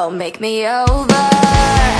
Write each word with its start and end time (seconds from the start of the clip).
Oh, 0.00 0.10
make 0.10 0.38
me 0.38 0.64
over. 0.64 1.97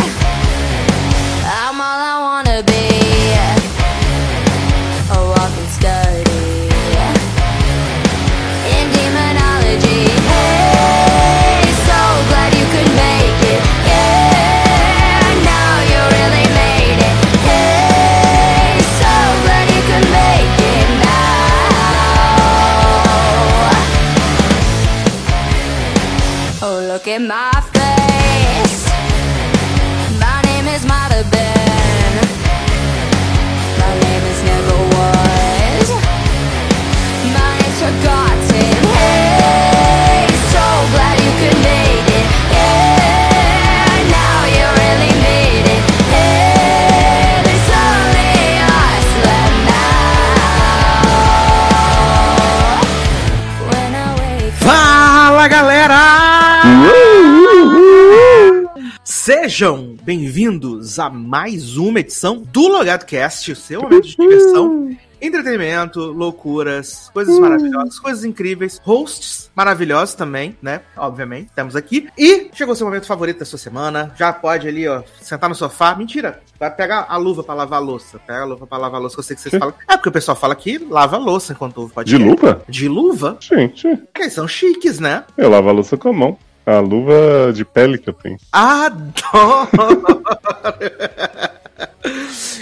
Sejam 59.58 59.96
bem-vindos 60.04 61.00
a 61.00 61.10
mais 61.10 61.76
uma 61.76 61.98
edição 61.98 62.44
do 62.52 62.68
Logado 62.68 63.04
Cast, 63.04 63.50
o 63.50 63.56
seu 63.56 63.82
momento 63.82 64.06
de 64.06 64.14
diversão, 64.14 64.96
entretenimento, 65.20 65.98
loucuras, 66.12 67.10
coisas 67.12 67.36
maravilhosas, 67.40 67.98
coisas 67.98 68.24
incríveis, 68.24 68.80
hosts 68.84 69.50
maravilhosos 69.56 70.14
também, 70.14 70.56
né? 70.62 70.82
Obviamente, 70.96 71.50
temos 71.56 71.74
aqui. 71.74 72.08
E 72.16 72.48
chegou 72.54 72.72
o 72.72 72.76
seu 72.76 72.86
momento 72.86 73.08
favorito 73.08 73.40
da 73.40 73.44
sua 73.44 73.58
semana. 73.58 74.14
Já 74.16 74.32
pode 74.32 74.68
ali, 74.68 74.86
ó, 74.86 75.02
sentar 75.20 75.48
no 75.48 75.56
sofá. 75.56 75.92
Mentira, 75.96 76.40
vai 76.56 76.70
pegar 76.72 77.06
a 77.08 77.16
luva 77.16 77.42
pra 77.42 77.52
lavar 77.52 77.80
a 77.80 77.84
louça. 77.84 78.20
Pega 78.24 78.42
a 78.42 78.44
luva 78.44 78.64
pra 78.64 78.78
lavar 78.78 79.00
a 79.00 79.00
louça, 79.00 79.16
que 79.16 79.20
eu 79.20 79.24
sei 79.24 79.34
que 79.34 79.42
vocês 79.42 79.58
falam. 79.58 79.74
É 79.88 79.96
porque 79.96 80.08
o 80.08 80.12
pessoal 80.12 80.36
fala 80.36 80.54
que 80.54 80.78
lava 80.78 81.16
a 81.16 81.18
louça 81.18 81.52
enquanto 81.52 81.78
ouve 81.78 81.88
De 81.88 81.94
podcast. 81.94 82.24
luva? 82.24 82.62
De 82.68 82.88
luva? 82.88 83.36
Gente, 83.40 83.88
Porque 83.88 84.22
eles 84.22 84.34
são 84.34 84.46
chiques, 84.46 85.00
né? 85.00 85.24
eu 85.36 85.50
lavo 85.50 85.68
a 85.68 85.72
louça 85.72 85.96
com 85.96 86.10
a 86.10 86.12
mão. 86.12 86.38
A 86.68 86.80
luva 86.80 87.50
de 87.54 87.64
pele 87.64 87.96
que 87.96 88.10
eu 88.10 88.12
tenho. 88.12 88.36
Adoro! 88.52 90.22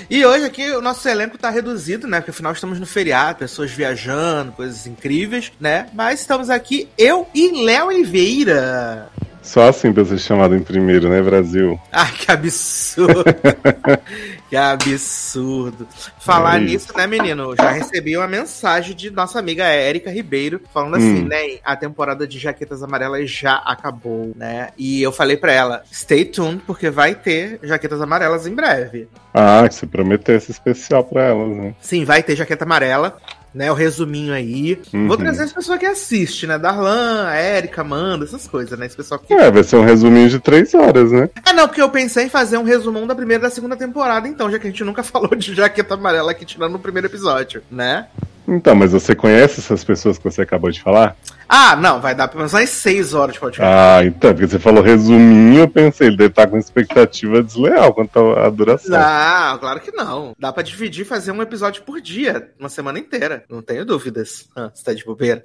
E 0.09 0.25
hoje 0.25 0.45
aqui 0.45 0.71
o 0.71 0.81
nosso 0.81 1.09
elenco 1.09 1.37
tá 1.37 1.51
reduzido, 1.51 2.07
né? 2.07 2.21
Porque 2.21 2.31
afinal 2.31 2.53
estamos 2.53 2.79
no 2.79 2.87
feriado, 2.87 3.41
pessoas 3.41 3.73
viajando, 3.73 4.53
coisas 4.53 4.87
incríveis, 4.87 5.51
né? 5.59 5.89
Mas 5.93 6.21
estamos 6.21 6.49
aqui, 6.49 6.89
eu 6.97 7.27
e 7.35 7.65
Léo 7.65 7.89
Oliveira. 7.89 9.09
Só 9.47 9.69
assim 9.69 9.93
pra 9.93 10.05
ser 10.05 10.19
chamado 10.19 10.57
em 10.57 10.61
primeiro, 10.63 11.09
né, 11.09 11.23
Brasil? 11.23 11.79
Ai, 11.93 12.11
que 12.13 12.33
absurdo! 12.33 13.25
que 14.51 14.57
absurdo! 14.57 15.87
Falar 16.19 16.57
É 16.61 16.65
isso. 16.65 16.73
nisso, 16.73 16.97
né, 16.97 17.07
menino? 17.07 17.55
Já 17.57 17.71
recebi 17.71 18.17
uma 18.17 18.27
mensagem 18.27 18.95
de 18.97 19.09
nossa 19.11 19.39
amiga 19.39 19.65
Érica 19.65 20.11
Ribeiro 20.11 20.61
falando 20.75 20.97
assim, 20.97 21.23
Hum. 21.23 21.29
né? 21.29 21.59
A 21.65 21.77
temporada 21.77 22.27
de 22.27 22.39
Jaquetas 22.41 22.83
Amarelas 22.83 23.31
já 23.31 23.55
acabou, 23.57 24.33
né? 24.35 24.71
E 24.77 25.01
eu 25.01 25.13
falei 25.13 25.37
pra 25.37 25.53
ela, 25.53 25.83
stay 25.93 26.25
tuned, 26.25 26.61
porque 26.67 26.91
vai 26.91 27.15
ter 27.15 27.61
Jaquetas 27.63 28.01
Amarelas 28.01 28.47
em 28.49 28.55
breve. 28.55 29.09
Ah, 29.33 29.65
que 29.69 29.75
você 29.75 29.87
prometeu 29.87 30.35
esse 30.35 30.51
especial 30.51 31.05
pra 31.05 31.23
elas, 31.25 31.57
né? 31.57 31.75
Sim, 31.81 32.05
vai 32.05 32.23
ter 32.23 32.35
jaqueta 32.35 32.65
amarela, 32.65 33.19
né? 33.57 33.73
O 33.73 33.75
resuminho 33.75 34.35
aí. 34.35 34.79
Uhum. 34.93 35.09
Vou 35.09 35.17
trazer 35.17 35.45
as 35.45 35.53
pessoas 35.53 35.79
que 35.79 35.87
assistem, 35.87 36.51
né? 36.51 36.59
Darlan, 36.59 37.27
a 37.27 37.35
Érica, 37.35 37.81
Amanda, 37.81 38.27
essas 38.27 38.47
coisas, 38.47 38.79
né? 38.79 38.85
Esse 38.85 38.97
pessoal 38.97 39.19
que. 39.19 39.33
É, 39.33 39.51
vai 39.51 39.65
ser 39.65 39.77
um 39.77 39.85
resuminho 39.85 40.29
de 40.29 40.39
três 40.39 40.75
horas, 40.75 41.11
né? 41.11 41.31
É, 41.45 41.55
não, 41.55 41.67
porque 41.67 41.81
eu 41.81 41.89
pensei 41.89 42.27
em 42.27 42.29
fazer 42.29 42.59
um 42.59 42.65
resumão 42.65 43.07
da 43.07 43.15
primeira 43.15 43.43
e 43.43 43.49
da 43.49 43.51
segunda 43.51 43.75
temporada, 43.75 44.29
então, 44.29 44.51
já 44.51 44.59
que 44.59 44.67
a 44.67 44.71
gente 44.71 44.85
nunca 44.85 45.03
falou 45.03 45.35
de 45.35 45.55
jaqueta 45.55 45.95
amarela 45.95 46.33
aqui, 46.33 46.45
tirando 46.45 46.73
no 46.73 46.79
primeiro 46.79 47.09
episódio, 47.09 47.63
né? 47.71 48.07
Então, 48.47 48.77
mas 48.77 48.93
você 48.93 49.15
conhece 49.15 49.61
essas 49.61 49.83
pessoas 49.83 50.19
que 50.19 50.25
você 50.25 50.43
acabou 50.43 50.71
de 50.71 50.81
falar? 50.81 51.17
Ah, 51.49 51.77
não, 51.77 52.01
vai 52.01 52.15
dar 52.15 52.29
pelo 52.29 52.39
menos 52.41 52.53
umas 52.53 52.69
seis 52.71 53.15
horas 53.15 53.35
de 53.35 53.41
podcast. 53.41 53.73
Ah, 53.73 54.05
então, 54.05 54.33
porque 54.33 54.49
você 54.49 54.59
falou 54.59 54.83
resuminho, 54.83 55.61
eu 55.61 55.69
pensei, 55.69 56.09
ele 56.09 56.17
deve 56.17 56.31
estar 56.31 56.47
com 56.47 56.59
expectativa 56.59 57.43
desleal 57.43 57.95
quanto 57.95 58.19
à 58.33 58.49
duração. 58.51 58.99
Não, 58.99 59.59
claro 59.59 59.81
que 59.81 59.93
não. 59.93 60.35
Dá 60.39 60.53
pra 60.53 60.63
dividir 60.63 61.03
e 61.03 61.09
fazer 61.09 61.33
um 61.33 61.43
episódio 61.43 61.83
por 61.83 62.01
dia, 62.01 62.51
uma 62.59 62.69
semana 62.69 62.99
inteira. 62.99 63.45
Não 63.49 63.63
tenho 63.63 63.85
dúvidas. 63.85 64.49
Ah, 64.57 64.71
você 64.73 64.85
tá 64.85 64.93
de 64.93 65.05
bobeira. 65.05 65.43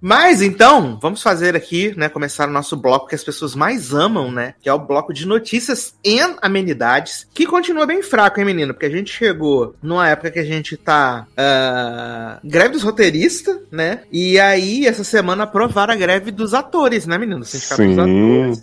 Mas 0.00 0.42
então, 0.42 0.98
vamos 1.00 1.22
fazer 1.22 1.54
aqui, 1.56 1.94
né? 1.96 2.08
Começar 2.08 2.48
o 2.48 2.52
nosso 2.52 2.76
bloco 2.76 3.06
que 3.06 3.14
as 3.14 3.24
pessoas 3.24 3.54
mais 3.54 3.92
amam, 3.92 4.30
né? 4.30 4.54
Que 4.60 4.68
é 4.68 4.72
o 4.72 4.78
bloco 4.78 5.12
de 5.12 5.26
notícias 5.26 5.94
e 6.04 6.18
amenidades, 6.42 7.26
que 7.34 7.46
continua 7.46 7.86
bem 7.86 8.02
fraco, 8.02 8.40
hein, 8.40 8.46
menino? 8.46 8.72
Porque 8.72 8.86
a 8.86 8.90
gente 8.90 9.12
chegou 9.12 9.74
numa 9.82 10.08
época 10.08 10.30
que 10.30 10.38
a 10.38 10.44
gente 10.44 10.76
tá. 10.76 11.26
ah, 11.36 12.38
greve 12.42 12.70
dos 12.70 12.82
roteiristas, 12.82 13.58
né? 13.70 14.02
E 14.10 14.38
aí, 14.38 14.86
essa 14.86 15.04
semana 15.04 15.43
aprovaram 15.44 15.94
a 15.94 15.96
greve 15.96 16.30
dos 16.30 16.54
atores, 16.54 17.06
né, 17.06 17.16
menino? 17.16 17.44
Sim. 17.44 17.96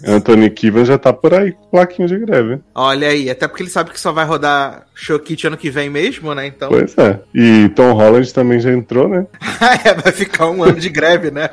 Anthony 0.08 0.50
Kivan 0.50 0.86
já 0.86 0.98
tá 0.98 1.14
por 1.14 1.34
aí 1.34 1.54
com 1.54 1.70
plaquinho 1.70 2.08
de 2.08 2.18
greve. 2.20 2.60
Olha 2.76 3.08
aí, 3.08 3.30
até 3.30 3.48
porque 3.48 3.64
ele 3.64 3.70
sabe 3.70 3.92
que 3.92 4.00
só 4.00 4.12
vai 4.12 4.26
rodar 4.26 4.86
Showkit 4.94 5.48
ano 5.48 5.58
que 5.58 5.70
vem 5.70 5.90
mesmo, 5.90 6.34
né? 6.36 6.46
Então. 6.48 6.70
Pois 6.70 6.98
é. 6.98 7.20
E 7.34 7.70
Tom 7.70 7.94
Holland 7.94 8.34
também 8.34 8.60
já 8.60 8.72
entrou, 8.72 9.08
né? 9.08 9.26
é, 9.86 9.94
vai 9.94 10.12
ficar 10.12 10.48
um 10.50 10.64
ano 10.64 10.80
de 10.80 10.90
greve, 10.90 11.32
né? 11.32 11.50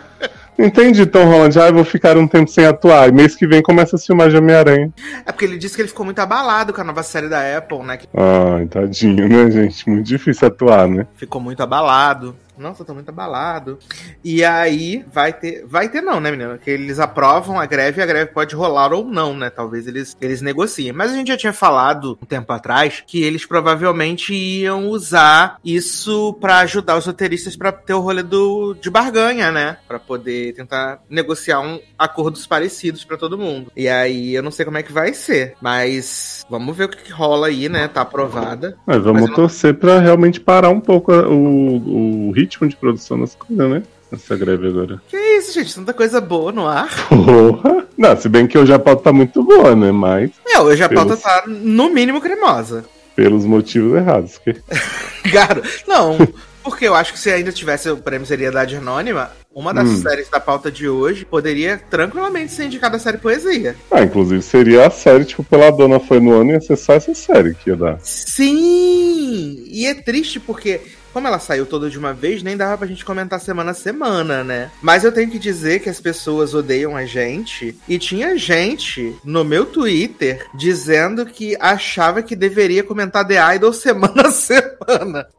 Entendi, 0.59 1.07
Tom 1.07 1.25
Holland. 1.25 1.57
Ah, 1.61 1.69
eu 1.69 1.75
vou 1.75 1.85
ficar 1.85 2.17
um 2.19 2.27
tempo 2.27 2.51
sem 2.51 2.67
atuar. 2.67 3.09
E 3.09 3.13
mês 3.13 3.37
que 3.37 3.47
vem 3.47 3.63
começa 3.63 3.95
a 3.95 3.99
filmar 3.99 4.29
de 4.29 4.37
Homem-Aranha. 4.37 4.93
É 5.25 5.31
porque 5.31 5.45
ele 5.45 5.57
disse 5.57 5.77
que 5.77 5.83
ele 5.83 5.89
ficou 5.89 6.05
muito 6.05 6.19
abalado 6.19 6.73
com 6.73 6.81
a 6.81 6.85
nova 6.85 7.05
série 7.05 7.29
da 7.29 7.57
Apple, 7.57 7.79
né? 7.85 8.01
Ai, 8.13 8.67
tadinho, 8.67 9.29
né, 9.29 9.51
gente? 9.53 9.89
Muito 9.89 10.05
difícil 10.05 10.49
atuar, 10.49 10.89
né? 10.89 11.07
ficou 11.15 11.41
muito 11.41 11.63
abalado. 11.63 12.35
Nossa, 12.59 12.83
eu 12.83 12.87
tô 12.87 12.95
muito 12.95 13.09
abalado. 13.09 13.79
E 14.25 14.45
aí 14.45 15.05
vai 15.13 15.33
ter. 15.33 15.65
Vai 15.67 15.89
ter 15.89 16.01
não, 16.01 16.21
né, 16.21 16.31
menina? 16.31 16.59
Que 16.59 16.71
eles 16.71 16.99
aprovam 16.99 17.59
a 17.59 17.67
greve 17.67 18.01
e 18.01 18.03
a 18.03 18.07
greve 18.07 18.33
pode 18.33 18.55
rolar 18.55 18.93
ou 18.93 19.05
não, 19.05 19.35
né? 19.35 19.51
Talvez 19.51 19.87
eles, 19.87 20.17
eles 20.21 20.41
negociem. 20.41 20.93
Mas 20.93 21.11
a 21.13 21.15
gente 21.15 21.29
já 21.29 21.37
tinha 21.37 21.53
falado 21.53 22.19
um 22.23 22.27
tempo 22.27 22.53
atrás 22.53 23.03
que 23.07 23.23
eles 23.23 23.45
provavelmente 23.47 24.35
iam 24.35 24.89
usar 24.89 25.59
isso 25.65 26.33
pra 26.41 26.59
ajudar 26.61 26.97
os 26.99 27.07
roteiristas 27.07 27.57
pra 27.57 27.71
ter 27.73 27.95
o 27.95 28.01
rolê 28.01 28.23
do, 28.23 28.75
de 28.75 28.91
barganha, 28.91 29.51
né? 29.53 29.77
Pra 29.87 29.99
poder 29.99 30.55
tentar 30.55 31.01
negociar 31.09 31.61
um 31.61 31.79
acordos 31.99 32.47
parecidos 32.47 33.05
pra 33.05 33.17
todo 33.17 33.39
mundo. 33.39 33.71
E 33.77 33.89
aí 33.89 34.35
eu 34.35 34.43
não 34.43 34.51
sei 34.51 34.65
como 34.65 34.79
é 34.79 34.83
que 34.83 34.93
vai 34.93 35.13
ser. 35.15 35.55
Mas 35.61 36.45
vamos 36.51 36.77
ver 36.77 36.85
o 36.85 36.89
que, 36.89 37.03
que 37.05 37.13
rola 37.13 37.47
aí, 37.49 37.69
né? 37.69 37.89
Tá 37.89 38.01
aprovada. 38.03 38.77
Mas 38.87 39.03
vamos 39.03 39.21
Mas 39.23 39.31
não- 39.31 39.37
torcer 39.37 39.75
pra 39.75 39.99
realmente 39.99 40.41
parar 40.41 40.71
um 40.71 40.81
pouco 40.81 41.13
o, 41.13 42.29
o 42.29 42.31
ritmo 42.33 42.48
de 42.69 42.77
produção 42.77 43.19
das 43.21 43.35
coisas, 43.35 43.69
né? 43.71 43.83
Essa 44.13 44.37
greve 44.37 44.69
agora. 44.69 45.03
Que 45.09 45.17
isso, 45.39 45.53
gente? 45.53 45.75
Tanta 45.75 45.93
coisa 45.93 46.19
boa 46.21 46.51
no 46.51 46.67
ar. 46.67 46.89
Porra! 47.09 47.87
Não, 47.97 48.17
se 48.17 48.29
bem 48.29 48.47
que 48.47 48.57
hoje 48.57 48.73
a 48.73 48.79
pauta 48.79 49.03
tá 49.05 49.13
muito 49.13 49.43
boa, 49.43 49.77
né? 49.77 49.93
Mas 49.93 50.31
É, 50.49 50.59
hoje 50.61 50.83
a 50.83 50.89
pauta 50.89 51.09
Pelos- 51.17 51.21
tá 51.23 51.45
no 51.47 51.91
mínimo 51.91 52.21
cremosa. 52.21 52.85
pelos 53.15 53.45
motivos 53.45 53.95
errados. 53.95 54.39
Que... 54.39 54.55
Cara, 55.31 55.61
não. 55.87 56.17
Porque 56.63 56.87
eu 56.87 56.95
acho 56.95 57.13
que 57.13 57.19
se 57.19 57.31
ainda 57.31 57.51
tivesse 57.53 57.89
o 57.91 57.97
prêmio 57.97 58.27
Seriedade 58.27 58.77
Anônima, 58.77 59.31
uma 59.55 59.73
das 59.75 59.89
Hum. 59.89 59.97
séries 60.03 60.29
da 60.29 60.39
pauta 60.39 60.71
de 60.71 60.89
hoje 60.89 61.25
poderia 61.25 61.79
tranquilamente 61.91 62.53
ser 62.53 62.65
indicada 62.65 62.97
a 62.97 63.01
série 63.01 63.19
Poesia. 63.19 63.75
Ah, 63.91 64.03
inclusive 64.03 64.41
seria 64.43 64.87
a 64.87 64.91
série, 64.91 65.25
tipo, 65.25 65.43
pela 65.43 65.71
dona 65.71 65.99
foi 65.99 66.21
no 66.21 66.33
ano, 66.33 66.61
ser 66.63 66.77
só 66.77 66.95
essa 66.95 67.15
série 67.15 67.55
que 67.55 67.71
ia 67.71 67.77
dar. 67.77 67.99
Sim! 68.03 69.65
E 69.67 69.87
é 69.87 69.95
triste 69.95 70.39
porque, 70.41 70.81
como 71.13 71.27
ela 71.27 71.39
saiu 71.39 71.67
toda 71.67 71.91
de 71.91 71.99
uma 71.99 72.13
vez, 72.13 72.43
nem 72.43 72.57
dava 72.57 72.79
pra 72.79 72.87
gente 72.87 73.05
comentar 73.05 73.41
semana 73.41 73.73
a 73.73 73.75
semana, 73.75 74.45
né? 74.45 74.71
Mas 74.83 75.05
eu 75.05 75.13
tenho 75.13 75.31
que 75.31 75.39
dizer 75.39 75.81
que 75.81 75.89
as 75.89 76.01
pessoas 76.01 76.55
odeiam 76.55 76.97
a 76.97 77.05
gente. 77.05 77.77
E 77.89 77.99
tinha 77.99 78.37
gente 78.37 79.15
no 79.25 79.45
meu 79.45 79.67
Twitter 79.67 80.47
dizendo 80.55 81.27
que 81.27 81.57
achava 81.61 82.23
que 82.23 82.37
deveria 82.37 82.83
comentar 82.83 83.27
The 83.27 83.57
Idol 83.57 83.73
semana 83.73 84.29
a 84.29 84.31
semana. 84.33 84.68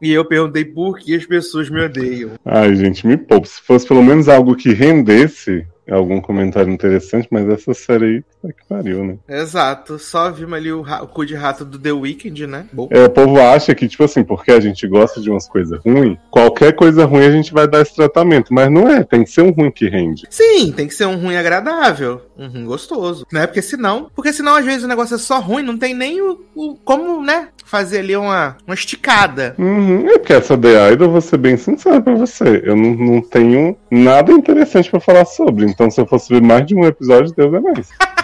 E 0.00 0.10
eu 0.12 0.24
perguntei 0.24 0.64
por 0.64 0.98
que 0.98 1.14
as 1.14 1.24
pessoas 1.26 1.68
me 1.70 1.80
odeiam. 1.84 2.30
Ai, 2.44 2.74
gente, 2.76 3.06
me 3.06 3.16
poupe. 3.16 3.48
Se 3.48 3.60
fosse 3.62 3.86
pelo 3.86 4.02
menos 4.02 4.28
algo 4.28 4.54
que 4.56 4.72
rendesse, 4.72 5.66
algum 5.90 6.20
comentário 6.20 6.72
interessante, 6.72 7.26
mas 7.32 7.48
essa 7.48 7.74
série 7.74 8.04
aí, 8.04 8.24
é 8.44 8.52
que 8.52 8.64
pariu, 8.68 9.04
né? 9.04 9.16
Exato. 9.28 9.98
Só 9.98 10.30
vimos 10.30 10.54
ali 10.54 10.72
o, 10.72 10.82
o 10.82 11.06
cu 11.08 11.26
de 11.26 11.34
rato 11.34 11.64
do 11.64 11.78
The 11.78 11.90
Weeknd, 11.92 12.46
né? 12.46 12.64
Bom. 12.72 12.88
É, 12.92 13.04
o 13.04 13.10
povo 13.10 13.40
acha 13.40 13.74
que, 13.74 13.88
tipo 13.88 14.04
assim, 14.04 14.22
porque 14.22 14.52
a 14.52 14.60
gente 14.60 14.86
gosta 14.86 15.20
de 15.20 15.28
umas 15.28 15.48
coisas 15.48 15.80
ruins, 15.84 16.16
qualquer 16.30 16.74
coisa 16.74 17.04
ruim 17.04 17.24
a 17.26 17.30
gente 17.32 17.52
vai 17.52 17.66
dar 17.66 17.80
esse 17.82 17.94
tratamento. 17.94 18.54
Mas 18.54 18.70
não 18.70 18.88
é, 18.88 19.02
tem 19.02 19.24
que 19.24 19.30
ser 19.30 19.42
um 19.42 19.50
ruim 19.50 19.70
que 19.70 19.88
rende. 19.88 20.26
Sim, 20.30 20.70
tem 20.72 20.86
que 20.86 20.94
ser 20.94 21.06
um 21.06 21.16
ruim 21.20 21.36
agradável, 21.36 22.22
um 22.38 22.46
ruim 22.48 22.64
gostoso, 22.66 23.26
né? 23.32 23.46
Porque 23.48 23.60
senão, 23.60 24.10
porque 24.14 24.32
senão 24.32 24.54
às 24.54 24.64
vezes 24.64 24.84
o 24.84 24.88
negócio 24.88 25.16
é 25.16 25.18
só 25.18 25.40
ruim, 25.40 25.62
não 25.64 25.76
tem 25.76 25.92
nem 25.92 26.22
o, 26.22 26.40
o- 26.54 26.76
como, 26.76 27.20
né, 27.22 27.48
fazer 27.64 27.98
ali 27.98 28.16
uma, 28.16 28.56
uma 28.66 28.74
esticada. 28.74 29.29
Uhum, 29.58 30.08
é 30.08 30.18
porque 30.18 30.32
essa 30.32 30.56
The 30.56 30.92
Idol, 30.92 31.10
vou 31.10 31.20
ser 31.20 31.38
bem 31.38 31.56
sincero 31.56 32.02
pra 32.02 32.14
você, 32.14 32.62
eu 32.64 32.76
não, 32.76 32.94
não 32.94 33.20
tenho 33.20 33.76
nada 33.90 34.32
interessante 34.32 34.90
pra 34.90 35.00
falar 35.00 35.24
sobre. 35.24 35.66
Então, 35.66 35.90
se 35.90 36.00
eu 36.00 36.06
fosse 36.06 36.32
ver 36.32 36.42
mais 36.42 36.66
de 36.66 36.74
um 36.74 36.84
episódio, 36.84 37.34
Deus 37.34 37.54
é 37.54 37.60
mais. 37.60 37.88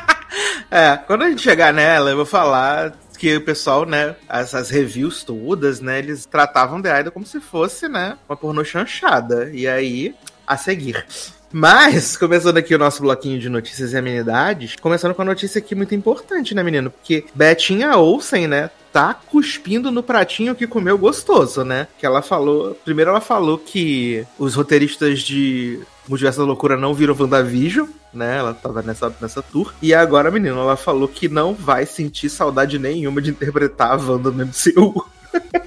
É, 0.68 0.96
quando 0.96 1.22
a 1.22 1.30
gente 1.30 1.42
chegar 1.42 1.72
nela, 1.72 2.10
eu 2.10 2.16
vou 2.16 2.26
falar 2.26 2.92
que 3.16 3.36
o 3.36 3.40
pessoal, 3.40 3.86
né, 3.86 4.16
essas 4.28 4.68
reviews 4.68 5.22
todas, 5.24 5.80
né, 5.80 5.98
eles 5.98 6.26
tratavam 6.26 6.82
The 6.82 7.00
Idol 7.00 7.12
como 7.12 7.24
se 7.24 7.40
fosse, 7.40 7.88
né, 7.88 8.18
uma 8.28 8.36
pornô 8.36 8.64
chanchada. 8.64 9.48
E 9.52 9.66
aí, 9.66 10.14
a 10.46 10.56
seguir. 10.56 11.06
Mas, 11.52 12.16
começando 12.16 12.58
aqui 12.58 12.74
o 12.74 12.78
nosso 12.78 13.00
bloquinho 13.00 13.38
de 13.38 13.48
notícias 13.48 13.92
e 13.92 13.96
amenidades, 13.96 14.76
começando 14.76 15.14
com 15.14 15.22
a 15.22 15.24
notícia 15.24 15.58
aqui 15.58 15.74
muito 15.74 15.94
importante, 15.94 16.54
né, 16.54 16.62
menino? 16.62 16.90
Porque 16.90 17.24
Betinha 17.34 17.96
Olsen, 17.96 18.46
né, 18.46 18.70
tá 18.96 19.12
cuspindo 19.12 19.90
no 19.90 20.02
pratinho 20.02 20.54
que 20.54 20.66
comeu 20.66 20.96
gostoso, 20.96 21.62
né? 21.62 21.86
Que 21.98 22.06
ela 22.06 22.22
falou. 22.22 22.74
Primeiro 22.82 23.10
ela 23.10 23.20
falou 23.20 23.58
que 23.58 24.26
os 24.38 24.54
roteiristas 24.54 25.20
de 25.20 25.78
Multiverso 26.08 26.38
da 26.38 26.46
Loucura 26.46 26.78
não 26.78 26.94
viram 26.94 27.14
WandaVision, 27.14 27.86
né? 28.14 28.38
Ela 28.38 28.54
tava 28.54 28.80
nessa, 28.80 29.14
nessa 29.20 29.42
tour. 29.42 29.74
E 29.82 29.92
agora, 29.92 30.30
menino, 30.30 30.58
ela 30.58 30.78
falou 30.78 31.06
que 31.08 31.28
não 31.28 31.52
vai 31.52 31.84
sentir 31.84 32.30
saudade 32.30 32.78
nenhuma 32.78 33.20
de 33.20 33.28
interpretar 33.28 33.90
a 33.90 33.96
Wanda 33.96 34.30
no 34.30 34.46
MCU. 34.46 35.04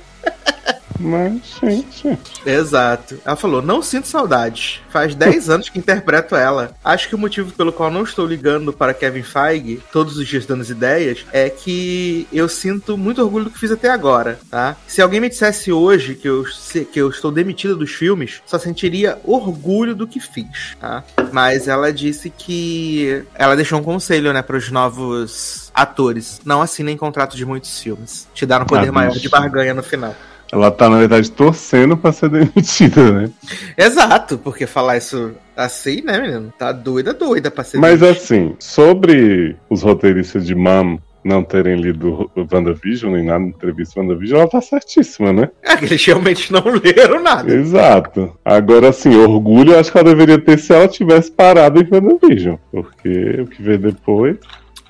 Mas, 0.99 1.41
gente. 1.61 2.17
Exato. 2.45 3.19
Ela 3.25 3.35
falou: 3.35 3.61
não 3.61 3.81
sinto 3.81 4.07
saudade. 4.07 4.81
Faz 4.89 5.15
10 5.15 5.49
anos 5.49 5.69
que 5.69 5.79
interpreto 5.79 6.35
ela. 6.35 6.75
Acho 6.83 7.07
que 7.07 7.15
o 7.15 7.17
motivo 7.17 7.51
pelo 7.53 7.71
qual 7.71 7.89
não 7.89 8.03
estou 8.03 8.25
ligando 8.25 8.73
para 8.73 8.93
Kevin 8.93 9.23
Feige, 9.23 9.81
todos 9.91 10.17
os 10.17 10.27
dias 10.27 10.45
dando 10.45 10.61
as 10.61 10.69
ideias, 10.69 11.25
é 11.31 11.49
que 11.49 12.27
eu 12.31 12.49
sinto 12.49 12.97
muito 12.97 13.21
orgulho 13.21 13.45
do 13.45 13.51
que 13.51 13.59
fiz 13.59 13.71
até 13.71 13.89
agora, 13.89 14.39
tá? 14.49 14.75
Se 14.87 15.01
alguém 15.01 15.19
me 15.19 15.29
dissesse 15.29 15.71
hoje 15.71 16.15
que 16.15 16.27
eu, 16.27 16.43
que 16.91 16.99
eu 16.99 17.09
estou 17.09 17.31
demitida 17.31 17.75
dos 17.75 17.91
filmes, 17.91 18.41
só 18.45 18.57
sentiria 18.59 19.19
orgulho 19.23 19.95
do 19.95 20.07
que 20.07 20.19
fiz, 20.19 20.75
tá? 20.79 21.03
Mas 21.31 21.67
ela 21.67 21.93
disse 21.93 22.29
que 22.29 23.23
ela 23.35 23.55
deixou 23.55 23.79
um 23.79 23.83
conselho, 23.83 24.33
né, 24.33 24.41
para 24.41 24.57
os 24.57 24.69
novos 24.69 25.71
atores. 25.73 26.41
Não 26.43 26.61
assinem 26.61 26.97
contrato 26.97 27.37
de 27.37 27.45
muitos 27.45 27.79
filmes. 27.79 28.27
Te 28.33 28.45
dar 28.45 28.61
um 28.61 28.65
poder 28.65 28.89
Ah, 28.89 28.91
maior 28.91 29.13
de 29.13 29.29
barganha 29.29 29.73
no 29.73 29.83
final. 29.83 30.15
Ela 30.51 30.71
tá, 30.71 30.89
na 30.89 30.97
verdade, 30.97 31.31
torcendo 31.31 31.95
pra 31.95 32.11
ser 32.11 32.29
demitida, 32.29 33.11
né? 33.11 33.29
Exato, 33.77 34.37
porque 34.37 34.65
falar 34.65 34.97
isso 34.97 35.31
assim, 35.55 36.01
né, 36.01 36.19
menino? 36.19 36.53
Tá 36.57 36.71
doida, 36.71 37.13
doida 37.13 37.51
pra 37.51 37.63
ser 37.63 37.77
Mas 37.77 38.01
assim, 38.01 38.55
sobre 38.59 39.55
os 39.69 39.83
roteiristas 39.83 40.45
de 40.45 40.55
Mam 40.55 40.99
não 41.23 41.43
terem 41.43 41.75
lido 41.75 42.31
o 42.35 42.47
WandaVision, 42.51 43.13
nem 43.13 43.25
nada 43.25 43.39
na 43.39 43.47
entrevista 43.47 43.99
WandaVision, 43.99 44.39
ela 44.39 44.49
tá 44.49 44.61
certíssima, 44.61 45.33
né? 45.33 45.49
É 45.61 45.75
que 45.75 45.85
eles 45.85 46.03
realmente 46.05 46.51
não 46.51 46.63
leram 46.81 47.21
nada. 47.21 47.53
Exato. 47.53 48.37
Agora, 48.43 48.89
assim, 48.89 49.15
orgulho 49.15 49.73
eu 49.73 49.79
acho 49.79 49.91
que 49.91 49.97
ela 49.97 50.09
deveria 50.09 50.39
ter 50.39 50.57
se 50.57 50.73
ela 50.73 50.87
tivesse 50.87 51.31
parado 51.31 51.81
em 51.81 51.87
WandaVision. 51.91 52.55
Porque 52.71 53.41
o 53.41 53.47
que 53.47 53.61
veio 53.61 53.79
depois. 53.79 54.37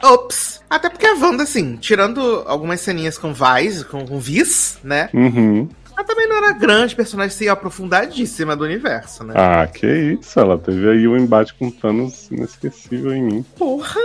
Ops! 0.02 0.62
Até 0.70 0.90
porque 0.90 1.06
a 1.06 1.16
Wanda, 1.16 1.44
assim, 1.44 1.76
tirando 1.78 2.44
algumas 2.46 2.80
ceninhas 2.82 3.18
com 3.18 3.34
Vice, 3.34 3.86
com, 3.86 4.06
com 4.06 4.20
Viz, 4.20 4.78
né? 4.84 5.10
Uhum. 5.14 5.68
Ela 5.98 6.08
também 6.08 6.30
não 6.30 6.38
era 6.38 6.54
grande 6.54 6.96
personagem 6.96 7.36
assim, 7.36 7.48
aprofundadíssima 7.50 8.56
do 8.56 8.64
universo, 8.64 9.22
né? 9.26 9.34
Ah, 9.36 9.68
que 9.68 9.86
isso. 9.86 10.40
Ela 10.40 10.58
teve 10.58 10.90
aí 10.90 11.06
um 11.06 11.18
embate 11.18 11.54
com 11.56 11.70
Thanos 11.70 12.32
inesquecível 12.32 13.14
em 13.14 13.22
mim. 13.22 13.46
Porra! 13.58 14.00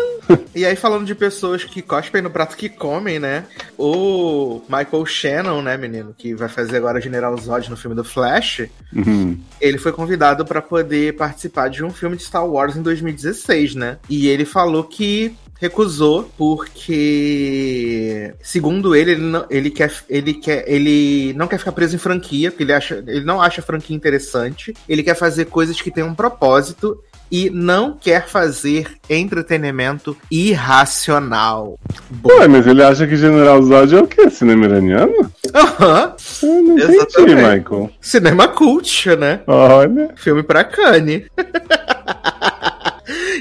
e 0.53 0.65
aí, 0.67 0.75
falando 0.75 1.05
de 1.07 1.15
pessoas 1.15 1.63
que 1.63 1.81
cospem 1.81 2.21
no 2.21 2.31
prato 2.31 2.57
que 2.57 2.69
comem, 2.69 3.21
né? 3.21 3.45
O 3.79 4.61
Michael 4.69 5.07
Shannon, 5.07 5.63
né, 5.63 5.77
menino, 5.77 6.13
que 6.19 6.35
vai 6.35 6.49
fazer 6.49 6.79
agora 6.79 7.01
General 7.01 7.37
Zod 7.39 7.71
no 7.71 7.77
filme 7.77 7.95
do 7.95 8.03
Flash, 8.03 8.63
Uhum. 8.93 9.39
ele 9.61 9.79
foi 9.79 9.93
convidado 9.93 10.45
pra 10.45 10.61
poder 10.63 11.15
participar 11.17 11.69
de 11.69 11.85
um 11.85 11.91
filme 11.91 12.17
de 12.17 12.25
Star 12.25 12.47
Wars 12.47 12.75
em 12.77 12.83
2016, 12.83 13.75
né? 13.77 13.99
E 14.09 14.27
ele 14.27 14.45
falou 14.45 14.83
que 14.85 15.37
recusou 15.65 16.31
porque 16.37 18.33
segundo 18.43 18.95
ele 18.95 19.13
ele 19.13 19.23
não, 19.23 19.47
ele 19.51 19.71
quer 19.71 19.93
ele 20.09 20.35
quer 20.35 20.65
ele 20.67 21.33
não 21.35 21.47
quer 21.47 21.59
ficar 21.59 21.73
preso 21.73 21.97
em 21.97 21.99
franquia 21.99 22.51
porque 22.51 22.63
ele 22.65 22.73
acha 22.73 23.03
ele 23.07 23.25
não 23.25 23.41
acha 23.41 23.61
a 23.61 23.65
franquia 23.65 23.97
interessante 23.97 24.75
ele 24.89 25.03
quer 25.03 25.15
fazer 25.15 25.47
coisas 25.47 25.81
que 25.81 25.91
tenham 25.91 26.09
um 26.09 26.15
propósito 26.15 26.99
e 27.31 27.49
não 27.51 27.97
quer 27.99 28.29
fazer 28.29 28.87
entretenimento 29.11 30.17
irracional. 30.31 31.79
Ué, 32.25 32.47
mas 32.47 32.67
ele 32.67 32.83
acha 32.83 33.07
que 33.09 33.17
General 33.17 33.61
Zod 33.63 33.97
é 33.97 34.01
o 34.01 34.07
quê? 34.07 34.31
Cinema 34.31 34.67
iraniano? 34.67 35.31
aham, 35.53 36.15
Eu 36.43 36.63
não 36.63 36.79
entendi. 36.95 37.35
Michael. 37.35 37.91
cinema 38.01 38.47
cult, 38.47 39.09
né? 39.17 39.41
Olha. 39.47 40.11
Filme 40.17 40.43
pra 40.45 40.63
Cane. 40.63 41.27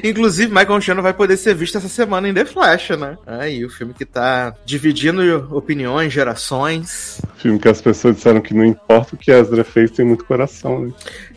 Inclusive, 0.03 0.53
Michael 0.53 0.81
Shannon 0.81 1.01
vai 1.01 1.13
poder 1.13 1.37
ser 1.37 1.53
visto 1.55 1.77
essa 1.77 1.89
semana 1.89 2.27
em 2.29 2.33
The 2.33 2.45
Flash, 2.45 2.89
né? 2.91 3.17
Aí, 3.25 3.65
o 3.65 3.69
filme 3.69 3.93
que 3.93 4.05
tá 4.05 4.53
dividindo 4.65 5.21
opiniões, 5.55 6.13
gerações. 6.13 7.21
Filme 7.37 7.59
que 7.59 7.67
as 7.67 7.81
pessoas 7.81 8.15
disseram 8.15 8.41
que 8.41 8.53
não 8.53 8.65
importa 8.65 9.15
o 9.15 9.17
que 9.17 9.31
Ezra 9.31 9.63
fez, 9.63 9.91
tem 9.91 10.05
muito 10.05 10.25
coração, 10.25 10.85
né? 10.85 10.93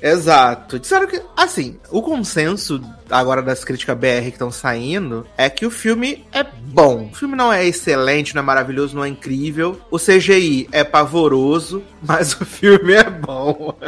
Exato. 0.07 0.79
Disseram 0.79 1.09
que, 1.09 1.21
assim, 1.37 1.81
o 1.91 2.01
consenso 2.01 2.81
agora 3.11 3.43
das 3.43 3.65
críticas 3.65 3.99
BR 3.99 4.23
que 4.23 4.29
estão 4.29 4.53
saindo 4.53 5.27
é 5.37 5.51
que 5.51 5.67
o 5.67 5.71
filme 5.71 6.25
é 6.33 6.45
bom. 6.45 7.09
O 7.13 7.15
filme 7.15 7.37
não 7.37 7.53
é 7.53 7.67
excelente, 7.67 8.35
não 8.35 8.43
é 8.43 8.45
maravilhoso, 8.45 8.95
não 8.95 9.05
é 9.05 9.09
incrível. 9.09 9.81
O 9.91 9.99
CGI 9.99 10.69
é 10.71 10.85
pavoroso, 10.85 11.83
mas 12.01 12.41
o 12.41 12.45
filme 12.45 12.93
é 12.93 13.11
bom. 13.11 13.77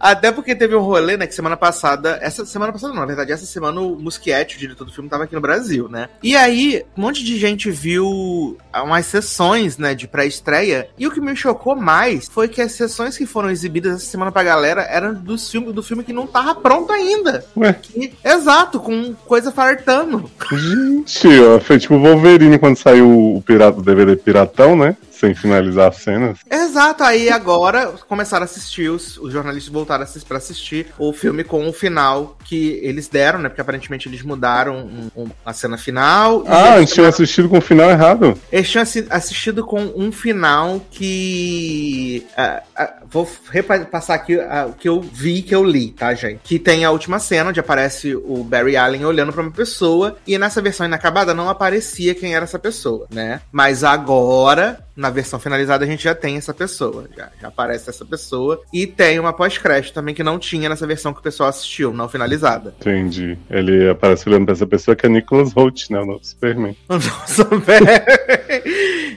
Até 0.00 0.32
porque 0.32 0.54
teve 0.54 0.74
um 0.74 0.80
rolê, 0.80 1.16
né, 1.16 1.26
que 1.26 1.34
semana 1.34 1.56
passada, 1.56 2.18
essa 2.22 2.44
semana 2.46 2.72
passada 2.72 2.92
não, 2.92 3.00
na 3.00 3.06
verdade, 3.06 3.32
essa 3.32 3.46
semana 3.46 3.80
o 3.80 3.96
Muschietti, 3.96 4.56
o 4.56 4.58
diretor 4.58 4.84
do 4.84 4.92
filme, 4.92 5.10
tava 5.10 5.24
aqui 5.24 5.34
no 5.34 5.40
Brasil, 5.40 5.88
né? 5.88 6.08
E 6.22 6.36
aí, 6.36 6.84
um 6.96 7.02
monte 7.02 7.24
de 7.24 7.38
gente 7.38 7.70
viu 7.70 8.56
umas 8.74 9.06
sessões, 9.06 9.76
né, 9.78 9.94
de 9.94 10.08
pré-estreia, 10.08 10.88
e 10.98 11.06
o 11.06 11.10
que 11.10 11.20
me 11.20 11.36
chocou 11.36 11.76
mais 11.76 12.28
foi 12.28 12.48
que 12.48 12.60
as 12.60 12.72
sessões 12.72 13.16
que 13.16 13.26
foram 13.26 13.50
exibidas 13.58 13.94
essa 13.96 14.10
semana 14.10 14.32
pra 14.32 14.42
galera 14.42 14.82
eram 14.82 15.14
do 15.14 15.36
filme, 15.38 15.72
do 15.72 15.82
filme 15.82 16.02
que 16.04 16.12
não 16.12 16.26
tava 16.26 16.54
pronto 16.54 16.92
ainda. 16.92 17.44
Ué, 17.56 17.72
Que- 17.72 18.12
exato, 18.24 18.78
com 18.80 19.14
coisa 19.26 19.50
fartando. 19.52 20.30
gente, 20.52 21.28
ó, 21.40 21.58
foi 21.60 21.78
tipo 21.78 21.94
o 21.94 22.00
Wolverine 22.00 22.58
quando 22.58 22.76
saiu 22.76 23.08
o 23.36 23.42
pirata, 23.42 23.78
o 23.80 23.82
DVD 23.82 24.16
Piratão, 24.16 24.76
né? 24.76 24.96
Sem 25.18 25.34
finalizar 25.34 25.88
as 25.88 25.96
cenas. 25.96 26.38
Exato, 26.50 27.02
aí 27.02 27.28
agora 27.28 27.92
começaram 28.08 28.42
a 28.42 28.44
assistir, 28.44 28.88
os, 28.88 29.16
os 29.18 29.32
jornalistas 29.32 29.72
voltaram 29.72 30.02
a 30.02 30.04
assistir, 30.04 30.26
pra 30.28 30.36
assistir 30.38 30.86
o 30.98 31.12
filme 31.12 31.42
com 31.44 31.68
o 31.68 31.72
final 31.72 32.36
que 32.44 32.78
eles 32.82 33.08
deram, 33.08 33.38
né? 33.40 33.48
Porque 33.48 33.60
aparentemente 33.60 34.08
eles 34.08 34.22
mudaram 34.22 34.76
um- 34.76 35.22
um- 35.24 35.28
a 35.44 35.52
cena 35.52 35.76
final. 35.76 36.44
Ah, 36.46 36.76
eles, 36.76 36.80
gente 36.90 36.94
tinha 36.94 37.08
assistido 37.08 37.48
com 37.48 37.58
o 37.58 37.60
final 37.60 37.90
errado. 37.90 38.38
eles 38.52 38.70
tinham 38.70 38.82
assi- 38.82 39.06
assistido 39.10 39.64
com 39.64 39.92
um 39.96 40.12
final 40.12 40.80
que. 40.90 42.26
ah, 42.36 42.62
ah, 42.76 42.92
vou 43.10 43.28
repassar 43.50 44.16
aqui 44.16 44.38
ah, 44.40 44.66
o 44.68 44.72
que 44.72 44.88
eu 44.88 45.00
vi, 45.00 45.42
que 45.42 45.54
eu 45.54 45.64
li, 45.64 45.90
tá, 45.90 46.14
gente? 46.14 46.40
Que 46.44 46.58
tem 46.58 46.84
a 46.84 46.90
última 46.90 47.18
cena 47.18 47.50
onde 47.50 47.60
aparece 47.60 48.14
o 48.14 48.44
Barry 48.44 48.76
Allen 48.76 49.04
olhando 49.04 49.32
pra 49.32 49.42
uma 49.42 49.50
pessoa, 49.50 50.16
e 50.26 50.38
nessa 50.38 50.60
versão 50.62 50.86
inacabada 50.86 51.34
não 51.34 51.48
aparecia 51.48 52.14
quem 52.14 52.34
era 52.34 52.44
essa 52.44 52.58
pessoa, 52.58 53.06
né? 53.10 53.40
Mas 53.50 53.82
agora, 53.84 54.80
na 54.98 55.10
versão 55.10 55.38
finalizada, 55.38 55.84
a 55.84 55.88
gente 55.88 56.02
já 56.02 56.12
tem 56.14 56.36
essa 56.36 56.52
pessoa. 56.52 57.08
Já, 57.16 57.30
já 57.40 57.48
aparece 57.48 57.88
essa 57.88 58.04
pessoa. 58.04 58.60
E 58.72 58.84
tem 58.84 59.18
uma 59.20 59.32
pós-crédito 59.32 59.94
também 59.94 60.12
que 60.12 60.24
não 60.24 60.40
tinha 60.40 60.68
nessa 60.68 60.86
versão 60.88 61.12
que 61.14 61.20
o 61.20 61.22
pessoal 61.22 61.48
assistiu, 61.48 61.92
não 61.94 62.08
finalizada. 62.08 62.74
Entendi. 62.80 63.38
Ele 63.48 63.88
aparece 63.88 64.28
olhando 64.28 64.44
pra 64.46 64.54
essa 64.54 64.66
pessoa 64.66 64.96
que 64.96 65.06
é 65.06 65.08
Nicholas 65.08 65.52
Holt, 65.52 65.88
né? 65.90 66.00
O 66.00 66.04
novo 66.04 66.24
Superman. 66.24 66.76
Nossa, 66.90 67.44
velho. 67.44 67.86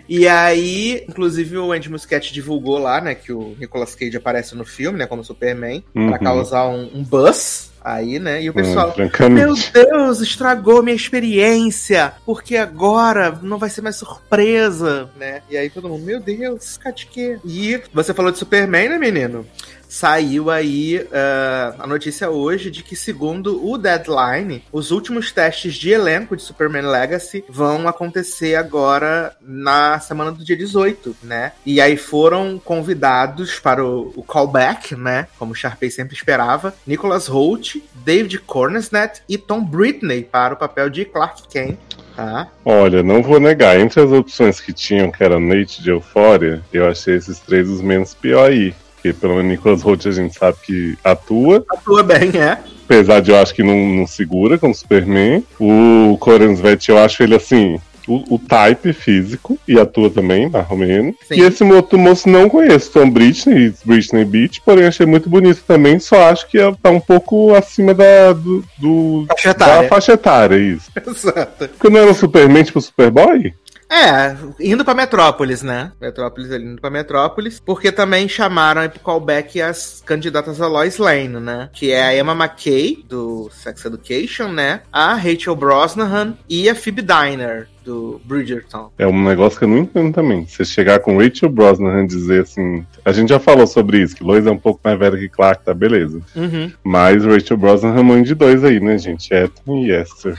E 0.08 0.28
aí, 0.28 1.04
inclusive, 1.10 1.58
o 1.58 1.72
Andy 1.72 1.90
Muschietti 1.90 2.32
divulgou 2.34 2.78
lá, 2.78 3.02
né, 3.02 3.16
que 3.16 3.32
o 3.32 3.56
Nicolas 3.60 3.96
Cage 3.96 4.16
aparece 4.18 4.56
no 4.56 4.66
filme, 4.66 5.00
né, 5.00 5.08
como 5.08 5.24
Superman, 5.24 5.84
Uhum. 5.96 6.10
pra 6.10 6.20
causar 6.20 6.68
um, 6.68 6.90
um 6.94 7.04
buzz 7.04 7.71
aí, 7.84 8.20
né, 8.20 8.42
e 8.42 8.50
o 8.50 8.52
Hum, 8.52 8.56
pessoal... 8.56 8.88
Meu 8.88 8.96
francamente. 8.96 9.72
Deus, 9.74 10.22
estragou 10.22 10.84
minha 10.84 10.96
experiência, 10.96 12.14
porque 12.26 12.58
agora 12.58 13.40
não 13.42 13.58
vai 13.58 13.70
ser 13.70 13.82
mais 13.82 13.96
surpresa, 13.96 15.10
né? 15.18 15.42
E 15.50 15.58
aí 15.58 15.70
todo 15.70 15.90
mundo, 15.90 16.04
meu 16.04 16.20
Deus, 16.20 16.78
cara 16.78 16.96
de 16.96 17.08
quê? 17.08 17.40
E 17.46 17.82
você 17.94 18.14
falou 18.14 18.32
de 18.32 18.38
Superman, 18.38 18.90
né, 18.90 18.98
menino? 18.98 19.46
Saiu 19.92 20.50
aí 20.50 21.00
uh, 21.00 21.76
a 21.78 21.86
notícia 21.86 22.30
hoje 22.30 22.72
de 22.72 22.82
que, 22.82 22.96
segundo 22.96 23.70
o 23.70 23.78
Deadline, 23.78 24.64
os 24.72 24.90
últimos 24.90 25.34
testes 25.34 25.76
de 25.76 25.92
elenco 25.92 26.38
de 26.38 26.42
Superman 26.42 26.88
Legacy 26.88 27.44
vão 27.50 27.86
acontecer 27.90 28.56
agora 28.56 29.36
na 29.42 30.00
semana 30.00 30.32
do 30.32 30.46
dia 30.46 30.56
18, 30.56 31.18
né? 31.22 31.52
E 31.66 31.82
aí 31.82 31.98
foram 31.98 32.58
convidados 32.58 33.60
para 33.60 33.86
o, 33.86 34.14
o 34.16 34.24
callback, 34.24 34.96
né? 34.96 35.28
Como 35.38 35.52
o 35.52 35.56
Sharpay 35.56 35.92
sempre 35.92 36.16
esperava, 36.16 36.74
Nicholas 36.88 37.28
Holt, 37.28 37.76
David 37.94 38.40
Cornsnet 38.40 39.22
e 39.28 39.38
Tom 39.38 39.62
Britney 39.62 40.24
para 40.24 40.54
o 40.54 40.58
papel 40.58 40.90
de 40.90 41.04
Clark 41.04 41.50
Kent. 41.50 41.78
Tá. 42.16 42.48
Olha, 42.64 43.04
não 43.04 43.22
vou 43.22 43.42
negar, 43.42 43.78
entre 43.78 44.02
as 44.02 44.12
opções 44.12 44.62
que 44.62 44.72
tinham, 44.72 45.12
que 45.12 45.22
era 45.24 45.40
Nate 45.40 45.82
de 45.82 45.90
Euphoria, 45.90 46.62
eu 46.72 46.88
achei 46.88 47.16
esses 47.16 47.40
três 47.40 47.68
os 47.68 47.82
menos 47.82 48.14
pior 48.14 48.50
aí. 48.50 48.74
Porque 49.02 49.14
pelo 49.14 49.36
menos 49.36 49.52
Nicholas 49.52 49.82
Holt 49.82 50.06
a 50.06 50.12
gente 50.12 50.38
sabe 50.38 50.58
que 50.64 50.96
atua. 51.04 51.66
Atua 51.68 52.04
bem, 52.04 52.32
é. 52.40 52.60
Apesar 52.86 53.20
de 53.20 53.32
eu 53.32 53.38
acho 53.38 53.54
que 53.56 53.64
não, 53.64 53.88
não 53.88 54.06
segura 54.06 54.60
como 54.60 54.76
Superman. 54.76 55.44
O 55.60 56.18
Corensvet, 56.20 56.88
eu 56.88 57.00
acho 57.00 57.24
ele 57.24 57.34
assim, 57.34 57.80
o, 58.08 58.36
o, 58.36 58.40
type 58.40 58.94
físico 58.94 59.58
e 59.68 59.80
atua 59.80 60.10
também, 60.10 60.50
mais 60.50 60.70
ou 60.70 60.78
menos. 60.78 61.16
Sim. 61.28 61.36
E 61.36 61.42
esse 61.42 61.64
outro 61.64 61.98
moço 61.98 62.30
não 62.30 62.50
conheço, 62.50 62.92
Tom 62.92 63.10
Britney, 63.10 63.74
Britney 63.86 64.26
Beach, 64.26 64.62
porém 64.64 64.86
achei 64.86 65.06
muito 65.06 65.30
bonito 65.30 65.64
também, 65.66 66.00
só 66.00 66.30
acho 66.30 66.48
que 66.48 66.58
tá 66.82 66.90
um 66.90 67.00
pouco 67.00 67.56
acima 67.56 67.94
da, 67.94 68.34
do, 68.34 68.64
do 68.78 69.26
faixa 69.30 69.50
etária. 69.50 69.82
da 69.82 69.88
faixa 69.88 70.14
etária, 70.14 70.58
isso. 70.58 70.92
Exato. 71.08 71.70
Porque 71.70 71.90
não 71.90 72.00
era 72.00 72.12
um 72.12 72.16
Superman 72.16 72.64
tipo 72.64 72.82
Superboy? 72.82 73.54
É, 73.92 74.38
indo 74.58 74.86
pra 74.86 74.94
Metrópolis, 74.94 75.62
né? 75.62 75.92
Metrópolis 76.00 76.50
ali 76.50 76.64
indo 76.64 76.80
pra 76.80 76.90
Metrópolis. 76.90 77.60
Porque 77.60 77.92
também 77.92 78.26
chamaram 78.30 78.82
aí 78.82 78.88
pro 78.88 79.02
callback 79.02 79.62
as 79.62 80.02
candidatas 80.06 80.62
a 80.62 80.68
Lois 80.68 80.98
Lane, 80.98 81.28
né? 81.28 81.70
Que 81.74 81.92
é 81.92 82.04
a 82.04 82.18
Emma 82.18 82.34
McKay, 82.34 83.04
do 83.08 83.50
Sex 83.52 83.84
Education, 83.84 84.48
né? 84.48 84.82
A 84.94 85.14
Rachel 85.14 85.58
Brosnahan 85.58 86.38
e 86.48 86.70
a 86.70 86.74
Phoebe 86.74 87.02
Diner, 87.02 87.68
do 87.84 88.22
Bridgerton. 88.24 88.92
É 88.98 89.06
um 89.06 89.24
negócio 89.24 89.60
que 89.60 89.66
eu 89.66 89.70
não 89.70 89.80
entendo 89.80 90.14
também. 90.14 90.46
Você 90.46 90.64
chegar 90.64 91.00
com 91.00 91.18
Rachel 91.18 91.50
Brosnahan 91.50 92.04
e 92.04 92.08
dizer 92.08 92.44
assim. 92.44 92.86
A 93.04 93.12
gente 93.12 93.30
já 93.30 93.40
falou 93.40 93.68
sobre 93.68 94.02
isso, 94.02 94.16
que 94.16 94.24
Lois 94.24 94.46
é 94.46 94.52
um 94.52 94.58
pouco 94.58 94.80
mais 94.84 94.98
velha 94.98 95.18
que 95.18 95.28
Clark, 95.28 95.66
tá 95.66 95.74
beleza. 95.74 96.22
Uhum. 96.34 96.72
Mas 96.82 97.26
Rachel 97.26 97.58
Brosnahan 97.58 98.00
é 98.00 98.04
mãe 98.04 98.24
de 98.24 98.36
dois 98.36 98.64
aí, 98.64 98.80
né, 98.80 98.98
gente? 98.98 99.34
Ethan 99.34 99.80
e 99.80 99.92
Esther. 99.92 100.38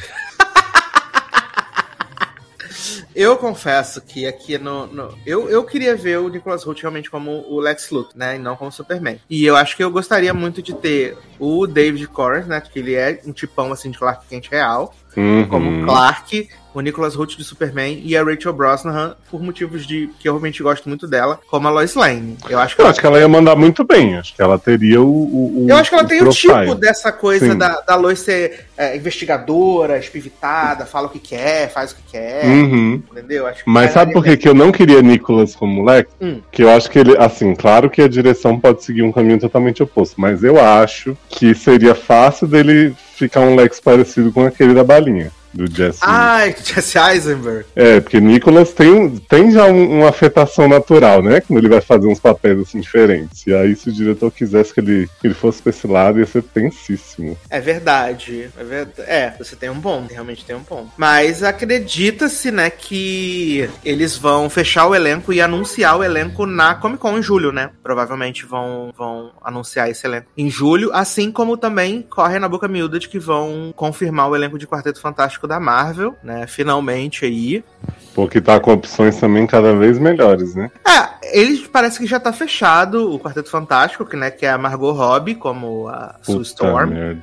Eu 3.14 3.36
confesso 3.36 4.00
que 4.00 4.26
aqui 4.26 4.58
no. 4.58 4.86
no 4.86 5.18
eu, 5.26 5.48
eu 5.50 5.64
queria 5.64 5.94
ver 5.94 6.18
o 6.18 6.28
Nicholas 6.28 6.66
Hoult 6.66 6.80
realmente 6.80 7.10
como 7.10 7.44
o 7.48 7.60
Lex 7.60 7.90
Luthor, 7.90 8.12
né? 8.16 8.36
E 8.36 8.38
não 8.38 8.56
como 8.56 8.72
Superman. 8.72 9.20
E 9.28 9.44
eu 9.44 9.56
acho 9.56 9.76
que 9.76 9.84
eu 9.84 9.90
gostaria 9.90 10.32
muito 10.32 10.62
de 10.62 10.74
ter 10.74 11.16
o 11.38 11.66
David 11.66 12.06
Corns, 12.08 12.46
né? 12.46 12.60
Que 12.60 12.78
ele 12.78 12.94
é 12.94 13.20
um 13.26 13.32
tipão 13.32 13.72
assim 13.72 13.90
de 13.90 13.98
Clark 13.98 14.26
Kent 14.28 14.48
real. 14.48 14.94
Uhum. 15.16 15.46
Como 15.46 15.84
Clark 15.84 16.48
o 16.74 16.80
Nicholas 16.80 17.16
Hoult 17.16 17.36
de 17.36 17.44
Superman 17.44 18.00
e 18.04 18.16
a 18.16 18.22
Rachel 18.22 18.52
Brosnahan 18.52 19.16
por 19.30 19.42
motivos 19.42 19.86
de 19.86 20.10
que 20.18 20.28
eu 20.28 20.34
realmente 20.34 20.62
gosto 20.62 20.88
muito 20.88 21.06
dela, 21.06 21.38
como 21.48 21.68
a 21.68 21.70
Lois 21.70 21.94
Lane. 21.94 22.36
Eu 22.48 22.58
acho 22.58 22.74
que, 22.74 22.80
eu 22.80 22.84
ela... 22.84 22.90
acho 22.90 23.00
que 23.00 23.06
ela 23.06 23.18
ia 23.18 23.28
mandar 23.28 23.56
muito 23.56 23.84
bem. 23.84 24.16
Acho 24.16 24.34
que 24.34 24.42
ela 24.42 24.58
teria 24.58 25.00
o. 25.00 25.64
o 25.64 25.66
eu 25.68 25.76
acho 25.76 25.90
que 25.90 25.94
ela 25.94 26.04
o 26.04 26.08
tem 26.08 26.22
o 26.22 26.30
tipo 26.30 26.74
dessa 26.74 27.12
coisa 27.12 27.54
da, 27.54 27.80
da 27.80 27.96
Lois 27.96 28.20
ser 28.20 28.66
é, 28.76 28.96
investigadora, 28.96 29.98
espivitada, 29.98 30.86
fala 30.86 31.06
o 31.06 31.10
que 31.10 31.18
quer, 31.18 31.70
faz 31.70 31.92
o 31.92 31.96
que 31.96 32.02
quer. 32.12 32.44
Uhum. 32.44 33.02
Entendeu? 33.10 33.46
Acho 33.46 33.62
Mas 33.66 33.92
sabe 33.92 34.12
por 34.12 34.24
que, 34.24 34.36
que 34.36 34.48
eu 34.48 34.54
não 34.54 34.72
queria 34.72 35.02
Nicholas 35.02 35.54
como 35.54 35.84
Lex? 35.84 36.10
Hum. 36.20 36.40
Que 36.50 36.62
eu 36.62 36.70
acho 36.70 36.90
que 36.90 36.98
ele, 36.98 37.16
assim, 37.18 37.54
claro 37.54 37.90
que 37.90 38.02
a 38.02 38.08
direção 38.08 38.58
pode 38.58 38.82
seguir 38.82 39.02
um 39.02 39.12
caminho 39.12 39.38
totalmente 39.38 39.82
oposto, 39.82 40.20
mas 40.20 40.42
eu 40.42 40.60
acho 40.60 41.16
que 41.28 41.54
seria 41.54 41.94
fácil 41.94 42.46
dele 42.46 42.94
ficar 43.14 43.40
um 43.40 43.54
Lex 43.54 43.80
parecido 43.80 44.32
com 44.32 44.44
aquele 44.44 44.74
da 44.74 44.82
balinha 44.82 45.30
do 45.52 45.66
Jesse. 45.70 46.00
Ah, 46.02 46.44
Jesse 46.48 46.98
Eisenberg. 46.98 47.66
É, 47.74 48.00
porque 48.00 48.20
Nicholas 48.20 48.72
tem, 48.72 49.16
tem 49.28 49.50
já 49.50 49.66
um, 49.66 49.98
uma 49.98 50.08
afetação 50.08 50.68
natural, 50.68 51.22
né? 51.22 51.40
Quando 51.40 51.58
ele 51.58 51.68
vai 51.68 51.80
fazer 51.80 52.06
uns 52.06 52.20
papéis 52.20 52.58
assim 52.60 52.80
diferentes. 52.80 53.46
E 53.46 53.54
aí, 53.54 53.74
se 53.76 53.88
o 53.88 53.92
diretor 53.92 54.30
quisesse 54.30 54.72
que 54.72 54.80
ele, 54.80 55.08
que 55.20 55.26
ele 55.26 55.34
fosse 55.34 55.62
pra 55.62 55.70
esse 55.70 55.86
lado, 55.86 56.18
ia 56.18 56.26
ser 56.26 56.42
tensíssimo. 56.42 57.36
É 57.50 57.60
verdade. 57.60 58.48
É, 58.56 58.64
verdade. 58.64 59.10
é, 59.10 59.34
você 59.38 59.56
tem 59.56 59.70
um 59.70 59.80
ponto, 59.80 60.12
realmente 60.12 60.44
tem 60.44 60.56
um 60.56 60.64
ponto. 60.64 60.90
Mas 60.96 61.42
acredita-se, 61.42 62.50
né, 62.50 62.70
que 62.70 63.68
eles 63.84 64.16
vão 64.16 64.48
fechar 64.48 64.86
o 64.86 64.94
elenco 64.94 65.32
e 65.32 65.40
anunciar 65.40 65.98
o 65.98 66.04
elenco 66.04 66.46
na 66.46 66.74
Comic 66.74 67.00
Con 67.00 67.18
em 67.18 67.22
julho, 67.22 67.52
né? 67.52 67.70
Provavelmente 67.82 68.46
vão, 68.46 68.92
vão 68.96 69.32
anunciar 69.42 69.90
esse 69.90 70.06
elenco 70.06 70.28
em 70.36 70.48
julho, 70.50 70.90
assim 70.92 71.30
como 71.30 71.56
também 71.56 72.02
corre 72.02 72.38
na 72.38 72.48
boca 72.48 72.68
miúda 72.68 72.98
de 72.98 73.08
que 73.08 73.18
vão 73.18 73.72
confirmar 73.74 74.28
o 74.28 74.36
elenco 74.36 74.58
de 74.58 74.66
Quarteto 74.66 75.00
Fantástico 75.00 75.41
da 75.46 75.60
Marvel, 75.60 76.16
né? 76.22 76.46
Finalmente 76.46 77.24
aí. 77.24 77.64
Porque 78.14 78.40
tá 78.40 78.60
com 78.60 78.72
opções 78.72 79.16
também 79.18 79.46
cada 79.46 79.74
vez 79.74 79.98
melhores, 79.98 80.54
né? 80.54 80.70
É, 80.86 81.38
ele 81.38 81.66
parece 81.72 81.98
que 81.98 82.06
já 82.06 82.20
tá 82.20 82.32
fechado 82.32 83.12
o 83.12 83.18
Quarteto 83.18 83.50
Fantástico, 83.50 84.04
que, 84.04 84.16
né, 84.16 84.30
que 84.30 84.44
é 84.44 84.50
a 84.50 84.58
Margot 84.58 84.92
Robbie 84.92 85.34
como 85.34 85.88
a 85.88 86.16
Sue 86.22 86.42
Storm. 86.42 86.90
Merda. 86.90 87.22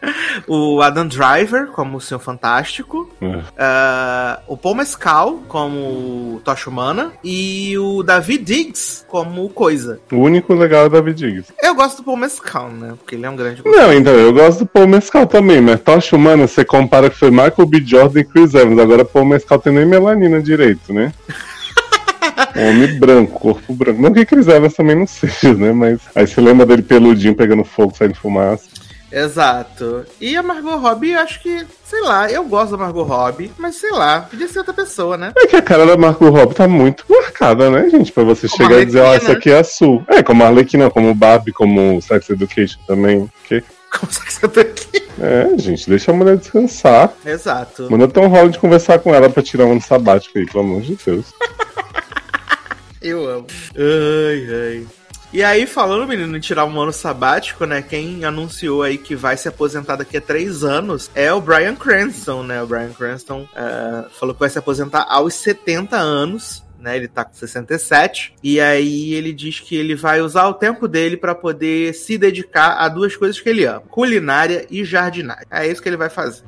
o 0.46 0.80
Adam 0.80 1.06
Driver 1.06 1.68
como 1.68 1.96
o 1.96 2.00
Senhor 2.00 2.20
Fantástico. 2.20 3.10
É. 3.20 3.26
Uh, 3.26 4.42
o 4.48 4.56
Paul 4.56 4.74
Mescal 4.74 5.40
como 5.48 5.76
o 5.76 6.40
Tocha 6.44 6.70
Humana. 6.70 7.12
E 7.22 7.76
o 7.78 8.02
David 8.02 8.44
Diggs 8.44 9.04
como 9.08 9.48
Coisa. 9.48 10.00
O 10.12 10.16
único 10.16 10.54
legal 10.54 10.84
é 10.84 10.86
o 10.86 10.90
David 10.90 11.16
Diggs. 11.16 11.52
Eu 11.62 11.74
gosto 11.74 11.98
do 11.98 12.04
Paul 12.04 12.16
Mescal, 12.16 12.70
né? 12.70 12.94
Porque 12.98 13.14
ele 13.14 13.26
é 13.26 13.30
um 13.30 13.36
grande. 13.36 13.62
Não, 13.64 13.92
então, 13.92 14.12
eu 14.12 14.32
gosto 14.32 14.60
do 14.60 14.66
Paul 14.66 14.86
Mescal 14.86 15.26
também, 15.26 15.60
mas 15.60 15.80
Tocha 15.80 16.16
Humana, 16.16 16.46
você 16.46 16.64
compara 16.64 17.10
que 17.10 17.16
foi 17.16 17.30
Michael 17.30 17.66
B. 17.66 17.82
Jordan 17.84 18.20
e 18.20 18.24
Chris 18.24 18.54
Evans. 18.54 18.78
Agora 18.78 19.04
Paul 19.04 19.24
Mescal 19.24 19.58
tem 19.58 19.72
nem 19.72 19.86
melanina 20.28 20.42
direito, 20.42 20.92
né? 20.92 21.12
Homem 22.56 22.98
branco, 22.98 23.38
corpo 23.38 23.74
branco. 23.74 24.00
Não 24.00 24.12
que 24.12 24.24
Chris 24.24 24.48
Evans 24.48 24.74
também 24.74 24.96
não 24.96 25.06
seja, 25.06 25.54
né? 25.54 25.72
Mas 25.72 26.00
aí 26.14 26.26
você 26.26 26.40
lembra 26.40 26.66
dele 26.66 26.82
peludinho 26.82 27.34
pegando 27.34 27.64
fogo, 27.64 27.94
saindo 27.96 28.14
fumaça. 28.14 28.64
Exato. 29.12 30.04
E 30.20 30.36
a 30.36 30.42
Margot 30.42 30.76
Robbie, 30.76 31.14
acho 31.14 31.40
que, 31.40 31.64
sei 31.84 32.00
lá, 32.02 32.30
eu 32.30 32.44
gosto 32.44 32.72
da 32.72 32.78
Margot 32.78 33.04
Robbie, 33.04 33.52
mas 33.56 33.76
sei 33.76 33.92
lá, 33.92 34.22
podia 34.22 34.48
ser 34.48 34.58
outra 34.58 34.74
pessoa, 34.74 35.16
né? 35.16 35.32
É 35.36 35.46
que 35.46 35.56
a 35.56 35.62
cara 35.62 35.86
da 35.86 35.96
Margot 35.96 36.28
Robbie 36.28 36.54
tá 36.54 36.66
muito 36.66 37.04
marcada, 37.08 37.70
né, 37.70 37.88
gente? 37.88 38.10
Pra 38.10 38.24
você 38.24 38.48
Como 38.48 38.64
chegar 38.64 38.80
e 38.80 38.86
dizer, 38.86 39.00
ó, 39.00 39.06
Arlequina. 39.06 39.30
essa 39.30 39.38
aqui 39.38 39.50
é 39.50 39.58
a 39.60 39.64
Sul. 39.64 40.04
É, 40.08 40.22
como 40.22 40.42
a 40.42 40.48
Arlequina, 40.48 40.90
como 40.90 41.14
Barbie, 41.14 41.52
como 41.52 42.00
Sex 42.02 42.28
Education 42.30 42.78
também. 42.86 43.30
Que? 43.44 43.62
Como 43.98 44.12
você 44.12 44.60
aqui? 44.60 45.06
É, 45.18 45.58
gente, 45.58 45.88
deixa 45.88 46.10
a 46.10 46.14
mulher 46.14 46.36
descansar. 46.36 47.12
Exato. 47.24 47.90
Manda 47.90 48.06
Tom 48.06 48.28
Holland 48.28 48.58
conversar 48.58 48.98
com 48.98 49.14
ela 49.14 49.30
pra 49.30 49.42
tirar 49.42 49.64
um 49.64 49.72
ano 49.72 49.80
sabático 49.80 50.38
aí, 50.38 50.46
pelo 50.46 50.60
amor 50.60 50.82
de 50.82 50.96
Deus. 51.04 51.26
Eu 53.00 53.28
amo. 53.28 53.46
Ai, 53.76 54.46
ai. 54.50 54.86
E 55.32 55.42
aí, 55.42 55.66
falando, 55.66 56.08
menino, 56.08 56.36
em 56.36 56.40
tirar 56.40 56.64
um 56.64 56.80
ano 56.80 56.92
sabático, 56.92 57.66
né? 57.66 57.82
Quem 57.82 58.24
anunciou 58.24 58.82
aí 58.82 58.96
que 58.96 59.14
vai 59.14 59.36
se 59.36 59.48
aposentar 59.48 59.96
daqui 59.96 60.16
a 60.16 60.20
três 60.20 60.64
anos 60.64 61.10
é 61.14 61.32
o 61.32 61.40
Brian 61.40 61.74
Cranston, 61.74 62.42
né? 62.42 62.62
O 62.62 62.66
Brian 62.66 62.92
Cranston 62.92 63.46
eh, 63.54 64.04
falou 64.18 64.34
que 64.34 64.40
vai 64.40 64.48
se 64.48 64.58
aposentar 64.58 65.04
aos 65.08 65.34
70 65.34 65.96
anos. 65.96 66.62
Né, 66.78 66.96
ele 66.96 67.08
tá 67.08 67.24
com 67.24 67.34
67 67.34 68.34
e 68.42 68.60
aí 68.60 69.14
ele 69.14 69.32
diz 69.32 69.60
que 69.60 69.74
ele 69.74 69.94
vai 69.94 70.20
usar 70.20 70.46
o 70.46 70.54
tempo 70.54 70.86
dele 70.86 71.16
para 71.16 71.34
poder 71.34 71.94
se 71.94 72.18
dedicar 72.18 72.76
a 72.78 72.88
duas 72.88 73.16
coisas 73.16 73.40
que 73.40 73.48
ele 73.48 73.64
ama: 73.64 73.82
culinária 73.88 74.66
e 74.70 74.84
jardinagem. 74.84 75.46
É 75.50 75.66
isso 75.66 75.82
que 75.82 75.88
ele 75.88 75.96
vai 75.96 76.10
fazer. 76.10 76.42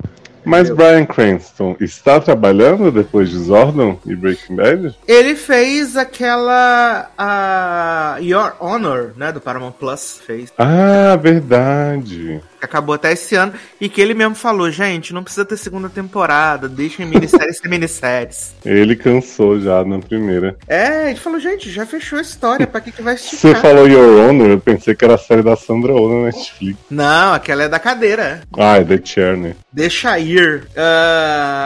Mas? 0.45 0.71
Brian 0.71 1.05
Cranston 1.05 1.77
está 1.79 2.19
trabalhando 2.21 2.91
depois 2.91 3.29
de 3.29 3.39
Zordon 3.39 3.99
e 4.07 4.17
Breaking 4.17 4.57
Bad? 4.57 4.97
Ele 5.07 5.35
fez 5.35 5.97
aquela 5.97 7.11
a 7.19 8.17
Your 8.21 8.55
Honor, 8.59 9.13
né, 9.15 9.31
do 9.31 9.41
Paramount 9.41 9.73
Plus, 9.73 10.21
fez. 10.25 10.53
Ah, 10.57 11.17
verdade. 11.21 12.41
Que 12.59 12.65
acabou 12.65 12.95
até 12.95 13.13
esse 13.13 13.35
ano, 13.35 13.53
e 13.81 13.89
que 13.89 14.01
ele 14.01 14.15
mesmo 14.15 14.35
falou, 14.35 14.71
gente, 14.71 15.15
não 15.15 15.23
precisa 15.23 15.45
ter 15.45 15.57
segunda 15.57 15.89
temporada, 15.89 16.69
deixem 16.69 17.07
minisséries 17.07 17.59
ser 17.59 17.69
minisséries. 17.69 18.55
Ele 18.65 18.97
cansou 18.97 19.61
já 19.61 19.85
na 19.85 19.99
primeira. 19.99 20.57
É, 20.67 21.11
ele 21.11 21.19
falou, 21.19 21.41
gente, 21.41 21.71
já 21.71 21.87
fechou 21.87 22.19
a 22.19 22.23
história, 22.23 22.67
pra 22.67 22.81
que, 22.81 22.93
que 22.93 23.03
vai 23.03 23.17
Você 23.17 23.35
esticar? 23.37 23.63
falou 23.63 23.89
Your 23.89 24.29
Honor, 24.29 24.51
eu 24.51 24.61
pensei 24.61 24.95
que 24.95 25.05
era 25.05 25.15
a 25.15 25.19
série 25.19 25.43
da 25.43 25.57
Sandra 25.57 25.93
Oh 25.95 26.09
na 26.09 26.27
Netflix. 26.27 26.79
Não, 26.91 27.33
aquela 27.35 27.65
é 27.65 27.69
da 27.69 27.79
cadeira. 27.79 28.43
Ah, 28.57 28.79
é 28.79 28.85
The 28.85 29.01
Chair, 29.05 29.37
né? 29.37 29.55
Deixa 29.73 30.19
ir. 30.19 30.67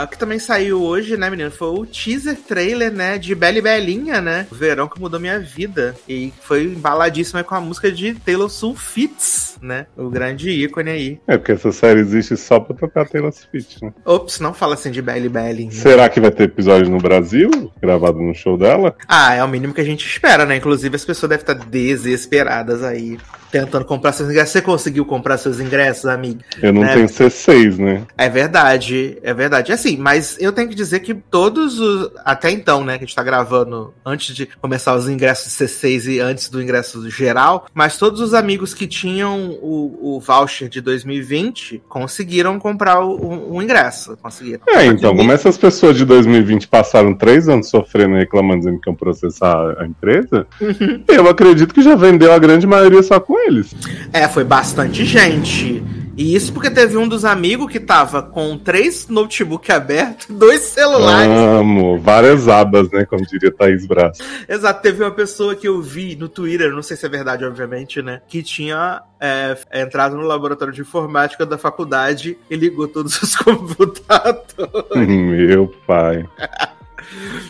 O 0.02 0.06
que 0.08 0.18
também 0.18 0.38
saiu 0.38 0.82
hoje, 0.82 1.16
né, 1.16 1.30
menino? 1.30 1.50
Foi 1.50 1.68
o 1.68 1.86
teaser 1.86 2.36
trailer, 2.36 2.92
né, 2.92 3.18
de 3.18 3.34
Bela 3.34 3.58
e 3.58 3.62
Belinha, 3.62 4.20
né? 4.20 4.46
O 4.50 4.54
verão 4.54 4.88
que 4.88 5.00
mudou 5.00 5.20
minha 5.20 5.38
vida. 5.38 5.94
E 6.08 6.32
foi 6.42 6.64
embaladíssimo 6.64 7.42
com 7.44 7.54
a 7.54 7.60
música 7.60 7.90
de 7.90 8.14
Taylor 8.14 8.48
Swift 8.50 9.52
né? 9.62 9.86
O 9.96 10.10
grande 10.10 10.50
ícone 10.50 10.81
aí. 10.90 11.20
É, 11.26 11.36
porque 11.36 11.52
essa 11.52 11.72
série 11.72 12.00
existe 12.00 12.36
só 12.36 12.60
pra 12.60 12.76
tocar 12.76 13.08
Taylor 13.08 13.32
Swift, 13.32 13.84
né? 13.84 13.92
Ops, 14.04 14.40
não 14.40 14.52
fala 14.52 14.74
assim 14.74 14.90
de 14.90 15.02
Bela 15.02 15.18
e 15.18 15.28
Belinha. 15.28 15.70
Será 15.70 16.08
que 16.08 16.20
vai 16.20 16.30
ter 16.30 16.44
episódio 16.44 16.90
no 16.90 16.98
Brasil, 16.98 17.50
gravado 17.80 18.18
no 18.18 18.34
show 18.34 18.56
dela? 18.56 18.94
Ah, 19.08 19.34
é 19.34 19.42
o 19.44 19.48
mínimo 19.48 19.74
que 19.74 19.80
a 19.80 19.84
gente 19.84 20.06
espera, 20.06 20.44
né? 20.44 20.56
Inclusive 20.56 20.94
as 20.96 21.04
pessoas 21.04 21.30
devem 21.30 21.42
estar 21.42 21.54
desesperadas 21.54 22.82
aí 22.82 23.18
tentando 23.52 23.84
comprar 23.84 24.12
seus 24.12 24.30
ingressos. 24.30 24.52
Você 24.52 24.62
conseguiu 24.62 25.04
comprar 25.04 25.36
seus 25.36 25.60
ingressos, 25.60 26.06
amigo? 26.06 26.40
Eu 26.60 26.72
não 26.72 26.80
né? 26.80 26.94
tenho 26.94 27.06
C6, 27.06 27.76
né? 27.76 28.02
É 28.16 28.28
verdade, 28.28 29.18
é 29.22 29.34
verdade. 29.34 29.70
Assim, 29.72 29.98
mas 29.98 30.36
eu 30.40 30.52
tenho 30.52 30.68
que 30.68 30.74
dizer 30.74 31.00
que 31.00 31.12
todos 31.12 31.78
os. 31.78 32.10
Até 32.24 32.50
então, 32.50 32.82
né, 32.82 32.96
que 32.96 33.04
a 33.04 33.06
gente 33.06 33.14
tá 33.14 33.22
gravando 33.22 33.92
antes 34.04 34.34
de 34.34 34.46
começar 34.46 34.94
os 34.94 35.08
ingressos 35.08 35.52
C6 35.52 36.10
e 36.10 36.18
antes 36.18 36.48
do 36.48 36.62
ingresso 36.62 37.08
geral, 37.10 37.66
mas 37.74 37.98
todos 37.98 38.20
os 38.20 38.32
amigos 38.32 38.72
que 38.72 38.86
tinham 38.86 39.50
o, 39.60 40.16
o 40.16 40.20
voucher 40.20 40.68
de 40.68 40.80
2020 40.80 41.82
conseguiram 41.88 42.58
comprar 42.58 43.04
o, 43.04 43.10
o, 43.10 43.56
o 43.56 43.62
ingresso. 43.62 44.16
Conseguiram. 44.16 44.60
É, 44.66 44.86
então, 44.86 45.14
como 45.14 45.30
essas 45.30 45.58
pessoas 45.58 45.96
de 45.96 46.06
2020 46.06 46.68
passaram 46.68 47.14
três 47.14 47.48
anos 47.48 47.68
sofrendo 47.68 48.16
e 48.16 48.20
reclamando, 48.20 48.60
dizendo 48.60 48.80
que 48.80 48.88
iam 48.88 48.96
processar 48.96 49.76
a 49.78 49.86
empresa, 49.86 50.46
Uhum. 50.60 51.04
eu 51.08 51.28
acredito 51.28 51.74
que 51.74 51.82
já 51.82 51.94
vendeu 51.94 52.32
a 52.32 52.38
grande 52.38 52.66
maioria 52.66 53.02
só 53.02 53.20
com 53.20 53.36
eles. 53.46 53.74
É, 54.12 54.28
foi 54.28 54.44
bastante 54.44 55.04
gente. 55.04 55.82
E 56.16 56.34
isso 56.34 56.52
porque 56.52 56.70
teve 56.70 56.96
um 56.96 57.08
dos 57.08 57.24
amigos 57.24 57.70
que 57.72 57.80
tava 57.80 58.22
com 58.22 58.58
três 58.58 59.08
notebook 59.08 59.72
abertos, 59.72 60.26
dois 60.36 60.60
celulares. 60.60 61.32
Amo, 61.32 61.98
várias 61.98 62.48
abas, 62.48 62.90
né? 62.90 63.04
Como 63.06 63.26
diria 63.26 63.50
Thaís 63.50 63.86
Braz. 63.86 64.18
Exato, 64.48 64.82
teve 64.82 65.02
uma 65.02 65.10
pessoa 65.10 65.54
que 65.54 65.66
eu 65.66 65.80
vi 65.80 66.14
no 66.14 66.28
Twitter, 66.28 66.70
não 66.70 66.82
sei 66.82 66.96
se 66.96 67.06
é 67.06 67.08
verdade, 67.08 67.44
obviamente, 67.44 68.02
né? 68.02 68.20
Que 68.28 68.42
tinha 68.42 69.02
é, 69.18 69.56
entrado 69.72 70.16
no 70.16 70.22
laboratório 70.22 70.74
de 70.74 70.82
informática 70.82 71.46
da 71.46 71.56
faculdade 71.56 72.36
e 72.50 72.56
ligou 72.56 72.86
todos 72.88 73.20
os 73.22 73.34
computadores. 73.36 75.08
Meu 75.08 75.72
pai. 75.86 76.28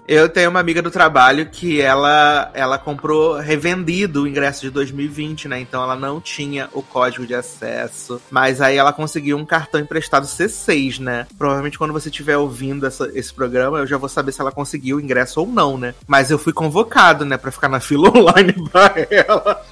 Eu 0.06 0.28
tenho 0.28 0.50
uma 0.50 0.60
amiga 0.60 0.82
do 0.82 0.90
trabalho 0.90 1.46
que 1.46 1.80
ela, 1.80 2.50
ela 2.54 2.78
comprou 2.78 3.38
revendido 3.38 4.22
o 4.22 4.28
ingresso 4.28 4.60
de 4.62 4.70
2020, 4.70 5.48
né? 5.48 5.60
Então 5.60 5.82
ela 5.82 5.96
não 5.96 6.20
tinha 6.20 6.68
o 6.72 6.82
código 6.82 7.26
de 7.26 7.34
acesso. 7.34 8.20
Mas 8.30 8.60
aí 8.60 8.76
ela 8.76 8.92
conseguiu 8.92 9.36
um 9.36 9.44
cartão 9.46 9.80
emprestado 9.80 10.26
C6, 10.26 10.98
né? 10.98 11.26
Provavelmente 11.38 11.78
quando 11.78 11.92
você 11.92 12.08
estiver 12.08 12.36
ouvindo 12.36 12.86
essa- 12.86 13.10
esse 13.14 13.32
programa, 13.32 13.78
eu 13.78 13.86
já 13.86 13.96
vou 13.96 14.08
saber 14.08 14.32
se 14.32 14.40
ela 14.40 14.52
conseguiu 14.52 14.96
o 14.96 15.00
ingresso 15.00 15.40
ou 15.40 15.46
não, 15.46 15.78
né? 15.78 15.94
Mas 16.06 16.30
eu 16.30 16.38
fui 16.38 16.52
convocado, 16.52 17.24
né? 17.24 17.36
Pra 17.36 17.50
ficar 17.52 17.68
na 17.68 17.80
fila 17.80 18.08
online 18.16 18.54
pra 18.70 18.92
ela. 19.10 19.62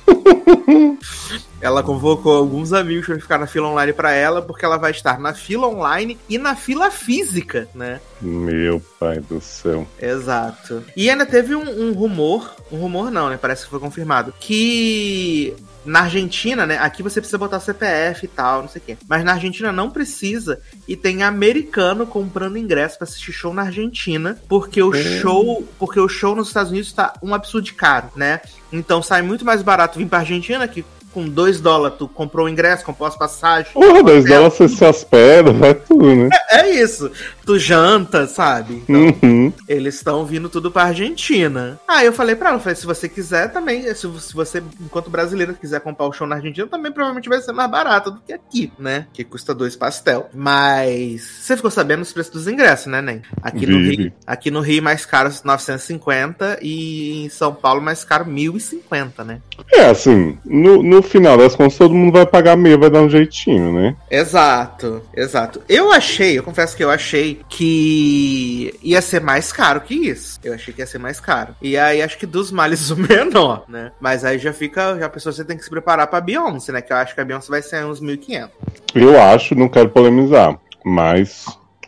Ela 1.60 1.82
convocou 1.82 2.36
alguns 2.36 2.72
amigos 2.72 3.06
pra 3.06 3.18
ficar 3.20 3.38
na 3.38 3.46
fila 3.46 3.68
online 3.68 3.92
pra 3.92 4.12
ela, 4.12 4.40
porque 4.40 4.64
ela 4.64 4.76
vai 4.78 4.90
estar 4.90 5.18
na 5.20 5.34
fila 5.34 5.68
online 5.68 6.18
e 6.28 6.38
na 6.38 6.54
fila 6.56 6.90
física, 6.90 7.68
né? 7.74 8.00
Meu 8.20 8.80
pai 8.98 9.20
do 9.20 9.40
céu. 9.40 9.86
Exato. 10.00 10.82
E 10.96 11.10
ainda 11.10 11.26
teve 11.26 11.54
um, 11.54 11.88
um 11.88 11.92
rumor, 11.92 12.54
um 12.70 12.78
rumor 12.78 13.10
não, 13.10 13.28
né? 13.28 13.38
Parece 13.40 13.64
que 13.64 13.70
foi 13.70 13.80
confirmado, 13.80 14.32
que 14.40 15.54
na 15.84 16.00
Argentina, 16.02 16.66
né? 16.66 16.76
Aqui 16.78 17.02
você 17.02 17.20
precisa 17.20 17.38
botar 17.38 17.58
CPF 17.60 18.24
e 18.24 18.28
tal, 18.28 18.62
não 18.62 18.68
sei 18.68 18.80
o 18.80 18.84
quê. 18.84 18.96
Mas 19.08 19.24
na 19.24 19.32
Argentina 19.32 19.72
não 19.72 19.90
precisa 19.90 20.60
e 20.86 20.94
tem 20.96 21.22
americano 21.22 22.06
comprando 22.06 22.58
ingresso 22.58 22.98
pra 22.98 23.04
assistir 23.04 23.32
show 23.32 23.52
na 23.54 23.62
Argentina, 23.62 24.38
porque 24.48 24.82
o 24.82 24.94
É. 24.94 25.20
show, 25.20 25.66
porque 25.78 25.98
o 25.98 26.08
show 26.08 26.34
nos 26.36 26.48
Estados 26.48 26.70
Unidos 26.70 26.92
tá 26.92 27.14
um 27.22 27.34
absurdo 27.34 27.64
de 27.64 27.72
caro, 27.74 28.08
né? 28.14 28.40
Então 28.72 29.02
sai 29.02 29.22
muito 29.22 29.44
mais 29.44 29.62
barato 29.62 29.98
vir 29.98 30.06
pra 30.06 30.18
Argentina 30.20 30.68
que 30.68 30.84
com 31.12 31.28
2 31.28 31.60
dólares 31.60 31.98
tu 31.98 32.08
comprou 32.08 32.46
o 32.46 32.48
ingresso, 32.48 32.84
comprou 32.84 33.06
as 33.06 33.16
passagens. 33.16 33.72
Porra, 33.72 34.02
dois 34.02 34.24
dólares 34.24 34.54
você 34.54 34.68
se 34.68 34.84
hospeda, 34.84 35.52
vai 35.52 35.74
tudo, 35.74 36.14
né? 36.14 36.28
É 36.50 36.70
isso. 36.70 37.10
Tu 37.50 37.58
janta, 37.58 38.28
sabe? 38.28 38.84
Então, 38.88 39.00
Uhum. 39.22 39.52
eles 39.68 39.96
estão 39.96 40.24
vindo 40.24 40.48
tudo 40.48 40.70
pra 40.70 40.84
Argentina. 40.84 41.80
Aí 41.88 42.06
eu 42.06 42.12
falei 42.12 42.36
pra 42.36 42.50
ela, 42.50 42.60
falei, 42.60 42.76
se 42.76 42.86
você 42.86 43.08
quiser 43.08 43.50
também, 43.52 43.82
se, 43.92 44.08
se 44.20 44.32
você, 44.34 44.62
enquanto 44.80 45.10
brasileiro, 45.10 45.54
quiser 45.54 45.80
comprar 45.80 46.06
o 46.06 46.12
show 46.12 46.28
na 46.28 46.36
Argentina, 46.36 46.68
também 46.68 46.92
provavelmente 46.92 47.28
vai 47.28 47.40
ser 47.40 47.50
mais 47.52 47.68
barato 47.68 48.12
do 48.12 48.20
que 48.20 48.32
aqui, 48.32 48.72
né? 48.78 49.06
Que 49.12 49.24
custa 49.24 49.52
dois 49.52 49.74
pastel. 49.74 50.30
Mas 50.32 51.22
você 51.40 51.56
ficou 51.56 51.72
sabendo 51.72 52.02
os 52.02 52.12
preços 52.12 52.32
dos 52.32 52.46
ingressos, 52.46 52.86
né, 52.86 53.02
Nen? 53.02 53.22
Aqui 53.42 53.66
no 53.66 53.78
Vive. 53.78 53.96
Rio, 54.04 54.12
aqui 54.24 54.50
no 54.50 54.60
Rio 54.60 54.82
mais 54.82 55.04
caro 55.04 55.28
950 55.44 56.60
e 56.62 57.24
em 57.24 57.28
São 57.30 57.52
Paulo 57.52 57.82
mais 57.82 58.04
caro 58.04 58.26
1050, 58.26 59.24
né? 59.24 59.40
É, 59.72 59.86
assim, 59.86 60.38
no, 60.44 60.82
no 60.84 61.02
final 61.02 61.36
das 61.36 61.56
contas, 61.56 61.76
todo 61.76 61.94
mundo 61.94 62.12
vai 62.12 62.26
pagar 62.26 62.56
meio, 62.56 62.78
vai 62.78 62.90
dar 62.90 63.00
um 63.02 63.10
jeitinho, 63.10 63.72
né? 63.72 63.96
Exato, 64.08 65.02
exato. 65.16 65.60
Eu 65.68 65.90
achei, 65.92 66.38
eu 66.38 66.42
confesso 66.44 66.76
que 66.76 66.84
eu 66.84 66.90
achei 66.90 67.39
que 67.48 68.78
ia 68.82 69.00
ser 69.00 69.20
mais 69.20 69.52
caro 69.52 69.80
que 69.80 69.94
isso. 69.94 70.38
Eu 70.42 70.54
achei 70.54 70.72
que 70.72 70.80
ia 70.80 70.86
ser 70.86 70.98
mais 70.98 71.20
caro. 71.20 71.54
E 71.60 71.76
aí 71.76 72.02
acho 72.02 72.18
que 72.18 72.26
dos 72.26 72.50
males 72.50 72.88
o 72.90 72.96
menor, 72.96 73.64
né? 73.68 73.92
Mas 74.00 74.24
aí 74.24 74.38
já 74.38 74.52
fica, 74.52 74.98
já 74.98 75.06
a 75.06 75.10
pessoa 75.10 75.32
você 75.32 75.44
tem 75.44 75.56
que 75.56 75.64
se 75.64 75.70
preparar 75.70 76.06
pra 76.06 76.20
Beyoncé, 76.20 76.72
né? 76.72 76.80
Que 76.80 76.92
eu 76.92 76.96
acho 76.96 77.14
que 77.14 77.20
a 77.20 77.24
Beyoncé 77.24 77.48
vai 77.48 77.62
ser 77.62 77.84
uns 77.84 78.00
1.500. 78.00 78.50
Eu 78.94 79.20
acho, 79.20 79.54
não 79.54 79.68
quero 79.68 79.88
polemizar, 79.88 80.58
mas 80.84 81.46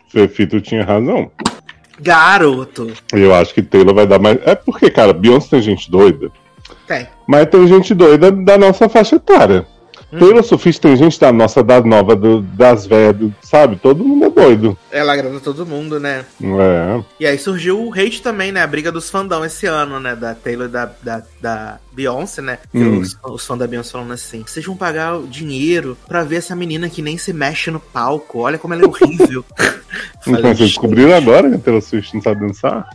Fefito 0.09 0.61
tinha 0.61 0.83
razão. 0.83 1.31
Garoto. 1.99 2.91
Eu 3.11 3.33
acho 3.33 3.53
que 3.53 3.61
Taylor 3.61 3.93
vai 3.93 4.07
dar 4.07 4.19
mais. 4.19 4.39
É 4.45 4.55
porque, 4.55 4.89
cara, 4.89 5.13
Beyoncé 5.13 5.49
tem 5.49 5.61
gente 5.61 5.89
doida, 5.89 6.31
Tem. 6.87 7.07
mas 7.27 7.47
tem 7.47 7.67
gente 7.67 7.93
doida 7.93 8.31
da 8.31 8.57
nossa 8.57 8.89
faixa 8.89 9.15
etária. 9.15 9.65
Hum. 10.13 10.43
Swift 10.43 10.79
tem 10.81 10.95
gente 10.95 11.19
da 11.19 11.31
nossa, 11.31 11.63
da 11.63 11.81
nova, 11.81 12.15
do- 12.15 12.41
das 12.41 12.85
velhas, 12.85 13.31
sabe? 13.41 13.75
Todo 13.77 14.03
mundo 14.03 14.25
é 14.25 14.29
doido. 14.29 14.77
Ela 14.91 15.13
agrada 15.13 15.39
todo 15.39 15.65
mundo, 15.65 15.99
né? 15.99 16.25
É. 16.41 17.03
E 17.19 17.25
aí 17.25 17.37
surgiu 17.37 17.81
o 17.81 17.91
hate 17.93 18.21
também, 18.21 18.51
né? 18.51 18.61
A 18.61 18.67
briga 18.67 18.91
dos 18.91 19.09
fandão 19.09 19.43
esse 19.43 19.65
ano, 19.65 19.99
né? 19.99 20.15
Da 20.15 20.35
Taylor 20.35 20.67
e 20.67 20.71
da, 20.71 20.91
da, 21.01 21.23
da 21.41 21.77
Beyoncé, 21.91 22.41
né? 22.41 22.57
Hum. 22.73 22.99
Os, 22.99 23.17
os 23.23 23.45
fãs 23.45 23.57
da 23.59 23.67
Beyoncé 23.67 23.91
falando 23.91 24.13
assim: 24.13 24.43
vocês 24.45 24.65
vão 24.65 24.75
pagar 24.75 25.17
o 25.17 25.27
dinheiro 25.27 25.97
pra 26.07 26.23
ver 26.23 26.37
essa 26.37 26.55
menina 26.55 26.89
que 26.89 27.01
nem 27.01 27.17
se 27.17 27.33
mexe 27.33 27.71
no 27.71 27.79
palco. 27.79 28.39
Olha 28.39 28.57
como 28.57 28.73
ela 28.73 28.83
é 28.83 28.87
horrível. 28.87 29.43
Falei, 30.23 30.41
vocês 30.41 30.57
descobriram 30.69 31.15
agora 31.15 31.49
que 31.49 31.55
a 31.55 31.59
Taylor 31.59 31.81
Swift 31.81 32.13
não 32.15 32.21
sabe 32.21 32.41
dançar? 32.47 32.87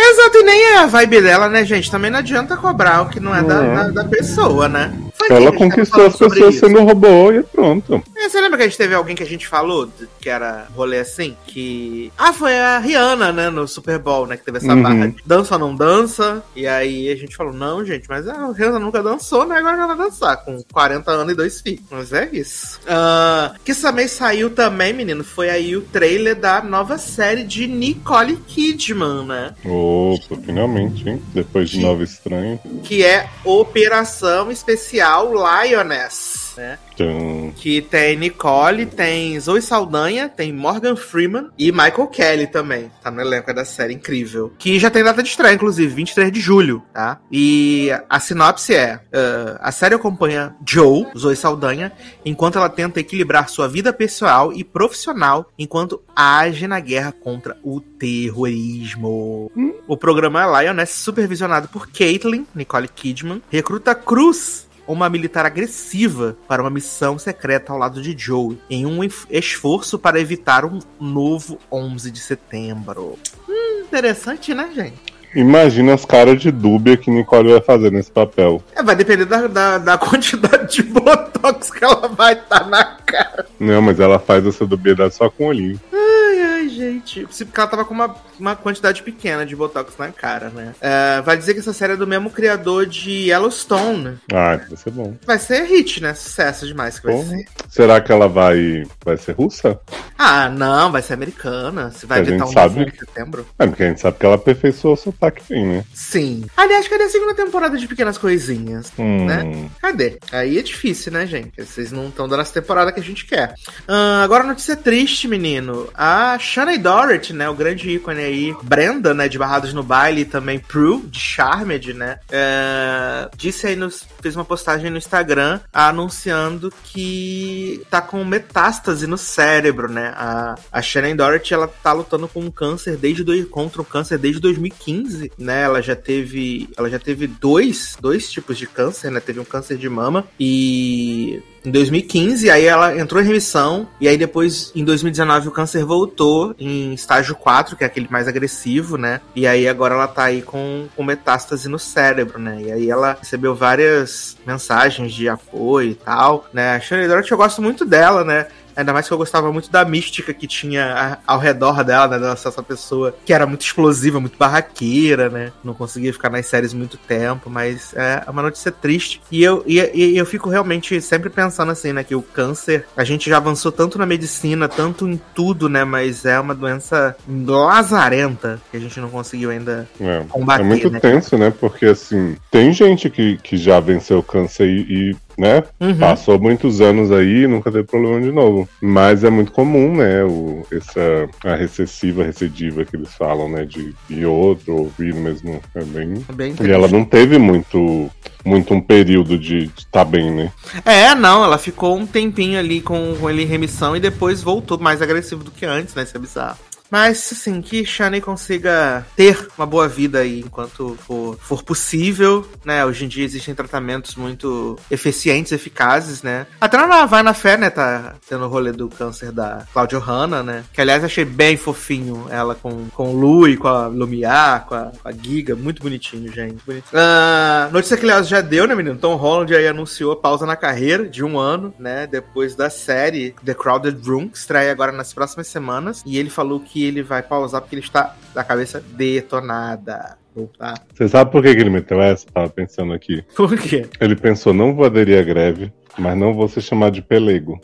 Exato, 0.00 0.38
e 0.38 0.42
nem 0.44 0.62
é 0.72 0.78
a 0.78 0.86
vibe 0.86 1.20
dela, 1.20 1.48
né, 1.48 1.64
gente? 1.64 1.90
Também 1.90 2.10
não 2.10 2.18
adianta 2.20 2.56
cobrar 2.56 3.02
o 3.02 3.08
que 3.08 3.20
não 3.20 3.34
é 3.34 3.42
da, 3.42 3.62
Não. 3.62 3.74
da, 3.92 4.02
da 4.02 4.04
pessoa, 4.04 4.68
né? 4.68 4.92
Foi 5.18 5.28
Ela 5.30 5.40
gente 5.40 5.58
tava 5.58 5.70
conquistou 5.70 6.06
as 6.06 6.16
pessoas 6.16 6.54
sendo 6.54 6.82
robô 6.84 7.32
e 7.32 7.42
pronto. 7.42 8.02
É, 8.16 8.28
Você 8.28 8.40
lembra 8.40 8.56
que 8.58 8.62
a 8.64 8.66
gente 8.68 8.78
teve 8.78 8.94
alguém 8.94 9.16
que 9.16 9.22
a 9.22 9.26
gente 9.26 9.46
falou 9.48 9.88
que 10.20 10.28
era 10.30 10.68
rolê 10.74 11.00
assim? 11.00 11.36
Que. 11.46 12.12
Ah, 12.16 12.32
foi 12.32 12.56
a 12.58 12.78
Rihanna, 12.78 13.32
né? 13.32 13.50
No 13.50 13.66
Super 13.66 13.98
Bowl, 13.98 14.26
né? 14.26 14.36
Que 14.36 14.44
teve 14.44 14.58
essa 14.58 14.72
Uhum. 14.72 14.82
barra 14.82 15.06
de 15.08 15.16
dança 15.26 15.54
ou 15.54 15.60
não 15.60 15.74
dança. 15.74 16.42
E 16.54 16.66
aí 16.66 17.10
a 17.10 17.16
gente 17.16 17.36
falou, 17.36 17.52
não, 17.52 17.84
gente, 17.84 18.08
mas 18.08 18.28
a 18.28 18.52
Rihanna 18.52 18.78
nunca 18.78 19.02
dançou, 19.02 19.44
né? 19.46 19.56
Agora 19.56 19.76
ela 19.76 19.94
vai 19.94 20.06
dançar, 20.06 20.36
com 20.44 20.62
40 20.72 21.10
anos 21.10 21.32
e 21.32 21.36
dois 21.36 21.60
filhos. 21.60 21.82
Mas 21.90 22.12
é 22.12 22.28
isso. 22.32 22.78
Ah, 22.86 23.54
que 23.64 23.74
também 23.74 24.06
saiu 24.06 24.50
também, 24.50 24.92
menino, 24.92 25.24
foi 25.24 25.50
aí 25.50 25.76
o 25.76 25.80
trailer 25.82 26.36
da 26.36 26.62
nova 26.62 26.96
série 26.98 27.42
de 27.44 27.66
Nicole 27.66 28.36
Kidman, 28.46 29.24
né? 29.26 29.54
Opa, 29.64 30.36
finalmente, 30.44 31.08
hein? 31.08 31.22
Depois 31.34 31.70
de 31.70 31.80
Nova 31.80 32.02
Estranha. 32.02 32.60
Que 32.84 33.02
é 33.04 33.28
Operação 33.44 34.50
Especial 34.50 35.07
Lioness, 35.16 36.54
né? 36.56 36.78
Então, 36.94 37.52
Que 37.56 37.80
tem 37.80 38.16
Nicole, 38.16 38.84
tem 38.84 39.38
Zoe 39.38 39.62
Saldanha, 39.62 40.28
tem 40.28 40.52
Morgan 40.52 40.96
Freeman 40.96 41.50
e 41.56 41.70
Michael 41.70 42.08
Kelly 42.08 42.46
também. 42.48 42.90
Tá 43.02 43.10
no 43.10 43.20
elenco 43.20 43.54
da 43.54 43.64
série, 43.64 43.94
incrível. 43.94 44.52
Que 44.58 44.78
já 44.78 44.90
tem 44.90 45.04
data 45.04 45.22
de 45.22 45.28
estreia, 45.28 45.54
inclusive, 45.54 45.94
23 45.94 46.32
de 46.32 46.40
julho, 46.40 46.82
tá? 46.92 47.20
E 47.30 47.90
a 48.08 48.18
sinopse 48.18 48.74
é: 48.74 49.00
ah, 49.12 49.58
a 49.60 49.72
série 49.72 49.94
acompanha 49.94 50.54
Joe, 50.66 51.06
Zoe 51.16 51.36
Saldanha, 51.36 51.92
enquanto 52.24 52.58
ela 52.58 52.68
tenta 52.68 53.00
equilibrar 53.00 53.48
sua 53.48 53.68
vida 53.68 53.92
pessoal 53.92 54.52
e 54.52 54.64
profissional 54.64 55.46
enquanto 55.58 56.02
age 56.14 56.66
na 56.66 56.80
guerra 56.80 57.12
contra 57.12 57.56
o 57.62 57.80
terrorismo. 57.80 59.50
O 59.86 59.96
programa 59.96 60.60
Lioness, 60.60 60.90
supervisionado 60.90 61.68
por 61.68 61.88
Caitlin, 61.90 62.46
Nicole 62.54 62.88
Kidman, 62.88 63.42
recruta 63.50 63.94
Cruz, 63.94 64.67
uma 64.88 65.08
militar 65.10 65.46
agressiva, 65.46 66.36
para 66.48 66.62
uma 66.62 66.70
missão 66.70 67.18
secreta 67.18 67.72
ao 67.72 67.78
lado 67.78 68.00
de 68.00 68.16
Joe, 68.16 68.58
em 68.68 68.86
um 68.86 69.00
esforço 69.30 69.98
para 69.98 70.18
evitar 70.18 70.64
um 70.64 70.78
novo 70.98 71.58
11 71.70 72.10
de 72.10 72.18
setembro. 72.18 73.18
Hum, 73.48 73.82
interessante, 73.84 74.54
né, 74.54 74.70
gente? 74.74 75.18
imagina 75.34 75.94
as 75.94 76.04
caras 76.04 76.40
de 76.40 76.50
dúbia 76.50 76.96
que 76.96 77.10
Nicole 77.10 77.52
vai 77.52 77.60
fazer 77.60 77.92
nesse 77.92 78.10
papel. 78.10 78.62
É, 78.74 78.82
vai 78.82 78.96
depender 78.96 79.24
da, 79.24 79.46
da, 79.46 79.78
da 79.78 79.98
quantidade 79.98 80.76
de 80.76 80.82
botox 80.82 81.70
que 81.70 81.84
ela 81.84 82.08
vai 82.08 82.34
estar 82.34 82.66
na 82.68 82.84
cara. 82.84 83.46
Não, 83.58 83.82
mas 83.82 84.00
ela 84.00 84.18
faz 84.18 84.46
essa 84.46 84.66
dubiedade 84.66 85.14
só 85.14 85.28
com 85.28 85.44
o 85.44 85.48
olhinho. 85.48 85.80
Ai, 85.92 86.27
ai, 86.68 86.74
gente. 86.74 87.26
tipo, 87.26 87.46
porque 87.46 87.60
ela 87.60 87.68
tava 87.68 87.84
com 87.84 87.94
uma, 87.94 88.14
uma 88.38 88.54
quantidade 88.54 89.02
pequena 89.02 89.44
de 89.44 89.56
Botox 89.56 89.94
na 89.98 90.12
cara, 90.12 90.50
né? 90.50 90.74
Uh, 90.78 91.22
vai 91.22 91.36
dizer 91.36 91.54
que 91.54 91.60
essa 91.60 91.72
série 91.72 91.94
é 91.94 91.96
do 91.96 92.06
mesmo 92.06 92.30
criador 92.30 92.86
de 92.86 93.30
Yellowstone. 93.30 94.18
Ah, 94.32 94.56
vai 94.56 94.76
ser 94.76 94.90
bom. 94.90 95.16
Vai 95.26 95.38
ser 95.38 95.64
hit, 95.64 96.02
né? 96.02 96.14
Sucesso 96.14 96.66
demais 96.66 96.98
que 96.98 97.06
vai 97.06 97.22
ser. 97.22 97.46
Será 97.68 98.00
que 98.00 98.12
ela 98.12 98.28
vai, 98.28 98.84
vai 99.04 99.16
ser 99.16 99.32
russa? 99.32 99.80
Ah, 100.18 100.48
não, 100.48 100.92
vai 100.92 101.02
ser 101.02 101.14
americana. 101.14 101.90
Você 101.90 102.06
vai 102.06 102.24
gente 102.24 102.42
um 102.42 102.46
sabe. 102.48 102.82
em 102.82 102.90
setembro? 102.90 103.46
É, 103.58 103.66
porque 103.66 103.82
a 103.82 103.88
gente 103.88 104.00
sabe 104.00 104.18
que 104.18 104.26
ela 104.26 104.34
aperfeiçoou 104.34 104.94
o 104.94 104.96
sotaque 104.96 105.42
bem, 105.48 105.66
né? 105.66 105.84
Sim. 105.94 106.44
Aliás, 106.56 106.86
cadê 106.88 107.04
a 107.04 107.08
segunda 107.08 107.34
temporada 107.34 107.76
de 107.76 107.86
Pequenas 107.86 108.18
Coisinhas? 108.18 108.92
Hum, 108.98 109.26
Né? 109.26 109.68
Cadê? 109.80 110.18
Aí 110.32 110.58
é 110.58 110.62
difícil, 110.62 111.12
né, 111.12 111.26
gente? 111.26 111.64
Vocês 111.64 111.92
não 111.92 112.08
estão 112.08 112.28
dando 112.28 112.40
essa 112.40 112.52
temporada 112.52 112.92
que 112.92 113.00
a 113.00 113.02
gente 113.02 113.24
quer. 113.24 113.54
Ah, 113.86 114.22
agora 114.22 114.44
notícia 114.44 114.76
triste, 114.76 115.28
menino. 115.28 115.88
A 115.94 116.38
Shanae 116.58 116.78
Doherty, 116.78 117.32
né? 117.32 117.48
O 117.48 117.54
grande 117.54 117.88
ícone 117.88 118.20
aí. 118.20 118.56
Brenda, 118.62 119.14
né? 119.14 119.28
De 119.28 119.38
Barrados 119.38 119.72
no 119.72 119.82
Baile 119.82 120.22
e 120.22 120.24
também 120.24 120.58
Prue, 120.58 121.02
de 121.06 121.20
Charmed, 121.20 121.94
né? 121.94 122.18
é, 122.30 123.30
disse 123.36 123.66
aí, 123.66 123.76
nos, 123.76 124.06
fez 124.20 124.34
uma 124.34 124.44
postagem 124.44 124.90
no 124.90 124.98
Instagram 124.98 125.60
anunciando 125.72 126.72
que 126.84 127.82
tá 127.90 128.00
com 128.00 128.24
metástase 128.24 129.06
no 129.06 129.16
cérebro, 129.16 129.90
né? 129.90 130.12
A, 130.16 130.56
a 130.72 130.82
Shannon 130.82 131.16
Doherty, 131.16 131.54
ela 131.54 131.68
tá 131.68 131.92
lutando 131.92 132.28
com 132.28 132.40
um 132.40 132.50
câncer 132.50 132.96
desde 132.96 133.22
do, 133.22 133.46
contra 133.46 133.80
o 133.80 133.84
câncer 133.84 134.18
desde 134.18 134.40
2015, 134.40 135.32
né? 135.38 135.62
Ela 135.62 135.80
já 135.80 135.94
teve, 135.94 136.68
ela 136.76 136.90
já 136.90 136.98
teve 136.98 137.26
dois, 137.26 137.96
dois 138.00 138.30
tipos 138.30 138.58
de 138.58 138.66
câncer, 138.66 139.10
né? 139.10 139.20
Teve 139.20 139.40
um 139.40 139.44
câncer 139.44 139.76
de 139.76 139.88
mama 139.88 140.26
e 140.38 141.40
em 141.64 141.70
2015, 141.70 142.50
aí 142.50 142.64
ela 142.64 142.96
entrou 142.96 143.22
em 143.22 143.26
remissão, 143.26 143.88
e 144.00 144.08
aí 144.08 144.16
depois, 144.16 144.72
em 144.74 144.84
2019, 144.84 145.48
o 145.48 145.50
câncer 145.50 145.84
voltou 145.84 146.54
em 146.58 146.94
estágio 146.94 147.34
4, 147.34 147.76
que 147.76 147.84
é 147.84 147.86
aquele 147.86 148.08
mais 148.10 148.28
agressivo, 148.28 148.96
né? 148.96 149.20
E 149.34 149.46
aí 149.46 149.68
agora 149.68 149.94
ela 149.94 150.08
tá 150.08 150.24
aí 150.24 150.42
com, 150.42 150.86
com 150.96 151.02
metástase 151.02 151.68
no 151.68 151.78
cérebro, 151.78 152.38
né? 152.38 152.62
E 152.62 152.72
aí 152.72 152.90
ela 152.90 153.16
recebeu 153.18 153.54
várias 153.54 154.36
mensagens 154.46 155.12
de 155.12 155.28
apoio 155.28 155.90
e 155.90 155.94
tal, 155.94 156.48
né? 156.52 156.76
A 156.76 156.80
Shirley 156.80 157.08
Dorothy, 157.08 157.32
eu 157.32 157.38
gosto 157.38 157.60
muito 157.60 157.84
dela, 157.84 158.24
né? 158.24 158.46
Ainda 158.78 158.92
mais 158.92 159.08
que 159.08 159.12
eu 159.12 159.18
gostava 159.18 159.52
muito 159.52 159.72
da 159.72 159.84
mística 159.84 160.32
que 160.32 160.46
tinha 160.46 161.18
ao 161.26 161.40
redor 161.40 161.82
dela, 161.82 162.06
né? 162.06 162.18
Dela 162.20 162.36
ser 162.36 162.46
essa 162.46 162.62
pessoa 162.62 163.12
que 163.26 163.32
era 163.32 163.44
muito 163.44 163.62
explosiva, 163.62 164.20
muito 164.20 164.38
barraqueira, 164.38 165.28
né? 165.28 165.50
Não 165.64 165.74
conseguia 165.74 166.12
ficar 166.12 166.30
nas 166.30 166.46
séries 166.46 166.72
muito 166.72 166.96
tempo, 166.96 167.50
mas 167.50 167.92
é 167.96 168.22
uma 168.28 168.40
notícia 168.40 168.70
triste. 168.70 169.20
E 169.32 169.42
eu, 169.42 169.64
e, 169.66 169.80
e 169.92 170.16
eu 170.16 170.24
fico 170.24 170.48
realmente 170.48 171.00
sempre 171.00 171.28
pensando 171.28 171.72
assim, 171.72 171.92
né? 171.92 172.04
Que 172.04 172.14
o 172.14 172.22
câncer, 172.22 172.86
a 172.96 173.02
gente 173.02 173.28
já 173.28 173.38
avançou 173.38 173.72
tanto 173.72 173.98
na 173.98 174.06
medicina, 174.06 174.68
tanto 174.68 175.08
em 175.08 175.20
tudo, 175.34 175.68
né? 175.68 175.82
Mas 175.82 176.24
é 176.24 176.38
uma 176.38 176.54
doença 176.54 177.16
lazarenta 177.28 178.60
que 178.70 178.76
a 178.76 178.80
gente 178.80 179.00
não 179.00 179.10
conseguiu 179.10 179.50
ainda 179.50 179.88
é. 180.00 180.22
combater, 180.28 180.62
É 180.62 180.64
muito 180.64 180.88
né? 180.88 181.00
tenso, 181.00 181.36
né? 181.36 181.52
Porque 181.58 181.86
assim, 181.86 182.36
tem 182.48 182.72
gente 182.72 183.10
que, 183.10 183.38
que 183.38 183.56
já 183.56 183.80
venceu 183.80 184.20
o 184.20 184.22
câncer 184.22 184.68
e, 184.68 185.10
e, 185.10 185.16
né, 185.38 185.62
Uhum. 185.80 185.94
passou 185.96 186.38
muitos 186.38 186.80
anos 186.80 187.12
aí 187.12 187.44
e 187.44 187.46
nunca 187.46 187.70
teve 187.70 187.84
problema 187.84 188.20
de 188.20 188.32
novo. 188.32 188.68
Mas 188.82 189.22
é 189.22 189.30
muito 189.30 189.52
comum, 189.52 189.96
né, 189.96 190.24
o, 190.24 190.66
essa 190.72 191.28
a 191.44 191.54
recessiva, 191.54 192.24
recidiva 192.24 192.84
que 192.84 192.96
eles 192.96 193.14
falam, 193.14 193.48
né, 193.48 193.64
de 193.64 193.94
ir 194.10 194.26
outro, 194.26 194.74
ouvir 194.74 195.14
mesmo. 195.14 195.60
É 195.74 195.84
bem. 195.84 196.24
É 196.28 196.32
bem 196.32 196.54
E 196.60 196.70
ela 196.70 196.88
não 196.88 197.04
teve 197.04 197.38
muito, 197.38 198.10
muito 198.44 198.74
um 198.74 198.80
período 198.80 199.38
de 199.38 199.70
estar 199.76 200.04
bem, 200.04 200.30
né? 200.30 200.52
É, 200.84 201.14
não, 201.14 201.44
ela 201.44 201.58
ficou 201.58 201.96
um 201.96 202.06
tempinho 202.06 202.58
ali 202.58 202.80
com, 202.80 203.14
com 203.18 203.30
ele 203.30 203.42
em 203.42 203.46
remissão 203.46 203.96
e 203.96 204.00
depois 204.00 204.42
voltou 204.42 204.78
mais 204.78 205.00
agressivo 205.00 205.44
do 205.44 205.50
que 205.50 205.64
antes, 205.64 205.94
né? 205.94 206.02
Isso 206.02 206.16
é 206.16 206.20
bizarro. 206.20 206.58
Mas, 206.90 207.30
assim, 207.32 207.60
que 207.60 207.84
Shani 207.84 208.20
consiga 208.20 209.06
ter 209.14 209.48
uma 209.56 209.66
boa 209.66 209.86
vida 209.86 210.20
aí 210.20 210.40
enquanto 210.40 210.96
for, 211.06 211.36
for 211.38 211.62
possível, 211.62 212.48
né? 212.64 212.84
Hoje 212.84 213.04
em 213.04 213.08
dia 213.08 213.24
existem 213.24 213.54
tratamentos 213.54 214.14
muito 214.16 214.78
eficientes, 214.90 215.52
eficazes, 215.52 216.22
né? 216.22 216.46
Até 216.60 216.76
na 216.78 217.06
Vai 217.06 217.22
na 217.22 217.34
Fé, 217.34 217.56
né? 217.56 217.70
Tá 217.70 218.14
tendo 218.28 218.44
o 218.44 218.48
rolê 218.48 218.72
do 218.72 218.88
câncer 218.88 219.32
da 219.32 219.66
Claudio 219.72 219.98
Hanna, 219.98 220.42
né? 220.42 220.64
Que, 220.72 220.80
aliás, 220.80 221.04
achei 221.04 221.24
bem 221.24 221.56
fofinho 221.56 222.26
ela 222.30 222.54
com, 222.54 222.88
com 222.88 223.12
Lu 223.12 223.46
e 223.48 223.56
com 223.56 223.68
a 223.68 223.86
Lumiar, 223.86 224.66
com 224.66 224.74
a, 224.74 224.92
com 225.02 225.08
a 225.08 225.12
Giga. 225.12 225.54
Muito 225.54 225.82
bonitinho, 225.82 226.32
gente. 226.32 226.56
Bonitinho. 226.64 226.92
Ah, 226.94 227.68
notícia 227.70 227.96
que, 227.96 228.04
aliás, 228.04 228.28
já 228.28 228.40
deu, 228.40 228.66
né, 228.66 228.74
menino? 228.74 228.96
Tom 228.96 229.16
Holland 229.16 229.54
aí 229.54 229.66
anunciou 229.66 230.16
pausa 230.16 230.46
na 230.46 230.56
carreira 230.56 231.06
de 231.06 231.22
um 231.22 231.38
ano, 231.38 231.74
né? 231.78 232.06
Depois 232.06 232.54
da 232.54 232.70
série 232.70 233.34
The 233.44 233.54
Crowded 233.54 234.00
Room, 234.08 234.28
que 234.28 234.38
estreia 234.38 234.72
agora 234.72 234.92
nas 234.92 235.12
próximas 235.12 235.48
semanas. 235.48 236.02
E 236.06 236.18
ele 236.18 236.30
falou 236.30 236.60
que 236.60 236.77
ele 236.84 237.02
vai 237.02 237.22
pausar 237.22 237.60
porque 237.60 237.76
ele 237.76 237.82
está 237.82 238.16
da 238.34 238.44
cabeça 238.44 238.82
detonada. 238.94 240.16
Tá? 240.58 240.74
Você 240.94 241.08
sabe 241.08 241.32
por 241.32 241.42
que, 241.42 241.54
que 241.54 241.60
ele 241.60 241.70
meteu 241.70 242.00
essa? 242.00 242.26
Tava 242.32 242.48
pensando 242.48 242.92
aqui. 242.92 243.24
Por 243.34 243.56
quê? 243.58 243.86
Ele 244.00 244.14
pensou, 244.14 244.54
não 244.54 244.74
vou 244.74 244.84
aderir 244.84 245.18
à 245.18 245.22
greve, 245.22 245.72
mas 245.98 246.16
não 246.16 246.32
vou 246.32 246.48
ser 246.48 246.60
chamado 246.60 246.94
de 246.94 247.02
pelego. 247.02 247.60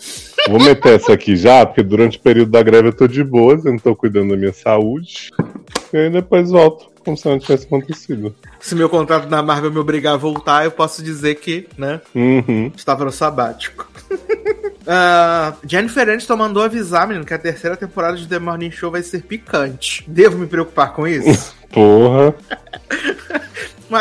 Vou 0.48 0.61
meter 0.61 0.94
essa 0.94 1.12
aqui 1.12 1.37
já, 1.37 1.64
porque 1.64 1.83
durante 1.83 2.18
o 2.18 2.20
período 2.20 2.50
da 2.50 2.62
greve 2.62 2.88
eu 2.88 2.92
tô 2.92 3.07
de 3.07 3.22
boas, 3.22 3.64
eu 3.64 3.72
não 3.72 3.79
tô 3.79 3.94
cuidando 3.94 4.31
da 4.31 4.37
minha 4.37 4.53
saúde. 4.53 5.31
E 5.92 5.96
aí 5.96 6.11
depois 6.11 6.50
volto, 6.50 6.90
como 7.05 7.16
se 7.16 7.29
não 7.29 7.38
tivesse 7.38 7.66
acontecido. 7.66 8.35
Se 8.59 8.74
meu 8.74 8.88
contrato 8.88 9.29
na 9.29 9.42
Marvel 9.42 9.70
me 9.70 9.79
obrigar 9.79 10.14
a 10.14 10.18
voltar, 10.18 10.64
eu 10.64 10.70
posso 10.70 11.03
dizer 11.03 11.37
que, 11.37 11.68
né? 11.79 12.00
Uhum. 12.14 12.72
Estava 12.74 13.05
no 13.05 13.12
sabático. 13.12 13.88
Ah, 14.87 15.55
Jennifer 15.66 16.09
Aniston 16.09 16.37
mandou 16.37 16.62
avisar, 16.62 17.07
menino, 17.07 17.25
que 17.25 17.35
a 17.35 17.38
terceira 17.38 17.77
temporada 17.77 18.16
de 18.16 18.27
The 18.27 18.38
Morning 18.38 18.70
Show 18.70 18.90
vai 18.90 19.03
ser 19.03 19.23
picante. 19.23 20.05
Devo 20.07 20.38
me 20.38 20.47
preocupar 20.47 20.92
com 20.92 21.07
isso? 21.07 21.55
Porra. 21.73 22.35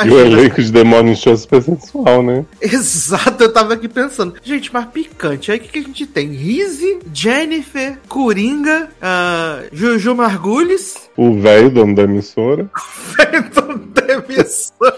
E 0.05 0.09
o 0.09 0.19
elenco 0.19 0.61
de 0.61 0.71
Demônio 0.71 1.15
Show 1.15 1.33
é 1.33 1.37
super 1.37 1.61
sensual, 1.61 2.23
né? 2.23 2.45
Exato, 2.59 3.43
eu 3.43 3.53
tava 3.53 3.73
aqui 3.73 3.87
pensando. 3.87 4.35
Gente, 4.41 4.73
mas 4.73 4.85
picante. 4.87 5.51
Aí 5.51 5.57
o 5.57 5.61
que, 5.61 5.67
que 5.67 5.79
a 5.79 5.83
gente 5.83 6.07
tem? 6.07 6.29
Rizzy, 6.29 6.99
Jennifer, 7.13 7.99
Coringa, 8.07 8.89
ah, 9.01 9.61
Juju 9.71 10.15
Margulis, 10.15 10.95
O 11.15 11.39
velho 11.39 11.69
dono 11.69 11.93
da 11.93 12.03
emissora. 12.03 12.69
Phantom 12.73 13.77
Demissão. 13.93 14.93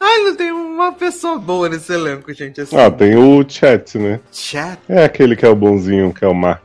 Ai, 0.00 0.18
não 0.22 0.36
tem 0.36 0.52
uma 0.52 0.92
pessoa 0.92 1.38
boa 1.38 1.68
nesse 1.68 1.92
elenco, 1.92 2.32
gente. 2.32 2.60
Assim, 2.60 2.76
Ah, 2.76 2.90
tem 2.90 3.16
o 3.16 3.44
Chat, 3.48 3.98
né? 3.98 4.20
Chat. 4.32 4.78
É 4.88 5.04
aquele 5.04 5.34
que 5.34 5.44
é 5.44 5.48
o 5.48 5.56
bonzinho, 5.56 6.12
que 6.14 6.24
é 6.24 6.28
o 6.28 6.34
Mark. 6.34 6.62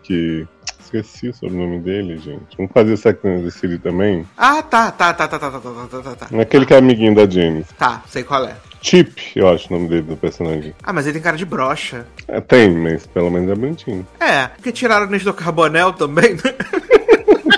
Esqueci 0.79 1.29
o 1.29 1.33
sobrenome 1.33 1.79
dele, 1.79 2.17
gente. 2.19 2.55
Vamos 2.55 2.71
fazer 2.71 2.95
Sex 2.97 3.19
and 3.25 3.43
the 3.43 3.49
City 3.49 3.79
também? 3.79 4.27
Ah, 4.37 4.61
tá, 4.61 4.91
tá, 4.91 5.11
tá, 5.13 5.27
tá, 5.27 5.39
tá, 5.39 5.49
tá, 5.49 5.59
tá, 5.59 5.71
tá, 5.89 6.01
tá, 6.01 6.15
tá. 6.27 6.39
Aquele 6.41 6.65
que 6.67 6.73
é 6.73 6.77
amiguinho 6.77 7.15
da 7.15 7.27
James. 7.27 7.65
Tá, 7.79 8.03
sei 8.07 8.23
qual 8.23 8.45
é. 8.45 8.55
Chip, 8.79 9.31
eu 9.35 9.49
acho 9.49 9.73
o 9.73 9.77
nome 9.77 9.89
dele 9.89 10.01
do 10.03 10.15
personagem. 10.17 10.75
Ah, 10.83 10.93
mas 10.93 11.05
ele 11.07 11.13
tem 11.13 11.21
cara 11.23 11.37
de 11.37 11.45
brocha. 11.45 12.05
É, 12.27 12.39
tem, 12.39 12.69
mas 12.77 13.07
pelo 13.07 13.31
menos 13.31 13.49
é 13.49 13.55
bonitinho. 13.55 14.05
É, 14.19 14.47
porque 14.47 14.71
tiraram 14.71 15.07
o 15.07 15.09
Nestor 15.09 15.33
Carbonel 15.33 15.93
também, 15.93 16.33
né? 16.33 16.53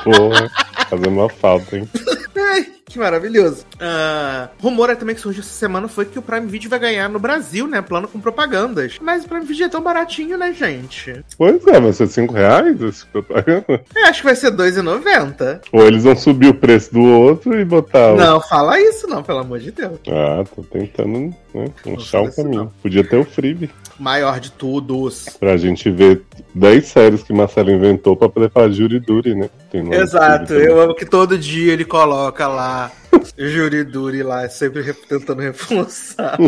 Porra, 0.03 0.49
fazendo 0.89 1.09
uma 1.09 1.27
falta, 1.29 1.77
hein? 1.77 1.89
Que 2.95 2.99
maravilhoso. 2.99 3.65
Ah, 3.77 4.47
rumor 4.57 4.89
aí 4.89 4.95
também 4.95 5.13
que 5.13 5.19
surgiu 5.19 5.41
essa 5.41 5.49
semana 5.49 5.85
foi 5.85 6.05
que 6.05 6.17
o 6.17 6.21
Prime 6.21 6.47
Video 6.47 6.69
vai 6.69 6.79
ganhar 6.79 7.09
no 7.09 7.19
Brasil, 7.19 7.67
né? 7.67 7.81
Plano 7.81 8.07
com 8.07 8.21
propagandas. 8.21 8.97
Mas 9.01 9.25
o 9.25 9.27
Prime 9.27 9.45
Video 9.45 9.65
é 9.65 9.69
tão 9.69 9.81
baratinho, 9.81 10.37
né, 10.37 10.53
gente? 10.53 11.21
Pois 11.37 11.67
é, 11.67 11.77
vai 11.77 11.91
ser 11.91 12.07
5 12.07 12.33
reais 12.33 12.81
esse 12.81 13.05
propaganda? 13.07 13.83
Eu 13.93 14.05
acho 14.05 14.21
que 14.21 14.27
vai 14.27 14.35
ser 14.37 14.51
R$2,90. 14.51 15.59
Ou 15.73 15.85
eles 15.85 16.05
vão 16.05 16.15
subir 16.15 16.47
o 16.47 16.53
preço 16.53 16.93
do 16.93 17.03
outro 17.03 17.59
e 17.59 17.65
botar 17.65 18.13
o. 18.13 18.15
Não, 18.15 18.39
fala 18.39 18.79
isso 18.79 19.07
não, 19.07 19.21
pelo 19.21 19.39
amor 19.39 19.59
de 19.59 19.71
Deus. 19.71 19.99
Ah, 20.07 20.45
tô 20.55 20.63
tentando 20.63 21.35
né, 21.55 21.65
o 21.85 21.99
sei 21.99 22.31
se 22.31 22.35
caminho. 22.43 22.63
não. 22.63 22.71
Podia 22.81 23.03
ter 23.03 23.17
o 23.17 23.25
freebie. 23.25 23.69
Maior 23.97 24.39
de 24.39 24.51
todos. 24.51 25.25
Pra 25.39 25.55
gente 25.55 25.89
ver 25.89 26.21
10 26.53 26.85
séries 26.85 27.23
que 27.23 27.31
Marcelo 27.31 27.71
inventou 27.71 28.15
pra 28.17 28.27
poder 28.27 28.49
Duty, 28.99 29.35
né? 29.35 29.49
Exato, 29.93 30.53
eu 30.53 30.81
amo 30.81 30.93
que 30.93 31.05
todo 31.05 31.37
dia 31.37 31.73
ele 31.73 31.85
coloca 31.85 32.47
lá 32.47 32.91
Juriduri 33.37 34.23
lá, 34.23 34.47
sempre 34.49 34.81
re- 34.81 34.93
tentando 34.93 35.41
reforçar. 35.41 36.37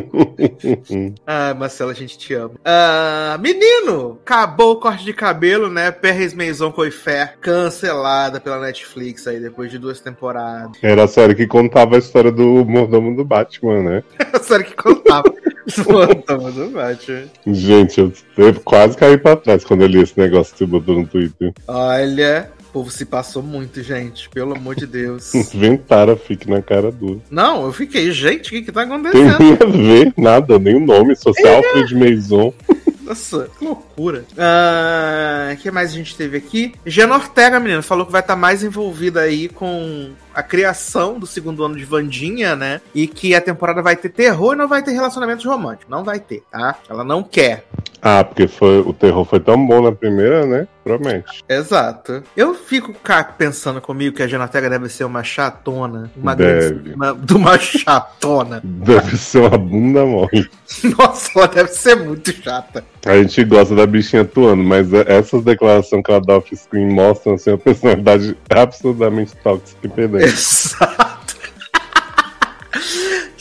Ah, 1.25 1.53
Marcelo, 1.53 1.91
a 1.91 1.93
gente 1.93 2.17
te 2.17 2.33
ama. 2.33 2.51
Ah, 2.63 3.37
menino, 3.41 4.17
acabou 4.21 4.73
o 4.73 4.79
corte 4.79 5.03
de 5.03 5.13
cabelo, 5.13 5.69
né? 5.69 5.91
Perres 5.91 6.33
Maison 6.33 6.71
Coifé, 6.71 7.33
cancelada 7.41 8.39
pela 8.39 8.59
Netflix 8.59 9.27
aí 9.27 9.39
depois 9.39 9.69
de 9.71 9.77
duas 9.77 9.99
temporadas. 9.99 10.71
Era 10.81 11.03
a 11.03 11.07
série 11.07 11.35
que 11.35 11.47
contava 11.47 11.95
a 11.95 11.99
história 11.99 12.31
do 12.31 12.65
mordomo 12.65 13.15
do 13.15 13.23
Batman, 13.25 13.81
né? 13.83 14.03
Sério 14.41 14.65
que 14.65 14.75
contava. 14.75 15.23
Voltamos 15.83 16.53
do 16.53 16.69
Batman. 16.69 17.23
Gente, 17.47 17.99
eu, 17.99 18.13
eu 18.37 18.53
quase 18.61 18.95
caí 18.95 19.17
pra 19.17 19.35
trás 19.35 19.63
quando 19.65 19.81
eu 19.81 19.87
li 19.87 20.01
esse 20.01 20.17
negócio 20.17 20.53
que 20.53 20.59
você 20.59 20.65
botou 20.65 20.95
no 20.95 21.05
Twitter. 21.07 21.53
Olha, 21.67 22.49
povo 22.77 22.91
se 22.91 23.05
passou 23.05 23.41
muito, 23.41 23.81
gente. 23.81 24.29
Pelo 24.29 24.55
amor 24.55 24.75
de 24.75 24.85
Deus. 24.85 25.33
Inventaram, 25.33 26.15
fique 26.15 26.47
na 26.47 26.61
cara 26.61 26.91
dura. 26.91 27.19
Não, 27.29 27.65
eu 27.65 27.73
fiquei, 27.73 28.11
gente, 28.11 28.49
o 28.49 28.51
que 28.51 28.61
que 28.61 28.71
tá 28.71 28.85
Tem 28.85 28.93
acontecendo? 28.93 29.39
nem 29.39 29.53
a 29.53 29.65
ver, 29.65 30.13
nada, 30.15 30.59
nem 30.59 30.75
o 30.75 30.79
nome, 30.79 31.15
se 31.15 31.27
é 31.43 31.55
Alfred 31.55 31.95
Maison. 31.95 32.53
Nossa, 33.01 33.49
que 33.57 33.65
loucura. 33.65 34.25
O 34.31 35.53
uh, 35.53 35.57
que 35.57 35.71
mais 35.71 35.91
a 35.91 35.95
gente 35.95 36.15
teve 36.15 36.37
aqui? 36.37 36.73
Giana 36.85 37.15
Ortega, 37.15 37.59
menino, 37.59 37.81
falou 37.81 38.05
que 38.05 38.11
vai 38.11 38.21
estar 38.21 38.35
tá 38.35 38.39
mais 38.39 38.63
envolvida 38.63 39.21
aí 39.21 39.49
com 39.49 40.11
a 40.37 40.43
criação 40.43 41.17
do 41.17 41.25
segundo 41.25 41.63
ano 41.63 41.75
de 41.75 41.83
Vandinha, 41.83 42.55
né? 42.55 42.79
E 42.93 43.07
que 43.07 43.33
a 43.33 43.41
temporada 43.41 43.81
vai 43.81 43.95
ter 43.95 44.09
terror 44.09 44.53
e 44.53 44.55
não 44.55 44.67
vai 44.67 44.83
ter 44.83 44.91
relacionamentos 44.91 45.43
românticos. 45.43 45.89
Não 45.89 46.03
vai 46.03 46.19
ter, 46.19 46.43
tá? 46.51 46.75
Ela 46.87 47.03
não 47.03 47.23
quer. 47.23 47.65
Ah, 47.99 48.23
porque 48.23 48.47
foi, 48.47 48.79
o 48.81 48.93
terror 48.93 49.25
foi 49.25 49.39
tão 49.39 49.65
bom 49.65 49.81
na 49.81 49.91
primeira, 49.91 50.45
né? 50.45 50.67
Promete. 50.83 51.43
Exato. 51.49 52.23
Eu 52.35 52.53
fico 52.53 52.93
cá 52.93 53.21
pensando 53.23 53.81
comigo 53.81 54.15
que 54.15 54.23
a 54.23 54.27
Janatega 54.27 54.69
deve 54.69 54.87
ser 54.87 55.03
uma 55.03 55.23
chatona. 55.23 56.09
Uma 56.15 56.33
deve. 56.33 56.69
grande. 56.69 56.93
Uma, 56.93 57.13
de 57.19 57.33
uma 57.33 57.57
chatona. 57.59 58.61
Deve 58.63 59.17
ser 59.17 59.39
uma 59.39 59.57
bunda 59.57 60.05
mole. 60.05 60.49
Nossa, 60.97 61.31
ela 61.35 61.47
deve 61.47 61.71
ser 61.71 61.95
muito 61.95 62.31
chata. 62.31 62.85
A 63.05 63.17
gente 63.17 63.43
gosta 63.43 63.75
da 63.75 63.85
bichinha 63.85 64.21
atuando, 64.21 64.63
mas 64.63 64.93
essas 64.93 65.43
declarações 65.43 66.03
que 66.03 66.11
ela 66.11 66.21
dá 66.21 66.37
off-screen 66.37 66.87
mostram 66.87 67.33
assim, 67.33 67.51
uma 67.51 67.57
personalidade 67.57 68.37
absolutamente 68.49 69.35
tóxica 69.37 69.79
e 69.83 69.89
pedante. 69.89 70.26
Exato. 70.27 71.35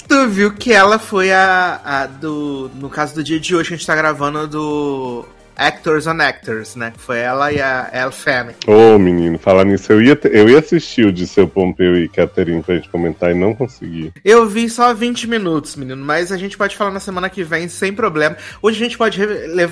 tu 0.08 0.28
viu 0.28 0.54
que 0.54 0.72
ela 0.72 0.98
foi 0.98 1.32
a, 1.32 1.80
a, 1.84 2.06
do. 2.06 2.70
No 2.74 2.88
caso 2.88 3.14
do 3.14 3.24
dia 3.24 3.40
de 3.40 3.54
hoje, 3.54 3.74
a 3.74 3.76
gente 3.76 3.86
tá 3.86 3.96
gravando 3.96 4.46
do 4.46 5.26
Actors 5.56 6.06
on 6.06 6.20
Actors, 6.20 6.76
né? 6.76 6.92
Foi 6.96 7.18
ela 7.18 7.50
e 7.50 7.60
a 7.60 7.88
Elle 7.92 8.12
Fanning. 8.12 8.54
Ô, 8.66 8.94
oh, 8.94 8.98
menino, 8.98 9.38
falar 9.38 9.64
nisso, 9.64 9.90
eu 9.92 10.02
ia, 10.02 10.18
eu 10.24 10.48
ia 10.48 10.58
assistir 10.58 11.06
o 11.06 11.12
de 11.12 11.26
seu 11.26 11.48
Pompeu 11.48 11.96
e 11.96 12.08
Catherine 12.08 12.62
pra 12.62 12.76
gente 12.76 12.90
comentar 12.90 13.30
e 13.30 13.34
não 13.34 13.54
consegui. 13.54 14.12
Eu 14.24 14.46
vi 14.46 14.68
só 14.68 14.92
20 14.92 15.26
minutos, 15.26 15.74
menino, 15.74 16.04
mas 16.04 16.30
a 16.30 16.36
gente 16.36 16.58
pode 16.58 16.76
falar 16.76 16.90
na 16.90 17.00
semana 17.00 17.30
que 17.30 17.42
vem 17.42 17.68
sem 17.68 17.92
problema. 17.92 18.36
Hoje 18.60 18.78
a 18.78 18.84
gente 18.84 18.98
pode 18.98 19.18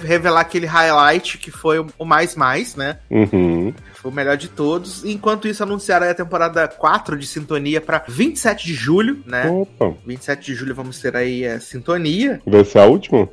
revelar 0.02 0.40
aquele 0.40 0.66
highlight 0.66 1.38
que 1.38 1.50
foi 1.50 1.84
o 1.98 2.04
mais 2.04 2.34
mais, 2.34 2.74
né? 2.74 2.96
Uhum. 3.10 3.72
Foi 4.04 4.12
o 4.12 4.14
melhor 4.14 4.36
de 4.36 4.48
todos. 4.48 5.02
Enquanto 5.02 5.48
isso, 5.48 5.62
anunciaram 5.62 6.06
a 6.06 6.12
temporada 6.12 6.68
4 6.68 7.16
de 7.16 7.26
Sintonia 7.26 7.80
para 7.80 8.04
27 8.06 8.66
de 8.66 8.74
julho, 8.74 9.22
né? 9.24 9.48
Opa. 9.48 9.94
27 10.06 10.44
de 10.44 10.54
julho 10.54 10.74
vamos 10.74 11.00
ter 11.00 11.16
aí 11.16 11.46
a 11.46 11.58
Sintonia. 11.58 12.38
Vai 12.46 12.66
ser 12.66 12.80
a 12.80 12.84
última? 12.84 13.26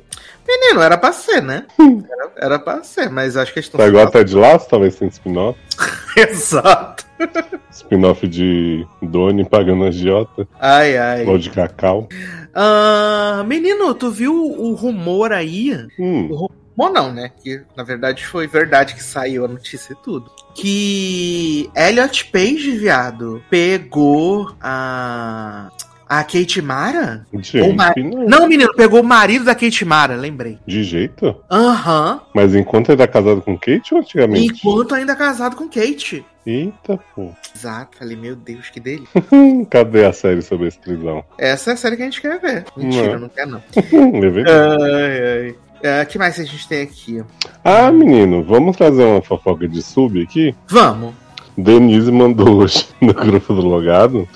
Menino, 0.48 0.80
era 0.80 0.96
pra 0.96 1.12
ser, 1.12 1.42
né? 1.42 1.66
Era, 1.78 2.32
era 2.38 2.58
pra 2.58 2.82
ser, 2.82 3.10
mas 3.10 3.36
acho 3.36 3.52
que 3.52 3.58
eles 3.58 3.66
estão. 3.66 3.78
Tá 3.78 3.86
igual 3.86 4.06
até 4.06 4.24
de 4.24 4.34
laço, 4.34 4.66
talvez 4.66 4.94
sem 4.94 5.08
spin-off. 5.08 5.58
Exato. 6.16 7.04
Spin-off 7.70 8.26
de 8.26 8.86
Doni 9.02 9.44
pagando 9.44 9.84
agiota. 9.84 10.48
Ai, 10.58 10.96
ai. 10.96 11.26
Ou 11.26 11.36
de 11.36 11.50
cacau. 11.50 12.08
Uh, 12.56 13.44
menino, 13.44 13.94
tu 13.94 14.10
viu 14.10 14.34
o 14.34 14.72
rumor 14.72 15.34
aí? 15.34 15.74
Hum. 15.98 16.28
O 16.30 16.34
rumor 16.34 16.61
Bom, 16.82 16.90
não, 16.90 17.12
né? 17.12 17.30
Que 17.40 17.62
na 17.76 17.84
verdade 17.84 18.26
foi 18.26 18.48
verdade 18.48 18.96
que 18.96 19.04
saiu 19.04 19.44
a 19.44 19.48
notícia 19.48 19.92
e 19.92 19.96
tudo. 20.02 20.28
Que 20.52 21.70
Elliot 21.76 22.24
Page, 22.32 22.72
viado, 22.72 23.40
pegou 23.48 24.52
a. 24.60 25.70
A 26.08 26.24
Kate 26.24 26.60
Mara? 26.60 27.24
Gente, 27.32 27.72
Mar... 27.74 27.94
não. 27.96 28.26
não, 28.26 28.48
menino, 28.48 28.74
pegou 28.74 29.00
o 29.00 29.04
marido 29.04 29.46
da 29.46 29.54
Kate 29.54 29.82
Mara, 29.82 30.14
lembrei. 30.14 30.58
De 30.66 30.84
jeito? 30.84 31.34
Aham. 31.50 32.14
Uhum. 32.14 32.20
Mas 32.34 32.54
enquanto 32.54 32.94
tá 32.94 33.06
casado 33.06 33.40
com 33.40 33.56
Kate 33.56 33.94
ou 33.94 34.00
antigamente? 34.00 34.52
Enquanto 34.52 34.94
ainda 34.94 35.16
casado 35.16 35.56
com 35.56 35.70
Kate. 35.70 36.22
Eita, 36.44 36.98
pô. 37.14 37.30
Exato, 37.54 37.96
falei, 37.96 38.16
meu 38.16 38.34
Deus, 38.34 38.68
que 38.68 38.80
dele. 38.80 39.06
Cadê 39.70 40.04
a 40.04 40.12
série 40.12 40.42
sobre 40.42 40.68
esse 40.68 40.78
trisão? 40.80 41.24
Essa 41.38 41.70
é 41.70 41.74
a 41.74 41.76
série 41.76 41.96
que 41.96 42.02
a 42.02 42.06
gente 42.06 42.20
quer 42.20 42.40
ver. 42.40 42.64
Mentira, 42.76 43.12
não, 43.12 43.20
não 43.20 43.28
quer 43.28 43.46
não. 43.46 43.62
Ai, 43.72 45.46
ai. 45.46 45.56
O 45.82 46.02
uh, 46.02 46.06
que 46.06 46.16
mais 46.16 46.38
a 46.38 46.44
gente 46.44 46.68
tem 46.68 46.82
aqui? 46.82 47.22
Ah, 47.64 47.90
menino, 47.90 48.44
vamos 48.44 48.76
trazer 48.76 49.02
uma 49.02 49.20
fofoca 49.20 49.66
de 49.66 49.82
sub 49.82 50.22
aqui? 50.22 50.54
Vamos. 50.68 51.12
Denise 51.56 52.10
mandou 52.10 52.58
hoje 52.58 52.86
no 53.00 53.12
grupo 53.12 53.52
do 53.52 53.62
Logado 53.62 54.26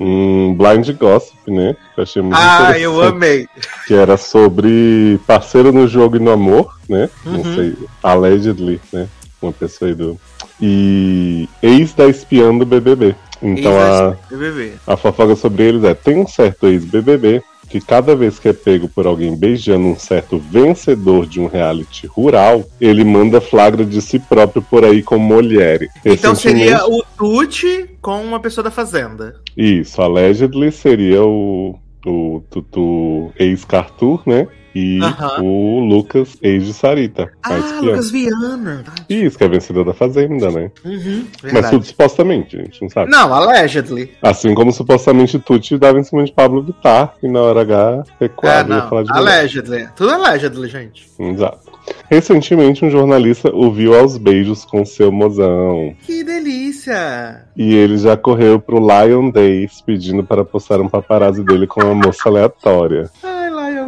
um 0.00 0.54
blind 0.54 0.90
gossip, 0.98 1.50
né? 1.50 1.76
Que 1.94 2.00
eu 2.00 2.02
achei 2.02 2.22
muito 2.22 2.36
Ah, 2.36 2.78
eu 2.78 3.00
amei. 3.02 3.46
Que 3.86 3.94
era 3.94 4.16
sobre 4.16 5.20
parceiro 5.26 5.70
no 5.70 5.86
jogo 5.86 6.16
e 6.16 6.18
no 6.18 6.30
amor, 6.30 6.76
né? 6.88 7.10
Uhum. 7.24 7.32
Não 7.32 7.54
sei, 7.54 7.76
allegedly, 8.02 8.80
né? 8.92 9.06
Uma 9.40 9.52
pessoa 9.52 9.90
aí 9.90 9.94
do. 9.94 10.18
E 10.60 11.46
ex 11.62 11.92
da 11.92 12.06
espiã 12.06 12.56
do 12.56 12.64
BBB. 12.64 13.14
Então 13.42 13.72
a, 13.78 14.16
BBB. 14.30 14.72
a 14.86 14.96
fofoca 14.96 15.36
sobre 15.36 15.64
eles 15.64 15.84
é: 15.84 15.92
tem 15.92 16.18
um 16.18 16.26
certo 16.26 16.66
ex-BBB 16.66 17.42
que 17.80 17.86
cada 17.86 18.16
vez 18.16 18.38
que 18.38 18.48
é 18.48 18.52
pego 18.52 18.88
por 18.88 19.06
alguém 19.06 19.36
beijando 19.36 19.86
um 19.86 19.98
certo 19.98 20.38
vencedor 20.38 21.26
de 21.26 21.40
um 21.40 21.46
reality 21.46 22.06
rural, 22.06 22.64
ele 22.80 23.04
manda 23.04 23.40
flagra 23.40 23.84
de 23.84 24.00
si 24.00 24.18
próprio 24.18 24.62
por 24.62 24.84
aí 24.84 25.02
com 25.02 25.18
mulher. 25.18 25.86
Então 26.04 26.34
seria 26.34 26.86
o 26.86 27.02
Tuti 27.16 27.90
com 28.00 28.22
uma 28.22 28.40
pessoa 28.40 28.64
da 28.64 28.70
fazenda. 28.70 29.36
Isso, 29.56 30.00
allegedly 30.00 30.72
seria 30.72 31.22
o, 31.22 31.78
o 32.06 32.42
Tutu 32.50 33.30
ex-Cartur, 33.38 34.22
né? 34.26 34.48
E 34.78 34.98
o 35.40 35.80
Lucas, 35.80 36.36
ex 36.42 36.66
de 36.66 36.74
Sarita. 36.74 37.32
Ah, 37.42 37.80
Lucas 37.80 38.10
Viana. 38.10 38.84
Isso, 39.08 39.38
que 39.38 39.44
é 39.44 39.48
vencedor 39.48 39.86
da 39.86 39.94
Fazenda, 39.94 40.50
né? 40.50 40.70
Uhum, 40.84 41.24
Mas 41.50 41.70
tudo 41.70 41.82
supostamente, 41.86 42.56
a 42.56 42.62
gente 42.62 42.82
não 42.82 42.90
sabe. 42.90 43.10
Não, 43.10 43.32
allegedly. 43.32 44.12
Assim 44.20 44.54
como 44.54 44.70
supostamente 44.70 45.38
Tuti 45.38 45.78
dava 45.78 45.98
em 45.98 46.04
cima 46.04 46.24
de 46.24 46.32
Pablo 46.32 46.62
Vittar, 46.62 47.14
e 47.22 47.28
na 47.28 47.40
hora 47.40 47.62
H 47.62 48.04
recuava 48.20 48.74
é, 48.74 48.82
falar 48.82 49.02
de 49.04 49.12
Allegedly. 49.12 49.78
Mulher. 49.78 49.92
Tudo 49.96 50.10
allegedly, 50.12 50.68
gente. 50.68 51.06
Exato. 51.18 51.76
Recentemente, 52.10 52.84
um 52.84 52.90
jornalista 52.90 53.50
o 53.54 53.72
viu 53.72 53.98
aos 53.98 54.18
beijos 54.18 54.64
com 54.64 54.84
seu 54.84 55.10
mozão. 55.10 55.94
Que 56.04 56.22
delícia! 56.22 57.44
E 57.56 57.74
ele 57.74 57.96
já 57.96 58.16
correu 58.16 58.60
pro 58.60 58.78
Lion 58.78 59.30
Days 59.30 59.80
pedindo 59.80 60.22
para 60.22 60.44
postar 60.44 60.80
um 60.80 60.88
paparazzi 60.88 61.42
dele 61.42 61.66
com 61.66 61.80
uma 61.80 61.94
moça 61.94 62.28
aleatória. 62.28 63.10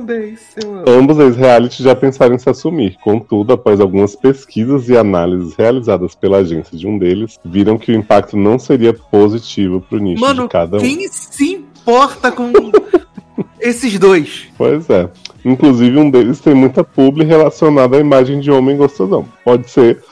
Days, 0.04 0.54
Ambos 0.86 1.18
ex-reality 1.18 1.82
já 1.82 1.94
pensaram 1.94 2.34
em 2.34 2.38
se 2.38 2.48
assumir. 2.48 2.96
Contudo, 3.02 3.52
após 3.52 3.80
algumas 3.80 4.14
pesquisas 4.16 4.88
e 4.88 4.96
análises 4.96 5.54
realizadas 5.54 6.14
pela 6.14 6.38
agência 6.38 6.76
de 6.76 6.86
um 6.86 6.98
deles, 6.98 7.38
viram 7.44 7.78
que 7.78 7.92
o 7.92 7.94
impacto 7.94 8.36
não 8.36 8.58
seria 8.58 8.92
positivo 8.92 9.80
pro 9.80 9.98
nicho 9.98 10.20
Mano, 10.20 10.44
de 10.44 10.48
cada 10.48 10.76
um. 10.76 10.80
Quem 10.80 11.08
se 11.08 11.54
importa 11.54 12.32
com 12.32 12.52
esses 13.60 13.98
dois? 13.98 14.48
Pois 14.56 14.88
é. 14.90 15.08
Inclusive, 15.44 15.98
um 15.98 16.10
deles 16.10 16.40
tem 16.40 16.54
muita 16.54 16.82
publi 16.82 17.24
relacionada 17.24 17.96
à 17.96 18.00
imagem 18.00 18.40
de 18.40 18.50
homem 18.50 18.76
gostosão. 18.76 19.26
Pode 19.44 19.70
ser 19.70 20.02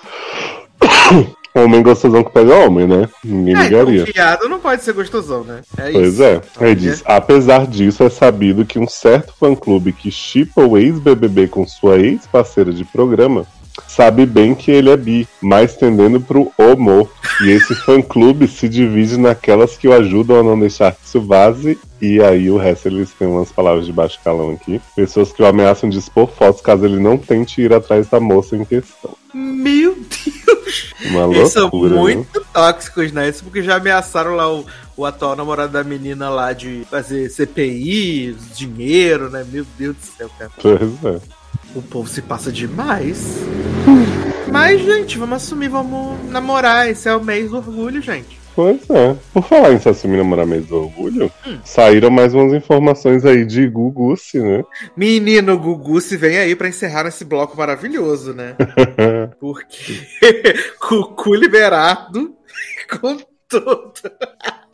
homem 1.60 1.82
gostosão 1.82 2.22
que 2.22 2.30
pega 2.30 2.54
homem, 2.54 2.86
né? 2.86 3.08
Ninguém 3.24 3.56
é, 3.56 3.62
ligaria. 3.62 4.06
Confiado 4.06 4.48
não 4.48 4.58
pode 4.58 4.82
ser 4.82 4.92
gostosão, 4.92 5.44
né? 5.44 5.62
É 5.76 5.90
pois 5.90 6.14
isso. 6.14 6.22
é. 6.22 6.40
Aí 6.60 6.74
diz, 6.74 7.02
apesar 7.04 7.66
disso, 7.66 8.02
é 8.02 8.10
sabido 8.10 8.64
que 8.64 8.78
um 8.78 8.88
certo 8.88 9.34
fã-clube 9.38 9.92
que 9.92 10.10
chipa 10.10 10.62
o 10.62 10.76
ex-BBB 10.76 11.48
com 11.48 11.66
sua 11.66 11.98
ex-parceira 11.98 12.72
de 12.72 12.84
programa 12.84 13.46
sabe 13.88 14.26
bem 14.26 14.54
que 14.54 14.70
ele 14.70 14.90
é 14.90 14.96
bi, 14.96 15.28
mas 15.40 15.76
tendendo 15.76 16.20
pro 16.20 16.52
homo. 16.58 17.08
E 17.42 17.50
esse 17.50 17.74
fã-clube 17.74 18.48
se 18.48 18.68
divide 18.68 19.18
naquelas 19.18 19.76
que 19.76 19.88
o 19.88 19.92
ajudam 19.92 20.40
a 20.40 20.42
não 20.42 20.58
deixar 20.58 20.92
que 20.92 21.04
isso 21.04 21.20
vaze 21.20 21.78
e 22.00 22.20
aí 22.20 22.50
o 22.50 22.58
resto 22.58 22.88
eles 22.88 23.10
têm 23.12 23.26
umas 23.26 23.50
palavras 23.50 23.86
de 23.86 23.92
baixo 23.92 24.18
calão 24.22 24.50
aqui. 24.50 24.80
Pessoas 24.94 25.32
que 25.32 25.42
o 25.42 25.46
ameaçam 25.46 25.88
de 25.88 25.98
expor 25.98 26.28
fotos 26.28 26.60
caso 26.60 26.84
ele 26.84 26.98
não 26.98 27.16
tente 27.16 27.62
ir 27.62 27.72
atrás 27.72 28.06
da 28.08 28.20
moça 28.20 28.56
em 28.56 28.64
questão. 28.64 29.16
Meu 29.32 29.94
Deus! 29.94 30.92
Uma 31.06 31.20
loucura, 31.20 31.38
Eles 31.40 31.52
são 31.52 31.70
muito 31.72 32.40
né? 32.40 32.46
tóxicos, 32.52 33.12
né? 33.12 33.28
Isso 33.28 33.44
porque 33.44 33.62
já 33.62 33.76
ameaçaram 33.76 34.34
lá 34.34 34.52
o, 34.52 34.66
o 34.96 35.04
atual 35.04 35.36
namorado 35.36 35.72
da 35.72 35.84
menina 35.84 36.28
lá 36.28 36.52
de 36.52 36.86
fazer 36.90 37.30
CPI, 37.30 38.36
dinheiro, 38.54 39.30
né? 39.30 39.44
Meu 39.50 39.64
Deus 39.78 39.96
do 39.96 40.02
céu, 40.02 40.30
cara. 40.38 40.50
Pois 40.60 41.04
é. 41.04 41.35
O 41.76 41.82
povo 41.82 42.08
se 42.08 42.22
passa 42.22 42.50
demais. 42.50 43.36
Mas, 44.50 44.80
gente, 44.80 45.18
vamos 45.18 45.36
assumir, 45.36 45.68
vamos 45.68 46.24
namorar. 46.30 46.88
Esse 46.88 47.06
é 47.06 47.14
o 47.14 47.22
mês 47.22 47.50
do 47.50 47.58
orgulho, 47.58 48.00
gente. 48.00 48.40
Pois 48.54 48.88
é. 48.88 49.14
Por 49.34 49.44
falar 49.44 49.74
em 49.74 49.78
se 49.78 49.86
assumir 49.86 50.16
namorar 50.16 50.46
mês 50.46 50.64
do 50.66 50.76
orgulho, 50.76 51.30
hum. 51.46 51.58
saíram 51.62 52.08
mais 52.08 52.32
umas 52.32 52.54
informações 52.54 53.26
aí 53.26 53.44
de 53.44 53.68
Guguce, 53.68 54.40
né? 54.40 54.64
Menino, 54.96 55.58
Guguce 55.58 56.16
vem 56.16 56.38
aí 56.38 56.56
para 56.56 56.68
encerrar 56.68 57.06
esse 57.06 57.26
bloco 57.26 57.54
maravilhoso, 57.54 58.32
né? 58.32 58.56
Porque 59.38 60.00
Cucu 60.80 61.34
liberado 61.34 62.34
com 62.98 63.18
tudo. 63.46 63.92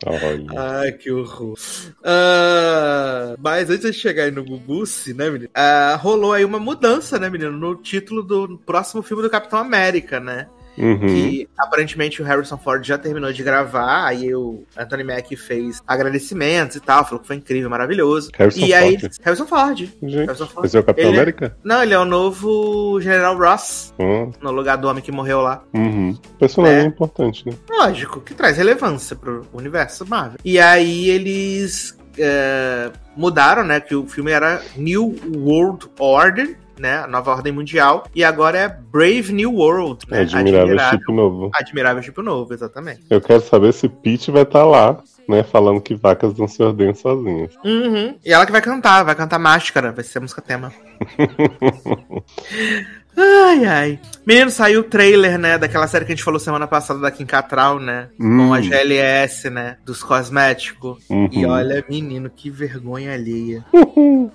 Olha. 0.05 0.79
Ai, 0.79 0.91
que 0.91 1.11
horror. 1.11 1.57
Uh, 1.99 3.37
mas 3.39 3.69
antes 3.69 3.93
de 3.93 3.93
chegar 3.93 4.23
aí 4.23 4.31
no 4.31 4.43
Guguce, 4.43 5.13
né, 5.13 5.29
menino? 5.29 5.49
Uh, 5.49 5.97
rolou 5.97 6.33
aí 6.33 6.43
uma 6.43 6.59
mudança, 6.59 7.17
né, 7.19 7.29
menino? 7.29 7.51
No 7.51 7.75
título 7.75 8.21
do 8.23 8.57
próximo 8.59 9.01
filme 9.01 9.23
do 9.23 9.29
Capitão 9.29 9.59
América, 9.59 10.19
né? 10.19 10.47
Uhum. 10.77 10.97
Que 10.99 11.49
aparentemente 11.57 12.21
o 12.21 12.25
Harrison 12.25 12.57
Ford 12.57 12.83
já 12.85 12.97
terminou 12.97 13.31
de 13.31 13.43
gravar, 13.43 14.05
aí 14.07 14.33
o 14.33 14.63
Anthony 14.77 15.03
Mack 15.03 15.35
fez 15.35 15.81
agradecimentos 15.87 16.75
e 16.77 16.79
tal, 16.79 17.03
falou 17.05 17.19
que 17.19 17.27
foi 17.27 17.35
incrível, 17.35 17.69
maravilhoso. 17.69 18.29
Harrison 18.37 18.65
e 18.65 18.73
aí, 18.73 18.99
Ford. 18.99 19.13
Harrison 19.23 19.45
Ford. 19.47 19.77
Gente, 20.01 20.25
Harrison 20.25 20.47
Ford. 20.47 20.65
esse 20.65 20.77
é 20.77 20.79
o 20.79 20.83
Capitão 20.83 21.09
Ele 21.09 21.17
é- 21.17 21.21
América? 21.21 21.57
Não, 21.63 21.83
ele 21.83 21.93
é 21.93 21.99
o 21.99 22.05
novo 22.05 22.99
General 23.01 23.37
Ross, 23.37 23.93
no 24.41 24.51
lugar 24.51 24.77
do 24.77 24.87
homem 24.87 25.03
que 25.03 25.11
morreu 25.11 25.41
lá. 25.41 25.63
uhum. 25.73 26.17
Personagem 26.39 26.79
É. 26.79 26.85
importante, 26.85 27.45
né? 27.47 27.53
Lógico, 27.69 28.19
que 28.21 28.33
traz 28.33 28.57
relevância 28.57 29.15
pro 29.15 29.45
universo 29.53 30.05
Marvel. 30.07 30.39
E 30.43 30.59
aí 30.59 31.09
eles 31.09 31.97
é, 32.17 32.91
mudaram, 33.17 33.63
né? 33.63 33.79
Que 33.79 33.95
o 33.95 34.05
filme 34.07 34.31
era 34.31 34.61
New 34.75 35.15
World 35.35 35.87
Order, 35.99 36.57
né? 36.79 36.99
A 36.99 37.07
nova 37.07 37.31
ordem 37.31 37.53
mundial. 37.53 38.05
E 38.13 38.23
agora 38.23 38.57
é 38.57 38.67
Brave 38.67 39.31
New 39.31 39.53
World, 39.53 40.05
né? 40.09 40.21
Admirável 40.21 40.79
chip 40.79 41.11
novo. 41.11 41.51
Admirável 41.53 42.03
tipo 42.03 42.21
novo, 42.21 42.53
exatamente. 42.53 43.01
Eu 43.09 43.21
quero 43.21 43.41
saber 43.41 43.73
se 43.73 43.89
Pete 43.89 44.31
vai 44.31 44.43
estar 44.43 44.65
lá, 44.65 45.01
né? 45.27 45.43
Falando 45.43 45.81
que 45.81 45.95
vacas 45.95 46.37
não 46.37 46.47
se 46.47 46.61
ordenam 46.61 46.93
sozinhas. 46.93 47.53
Uhum. 47.63 48.15
E 48.23 48.31
ela 48.31 48.45
que 48.45 48.51
vai 48.51 48.61
cantar, 48.61 49.03
vai 49.03 49.15
cantar 49.15 49.39
Máscara, 49.39 49.91
vai 49.91 50.03
ser 50.03 50.19
a 50.19 50.21
música 50.21 50.41
tema. 50.41 50.71
Ai, 53.17 53.65
ai. 53.65 53.99
Menino, 54.25 54.49
saiu 54.49 54.79
o 54.79 54.83
trailer, 54.83 55.37
né, 55.37 55.57
daquela 55.57 55.85
série 55.85 56.05
que 56.05 56.13
a 56.13 56.15
gente 56.15 56.23
falou 56.23 56.39
semana 56.39 56.65
passada 56.65 56.99
da 56.99 57.11
Kim 57.11 57.25
Catral, 57.25 57.77
né? 57.77 58.07
Hum. 58.17 58.47
Com 58.47 58.53
a 58.53 58.61
GLS, 58.61 59.49
né? 59.49 59.77
Dos 59.85 60.01
cosméticos. 60.01 61.03
Uhum. 61.09 61.29
E 61.31 61.45
olha, 61.45 61.83
menino, 61.89 62.29
que 62.29 62.49
vergonha 62.49 63.13
alheia. 63.13 63.65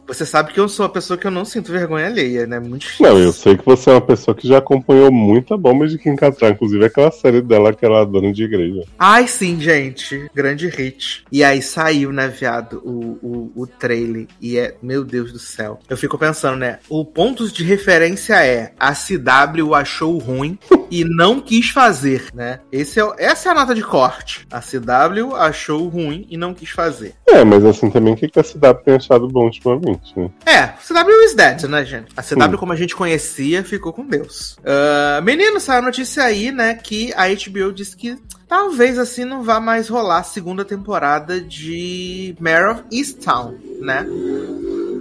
Você 0.07 0.27
sabe 0.27 0.53
que 0.53 0.61
eu 0.61 0.69
sou 0.69 0.85
uma 0.85 0.93
pessoa 0.93 1.17
que 1.17 1.27
eu 1.27 1.31
não 1.31 1.45
sinto 1.45 1.73
vergonha 1.73 2.07
alheia, 2.07 2.47
né? 2.47 2.61
Muito 2.61 2.83
difícil. 2.83 3.07
Não, 3.07 3.19
eu 3.19 3.33
sei 3.33 3.57
que 3.57 3.65
você 3.65 3.89
é 3.89 3.95
uma 3.95 4.01
pessoa 4.03 4.35
que 4.35 4.47
já 4.47 4.59
acompanhou 4.59 5.11
muita 5.11 5.57
bomba 5.57 5.89
de 5.89 5.97
Kim 5.99 6.15
Cattrall, 6.15 6.53
inclusive 6.53 6.85
aquela 6.85 7.11
série 7.11 7.41
dela, 7.41 7.71
aquela 7.71 8.05
dona 8.05 8.31
de 8.31 8.45
igreja. 8.45 8.85
Ai, 8.99 9.27
sim, 9.27 9.59
gente. 9.59 10.31
Grande 10.35 10.69
hit. 10.69 11.25
E 11.33 11.43
aí 11.43 11.63
saiu, 11.63 12.13
né, 12.13 12.29
viado, 12.29 12.83
o, 12.85 13.19
o, 13.23 13.63
o 13.63 13.67
trailer. 13.67 14.27
E 14.41 14.59
é, 14.59 14.77
meu 14.83 15.03
Deus 15.03 15.33
do 15.33 15.39
céu. 15.39 15.79
Eu 15.89 15.97
fico 15.97 16.19
pensando, 16.19 16.59
né? 16.59 16.79
O 16.89 17.05
ponto 17.05 17.51
de 17.51 17.65
referência 17.65 18.45
é 18.45 18.68
a 18.79 18.93
CW 18.93 19.75
achou 19.75 20.19
ruim 20.19 20.59
e 20.91 21.05
não 21.05 21.41
quis 21.41 21.69
fazer, 21.71 22.27
né? 22.35 22.61
Esse 22.73 23.01
é, 23.01 23.07
essa 23.19 23.49
é 23.49 23.53
a 23.53 23.55
nota 23.55 23.75
de 23.75 23.83
corte. 23.83 24.47
A 24.51 24.61
CW 24.61 25.35
achou 25.37 25.87
ruim 25.89 26.27
e 26.31 26.37
não 26.37 26.55
quis 26.55 26.71
fazer. 26.71 27.15
É, 27.29 27.45
mas 27.45 27.65
assim 27.65 27.91
também, 27.91 28.15
o 28.15 28.17
que 28.17 28.27
a 28.39 28.43
CW 28.43 28.83
tem 28.85 28.95
achado 28.95 29.29
bom 29.29 29.45
ultimamente, 29.45 30.19
né? 30.19 30.31
É, 30.47 30.67
CW 30.69 31.25
is 31.25 31.35
dead, 31.35 31.63
né, 31.65 31.85
gente? 31.85 32.07
A 32.17 32.23
CW, 32.23 32.55
Hum. 32.55 32.57
como 32.57 32.73
a 32.73 32.77
gente 32.77 32.97
conhecia, 32.97 33.63
ficou 33.63 33.93
com 33.93 34.07
Deus. 34.07 34.57
Ah, 34.65 35.21
menino, 35.23 35.61
saiu 35.61 35.81
a 35.81 35.83
notícia 35.83 36.23
aí, 36.23 36.51
né, 36.51 36.75
que 36.75 37.13
a 37.15 37.29
HBO 37.29 37.73
disse 37.73 37.97
que 37.97 38.17
talvez 38.49 38.99
assim 38.99 39.25
não 39.25 39.43
vá 39.43 39.61
mais 39.61 39.89
rolar 39.89 40.19
a 40.19 40.23
segunda 40.23 40.65
temporada 40.65 41.41
de 41.41 42.35
Mare 42.41 42.71
of 42.73 42.83
Easttown, 42.91 43.55
né? 43.81 44.07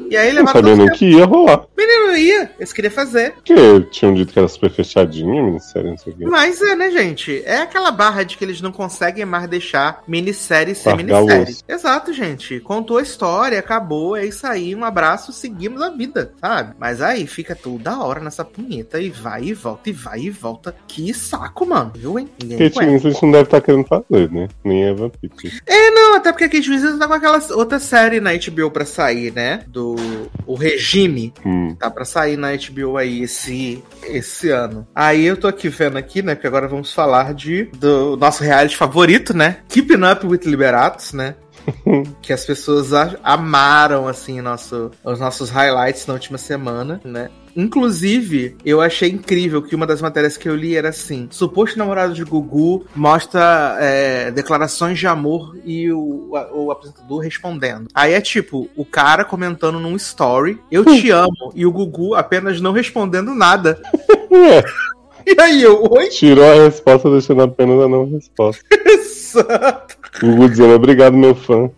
E 0.09 0.17
aí 0.17 0.29
Não 0.29 0.37
levaram 0.37 0.59
sabia 0.59 0.75
todo 0.75 0.85
nem 0.85 0.97
que 0.97 1.05
ia 1.05 1.25
rolar. 1.25 1.65
Menino, 1.77 2.15
ia, 2.15 2.51
eles 2.57 2.73
queriam 2.73 2.91
fazer. 2.91 3.33
Porque 3.33 3.81
tinham 3.91 4.13
dito 4.13 4.33
que 4.33 4.39
era 4.39 4.47
super 4.47 4.69
fechadinha 4.69 5.41
a 5.41 5.45
minissérie, 5.45 5.89
não 5.89 5.97
sei 5.97 6.13
o 6.13 6.15
quê. 6.17 6.25
Mas 6.25 6.61
é, 6.61 6.75
né, 6.75 6.91
gente? 6.91 7.41
É 7.45 7.61
aquela 7.61 7.91
barra 7.91 8.23
de 8.23 8.37
que 8.37 8.43
eles 8.43 8.61
não 8.61 8.71
conseguem 8.71 9.25
mais 9.25 9.47
deixar 9.47 10.03
minissérie 10.07 10.75
ser 10.75 10.89
Largar 10.89 11.21
minissérie. 11.21 11.57
Exato, 11.67 12.13
gente. 12.13 12.59
Contou 12.59 12.97
a 12.97 13.01
história, 13.01 13.59
acabou, 13.59 14.15
é 14.15 14.25
isso 14.25 14.45
aí. 14.47 14.75
Um 14.75 14.83
abraço, 14.83 15.31
seguimos 15.31 15.81
a 15.81 15.89
vida, 15.89 16.33
sabe? 16.39 16.75
Mas 16.79 17.01
aí 17.01 17.27
fica 17.27 17.55
toda 17.55 17.99
hora 17.99 18.19
nessa 18.19 18.45
punheta 18.45 18.99
e 18.99 19.09
vai 19.09 19.43
e 19.43 19.53
volta, 19.53 19.89
e 19.89 19.93
vai 19.93 20.19
e 20.21 20.29
volta. 20.29 20.75
Que 20.87 21.13
saco, 21.13 21.65
mano. 21.65 21.91
Viu, 21.95 22.17
hein? 22.17 22.29
Ninguém 22.41 22.69
Kate. 22.69 22.85
Winslet 22.85 23.23
não 23.23 23.31
deve 23.31 23.43
estar 23.43 23.61
querendo 23.61 23.85
fazer, 23.85 24.31
né? 24.31 24.47
Nem 24.63 24.83
Evan 24.83 25.09
Peters. 25.09 25.61
É, 25.65 25.91
não, 25.91 26.15
até 26.15 26.31
porque 26.31 26.45
a 26.45 26.49
Kate 26.49 26.69
Winslet 26.69 26.97
tá 26.97 27.07
com 27.07 27.13
aquela 27.13 27.39
outra 27.51 27.79
série 27.79 28.19
na 28.19 28.31
HBO 28.33 28.71
pra 28.71 28.85
sair, 28.85 29.33
né? 29.33 29.63
Do 29.67 29.96
O 30.45 30.55
Regime. 30.55 31.33
Hum. 31.45 31.75
Tá 31.75 31.89
pra 31.89 32.05
sair 32.05 32.37
na 32.37 32.49
HBO 32.55 32.97
aí 32.97 33.23
esse, 33.23 33.83
esse 34.03 34.49
ano. 34.49 34.87
Aí 34.95 35.25
eu 35.25 35.37
tô 35.37 35.47
aqui 35.47 35.69
vendo 35.69 35.97
aqui, 35.97 36.21
né? 36.21 36.35
Porque 36.35 36.47
agora 36.47 36.67
vamos 36.67 36.93
falar 36.93 37.33
de 37.33 37.65
do 37.77 38.15
nosso 38.17 38.43
reality 38.43 38.75
favorito, 38.75 39.35
né? 39.35 39.57
Keeping 39.67 40.03
Up 40.11 40.25
with 40.25 40.41
Liberatos, 40.45 41.13
né? 41.13 41.35
que 42.21 42.31
as 42.31 42.45
pessoas 42.45 42.91
amaram, 43.23 44.07
assim, 44.07 44.41
nosso, 44.41 44.91
os 45.03 45.19
nossos 45.19 45.49
highlights 45.49 46.05
na 46.05 46.13
última 46.13 46.37
semana, 46.37 47.01
né? 47.03 47.29
Inclusive, 47.57 48.55
eu 48.63 48.79
achei 48.79 49.09
incrível 49.09 49.63
que 49.63 49.75
uma 49.75 49.87
das 49.87 49.99
matérias 50.01 50.37
que 50.37 50.47
eu 50.47 50.55
li 50.55 50.75
era 50.75 50.89
assim: 50.89 51.27
suposto 51.31 51.79
namorado 51.79 52.13
de 52.13 52.23
Gugu 52.23 52.85
mostra 52.95 53.77
é, 53.79 54.29
declarações 54.29 54.99
de 54.99 55.07
amor 55.07 55.57
e 55.65 55.91
o, 55.91 56.29
o 56.53 56.71
apresentador 56.71 57.19
respondendo. 57.19 57.87
Aí 57.95 58.13
é 58.13 58.21
tipo, 58.21 58.69
o 58.75 58.85
cara 58.85 59.25
comentando 59.25 59.79
num 59.79 59.95
story, 59.95 60.59
eu 60.71 60.85
te 60.85 61.09
amo, 61.09 61.51
e 61.55 61.65
o 61.65 61.71
Gugu 61.71 62.13
apenas 62.13 62.61
não 62.61 62.71
respondendo 62.71 63.33
nada. 63.33 63.81
E 65.27 65.41
aí 65.41 65.61
eu, 65.61 65.83
oi? 65.91 66.07
tirou 66.07 66.49
a 66.49 66.63
resposta, 66.63 67.09
deixando 67.09 67.41
apenas 67.41 67.81
a 67.81 67.89
não 67.89 68.09
resposta. 68.09 68.63
Exato. 68.85 69.97
Gugu 70.21 70.49
dizendo 70.49 70.73
obrigado, 70.73 71.17
meu 71.17 71.35
fã. 71.35 71.69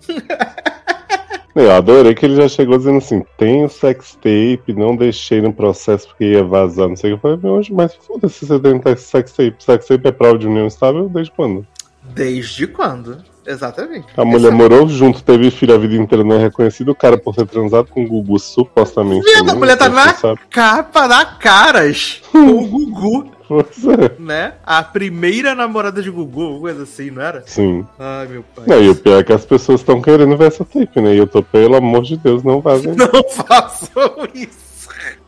Eu 1.60 1.74
adorei 1.74 2.16
que 2.16 2.26
ele 2.26 2.38
já 2.38 2.48
chegou 2.48 2.78
dizendo 2.78 3.00
assim: 3.00 3.22
tenho 3.38 3.68
sex 3.68 4.16
tape, 4.16 4.74
não 4.74 4.96
deixei 4.96 5.42
no 5.42 5.52
processo 5.52 6.08
porque 6.08 6.32
ia 6.32 6.42
vazar, 6.42 6.88
não 6.88 6.96
sei 6.96 7.12
o 7.12 7.20
que. 7.20 7.28
Eu 7.28 7.38
falei, 7.38 7.68
mas 7.72 7.94
foda-se 7.96 8.46
você 8.46 8.58
tem 8.58 8.96
sex 8.96 9.34
tape. 9.34 9.62
Sex 9.62 9.86
tape 9.86 10.08
é 10.08 10.12
prova 10.14 10.38
de 10.38 10.48
união 10.48 10.66
estável 10.68 11.10
desde 11.10 11.34
quando? 11.34 11.68
Desde 12.16 12.66
quando? 12.66 13.22
Exatamente. 13.50 14.06
A 14.16 14.24
mulher 14.24 14.52
morou 14.52 14.88
junto, 14.88 15.24
teve 15.24 15.50
filho 15.50 15.74
a 15.74 15.78
vida 15.78 15.96
inteira, 15.96 16.24
não 16.24 16.36
é 16.36 16.40
reconhecido. 16.40 16.90
O 16.92 16.96
cara 16.96 17.18
por 17.18 17.36
ter 17.36 17.48
transado 17.48 17.88
com 17.90 18.04
o 18.04 18.08
Gugu, 18.08 18.38
supostamente. 18.38 19.26
Também, 19.34 19.52
a 19.54 19.56
mulher 19.58 19.76
tá 19.76 19.86
você 19.90 19.96
na 19.96 20.14
sabe. 20.14 20.40
capa 20.52 21.08
da 21.08 21.26
caras 21.26 22.22
com 22.32 22.38
o 22.38 22.68
Gugu, 22.70 23.32
Pois 23.48 23.84
é. 23.86 24.22
né? 24.22 24.54
A 24.64 24.84
primeira 24.84 25.56
namorada 25.56 26.04
de 26.04 26.12
Gugu, 26.12 26.44
alguma 26.44 26.60
coisa 26.60 26.84
assim, 26.84 27.10
não 27.10 27.24
era? 27.24 27.42
Sim. 27.48 27.84
Ai, 27.98 28.28
meu 28.28 28.44
pai. 28.56 28.66
Não, 28.68 28.80
e 28.84 28.90
o 28.90 28.96
pior 28.96 29.20
é 29.20 29.24
que 29.24 29.34
as 29.34 29.44
pessoas 29.44 29.80
estão 29.80 30.00
querendo 30.00 30.38
ver 30.38 30.50
essa 30.50 30.64
tape, 30.64 31.02
né? 31.02 31.16
E 31.16 31.18
eu 31.18 31.26
tô, 31.26 31.42
pelo 31.42 31.76
amor 31.76 32.04
de 32.04 32.16
Deus, 32.18 32.44
não 32.44 32.62
vazem. 32.62 32.94
Não 32.96 33.10
façam 33.48 34.28
isso. 34.36 34.69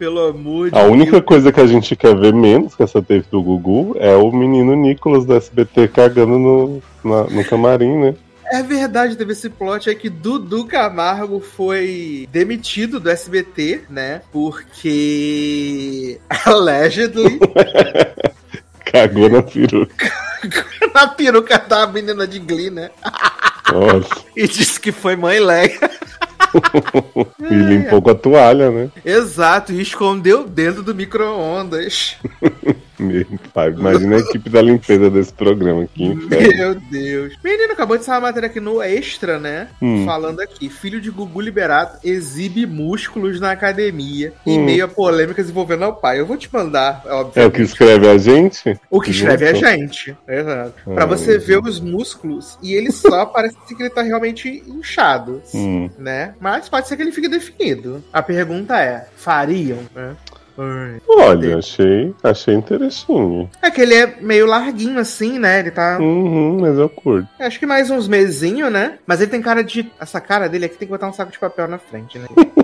Pelo 0.01 0.25
amor 0.29 0.71
de 0.71 0.79
A 0.79 0.81
única 0.85 1.11
Deus. 1.11 1.25
coisa 1.25 1.51
que 1.51 1.61
a 1.61 1.67
gente 1.67 1.95
quer 1.95 2.15
ver 2.17 2.33
menos 2.33 2.73
que 2.73 2.81
essa 2.81 2.99
tape 3.03 3.23
do 3.29 3.39
Gugu 3.43 3.95
é 3.99 4.15
o 4.15 4.31
menino 4.31 4.75
Nicolas 4.75 5.25
do 5.25 5.35
SBT 5.35 5.89
cagando 5.89 6.39
no, 6.39 6.81
na- 7.03 7.25
no 7.25 7.45
camarim, 7.45 7.99
né? 7.99 8.15
É 8.51 8.63
verdade, 8.63 9.15
teve 9.15 9.33
esse 9.33 9.47
plot 9.47 9.87
aí 9.91 9.95
que 9.95 10.09
Dudu 10.09 10.65
Camargo 10.65 11.39
foi 11.39 12.27
demitido 12.31 12.99
do 12.99 13.11
SBT, 13.11 13.81
né? 13.91 14.23
Porque 14.31 16.19
allegedly 16.47 17.39
Cagou 18.91 19.29
na 19.29 19.43
peruca. 19.43 20.11
na 20.95 21.07
peruca 21.09 21.59
da 21.59 21.85
menina 21.85 22.25
de 22.25 22.39
Glee, 22.39 22.71
né? 22.71 22.89
Nossa. 23.71 24.19
E 24.35 24.47
disse 24.47 24.79
que 24.79 24.91
foi 24.91 25.15
mãe 25.15 25.39
Leia. 25.39 25.77
E 27.51 27.53
limpou 27.53 28.01
com 28.01 28.09
a 28.11 28.15
toalha, 28.15 28.71
né? 28.71 28.89
Exato, 29.03 29.73
e 29.73 29.81
escondeu 29.81 30.47
dentro 30.47 30.81
do 30.81 30.95
micro-ondas. 30.95 32.15
Meu 33.01 33.25
pai, 33.53 33.69
imagina 33.71 34.15
a 34.17 34.19
equipe 34.19 34.49
da 34.49 34.61
limpeza 34.61 35.09
desse 35.09 35.33
programa. 35.33 35.87
Inferno. 35.97 36.57
Meu 36.57 36.75
Deus. 36.75 37.33
Menino, 37.43 37.73
acabou 37.73 37.97
de 37.97 38.03
sair 38.05 38.15
uma 38.15 38.21
matéria 38.27 38.47
aqui 38.47 38.59
no 38.59 38.81
Extra, 38.81 39.39
né? 39.39 39.67
Hum. 39.81 40.05
Falando 40.05 40.39
aqui: 40.39 40.69
filho 40.69 41.01
de 41.01 41.09
Gugu 41.09 41.41
Liberato 41.41 41.99
exibe 42.07 42.65
músculos 42.65 43.39
na 43.39 43.51
academia 43.51 44.33
em 44.45 44.59
Hum. 44.59 44.65
meio 44.65 44.85
a 44.85 44.87
polêmicas 44.87 45.49
envolvendo 45.49 45.85
o 45.85 45.93
pai. 45.93 46.19
Eu 46.19 46.25
vou 46.25 46.37
te 46.37 46.49
mandar, 46.51 47.01
É 47.05 47.13
o 47.13 47.17
obviamente. 47.17 47.53
que 47.55 47.61
escreve 47.63 48.07
a 48.07 48.17
gente? 48.17 48.79
O 48.89 49.01
que 49.01 49.11
escreve 49.11 49.45
é 49.45 49.49
a 49.49 49.53
gente. 49.53 50.15
Exato. 50.27 50.73
Pra 50.93 51.03
Ah, 51.03 51.07
você 51.07 51.37
ver 51.37 51.59
os 51.59 51.79
músculos 51.79 52.57
e 52.61 52.73
ele 52.73 52.91
só 52.91 53.25
parece 53.27 53.55
que 53.67 53.81
ele 53.81 53.89
tá 53.89 54.01
realmente 54.01 54.63
inchado. 54.67 55.41
Hum. 55.53 55.89
Né? 55.97 56.33
Mas 56.39 56.69
pode 56.69 56.87
ser 56.87 56.95
que 56.95 57.01
ele 57.01 57.11
fique 57.11 57.27
definido. 57.27 58.03
A 58.13 58.21
pergunta 58.21 58.79
é: 58.79 59.07
fariam? 59.15 59.79
Né? 59.95 60.15
Olha, 61.07 61.57
achei, 61.57 62.13
achei 62.23 62.53
interessantinho. 62.53 63.49
É 63.61 63.71
que 63.71 63.81
ele 63.81 63.95
é 63.95 64.15
meio 64.21 64.45
larguinho 64.45 64.99
assim, 64.99 65.39
né? 65.39 65.59
Ele 65.59 65.71
tá. 65.71 65.97
Uhum, 65.99 66.59
mas 66.61 66.77
eu 66.77 66.89
curto. 66.89 67.27
Acho 67.39 67.59
que 67.59 67.65
mais 67.65 67.89
uns 67.89 68.07
mesinho, 68.07 68.69
né? 68.69 68.99
Mas 69.05 69.21
ele 69.21 69.31
tem 69.31 69.41
cara 69.41 69.63
de. 69.63 69.91
Essa 69.99 70.19
cara 70.21 70.47
dele 70.47 70.65
aqui 70.65 70.77
tem 70.77 70.87
que 70.87 70.91
botar 70.91 71.07
um 71.07 71.13
saco 71.13 71.31
de 71.31 71.39
papel 71.39 71.67
na 71.67 71.77
frente, 71.77 72.19
né? 72.19 72.27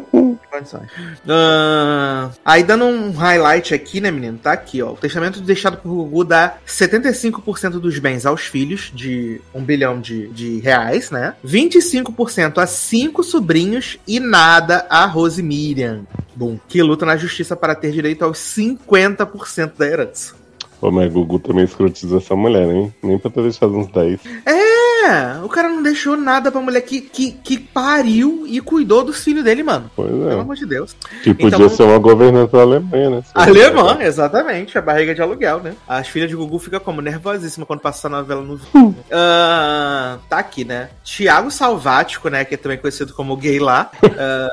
Condições. 0.50 0.90
Ah, 1.28 2.30
aí 2.46 2.64
dando 2.64 2.86
um 2.86 3.12
highlight 3.12 3.74
aqui, 3.74 4.00
né, 4.00 4.12
menino? 4.12 4.38
Tá 4.38 4.54
aqui, 4.54 4.82
ó. 4.82 4.92
O 4.92 4.98
testamento 4.98 5.42
deixado 5.42 5.78
por 5.78 5.90
Gugu 5.90 6.24
dá 6.24 6.58
75% 6.68 7.80
dos 7.80 8.00
bens 8.00 8.26
aos 8.26 8.42
filhos, 8.42 8.92
de 8.94 9.42
um 9.54 9.64
bilhão 9.64 10.00
de, 10.00 10.28
de 10.30 10.60
reais, 10.60 11.12
né? 11.12 11.36
25% 11.46 12.58
a 12.58 12.68
cinco 12.68 13.24
sobrinhos 13.24 13.98
e 14.08 14.20
nada 14.20 14.86
a 14.90 15.06
Rose 15.06 15.42
Miriam. 15.42 16.06
Bom, 16.36 16.60
que 16.68 16.82
luta 16.84 17.06
na 17.06 17.18
justiça 17.18 17.56
para 17.56 17.74
ter 17.74 17.92
direito 17.92 18.24
aos 18.24 18.38
50% 18.38 19.72
da 19.78 19.88
herança. 19.88 20.36
Pô, 20.80 20.92
mas 20.92 21.12
Gugu 21.12 21.40
também 21.40 21.64
escrotizou 21.66 22.20
essa 22.20 22.36
mulher, 22.36 22.68
hein? 22.70 22.94
Nem 23.02 23.18
pra 23.18 23.32
ter 23.32 23.42
deixado 23.42 23.76
uns 23.76 23.88
10. 23.88 24.20
É, 24.46 25.44
o 25.44 25.48
cara 25.50 25.70
não 25.70 25.82
deixou 25.82 26.16
nada 26.18 26.52
pra 26.52 26.60
mulher 26.62 26.82
que, 26.82 27.02
que, 27.02 27.32
que 27.32 27.58
pariu 27.58 28.44
e 28.46 28.60
cuidou 28.62 29.04
dos 29.04 29.24
filhos 29.24 29.44
dele, 29.44 29.64
mano. 29.64 29.90
Pois 29.96 30.10
Pelo 30.10 30.30
é. 30.30 30.40
amor 30.40 30.56
de 30.56 30.66
Deus. 30.66 30.96
Que 31.24 31.34
podia 31.34 31.56
Então- 31.56 31.70
ser 31.70 31.84
uma 31.84 31.98
governanta 31.98 32.58
alemã, 32.62 33.10
né? 33.10 33.24
Alemã, 33.34 33.98
exatamente. 34.02 34.78
A 34.78 34.82
barriga 34.82 35.16
de 35.16 35.22
aluguel, 35.22 35.62
né? 35.62 35.74
As 35.88 36.08
filhas 36.08 36.30
de 36.30 36.36
Gugu 36.36 36.60
ficam 36.60 36.80
como? 36.80 37.02
Nervosíssima 37.02 37.66
quando 37.66 37.80
passa 37.80 38.08
a 38.08 38.10
novela 38.12 38.42
no 38.42 38.60
Hum. 38.76 38.94
Ah, 39.12 40.18
Tá 40.30 40.40
aqui, 40.40 40.64
né? 40.66 40.90
Tiago 41.04 41.50
Salvático, 41.50 42.30
né? 42.30 42.44
Que 42.46 42.56
é 42.56 42.58
também 42.58 42.78
conhecido 42.78 43.14
como 43.14 43.36
gay 43.38 43.60
lá. 43.60 43.90
ah, 44.20 44.50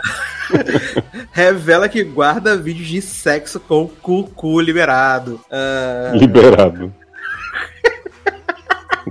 revela 1.33 1.89
que 1.89 2.03
guarda 2.05 2.57
vídeos 2.57 2.89
de 2.89 3.03
sexo 3.03 3.59
com 3.61 3.89
cucu 3.89 4.61
liberado. 4.61 5.41
Ah, 5.51 6.13
Liberado. 6.19 6.95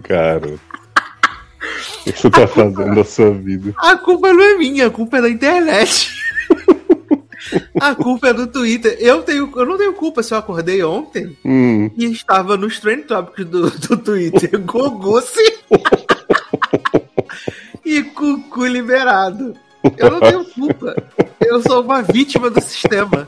Cara. 0.03 0.47
O 0.47 2.11
que 2.11 2.19
você 2.19 2.29
tá 2.29 2.47
fazendo 2.47 2.95
da 2.95 3.03
sua 3.03 3.31
vida? 3.31 3.73
a 3.77 3.95
culpa 3.95 4.33
não 4.33 4.43
é 4.43 4.57
minha, 4.57 4.87
a 4.87 4.89
culpa 4.89 5.17
é 5.17 5.21
da 5.21 5.29
internet. 5.29 6.11
A 7.79 7.93
culpa 7.93 8.29
é 8.29 8.33
do 8.33 8.47
Twitter. 8.47 8.97
Eu, 8.99 9.21
tenho, 9.21 9.51
eu 9.55 9.65
não 9.65 9.77
tenho 9.77 9.93
culpa 9.93 10.23
se 10.23 10.33
eu 10.33 10.37
acordei 10.37 10.83
ontem 10.83 11.37
Hum, 11.45 11.91
e 11.97 12.05
estava 12.05 12.57
nos 12.57 12.79
trend 12.79 13.03
topics 13.03 13.45
do, 13.45 13.69
do 13.69 13.97
Twitter. 13.97 14.49
Sim. 15.23 15.79
e 17.85 18.03
Cucu 18.03 18.65
liberado. 18.65 19.55
Eu 19.97 20.11
não 20.11 20.19
tenho 20.19 20.45
culpa. 20.45 20.95
Eu 21.41 21.61
sou 21.61 21.83
uma 21.83 22.01
vítima 22.01 22.49
do 22.49 22.61
sistema. 22.61 23.27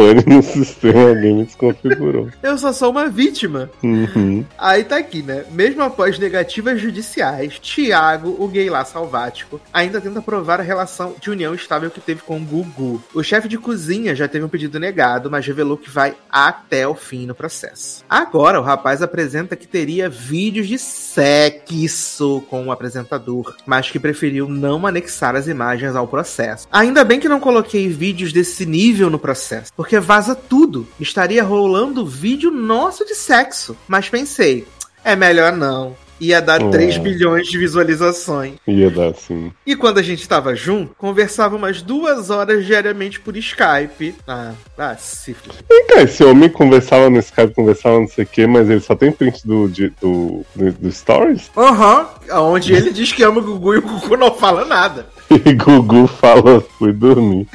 Pane 0.00 0.24
no 0.26 0.42
sistema, 0.42 1.10
alguém 1.10 1.34
me 1.34 1.44
desconfigurou. 1.44 2.30
Eu 2.42 2.56
só 2.56 2.72
sou 2.72 2.90
uma 2.90 3.08
vítima. 3.08 3.70
Uhum. 3.82 4.44
Aí 4.56 4.82
tá 4.82 4.96
aqui, 4.96 5.22
né? 5.22 5.44
Mesmo 5.50 5.82
após 5.82 6.18
negativas 6.18 6.80
judiciais, 6.80 7.58
Tiago, 7.58 8.34
o 8.38 8.48
gay 8.48 8.70
lá 8.70 8.82
salvático, 8.82 9.60
ainda 9.70 10.00
tenta 10.00 10.22
provar 10.22 10.58
a 10.58 10.62
relação 10.62 11.14
de 11.20 11.30
união 11.30 11.54
estável 11.54 11.90
que 11.90 12.00
teve 12.00 12.22
com 12.22 12.38
o 12.38 12.44
Gugu. 12.44 13.02
O 13.14 13.22
chefe 13.22 13.46
de 13.46 13.58
cozinha 13.58 14.14
já 14.14 14.26
teve 14.26 14.44
um 14.44 14.48
pedido 14.48 14.80
negado, 14.80 15.30
mas 15.30 15.46
revelou 15.46 15.76
que 15.76 15.90
vai 15.90 16.14
até 16.30 16.88
o 16.88 16.94
fim 16.94 17.26
no 17.26 17.34
processo. 17.34 18.02
Agora, 18.08 18.58
o 18.58 18.64
rapaz 18.64 19.02
apresenta 19.02 19.54
que 19.54 19.68
teria 19.68 20.08
vídeos 20.08 20.66
de 20.66 20.78
sexo 20.78 22.42
com 22.48 22.66
o 22.66 22.72
apresentador, 22.72 23.54
mas 23.66 23.90
que 23.90 23.98
preferiu 23.98 24.48
não 24.48 24.86
anexar 24.86 25.36
as 25.36 25.46
imagens 25.46 25.94
ao 25.94 26.08
processo. 26.08 26.66
Ainda 26.72 27.04
bem 27.04 27.20
que 27.20 27.28
não 27.28 27.40
coloquei 27.40 27.88
vídeos 27.88 28.32
desse 28.32 28.64
nível 28.64 29.10
no 29.10 29.18
processo, 29.18 29.72
porque 29.76 29.89
vaza 29.98 30.34
tudo. 30.34 30.86
Estaria 31.00 31.42
rolando 31.42 32.06
vídeo 32.06 32.50
nosso 32.50 33.04
de 33.04 33.14
sexo. 33.14 33.74
Mas 33.88 34.08
pensei, 34.08 34.66
é 35.02 35.16
melhor 35.16 35.56
não. 35.56 35.96
Ia 36.20 36.38
dar 36.42 36.62
Oh. 36.62 36.70
3 36.70 36.98
bilhões 36.98 37.48
de 37.48 37.56
visualizações. 37.56 38.52
Ia 38.68 38.90
dar 38.90 39.08
assim. 39.08 39.50
E 39.66 39.74
quando 39.74 39.96
a 39.96 40.02
gente 40.02 40.28
tava 40.28 40.54
junto, 40.54 40.94
conversava 40.98 41.56
umas 41.56 41.80
duas 41.80 42.28
horas 42.28 42.66
diariamente 42.66 43.18
por 43.18 43.34
Skype. 43.38 44.14
Ah, 44.28 44.52
ah, 44.76 44.94
se 44.98 45.34
Vem 45.66 45.86
cá, 45.86 46.02
esse 46.02 46.22
homem 46.22 46.50
conversava 46.50 47.08
no 47.08 47.18
Skype, 47.20 47.54
conversava 47.54 47.98
não 48.00 48.06
sei 48.06 48.24
o 48.24 48.26
que, 48.26 48.46
mas 48.46 48.68
ele 48.68 48.80
só 48.80 48.94
tem 48.94 49.10
print 49.10 49.46
do, 49.46 49.66
de- 49.66 49.94
do, 49.98 50.44
do, 50.54 50.70
do 50.72 50.92
Stories? 50.92 51.50
Aham, 51.56 52.06
onde 52.32 52.74
ele 52.74 52.90
diz 52.92 53.10
que 53.12 53.22
ama 53.22 53.38
o 53.40 53.42
Gugu 53.42 53.74
e 53.76 53.78
o 53.78 53.82
Gugu 53.82 54.14
não 54.18 54.34
fala 54.34 54.66
nada. 54.66 55.06
E 55.30 55.52
Gugu 55.54 56.08
fala, 56.08 56.60
fui 56.76 56.92
dormir. 56.92 57.46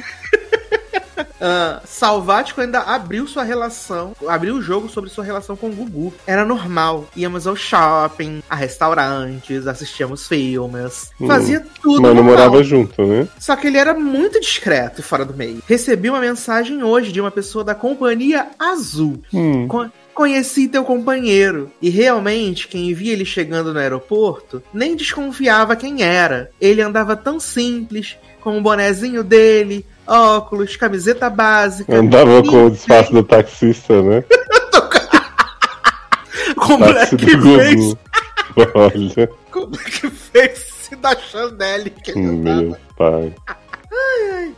Ah, 1.40 1.80
Salvático 1.84 2.60
ainda 2.60 2.80
abriu 2.80 3.26
sua 3.26 3.42
relação, 3.42 4.14
abriu 4.26 4.56
o 4.56 4.62
jogo 4.62 4.88
sobre 4.88 5.10
sua 5.10 5.22
relação 5.24 5.54
com 5.56 5.68
o 5.68 5.72
Gugu. 5.72 6.12
Era 6.26 6.44
normal. 6.44 7.06
Íamos 7.14 7.46
ao 7.46 7.54
shopping, 7.54 8.42
a 8.48 8.56
restaurantes, 8.56 9.66
assistíamos 9.66 10.26
filmes, 10.26 11.10
Hum. 11.20 11.26
fazia 11.26 11.64
tudo 11.82 12.02
Mas 12.02 12.14
não 12.14 12.22
morava 12.22 12.62
junto, 12.62 13.04
né? 13.04 13.28
Só 13.38 13.54
que 13.56 13.66
ele 13.66 13.76
era 13.78 13.92
muito 13.94 14.40
discreto 14.40 15.00
e 15.00 15.04
fora 15.04 15.24
do 15.24 15.34
meio. 15.34 15.62
Recebi 15.66 16.08
uma 16.08 16.20
mensagem 16.20 16.82
hoje 16.82 17.12
de 17.12 17.20
uma 17.20 17.30
pessoa 17.30 17.62
da 17.64 17.74
Companhia 17.74 18.46
Azul. 18.58 19.22
Hum. 19.32 19.68
Co- 19.68 19.90
Conheci 20.14 20.66
teu 20.66 20.82
companheiro. 20.82 21.70
E 21.82 21.90
realmente, 21.90 22.68
quem 22.68 22.94
via 22.94 23.12
ele 23.12 23.26
chegando 23.26 23.74
no 23.74 23.78
aeroporto 23.78 24.62
nem 24.72 24.96
desconfiava 24.96 25.76
quem 25.76 26.02
era. 26.02 26.50
Ele 26.58 26.80
andava 26.80 27.14
tão 27.14 27.38
simples, 27.38 28.16
com 28.40 28.56
o 28.56 28.62
bonezinho 28.62 29.22
dele, 29.22 29.84
óculos, 30.06 30.76
camiseta 30.76 31.28
básica. 31.28 31.94
Andava 31.94 32.42
com 32.42 32.66
o 32.66 32.70
disfarce 32.70 33.12
do 33.12 33.22
taxista, 33.22 34.02
né? 34.02 34.24
com 36.56 36.78
blackface. 36.78 37.98
Olha, 38.74 39.30
Com 39.50 39.66
blackface 39.66 40.96
da 40.96 41.16
Chanel. 41.16 41.84
Que 42.02 42.10
ele 42.12 42.20
meu 42.20 42.76
pai. 42.96 43.34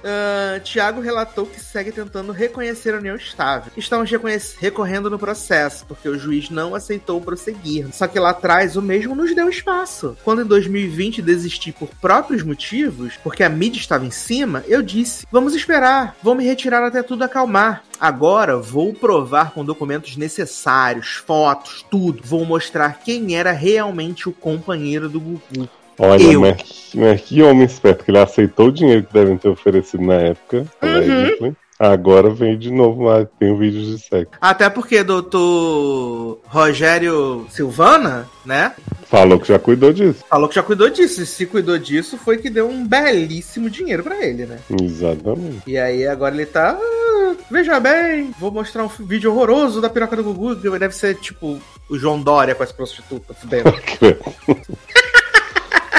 Ah, 0.05 0.61
Tiago 0.61 1.01
relatou 1.01 1.47
que 1.47 1.61
segue 1.61 1.93
tentando 1.93 2.33
reconhecer 2.33 2.95
a 2.95 2.99
união 2.99 3.17
estável. 3.17 3.73
Estamos 3.77 4.11
recorrendo 4.59 5.11
no 5.11 5.19
processo, 5.19 5.85
porque 5.87 6.09
o 6.09 6.19
juiz 6.19 6.51
não 6.51 6.75
aceitou 6.75 7.21
prosseguir. 7.21 7.89
Só 7.93 8.07
que 8.07 8.19
lá 8.19 8.31
atrás 8.31 8.77
o 8.77 8.83
mesmo 8.83 9.15
nos 9.15 9.35
deu 9.35 9.49
espaço. 9.49 10.17
Quando 10.25 10.43
em 10.43 10.47
2020 10.47 11.23
desisti 11.23 11.73
por 11.73 11.89
próprios 12.01 12.43
motivos, 12.43 13.15
porque 13.23 13.43
a 13.43 13.49
mídia 13.49 13.81
estava 13.81 14.07
em 14.07 14.11
cima, 14.11 14.65
eu 14.67 14.83
disse: 14.83 15.27
vamos 15.31 15.55
esperar, 15.55 16.17
vou 16.23 16.35
me 16.35 16.45
retirar 16.45 16.85
até 16.85 17.03
tudo 17.03 17.25
acalmar. 17.25 17.83
Agora 18.01 18.57
vou 18.57 18.95
provar 18.95 19.51
com 19.51 19.65
documentos 19.65 20.17
necessários, 20.17 21.15
fotos, 21.15 21.85
tudo. 21.91 22.23
Vou 22.25 22.45
mostrar 22.45 23.01
quem 23.01 23.37
era 23.37 23.51
realmente 23.51 24.29
o 24.29 24.33
companheiro 24.33 25.09
do 25.09 25.21
Gugu. 25.21 25.69
Olha, 25.99 26.23
Eu. 26.23 26.41
mas, 26.41 26.91
mas 26.95 27.21
que 27.23 27.43
homem 27.43 27.65
esperto, 27.65 28.05
que 28.05 28.11
ele 28.11 28.19
aceitou 28.19 28.69
o 28.69 28.73
dinheiro 28.73 29.03
que 29.05 29.13
devem 29.13 29.37
ter 29.37 29.49
oferecido 29.49 30.03
na 30.05 30.15
época, 30.15 30.65
Uhum. 30.83 31.55
Agora 31.81 32.29
vem 32.29 32.59
de 32.59 32.73
novo 32.73 33.05
lá, 33.05 33.25
tem 33.39 33.53
um 33.53 33.57
vídeo 33.57 33.81
de 33.81 34.03
sexo. 34.03 34.33
Até 34.41 34.69
porque 34.69 35.05
doutor 35.05 36.41
Rogério 36.47 37.47
Silvana, 37.51 38.29
né? 38.45 38.73
Falou 39.05 39.39
que 39.39 39.47
já 39.47 39.61
cuidou 39.61 39.93
disso. 39.93 40.25
Falou 40.29 40.49
que 40.49 40.57
já 40.57 40.63
cuidou 40.63 40.91
disso. 40.91 41.23
E 41.23 41.27
se 41.27 41.47
cuidou 41.47 41.79
disso, 41.79 42.19
foi 42.19 42.39
que 42.39 42.51
deu 42.51 42.69
um 42.69 42.85
belíssimo 42.85 43.71
dinheiro 43.71 44.03
pra 44.03 44.27
ele, 44.27 44.45
né? 44.45 44.59
Exatamente. 44.83 45.63
E 45.69 45.79
aí 45.79 46.05
agora 46.05 46.35
ele 46.35 46.47
tá. 46.47 46.77
"Ah, 46.77 47.35
veja 47.49 47.79
bem, 47.79 48.33
vou 48.41 48.51
mostrar 48.51 48.83
um 48.83 48.89
vídeo 48.89 49.31
horroroso 49.31 49.81
da 49.81 49.89
piroca 49.89 50.17
do 50.17 50.25
Gugu, 50.25 50.57
que 50.57 50.79
deve 50.81 50.97
ser 50.97 51.15
tipo 51.15 51.61
o 51.89 51.97
João 51.97 52.21
Dória 52.21 52.57
com 52.57 52.63
as 52.65 52.73
prostitutas 52.73 53.37
fudendo. 53.39 53.73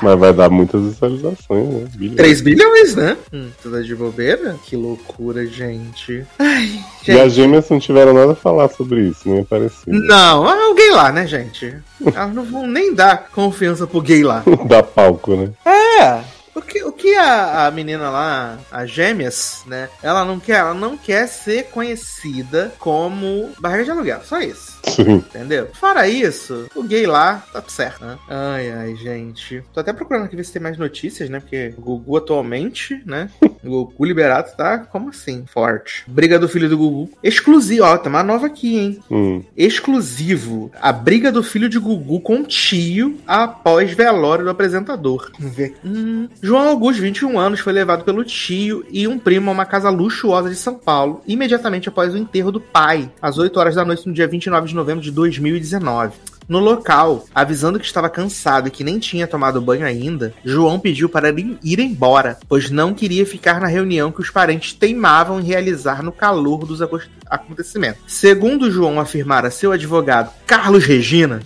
Mas 0.01 0.17
vai 0.19 0.33
dar 0.33 0.49
muitas 0.49 0.81
visualizações, 0.81 1.67
né? 1.67 1.87
Bilhões. 1.95 2.17
3 2.17 2.41
bilhões, 2.41 2.95
né? 2.95 3.17
Hum, 3.33 3.49
tudo 3.61 3.83
de 3.83 3.95
bobeira? 3.95 4.55
Que 4.65 4.75
loucura, 4.75 5.45
gente. 5.45 6.25
Ai, 6.37 6.79
E 7.07 7.11
as 7.11 7.17
gente. 7.17 7.35
gêmeas 7.35 7.69
não 7.69 7.79
tiveram 7.79 8.13
nada 8.13 8.31
a 8.31 8.35
falar 8.35 8.69
sobre 8.69 9.01
isso, 9.01 9.27
nem 9.29 9.43
parecido. 9.43 9.91
Não, 9.91 10.47
é 10.49 10.67
o 10.69 10.73
gay 10.73 10.91
lá, 10.91 11.11
né, 11.11 11.27
gente? 11.27 11.75
Elas 12.15 12.33
não 12.33 12.43
vão 12.45 12.65
nem 12.67 12.93
dar 12.93 13.27
confiança 13.31 13.85
pro 13.85 14.01
gay 14.01 14.23
lá. 14.23 14.43
Dá 14.67 14.81
palco, 14.81 15.35
né? 15.35 15.49
É. 15.65 16.21
O 16.59 16.61
que, 16.61 16.83
o 16.83 16.91
que 16.91 17.15
a, 17.15 17.67
a 17.67 17.71
menina 17.71 18.09
lá, 18.09 18.59
a 18.69 18.85
Gêmeas, 18.85 19.63
né? 19.65 19.89
Ela 20.03 20.25
não 20.25 20.39
quer, 20.39 20.59
ela 20.59 20.73
não 20.73 20.97
quer 20.97 21.25
ser 21.25 21.67
conhecida 21.67 22.73
como 22.77 23.49
barriga 23.59 23.85
de 23.85 23.91
aluguel, 23.91 24.21
só 24.25 24.41
isso. 24.41 24.77
Entendeu? 24.99 25.69
Fora 25.73 26.07
isso, 26.07 26.67
o 26.75 26.83
gay 26.83 27.07
lá 27.07 27.45
tá 27.53 27.61
tudo 27.61 27.71
certo, 27.71 28.03
né? 28.03 28.17
Ai, 28.27 28.71
ai, 28.71 28.95
gente. 28.97 29.63
Tô 29.73 29.79
até 29.79 29.93
procurando 29.93 30.25
aqui 30.25 30.35
ver 30.35 30.43
se 30.43 30.51
tem 30.51 30.61
mais 30.61 30.77
notícias, 30.77 31.29
né? 31.29 31.39
Porque 31.39 31.73
o 31.77 31.81
Gugu 31.81 32.17
atualmente, 32.17 33.01
né? 33.05 33.29
O 33.61 33.85
Gugu 33.85 34.05
liberado 34.05 34.55
tá, 34.55 34.77
como 34.77 35.09
assim? 35.09 35.43
Forte. 35.45 36.05
Briga 36.07 36.39
do 36.39 36.47
filho 36.47 36.69
do 36.69 36.77
Gugu. 36.77 37.09
Exclusivo, 37.21 37.83
ó, 37.83 37.97
tá 37.97 38.09
uma 38.09 38.23
nova 38.23 38.47
aqui, 38.47 38.77
hein? 38.77 38.99
Hum. 39.11 39.43
exclusivo. 39.55 40.71
A 40.81 40.93
briga 40.93 41.29
do 41.29 41.43
filho 41.43 41.67
de 41.67 41.77
Gugu 41.77 42.21
com 42.21 42.37
o 42.37 42.45
tio 42.45 43.19
após 43.27 43.91
velório 43.91 44.45
do 44.45 44.49
apresentador. 44.49 45.29
Vamos 45.37 45.55
ver. 45.55 45.75
Hum. 45.83 46.29
João 46.49 46.67
Augusto, 46.67 47.03
21 47.03 47.39
anos, 47.39 47.59
foi 47.59 47.71
levado 47.71 48.03
pelo 48.03 48.23
tio 48.23 48.83
e 48.89 49.07
um 49.07 49.19
primo 49.19 49.51
a 49.51 49.53
uma 49.53 49.65
casa 49.65 49.91
luxuosa 49.91 50.49
de 50.49 50.55
São 50.55 50.73
Paulo, 50.73 51.21
imediatamente 51.27 51.89
após 51.89 52.11
o 52.11 52.17
enterro 52.17 52.51
do 52.51 52.59
pai, 52.59 53.07
às 53.21 53.37
8 53.37 53.59
horas 53.59 53.75
da 53.75 53.85
noite 53.85 54.07
no 54.07 54.13
dia 54.15 54.27
29 54.27 54.67
de 54.67 54.73
novembro 54.73 55.03
de 55.03 55.11
2019. 55.11 56.13
No 56.47 56.57
local, 56.57 57.23
avisando 57.35 57.79
que 57.79 57.85
estava 57.85 58.09
cansado 58.09 58.67
e 58.67 58.71
que 58.71 58.83
nem 58.83 58.97
tinha 58.97 59.27
tomado 59.27 59.61
banho 59.61 59.85
ainda, 59.85 60.33
João 60.43 60.79
pediu 60.79 61.07
para 61.07 61.29
ir 61.29 61.79
embora, 61.79 62.39
pois 62.47 62.71
não 62.71 62.95
queria 62.95 63.27
ficar 63.27 63.61
na 63.61 63.67
reunião 63.67 64.11
que 64.11 64.21
os 64.21 64.31
parentes 64.31 64.73
teimavam 64.73 65.39
em 65.39 65.43
realizar 65.43 66.01
no 66.01 66.11
calor 66.11 66.65
dos 66.65 66.81
acontecimentos. 67.29 68.01
Segundo 68.07 68.71
João 68.71 68.99
afirmara 68.99 69.51
seu 69.51 69.71
advogado 69.71 70.31
Carlos 70.47 70.83
Regina. 70.83 71.41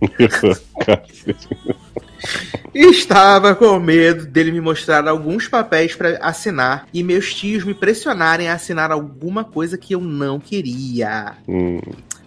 Estava 2.74 3.54
com 3.54 3.78
medo 3.78 4.26
dele 4.26 4.52
me 4.52 4.60
mostrar 4.60 5.06
alguns 5.08 5.48
papéis 5.48 5.94
para 5.94 6.18
assinar 6.22 6.86
e 6.92 7.02
meus 7.02 7.34
tios 7.34 7.64
me 7.64 7.74
pressionarem 7.74 8.48
a 8.48 8.54
assinar 8.54 8.90
alguma 8.90 9.44
coisa 9.44 9.76
que 9.76 9.94
eu 9.94 10.00
não 10.00 10.38
queria. 10.38 11.34
Hum. 11.48 11.80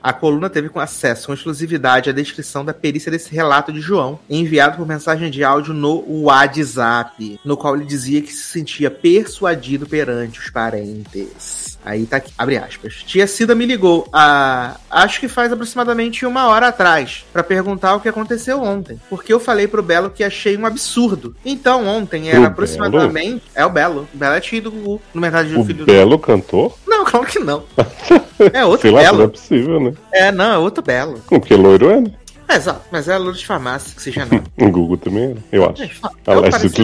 A 0.03 0.11
coluna 0.11 0.49
teve 0.49 0.67
com 0.67 0.81
acesso 0.81 1.27
com 1.27 1.33
exclusividade 1.33 2.09
à 2.09 2.13
descrição 2.13 2.65
da 2.65 2.73
perícia 2.73 3.09
desse 3.09 3.33
relato 3.33 3.71
de 3.71 3.79
João, 3.79 4.19
enviado 4.29 4.75
por 4.75 4.85
mensagem 4.85 5.31
de 5.31 5.45
áudio 5.45 5.73
no 5.73 6.03
WhatsApp, 6.23 7.39
no 7.45 7.55
qual 7.55 7.77
ele 7.77 7.85
dizia 7.85 8.21
que 8.21 8.33
se 8.33 8.43
sentia 8.43 8.91
persuadido 8.91 9.87
perante 9.87 10.41
os 10.41 10.49
parentes. 10.49 11.72
Aí 11.85 12.05
tá 12.05 12.17
aqui, 12.17 12.31
abre 12.37 12.57
aspas. 12.57 13.03
Tia 13.05 13.27
Cida 13.27 13.53
me 13.53 13.65
ligou, 13.65 14.07
a, 14.11 14.77
acho 14.89 15.19
que 15.19 15.27
faz 15.27 15.51
aproximadamente 15.51 16.25
uma 16.25 16.47
hora 16.47 16.67
atrás, 16.67 17.25
para 17.31 17.43
perguntar 17.43 17.95
o 17.95 17.99
que 17.99 18.09
aconteceu 18.09 18.61
ontem. 18.61 18.99
Porque 19.09 19.33
eu 19.33 19.39
falei 19.39 19.67
pro 19.67 19.83
Belo 19.83 20.09
que 20.09 20.23
achei 20.23 20.57
um 20.57 20.65
absurdo. 20.65 21.35
Então 21.45 21.85
ontem 21.87 22.29
era 22.29 22.41
O 22.41 22.45
aproximadamente. 22.45 23.43
É 23.53 23.65
o 23.65 23.69
Belo. 23.69 24.07
O 24.13 24.17
Belo 24.17 24.35
é 24.35 24.39
tio 24.39 24.61
do 24.61 24.71
Gugu. 24.71 25.01
No 25.13 25.21
verdade, 25.21 25.55
O 25.55 25.61
o 25.61 25.65
filho 25.65 25.79
do. 25.79 25.85
Belo 25.85 26.17
cantor? 26.19 26.77
Não, 26.87 27.03
claro 27.05 27.25
que 27.25 27.39
não. 27.39 27.63
É 28.51 28.65
outro 28.65 28.81
Sei 28.81 28.91
lá, 28.91 29.01
Belo. 29.01 29.17
não 29.19 29.25
é 29.25 29.27
possível, 29.27 29.79
né? 29.79 29.93
É, 30.11 30.31
não, 30.31 30.53
é 30.53 30.57
outro 30.57 30.83
Belo. 30.83 31.21
Porque 31.27 31.55
loiro 31.55 31.89
é, 31.89 32.01
né? 32.01 32.11
É, 32.47 32.55
exato, 32.55 32.81
mas 32.91 33.07
é 33.07 33.17
louro 33.17 33.37
de 33.37 33.45
farmácia, 33.45 33.95
que 33.95 34.01
seja 34.01 34.25
não. 34.25 34.43
O 34.67 34.71
Google 34.71 34.97
também 34.97 35.35
eu 35.51 35.69
acho. 35.69 35.83
É 35.83 35.87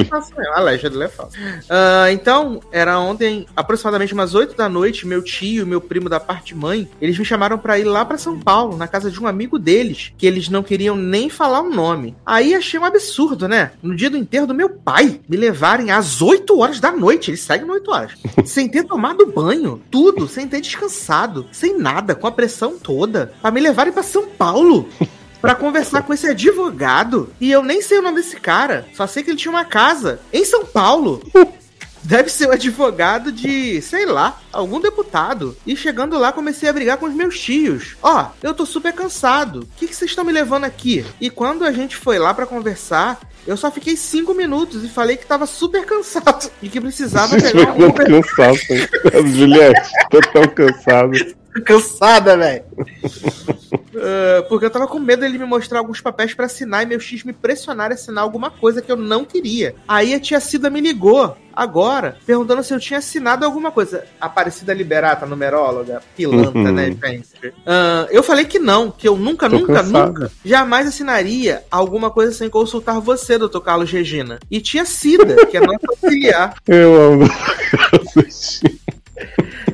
fácil 0.06 0.38
mesmo. 0.38 0.54
Allegedly 0.56 1.04
é 1.04 1.08
falso. 1.08 1.38
Ah, 1.70 2.12
então, 2.12 2.60
era 2.72 3.00
ontem, 3.00 3.46
aproximadamente 3.56 4.14
umas 4.14 4.34
8 4.36 4.56
da 4.56 4.68
noite, 4.68 5.08
meu 5.08 5.22
tio 5.22 5.64
e 5.64 5.66
meu 5.66 5.80
primo 5.80 6.10
da 6.10 6.20
parte 6.20 6.56
mãe, 6.56 6.90
eles 7.02 7.18
me 7.18 7.26
chamaram 7.26 7.58
pra 7.58 7.80
ir 7.80 7.84
lá 7.84 8.04
pra 8.04 8.18
São 8.18 8.40
Paulo, 8.40 8.76
na 8.76 8.88
casa 8.88 9.10
de 9.10 9.22
um 9.22 9.28
amigo 9.28 9.58
deles, 9.58 10.12
que 10.18 10.26
eles 10.26 10.50
não 10.50 10.64
queriam 10.64 10.96
nem 10.96 11.30
falar 11.30 11.62
o 11.62 11.70
nome. 11.70 12.16
Aí 12.26 12.54
achei 12.54 12.80
um 12.80 12.86
absurdo, 12.86 13.48
né? 13.48 13.72
No 13.82 13.96
dia 13.96 14.10
do 14.10 14.18
enterro 14.18 14.48
do 14.48 14.54
meu 14.54 14.70
pai, 14.70 15.22
me 15.28 15.38
levarem 15.38 15.92
às 15.92 16.22
8 16.22 16.58
horas 16.60 16.80
da 16.80 16.92
noite, 16.92 17.30
eles 17.32 17.42
seguem 17.42 17.70
8 17.70 17.92
horas, 17.92 18.12
sem 18.46 18.68
ter 18.68 18.84
tomado 18.84 19.32
banho, 19.32 19.82
tudo, 19.90 20.28
sem 20.28 20.48
ter 20.48 20.62
descansado, 20.62 21.46
sem 21.52 21.78
nada, 21.78 22.16
com 22.16 22.28
a 22.28 22.32
pressão 22.32 22.78
toda, 22.78 23.32
pra 23.42 23.52
me 23.52 23.60
levarem 23.62 23.94
pra 23.94 24.04
São 24.04 24.28
Paulo. 24.28 24.88
Pra 25.42 25.56
conversar 25.56 26.04
com 26.04 26.14
esse 26.14 26.28
advogado. 26.28 27.32
E 27.40 27.52
eu 27.52 27.64
nem 27.64 27.82
sei 27.82 28.00
o 28.00 28.02
nome 28.02 28.18
desse 28.18 28.36
cara. 28.38 28.86
Só 28.94 29.08
sei 29.08 29.24
que 29.24 29.30
ele 29.32 29.38
tinha 29.38 29.52
uma 29.52 29.66
casa 29.66 30.20
em 30.34 30.44
São 30.44 30.66
Paulo. 30.66 31.22
Deve 32.02 32.30
ser 32.30 32.48
o 32.48 32.52
advogado 32.52 33.32
de, 33.32 33.82
sei 33.82 34.06
lá, 34.06 34.40
algum 34.52 34.80
deputado. 34.80 35.56
E 35.66 35.76
chegando 35.76 36.18
lá, 36.18 36.32
comecei 36.32 36.70
a 36.70 36.74
brigar 36.74 36.98
com 36.98 37.06
os 37.06 37.14
meus 37.14 37.40
tios. 37.40 37.98
Ó, 38.02 38.28
eu 38.42 38.54
tô 38.54 38.66
super 38.66 38.94
cansado. 38.94 39.62
O 39.62 39.68
que 39.78 39.94
vocês 39.94 40.12
estão 40.12 40.24
me 40.24 40.32
levando 40.32 40.64
aqui? 40.64 41.06
E 41.20 41.30
quando 41.30 41.66
a 41.66 41.72
gente 41.72 41.96
foi 41.96 42.18
lá 42.18 42.34
pra 42.34 42.46
conversar, 42.46 43.20
eu 43.46 43.58
só 43.58 43.70
fiquei 43.70 43.98
cinco 43.98 44.34
minutos 44.34 44.84
e 44.84 44.90
falei 44.90 45.18
que 45.18 45.26
tava 45.26 45.46
super 45.46 45.86
cansado. 45.86 46.50
E 46.62 46.70
que 46.70 46.80
precisava 46.80 47.36
pegar 47.40 47.74
um 47.74 47.88
Uber. 47.88 48.08
cansaço, 48.08 48.74
hein? 48.74 48.88
Juliette, 49.28 49.90
tô 50.10 50.22
tão 50.22 50.48
cansado. 50.48 51.12
cansada, 51.66 52.38
velho. 52.38 52.64
Ah, 53.96 54.44
porque 54.48 54.66
eu 54.66 54.70
tava 54.70 54.88
com 54.88 55.00
medo 55.00 55.22
dele 55.22 55.38
me 55.38 55.46
mostrar 55.46 55.80
alguns 55.80 56.00
papéis 56.00 56.34
pra 56.34 56.46
assinar 56.46 56.84
e 56.84 56.86
meu 56.86 57.00
X 57.00 57.24
me 57.24 57.34
pressionar 57.34 57.92
a 57.92 57.94
assinar 57.96 58.24
alguma 58.24 58.50
coisa 58.52 58.82
que 58.82 58.92
eu 58.92 58.96
não 58.96 59.26
queria. 59.26 59.76
Aí 59.88 60.14
a 60.14 60.20
tia 60.20 60.40
Cida 60.40 60.70
me 60.70 60.80
ligou 60.80 61.36
agora, 61.54 62.16
perguntando 62.26 62.64
se 62.64 62.74
eu 62.74 62.80
tinha 62.80 63.00
assinado 63.00 63.44
alguma 63.44 63.72
coisa. 63.72 64.06
Aparecida 64.22 64.74
Liberata, 64.74 65.26
numeróloga, 65.26 66.02
pilantra, 66.16 66.58
Uhum. 66.62 66.72
né, 66.72 66.86
gente? 67.04 67.54
Ah, 67.66 68.08
eu 68.10 68.24
falei 68.24 68.46
que 68.46 68.60
não, 68.60 68.90
que 68.92 69.08
eu 69.08 69.18
nunca, 69.18 69.50
Tô 69.50 69.58
nunca, 69.58 69.74
cansado. 69.74 70.08
nunca, 70.08 70.32
jamais 70.46 70.88
assinaria 70.88 71.64
alguma 71.70 72.10
coisa 72.10 72.32
sem 72.32 72.50
consultar 72.50 73.00
você, 73.02 73.38
doutor 73.38 73.60
Carlos 73.62 73.92
Regina. 73.92 74.40
E 74.50 74.62
tia 74.62 74.86
Cida, 74.86 75.46
que 75.48 75.58
é 75.58 75.60
nossa 75.60 75.86
auxiliar. 75.90 76.56
Eu 76.68 76.96
amo. 77.02 77.26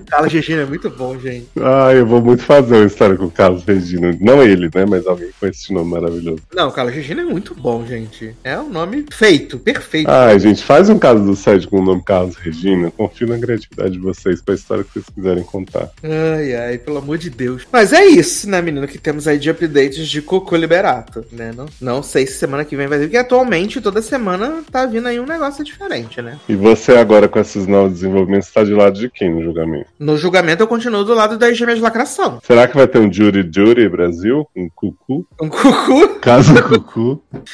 Carlos 0.10 0.32
Regina 0.32 0.62
é 0.62 0.66
muito 0.66 0.90
bom, 0.90 1.20
gente. 1.20 1.48
Ah, 1.60 1.92
eu 1.94 2.06
vou 2.06 2.22
muito 2.22 2.44
fazer 2.44 2.76
uma 2.76 2.86
história 2.86 3.18
com 3.18 3.26
o 3.26 3.32
Carlos 3.32 3.64
Regina. 3.64 4.16
Não 4.22 4.42
ele, 4.42 4.70
né? 4.74 4.86
Mas 4.88 5.06
alguém 5.06 5.30
com 5.40 5.48
esse 5.48 5.74
nome 5.74 5.92
maravilhoso. 5.92 6.42
Não, 6.54 6.72
Carlos 6.72 6.94
Regina 6.94 7.22
é 7.22 7.26
muito 7.26 7.56
bom, 7.56 7.86
gente. 7.86 8.36
É 8.44 8.58
um 8.58 8.70
nome 8.70 9.06
feito, 9.12 9.58
perfeito. 9.60 10.10
Ai, 10.10 10.40
gente, 10.40 10.64
faz 10.64 10.90
um 10.90 11.00
caso 11.00 11.24
do 11.24 11.36
site 11.36 11.68
com 11.68 11.80
o 11.80 11.84
nome 11.84 12.04
Carlos 12.04 12.36
Regina. 12.36 12.92
Confio 12.92 13.28
na 13.28 13.38
criatividade 13.38 13.92
de 13.92 14.00
vocês 14.00 14.42
pra 14.42 14.56
história 14.56 14.84
que 14.84 14.94
vocês 14.94 15.06
quiserem 15.14 15.44
contar. 15.44 15.90
Ai, 16.04 16.56
ai, 16.56 16.78
pelo 16.78 16.98
amor 16.98 17.18
de 17.18 17.30
Deus. 17.30 17.68
Mas 17.72 17.92
é 17.92 18.06
isso, 18.06 18.50
né, 18.50 18.62
menino, 18.62 18.88
que 18.88 18.98
temos 18.98 19.28
aí 19.28 19.38
de 19.38 19.50
updates 19.50 20.08
de 20.08 20.22
Cocô 20.22 20.56
Liberato, 20.56 21.26
né? 21.32 21.52
Não, 21.56 21.66
não 21.82 22.04
sei 22.04 22.26
se 22.28 22.34
semana 22.34 22.64
que 22.64 22.76
vem 22.76 22.88
vai 22.88 23.00
vir, 23.00 23.06
porque 23.06 23.18
atualmente 23.18 23.82
toda 23.82 24.02
semana 24.02 24.64
tá 24.72 24.86
vindo 24.86 25.08
aí 25.08 25.20
um 25.20 25.26
negócio 25.26 25.64
diferente, 25.64 26.22
né? 26.22 26.40
E 26.48 26.56
você 26.56 26.94
agora 26.94 27.28
com 27.28 27.40
esses 27.40 27.68
novos 27.68 27.94
desenvolvimentos 27.94 28.52
tá 28.52 28.64
de 28.64 28.74
lado 28.74 29.00
de 29.00 29.10
quem 29.10 29.35
no 29.36 29.44
julgamento? 29.44 29.88
No 30.00 30.18
julgamento 30.18 30.64
eu 30.64 30.68
continuo 30.68 31.04
do 31.04 31.14
lado 31.14 31.38
das 31.38 31.58
gêmeas 31.58 31.78
de 31.78 31.84
lacração. 31.84 32.40
Será 32.44 32.68
que 32.68 32.76
vai 32.76 32.88
ter 32.88 33.00
um 33.00 33.12
Jury 33.12 33.48
Jury 33.54 33.88
Brasil? 33.90 34.48
Um 34.56 34.70
cucu? 34.74 35.28
Um 35.42 35.50
cucu. 35.50 36.20
Caso 36.20 36.54
cucu? 36.64 37.22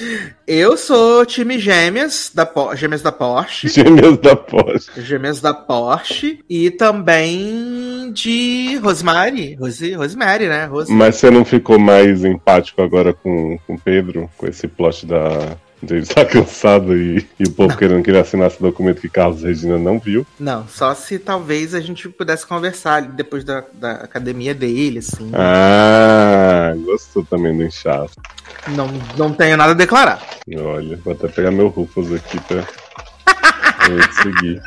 Eu 0.48 0.76
sou 0.76 1.26
time 1.26 1.58
gêmeas 1.58 2.30
da, 2.34 2.46
Po- 2.46 2.76
gêmeas 2.76 3.02
da 3.02 3.12
Porsche. 3.12 3.70
Gêmeas 3.70 4.18
da 4.18 4.36
Porsche. 4.36 5.02
Gêmeas 5.02 5.40
da 5.40 5.54
Porsche. 5.54 6.40
E 6.50 6.70
também 6.72 8.12
de 8.14 8.76
Rosemary. 8.84 9.56
Rose, 9.56 9.94
Rosemary, 9.94 10.48
né? 10.48 10.66
Rose. 10.66 10.92
Mas 10.92 11.16
você 11.16 11.30
não 11.32 11.46
ficou 11.46 11.80
mais 11.80 12.26
empático 12.26 12.82
agora 12.82 13.14
com 13.14 13.58
com 13.66 13.76
o 13.76 13.80
Pedro? 13.80 14.30
Com 14.38 14.48
esse 14.48 14.68
plot 14.68 15.06
da. 15.06 15.56
De 15.82 15.96
ele 15.96 16.04
estar 16.04 16.26
cansado 16.26 16.96
e, 16.96 17.28
e 17.40 17.44
o 17.44 17.52
povo 17.52 17.76
querendo 17.76 18.04
que 18.04 18.12
ele 18.12 18.20
assinasse 18.20 18.58
o 18.60 18.64
documento 18.64 19.02
que 19.02 19.10
Carlos 19.10 19.42
Regina 19.42 19.78
não 19.78 20.00
viu. 20.00 20.26
Não, 20.40 20.68
só 20.68 20.94
se 20.94 21.18
talvez 21.18 21.74
a 21.74 21.80
gente 21.80 22.08
pudesse 22.08 22.46
conversar 22.46 23.02
depois 23.02 23.44
da, 23.44 23.64
da 23.74 23.92
academia 23.94 24.54
dele, 24.54 25.00
assim. 25.00 25.32
Ah, 25.34 26.74
gostou 26.86 27.24
também 27.26 27.56
do 27.56 27.64
inchaço. 27.64 28.14
Não, 28.70 28.88
não 29.18 29.34
tenho 29.34 29.58
nada 29.58 29.72
a 29.72 29.76
declarar. 29.76 30.22
Olha, 30.56 30.98
vou 30.98 31.14
até 31.14 31.28
pegar 31.28 31.52
meu 31.52 31.68
Rufus 31.68 32.14
aqui 32.14 32.40
pra. 32.42 32.64
Eu. 33.90 34.62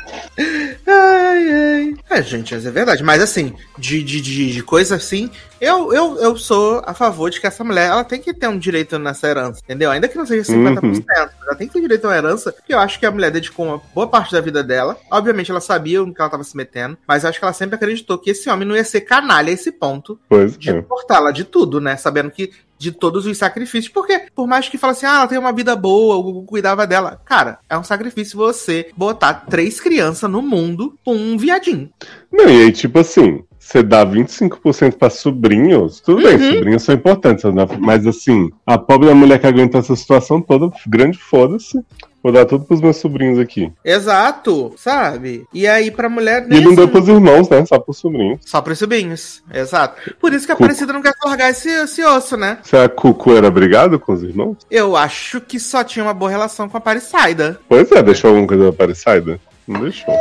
Ai, 0.87 1.51
ai. 1.53 1.95
É, 2.09 2.21
gente, 2.21 2.53
mas 2.53 2.65
é 2.65 2.71
verdade. 2.71 3.03
Mas 3.03 3.21
assim, 3.21 3.53
de, 3.77 4.03
de, 4.03 4.21
de, 4.21 4.51
de 4.51 4.63
coisa 4.63 4.95
assim, 4.95 5.29
eu, 5.59 5.93
eu, 5.93 6.17
eu 6.19 6.37
sou 6.37 6.81
a 6.85 6.93
favor 6.93 7.29
de 7.29 7.39
que 7.39 7.47
essa 7.47 7.63
mulher 7.63 7.89
ela 7.89 8.03
tem 8.03 8.21
que 8.21 8.33
ter 8.33 8.47
um 8.47 8.57
direito 8.57 8.99
nessa 8.99 9.27
herança, 9.27 9.61
entendeu? 9.63 9.89
Ainda 9.91 10.07
que 10.07 10.17
não 10.17 10.25
seja 10.25 10.51
50%, 10.51 10.83
Uhum. 10.83 11.03
ela 11.47 11.55
tem 11.55 11.67
que 11.67 11.73
ter 11.73 11.81
direito 11.81 12.05
a 12.05 12.09
uma 12.09 12.17
herança, 12.17 12.51
porque 12.51 12.73
eu 12.73 12.79
acho 12.79 12.99
que 12.99 13.05
a 13.05 13.11
mulher 13.11 13.31
dedicou 13.31 13.65
uma 13.65 13.81
boa 13.93 14.07
parte 14.07 14.31
da 14.33 14.41
vida 14.41 14.63
dela. 14.63 14.97
Obviamente, 15.09 15.49
ela 15.49 15.61
sabia 15.61 15.99
no 16.01 16.13
que 16.13 16.21
ela 16.21 16.29
tava 16.29 16.43
se 16.43 16.55
metendo, 16.55 16.97
mas 17.07 17.23
eu 17.23 17.29
acho 17.29 17.39
que 17.39 17.45
ela 17.45 17.53
sempre 17.53 17.75
acreditou 17.75 18.17
que 18.17 18.29
esse 18.31 18.49
homem 18.49 18.67
não 18.67 18.75
ia 18.75 18.83
ser 18.83 19.01
canalha 19.01 19.49
a 19.49 19.53
esse 19.53 19.71
ponto 19.71 20.19
Pois 20.29 20.57
de 20.57 20.69
é. 20.69 20.81
cortá-la 20.81 21.31
de 21.31 21.43
tudo, 21.43 21.79
né? 21.81 21.95
Sabendo 21.97 22.29
que 22.31 22.51
de 22.77 22.91
todos 22.91 23.25
os 23.25 23.37
sacrifícios. 23.37 23.91
Porque, 23.93 24.23
por 24.35 24.47
mais 24.47 24.67
que 24.69 24.77
fale 24.77 24.91
assim, 24.91 25.05
ah, 25.05 25.17
ela 25.17 25.27
tem 25.27 25.37
uma 25.37 25.53
vida 25.53 25.75
boa, 25.75 26.15
o 26.15 26.23
Gugu 26.23 26.43
cuidava 26.43 26.85
dela. 26.85 27.19
Cara, 27.25 27.59
é 27.69 27.77
um 27.77 27.83
sacrifício 27.83 28.37
você 28.37 28.89
botar 28.95 29.33
três 29.49 29.79
crianças 29.79 30.29
no 30.29 30.41
mundo 30.41 30.95
com 31.03 31.15
um 31.15 31.37
viadinho. 31.37 31.89
Não, 32.31 32.49
e 32.49 32.63
aí, 32.63 32.71
tipo 32.71 32.99
assim, 32.99 33.43
você 33.57 33.81
dá 33.81 34.05
25% 34.05 34.93
pra 34.93 35.09
sobrinhos, 35.09 35.99
tudo 35.99 36.21
bem, 36.21 36.35
Uhum. 36.35 36.53
sobrinhos 36.53 36.83
são 36.83 36.93
importantes, 36.93 37.43
mas 37.79 38.05
assim, 38.05 38.49
a 38.65 38.77
pobre 38.77 39.11
mulher 39.13 39.39
que 39.39 39.47
aguenta 39.47 39.79
essa 39.79 39.95
situação 39.95 40.41
toda, 40.41 40.69
grande 40.85 41.17
foda-se. 41.17 41.79
Vou 42.25 42.31
dar 42.31 42.43
tudo 42.47 42.65
pros 42.65 42.81
meus 42.81 42.97
sobrinhos 42.97 43.37
aqui. 43.37 43.71
Exato, 43.85 44.73
sabe? 44.77 45.45
E 45.53 45.67
aí, 45.67 45.91
pra 45.91 46.09
mulher. 46.09 46.47
E 46.49 46.59
não 46.59 46.73
deu 46.73 46.87
pros 46.87 47.07
irmãos, 47.07 47.47
né? 47.49 47.63
Só 47.67 47.77
pros 47.77 47.97
sobrinhos. 47.99 48.39
Só 48.43 48.61
pros 48.63 48.79
sobrinhos. 48.79 49.43
Exato. 49.53 50.15
Por 50.19 50.33
isso 50.33 50.47
que 50.47 50.51
a 50.51 50.55
Cu- 50.55 50.63
Aparecida 50.63 50.91
não 50.91 51.03
quer 51.03 51.13
largar 51.23 51.51
esse, 51.51 51.69
esse 51.69 52.03
osso, 52.03 52.35
né? 52.35 52.57
Se 52.63 52.75
a 52.75 52.89
Cucu 52.89 53.35
era 53.35 53.51
brigado 53.51 53.99
com 53.99 54.11
os 54.11 54.23
irmãos? 54.23 54.57
Eu 54.71 54.95
acho 54.97 55.39
que 55.39 55.59
só 55.59 55.83
tinha 55.83 56.03
uma 56.03 56.15
boa 56.15 56.31
relação 56.31 56.67
com 56.67 56.75
a 56.75 56.81
Parissaida. 56.81 57.59
Pois 57.69 57.91
é, 57.91 58.01
deixou 58.01 58.29
alguma 58.31 58.47
coisa 58.47 58.63
da 58.63 58.69
Aparecida? 58.71 59.39
Não 59.67 59.81
deixou. 59.81 60.15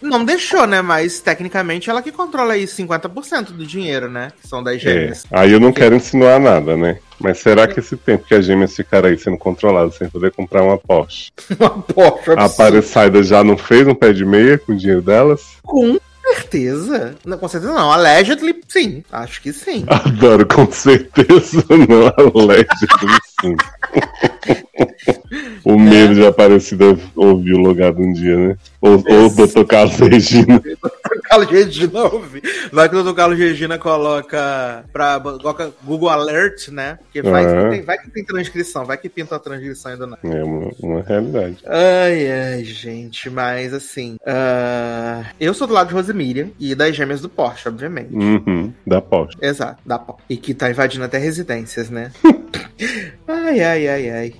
Não 0.00 0.24
deixou, 0.24 0.68
né? 0.68 0.80
Mas 0.80 1.18
tecnicamente 1.18 1.90
ela 1.90 2.00
que 2.00 2.12
controla 2.12 2.52
aí 2.54 2.64
50% 2.64 3.46
do 3.52 3.66
dinheiro, 3.66 4.08
né? 4.08 4.30
Que 4.40 4.46
são 4.46 4.62
das 4.62 4.76
É. 4.76 4.78
gêmeas. 4.78 5.24
Aí 5.32 5.50
eu 5.52 5.58
não 5.58 5.72
quero 5.72 5.96
insinuar 5.96 6.38
nada, 6.38 6.76
né? 6.76 6.98
Mas 7.20 7.38
será 7.38 7.66
que 7.66 7.80
esse 7.80 7.96
tempo 7.96 8.24
que 8.24 8.34
as 8.34 8.44
gêmeas 8.44 8.74
ficaram 8.74 9.08
aí 9.08 9.18
sendo 9.18 9.36
controladas 9.36 9.96
sem 9.96 10.08
poder 10.08 10.30
comprar 10.32 10.62
uma 10.62 10.78
Porsche, 10.78 11.30
Uma 11.58 11.70
Porsche 11.70 12.30
a 12.36 12.44
Aparecida 12.44 13.22
já 13.22 13.42
não 13.42 13.56
fez 13.56 13.86
um 13.86 13.94
pé 13.94 14.12
de 14.12 14.24
meia 14.24 14.58
com 14.58 14.72
o 14.72 14.76
dinheiro 14.76 15.02
delas? 15.02 15.42
Com 15.62 15.98
certeza. 16.34 17.14
Não, 17.24 17.38
com 17.38 17.48
certeza 17.48 17.72
não. 17.72 17.90
Allegedly, 17.92 18.60
sim. 18.68 19.02
Acho 19.10 19.40
que 19.42 19.52
sim. 19.52 19.84
Adoro, 19.88 20.46
com 20.46 20.70
certeza 20.70 21.64
não 21.70 22.12
allegedly 22.16 23.18
sim. 23.40 23.56
o 25.64 25.78
medo 25.78 26.14
de 26.14 26.26
Aparecida 26.26 26.84
ouvir 27.14 27.54
o 27.54 27.58
logado 27.58 28.00
um 28.00 28.12
dia, 28.12 28.36
né? 28.36 28.56
Ou, 28.80 28.94
o 28.96 29.28
Dr. 29.28 29.64
Carlos 29.68 29.96
Regina. 29.96 30.60
Dr. 30.60 31.20
Carlos 31.24 31.50
Regina 31.50 32.04
ouve. 32.04 32.42
Vai 32.72 32.88
que 32.88 32.96
o 32.96 33.02
Dr. 33.02 33.14
Carlos 33.14 33.38
Regina 33.38 33.78
coloca 33.78 34.84
pra 34.92 35.20
coloca 35.20 35.72
Google 35.82 36.08
Alert, 36.08 36.68
né? 36.68 36.98
Porque 37.02 37.22
vai, 37.22 37.44
é. 37.44 37.62
que 37.64 37.70
tem, 37.70 37.82
vai 37.82 37.98
que 37.98 38.10
tem 38.10 38.24
transcrição, 38.24 38.84
vai 38.84 38.96
que 38.96 39.08
pinta 39.08 39.36
a 39.36 39.38
transcrição 39.38 39.92
ainda 39.92 40.06
não. 40.06 40.18
É 40.22 40.44
uma, 40.44 40.70
uma 40.80 41.02
realidade. 41.02 41.58
Ai, 41.66 42.30
ai, 42.30 42.64
gente, 42.64 43.28
mas 43.28 43.74
assim. 43.74 44.16
Uh, 44.22 45.26
eu 45.40 45.52
sou 45.52 45.66
do 45.66 45.74
lado 45.74 45.88
de 45.88 45.94
Rosemiriam 45.94 46.50
e 46.58 46.74
das 46.74 46.94
gêmeas 46.94 47.20
do 47.20 47.28
Porsche, 47.28 47.68
obviamente. 47.68 48.14
Uhum, 48.14 48.72
da 48.86 49.00
Porsche. 49.00 49.36
Exato, 49.40 49.80
da 49.84 49.98
Porsche. 49.98 50.22
E 50.30 50.36
que 50.36 50.54
tá 50.54 50.70
invadindo 50.70 51.04
até 51.04 51.18
residências, 51.18 51.90
né? 51.90 52.12
ai, 53.26 53.60
ai, 53.60 53.88
ai, 53.88 54.10
ai. 54.10 54.34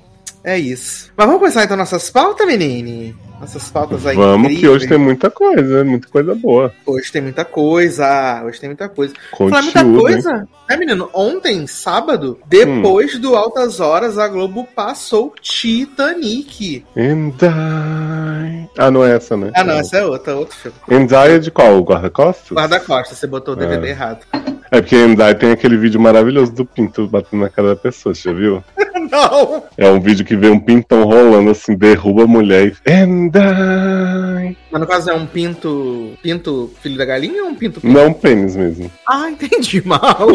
É 0.49 0.59
isso. 0.59 1.13
Mas 1.15 1.27
vamos 1.27 1.41
começar 1.41 1.65
então 1.65 1.77
nossas 1.77 2.09
pautas, 2.09 2.47
menine? 2.47 3.15
Nossas 3.39 3.71
pautas 3.71 4.07
aí. 4.07 4.17
Vamos, 4.17 4.47
incríveis. 4.47 4.61
que 4.61 4.67
hoje 4.67 4.89
tem 4.89 4.97
muita 4.97 5.31
coisa, 5.31 5.85
muita 5.85 6.09
coisa 6.09 6.35
boa. 6.35 6.73
Hoje 6.87 7.13
tem 7.13 7.21
muita 7.21 7.45
coisa, 7.45 8.43
hoje 8.47 8.59
tem 8.59 8.71
muita 8.71 8.89
coisa. 8.89 9.13
Falar 9.37 9.61
muita 9.61 9.85
coisa, 9.85 10.37
hein? 10.37 10.49
é 10.71 10.77
menino? 10.79 11.11
Ontem, 11.13 11.67
sábado, 11.67 12.39
depois 12.47 13.15
hum. 13.15 13.21
do 13.21 13.37
Altas 13.37 13.79
Horas, 13.79 14.17
a 14.17 14.27
Globo 14.27 14.67
passou 14.75 15.35
Titanic. 15.39 16.83
And 16.97 17.35
I... 17.43 18.71
Ah, 18.79 18.91
não 18.91 19.05
é 19.05 19.17
essa, 19.17 19.37
né? 19.37 19.53
Ah, 19.55 19.63
não, 19.63 19.75
essa 19.75 19.99
é 19.99 20.07
outra, 20.07 20.35
outro 20.35 20.57
filme. 20.57 20.79
And 20.91 21.05
I 21.13 21.33
é 21.33 21.39
de 21.39 21.51
qual? 21.51 21.79
Guarda-costas? 21.83 22.57
Guarda-costas, 22.57 23.19
você 23.19 23.27
botou 23.27 23.53
o 23.53 23.57
DVD 23.57 23.89
ah. 23.89 23.91
errado. 23.91 24.27
É 24.71 24.81
porque 24.81 24.97
Endai 24.97 25.35
tem 25.35 25.53
aquele 25.53 25.77
vídeo 25.77 26.01
maravilhoso 26.01 26.53
do 26.53 26.65
pinto 26.65 27.07
batendo 27.07 27.41
na 27.41 27.49
cara 27.49 27.69
da 27.69 27.77
pessoa, 27.77 28.15
você 28.15 28.29
já 28.29 28.35
viu? 28.35 28.63
Não! 29.11 29.65
É 29.77 29.89
um 29.89 30.01
vídeo 30.01 30.25
que 30.25 30.37
vê 30.37 30.49
um 30.49 30.59
pintão 30.59 31.05
rolando 31.05 31.51
assim, 31.51 31.75
derruba 31.75 32.25
a 32.25 32.27
mulher 32.27 32.67
e. 32.67 32.93
Endai! 32.93 34.57
Mas 34.71 34.81
no 34.81 34.87
caso 34.87 35.11
é 35.11 35.15
um 35.15 35.27
pinto. 35.27 36.13
Pinto 36.23 36.71
filho 36.83 36.99
da 36.99 37.05
galinha 37.05 37.45
ou 37.45 37.51
um 37.51 37.55
pinto. 37.55 37.81
pinto? 37.81 37.93
Não, 37.93 38.09
um 38.09 38.13
pênis 38.13 38.57
mesmo. 38.57 38.91
Ah, 39.09 39.31
entendi. 39.31 39.81
Mal. 39.87 40.29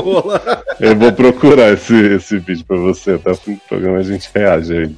Eu 0.80 0.96
vou 0.96 1.12
procurar 1.12 1.74
esse, 1.74 1.96
esse 2.16 2.40
vídeo 2.40 2.66
pra 2.66 2.78
você, 2.78 3.12
até 3.12 3.32
o 3.32 3.38
programa 3.68 4.00
a 4.00 4.04
gente 4.04 4.30
reage 4.34 4.74
a 4.74 4.78
ele. 4.78 4.96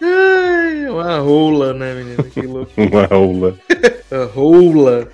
Ai, 0.00 0.88
uma 0.88 1.18
rola, 1.18 1.74
né, 1.74 1.94
menina? 1.94 2.22
Que 2.22 2.42
louco. 2.46 2.70
uma 2.76 3.06
rola. 3.06 3.56
rola. 4.34 5.08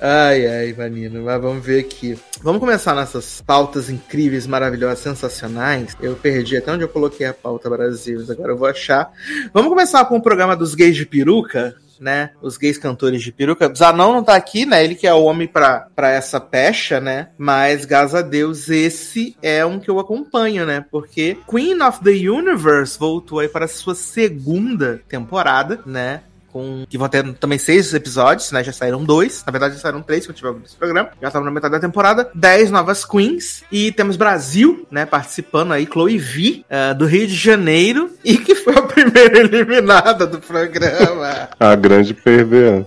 Ai, 0.00 0.46
ai, 0.46 0.74
menino, 0.90 1.22
mas 1.22 1.40
vamos 1.40 1.64
ver 1.64 1.80
aqui. 1.80 2.18
Vamos 2.42 2.58
começar 2.58 2.96
nessas 2.96 3.40
pautas 3.40 3.88
incríveis, 3.88 4.48
maravilhosas, 4.48 4.98
sensacionais. 4.98 5.96
Eu 6.00 6.16
perdi 6.16 6.56
até 6.56 6.72
onde 6.72 6.82
eu 6.82 6.88
coloquei 6.88 7.24
a 7.24 7.32
pauta 7.32 7.70
Brasil, 7.70 8.20
agora 8.28 8.50
eu 8.50 8.56
vou 8.56 8.66
achar. 8.66 9.12
Vamos 9.54 9.68
começar 9.68 10.04
com 10.06 10.16
o 10.16 10.22
programa 10.22 10.56
dos 10.56 10.74
gays 10.74 10.96
de 10.96 11.06
peruca, 11.06 11.76
né? 12.00 12.30
Os 12.42 12.56
gays 12.56 12.76
cantores 12.78 13.22
de 13.22 13.30
peruca. 13.30 13.72
Zanon 13.72 14.12
não 14.12 14.24
tá 14.24 14.34
aqui, 14.34 14.66
né? 14.66 14.84
Ele 14.84 14.96
que 14.96 15.06
é 15.06 15.14
o 15.14 15.22
homem 15.22 15.46
pra, 15.46 15.86
pra 15.94 16.10
essa 16.10 16.40
pecha, 16.40 16.98
né? 16.98 17.28
Mas, 17.38 17.84
graças 17.84 18.16
a 18.16 18.22
Deus, 18.22 18.68
esse 18.68 19.36
é 19.40 19.64
um 19.64 19.78
que 19.78 19.88
eu 19.88 20.00
acompanho, 20.00 20.66
né? 20.66 20.84
Porque 20.90 21.38
Queen 21.48 21.80
of 21.80 22.00
the 22.02 22.28
Universe 22.28 22.98
voltou 22.98 23.38
aí 23.38 23.48
para 23.48 23.66
a 23.66 23.68
sua 23.68 23.94
segunda 23.94 25.00
temporada, 25.08 25.80
né? 25.86 26.22
Com 26.52 26.84
que 26.88 26.98
vão 26.98 27.08
ter 27.08 27.32
também 27.34 27.58
seis 27.58 27.92
episódios, 27.94 28.52
né? 28.52 28.62
Já 28.62 28.72
saíram 28.72 29.02
dois. 29.02 29.42
Na 29.46 29.50
verdade, 29.50 29.74
já 29.74 29.80
saíram 29.80 30.02
três 30.02 30.24
que 30.24 30.30
eu 30.30 30.34
tive 30.34 30.50
esse 30.64 30.76
programa. 30.76 31.10
Já 31.20 31.28
estamos 31.28 31.46
na 31.46 31.50
metade 31.52 31.72
da 31.72 31.80
temporada. 31.80 32.30
Dez 32.34 32.70
novas 32.70 33.04
queens. 33.04 33.64
E 33.72 33.90
temos 33.92 34.16
Brasil, 34.16 34.86
né? 34.90 35.06
Participando 35.06 35.72
aí. 35.72 35.86
Chloe 35.86 36.18
V, 36.18 36.64
uh, 36.68 36.94
do 36.94 37.06
Rio 37.06 37.26
de 37.26 37.34
Janeiro. 37.34 38.10
E 38.24 38.36
que 38.36 38.54
foi 38.54 38.74
a 38.76 38.82
primeira 38.82 39.38
eliminada 39.38 40.26
do 40.26 40.40
programa. 40.40 41.48
a 41.58 41.74
grande 41.74 42.12
perdedora. 42.14 42.86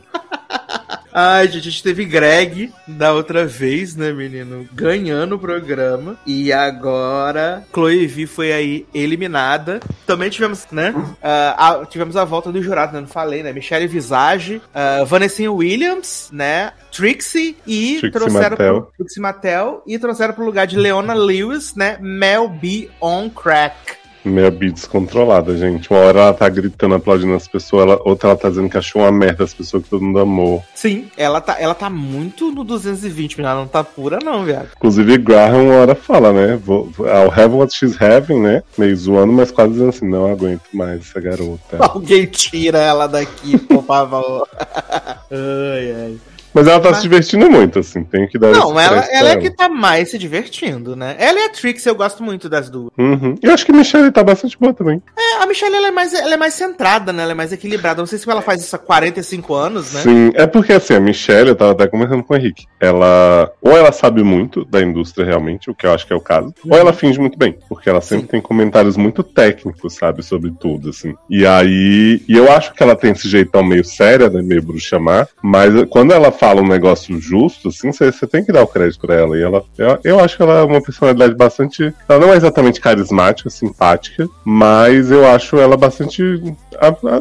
Ai, 1.18 1.48
gente, 1.48 1.70
a 1.70 1.72
gente 1.72 1.82
teve 1.82 2.04
Greg 2.04 2.74
da 2.86 3.14
outra 3.14 3.46
vez, 3.46 3.96
né, 3.96 4.12
menino? 4.12 4.68
Ganhando 4.74 5.36
o 5.36 5.40
programa. 5.40 6.18
E 6.26 6.52
agora, 6.52 7.64
Chloe 7.74 8.06
V 8.06 8.28
foi 8.28 8.52
aí 8.52 8.86
eliminada. 8.94 9.80
Também 10.06 10.30
tivemos, 10.30 10.68
né? 10.74 10.94
Uh, 10.94 11.16
a, 11.22 11.86
tivemos 11.90 12.18
a 12.18 12.26
volta 12.26 12.52
do 12.52 12.62
jurado, 12.62 12.92
né? 12.92 13.00
Não 13.00 13.08
falei, 13.08 13.42
né? 13.44 13.54
Michelle 13.54 13.88
Visage, 13.88 14.58
uh, 14.58 15.06
Vanessa 15.06 15.50
Williams, 15.50 16.28
né? 16.34 16.74
Trixie 16.92 17.56
e 17.66 17.98
Trixie 18.02 18.12
trouxeram 18.12 18.50
Mattel. 18.50 18.82
Pro, 18.82 18.92
Trixie 18.98 19.22
Mattel 19.22 19.84
e 19.88 19.98
trouxeram 19.98 20.34
pro 20.34 20.44
lugar 20.44 20.68
de 20.68 20.76
Leona 20.76 21.14
Lewis, 21.14 21.76
né? 21.76 21.98
Mel 22.02 22.50
B 22.50 22.90
on 23.00 23.30
crack. 23.30 24.05
Meia 24.26 24.52
bi 24.52 24.72
descontrolada, 24.72 25.58
gente. 25.58 25.90
Uma 25.90 26.00
hora 26.00 26.20
ela 26.20 26.34
tá 26.34 26.50
gritando, 26.50 26.96
aplaudindo 26.96 27.34
as 27.34 27.48
pessoas, 27.48 27.84
ela, 27.84 28.02
outra 28.04 28.30
ela 28.30 28.38
tá 28.38 28.50
dizendo 28.50 28.70
que 28.70 28.78
achou 28.78 29.02
uma 29.02 29.12
merda 29.12 29.44
as 29.44 29.54
pessoas 29.54 29.84
que 29.84 29.90
todo 29.90 30.04
mundo 30.04 30.20
amou. 30.20 30.64
Sim, 30.74 31.10
ela 31.16 31.40
tá, 31.40 31.58
ela 31.60 31.76
tá 31.76 31.90
muito 31.90 32.52
no 32.52 32.64
220, 32.64 33.38
mas 33.38 33.46
ela 33.46 33.60
não 33.60 33.68
tá 33.68 33.84
pura, 33.84 34.20
não, 34.24 34.44
viado. 34.44 34.70
Inclusive, 34.76 35.18
Graham 35.18 35.66
uma 35.66 35.76
hora 35.76 35.96
fala, 35.96 36.34
né? 36.34 36.60
Vou, 36.64 36.92
I'll 37.00 37.32
have 37.32 37.54
what 37.54 37.74
she's 37.74 38.00
having, 38.02 38.40
né? 38.40 38.64
Meio 38.78 38.96
zoando, 38.96 39.32
mas 39.32 39.52
quase 39.52 39.74
dizendo 39.74 39.90
assim: 39.90 40.08
não 40.08 40.32
aguento 40.32 40.64
mais 40.74 41.02
essa 41.02 41.20
garota. 41.20 41.78
Alguém 41.80 42.26
tira 42.26 42.80
ela 42.80 43.08
daqui, 43.08 43.58
por 43.58 43.84
favor. 43.84 44.48
ai, 45.32 45.92
ai. 45.92 46.18
Mas 46.56 46.68
ela 46.68 46.80
tá 46.80 46.92
Mas... 46.92 46.98
se 47.00 47.04
divertindo 47.04 47.52
muito, 47.52 47.80
assim, 47.80 48.02
tem 48.06 48.26
que 48.26 48.40
dar 48.40 48.52
Não, 48.52 48.80
ela, 48.80 49.06
ela 49.12 49.32
é 49.32 49.36
que 49.36 49.50
tá 49.50 49.68
mais 49.68 50.10
se 50.10 50.18
divertindo, 50.18 50.96
né? 50.96 51.14
Ela 51.20 51.38
e 51.42 51.44
a 51.44 51.50
Trix, 51.50 51.86
eu 51.86 51.94
gosto 51.94 52.24
muito 52.24 52.48
das 52.48 52.70
duas. 52.70 52.92
Uhum. 52.98 53.36
Eu 53.44 53.54
acho 53.54 53.66
que 53.66 53.74
a 53.74 53.76
Michelle 53.76 54.10
tá 54.10 54.24
bastante 54.24 54.58
boa 54.58 54.74
também. 54.74 55.04
É, 55.18 55.44
a 55.44 55.46
Michelle 55.46 55.76
ela 55.76 55.88
é, 55.88 55.92
mais, 55.92 56.14
ela 56.14 56.34
é 56.34 56.38
mais 56.38 56.54
centrada, 56.54 57.12
né? 57.12 57.24
Ela 57.24 57.34
é 57.34 57.36
mais 57.36 57.52
equilibrada. 57.52 58.02
Não 58.02 58.06
sei 58.06 58.18
se 58.18 58.30
ela 58.30 58.42
faz 58.42 58.62
isso 58.62 58.74
há 58.74 58.80
45 58.80 59.54
anos, 59.54 59.94
né? 59.94 60.02
Sim, 60.02 60.32
é 60.34 60.48
porque 60.48 60.72
assim, 60.72 60.94
a 60.94 61.00
Michelle, 61.00 61.50
eu 61.50 61.56
tava 61.58 61.74
até 61.74 61.88
conversando 61.88 62.24
com 62.24 62.34
o 62.34 62.38
Henrique. 62.38 62.66
Ela. 62.80 63.52
Ou 63.62 63.76
ela 63.76 63.92
sabe 63.92 64.24
muito 64.24 64.64
da 64.64 64.82
indústria 64.82 65.26
realmente, 65.26 65.70
o 65.70 65.76
que 65.76 65.86
eu 65.86 65.94
acho 65.94 66.08
que 66.08 66.14
é 66.14 66.16
o 66.16 66.22
caso, 66.22 66.54
uhum. 66.64 66.72
ou 66.72 66.78
ela 66.78 66.94
finge 66.94 67.20
muito 67.20 67.38
bem. 67.38 67.58
Porque 67.68 67.90
ela 67.90 68.00
sempre 68.00 68.28
Sim. 68.28 68.32
tem 68.32 68.42
comentários 68.42 68.96
muito 68.96 69.24
técnicos, 69.24 69.96
sabe, 69.96 70.24
sobre 70.24 70.54
tudo, 70.58 70.92
assim. 70.92 71.14
E 71.30 71.46
aí. 71.46 72.22
E 72.30 72.38
eu 72.38 72.50
acho 72.50 72.74
que 72.74 72.82
ela 72.82 72.96
tem 72.96 73.12
esse 73.12 73.28
jeitão 73.28 73.62
meio 73.62 73.84
séria, 73.84 74.30
né? 74.30 74.42
Meio 74.42 74.64
bruxa 74.64 74.98
má, 74.98 75.28
mas 75.44 75.74
quando 75.90 76.14
ela 76.14 76.32
fala 76.46 76.62
um 76.62 76.68
negócio 76.68 77.20
justo, 77.20 77.70
assim, 77.70 77.92
você 77.92 78.28
tem 78.28 78.46
que 78.46 78.52
dar 78.52 78.62
o 78.62 78.68
crédito 78.68 79.00
pra 79.02 79.16
ela. 79.16 79.36
E 79.36 79.42
ela, 79.42 79.64
eu, 79.78 80.00
eu, 80.04 80.20
acho 80.20 80.38
que 80.38 80.44
ela 80.44 80.60
é 80.60 80.64
uma 80.64 80.82
personalidade 80.82 81.34
bastante. 81.34 81.92
Ela 82.08 82.20
não 82.20 82.34
é 82.34 82.38
exatamente 82.38 82.80
carismática, 82.80 83.50
simpática, 83.50 84.30
mas 84.44 85.10
eu 85.10 85.28
acho 85.28 85.58
ela 85.58 85.76
bastante. 85.76 86.22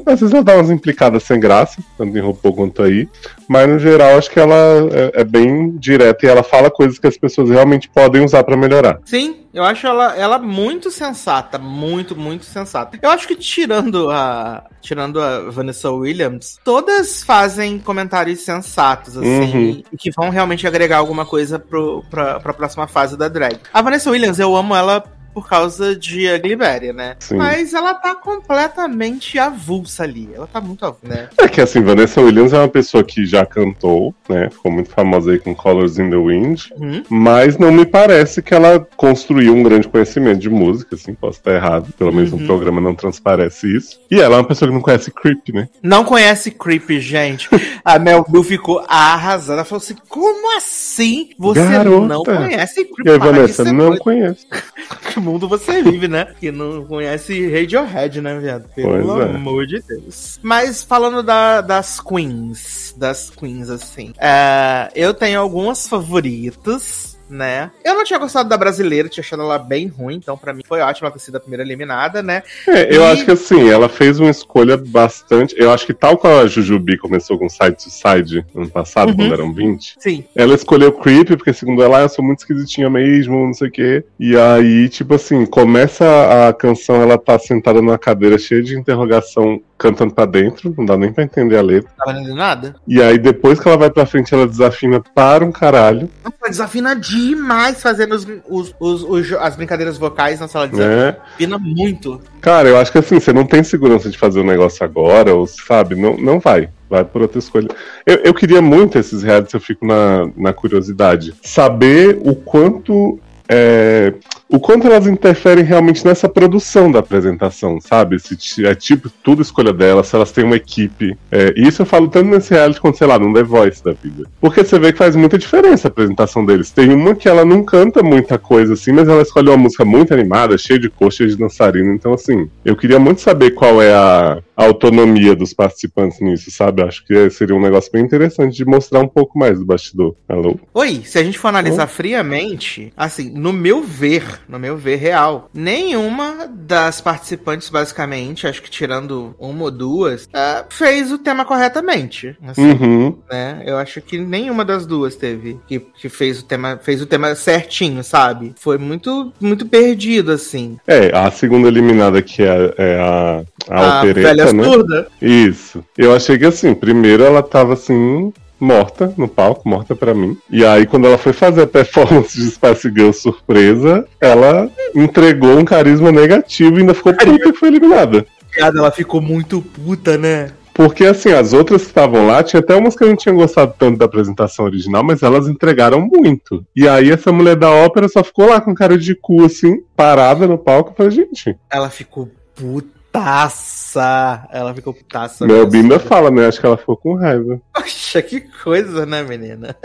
Às 0.06 0.20
vezes 0.20 0.34
ela 0.34 0.44
dá 0.44 0.56
umas 0.56 0.70
implicadas 0.70 1.22
sem 1.22 1.40
graça, 1.40 1.82
tanto 1.96 2.16
em 2.16 2.20
RuPaul 2.20 2.54
quanto 2.54 2.82
aí. 2.82 3.08
Mas 3.48 3.68
no 3.68 3.78
geral, 3.78 4.18
acho 4.18 4.30
que 4.30 4.40
ela 4.40 4.54
é, 4.92 5.20
é 5.20 5.24
bem 5.24 5.70
direta 5.78 6.26
e 6.26 6.28
ela 6.28 6.42
fala 6.42 6.70
coisas 6.70 6.98
que 6.98 7.06
as 7.06 7.16
pessoas 7.16 7.48
realmente 7.48 7.88
podem 7.88 8.24
usar 8.24 8.44
para 8.44 8.56
melhorar. 8.56 8.98
Sim, 9.06 9.44
eu 9.54 9.62
acho 9.62 9.86
ela, 9.86 10.16
ela 10.16 10.38
muito 10.38 10.90
sensata, 10.90 11.58
muito, 11.58 12.16
muito 12.16 12.44
sensata. 12.44 12.98
Eu 13.00 13.08
acho 13.08 13.28
que 13.28 13.36
tirando 13.36 14.10
a 14.10 14.64
tirando 14.84 15.18
a 15.18 15.50
Vanessa 15.50 15.90
Williams, 15.90 16.58
todas 16.62 17.22
fazem 17.22 17.78
comentários 17.78 18.40
sensatos, 18.40 19.13
assim, 19.16 19.84
uhum. 19.90 19.96
que 19.98 20.10
vão 20.10 20.30
realmente 20.30 20.66
agregar 20.66 20.98
alguma 20.98 21.24
coisa 21.24 21.58
pro, 21.58 22.04
pra, 22.10 22.40
pra 22.40 22.52
próxima 22.52 22.86
fase 22.86 23.16
da 23.16 23.28
drag. 23.28 23.58
A 23.72 23.82
Vanessa 23.82 24.10
Williams, 24.10 24.38
eu 24.38 24.54
amo 24.54 24.74
ela 24.74 25.04
por 25.34 25.48
causa 25.48 25.96
de 25.96 26.28
Agliberia, 26.28 26.92
né? 26.92 27.16
Sim. 27.18 27.36
Mas 27.36 27.74
ela 27.74 27.92
tá 27.92 28.14
completamente 28.14 29.36
avulsa 29.38 30.04
ali. 30.04 30.30
Ela 30.32 30.46
tá 30.46 30.60
muito 30.60 30.84
avulsa, 30.86 31.08
né? 31.08 31.28
É 31.36 31.48
que 31.48 31.60
assim, 31.60 31.82
Vanessa 31.82 32.20
Williams 32.20 32.52
é 32.52 32.58
uma 32.58 32.68
pessoa 32.68 33.02
que 33.02 33.26
já 33.26 33.44
cantou, 33.44 34.14
né? 34.28 34.48
Ficou 34.50 34.70
muito 34.70 34.90
famosa 34.90 35.32
aí 35.32 35.38
com 35.40 35.54
Colors 35.54 35.98
in 35.98 36.08
the 36.08 36.16
Wind. 36.16 36.66
Uhum. 36.76 37.02
Mas 37.08 37.58
não 37.58 37.72
me 37.72 37.84
parece 37.84 38.40
que 38.40 38.54
ela 38.54 38.86
construiu 38.96 39.52
um 39.52 39.62
grande 39.62 39.88
conhecimento 39.88 40.38
de 40.38 40.48
música, 40.48 40.94
assim, 40.94 41.12
posso 41.12 41.38
estar 41.38 41.52
errado. 41.52 41.92
Pelo 41.98 42.12
menos 42.12 42.32
uhum. 42.32 42.38
no 42.38 42.46
programa 42.46 42.80
não 42.80 42.94
transparece 42.94 43.76
isso. 43.76 43.98
E 44.08 44.20
ela 44.20 44.36
é 44.36 44.38
uma 44.38 44.46
pessoa 44.46 44.68
que 44.68 44.74
não 44.74 44.82
conhece 44.82 45.10
Creep, 45.10 45.48
né? 45.52 45.68
Não 45.82 46.04
conhece 46.04 46.52
Creep, 46.52 46.88
gente. 47.00 47.48
A 47.84 47.98
Mel 47.98 48.24
Bill 48.28 48.44
ficou 48.44 48.84
arrasada. 48.88 49.54
Ela 49.54 49.64
falou 49.64 49.82
assim: 49.82 49.96
como 50.08 50.56
assim 50.56 51.30
você 51.38 51.60
Garota. 51.60 52.06
não 52.06 52.22
conhece 52.22 52.84
Creep? 52.84 53.06
E 53.06 53.10
a 53.10 53.18
Vanessa, 53.18 53.72
não 53.72 53.96
conhece. 53.96 54.46
mundo 55.24 55.48
você 55.48 55.82
vive, 55.82 56.06
né? 56.08 56.34
Que 56.38 56.52
não 56.52 56.84
conhece 56.84 57.50
Radiohead, 57.50 58.20
né, 58.20 58.38
viado? 58.38 58.68
Pelo 58.74 59.20
é. 59.20 59.24
amor 59.24 59.66
de 59.66 59.80
Deus. 59.82 60.38
Mas 60.42 60.82
falando 60.82 61.22
da, 61.22 61.60
das 61.60 62.00
queens, 62.00 62.94
das 62.96 63.30
queens, 63.30 63.70
assim, 63.70 64.12
é, 64.18 64.90
eu 64.94 65.14
tenho 65.14 65.40
algumas 65.40 65.88
favoritas 65.88 67.13
né? 67.28 67.70
Eu 67.84 67.94
não 67.94 68.04
tinha 68.04 68.18
gostado 68.18 68.48
da 68.48 68.56
brasileira, 68.56 69.08
tinha 69.08 69.22
achado 69.22 69.42
ela 69.42 69.58
bem 69.58 69.86
ruim, 69.86 70.16
então 70.16 70.36
para 70.36 70.52
mim 70.52 70.62
foi 70.66 70.80
ótimo 70.80 71.06
ela 71.06 71.14
ter 71.14 71.20
sido 71.20 71.36
a 71.36 71.40
primeira 71.40 71.62
eliminada, 71.62 72.22
né? 72.22 72.42
É, 72.68 72.94
eu 72.94 73.02
e... 73.02 73.04
acho 73.04 73.24
que 73.24 73.30
assim, 73.30 73.68
ela 73.68 73.88
fez 73.88 74.18
uma 74.18 74.30
escolha 74.30 74.76
bastante. 74.76 75.54
Eu 75.58 75.70
acho 75.70 75.86
que 75.86 75.94
tal 75.94 76.16
qual 76.16 76.40
a 76.40 76.46
Jujubi 76.46 76.98
começou 76.98 77.38
com 77.38 77.48
Side 77.48 77.76
to 77.76 77.90
Side 77.90 78.44
ano 78.54 78.68
passado, 78.68 79.10
uhum. 79.10 79.16
quando 79.16 79.32
eram 79.32 79.52
20, 79.52 79.96
Sim. 79.98 80.24
ela 80.34 80.54
escolheu 80.54 80.92
Creep, 80.92 81.36
porque 81.36 81.52
segundo 81.52 81.82
ela, 81.82 82.02
eu 82.02 82.08
sou 82.08 82.24
muito 82.24 82.40
esquisitinha 82.40 82.90
mesmo, 82.90 83.46
não 83.46 83.54
sei 83.54 83.68
o 83.68 83.72
quê. 83.72 84.04
E 84.18 84.36
aí, 84.36 84.88
tipo 84.88 85.14
assim, 85.14 85.46
começa 85.46 86.48
a 86.48 86.52
canção, 86.52 87.02
ela 87.02 87.18
tá 87.18 87.38
sentada 87.38 87.80
numa 87.80 87.98
cadeira 87.98 88.38
cheia 88.38 88.62
de 88.62 88.78
interrogação 88.78 89.60
cantando 89.76 90.14
pra 90.14 90.24
dentro, 90.24 90.74
não 90.76 90.84
dá 90.84 90.96
nem 90.96 91.12
pra 91.12 91.24
entender 91.24 91.56
a 91.56 91.62
letra. 91.62 91.90
Não 91.98 92.04
tava 92.04 92.18
entendendo 92.18 92.36
nada. 92.36 92.76
E 92.86 93.02
aí, 93.02 93.18
depois 93.18 93.58
que 93.58 93.68
ela 93.68 93.76
vai 93.76 93.90
pra 93.90 94.06
frente, 94.06 94.32
ela 94.32 94.46
desafina 94.46 95.00
para 95.14 95.44
um 95.44 95.52
caralho. 95.52 96.08
Ela 96.24 96.34
desafina 96.48 96.94
demais 96.94 97.82
fazendo 97.82 98.14
os, 98.14 98.26
os, 98.48 98.74
os, 98.78 99.02
os 99.02 99.32
as 99.32 99.56
brincadeiras 99.56 99.98
vocais 99.98 100.40
na 100.40 100.48
sala 100.48 100.68
de 100.68 100.80
é. 100.80 101.12
Desafina 101.12 101.58
muito. 101.58 102.20
Cara, 102.40 102.68
eu 102.68 102.78
acho 102.78 102.92
que 102.92 102.98
assim, 102.98 103.18
você 103.18 103.32
não 103.32 103.44
tem 103.44 103.62
segurança 103.62 104.08
de 104.08 104.18
fazer 104.18 104.40
o 104.40 104.42
um 104.42 104.46
negócio 104.46 104.84
agora, 104.84 105.34
ou 105.34 105.46
sabe, 105.46 105.94
não, 105.94 106.16
não 106.16 106.38
vai. 106.38 106.68
Vai 106.88 107.04
por 107.04 107.22
outra 107.22 107.38
escolha. 107.38 107.68
Eu, 108.06 108.16
eu 108.18 108.34
queria 108.34 108.62
muito 108.62 108.98
esses 108.98 109.22
realities, 109.22 109.54
eu 109.54 109.60
fico 109.60 109.86
na, 109.86 110.30
na 110.36 110.52
curiosidade. 110.52 111.34
Saber 111.42 112.20
o 112.22 112.34
quanto 112.34 113.18
é, 113.48 114.14
o 114.48 114.58
quanto 114.58 114.86
elas 114.86 115.06
interferem 115.06 115.64
realmente 115.64 116.04
nessa 116.04 116.28
produção 116.28 116.90
da 116.90 117.00
apresentação, 117.00 117.80
sabe? 117.80 118.18
Se 118.18 118.64
é 118.64 118.74
tipo 118.74 119.10
tudo 119.22 119.42
escolha 119.42 119.72
delas, 119.72 120.06
se 120.06 120.16
elas 120.16 120.32
têm 120.32 120.44
uma 120.44 120.56
equipe. 120.56 121.16
É, 121.30 121.52
e 121.56 121.66
isso 121.66 121.82
eu 121.82 121.86
falo 121.86 122.08
tanto 122.08 122.28
nesse 122.30 122.52
reality 122.52 122.80
quanto, 122.80 122.98
sei 122.98 123.06
lá, 123.06 123.18
num 123.18 123.32
The 123.32 123.42
Voice 123.42 123.82
da 123.82 123.92
vida. 123.92 124.28
Porque 124.40 124.64
você 124.64 124.78
vê 124.78 124.92
que 124.92 124.98
faz 124.98 125.16
muita 125.16 125.38
diferença 125.38 125.88
a 125.88 125.90
apresentação 125.90 126.44
deles. 126.44 126.70
Tem 126.70 126.90
uma 126.92 127.14
que 127.14 127.28
ela 127.28 127.44
não 127.44 127.62
canta 127.62 128.02
muita 128.02 128.38
coisa 128.38 128.74
assim, 128.74 128.92
mas 128.92 129.08
ela 129.08 129.22
escolhe 129.22 129.48
uma 129.48 129.56
música 129.56 129.84
muito 129.84 130.14
animada, 130.14 130.56
cheia 130.56 130.78
de 130.78 130.88
cor, 130.88 131.12
cheia 131.12 131.28
de 131.28 131.36
dançarina. 131.36 131.92
Então, 131.92 132.14
assim, 132.14 132.48
eu 132.64 132.76
queria 132.76 132.98
muito 132.98 133.20
saber 133.20 133.50
qual 133.52 133.82
é 133.82 133.92
a 133.92 134.38
autonomia 134.56 135.34
dos 135.34 135.52
participantes 135.52 136.20
nisso, 136.20 136.50
sabe? 136.50 136.82
Acho 136.82 137.04
que 137.04 137.30
seria 137.30 137.56
um 137.56 137.60
negócio 137.60 137.90
bem 137.90 138.02
interessante 138.02 138.56
de 138.56 138.64
mostrar 138.64 139.00
um 139.00 139.08
pouco 139.08 139.38
mais 139.38 139.58
do 139.58 139.64
bastidor. 139.64 140.14
Alô? 140.28 140.58
Oi, 140.72 141.02
se 141.04 141.18
a 141.18 141.24
gente 141.24 141.38
for 141.38 141.48
analisar 141.48 141.84
oh. 141.84 141.88
friamente, 141.88 142.92
assim, 142.96 143.30
no 143.30 143.52
meu 143.52 143.82
ver, 143.82 144.40
no 144.48 144.58
meu 144.58 144.76
ver 144.76 144.96
real, 144.96 145.48
nenhuma 145.52 146.48
das 146.48 147.00
participantes, 147.00 147.68
basicamente, 147.68 148.46
acho 148.46 148.62
que 148.62 148.70
tirando 148.70 149.34
uma 149.38 149.64
ou 149.64 149.70
duas, 149.70 150.24
uh, 150.26 150.64
fez 150.68 151.10
o 151.12 151.18
tema 151.18 151.44
corretamente. 151.44 152.36
Assim, 152.46 152.72
uhum. 152.72 153.18
né? 153.30 153.62
Eu 153.66 153.76
acho 153.76 154.00
que 154.00 154.18
nenhuma 154.18 154.64
das 154.64 154.86
duas 154.86 155.16
teve 155.16 155.58
que, 155.66 155.80
que 155.80 156.08
fez 156.08 156.40
o 156.40 156.44
tema 156.44 156.78
fez 156.82 157.00
o 157.00 157.06
tema 157.06 157.34
certinho, 157.34 158.02
sabe? 158.02 158.54
Foi 158.56 158.78
muito 158.78 159.32
muito 159.40 159.66
perdido, 159.66 160.32
assim. 160.32 160.78
É, 160.86 161.16
a 161.16 161.30
segunda 161.30 161.68
eliminada 161.68 162.22
que 162.22 162.42
é, 162.42 162.74
é 162.76 162.98
a, 163.00 163.44
a, 163.68 164.00
a 164.00 164.43
né? 164.52 164.64
Surda. 164.64 165.06
Isso. 165.20 165.84
Eu 165.96 166.14
achei 166.14 166.38
que 166.38 166.44
assim, 166.44 166.74
primeiro 166.74 167.22
ela 167.22 167.42
tava 167.42 167.74
assim, 167.74 168.32
morta 168.58 169.12
no 169.16 169.28
palco, 169.28 169.68
morta 169.68 169.94
para 169.94 170.14
mim. 170.14 170.36
E 170.50 170.64
aí, 170.64 170.86
quando 170.86 171.06
ela 171.06 171.18
foi 171.18 171.32
fazer 171.32 171.62
a 171.62 171.66
performance 171.66 172.36
de 172.36 172.50
Spice 172.50 172.88
Girl 172.88 173.12
surpresa, 173.12 174.06
ela 174.20 174.70
entregou 174.94 175.58
um 175.58 175.64
carisma 175.64 176.10
negativo 176.10 176.76
e 176.76 176.80
ainda 176.80 176.94
ficou 176.94 177.12
puta 177.12 177.52
que 177.52 177.58
foi 177.58 177.68
eliminada. 177.68 178.26
Ela 178.56 178.90
ficou 178.90 179.20
muito 179.20 179.60
puta, 179.60 180.16
né? 180.16 180.50
Porque, 180.72 181.04
assim, 181.04 181.30
as 181.30 181.52
outras 181.52 181.82
que 181.82 181.88
estavam 181.88 182.26
lá, 182.26 182.42
tinha 182.42 182.58
até 182.58 182.74
umas 182.74 182.96
que 182.96 183.04
eu 183.04 183.08
não 183.08 183.14
tinha 183.14 183.32
gostado 183.32 183.74
tanto 183.78 183.96
da 183.96 184.06
apresentação 184.06 184.64
original, 184.64 185.04
mas 185.04 185.22
elas 185.22 185.46
entregaram 185.46 186.00
muito. 186.00 186.66
E 186.74 186.88
aí, 186.88 187.12
essa 187.12 187.30
mulher 187.30 187.54
da 187.54 187.70
ópera 187.70 188.08
só 188.08 188.24
ficou 188.24 188.48
lá 188.48 188.60
com 188.60 188.74
cara 188.74 188.98
de 188.98 189.14
cu, 189.14 189.44
assim, 189.44 189.84
parada 189.94 190.48
no 190.48 190.58
palco. 190.58 190.92
Falei, 190.96 191.12
gente. 191.12 191.56
Ela 191.70 191.88
ficou 191.90 192.28
puta 192.56 193.03
putaça. 193.14 194.48
Ela 194.50 194.74
ficou 194.74 194.92
putaça. 194.92 195.46
Meu 195.46 195.66
Bimba 195.66 195.98
fala, 196.00 196.30
né? 196.30 196.46
Acho 196.46 196.60
que 196.60 196.66
ela 196.66 196.76
ficou 196.76 196.96
com 196.96 197.14
raiva. 197.14 197.60
Poxa, 197.72 198.20
que 198.20 198.40
coisa, 198.40 199.06
né, 199.06 199.22
menina? 199.22 199.76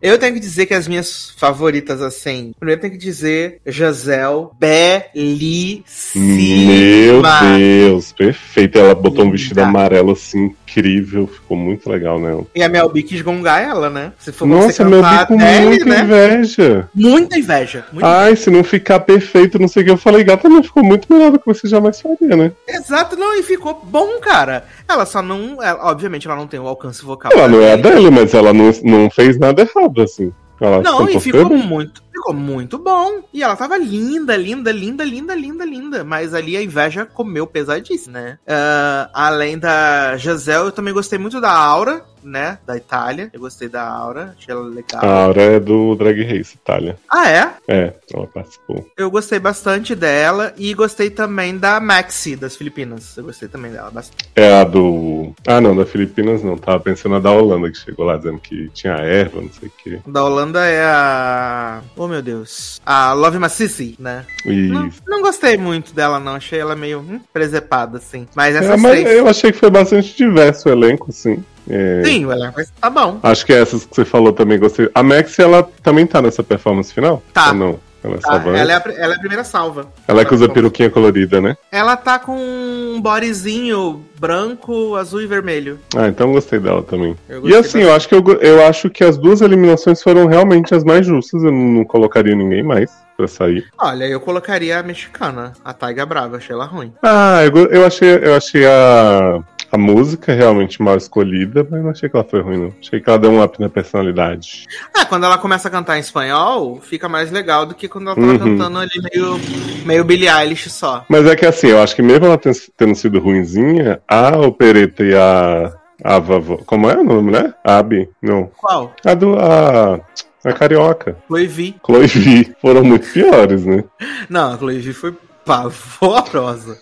Eu 0.00 0.18
tenho 0.18 0.34
que 0.34 0.40
dizer 0.40 0.66
que 0.66 0.74
as 0.74 0.86
minhas 0.86 1.34
favoritas, 1.36 2.02
assim. 2.02 2.52
Primeiro 2.58 2.80
tenho 2.80 2.92
que 2.92 2.98
dizer 2.98 3.60
Gisele, 3.66 4.48
belíssima. 4.58 6.24
Meu 6.24 7.22
Deus, 7.56 8.12
perfeito. 8.12 8.78
Ela 8.78 8.94
botou 8.94 9.24
um 9.24 9.30
vestido 9.30 9.60
amarelo 9.60 10.12
assim, 10.12 10.54
incrível. 10.68 11.26
Ficou 11.26 11.56
muito 11.56 11.88
legal, 11.88 12.18
né? 12.20 12.38
E 12.54 12.62
a 12.62 12.68
Mel 12.68 12.88
B 12.88 13.02
quis 13.02 13.22
gongar 13.22 13.62
ela, 13.62 13.88
né? 13.88 14.12
Se 14.18 14.32
for 14.32 14.46
Nossa, 14.46 14.84
Mel 14.84 15.02
B 15.02 15.26
com 15.26 15.36
dele, 15.36 15.66
muita 15.66 15.84
né? 15.84 16.00
inveja. 16.02 16.88
Muita 16.94 17.38
inveja. 17.38 17.84
Muita 17.92 18.08
Ai, 18.08 18.26
inveja. 18.32 18.42
se 18.42 18.50
não 18.50 18.64
ficar 18.64 19.00
perfeito, 19.00 19.58
não 19.58 19.68
sei 19.68 19.82
o 19.82 19.86
que. 19.86 19.90
Eu 19.92 19.96
falei, 19.96 20.24
gata, 20.24 20.48
não 20.48 20.62
ficou 20.62 20.84
muito 20.84 21.12
melhor 21.12 21.30
do 21.30 21.38
que 21.38 21.46
você 21.46 21.66
jamais 21.66 22.00
faria, 22.00 22.36
né? 22.36 22.52
Exato, 22.68 23.16
não, 23.16 23.34
e 23.38 23.42
ficou 23.42 23.80
bom, 23.84 24.18
cara. 24.20 24.64
Ela 24.88 25.06
só 25.06 25.22
não. 25.22 25.62
Ela, 25.62 25.90
obviamente, 25.90 26.26
ela 26.26 26.36
não 26.36 26.46
tem 26.46 26.60
o 26.60 26.66
alcance 26.66 27.04
vocal. 27.04 27.32
Ela 27.32 27.48
não 27.48 27.60
é 27.60 27.72
a 27.72 27.76
dela, 27.76 28.10
mas 28.10 28.34
ela 28.34 28.52
não, 28.52 28.70
não 28.84 29.10
fez 29.10 29.38
nada 29.38 29.55
errado, 29.62 30.02
assim. 30.02 30.32
Ela 30.60 30.80
não, 30.80 31.08
e 31.08 31.20
ficou 31.20 31.50
muito, 31.50 32.02
ficou 32.10 32.32
muito 32.32 32.78
bom. 32.78 33.22
E 33.32 33.42
ela 33.42 33.54
tava 33.56 33.76
linda, 33.76 34.34
linda, 34.36 34.72
linda, 34.72 35.04
linda, 35.04 35.34
linda, 35.34 35.64
linda. 35.64 36.04
Mas 36.04 36.32
ali 36.32 36.56
a 36.56 36.62
inveja 36.62 37.04
comeu 37.04 37.46
pesadíssimo, 37.46 38.14
né? 38.14 38.38
Uh, 38.46 39.10
além 39.12 39.58
da 39.58 40.16
Gisele, 40.16 40.66
eu 40.66 40.72
também 40.72 40.94
gostei 40.94 41.18
muito 41.18 41.40
da 41.40 41.52
Aura 41.52 42.04
né, 42.26 42.58
da 42.66 42.76
Itália. 42.76 43.30
Eu 43.32 43.40
gostei 43.40 43.68
da 43.68 43.88
Aura, 43.88 44.34
achei 44.36 44.52
ela 44.52 44.64
legal. 44.66 45.04
A 45.04 45.24
Aura 45.24 45.42
é 45.42 45.60
do 45.60 45.94
Drag 45.94 46.22
Race 46.24 46.54
Itália. 46.54 46.98
Ah, 47.08 47.30
é? 47.30 47.50
É, 47.68 47.94
ela 48.12 48.26
participou. 48.26 48.86
Eu 48.96 49.10
gostei 49.10 49.38
bastante 49.38 49.94
dela 49.94 50.52
e 50.56 50.74
gostei 50.74 51.08
também 51.08 51.56
da 51.56 51.80
Maxi, 51.80 52.36
das 52.36 52.56
Filipinas. 52.56 53.16
Eu 53.16 53.24
gostei 53.24 53.48
também 53.48 53.70
dela 53.70 53.90
bastante. 53.90 54.28
É 54.34 54.60
a 54.60 54.64
do. 54.64 55.32
Ah, 55.46 55.60
não, 55.60 55.76
da 55.76 55.86
Filipinas 55.86 56.42
não. 56.42 56.58
Tava 56.58 56.80
pensando 56.80 57.12
na 57.12 57.20
da 57.20 57.30
Holanda 57.30 57.70
que 57.70 57.78
chegou 57.78 58.04
lá 58.04 58.16
dizendo 58.16 58.38
que 58.38 58.68
tinha 58.70 58.94
erva, 58.94 59.40
não 59.40 59.52
sei 59.52 59.68
o 59.68 59.72
quê. 59.82 60.00
Da 60.06 60.24
Holanda 60.24 60.64
é 60.64 60.84
a. 60.84 61.82
Oh, 61.96 62.08
meu 62.08 62.20
Deus. 62.20 62.80
A 62.84 63.12
Love 63.12 63.38
Massissi, 63.38 63.96
né? 63.98 64.24
Isso. 64.44 64.72
Não, 64.72 64.90
não, 65.06 65.22
gostei 65.22 65.56
muito 65.56 65.94
dela, 65.94 66.18
não. 66.18 66.34
Achei 66.34 66.58
ela 66.58 66.74
meio 66.74 67.00
hum, 67.00 67.20
presepada, 67.32 67.98
assim. 67.98 68.26
Mas 68.34 68.56
essa 68.56 68.74
é, 68.74 68.76
mas 68.76 69.06
eu 69.06 69.28
achei 69.28 69.52
que 69.52 69.58
foi 69.58 69.70
bastante 69.70 70.16
diverso 70.16 70.68
o 70.68 70.72
elenco, 70.72 71.12
sim. 71.12 71.42
É... 71.68 72.02
Sim, 72.04 72.24
o 72.26 72.32
elenco 72.32 72.60
tá 72.80 72.90
bom. 72.90 73.18
Acho 73.22 73.44
que 73.44 73.52
essas 73.52 73.84
que 73.84 73.94
você 73.94 74.04
falou 74.04 74.32
também 74.32 74.58
gostei. 74.58 74.88
A 74.94 75.02
Max, 75.02 75.38
ela 75.38 75.68
também 75.82 76.06
tá 76.06 76.22
nessa 76.22 76.42
performance 76.42 76.92
final? 76.92 77.22
Tá. 77.32 77.48
Ou 77.48 77.54
não? 77.54 77.86
Ela, 78.06 78.18
tá, 78.18 78.34
ela, 78.34 78.72
é 78.72 78.76
a, 78.76 78.82
ela 78.96 79.14
é 79.14 79.16
a 79.16 79.18
primeira 79.18 79.42
salva. 79.42 79.88
Ela 80.06 80.20
é 80.20 80.24
que 80.24 80.32
usa 80.32 80.48
peruquinha 80.48 80.88
colorida, 80.88 81.40
né? 81.40 81.56
Ela 81.72 81.96
tá 81.96 82.20
com 82.20 82.36
um 82.36 83.00
bodyzinho 83.00 84.04
branco, 84.18 84.94
azul 84.94 85.22
e 85.22 85.26
vermelho. 85.26 85.80
Ah, 85.94 86.06
então 86.06 86.30
gostei 86.32 86.60
dela 86.60 86.82
também. 86.82 87.16
E 87.42 87.54
assim, 87.56 87.82
eu 87.82 87.92
acho 87.92 88.08
que 88.08 88.14
eu, 88.14 88.22
eu 88.40 88.64
acho 88.64 88.88
que 88.88 89.02
as 89.02 89.18
duas 89.18 89.40
eliminações 89.40 90.00
foram 90.02 90.26
realmente 90.26 90.72
as 90.72 90.84
mais 90.84 91.04
justas. 91.04 91.42
Eu 91.42 91.50
não 91.50 91.84
colocaria 91.84 92.34
ninguém 92.34 92.62
mais 92.62 92.92
pra 93.16 93.26
sair. 93.26 93.66
Olha, 93.78 94.04
eu 94.04 94.20
colocaria 94.20 94.78
a 94.78 94.82
mexicana, 94.82 95.52
a 95.64 95.72
Taiga 95.72 96.06
Brava, 96.06 96.36
achei 96.36 96.54
ela 96.54 96.66
ruim. 96.66 96.92
Ah, 97.02 97.40
eu, 97.44 97.66
eu 97.66 97.86
achei, 97.86 98.20
eu 98.22 98.36
achei 98.36 98.66
a 98.66 99.42
a 99.70 99.78
música 99.78 100.32
é 100.32 100.36
realmente 100.36 100.80
mal 100.80 100.96
escolhida, 100.96 101.66
mas 101.68 101.82
não 101.82 101.90
achei 101.90 102.08
que 102.08 102.16
ela 102.16 102.24
foi 102.24 102.40
ruim, 102.40 102.58
não. 102.58 102.74
Achei 102.80 103.00
que 103.00 103.08
ela 103.08 103.18
deu 103.18 103.30
um 103.30 103.42
up 103.42 103.60
na 103.60 103.68
personalidade. 103.68 104.66
Ah, 104.94 105.04
quando 105.04 105.24
ela 105.24 105.38
começa 105.38 105.68
a 105.68 105.70
cantar 105.70 105.96
em 105.96 106.00
espanhol, 106.00 106.80
fica 106.80 107.08
mais 107.08 107.30
legal 107.30 107.66
do 107.66 107.74
que 107.74 107.88
quando 107.88 108.08
ela 108.08 108.16
tava 108.16 108.32
uhum. 108.32 108.38
cantando 108.38 108.78
ali 108.78 108.90
meio, 109.12 109.40
meio 109.84 110.04
Billie 110.04 110.28
Eilish 110.28 110.70
só. 110.70 111.04
Mas 111.08 111.26
é 111.26 111.36
que 111.36 111.46
assim, 111.46 111.68
eu 111.68 111.82
acho 111.82 111.94
que 111.94 112.02
mesmo 112.02 112.26
ela 112.26 112.38
tendo 112.76 112.94
sido 112.94 113.18
ruinzinha, 113.18 114.00
a 114.08 114.36
opereta 114.38 115.02
e 115.02 115.14
a. 115.14 115.72
A 116.04 116.18
vovó. 116.18 116.58
Como 116.66 116.90
é 116.90 116.96
o 116.96 117.02
nome, 117.02 117.32
né? 117.32 117.54
Abi? 117.64 118.06
Não. 118.20 118.50
Qual? 118.54 118.94
A 119.02 119.14
do. 119.14 119.34
A... 119.36 119.98
A 120.44 120.52
carioca. 120.52 121.16
Chloe 121.26 121.46
V. 121.46 121.74
Chloe 121.84 122.06
V. 122.06 122.54
Foram 122.60 122.84
muito 122.84 123.10
piores, 123.10 123.64
né? 123.64 123.82
Não, 124.28 124.52
a 124.52 124.58
Chloe 124.58 124.78
V 124.78 124.92
foi 124.92 125.14
pavorosa. 125.44 126.78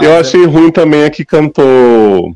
Eu 0.00 0.18
achei 0.18 0.44
ruim 0.44 0.70
também 0.70 1.04
a 1.04 1.10
que 1.10 1.24
cantou 1.24 2.34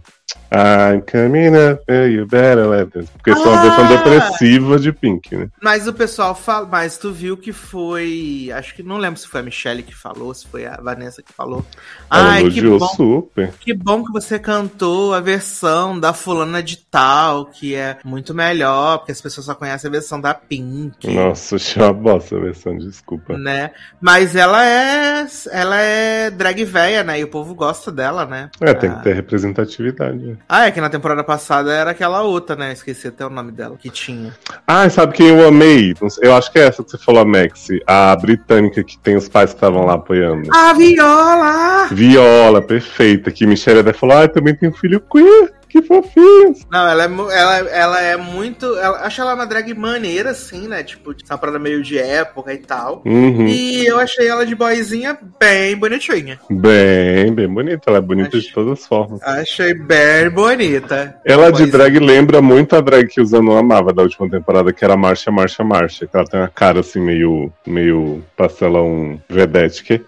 I'm 0.55 1.03
coming 1.03 1.57
up, 1.57 1.83
you 1.89 2.27
better 2.27 2.67
let 2.69 2.93
this. 2.93 3.11
Porque 3.11 3.31
ah! 3.33 3.37
sou 3.37 3.53
uma 3.53 3.63
versão 3.63 3.89
depressiva 3.89 4.79
de 4.79 4.93
Pink, 4.93 5.37
né? 5.37 5.49
Mas 5.61 5.89
o 5.89 5.93
pessoal 5.93 6.35
fala. 6.35 6.67
Mas 6.71 6.97
tu 6.97 7.13
viu 7.13 7.37
que 7.37 7.53
foi. 7.53 8.51
Acho 8.55 8.75
que 8.75 8.83
não 8.83 8.97
lembro 8.97 9.19
se 9.19 9.27
foi 9.27 9.41
a 9.41 9.43
Michelle 9.43 9.83
que 9.83 9.95
falou, 9.95 10.33
se 10.33 10.47
foi 10.47 10.65
a 10.65 10.77
Vanessa 10.81 11.23
que 11.23 11.33
falou. 11.33 11.65
Ela 12.11 12.31
Ai, 12.31 12.51
que 12.51 12.63
bom, 12.63 12.87
super. 12.87 13.53
Que 13.59 13.75
bom 13.75 14.05
que 14.05 14.13
você 14.13 14.39
cantou 14.39 15.13
a 15.13 15.21
versão 15.21 15.99
da 15.99 16.13
fulana 16.13 16.63
de 16.63 16.77
tal, 16.77 17.47
que 17.47 17.75
é 17.75 17.99
muito 18.05 18.33
melhor, 18.33 18.99
porque 18.99 19.13
as 19.13 19.21
pessoas 19.21 19.47
só 19.47 19.55
conhecem 19.57 19.89
a 19.89 19.93
versão 19.93 20.21
da 20.21 20.35
Pink. 20.35 21.13
Nossa, 21.13 21.57
uma 21.77 21.93
bosta 21.93 22.37
a 22.37 22.41
versão, 22.41 22.77
desculpa. 22.79 23.37
Né? 23.37 23.73
Mas 24.01 24.37
ela 24.37 24.65
é. 24.65 25.27
Ela 25.51 25.81
é 25.81 26.31
drag 26.31 26.65
véia, 26.65 27.03
né? 27.03 27.19
E 27.19 27.25
o 27.25 27.29
povo 27.29 27.57
gosta 27.57 27.91
dela, 27.91 28.25
né? 28.25 28.51
É, 28.61 28.73
tem 28.73 28.95
que 28.95 29.03
ter 29.03 29.15
representatividade. 29.15 30.24
Ah, 30.49 30.67
é 30.67 30.71
que 30.71 30.81
na 30.81 30.89
temporada 30.89 31.23
passada 31.23 31.73
era 31.73 31.91
aquela 31.91 32.23
outra, 32.23 32.57
né? 32.57 32.73
Esqueci 32.73 33.09
até 33.09 33.27
o 33.27 33.31
nome 33.31 33.53
dela, 33.53 33.77
que 33.77 33.91
tinha. 33.91 34.35
Ah, 34.67 34.89
sabe 34.89 35.15
quem 35.15 35.29
eu 35.29 35.47
amei? 35.47 35.95
Eu 36.21 36.35
acho 36.35 36.51
que 36.51 36.59
é 36.59 36.67
essa 36.67 36.83
que 36.83 36.91
você 36.91 36.99
falou, 36.99 37.23
a 37.23 37.25
Maxi. 37.25 37.81
A 37.87 38.15
britânica 38.17 38.83
que 38.83 38.99
tem 38.99 39.17
os 39.17 39.29
pais 39.29 39.51
que 39.51 39.57
estavam 39.57 39.85
lá 39.85 39.95
apoiando. 39.95 40.49
A 40.55 40.73
Viola! 40.73 41.89
Viola, 41.91 42.63
perfeita. 42.63 43.31
Que 43.31 43.47
Michelle 43.47 43.81
até 43.81 43.93
falou, 43.93 44.17
ah, 44.17 44.29
também 44.29 44.55
tem 44.55 44.69
um 44.69 44.75
filho 44.75 45.01
queer. 45.01 45.53
Que 45.75 45.83
fofinhos. 45.83 46.65
Não, 46.71 46.89
ela 46.89 47.03
é, 47.03 47.07
ela, 47.37 47.57
ela 47.69 48.01
é 48.01 48.17
muito. 48.17 48.65
Ela, 48.79 48.99
acho 48.99 49.21
ela 49.21 49.35
uma 49.35 49.45
drag 49.45 49.75
maneira, 49.75 50.31
assim, 50.31 50.69
né? 50.69 50.85
Tipo, 50.85 51.13
essa 51.21 51.37
parada 51.37 51.59
meio 51.59 51.83
de 51.83 51.99
época 51.99 52.55
e 52.55 52.59
tal. 52.59 53.03
Uhum. 53.05 53.49
E 53.49 53.85
eu 53.85 53.99
achei 53.99 54.29
ela 54.29 54.47
de 54.47 54.55
boizinha 54.55 55.19
bem 55.41 55.77
bonitinha. 55.77 56.39
Bem, 56.49 57.35
bem 57.35 57.49
bonita. 57.49 57.83
Ela 57.89 57.99
é 57.99 58.01
bonita 58.01 58.39
de 58.39 58.53
todas 58.53 58.79
as 58.79 58.87
formas. 58.87 59.21
Achei 59.25 59.75
bem 59.75 60.31
bonita. 60.31 61.17
Ela 61.25 61.51
de 61.51 61.67
drag 61.67 61.99
lembra 61.99 62.41
muito 62.41 62.77
a 62.77 62.81
drag 62.81 63.09
que 63.09 63.21
o 63.21 63.27
Zanon 63.27 63.59
amava 63.59 63.93
da 63.93 64.03
última 64.03 64.31
temporada, 64.31 64.73
que 64.73 64.85
era 64.85 64.97
Marcha, 64.97 65.33
Marcha, 65.33 65.65
Marcha. 65.65 66.07
Que 66.07 66.17
ela 66.17 66.25
tem 66.25 66.39
uma 66.39 66.49
cara 66.49 66.79
assim, 66.79 67.01
meio. 67.01 67.53
meio 67.67 68.23
pastelão 68.37 69.21
vedete. 69.29 70.05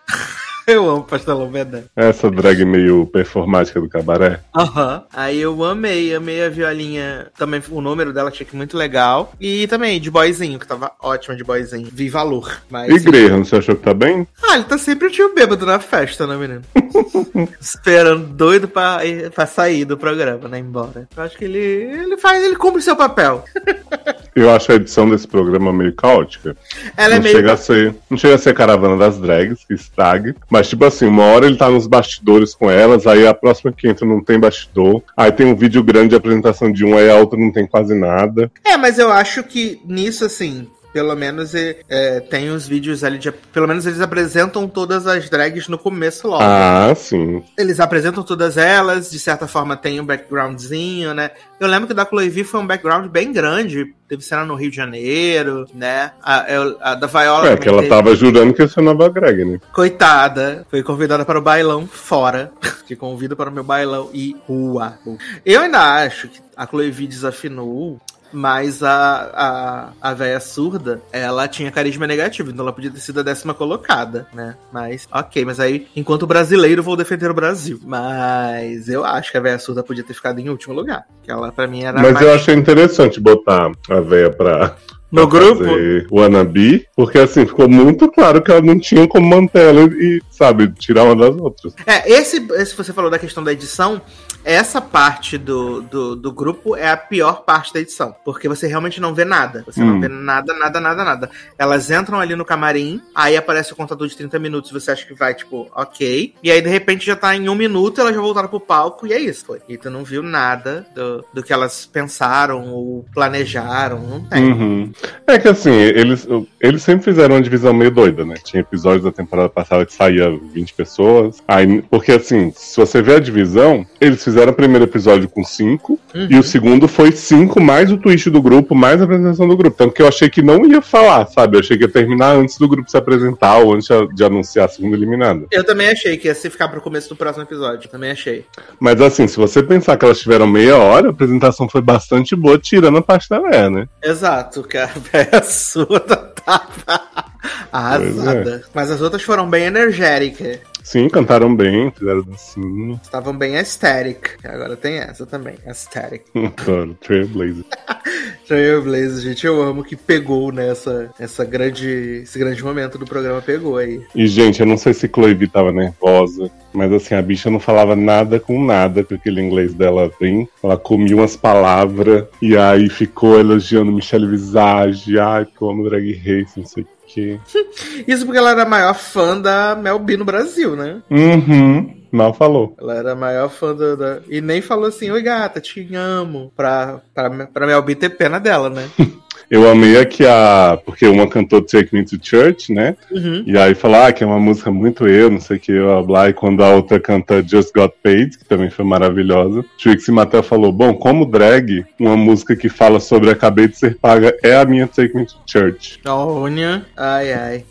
Eu 0.76 0.88
amo 0.90 1.04
pastelão 1.04 1.48
Bedé. 1.48 1.84
Essa 1.94 2.28
drag 2.28 2.64
meio 2.64 3.06
performática 3.06 3.80
do 3.80 3.88
cabaré. 3.88 4.40
Aham. 4.54 4.96
Uhum. 4.96 5.02
Aí 5.12 5.40
eu 5.40 5.64
amei, 5.64 6.14
amei 6.14 6.44
a 6.44 6.48
violinha. 6.48 7.28
Também 7.38 7.62
o 7.70 7.80
número 7.80 8.12
dela 8.12 8.30
achei 8.30 8.44
que 8.44 8.56
muito 8.56 8.76
legal. 8.76 9.32
E 9.40 9.68
também 9.68 10.00
de 10.00 10.10
boyzinho, 10.10 10.58
que 10.58 10.66
tava 10.66 10.90
ótima 11.00 11.36
de 11.36 11.44
boyzinho. 11.44 11.88
Vi 11.92 12.08
valor. 12.08 12.60
Mas, 12.68 12.90
e 12.90 12.98
Graham, 13.04 13.44
você 13.44 13.56
achou 13.56 13.76
que 13.76 13.82
tá 13.82 13.94
bem? 13.94 14.26
Ah, 14.42 14.56
ele 14.56 14.64
tá 14.64 14.76
sempre 14.76 15.06
o 15.06 15.10
tio 15.10 15.34
bêbado 15.34 15.64
na 15.64 15.78
festa, 15.78 16.26
né, 16.26 16.36
menino? 16.36 16.62
Esperando, 17.60 18.26
doido 18.26 18.66
pra, 18.66 18.98
pra 19.32 19.46
sair 19.46 19.84
do 19.84 19.96
programa, 19.96 20.48
né? 20.48 20.58
Embora. 20.58 21.08
Eu 21.16 21.22
acho 21.22 21.38
que 21.38 21.44
ele, 21.44 21.58
ele 21.58 22.16
faz, 22.16 22.42
ele 22.42 22.56
cumpre 22.56 22.82
seu 22.82 22.96
papel. 22.96 23.44
Eu 24.36 24.50
acho 24.50 24.70
a 24.70 24.74
edição 24.74 25.08
desse 25.08 25.26
programa 25.26 25.72
meio 25.72 25.94
caótica. 25.94 26.54
Ela 26.94 27.14
não 27.14 27.16
é 27.16 27.20
meio. 27.20 27.36
Chega 27.36 27.52
a 27.54 27.56
ser, 27.56 27.94
não 28.10 28.18
chega 28.18 28.34
a 28.34 28.38
ser 28.38 28.52
caravana 28.54 28.94
das 28.94 29.18
drags, 29.18 29.64
que 29.64 29.72
estrague. 29.72 30.34
Mas, 30.50 30.68
tipo 30.68 30.84
assim, 30.84 31.06
uma 31.06 31.24
hora 31.24 31.46
ele 31.46 31.56
tá 31.56 31.70
nos 31.70 31.86
bastidores 31.86 32.54
com 32.54 32.70
elas, 32.70 33.06
aí 33.06 33.26
a 33.26 33.32
próxima 33.32 33.72
que 33.72 33.88
entra 33.88 34.06
não 34.06 34.22
tem 34.22 34.38
bastidor. 34.38 35.02
Aí 35.16 35.32
tem 35.32 35.46
um 35.46 35.56
vídeo 35.56 35.82
grande 35.82 36.10
de 36.10 36.16
apresentação 36.16 36.70
de 36.70 36.84
um, 36.84 36.98
aí 36.98 37.08
a 37.08 37.16
outra 37.16 37.38
não 37.40 37.50
tem 37.50 37.66
quase 37.66 37.94
nada. 37.94 38.52
É, 38.62 38.76
mas 38.76 38.98
eu 38.98 39.10
acho 39.10 39.42
que 39.42 39.80
nisso, 39.86 40.26
assim, 40.26 40.68
pelo 40.96 41.14
menos 41.14 41.54
é, 41.54 42.20
tem 42.20 42.48
os 42.48 42.66
vídeos 42.66 43.04
ali 43.04 43.18
de. 43.18 43.30
Pelo 43.30 43.68
menos 43.68 43.84
eles 43.84 44.00
apresentam 44.00 44.66
todas 44.66 45.06
as 45.06 45.28
drags 45.28 45.68
no 45.68 45.76
começo 45.76 46.26
logo. 46.26 46.42
Ah, 46.42 46.90
sim. 46.96 47.42
Eles 47.58 47.80
apresentam 47.80 48.22
todas 48.22 48.56
elas, 48.56 49.10
de 49.10 49.18
certa 49.18 49.46
forma 49.46 49.76
tem 49.76 50.00
um 50.00 50.06
backgroundzinho, 50.06 51.12
né? 51.12 51.32
Eu 51.60 51.68
lembro 51.68 51.86
que 51.86 51.92
da 51.92 52.06
Chloe 52.06 52.44
foi 52.44 52.60
um 52.60 52.66
background 52.66 53.10
bem 53.10 53.30
grande. 53.30 53.94
Teve 54.08 54.22
cena 54.22 54.46
no 54.46 54.54
Rio 54.54 54.70
de 54.70 54.76
Janeiro, 54.76 55.66
né? 55.74 56.12
A, 56.22 56.92
a 56.92 56.94
da 56.94 57.06
Viola. 57.06 57.50
É, 57.50 57.56
que 57.58 57.68
ela 57.68 57.82
teve... 57.82 57.90
tava 57.90 58.16
jurando 58.16 58.54
que 58.54 58.62
ia 58.62 58.68
ser 58.68 58.80
nova 58.80 59.10
Greg, 59.10 59.44
né? 59.44 59.60
Coitada. 59.74 60.66
Foi 60.70 60.82
convidada 60.82 61.26
para 61.26 61.38
o 61.38 61.42
bailão 61.42 61.86
fora. 61.86 62.52
Te 62.86 62.96
convido 62.96 63.36
para 63.36 63.50
o 63.50 63.52
meu 63.52 63.64
bailão 63.64 64.08
e 64.14 64.34
rua. 64.46 64.98
Eu 65.44 65.60
ainda 65.60 65.80
acho 66.04 66.28
que 66.28 66.40
a 66.56 66.66
Chloe 66.66 66.90
desafinou 66.90 68.00
mas 68.36 68.82
a, 68.82 69.30
a, 69.32 70.10
a 70.10 70.14
véia 70.14 70.38
surda, 70.38 71.00
ela 71.10 71.48
tinha 71.48 71.70
carisma 71.70 72.06
negativo, 72.06 72.50
então 72.50 72.62
ela 72.62 72.72
podia 72.72 72.90
ter 72.90 73.00
sido 73.00 73.20
a 73.20 73.22
décima 73.22 73.54
colocada, 73.54 74.28
né? 74.34 74.56
Mas, 74.70 75.08
ok, 75.10 75.42
mas 75.46 75.58
aí, 75.58 75.86
enquanto 75.96 76.26
brasileiro, 76.26 76.82
vou 76.82 76.96
defender 76.96 77.30
o 77.30 77.34
Brasil. 77.34 77.80
Mas 77.82 78.90
eu 78.90 79.06
acho 79.06 79.32
que 79.32 79.38
a 79.38 79.40
véia 79.40 79.58
surda 79.58 79.82
podia 79.82 80.04
ter 80.04 80.12
ficado 80.12 80.38
em 80.38 80.50
último 80.50 80.74
lugar. 80.74 81.06
Que 81.22 81.30
ela, 81.30 81.50
pra 81.50 81.66
mim, 81.66 81.82
era. 81.82 81.98
Mas 81.98 82.12
mais... 82.12 82.26
eu 82.26 82.34
achei 82.34 82.54
interessante 82.54 83.18
botar 83.18 83.72
a 83.88 84.00
véia 84.00 84.30
pra, 84.30 84.76
no 85.10 85.26
grupo? 85.26 85.64
O 86.10 86.20
Anabi, 86.20 86.84
porque 86.94 87.18
assim, 87.18 87.46
ficou 87.46 87.68
muito 87.68 88.10
claro 88.10 88.42
que 88.42 88.50
ela 88.50 88.60
não 88.60 88.78
tinha 88.78 89.06
como 89.06 89.26
manter 89.26 89.68
ela 89.68 89.82
e, 89.82 90.20
sabe, 90.30 90.68
tirar 90.72 91.04
uma 91.04 91.16
das 91.16 91.36
outras. 91.36 91.74
É, 91.86 92.10
esse, 92.10 92.44
esse 92.52 92.76
você 92.76 92.92
falou 92.92 93.10
da 93.10 93.18
questão 93.18 93.42
da 93.42 93.52
edição, 93.52 94.02
essa 94.46 94.80
parte 94.80 95.36
do, 95.36 95.82
do, 95.82 96.14
do, 96.14 96.30
grupo 96.30 96.76
é 96.76 96.88
a 96.88 96.96
pior 96.96 97.42
parte 97.42 97.74
da 97.74 97.80
edição. 97.80 98.14
Porque 98.24 98.48
você 98.48 98.68
realmente 98.68 99.00
não 99.00 99.12
vê 99.12 99.24
nada. 99.24 99.64
Você 99.66 99.82
hum. 99.82 99.86
não 99.86 100.00
vê 100.00 100.06
nada, 100.06 100.54
nada, 100.54 100.78
nada, 100.78 101.04
nada. 101.04 101.30
Elas 101.58 101.90
entram 101.90 102.20
ali 102.20 102.36
no 102.36 102.44
camarim, 102.44 103.02
aí 103.12 103.36
aparece 103.36 103.72
o 103.72 103.76
contador 103.76 104.06
de 104.06 104.16
30 104.16 104.38
minutos, 104.38 104.70
você 104.70 104.92
acha 104.92 105.04
que 105.04 105.14
vai, 105.14 105.34
tipo, 105.34 105.68
ok. 105.74 106.32
E 106.40 106.50
aí, 106.52 106.62
de 106.62 106.68
repente, 106.68 107.04
já 107.04 107.16
tá 107.16 107.34
em 107.34 107.48
um 107.48 107.56
minuto, 107.56 108.00
elas 108.00 108.14
já 108.14 108.20
voltaram 108.20 108.48
pro 108.48 108.60
palco, 108.60 109.04
e 109.04 109.12
é 109.12 109.18
isso, 109.18 109.44
foi. 109.44 109.60
E 109.68 109.76
tu 109.76 109.90
não 109.90 110.04
viu 110.04 110.22
nada 110.22 110.86
do, 110.94 111.24
do 111.34 111.42
que 111.42 111.52
elas 111.52 111.84
pensaram 111.84 112.68
ou 112.72 113.04
planejaram, 113.12 113.98
não 113.98 114.20
tem. 114.20 114.44
Uhum. 114.44 114.92
É 115.26 115.40
que 115.40 115.48
assim, 115.48 115.72
eles, 115.72 116.28
eles 116.60 116.84
sempre 116.84 117.04
fizeram 117.04 117.34
uma 117.34 117.42
divisão 117.42 117.74
meio 117.74 117.90
doida, 117.90 118.24
né? 118.24 118.36
Tinha 118.44 118.60
episódios 118.60 119.02
da 119.02 119.10
temporada 119.10 119.48
passada 119.48 119.84
que 119.84 119.92
saía 119.92 120.30
20 120.30 120.72
pessoas. 120.74 121.42
Aí, 121.48 121.82
porque 121.82 122.12
assim, 122.12 122.52
se 122.54 122.76
você 122.76 123.02
vê 123.02 123.16
a 123.16 123.20
divisão, 123.20 123.84
eles 124.00 124.22
fizeram 124.22 124.35
fizeram 124.36 124.52
o 124.52 124.54
primeiro 124.54 124.84
episódio 124.84 125.30
com 125.30 125.42
cinco, 125.42 125.98
uhum. 126.14 126.28
e 126.28 126.38
o 126.38 126.42
segundo 126.42 126.86
foi 126.86 127.10
cinco, 127.10 127.58
mais 127.58 127.90
o 127.90 127.96
twist 127.96 128.28
do 128.28 128.42
grupo, 128.42 128.74
mais 128.74 129.00
a 129.00 129.04
apresentação 129.04 129.48
do 129.48 129.56
grupo. 129.56 129.74
Tanto 129.74 129.94
que 129.94 130.02
eu 130.02 130.08
achei 130.08 130.28
que 130.28 130.42
não 130.42 130.66
ia 130.66 130.82
falar, 130.82 131.26
sabe? 131.26 131.56
Eu 131.56 131.60
achei 131.60 131.78
que 131.78 131.84
ia 131.84 131.88
terminar 131.88 132.36
antes 132.36 132.58
do 132.58 132.68
grupo 132.68 132.90
se 132.90 132.98
apresentar 132.98 133.56
ou 133.56 133.74
antes 133.74 133.88
de 134.14 134.22
anunciar 134.22 134.66
a 134.66 134.68
segunda 134.68 134.94
eliminada. 134.94 135.46
Eu 135.50 135.64
também 135.64 135.88
achei 135.88 136.18
que 136.18 136.28
ia 136.28 136.34
se 136.34 136.50
ficar 136.50 136.68
pro 136.68 136.82
começo 136.82 137.08
do 137.08 137.16
próximo 137.16 137.44
episódio, 137.44 137.88
também 137.88 138.10
achei. 138.10 138.44
Mas 138.78 139.00
assim, 139.00 139.26
se 139.26 139.38
você 139.38 139.62
pensar 139.62 139.96
que 139.96 140.04
elas 140.04 140.20
tiveram 140.20 140.46
meia 140.46 140.76
hora, 140.76 141.06
a 141.08 141.10
apresentação 141.12 141.66
foi 141.66 141.80
bastante 141.80 142.36
boa, 142.36 142.58
tirando 142.58 142.98
a 142.98 143.02
parte 143.02 143.30
da 143.30 143.40
Léa, 143.40 143.70
né? 143.70 143.88
Exato, 144.04 144.62
que 144.64 144.76
a 144.76 144.86
véia 144.86 145.42
surda 145.42 146.14
tava 146.44 147.24
arrasada. 147.72 148.62
É. 148.66 148.70
Mas 148.74 148.90
as 148.90 149.00
outras 149.00 149.22
foram 149.22 149.48
bem 149.48 149.64
enérgicas. 149.64 150.58
Sim, 150.86 151.08
cantaram 151.08 151.52
bem, 151.52 151.90
fizeram 151.90 152.22
dancinha. 152.22 153.00
Estavam 153.02 153.36
bem 153.36 153.56
aesthetic. 153.56 154.38
Agora 154.44 154.76
tem 154.76 154.98
essa 154.98 155.26
também, 155.26 155.56
aesthetic. 155.66 156.22
claro, 156.54 156.94
Trailblazer. 157.00 157.64
Trailblazer, 158.46 159.20
gente, 159.20 159.44
eu 159.44 159.60
amo 159.60 159.82
que 159.82 159.96
pegou 159.96 160.52
nessa 160.52 161.10
essa 161.18 161.44
grande, 161.44 162.20
esse 162.22 162.38
grande 162.38 162.62
momento 162.62 162.98
do 162.98 163.04
programa, 163.04 163.42
pegou 163.42 163.78
aí. 163.78 164.00
E, 164.14 164.28
gente, 164.28 164.60
eu 164.60 164.66
não 164.66 164.76
sei 164.76 164.94
se 164.94 165.08
Chloe 165.08 165.48
tava 165.48 165.72
nervosa, 165.72 166.48
mas 166.76 166.92
assim, 166.92 167.14
a 167.14 167.22
bicha 167.22 167.50
não 167.50 167.58
falava 167.58 167.96
nada 167.96 168.38
com 168.38 168.62
nada 168.62 169.02
com 169.02 169.14
aquele 169.14 169.40
inglês 169.40 169.72
dela 169.72 170.10
bem. 170.20 170.46
Ela 170.62 170.76
comia 170.76 171.16
umas 171.16 171.34
palavras 171.34 172.26
e 172.40 172.56
aí 172.56 172.90
ficou 172.90 173.40
elogiando 173.40 173.90
Michelle 173.90 174.28
Visage, 174.28 175.18
ai, 175.18 175.46
que 175.46 175.62
eu 175.62 175.70
amo 175.70 175.88
Drag 175.88 176.12
Race, 176.12 176.58
não 176.58 176.66
sei 176.66 176.86
que. 177.06 177.40
Isso 178.06 178.26
porque 178.26 178.38
ela 178.38 178.50
era 178.50 178.64
a 178.64 178.68
maior 178.68 178.94
fã 178.94 179.40
da 179.40 179.74
Mel 179.74 179.98
B 179.98 180.18
no 180.18 180.24
Brasil, 180.24 180.76
né? 180.76 181.00
Uhum. 181.10 181.96
Mal 182.12 182.34
falou. 182.34 182.74
Ela 182.78 182.94
era 182.94 183.12
a 183.12 183.16
maior 183.16 183.48
fã 183.48 183.74
da, 183.74 183.94
da. 183.94 184.20
E 184.28 184.40
nem 184.40 184.60
falou 184.60 184.86
assim, 184.86 185.10
oi 185.10 185.22
gata, 185.22 185.60
te 185.60 185.94
amo. 185.94 186.52
Pra, 186.54 187.00
pra, 187.14 187.30
pra 187.46 187.66
Mel 187.66 187.82
B 187.82 187.94
ter 187.94 188.10
pena 188.10 188.38
dela, 188.38 188.68
né? 188.68 188.88
Eu 189.48 189.70
amei 189.70 189.98
aqui 189.98 190.26
a. 190.26 190.78
Porque 190.84 191.06
uma 191.06 191.28
cantou 191.28 191.62
Take 191.62 191.94
Me 191.94 192.04
to 192.04 192.18
Church, 192.20 192.72
né? 192.72 192.96
Uhum. 193.10 193.44
E 193.46 193.56
aí 193.56 193.74
falar 193.74 194.08
ah, 194.08 194.12
que 194.12 194.24
é 194.24 194.26
uma 194.26 194.40
música 194.40 194.70
muito 194.70 195.06
eu, 195.06 195.30
não 195.30 195.40
sei 195.40 195.56
o 195.56 195.60
que, 195.60 195.72
blá 195.80 196.02
blá. 196.02 196.28
E 196.28 196.32
quando 196.32 196.64
a 196.64 196.70
outra 196.70 196.98
canta 196.98 197.46
Just 197.46 197.72
Got 197.72 197.94
Paid, 198.02 198.38
que 198.38 198.44
também 198.44 198.70
foi 198.70 198.84
maravilhosa, 198.84 199.64
Trixie 199.80 200.12
Mattel 200.12 200.42
falou: 200.42 200.72
Bom, 200.72 200.94
como 200.94 201.24
drag, 201.24 201.84
uma 201.98 202.16
música 202.16 202.56
que 202.56 202.68
fala 202.68 202.98
sobre 202.98 203.30
acabei 203.30 203.68
de 203.68 203.78
ser 203.78 203.96
paga 203.96 204.36
é 204.42 204.56
a 204.56 204.64
minha 204.64 204.86
Take 204.88 205.16
Me 205.16 205.24
to 205.24 205.36
Church. 205.46 206.00
Olha, 206.04 206.84
ai 206.96 207.32
ai. 207.32 207.64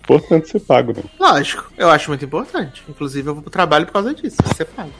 Importante 0.00 0.48
ser 0.48 0.60
pago, 0.60 0.92
né? 0.92 1.02
Lógico, 1.20 1.70
eu 1.76 1.88
acho 1.88 2.08
muito 2.10 2.24
importante. 2.24 2.82
Inclusive, 2.88 3.28
eu 3.28 3.34
vou 3.34 3.42
pro 3.42 3.52
trabalho 3.52 3.86
por 3.86 3.92
causa 3.92 4.12
disso, 4.12 4.36
ser 4.56 4.64
pago. 4.64 4.90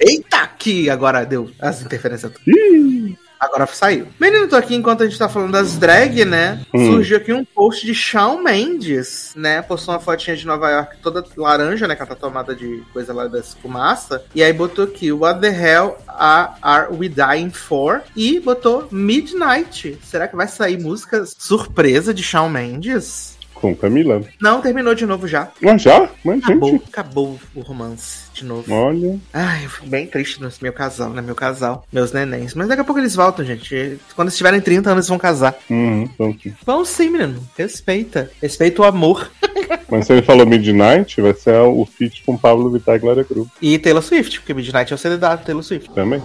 Eita, 0.00 0.33
que 0.64 0.88
agora 0.88 1.26
deu 1.26 1.50
as 1.60 1.82
interferências. 1.82 2.32
Ih. 2.46 3.18
Agora 3.38 3.66
saiu. 3.66 4.06
Menino, 4.18 4.48
tô 4.48 4.56
aqui 4.56 4.74
enquanto 4.74 5.02
a 5.02 5.06
gente 5.06 5.18
tá 5.18 5.28
falando 5.28 5.52
das 5.52 5.76
drag, 5.76 6.24
né? 6.24 6.64
Hum. 6.72 6.92
Surgiu 6.92 7.18
aqui 7.18 7.30
um 7.30 7.44
post 7.44 7.84
de 7.84 7.94
Shawn 7.94 8.42
Mendes, 8.42 9.34
né? 9.36 9.60
Postou 9.60 9.92
uma 9.92 10.00
fotinha 10.00 10.34
de 10.34 10.46
Nova 10.46 10.70
York 10.70 10.96
toda 11.02 11.22
laranja, 11.36 11.86
né? 11.86 11.94
Que 11.94 12.00
ela 12.00 12.08
tá 12.08 12.14
tomada 12.14 12.54
de 12.54 12.82
coisa 12.94 13.12
lá 13.12 13.26
da 13.26 13.42
fumaça. 13.42 14.24
E 14.34 14.42
aí 14.42 14.54
botou 14.54 14.86
aqui, 14.86 15.12
What 15.12 15.42
the 15.42 15.48
hell 15.48 15.98
are 16.08 16.88
we 16.94 17.10
dying 17.10 17.50
for? 17.50 18.02
E 18.16 18.40
botou 18.40 18.88
Midnight. 18.90 19.98
Será 20.02 20.26
que 20.26 20.36
vai 20.36 20.48
sair 20.48 20.80
música 20.80 21.24
surpresa 21.36 22.14
de 22.14 22.22
Shawn 22.22 22.48
Mendes? 22.48 23.33
Com 23.64 23.74
Camila? 23.74 24.20
Não, 24.40 24.60
terminou 24.60 24.94
de 24.94 25.06
novo 25.06 25.26
já. 25.26 25.48
Ah, 25.64 25.78
já? 25.78 26.08
Mas, 26.22 26.44
acabou, 26.44 26.70
gente... 26.70 26.84
acabou 26.88 27.40
o 27.54 27.60
romance 27.60 28.24
de 28.34 28.44
novo. 28.44 28.70
Olha. 28.70 29.18
Ai, 29.32 29.64
eu 29.64 29.70
fico 29.70 29.86
bem 29.86 30.06
triste 30.06 30.42
no 30.42 30.50
meu 30.60 30.72
casal, 30.72 31.10
né? 31.10 31.22
Meu 31.22 31.34
casal, 31.34 31.86
meus 31.90 32.12
nenéns. 32.12 32.52
Mas 32.54 32.68
daqui 32.68 32.82
a 32.82 32.84
pouco 32.84 33.00
eles 33.00 33.14
voltam, 33.14 33.44
gente. 33.44 33.98
Quando 34.14 34.28
eles 34.28 34.36
tiverem 34.36 34.60
30 34.60 34.90
anos, 34.90 35.04
eles 35.04 35.08
vão 35.08 35.18
casar. 35.18 35.56
Uhum, 35.70 36.08
vão 36.18 36.36
sim. 36.42 36.54
Vão 36.66 36.84
sim, 36.84 37.08
menino. 37.08 37.40
Respeita. 37.56 38.30
Respeita 38.42 38.82
o 38.82 38.84
amor. 38.84 39.30
Mas 39.88 40.06
se 40.06 40.12
ele 40.12 40.22
falou 40.22 40.46
Midnight, 40.46 41.20
vai 41.22 41.32
ser 41.32 41.58
o 41.60 41.86
feat 41.86 42.22
com 42.24 42.36
Pablo 42.36 42.70
Vittar 42.70 42.96
e 42.96 42.98
Glória 42.98 43.24
Groove. 43.24 43.50
E 43.62 43.78
Taylor 43.78 44.02
Swift, 44.02 44.40
porque 44.40 44.52
Midnight 44.52 44.92
é 44.92 44.94
o 44.94 44.98
CD 44.98 45.16
da 45.16 45.36
Taylor 45.36 45.62
Swift. 45.62 45.90
Também. 45.94 46.20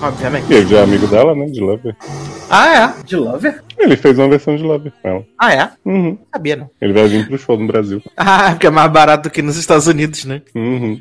Obviamente. 0.00 0.50
E 0.50 0.54
ele 0.54 0.66
já 0.66 0.78
é 0.78 0.82
amigo 0.82 1.06
dela, 1.06 1.34
né? 1.34 1.46
De 1.46 1.60
Lover. 1.60 1.96
Ah, 2.50 2.94
é? 2.98 3.04
De 3.04 3.16
Lover? 3.16 3.62
Ele 3.78 3.96
fez 3.96 4.18
uma 4.18 4.28
versão 4.28 4.56
de 4.56 4.62
Lover 4.62 4.92
com 5.00 5.08
ela. 5.08 5.26
Ah, 5.38 5.54
é? 5.54 5.70
Uhum. 5.84 6.18
Sabia, 6.32 6.56
não. 6.56 6.70
Ele 6.80 6.92
vai 6.92 7.08
vir 7.08 7.26
pro 7.26 7.38
show 7.38 7.56
no 7.56 7.66
Brasil. 7.66 8.02
Ah, 8.16 8.50
porque 8.50 8.66
é 8.66 8.70
mais 8.70 8.90
barato 8.90 9.28
do 9.28 9.32
que 9.32 9.42
nos 9.42 9.56
Estados 9.56 9.86
Unidos, 9.86 10.24
né? 10.24 10.42
Uhum. 10.54 11.00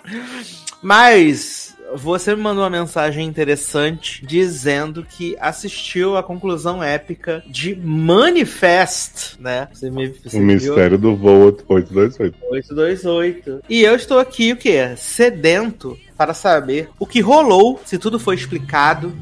Mas 0.82 1.63
você 1.96 2.34
me 2.34 2.42
mandou 2.42 2.62
uma 2.64 2.70
mensagem 2.70 3.26
interessante 3.26 4.24
dizendo 4.26 5.04
que 5.08 5.36
assistiu 5.40 6.16
a 6.16 6.22
conclusão 6.22 6.82
épica 6.82 7.42
de 7.46 7.74
Manifest, 7.76 9.36
né? 9.38 9.68
Você 9.72 9.90
me 9.90 10.08
você 10.08 10.36
O 10.36 10.40
viu? 10.40 10.42
mistério 10.42 10.98
do 10.98 11.16
voo 11.16 11.56
828. 11.68 12.36
828. 12.50 13.60
E 13.68 13.82
eu 13.82 13.94
estou 13.94 14.18
aqui, 14.18 14.52
o 14.52 14.56
quê? 14.56 14.90
Sedento 14.96 15.96
para 16.16 16.32
saber 16.34 16.88
o 16.98 17.06
que 17.06 17.20
rolou, 17.20 17.80
se 17.84 17.98
tudo 17.98 18.18
foi 18.18 18.34
explicado, 18.36 19.12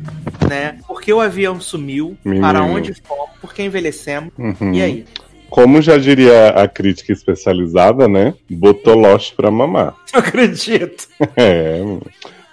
né? 0.48 0.78
Por 0.86 1.00
que 1.00 1.12
o 1.12 1.20
avião 1.20 1.60
sumiu, 1.60 2.16
Menino. 2.24 2.46
para 2.46 2.62
onde 2.62 2.94
fomos, 3.02 3.30
por 3.40 3.54
que 3.54 3.62
envelhecemos. 3.62 4.32
Uhum. 4.38 4.72
E 4.74 4.82
aí? 4.82 5.04
Como 5.48 5.82
já 5.82 5.98
diria 5.98 6.48
a 6.48 6.66
crítica 6.66 7.12
especializada, 7.12 8.08
né? 8.08 8.34
Botou 8.50 8.94
Lost 8.94 9.34
pra 9.34 9.50
mamar. 9.50 9.94
Não 10.12 10.20
acredito. 10.20 11.06
É. 11.36 11.78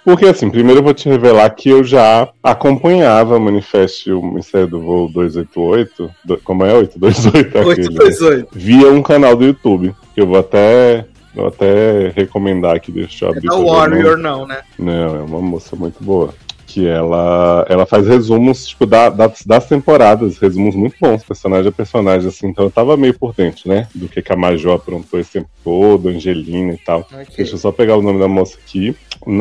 Porque 0.04 0.26
assim, 0.26 0.48
primeiro 0.50 0.80
eu 0.80 0.84
vou 0.84 0.94
te 0.94 1.08
revelar 1.08 1.50
que 1.50 1.68
eu 1.68 1.84
já 1.84 2.28
acompanhava 2.42 3.36
o 3.36 3.40
manifesto 3.40 4.18
o 4.18 4.34
Mistério 4.34 4.66
do 4.68 4.80
Voo 4.80 5.08
288. 5.12 6.10
do- 6.24 6.38
como 6.38 6.64
é? 6.64 6.72
828? 6.74 7.58
aquele, 7.58 7.88
né? 7.88 8.04
828. 8.04 8.48
Via 8.52 8.90
um 8.90 9.02
canal 9.02 9.36
do 9.36 9.44
YouTube. 9.44 9.94
Que 10.14 10.20
eu 10.20 10.26
vou 10.26 10.38
até. 10.38 11.04
Vou 11.34 11.46
até 11.46 12.08
recomendar 12.16 12.74
aqui, 12.74 12.90
deixa 12.90 13.24
eu 13.26 13.28
abrir. 13.30 13.46
É 13.46 13.52
o 13.52 13.58
nome. 13.62 13.70
Warrior, 13.70 14.16
não, 14.18 14.46
né? 14.46 14.62
Não, 14.78 15.16
é 15.16 15.20
uma 15.22 15.40
moça 15.40 15.76
muito 15.76 16.02
boa. 16.02 16.34
Que 16.66 16.86
ela, 16.88 17.64
ela 17.68 17.84
faz 17.86 18.06
resumos, 18.06 18.66
tipo, 18.66 18.84
da, 18.86 19.08
das, 19.08 19.42
das 19.44 19.66
temporadas, 19.68 20.38
resumos 20.38 20.74
muito 20.74 20.96
bons, 21.00 21.22
personagem 21.24 21.68
a 21.68 21.72
personagem, 21.72 22.28
assim. 22.28 22.48
Então 22.48 22.64
eu 22.64 22.70
tava 22.70 22.96
meio 22.96 23.16
por 23.16 23.32
dentro, 23.34 23.68
né? 23.68 23.86
Do 23.94 24.08
que, 24.08 24.20
que 24.22 24.32
a 24.32 24.36
Major 24.36 24.74
aprontou 24.74 25.18
esse 25.20 25.32
tempo 25.32 25.48
todo, 25.62 26.08
Angelina 26.08 26.72
e 26.72 26.78
tal. 26.78 27.00
Ok. 27.12 27.26
Deixa 27.36 27.54
eu 27.54 27.58
só 27.58 27.70
pegar 27.70 27.96
o 27.96 28.02
nome 28.02 28.18
da 28.18 28.28
moça 28.28 28.56
aqui. 28.64 28.94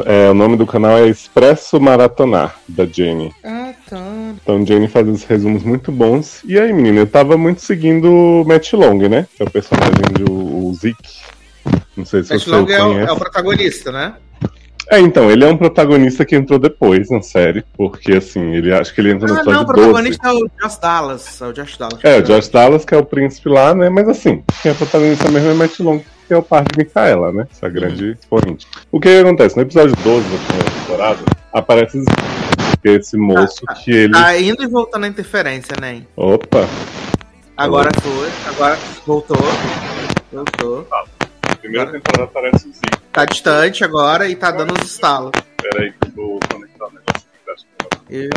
É, 0.05 0.30
o 0.30 0.34
nome 0.34 0.57
do 0.57 0.67
canal 0.67 0.97
é 0.97 1.07
Expresso 1.07 1.80
Maratonar, 1.80 2.55
da 2.67 2.86
Jenny. 2.86 3.34
Ah, 3.43 3.71
tá. 3.89 3.97
Então 4.41 4.65
Jenny 4.65 4.88
faz 4.88 5.07
esses 5.07 5.23
resumos 5.23 5.63
muito 5.63 5.91
bons. 5.91 6.41
E 6.45 6.59
aí, 6.59 6.73
menina, 6.73 6.99
eu 6.99 7.07
tava 7.07 7.38
muito 7.38 7.61
seguindo 7.61 8.11
o 8.11 8.45
Matt 8.45 8.73
Long, 8.73 9.07
né? 9.07 9.25
Que 9.36 9.43
é 9.43 9.45
o 9.45 9.49
personagem 9.51 10.03
do 10.19 10.32
o 10.32 10.73
Zeke. 10.75 11.19
Não 11.95 12.05
sei 12.05 12.23
se 12.23 12.34
Matt 12.34 12.43
você 12.43 12.51
Long 12.51 12.65
o 12.65 12.71
é 12.71 12.84
o, 12.84 12.99
é 12.99 13.11
o 13.11 13.15
protagonista, 13.17 13.91
né? 13.91 14.13
É, 14.91 14.99
então, 14.99 15.30
ele 15.30 15.45
é 15.45 15.47
um 15.47 15.55
protagonista 15.55 16.25
que 16.25 16.36
entrou 16.36 16.57
depois 16.57 17.11
na 17.11 17.21
série, 17.21 17.63
porque 17.77 18.13
assim, 18.13 18.55
ele 18.55 18.73
acho 18.73 18.93
que 18.93 18.99
ele 18.99 19.11
entra 19.11 19.27
no 19.27 19.34
Ah, 19.36 19.43
não, 19.43 19.61
episódio 19.61 19.61
o 19.61 19.65
12. 19.65 19.82
protagonista 19.88 20.27
é 20.27 20.32
o 20.32 20.49
Josh 20.59 20.77
Dallas. 20.80 21.41
É 21.41 21.45
o 21.45 21.53
Josh 21.53 21.77
Dallas. 21.77 21.99
É, 22.03 22.17
o 22.17 22.21
Josh 22.23 22.47
Dallas, 22.49 22.86
que 22.86 22.95
é 22.95 22.97
o 22.97 23.05
príncipe 23.05 23.49
lá, 23.49 23.75
né? 23.75 23.88
Mas 23.88 24.09
assim, 24.09 24.43
quem 24.63 24.71
é 24.71 24.73
protagonista 24.73 25.30
mesmo 25.30 25.51
é 25.51 25.53
Matt 25.53 25.80
Long, 25.80 26.01
que 26.30 26.34
é 26.36 26.38
o 26.38 26.43
par 26.43 26.63
de 26.63 26.77
Micaela, 26.77 27.34
né? 27.34 27.47
Essa 27.51 27.67
grande 27.67 28.11
expoente. 28.11 28.67
O 28.91 28.99
que, 28.99 29.09
que 29.09 29.17
acontece? 29.17 29.55
No 29.55 29.63
episódio 29.63 29.95
12 30.03 30.30
da 30.30 30.38
primeira 30.45 30.71
temporada, 30.71 31.19
aparece 31.51 32.03
é 32.86 32.91
esse 32.91 33.17
moço 33.17 33.61
que 33.84 33.91
ele. 33.91 34.13
Tá 34.13 34.39
indo 34.39 34.63
e 34.63 34.67
voltando 34.67 35.05
a 35.05 35.07
interferência, 35.07 35.75
né? 35.82 36.03
Opa! 36.15 36.67
Agora 37.57 37.89
foi, 37.99 38.30
agora 38.47 38.77
voltou. 39.07 39.38
Voltou. 40.32 40.88
Primeira 41.59 41.91
temporada 41.91 42.23
aparece 42.25 42.67
o 42.67 42.71
Zeke. 42.73 42.99
Tá 43.11 43.25
distante 43.25 43.84
agora 43.84 44.30
e 44.30 44.36
tá 44.36 44.51
dando 44.51 44.80
os 44.80 44.86
estalos. 44.91 45.32
Peraí 45.59 45.91
que 45.93 46.09
eu 46.09 46.11
vou 46.15 46.39
conectar 46.47 46.86
o 46.86 46.89
negócio 46.91 47.09
aqui. 47.15 47.39
que 47.43 47.49
eu 47.49 47.53
acho 47.55 47.63
que 47.65 47.69
eu 47.86 47.89
vou- 47.91 47.99
E, 48.10 48.30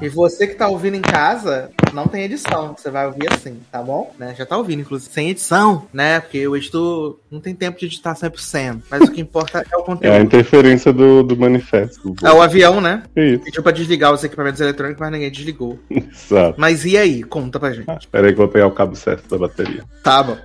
e 0.00 0.08
você 0.08 0.46
que 0.46 0.54
tá 0.54 0.68
ouvindo 0.68 0.96
em 0.96 1.02
casa, 1.02 1.70
não 1.92 2.06
tem 2.06 2.24
edição. 2.24 2.74
Você 2.76 2.90
vai 2.90 3.06
ouvir 3.06 3.30
assim, 3.32 3.58
tá 3.70 3.82
bom? 3.82 4.14
Né? 4.18 4.34
Já 4.36 4.46
tá 4.46 4.56
ouvindo, 4.56 4.80
inclusive. 4.80 5.12
Sem 5.12 5.30
edição, 5.30 5.86
né? 5.92 6.20
Porque 6.20 6.46
o 6.48 6.56
editor 6.56 7.18
não 7.30 7.40
tem 7.40 7.54
tempo 7.54 7.78
de 7.78 7.86
editar 7.86 8.14
100%. 8.14 8.82
Mas 8.90 9.02
o 9.02 9.12
que 9.12 9.20
importa 9.20 9.58
é 9.70 9.76
o 9.76 9.80
É 9.80 9.82
a 9.82 9.84
conteúdo. 9.84 10.18
interferência 10.22 10.92
do, 10.92 11.22
do 11.22 11.36
manifesto. 11.36 12.14
É 12.24 12.32
o 12.32 12.40
avião, 12.40 12.80
né? 12.80 13.02
Isso, 13.14 13.44
Pediu 13.44 13.62
pra 13.62 13.72
desligar 13.72 14.12
os 14.12 14.24
equipamentos 14.24 14.60
eletrônicos, 14.60 15.00
mas 15.00 15.12
ninguém 15.12 15.30
desligou. 15.30 15.78
exato. 15.90 16.54
Mas 16.58 16.84
e 16.84 16.96
aí? 16.96 17.22
Conta 17.22 17.60
pra 17.60 17.72
gente. 17.72 18.08
Peraí 18.08 18.32
que 18.32 18.40
eu 18.40 18.44
vou 18.44 18.48
pegar 18.48 18.66
o 18.66 18.72
cabo 18.72 18.96
certo 18.96 19.28
da 19.28 19.38
bateria. 19.38 19.84
Tá 20.02 20.22
bom. 20.22 20.38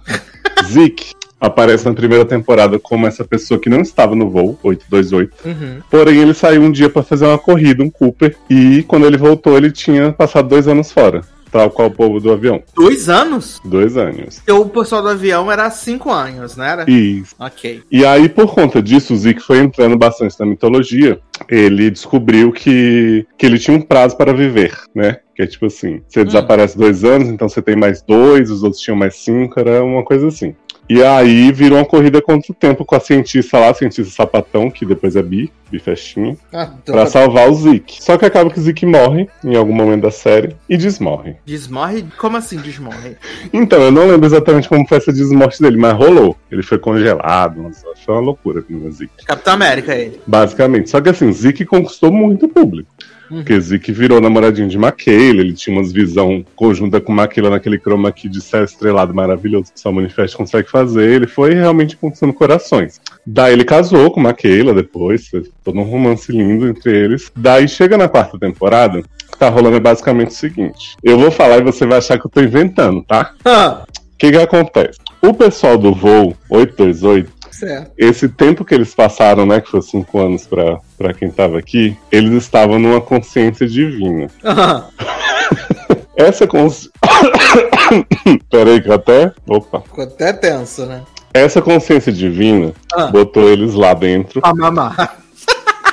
Zeke 0.66 1.14
aparece 1.44 1.86
na 1.86 1.94
primeira 1.94 2.24
temporada 2.24 2.80
como 2.80 3.06
essa 3.06 3.26
pessoa 3.26 3.60
que 3.60 3.70
não 3.70 3.82
estava 3.82 4.16
no 4.16 4.30
voo, 4.30 4.58
828. 4.64 5.34
Uhum. 5.46 5.82
Porém, 5.92 6.22
ele 6.22 6.34
saiu 6.34 6.62
um 6.62 6.72
dia 6.72 6.90
pra 6.90 7.04
fazer 7.04 7.26
uma 7.26 7.38
corrida, 7.38 7.84
um 7.84 7.90
Cooper, 7.90 8.38
e 8.50 8.84
quando 8.84 9.06
ele 9.06 9.18
voltou, 9.18 9.58
ele 9.58 9.70
tinha 9.70 10.14
passado 10.14 10.48
dois 10.48 10.70
anos 10.70 10.90
fora. 10.92 11.22
Tal 11.52 11.70
qual 11.70 11.88
o 11.88 11.92
povo 11.92 12.20
do 12.20 12.32
avião. 12.32 12.64
Dois 12.74 13.10
anos? 13.10 13.62
Dois 13.64 13.96
anos. 13.96 14.38
Porque 14.38 14.52
o 14.52 14.66
pessoal 14.66 15.04
do 15.04 15.10
avião 15.10 15.52
era 15.52 15.70
cinco 15.70 16.10
anos, 16.10 16.56
não 16.56 16.66
era? 16.66 16.90
Isso. 16.90 17.36
Ok. 17.38 17.84
E 17.92 18.04
aí, 18.04 18.28
por 18.28 18.56
conta 18.56 18.82
disso, 18.82 19.14
o 19.14 19.18
Zeke 19.18 19.40
foi 19.40 19.60
entrando 19.60 19.96
bastante 19.96 20.36
na 20.40 20.48
mitologia. 20.48 21.20
Ele 21.48 21.92
descobriu 21.92 22.52
que, 22.52 23.28
que 23.38 23.46
ele 23.46 23.60
tinha 23.60 23.78
um 23.78 23.82
prazo 23.82 24.18
para 24.18 24.34
viver, 24.34 24.76
né? 24.96 25.18
Que 25.36 25.44
é 25.44 25.46
tipo 25.46 25.68
assim: 25.68 26.02
você 26.08 26.26
desaparece 26.26 26.76
dois 26.76 27.04
anos, 27.04 27.28
então 27.28 27.48
você 27.48 27.62
tem 27.62 27.76
mais 27.76 28.02
dois, 28.02 28.50
os 28.50 28.64
outros 28.64 28.82
tinham 28.82 28.98
mais 28.98 29.16
cinco, 29.18 29.60
era 29.60 29.84
uma 29.84 30.04
coisa 30.04 30.28
assim. 30.28 30.56
E 30.90 31.02
aí 31.02 31.52
virou 31.52 31.80
uma 31.80 31.86
corrida 31.86 32.22
contra 32.22 32.52
o 32.52 32.56
tempo 32.56 32.84
com 32.84 32.96
a 32.96 33.00
cientista 33.00 33.58
lá, 33.58 33.70
a 33.70 33.74
cientista 33.74 34.12
sapatão, 34.14 34.70
que 34.70 34.86
depois 34.86 35.16
é 35.16 35.24
Bi, 35.24 35.52
Bi 35.72 35.80
Festinha, 35.80 36.36
pra 36.52 36.64
Adoro. 36.64 37.10
salvar 37.10 37.50
o 37.50 37.54
Zeke. 37.56 38.04
Só 38.04 38.18
que 38.18 38.26
acaba 38.26 38.50
que 38.50 38.60
o 38.60 38.62
Zeke 38.62 38.86
morre 38.86 39.28
em 39.44 39.56
algum 39.56 39.74
momento 39.74 40.02
da 40.04 40.12
série 40.12 40.56
e 40.68 40.76
desmorre. 40.76 41.38
Desmorre? 41.46 42.06
Como 42.18 42.38
assim 42.38 42.58
desmorre? 42.58 43.16
Então, 43.52 43.82
eu 43.82 43.92
não 43.92 44.08
lembro 44.08 44.26
exatamente 44.26 44.68
como 44.68 44.86
foi 44.88 44.98
essa 44.98 45.14
desmorte 45.14 45.62
dele, 45.62 45.78
mas 45.78 45.94
rolou. 45.94 46.38
Ele 46.52 46.62
foi 46.62 46.78
congelado, 46.78 47.64
mas 47.64 47.84
foi 48.06 48.16
uma 48.16 48.22
loucura 48.22 48.62
com 48.62 48.74
o 48.74 48.92
Zeke. 48.92 49.26
Capitão 49.26 49.54
América, 49.54 49.96
ele. 49.96 50.20
Basicamente. 50.28 50.90
Só 50.90 51.00
que 51.00 51.10
assim, 51.10 51.32
Zeke 51.32 51.66
conquistou 51.66 52.12
muito 52.12 52.48
público. 52.48 52.90
Porque 53.30 53.60
Zeke 53.60 53.92
virou 53.92 54.22
namoradinho 54.22 54.68
de 54.68 54.78
Maquila, 54.78 55.42
ele 55.42 55.54
tinha 55.54 55.76
umas 55.76 55.92
visão 55.92 56.46
conjunta 56.56 57.00
com 57.00 57.12
Maquila 57.12 57.50
naquele 57.50 57.80
chroma 57.80 58.12
key 58.12 58.30
de 58.30 58.42
céu 58.42 58.64
estrelado 58.64 59.14
maravilhoso 59.14 59.72
que 59.74 59.80
só 59.80 59.90
o 59.90 59.94
Manifest 59.94 60.36
consegue 60.36 60.70
fazer. 60.70 61.10
Ele 61.10 61.28
foi 61.28 61.54
realmente 61.54 61.98
conquistando 61.98 62.34
corações. 62.34 63.00
Daí 63.26 63.54
ele 63.54 63.64
casou 63.64 64.12
com 64.12 64.20
Maquila 64.20 64.74
depois, 64.74 65.30
todo 65.64 65.80
um 65.80 65.84
romance 65.84 66.32
lindo 66.32 66.68
entre 66.68 66.96
eles. 66.96 67.32
Daí 67.36 67.68
chega 67.68 67.98
na 67.98 68.10
quarta 68.10 68.38
temporada, 68.38 69.02
que 69.02 69.38
tá 69.38 69.50
rolando 69.50 69.78
é 69.78 69.80
basicamente 69.80 70.30
o 70.30 70.34
seguinte. 70.34 70.96
Eu 71.04 71.18
vou 71.18 71.32
falar 71.32 71.58
e 71.58 71.64
você 71.64 71.86
vai 71.86 71.98
achar 72.00 72.20
que 72.20 72.26
eu 72.26 72.32
tô 72.32 72.42
inventando, 72.42 73.04
tá? 73.04 73.34
Ah, 73.46 73.84
O 73.90 74.18
que 74.18 74.32
que 74.32 74.38
acontece? 74.38 75.00
O 75.22 75.34
pessoal 75.34 75.78
do 75.78 75.94
voo 75.94 76.36
828 76.50 77.32
certo. 77.60 77.92
esse 77.98 78.28
tempo 78.30 78.64
que 78.66 78.74
eles 78.74 78.94
passaram, 78.94 79.46
né, 79.46 79.62
que 79.62 79.70
foi 79.70 79.82
cinco 79.82 80.20
anos 80.20 80.46
pra, 80.46 80.80
pra 80.98 81.14
quem 81.14 81.30
tava 81.30 81.58
aqui, 81.60 81.98
eles 82.12 82.32
estavam 82.44 82.78
numa 82.80 83.00
consciência 83.02 83.68
divina. 83.68 84.28
Ah, 84.44 84.86
Essa 86.16 86.46
consciência. 86.46 86.92
Peraí, 88.50 88.82
que 88.82 88.88
eu 88.90 88.94
até. 88.94 89.32
Opa. 89.48 89.82
ficou 89.82 90.04
até 90.04 90.32
tenso, 90.32 90.86
né? 90.86 91.02
Essa 91.34 91.60
consciência 91.62 92.12
divina 92.12 92.72
Ah. 92.94 93.08
botou 93.08 93.50
eles 93.50 93.74
lá 93.74 93.94
dentro, 93.96 94.40
Pra 94.40 94.54
mamar. 94.54 95.18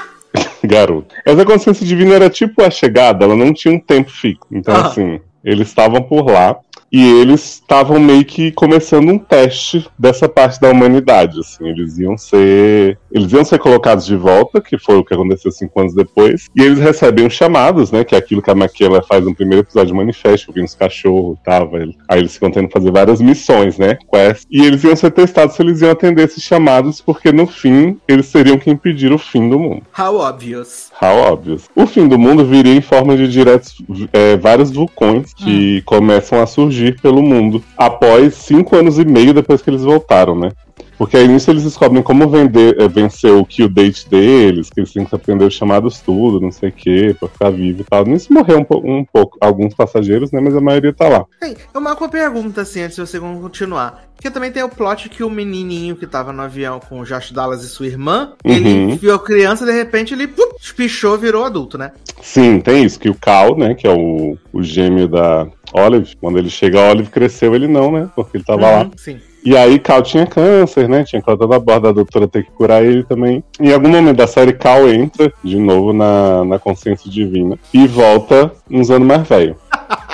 garoto. 0.63 1.15
Essa 1.25 1.45
consciência 1.45 1.87
divina 1.87 2.15
era 2.15 2.29
tipo 2.31 2.63
a 2.63 2.71
chegada, 2.71 3.25
ela 3.25 3.35
não 3.35 3.53
tinha 3.53 3.75
um 3.75 3.81
tempo 3.81 4.11
fixo. 4.11 4.45
Então, 4.53 4.75
Ah. 4.75 4.87
assim, 4.89 5.19
eles 5.43 5.69
estavam 5.69 6.03
por 6.03 6.27
lá. 6.31 6.57
E 6.93 7.05
eles 7.21 7.55
estavam 7.55 8.01
meio 8.01 8.25
que 8.25 8.51
começando 8.51 9.11
um 9.11 9.19
teste 9.19 9.89
dessa 9.97 10.29
parte 10.29 10.61
da 10.61 10.71
humanidade, 10.71 11.39
assim. 11.39 11.69
Eles 11.69 11.99
iam 11.99 12.19
ser. 12.19 12.99
Eles 13.13 13.33
iam 13.33 13.45
ser 13.45 13.59
colocados 13.59 14.07
de 14.07 14.17
volta, 14.17 14.61
que 14.61 14.79
foi 14.79 14.97
o 14.97 15.05
que 15.05 15.15
aconteceu 15.15 15.51
cinco 15.51 15.81
anos 15.81 15.95
depois. 15.95 16.47
E 16.57 16.63
eles 16.63 16.79
recebem 16.79 17.27
os 17.27 17.33
chamados, 17.33 17.91
né? 17.91 18.05
Que 18.05 18.15
é 18.15 18.19
aquilo 18.19 18.43
que 18.43 18.51
a 18.51 18.55
Maquila 18.55 19.03
faz 19.03 19.25
no 19.25 19.35
primeiro 19.35 19.65
episódio 19.65 19.89
do 19.89 19.97
Manifesto, 19.97 20.51
ouvindo 20.51 20.67
os 20.67 20.75
cachorros 20.75 21.39
e 21.39 21.45
tal. 21.45 21.71
velho. 21.71 21.95
Aí 22.09 22.21
eles 22.21 22.35
ficam 22.35 22.51
tendo 22.51 22.69
fazer 22.71 22.91
várias 22.91 23.21
missões, 23.21 23.79
né? 23.79 23.99
Quests. 24.11 24.47
E 24.51 24.65
eles 24.65 24.83
iam 24.85 24.97
ser 24.97 25.11
testados 25.11 25.57
se 25.57 25.63
eles 25.63 25.81
iam 25.81 25.91
atender 25.91 26.25
esses 26.25 26.43
chamados, 26.43 27.01
porque 27.01 27.33
no 27.33 27.47
fim, 27.47 27.99
eles 28.07 28.31
teriam 28.31 28.59
que 28.59 28.71
impedir 28.71 29.13
o 29.13 29.19
fim 29.19 29.49
do 29.49 29.59
mundo. 29.59 29.83
How 29.99 30.17
obvious. 30.21 30.91
How 31.01 31.33
obvious. 31.33 31.69
O 31.75 31.87
fim 31.87 32.07
do 32.09 32.19
mundo 32.19 32.45
viria 32.45 32.75
em 32.75 32.81
forma 32.81 33.17
de 33.17 33.29
diretos 33.29 33.75
é, 34.13 34.37
vários 34.37 34.71
vulcões 34.71 35.33
que 35.35 35.83
começam 35.83 36.41
a 36.41 36.47
surgir 36.47 37.01
pelo 37.01 37.23
mundo 37.23 37.63
após 37.77 38.35
cinco 38.35 38.77
anos 38.77 38.99
e 38.99 39.05
meio 39.05 39.35
depois 39.35 39.63
que 39.63 39.71
eles 39.71 39.83
voltaram, 39.83 40.35
né? 40.35 40.51
Porque 40.99 41.17
aí 41.17 41.27
nisso 41.27 41.51
eles 41.51 41.65
descobrem 41.65 42.03
como 42.03 42.29
vender, 42.29 42.81
é, 42.81 42.89
vencer 42.89 43.33
o 43.33 43.45
kill 43.45 43.69
date 43.69 44.09
deles, 44.09 44.71
que 44.71 44.81
eles 44.81 44.93
têm 44.93 45.05
que 45.05 45.15
aprender 45.15 45.45
os 45.45 45.55
chamados 45.55 46.01
tudo, 46.01 46.41
não 46.41 46.53
sei 46.53 46.69
o 46.69 46.73
que, 46.73 47.15
pra 47.15 47.29
ficar 47.29 47.51
vivo 47.51 47.81
e 47.81 47.85
tal. 47.85 48.05
Nisso 48.05 48.33
morreu 48.33 48.59
um, 48.59 48.99
um, 48.99 49.05
pouco, 49.05 49.39
alguns 49.41 49.75
passageiros, 49.75 50.31
né? 50.31 50.41
Mas 50.41 50.57
a 50.57 50.61
maioria 50.61 50.93
tá 50.93 51.09
lá. 51.09 51.25
Tem 51.41 51.57
uma, 51.75 51.95
uma 51.95 52.09
pergunta, 52.09 52.63
assim, 52.63 52.83
antes 52.83 52.97
de 52.97 53.01
você 53.01 53.19
continuar. 53.19 54.11
Porque 54.21 54.31
também 54.31 54.53
tem 54.53 54.63
o 54.63 54.69
plot 54.69 55.09
que 55.09 55.25
o 55.25 55.31
menininho 55.31 55.97
que 55.97 56.07
tava 56.07 56.31
no 56.31 56.43
avião 56.43 56.79
com 56.79 57.01
o 57.01 57.05
Josh 57.05 57.33
Dallas 57.33 57.65
e 57.65 57.69
sua 57.71 57.87
irmã, 57.87 58.35
uhum. 58.45 58.53
ele 58.53 58.97
viu 58.97 59.15
a 59.15 59.19
criança 59.19 59.65
de 59.65 59.73
repente 59.73 60.13
ele 60.13 60.27
pum, 60.27 60.51
pichou 60.77 61.17
virou 61.17 61.43
adulto, 61.43 61.79
né? 61.79 61.93
Sim, 62.21 62.61
tem 62.61 62.85
isso, 62.85 63.01
que 63.01 63.09
o 63.09 63.15
Cal, 63.15 63.57
né, 63.57 63.75
que 63.75 63.87
é 63.87 63.91
o, 63.91 64.37
o 64.53 64.63
gêmeo 64.63 65.09
da 65.09 65.49
Olive, 65.73 66.15
quando 66.21 66.39
ele 66.39 66.51
chega, 66.51 66.81
a 66.81 66.91
Olive 66.91 67.09
cresceu, 67.09 67.55
ele 67.55 67.67
não, 67.67 67.91
né? 67.91 68.11
Porque 68.15 68.37
ele 68.37 68.45
tava 68.45 68.67
uhum, 68.67 68.73
lá. 68.73 68.91
Sim. 68.99 69.19
E 69.45 69.57
aí 69.57 69.79
Cal 69.79 70.03
tinha 70.03 70.27
câncer, 70.27 70.89
né? 70.89 71.05
Tinha 71.05 71.23
Cal 71.23 71.37
toda 71.37 71.57
a 71.57 71.59
borda, 71.59 71.89
a 71.89 71.93
doutora 71.93 72.29
ter 72.29 72.45
que 72.45 72.51
curar 72.51 72.85
ele 72.85 73.03
também. 73.05 73.43
Em 73.59 73.73
algum 73.73 73.89
momento 73.89 74.17
da 74.17 74.27
série, 74.27 74.53
Cal 74.53 74.89
entra 74.89 75.33
de 75.43 75.59
novo 75.59 75.93
na, 75.93 76.45
na 76.45 76.59
consciência 76.59 77.11
divina 77.11 77.59
e 77.73 77.87
volta 77.87 78.53
uns 78.71 78.91
anos 78.91 79.07
mais 79.07 79.27
velho. 79.27 79.57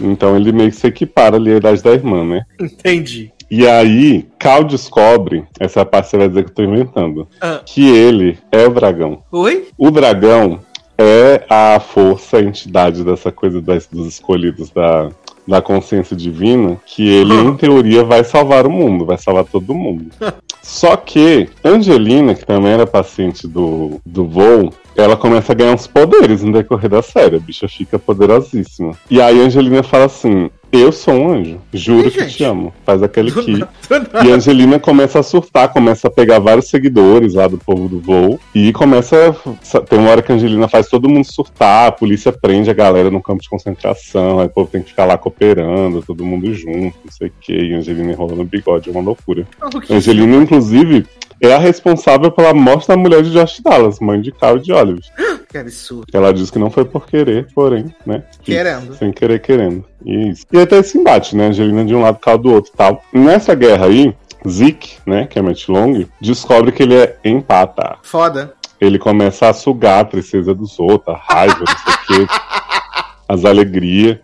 Então 0.00 0.36
ele 0.36 0.52
meio 0.52 0.70
que 0.70 0.76
se 0.76 0.86
equipara 0.86 1.36
ali 1.36 1.52
à 1.52 1.56
idade 1.56 1.82
da 1.82 1.90
irmã, 1.90 2.24
né? 2.24 2.42
Entendi. 2.60 3.32
E 3.50 3.66
aí, 3.66 4.28
Cal 4.38 4.62
descobre, 4.62 5.44
essa 5.58 5.84
parte 5.84 6.10
você 6.10 6.18
vai 6.18 6.28
dizer 6.28 6.44
que 6.44 6.50
eu 6.50 6.54
tô 6.54 6.62
inventando, 6.62 7.26
ah. 7.40 7.60
que 7.64 7.88
ele 7.88 8.38
é 8.52 8.66
o 8.66 8.70
dragão. 8.70 9.22
Oi? 9.32 9.68
O 9.76 9.90
dragão 9.90 10.60
é 10.98 11.44
a 11.48 11.80
força, 11.80 12.36
a 12.36 12.42
entidade 12.42 13.02
dessa 13.02 13.32
coisa 13.32 13.62
das, 13.62 13.86
dos 13.86 14.06
escolhidos 14.06 14.70
da, 14.70 15.10
da 15.48 15.62
consciência 15.62 16.14
divina, 16.14 16.76
que 16.84 17.08
ele, 17.08 17.32
em 17.34 17.56
teoria, 17.56 18.04
vai 18.04 18.22
salvar 18.22 18.66
o 18.66 18.70
mundo, 18.70 19.06
vai 19.06 19.16
salvar 19.16 19.44
todo 19.44 19.74
mundo. 19.74 20.06
Só 20.62 20.94
que 20.96 21.48
Angelina, 21.64 22.34
que 22.34 22.44
também 22.44 22.72
era 22.72 22.86
paciente 22.86 23.48
do, 23.48 23.98
do 24.04 24.26
voo, 24.26 24.70
ela 24.94 25.16
começa 25.16 25.52
a 25.52 25.54
ganhar 25.54 25.72
uns 25.72 25.86
poderes 25.86 26.42
no 26.42 26.52
decorrer 26.52 26.90
da 26.90 27.00
série. 27.00 27.36
A 27.36 27.40
bicha 27.40 27.66
fica 27.66 27.98
poderosíssima. 27.98 28.92
E 29.10 29.22
aí 29.22 29.40
Angelina 29.40 29.82
fala 29.82 30.04
assim: 30.04 30.50
eu 30.70 30.92
sou 30.92 31.14
um 31.14 31.32
anjo. 31.32 31.60
Juro 31.72 32.10
que 32.10 32.26
te 32.26 32.44
amo. 32.44 32.72
Faz 32.84 33.02
aquele 33.02 33.30
que. 33.32 33.52
E 33.52 34.32
a 34.32 34.34
Angelina 34.34 34.78
começa 34.78 35.18
a 35.18 35.22
surtar, 35.22 35.72
começa 35.72 36.08
a 36.08 36.10
pegar 36.10 36.38
vários 36.38 36.68
seguidores 36.68 37.34
lá 37.34 37.48
do 37.48 37.58
povo 37.58 37.88
do 37.88 38.00
voo. 38.00 38.38
E 38.54 38.72
começa. 38.72 39.34
Tem 39.88 39.98
uma 39.98 40.10
hora 40.10 40.22
que 40.22 40.30
a 40.30 40.34
Angelina 40.34 40.68
faz 40.68 40.88
todo 40.88 41.08
mundo 41.08 41.24
surtar, 41.24 41.88
a 41.88 41.92
polícia 41.92 42.32
prende 42.32 42.70
a 42.70 42.74
galera 42.74 43.10
no 43.10 43.22
campo 43.22 43.42
de 43.42 43.48
concentração, 43.48 44.40
aí 44.40 44.46
o 44.46 44.50
povo 44.50 44.70
tem 44.70 44.82
que 44.82 44.90
ficar 44.90 45.04
lá 45.04 45.16
cooperando, 45.16 46.02
todo 46.02 46.24
mundo 46.24 46.52
junto, 46.52 46.96
não 47.04 47.10
sei 47.10 47.28
o 47.28 47.32
que. 47.40 47.52
E 47.52 47.74
a 47.74 47.78
Angelina 47.78 48.12
enrolando 48.12 48.40
o 48.40 48.44
bigode, 48.44 48.88
é 48.88 48.92
uma 48.92 49.00
loucura. 49.02 49.46
Oh, 49.62 49.94
Angelina, 49.94 50.36
inclusive, 50.36 51.06
é 51.40 51.54
a 51.54 51.58
responsável 51.58 52.30
pela 52.30 52.52
morte 52.52 52.88
da 52.88 52.96
mulher 52.96 53.22
de 53.22 53.30
Josh 53.30 53.60
Dallas, 53.60 54.00
mãe 54.00 54.20
de 54.20 54.32
Carl 54.32 54.58
de 54.58 54.72
Oliver. 54.72 55.04
Que 55.48 55.58
absurdo. 55.58 56.06
Ela 56.12 56.32
diz 56.32 56.50
que 56.50 56.58
não 56.58 56.70
foi 56.70 56.84
por 56.84 57.06
querer, 57.06 57.48
porém, 57.54 57.94
né? 58.04 58.22
Querendo. 58.42 58.94
Sem 58.94 59.12
querer, 59.12 59.40
querendo. 59.40 59.84
Isso. 60.04 60.44
E 60.52 60.58
até 60.58 60.78
esse 60.78 60.98
embate, 60.98 61.34
né? 61.36 61.46
Angelina 61.46 61.84
de 61.84 61.94
um 61.94 62.02
lado, 62.02 62.18
Carl 62.18 62.38
do 62.38 62.52
outro 62.52 62.72
tal. 62.76 63.02
Nessa 63.12 63.54
guerra 63.54 63.86
aí, 63.86 64.14
Zeke, 64.46 64.98
né, 65.06 65.26
que 65.26 65.38
é 65.38 65.42
Matt 65.42 65.68
Long, 65.68 66.06
descobre 66.20 66.72
que 66.72 66.82
ele 66.82 66.94
é 66.94 67.16
empata. 67.24 67.96
Foda. 68.02 68.54
Ele 68.80 68.98
começa 68.98 69.48
a 69.48 69.52
sugar 69.52 70.00
a 70.00 70.04
tristeza 70.04 70.54
dos 70.54 70.78
outros, 70.78 71.14
a 71.14 71.18
raiva, 71.18 71.58
não 71.58 71.66
sei 71.66 71.94
o 71.94 72.26
quê. 72.26 72.32
As 73.28 73.44
alegrias. 73.44 74.18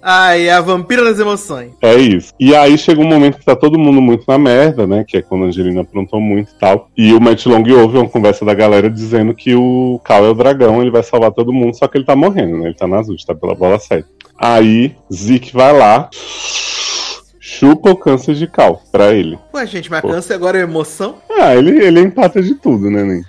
Ai, 0.00 0.48
a 0.48 0.60
vampira 0.60 1.04
das 1.04 1.18
emoções. 1.18 1.72
É 1.82 1.94
isso. 1.96 2.32
E 2.40 2.54
aí 2.54 2.78
chega 2.78 3.00
um 3.00 3.06
momento 3.06 3.38
que 3.38 3.44
tá 3.44 3.54
todo 3.54 3.78
mundo 3.78 4.00
muito 4.00 4.24
na 4.26 4.38
merda, 4.38 4.86
né? 4.86 5.04
Que 5.06 5.18
é 5.18 5.22
quando 5.22 5.44
a 5.44 5.46
Angelina 5.48 5.82
aprontou 5.82 6.20
muito 6.20 6.50
e 6.50 6.58
tal. 6.58 6.88
E 6.96 7.12
o 7.12 7.20
Matt 7.20 7.44
Long 7.46 7.62
ouve 7.78 7.98
uma 7.98 8.08
conversa 8.08 8.44
da 8.44 8.54
galera 8.54 8.88
dizendo 8.88 9.34
que 9.34 9.54
o 9.54 10.00
Cal 10.04 10.24
é 10.24 10.30
o 10.30 10.34
dragão, 10.34 10.80
ele 10.80 10.90
vai 10.90 11.02
salvar 11.02 11.32
todo 11.32 11.52
mundo, 11.52 11.76
só 11.76 11.86
que 11.86 11.98
ele 11.98 12.06
tá 12.06 12.16
morrendo, 12.16 12.58
né? 12.58 12.66
Ele 12.66 12.74
tá 12.74 12.86
na 12.86 12.98
azul, 12.98 13.16
tá 13.26 13.34
pela 13.34 13.54
bola 13.54 13.78
certa. 13.78 14.08
Aí, 14.38 14.94
Zeke 15.12 15.52
vai 15.52 15.76
lá, 15.76 16.08
chupa 17.40 17.90
o 17.90 17.96
câncer 17.96 18.34
de 18.34 18.46
Cal 18.46 18.80
pra 18.92 19.12
ele. 19.12 19.38
Ué, 19.52 19.66
gente, 19.66 19.90
mas 19.90 20.00
Pô. 20.00 20.08
câncer 20.08 20.34
agora 20.34 20.58
é 20.58 20.62
emoção? 20.62 21.16
Ah, 21.30 21.56
ele, 21.56 21.84
ele 21.84 22.00
empata 22.00 22.40
de 22.40 22.54
tudo, 22.54 22.88
né, 22.88 23.02
Nen? 23.02 23.22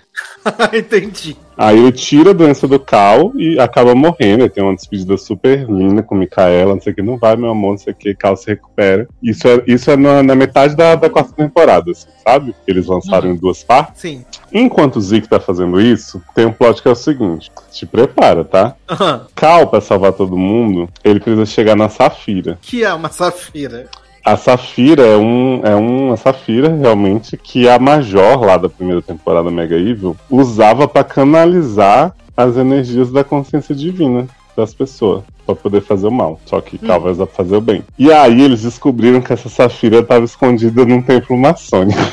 Entendi. 0.73 1.35
Aí 1.57 1.77
ele 1.77 1.91
tira 1.91 2.29
a 2.29 2.33
doença 2.33 2.65
do 2.67 2.79
Cal 2.79 3.33
e 3.35 3.59
acaba 3.59 3.93
morrendo. 3.93 4.43
Ele 4.43 4.49
tem 4.49 4.63
uma 4.63 4.75
despedida 4.75 5.17
super 5.17 5.69
linda 5.69 6.01
com 6.01 6.15
Micaela, 6.15 6.73
não 6.73 6.81
sei 6.81 6.93
o 6.93 6.95
que, 6.95 7.01
não 7.01 7.17
vai, 7.17 7.35
meu 7.35 7.49
amor, 7.49 7.71
não 7.71 7.77
sei 7.77 7.91
o 7.91 7.95
que, 7.95 8.15
Cal 8.15 8.37
se 8.37 8.47
recupera. 8.47 9.07
Isso 9.21 9.45
é, 9.45 9.61
isso 9.67 9.91
é 9.91 9.97
na, 9.97 10.23
na 10.23 10.35
metade 10.35 10.73
da, 10.75 10.95
da 10.95 11.09
quarta 11.09 11.33
temporada, 11.33 11.91
assim, 11.91 12.07
sabe? 12.23 12.55
Eles 12.65 12.87
lançaram 12.87 13.27
uhum. 13.27 13.35
em 13.35 13.37
duas 13.37 13.61
partes. 13.61 14.01
Sim. 14.01 14.23
Enquanto 14.53 14.95
o 14.95 15.01
Zeke 15.01 15.27
tá 15.27 15.39
fazendo 15.39 15.81
isso, 15.81 16.21
tem 16.33 16.45
um 16.45 16.53
plot 16.53 16.81
que 16.81 16.87
é 16.87 16.91
o 16.91 16.95
seguinte: 16.95 17.51
te 17.71 17.85
prepara, 17.85 18.45
tá? 18.45 18.75
Uhum. 18.89 19.25
Cal, 19.35 19.67
pra 19.67 19.81
salvar 19.81 20.13
todo 20.13 20.37
mundo, 20.37 20.89
ele 21.03 21.19
precisa 21.19 21.45
chegar 21.45 21.75
na 21.75 21.89
Safira. 21.89 22.57
Que 22.61 22.85
é 22.85 22.93
uma 22.93 23.09
Safira? 23.09 23.89
A 24.23 24.35
Safira 24.37 25.03
é, 25.03 25.17
um, 25.17 25.61
é 25.63 25.75
uma 25.75 26.17
Safira 26.17 26.75
realmente 26.75 27.37
que 27.37 27.67
a 27.67 27.79
Major 27.79 28.41
lá 28.41 28.57
da 28.57 28.69
primeira 28.69 29.01
temporada 29.01 29.49
Mega 29.49 29.77
Evil 29.77 30.15
usava 30.29 30.87
para 30.87 31.03
canalizar 31.03 32.15
as 32.35 32.57
energias 32.57 33.11
da 33.11 33.23
consciência 33.23 33.73
divina 33.73 34.27
das 34.55 34.73
pessoas 34.73 35.23
para 35.45 35.55
poder 35.55 35.81
fazer 35.81 36.07
o 36.07 36.11
mal. 36.11 36.39
Só 36.45 36.61
que 36.61 36.77
Cal 36.77 37.01
vai 37.01 37.11
usar 37.11 37.25
pra 37.25 37.35
fazer 37.35 37.55
o 37.55 37.61
bem. 37.61 37.83
E 37.97 38.11
aí 38.11 38.41
eles 38.41 38.61
descobriram 38.61 39.21
que 39.21 39.33
essa 39.33 39.49
Safira 39.49 39.99
estava 39.99 40.25
escondida 40.25 40.85
num 40.85 41.01
templo 41.01 41.37
maçônico. 41.37 41.99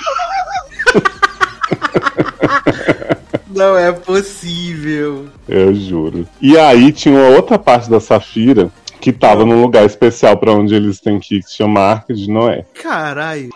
Não 3.48 3.76
é 3.76 3.90
possível. 3.90 5.26
Eu 5.48 5.74
juro. 5.74 6.26
E 6.42 6.59
aí 6.59 6.92
tinha 6.92 7.18
uma 7.18 7.36
outra 7.36 7.59
parte 7.59 7.88
da 7.88 7.98
Safira 8.00 8.70
que 9.07 9.12
tava 9.12 9.44
num 9.44 9.62
lugar 9.62 9.86
especial 9.86 10.36
para 10.36 10.50
onde 10.50 10.74
eles 10.74 10.98
têm 10.98 11.20
que 11.20 11.36
ir, 11.36 11.40
que 11.40 11.48
se 11.48 11.59
chama 11.59 11.78
Arca 11.78 12.12
de 12.12 12.28
Noé. 12.28 12.64
Caralho. 12.74 13.50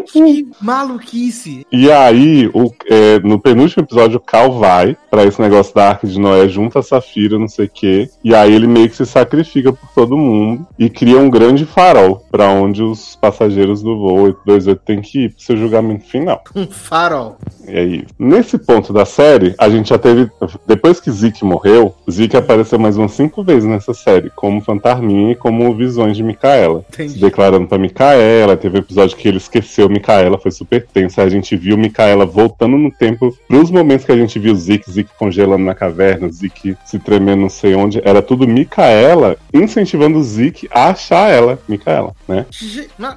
Que 0.00 0.46
maluquice. 0.60 1.66
E 1.70 1.90
aí, 1.90 2.48
o, 2.52 2.72
é, 2.88 3.18
no 3.20 3.38
penúltimo 3.38 3.82
episódio, 3.84 4.18
o 4.18 4.20
Cal 4.20 4.52
vai 4.52 4.96
para 5.10 5.24
esse 5.24 5.40
negócio 5.40 5.74
da 5.74 5.88
Arca 5.88 6.06
de 6.06 6.18
Noé 6.18 6.48
junto 6.48 6.78
a 6.78 6.82
Safira, 6.82 7.38
não 7.38 7.48
sei 7.48 7.66
o 7.66 7.70
quê. 7.70 8.10
E 8.22 8.34
aí 8.34 8.54
ele 8.54 8.66
meio 8.66 8.88
que 8.88 8.96
se 8.96 9.06
sacrifica 9.06 9.72
por 9.72 9.88
todo 9.94 10.16
mundo 10.16 10.66
e 10.78 10.88
cria 10.88 11.18
um 11.18 11.30
grande 11.30 11.64
farol 11.64 12.24
para 12.30 12.48
onde 12.48 12.82
os 12.82 13.16
passageiros 13.16 13.82
do 13.82 13.98
voo 13.98 14.22
828 14.22 14.82
têm 14.84 15.00
que 15.00 15.24
ir 15.24 15.30
pro 15.30 15.42
seu 15.42 15.56
julgamento 15.56 16.04
final. 16.06 16.42
Um 16.54 16.66
farol. 16.66 17.36
E 17.66 17.76
aí, 17.76 18.06
nesse 18.18 18.58
ponto 18.58 18.92
da 18.92 19.04
série, 19.04 19.54
a 19.58 19.68
gente 19.68 19.90
já 19.90 19.98
teve. 19.98 20.30
Depois 20.66 21.00
que 21.00 21.10
Zeke 21.10 21.44
morreu, 21.44 21.94
Zeke 22.10 22.36
apareceu 22.36 22.78
mais 22.78 22.96
umas 22.96 23.12
cinco 23.12 23.42
vezes 23.42 23.64
nessa 23.64 23.94
série, 23.94 24.30
como 24.30 24.60
fantasminha 24.60 25.32
e 25.32 25.36
como 25.36 25.74
visões 25.74 26.16
de 26.16 26.22
Micaela. 26.22 26.84
Entendi. 26.92 27.14
Se 27.14 27.20
declarando 27.20 27.66
pra 27.66 27.78
Micaela. 27.78 28.56
Teve 28.56 28.78
um 28.78 28.80
episódio 28.80 29.16
que 29.16 29.28
ele 29.28 29.38
esqueceu 29.38 29.79
Micaela, 29.88 30.38
foi 30.38 30.50
super 30.50 30.86
tenso. 30.86 31.20
A 31.20 31.28
gente 31.28 31.56
viu 31.56 31.76
Micaela 31.76 32.26
voltando 32.26 32.76
no 32.76 32.90
tempo 32.90 33.36
pros 33.48 33.70
momentos 33.70 34.04
que 34.04 34.12
a 34.12 34.16
gente 34.16 34.38
viu 34.38 34.54
Zeke, 34.54 34.90
Zeke 34.90 35.10
congelando 35.18 35.64
na 35.64 35.74
caverna, 35.74 36.30
Zeke 36.30 36.76
se 36.84 36.98
tremendo 36.98 37.42
não 37.42 37.48
sei 37.48 37.74
onde. 37.74 38.00
Era 38.04 38.20
tudo 38.20 38.46
Micaela 38.46 39.36
incentivando 39.52 40.18
o 40.18 40.22
Zeke 40.22 40.68
a 40.70 40.88
achar 40.88 41.30
ela, 41.30 41.58
Micaela, 41.68 42.14
né? 42.26 42.46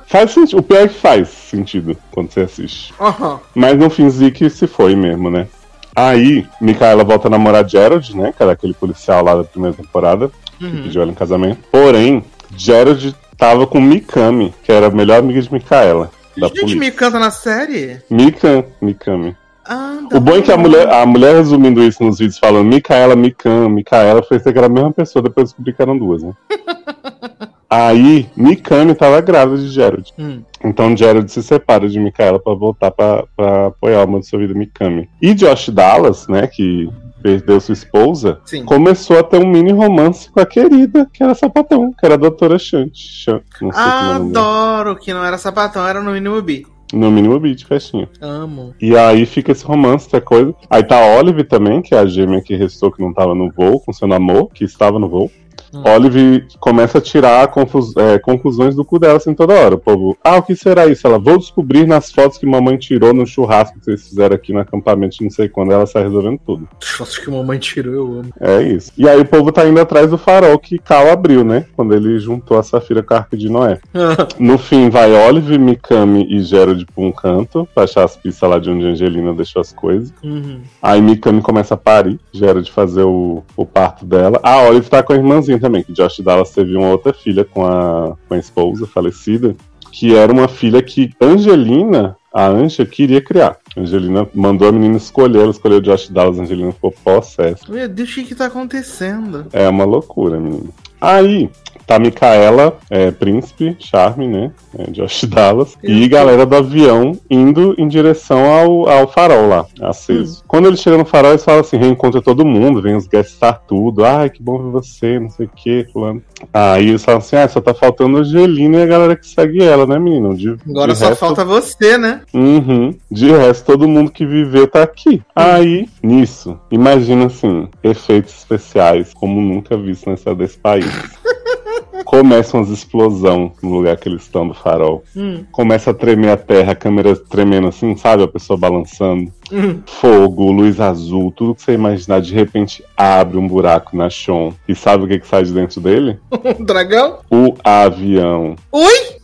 Faz 0.08 0.32
sentido. 0.32 0.60
O 0.60 0.64
pior 0.64 0.84
é 0.84 0.88
que 0.88 0.96
faz 0.96 1.28
sentido 1.30 1.98
quando 2.12 2.32
você 2.32 2.42
assiste. 2.42 2.94
Uhum. 3.00 3.40
Mas 3.56 3.78
no 3.78 3.90
fim, 3.90 4.10
Zeke 4.10 4.50
se 4.50 4.68
foi 4.68 4.96
mesmo, 4.96 5.30
né? 5.30 5.48
Aí, 5.96 6.46
Micaela 6.60 7.04
volta 7.04 7.28
a 7.28 7.32
namorar 7.32 7.68
Gerald, 7.68 8.16
né? 8.16 8.34
Que 8.36 8.42
era 8.42 8.54
aquele 8.54 8.74
policial 8.74 9.24
lá 9.24 9.36
da 9.36 9.44
primeira 9.44 9.76
temporada, 9.76 10.32
uhum. 10.60 10.72
que 10.72 10.82
pediu 10.84 11.02
ela 11.02 11.12
em 11.12 11.16
casamento. 11.16 11.60
Porém, 11.72 12.24
Gerald 12.56 13.16
tava 13.38 13.68
com 13.68 13.80
Mikami, 13.80 14.54
que 14.64 14.72
era 14.72 14.88
a 14.88 14.92
melhor 14.92 15.20
amiga 15.20 15.42
de 15.42 15.52
Micaela. 15.52 16.10
Da 16.38 16.48
Gente, 16.48 16.60
polícia. 16.60 16.80
Mikan 16.80 17.12
tá 17.12 17.20
na 17.20 17.32
série? 17.32 18.02
Mikan, 18.10 18.64
Mikami. 18.82 19.36
Ah, 19.66 20.00
o 20.12 20.20
bom 20.20 20.36
é 20.36 20.42
que 20.42 20.52
a 20.52 20.58
mulher, 20.58 20.92
a 20.92 21.06
mulher 21.06 21.36
resumindo 21.36 21.82
isso 21.82 22.04
nos 22.04 22.20
vídeos 22.20 22.38
falando 22.38 22.68
Micaela, 22.68 23.16
Mikan, 23.16 23.70
Micaela, 23.70 24.22
foi 24.22 24.38
que 24.40 24.50
era 24.50 24.66
a 24.66 24.70
mesma 24.70 24.92
pessoa, 24.92 25.24
depois 25.24 25.50
descobri 25.50 25.72
que 25.72 25.82
eram 25.82 25.98
duas, 25.98 26.22
né? 26.22 26.34
Aí, 27.70 28.30
Mikami 28.36 28.94
tava 28.94 29.20
grávida 29.22 29.64
de 29.64 29.70
Gerald. 29.70 30.14
Hum. 30.20 30.44
Então 30.64 30.96
Gerald 30.96 31.32
se 31.32 31.42
separa 31.42 31.90
de 31.90 32.00
Micaela 32.00 32.40
para 32.40 32.54
voltar 32.54 32.92
para 32.92 33.26
apoiar 33.68 33.98
a 33.98 34.02
alma 34.02 34.20
de 34.20 34.28
sua 34.28 34.40
vida 34.40 34.54
Mikami. 34.54 35.10
E 35.22 35.34
Josh 35.34 35.70
Dallas, 35.70 36.28
né, 36.28 36.46
que 36.46 36.88
perdeu 37.24 37.60
sua 37.62 37.74
esposa, 37.74 38.42
Sim. 38.44 38.66
começou 38.66 39.18
a 39.18 39.24
ter 39.24 39.40
um 39.40 39.48
mini 39.48 39.72
romance 39.72 40.30
com 40.30 40.42
a 40.42 40.46
querida, 40.46 41.10
que 41.12 41.24
era 41.24 41.34
sapatão, 41.34 41.94
que 41.98 42.06
era 42.06 42.16
a 42.16 42.18
doutora 42.18 42.60
Chant. 42.60 42.92
Chant 42.94 43.44
Adoro, 43.74 44.98
que 44.98 45.14
não 45.14 45.24
era 45.24 45.38
sapatão, 45.38 45.88
era 45.88 46.04
no 46.04 46.12
mínimo 46.12 46.42
bi. 46.42 46.68
No 46.94 47.10
mínimo 47.10 47.40
beat, 47.40 47.66
festinha. 47.66 48.08
Amo. 48.22 48.76
E 48.80 48.96
aí 48.96 49.26
fica 49.26 49.52
esse 49.52 49.66
romance, 49.66 50.06
essa 50.06 50.22
coisa. 50.22 50.54
Aí 50.70 50.84
tá 50.84 50.96
a 50.96 51.18
Olive 51.18 51.44
também, 51.44 51.82
que 51.82 51.96
é 51.96 51.98
a 51.98 52.06
gêmea 52.06 52.40
que 52.40 52.56
restou 52.56 52.92
que 52.92 53.02
não 53.02 53.12
tava 53.12 53.34
no 53.34 53.52
voo, 53.52 53.80
com 53.80 53.92
seu 53.92 54.08
namoro, 54.08 54.48
que 54.54 54.64
estava 54.64 55.00
no 55.00 55.10
voo. 55.10 55.32
Hum. 55.74 55.84
Olive 55.86 56.46
começa 56.60 56.98
a 56.98 57.02
tirar 57.02 57.48
confus, 57.48 57.96
é, 57.98 58.20
conclusões 58.20 58.76
do 58.76 58.86
cu 58.86 59.00
dela 59.00 59.18
assim 59.18 59.34
toda 59.34 59.54
hora. 59.54 59.76
O 59.76 59.80
povo, 59.80 60.18
ah, 60.24 60.38
o 60.38 60.44
que 60.44 60.56
será 60.56 60.86
isso? 60.86 61.06
Ela, 61.08 61.18
vou 61.18 61.38
descobrir 61.38 61.88
nas 61.88 62.12
fotos 62.12 62.38
que 62.38 62.46
mamãe 62.46 62.78
tirou 62.78 63.14
no 63.14 63.26
churrasco 63.26 63.80
que 63.80 63.86
vocês 63.86 64.08
fizeram 64.08 64.36
aqui 64.36 64.54
no 64.54 64.60
acampamento, 64.60 65.18
não 65.22 65.30
sei 65.30 65.50
quando. 65.50 65.72
Ela 65.72 65.86
sai 65.86 66.04
resolvendo 66.04 66.40
tudo. 66.46 66.68
Fotos 66.82 67.18
que 67.18 67.30
mamãe 67.30 67.58
tirou, 67.58 67.94
eu 67.94 68.20
amo. 68.20 68.34
É 68.40 68.62
isso. 68.62 68.92
E 68.98 69.08
aí 69.08 69.20
o 69.20 69.26
povo 69.26 69.52
tá 69.52 69.66
indo 69.66 69.80
atrás 69.80 70.10
do 70.10 70.18
farol 70.18 70.58
que 70.60 70.78
Cal 70.78 71.10
abriu, 71.10 71.44
né? 71.44 71.66
Quando 71.76 71.94
ele 71.96 72.20
juntou 72.20 72.58
a 72.58 72.64
Safira 72.64 73.02
com 73.02 73.14
a 73.14 73.18
Arca 73.18 73.36
de 73.36 73.50
Noé. 73.50 73.80
no 74.40 74.58
fim, 74.58 74.90
vai 74.90 75.12
Olive, 75.28 75.58
Mikami 75.58 76.28
e 76.30 76.42
Gerald 76.42 76.86
pra 76.86 77.04
um 77.04 77.12
canto, 77.12 77.68
pra 77.74 77.84
achar 77.84 78.04
as 78.04 78.16
pistas 78.16 78.50
lá 78.50 78.60
de 78.60 78.70
onde 78.70 78.86
a 78.86 78.90
Angelina 78.90 79.34
deixou 79.34 79.62
as 79.62 79.72
coisas. 79.72 80.14
Uhum. 80.24 80.62
Aí 80.82 81.02
Mikami 81.02 81.42
começa 81.42 81.74
a 81.74 81.78
parir, 81.78 82.20
Gerald 82.32 82.70
fazer 82.72 83.04
o, 83.04 83.44
o 83.56 83.66
parto 83.66 84.06
dela. 84.06 84.40
A 84.44 84.62
Olive 84.64 84.90
tá 84.90 85.02
com 85.02 85.14
a 85.14 85.16
irmãzinha 85.16 85.60
também, 85.64 85.82
que 85.82 85.94
Josh 85.94 86.20
Dallas 86.20 86.52
teve 86.52 86.76
uma 86.76 86.90
outra 86.90 87.14
filha 87.14 87.46
com 87.46 87.66
a, 87.66 88.18
com 88.28 88.34
a 88.34 88.38
esposa 88.38 88.86
falecida, 88.86 89.56
que 89.94 90.14
era 90.14 90.32
uma 90.32 90.50
filha 90.50 90.82
que 90.82 91.14
Angelina, 91.22 92.18
a 92.34 92.48
Anja, 92.48 92.86
queria 92.86 93.22
criar. 93.22 93.58
Angelina 93.78 94.28
mandou 94.34 94.68
a 94.68 94.72
menina 94.74 94.98
escolher, 94.98 95.40
ela 95.40 95.52
escolheu 95.52 95.80
Josh 95.80 96.10
Dallas, 96.10 96.38
Angelina 96.38 96.74
ficou 96.74 96.92
possessa. 96.92 97.64
Meu 97.70 97.88
Deus, 97.88 98.10
o 98.12 98.16
que 98.16 98.24
que 98.26 98.36
tá 98.36 98.48
acontecendo? 98.48 99.46
É 99.54 99.70
uma 99.70 99.86
loucura, 99.86 100.38
menina. 100.38 100.70
Aí, 101.04 101.50
tá 101.86 102.00
Micaela, 102.00 102.78
é, 102.90 103.12
Príncipe, 103.12 103.76
Charme, 103.78 104.26
né? 104.26 104.52
É, 104.78 104.90
Josh 104.90 105.26
Dallas. 105.30 105.78
Eu 105.84 105.94
e 105.98 106.08
galera 106.08 106.46
do 106.46 106.56
avião 106.56 107.12
indo 107.30 107.76
em 107.78 107.88
direção 107.90 108.46
ao, 108.46 108.90
ao 108.90 109.08
farol 109.08 109.48
lá, 109.48 109.66
aceso. 109.82 110.40
Hum. 110.40 110.44
Quando 110.48 110.68
eles 110.68 110.80
chegam 110.80 111.00
no 111.00 111.06
farol, 111.06 111.32
eles 111.32 111.44
falam 111.44 111.60
assim: 111.60 111.78
reencontra 111.78 112.22
todo 112.22 112.46
mundo, 112.46 112.82
vem 112.82 112.96
os 112.96 113.06
guests 113.06 113.38
tudo. 113.68 114.06
Ai, 114.06 114.30
que 114.30 114.42
bom 114.42 114.58
ver 114.58 114.72
você, 114.72 115.20
não 115.20 115.30
sei 115.30 115.46
o 115.46 115.50
que, 115.50 115.86
fulano. 115.92 116.22
Aí 116.54 116.88
eles 116.88 117.04
falam 117.04 117.20
assim: 117.20 117.36
ah, 117.36 117.48
só 117.48 117.60
tá 117.60 117.74
faltando 117.74 118.18
a 118.18 118.22
Angelina 118.22 118.78
e 118.78 118.84
a 118.84 118.88
galera 118.88 119.16
que 119.16 119.28
segue 119.28 119.62
ela, 119.62 119.86
né, 119.86 120.00
menino? 120.00 120.36
De, 120.36 120.56
Agora 120.70 120.94
de 120.94 121.00
só 121.00 121.10
resto... 121.10 121.20
falta 121.20 121.44
você, 121.44 121.98
né? 121.98 122.22
Uhum. 122.34 122.96
De 123.12 123.30
resto, 123.32 123.66
todo 123.66 123.88
mundo 123.88 124.12
que 124.12 124.26
viveu 124.26 124.68
tá 124.68 124.84
aqui. 124.84 125.16
Hum. 125.16 125.22
Aí, 125.36 125.90
nisso, 126.02 126.58
imagina 126.72 127.26
assim, 127.26 127.68
efeitos 127.84 128.34
especiais 128.38 129.14
como 129.14 129.42
nunca 129.42 129.78
visto 129.78 130.10
nessa 130.10 130.34
desse 130.34 130.58
país. 130.58 130.93
Começam 132.06 132.62
as 132.62 132.70
explosões 132.70 133.52
no 133.62 133.72
lugar 133.72 133.98
que 133.98 134.08
eles 134.08 134.24
estão 134.24 134.48
do 134.48 134.54
farol. 134.54 135.04
Hum. 135.16 135.44
Começa 135.52 135.92
a 135.92 135.94
tremer 135.94 136.30
a 136.30 136.38
terra, 136.38 136.74
a 136.74 136.76
câmera 136.76 137.16
tremendo 137.16 137.68
assim, 137.68 137.96
sabe? 137.96 138.24
A 138.24 138.28
pessoa 138.28 138.58
balançando. 138.58 139.32
Hum. 139.52 139.82
Fogo, 139.86 140.52
luz 140.52 140.80
azul, 140.80 141.32
tudo 141.32 141.56
que 141.56 141.62
você 141.62 141.74
imaginar, 141.74 142.22
de 142.22 142.34
repente 142.34 142.84
abre 142.96 143.38
um 143.38 143.48
buraco 143.48 143.96
na 143.96 144.10
chão. 144.10 144.54
E 144.68 144.76
sabe 144.76 145.04
o 145.04 145.08
que, 145.08 145.20
que 145.20 145.28
sai 145.28 145.44
de 145.44 145.54
dentro 145.54 145.82
dele? 145.82 146.20
Um 146.60 146.64
dragão? 146.64 147.20
O 147.32 147.56
avião. 147.64 148.56
Oi? 148.72 149.18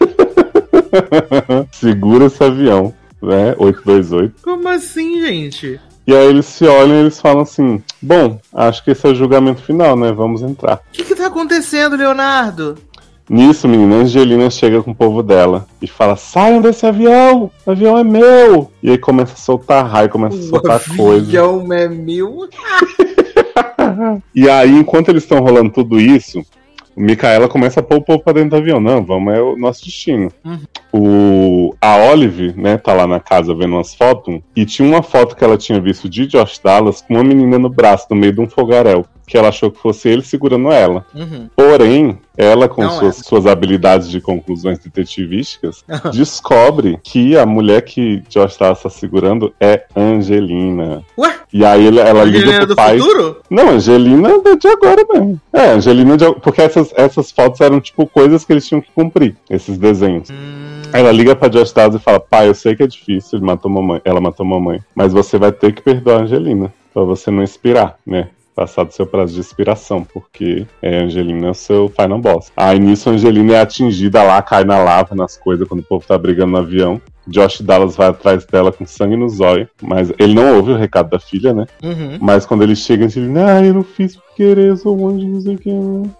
Segura 1.72 2.26
esse 2.26 2.42
avião, 2.42 2.94
né? 3.20 3.54
828. 3.58 4.42
Como 4.42 4.68
assim, 4.68 5.20
gente? 5.26 5.80
E 6.08 6.16
aí 6.16 6.26
eles 6.26 6.46
se 6.46 6.64
olham 6.64 6.96
e 6.96 7.00
eles 7.00 7.20
falam 7.20 7.42
assim: 7.42 7.82
Bom, 8.00 8.40
acho 8.54 8.82
que 8.82 8.92
esse 8.92 9.06
é 9.06 9.10
o 9.10 9.14
julgamento 9.14 9.62
final, 9.62 9.94
né? 9.94 10.10
Vamos 10.10 10.40
entrar. 10.40 10.76
O 10.76 10.80
que, 10.90 11.04
que 11.04 11.14
tá 11.14 11.26
acontecendo, 11.26 11.96
Leonardo? 11.96 12.76
Nisso, 13.28 13.68
menina, 13.68 13.96
Angelina 13.96 14.48
chega 14.48 14.82
com 14.82 14.92
o 14.92 14.94
povo 14.94 15.22
dela 15.22 15.66
e 15.82 15.86
fala: 15.86 16.16
Saiam 16.16 16.62
desse 16.62 16.86
avião! 16.86 17.50
O 17.66 17.70
avião 17.70 17.98
é 17.98 18.02
meu! 18.02 18.72
E 18.82 18.90
aí 18.90 18.96
começa 18.96 19.34
a 19.34 19.36
soltar 19.36 19.86
raio, 19.86 20.08
começa 20.08 20.38
a 20.38 20.42
soltar 20.44 20.80
coisa. 20.96 21.26
O 21.26 21.28
avião 21.28 21.72
é 21.74 21.86
meu? 21.86 22.48
e 24.34 24.48
aí, 24.48 24.78
enquanto 24.78 25.10
eles 25.10 25.24
estão 25.24 25.40
rolando 25.40 25.68
tudo 25.68 26.00
isso, 26.00 26.42
Micaela 26.98 27.48
começa 27.48 27.80
a 27.80 27.82
pôr 27.82 27.98
o 27.98 28.02
povo 28.02 28.22
pra 28.22 28.32
dentro 28.32 28.50
do 28.50 28.56
avião. 28.56 28.80
Não, 28.80 29.04
vamos, 29.04 29.34
é 29.34 29.40
o 29.40 29.56
nosso 29.56 29.84
destino. 29.84 30.30
Uhum. 30.44 30.60
O, 30.92 31.74
a 31.80 31.96
Olive, 31.96 32.54
né, 32.56 32.76
tá 32.76 32.92
lá 32.92 33.06
na 33.06 33.20
casa 33.20 33.54
vendo 33.54 33.74
umas 33.74 33.94
fotos, 33.94 34.40
e 34.56 34.64
tinha 34.64 34.88
uma 34.88 35.02
foto 35.02 35.36
que 35.36 35.44
ela 35.44 35.56
tinha 35.56 35.80
visto 35.80 36.08
de 36.08 36.26
Josh 36.26 36.58
Dallas 36.58 37.02
com 37.02 37.14
uma 37.14 37.24
menina 37.24 37.58
no 37.58 37.68
braço, 37.68 38.06
no 38.10 38.16
meio 38.16 38.32
de 38.32 38.40
um 38.40 38.48
fogaréu 38.48 39.04
que 39.28 39.36
ela 39.36 39.48
achou 39.48 39.70
que 39.70 39.78
fosse 39.78 40.08
ele 40.08 40.22
segurando 40.22 40.72
ela. 40.72 41.06
Uhum. 41.14 41.48
Porém, 41.54 42.18
ela, 42.36 42.68
com 42.68 42.88
suas, 42.88 43.20
é. 43.20 43.22
suas, 43.22 43.46
habilidades 43.46 44.08
de 44.08 44.20
conclusões 44.20 44.78
detetivísticas, 44.78 45.84
descobre 46.12 46.98
que 47.02 47.36
a 47.36 47.44
mulher 47.44 47.82
que 47.82 48.22
Josh 48.28 48.52
está 48.52 48.74
segurando 48.88 49.52
é 49.60 49.84
Angelina. 49.94 51.04
Ué? 51.16 51.34
E 51.52 51.64
aí 51.64 51.86
ela, 51.86 52.00
ela 52.00 52.24
liga 52.24 52.66
pro 52.66 52.76
pai. 52.76 52.98
Futuro? 52.98 53.36
Não, 53.50 53.70
Angelina 53.70 54.30
é 54.44 54.56
de 54.56 54.68
agora 54.68 55.04
mesmo. 55.12 55.40
É, 55.52 55.70
Angelina 55.70 56.16
de 56.16 56.32
Porque 56.40 56.62
essas, 56.62 56.92
essas 56.96 57.30
fotos 57.30 57.60
eram 57.60 57.80
tipo 57.80 58.06
coisas 58.06 58.44
que 58.44 58.52
eles 58.52 58.66
tinham 58.66 58.80
que 58.80 58.90
cumprir, 58.94 59.36
esses 59.50 59.78
desenhos. 59.78 60.30
Hum... 60.30 60.82
Ela 60.92 61.12
liga 61.12 61.36
pra 61.36 61.48
Josh 61.48 61.72
Dawes 61.72 61.96
e 61.96 61.98
fala: 61.98 62.18
Pai, 62.18 62.48
eu 62.48 62.54
sei 62.54 62.74
que 62.74 62.82
é 62.82 62.86
difícil, 62.86 63.38
ele 63.38 63.46
matou 63.46 63.70
mamãe, 63.70 64.00
ela 64.04 64.20
matou 64.20 64.46
mamãe, 64.46 64.80
mas 64.94 65.12
você 65.12 65.38
vai 65.38 65.52
ter 65.52 65.72
que 65.72 65.82
perdoar 65.82 66.20
a 66.20 66.22
Angelina. 66.22 66.72
Pra 66.94 67.02
você 67.02 67.30
não 67.30 67.42
inspirar, 67.42 67.98
né? 68.04 68.28
Passar 68.58 68.82
do 68.82 68.92
seu 68.92 69.06
prazo 69.06 69.34
de 69.34 69.40
expiração, 69.40 70.02
porque 70.02 70.66
é, 70.82 70.98
Angelina 70.98 71.46
é 71.46 71.50
o 71.50 71.54
seu 71.54 71.88
final 71.88 72.18
boss. 72.18 72.50
Aí 72.56 72.80
nisso, 72.80 73.08
a 73.08 73.12
Angelina 73.12 73.54
é 73.54 73.60
atingida 73.60 74.20
lá, 74.24 74.42
cai 74.42 74.64
na 74.64 74.82
lava, 74.82 75.14
nas 75.14 75.36
coisas, 75.36 75.68
quando 75.68 75.78
o 75.78 75.84
povo 75.84 76.04
tá 76.04 76.18
brigando 76.18 76.50
no 76.50 76.58
avião. 76.58 77.00
Josh 77.24 77.60
Dallas 77.60 77.94
vai 77.94 78.08
atrás 78.08 78.44
dela 78.46 78.72
com 78.72 78.84
sangue 78.84 79.14
nos 79.14 79.38
olhos, 79.38 79.68
mas 79.80 80.12
ele 80.18 80.34
não 80.34 80.56
ouve 80.56 80.72
o 80.72 80.76
recado 80.76 81.10
da 81.10 81.20
filha, 81.20 81.54
né? 81.54 81.66
Uhum. 81.84 82.18
Mas 82.20 82.44
quando 82.44 82.64
ele 82.64 82.74
chega, 82.74 83.04
ele 83.04 83.38
ah, 83.38 83.62
eu 83.62 83.74
não 83.74 83.84
fiz 83.84 84.16
por 84.16 84.34
querer, 84.34 84.70
eu 84.70 84.76
sou 84.76 84.98
um 84.98 85.08
anjo, 85.08 85.28
não 85.28 85.40
sei 85.40 85.54
o 85.54 85.58
que. 85.58 85.70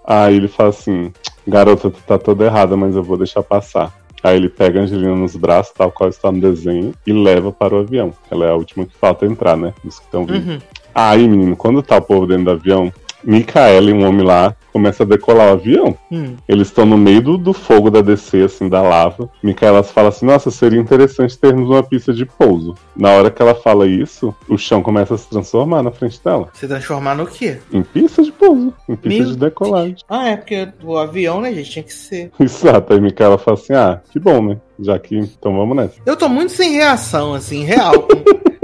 Aí 0.07 0.37
ele 0.37 0.47
fala 0.47 0.69
assim, 0.69 1.13
garota, 1.45 1.91
tu 1.91 2.01
tá 2.07 2.19
toda 2.19 2.45
errada, 2.45 2.77
mas 2.77 2.95
eu 2.95 3.03
vou 3.03 3.17
deixar 3.17 3.43
passar. 3.43 3.93
Aí 4.23 4.37
ele 4.37 4.49
pega 4.49 4.81
a 4.81 4.83
Angelina 4.83 5.15
nos 5.15 5.35
braços, 5.35 5.73
tal 5.73 5.91
qual 5.91 6.09
está 6.09 6.31
no 6.31 6.41
desenho, 6.41 6.93
e 7.07 7.13
leva 7.13 7.51
para 7.51 7.75
o 7.75 7.79
avião. 7.79 8.13
Ela 8.31 8.47
é 8.47 8.51
a 8.51 8.55
última 8.55 8.85
que 8.85 8.95
falta 8.97 9.27
entrar, 9.27 9.57
né? 9.57 9.73
Dos 9.83 9.99
que 9.99 10.05
estão 10.05 10.25
vindo. 10.25 10.53
Uhum. 10.53 10.59
Aí, 11.01 11.29
menino, 11.29 11.55
quando 11.55 11.81
tá 11.81 11.97
o 11.97 12.03
povo 12.03 12.27
dentro 12.27 12.47
do 12.47 12.51
avião, 12.51 12.93
Micaela 13.23 13.89
e 13.89 13.93
um 13.93 14.05
homem 14.05 14.27
lá 14.27 14.57
começa 14.73 15.05
a 15.05 15.07
decolar 15.07 15.51
o 15.51 15.53
avião. 15.53 15.97
Hum. 16.11 16.35
Eles 16.49 16.67
estão 16.67 16.85
no 16.85 16.99
meio 16.99 17.23
do, 17.23 17.39
do, 17.39 17.53
fogo 17.53 17.89
da 17.89 18.01
DC, 18.01 18.43
assim, 18.43 18.69
da 18.69 18.83
lava. 18.83 19.31
Micaela 19.41 19.85
fala 19.85 20.09
assim: 20.09 20.27
Nossa, 20.27 20.51
seria 20.51 20.81
interessante 20.81 21.39
termos 21.39 21.71
uma 21.71 21.85
pista 21.85 22.13
de 22.13 22.27
pouso. 22.27 22.75
Na 22.97 23.13
hora 23.13 23.31
que 23.31 23.41
ela 23.41 23.55
fala 23.55 23.87
isso, 23.87 24.35
o 24.49 24.59
chão 24.59 24.83
começa 24.83 25.15
a 25.15 25.19
se 25.19 25.31
transformar 25.31 25.85
na 25.85 25.93
frente 25.93 26.21
dela. 26.21 26.49
Se 26.53 26.67
transformar 26.67 27.15
no 27.15 27.29
quê? 27.29 27.59
Em 27.73 27.85
pista 27.85 28.21
de 28.21 28.33
pouso, 28.33 28.75
em 28.89 28.97
pista 28.97 29.23
Meu... 29.23 29.33
de 29.33 29.37
decolagem. 29.37 29.97
Ah, 30.09 30.31
é 30.31 30.37
porque 30.37 30.69
o 30.83 30.99
avião, 30.99 31.41
né, 31.41 31.55
gente, 31.55 31.71
tinha 31.71 31.83
que 31.85 31.95
ser. 31.95 32.33
Exato. 32.41 32.93
Aí 32.93 33.01
Micaela 33.01 33.39
fala 33.39 33.57
assim: 33.57 33.73
Ah, 33.73 34.01
que 34.11 34.19
bom, 34.19 34.43
né? 34.43 34.57
Já 34.81 34.99
que 34.99 35.17
então 35.17 35.57
vamos 35.57 35.77
nessa. 35.77 35.95
Eu 36.05 36.17
tô 36.17 36.29
muito 36.29 36.51
sem 36.51 36.73
reação, 36.73 37.35
assim, 37.35 37.63
real. 37.63 38.09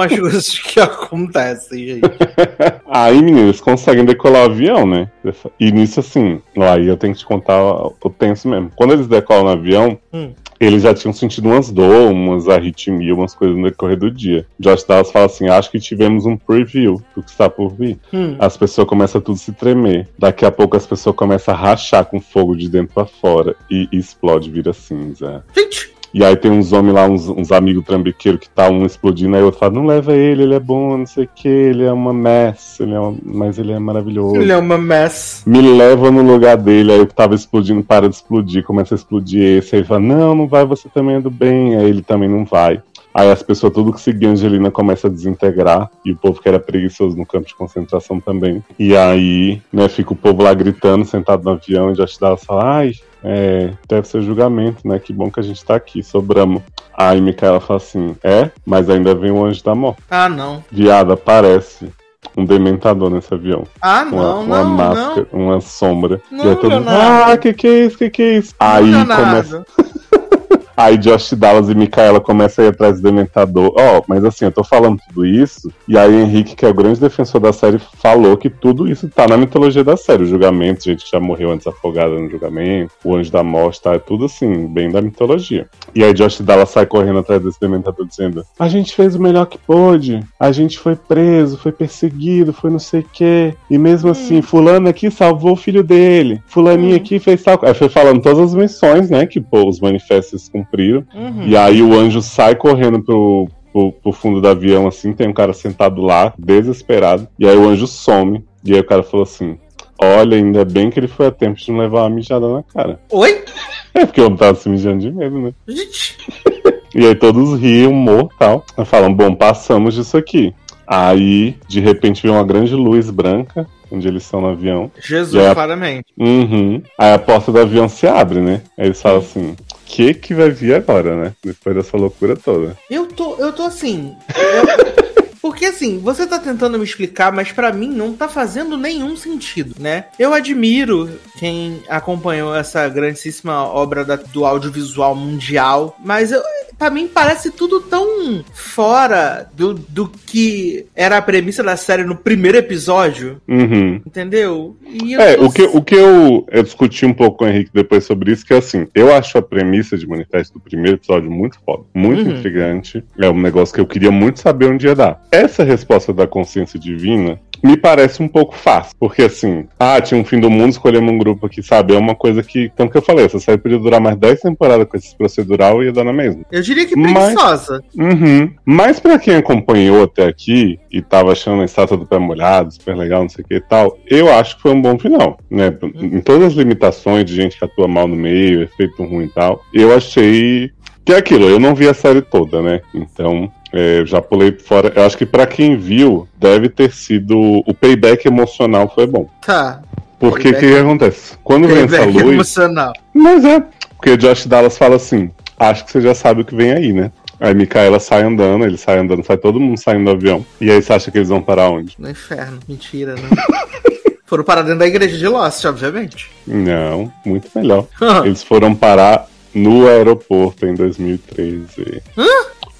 as 0.00 0.18
coisas 0.18 0.48
que 0.58 0.80
acontecem, 0.80 1.86
gente. 1.86 2.10
Aí, 2.88 3.22
meninos, 3.22 3.60
conseguem 3.60 4.04
decolar 4.04 4.42
o 4.42 4.52
avião, 4.52 4.86
né? 4.86 5.10
E 5.58 5.70
nisso, 5.70 6.00
assim, 6.00 6.40
lá 6.56 6.78
eu 6.78 6.96
tenho 6.96 7.14
que 7.14 7.20
te 7.20 7.26
contar 7.26 7.60
o 7.62 8.10
tenso 8.10 8.48
mesmo. 8.48 8.70
Quando 8.74 8.92
eles 8.92 9.06
decolam 9.06 9.44
no 9.44 9.50
avião, 9.50 9.98
hum. 10.12 10.32
eles 10.58 10.82
já 10.82 10.94
tinham 10.94 11.12
sentido 11.12 11.48
umas 11.48 11.70
dor, 11.70 12.10
umas 12.10 12.48
arritmias, 12.48 13.16
umas 13.16 13.34
coisas 13.34 13.56
no 13.56 13.64
decorrer 13.64 13.98
do 13.98 14.10
dia. 14.10 14.46
Josh 14.58 14.84
Dallas 14.84 15.10
fala 15.10 15.26
assim: 15.26 15.48
acho 15.48 15.70
que 15.70 15.78
tivemos 15.78 16.26
um 16.26 16.36
preview 16.36 17.02
do 17.14 17.22
que 17.22 17.30
está 17.30 17.48
por 17.48 17.70
vir. 17.70 17.98
Hum. 18.12 18.36
As 18.38 18.56
pessoas 18.56 18.88
começam 18.88 19.20
a 19.20 19.22
tudo 19.22 19.38
se 19.38 19.52
tremer. 19.52 20.08
Daqui 20.18 20.44
a 20.44 20.50
pouco 20.50 20.76
as 20.76 20.86
pessoas 20.86 21.16
começam 21.16 21.54
a 21.54 21.56
rachar 21.56 22.04
com 22.04 22.20
fogo 22.20 22.56
de 22.56 22.68
dentro 22.68 22.94
para 22.94 23.06
fora 23.06 23.54
e, 23.70 23.88
e 23.92 23.98
explode, 23.98 24.50
vira 24.50 24.72
cinza. 24.72 25.44
Gente! 25.56 25.99
E 26.12 26.24
aí 26.24 26.36
tem 26.36 26.50
uns 26.50 26.72
homens 26.72 26.94
lá, 26.94 27.06
uns, 27.06 27.28
uns 27.28 27.52
amigos 27.52 27.84
trambiqueiros 27.84 28.40
que 28.40 28.48
tá 28.48 28.68
um 28.68 28.84
explodindo, 28.84 29.36
aí 29.36 29.42
outro 29.42 29.60
fala, 29.60 29.74
não 29.74 29.86
leva 29.86 30.12
ele, 30.12 30.42
ele 30.42 30.54
é 30.54 30.60
bom, 30.60 30.96
não 30.98 31.06
sei 31.06 31.24
o 31.24 31.28
que, 31.34 31.48
ele 31.48 31.84
é 31.84 31.92
uma 31.92 32.12
mess, 32.12 32.80
ele 32.80 32.94
é 32.94 33.00
uma... 33.00 33.16
mas 33.22 33.58
ele 33.58 33.72
é 33.72 33.78
maravilhoso. 33.78 34.36
Ele 34.36 34.52
é 34.52 34.56
uma 34.56 34.76
mess. 34.76 35.42
Me 35.46 35.60
leva 35.60 36.10
no 36.10 36.22
lugar 36.22 36.56
dele, 36.56 36.92
aí 36.92 37.00
o 37.00 37.06
que 37.06 37.14
tava 37.14 37.34
explodindo 37.34 37.82
para 37.82 38.08
de 38.08 38.16
explodir, 38.16 38.64
começa 38.64 38.94
a 38.94 38.96
explodir 38.96 39.58
esse, 39.58 39.76
aí 39.76 39.84
fala, 39.84 40.00
não, 40.00 40.34
não 40.34 40.48
vai, 40.48 40.64
você 40.64 40.88
também 40.88 41.16
é 41.16 41.20
do 41.20 41.30
bem, 41.30 41.76
aí 41.76 41.88
ele 41.88 42.02
também 42.02 42.28
não 42.28 42.44
vai. 42.44 42.82
Aí 43.12 43.30
as 43.30 43.42
pessoas, 43.42 43.72
tudo 43.72 43.92
que 43.92 44.00
seguia 44.00 44.28
a 44.28 44.32
Angelina, 44.32 44.70
começa 44.70 45.08
a 45.08 45.10
desintegrar. 45.10 45.90
E 46.04 46.12
o 46.12 46.16
povo 46.16 46.40
que 46.40 46.48
era 46.48 46.60
preguiçoso 46.60 47.16
no 47.16 47.26
campo 47.26 47.48
de 47.48 47.56
concentração 47.56 48.20
também. 48.20 48.62
E 48.78 48.96
aí, 48.96 49.60
né, 49.72 49.88
fica 49.88 50.12
o 50.12 50.16
povo 50.16 50.42
lá 50.42 50.54
gritando, 50.54 51.04
sentado 51.04 51.44
no 51.44 51.50
avião, 51.50 51.90
e 51.90 51.96
já 51.96 52.06
te 52.06 52.20
dá 52.20 52.36
fala, 52.36 52.64
ai, 52.64 52.92
é, 53.22 53.72
deve 53.88 54.06
ser 54.08 54.22
julgamento, 54.22 54.86
né? 54.86 54.98
Que 54.98 55.12
bom 55.12 55.30
que 55.30 55.40
a 55.40 55.42
gente 55.42 55.64
tá 55.64 55.74
aqui, 55.74 56.02
sobramos. 56.02 56.62
Aí 56.92 57.20
Micaela 57.20 57.60
fala 57.60 57.78
assim: 57.78 58.16
É, 58.22 58.50
mas 58.64 58.88
ainda 58.88 59.14
vem 59.14 59.30
o 59.30 59.44
anjo 59.44 59.62
da 59.62 59.74
morte. 59.74 60.02
Ah, 60.10 60.28
não. 60.28 60.64
Viada, 60.70 61.14
aparece 61.14 61.88
um 62.36 62.44
dementador 62.44 63.10
nesse 63.10 63.32
avião. 63.32 63.64
Ah, 63.80 64.04
não, 64.04 64.18
uma, 64.18 64.34
uma 64.40 64.62
não, 64.62 64.70
máscara, 64.70 65.26
não. 65.32 65.40
uma 65.40 65.60
sombra. 65.60 66.20
Não, 66.30 66.44
e 66.44 66.48
aí 66.48 66.56
todo 66.56 66.72
mundo, 66.72 66.88
ah, 66.88 67.36
que 67.36 67.52
que 67.52 67.66
é 67.66 67.86
isso, 67.86 67.98
que 67.98 68.10
que 68.10 68.22
é 68.22 68.38
isso? 68.38 68.54
Aí 68.58 68.92
começa. 68.92 69.64
Aí 70.80 70.96
Josh 70.96 71.34
Dallas 71.34 71.68
e 71.68 71.74
Micaela 71.74 72.22
começam 72.22 72.64
a 72.64 72.68
ir 72.68 72.70
atrás 72.70 72.96
do 72.96 73.02
Dementador. 73.02 73.74
Ó, 73.76 73.98
oh, 73.98 74.04
mas 74.08 74.24
assim, 74.24 74.46
eu 74.46 74.50
tô 74.50 74.64
falando 74.64 74.98
tudo 75.06 75.26
isso, 75.26 75.70
e 75.86 75.98
aí 75.98 76.22
Henrique, 76.22 76.56
que 76.56 76.64
é 76.64 76.70
o 76.70 76.74
grande 76.74 76.98
defensor 76.98 77.38
da 77.38 77.52
série, 77.52 77.78
falou 77.78 78.34
que 78.34 78.48
tudo 78.48 78.88
isso 78.88 79.06
tá 79.06 79.28
na 79.28 79.36
mitologia 79.36 79.84
da 79.84 79.94
série. 79.94 80.22
O 80.22 80.26
julgamento, 80.26 80.84
gente 80.84 81.04
que 81.04 81.10
já 81.10 81.20
morreu 81.20 81.50
antes 81.50 81.66
afogada 81.66 82.18
no 82.18 82.30
julgamento, 82.30 82.94
o 83.04 83.14
anjo 83.14 83.30
da 83.30 83.42
morte, 83.42 83.82
tá? 83.82 83.92
É 83.92 83.98
tudo 83.98 84.24
assim, 84.24 84.66
bem 84.68 84.90
da 84.90 85.02
mitologia. 85.02 85.68
E 85.94 86.02
aí 86.02 86.14
Josh 86.14 86.40
Dallas 86.40 86.70
sai 86.70 86.86
correndo 86.86 87.18
atrás 87.18 87.42
desse 87.42 87.60
Dementador 87.60 88.06
dizendo: 88.06 88.42
A 88.58 88.66
gente 88.66 88.94
fez 88.94 89.14
o 89.14 89.20
melhor 89.20 89.44
que 89.44 89.58
pôde, 89.58 90.24
a 90.38 90.50
gente 90.50 90.78
foi 90.78 90.96
preso, 90.96 91.58
foi 91.58 91.72
perseguido, 91.72 92.54
foi 92.54 92.70
não 92.70 92.78
sei 92.78 93.00
o 93.00 93.06
quê. 93.12 93.54
E 93.68 93.76
mesmo 93.76 94.08
hum. 94.08 94.12
assim, 94.12 94.40
fulano 94.40 94.88
aqui 94.88 95.10
salvou 95.10 95.52
o 95.52 95.56
filho 95.56 95.84
dele, 95.84 96.40
fulaninho 96.46 96.94
hum. 96.94 96.96
aqui 96.96 97.18
fez 97.18 97.42
tal. 97.42 97.60
Aí 97.64 97.74
foi 97.74 97.90
falando 97.90 98.22
todas 98.22 98.38
as 98.38 98.54
missões, 98.54 99.10
né, 99.10 99.26
que 99.26 99.42
pô, 99.42 99.68
os 99.68 99.78
manifestos 99.78 100.48
cumpriram. 100.70 101.04
Uhum. 101.14 101.46
E 101.46 101.56
aí 101.56 101.82
o 101.82 101.92
anjo 101.92 102.22
sai 102.22 102.54
correndo 102.54 103.02
pro, 103.02 103.48
pro, 103.72 103.92
pro, 103.92 104.12
fundo 104.12 104.40
do 104.40 104.48
avião, 104.48 104.86
assim, 104.86 105.12
tem 105.12 105.28
um 105.28 105.32
cara 105.32 105.52
sentado 105.52 106.00
lá, 106.00 106.32
desesperado. 106.38 107.28
E 107.38 107.48
aí 107.48 107.56
o 107.56 107.68
anjo 107.68 107.86
some. 107.86 108.44
E 108.64 108.74
aí 108.74 108.80
o 108.80 108.86
cara 108.86 109.02
falou 109.02 109.24
assim: 109.24 109.58
Olha, 109.98 110.36
ainda 110.36 110.64
bem 110.64 110.90
que 110.90 111.00
ele 111.00 111.08
foi 111.08 111.26
a 111.26 111.30
tempo 111.30 111.58
de 111.58 111.70
não 111.70 111.80
levar 111.80 112.02
uma 112.02 112.10
mijada 112.10 112.48
na 112.48 112.62
cara. 112.62 113.00
Oi? 113.10 113.44
É 113.92 114.06
porque 114.06 114.20
eu 114.20 114.34
tava 114.36 114.56
se 114.56 114.68
mijando 114.68 115.00
de 115.00 115.10
medo, 115.10 115.36
né? 115.36 115.52
e 116.94 117.04
aí 117.04 117.14
todos 117.16 117.58
riam, 117.58 117.90
humor 117.90 118.28
tal. 118.38 118.64
Falam, 118.86 119.12
bom, 119.12 119.34
passamos 119.34 119.94
disso 119.94 120.16
aqui. 120.16 120.54
Aí, 120.86 121.56
de 121.66 121.80
repente, 121.80 122.22
vem 122.22 122.30
uma 122.30 122.44
grande 122.44 122.72
luz 122.72 123.10
branca 123.10 123.66
onde 123.90 124.06
eles 124.06 124.22
estão 124.22 124.40
no 124.40 124.48
avião. 124.48 124.90
Jesus, 125.04 125.44
a... 125.44 125.54
claramente. 125.54 126.06
Uhum. 126.18 126.80
Aí 126.96 127.12
a 127.12 127.18
porta 127.18 127.50
do 127.50 127.58
avião 127.58 127.88
se 127.88 128.06
abre, 128.06 128.40
né? 128.40 128.62
Aí 128.78 128.86
eles 128.86 129.02
falam 129.02 129.18
assim: 129.18 129.56
que 129.90 130.14
que 130.14 130.34
vai 130.34 130.50
vir 130.50 130.74
agora, 130.74 131.16
né? 131.16 131.32
Depois 131.42 131.74
dessa 131.74 131.96
loucura 131.96 132.36
toda. 132.36 132.78
Eu 132.88 133.06
tô, 133.06 133.34
eu 133.36 133.52
tô 133.52 133.64
assim. 133.64 134.14
Eu... 134.28 135.10
Porque 135.40 135.66
assim, 135.66 135.98
você 135.98 136.26
tá 136.26 136.38
tentando 136.38 136.78
me 136.78 136.84
explicar, 136.84 137.32
mas 137.32 137.52
para 137.52 137.72
mim 137.72 137.88
não 137.88 138.12
tá 138.12 138.28
fazendo 138.28 138.76
nenhum 138.76 139.16
sentido, 139.16 139.74
né? 139.78 140.06
Eu 140.18 140.34
admiro 140.34 141.10
quem 141.38 141.80
acompanhou 141.88 142.54
essa 142.54 142.88
grandíssima 142.88 143.64
obra 143.64 144.04
da, 144.04 144.16
do 144.16 144.44
audiovisual 144.44 145.14
mundial, 145.14 145.96
mas 146.04 146.30
eu, 146.30 146.42
para 146.80 146.88
mim 146.90 147.06
parece 147.06 147.50
tudo 147.50 147.80
tão 147.80 148.42
fora 148.54 149.46
do, 149.54 149.74
do 149.74 150.08
que 150.08 150.86
era 150.96 151.18
a 151.18 151.22
premissa 151.22 151.62
da 151.62 151.76
série 151.76 152.04
no 152.04 152.16
primeiro 152.16 152.56
episódio. 152.56 153.38
Uhum. 153.46 154.00
Entendeu? 154.06 154.76
é, 155.18 155.36
tô... 155.36 155.44
o, 155.44 155.52
que, 155.52 155.62
o 155.62 155.82
que 155.82 155.94
eu, 155.94 156.46
eu 156.50 156.62
discuti 156.62 157.04
um 157.04 157.12
pouco 157.12 157.38
com 157.38 157.44
o 157.44 157.48
Henrique 157.48 157.70
depois 157.72 158.04
sobre 158.04 158.32
isso, 158.32 158.46
que 158.46 158.54
é 158.54 158.56
assim, 158.56 158.88
eu 158.94 159.14
acho 159.14 159.36
a 159.36 159.42
premissa 159.42 159.98
de 159.98 160.06
Manifesto 160.06 160.54
do 160.54 160.60
primeiro 160.60 160.96
episódio 160.96 161.30
muito 161.30 161.58
foda, 161.64 161.84
muito 161.94 162.22
uhum. 162.22 162.36
intrigante. 162.36 163.04
É 163.18 163.28
um 163.28 163.40
negócio 163.40 163.74
que 163.74 163.80
eu 163.80 163.86
queria 163.86 164.10
muito 164.10 164.40
saber 164.40 164.72
onde 164.72 164.86
ia 164.86 164.94
dar. 164.94 165.20
Essa 165.30 165.64
resposta 165.64 166.12
da 166.12 166.26
consciência 166.26 166.78
divina 166.78 167.40
me 167.62 167.76
parece 167.76 168.22
um 168.22 168.28
pouco 168.28 168.56
fácil. 168.56 168.96
Porque 168.98 169.22
assim, 169.22 169.66
ah, 169.78 170.00
tinha 170.00 170.20
um 170.20 170.24
fim 170.24 170.40
do 170.40 170.50
mundo, 170.50 170.70
escolhemos 170.70 171.12
um 171.12 171.18
grupo 171.18 171.46
aqui, 171.46 171.62
sabe? 171.62 171.94
É 171.94 171.98
uma 171.98 172.14
coisa 172.14 172.42
que, 172.42 172.70
tanto 172.74 172.90
que 172.90 172.98
eu 172.98 173.02
falei, 173.02 173.26
essa 173.26 173.38
série 173.38 173.58
podia 173.58 173.78
durar 173.78 174.00
mais 174.00 174.16
10 174.16 174.40
temporadas 174.40 174.88
com 174.88 174.96
esse 174.96 175.14
procedural 175.16 175.82
e 175.82 175.86
ia 175.86 175.92
dar 175.92 176.04
na 176.04 176.12
mesma. 176.12 176.42
Eu 176.50 176.62
diria 176.62 176.86
que 176.86 176.94
preguiçosa. 176.94 177.82
Mas, 177.94 178.12
uhum, 178.12 178.50
mas 178.64 179.00
pra 179.00 179.18
quem 179.18 179.36
acompanhou 179.36 180.04
até 180.04 180.26
aqui 180.26 180.78
e 180.90 181.02
tava 181.02 181.32
achando 181.32 181.62
a 181.62 181.64
estátua 181.64 181.96
do 181.96 182.06
pé 182.06 182.18
molhado, 182.18 182.72
super 182.72 182.96
legal, 182.96 183.22
não 183.22 183.28
sei 183.28 183.44
o 183.44 183.48
que 183.48 183.54
e 183.54 183.60
tal, 183.60 183.98
eu 184.06 184.32
acho 184.32 184.56
que 184.56 184.62
foi 184.62 184.72
um 184.72 184.82
bom 184.82 184.98
final, 184.98 185.38
né? 185.50 185.76
Em 185.94 186.20
todas 186.20 186.48
as 186.48 186.52
limitações 186.54 187.24
de 187.24 187.34
gente 187.34 187.58
que 187.58 187.64
atua 187.64 187.86
mal 187.86 188.08
no 188.08 188.16
meio, 188.16 188.62
efeito 188.62 189.04
ruim 189.04 189.24
e 189.24 189.28
tal, 189.28 189.62
eu 189.72 189.94
achei 189.94 190.72
que 191.04 191.12
é 191.12 191.16
aquilo, 191.16 191.48
eu 191.48 191.58
não 191.58 191.74
vi 191.74 191.88
a 191.88 191.94
série 191.94 192.22
toda, 192.22 192.62
né? 192.62 192.80
Então, 192.94 193.50
é, 193.72 194.02
já 194.04 194.20
pulei 194.20 194.52
fora. 194.52 194.92
Eu 194.94 195.04
acho 195.04 195.16
que 195.16 195.26
para 195.26 195.46
quem 195.46 195.76
viu, 195.76 196.28
deve 196.38 196.68
ter 196.68 196.92
sido. 196.92 197.62
O 197.66 197.74
payback 197.74 198.26
emocional 198.26 198.90
foi 198.94 199.06
bom. 199.06 199.28
Tá. 199.44 199.80
Porque 200.18 200.50
o 200.50 200.54
que, 200.54 200.60
que, 200.60 200.76
acontece? 200.76 201.36
Quando 201.42 201.66
vem 201.66 201.84
essa 201.84 202.04
luz. 202.04 202.26
emocional. 202.26 202.92
Mas 203.14 203.44
é. 203.44 203.62
Porque 203.96 204.16
Josh 204.16 204.46
Dallas 204.46 204.76
fala 204.76 204.96
assim: 204.96 205.30
Acho 205.58 205.84
que 205.84 205.92
você 205.92 206.00
já 206.00 206.14
sabe 206.14 206.42
o 206.42 206.44
que 206.44 206.54
vem 206.54 206.72
aí, 206.72 206.92
né? 206.92 207.12
Aí 207.38 207.54
Micaela 207.54 207.98
sai 207.98 208.22
andando, 208.22 208.64
ele 208.64 208.76
sai 208.76 208.98
andando, 208.98 209.24
sai 209.24 209.38
todo 209.38 209.58
mundo 209.58 209.78
saindo 209.78 210.04
do 210.04 210.10
avião. 210.10 210.44
E 210.60 210.70
aí 210.70 210.82
você 210.82 210.92
acha 210.92 211.10
que 211.10 211.16
eles 211.16 211.30
vão 211.30 211.40
parar 211.40 211.70
onde? 211.70 211.94
No 211.98 212.10
inferno. 212.10 212.60
Mentira, 212.68 213.14
né? 213.14 213.28
foram 214.26 214.44
parar 214.44 214.62
dentro 214.62 214.78
da 214.78 214.86
igreja 214.86 215.16
de 215.16 215.26
Lost, 215.26 215.64
obviamente. 215.64 216.30
Não, 216.46 217.12
muito 217.24 217.48
melhor. 217.54 217.86
eles 218.24 218.42
foram 218.42 218.74
parar 218.74 219.26
no 219.54 219.88
aeroporto 219.88 220.66
em 220.66 220.74
2013. 220.74 222.02
Hã? 222.16 222.26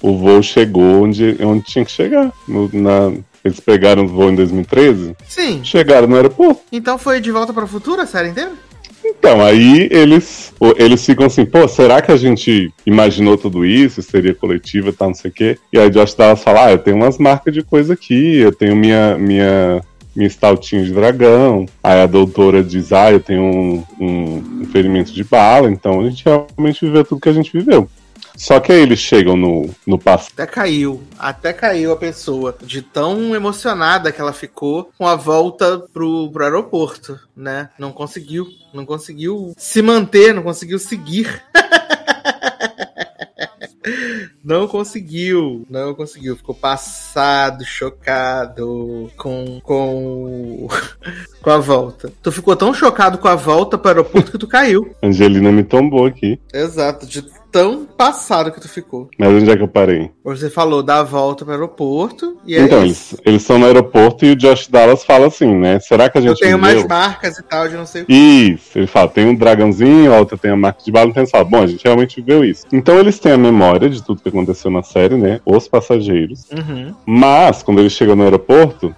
O 0.01 0.17
voo 0.17 0.41
chegou 0.41 1.03
onde, 1.03 1.37
onde 1.41 1.63
tinha 1.63 1.85
que 1.85 1.91
chegar. 1.91 2.31
No, 2.47 2.69
na, 2.73 3.13
eles 3.43 3.59
pegaram 3.59 4.03
o 4.03 4.07
voo 4.07 4.29
em 4.29 4.35
2013? 4.35 5.15
Sim. 5.27 5.61
Chegaram 5.63 6.07
no 6.07 6.15
aeroporto. 6.15 6.61
Então 6.71 6.97
foi 6.97 7.19
de 7.19 7.31
volta 7.31 7.53
para 7.53 7.65
o 7.65 7.67
futuro 7.67 8.01
a 8.01 8.05
série 8.05 8.29
inteira? 8.29 8.51
Então, 9.03 9.41
aí 9.41 9.87
eles, 9.91 10.53
eles 10.77 11.03
ficam 11.03 11.25
assim, 11.25 11.43
pô, 11.43 11.67
será 11.67 12.01
que 12.01 12.11
a 12.11 12.17
gente 12.17 12.71
imaginou 12.85 13.35
tudo 13.35 13.65
isso? 13.65 14.01
Seria 14.01 14.33
coletiva 14.33 14.89
e 14.89 14.93
tal, 14.93 15.09
não 15.09 15.15
sei 15.15 15.31
o 15.31 15.33
quê. 15.33 15.57
E 15.73 15.79
aí 15.79 15.89
Josh 15.89 16.13
Dallas 16.13 16.43
fala, 16.43 16.65
ah, 16.65 16.71
eu 16.71 16.77
tenho 16.77 16.97
umas 16.97 17.17
marcas 17.17 17.53
de 17.53 17.63
coisa 17.63 17.93
aqui, 17.93 18.37
eu 18.37 18.51
tenho 18.51 18.75
minha, 18.75 19.17
minha, 19.17 19.81
minha 20.15 20.29
stoutinha 20.29 20.83
de 20.83 20.93
dragão. 20.93 21.65
Aí 21.83 21.99
a 21.99 22.05
doutora 22.05 22.63
diz, 22.63 22.93
ah, 22.93 23.11
eu 23.11 23.19
tenho 23.19 23.41
um, 23.41 23.83
um, 23.99 24.61
um 24.61 24.65
ferimento 24.71 25.11
de 25.11 25.23
bala, 25.23 25.69
então 25.69 26.01
a 26.01 26.09
gente 26.09 26.23
realmente 26.23 26.85
viveu 26.85 27.03
tudo 27.03 27.21
que 27.21 27.29
a 27.29 27.33
gente 27.33 27.51
viveu. 27.51 27.89
Só 28.35 28.59
que 28.59 28.71
aí 28.71 28.81
eles 28.81 28.99
chegam 28.99 29.35
no, 29.35 29.69
no 29.85 29.99
passado. 29.99 30.31
Até 30.33 30.45
caiu. 30.45 31.03
Até 31.17 31.53
caiu 31.53 31.91
a 31.91 31.97
pessoa. 31.97 32.55
De 32.61 32.81
tão 32.81 33.35
emocionada 33.35 34.11
que 34.11 34.21
ela 34.21 34.33
ficou 34.33 34.91
com 34.97 35.05
a 35.05 35.15
volta 35.15 35.79
pro, 35.93 36.29
pro 36.31 36.43
aeroporto, 36.43 37.19
né? 37.35 37.69
Não 37.77 37.91
conseguiu. 37.91 38.47
Não 38.73 38.85
conseguiu 38.85 39.53
se 39.57 39.81
manter, 39.81 40.33
não 40.33 40.43
conseguiu 40.43 40.79
seguir. 40.79 41.43
Não 44.43 44.67
conseguiu, 44.67 45.65
não 45.69 45.93
conseguiu. 45.93 46.35
Ficou 46.35 46.53
passado, 46.53 47.63
chocado 47.63 49.11
com, 49.15 49.59
com, 49.61 50.67
com 51.41 51.49
a 51.49 51.57
volta. 51.57 52.11
Tu 52.21 52.31
ficou 52.31 52.55
tão 52.55 52.73
chocado 52.73 53.17
com 53.17 53.27
a 53.27 53.35
volta 53.35 53.77
para 53.77 53.99
o 53.99 54.01
aeroporto 54.01 54.31
que 54.31 54.37
tu 54.37 54.47
caiu. 54.47 54.95
Angelina 55.01 55.51
me 55.51 55.63
tombou 55.63 56.05
aqui. 56.05 56.39
Exato, 56.53 57.05
de 57.05 57.23
tão 57.51 57.85
passado 57.85 58.51
que 58.51 58.61
tu 58.61 58.69
ficou. 58.69 59.09
Mas 59.17 59.29
onde 59.29 59.51
é 59.51 59.57
que 59.57 59.61
eu 59.61 59.67
parei? 59.67 60.09
Você 60.23 60.49
falou 60.49 60.81
da 60.81 61.03
volta 61.03 61.43
para 61.43 61.51
o 61.51 61.55
aeroporto 61.55 62.37
e 62.45 62.55
é 62.55 62.61
Então, 62.61 62.83
eles, 62.83 63.15
eles 63.25 63.41
estão 63.41 63.59
no 63.59 63.65
aeroporto 63.65 64.25
e 64.25 64.31
o 64.31 64.35
Josh 64.35 64.67
Dallas 64.67 65.03
fala 65.03 65.27
assim, 65.27 65.53
né? 65.53 65.79
Será 65.79 66.09
que 66.09 66.17
a 66.17 66.21
gente. 66.21 66.31
Eu 66.31 66.37
tenho 66.37 66.57
mais 66.57 66.85
marcas 66.87 67.37
e 67.37 67.43
tal, 67.43 67.67
de 67.67 67.75
não 67.75 67.85
sei 67.85 68.03
o 68.03 68.05
que. 68.05 68.13
Isso, 68.13 68.77
ele 68.77 68.87
fala, 68.87 69.09
tem 69.09 69.27
um 69.27 69.35
dragãozinho, 69.35 70.13
a 70.13 70.17
outra 70.17 70.37
tem 70.37 70.51
a 70.51 70.55
marca 70.55 70.81
de 70.83 70.91
bala, 70.91 71.09
então 71.09 71.21
eles 71.21 71.31
falam, 71.31 71.49
bom, 71.49 71.63
a 71.63 71.67
gente 71.67 71.83
realmente 71.83 72.21
viu 72.21 72.43
isso. 72.45 72.65
Então 72.71 72.97
eles 72.97 73.19
têm 73.19 73.33
a 73.33 73.37
memória 73.37 73.89
de 73.89 74.01
tudo 74.01 74.21
que 74.21 74.29
aconteceu 74.29 74.71
na 74.71 74.81
série, 74.81 75.15
né? 75.15 75.41
Os 75.45 75.67
passageiros. 75.67 76.45
Uhum. 76.51 76.95
Mas, 77.05 77.61
quando 77.61 77.79
eles 77.79 77.91
chegam 77.91 78.15
no 78.15 78.23
aeroporto, 78.23 78.95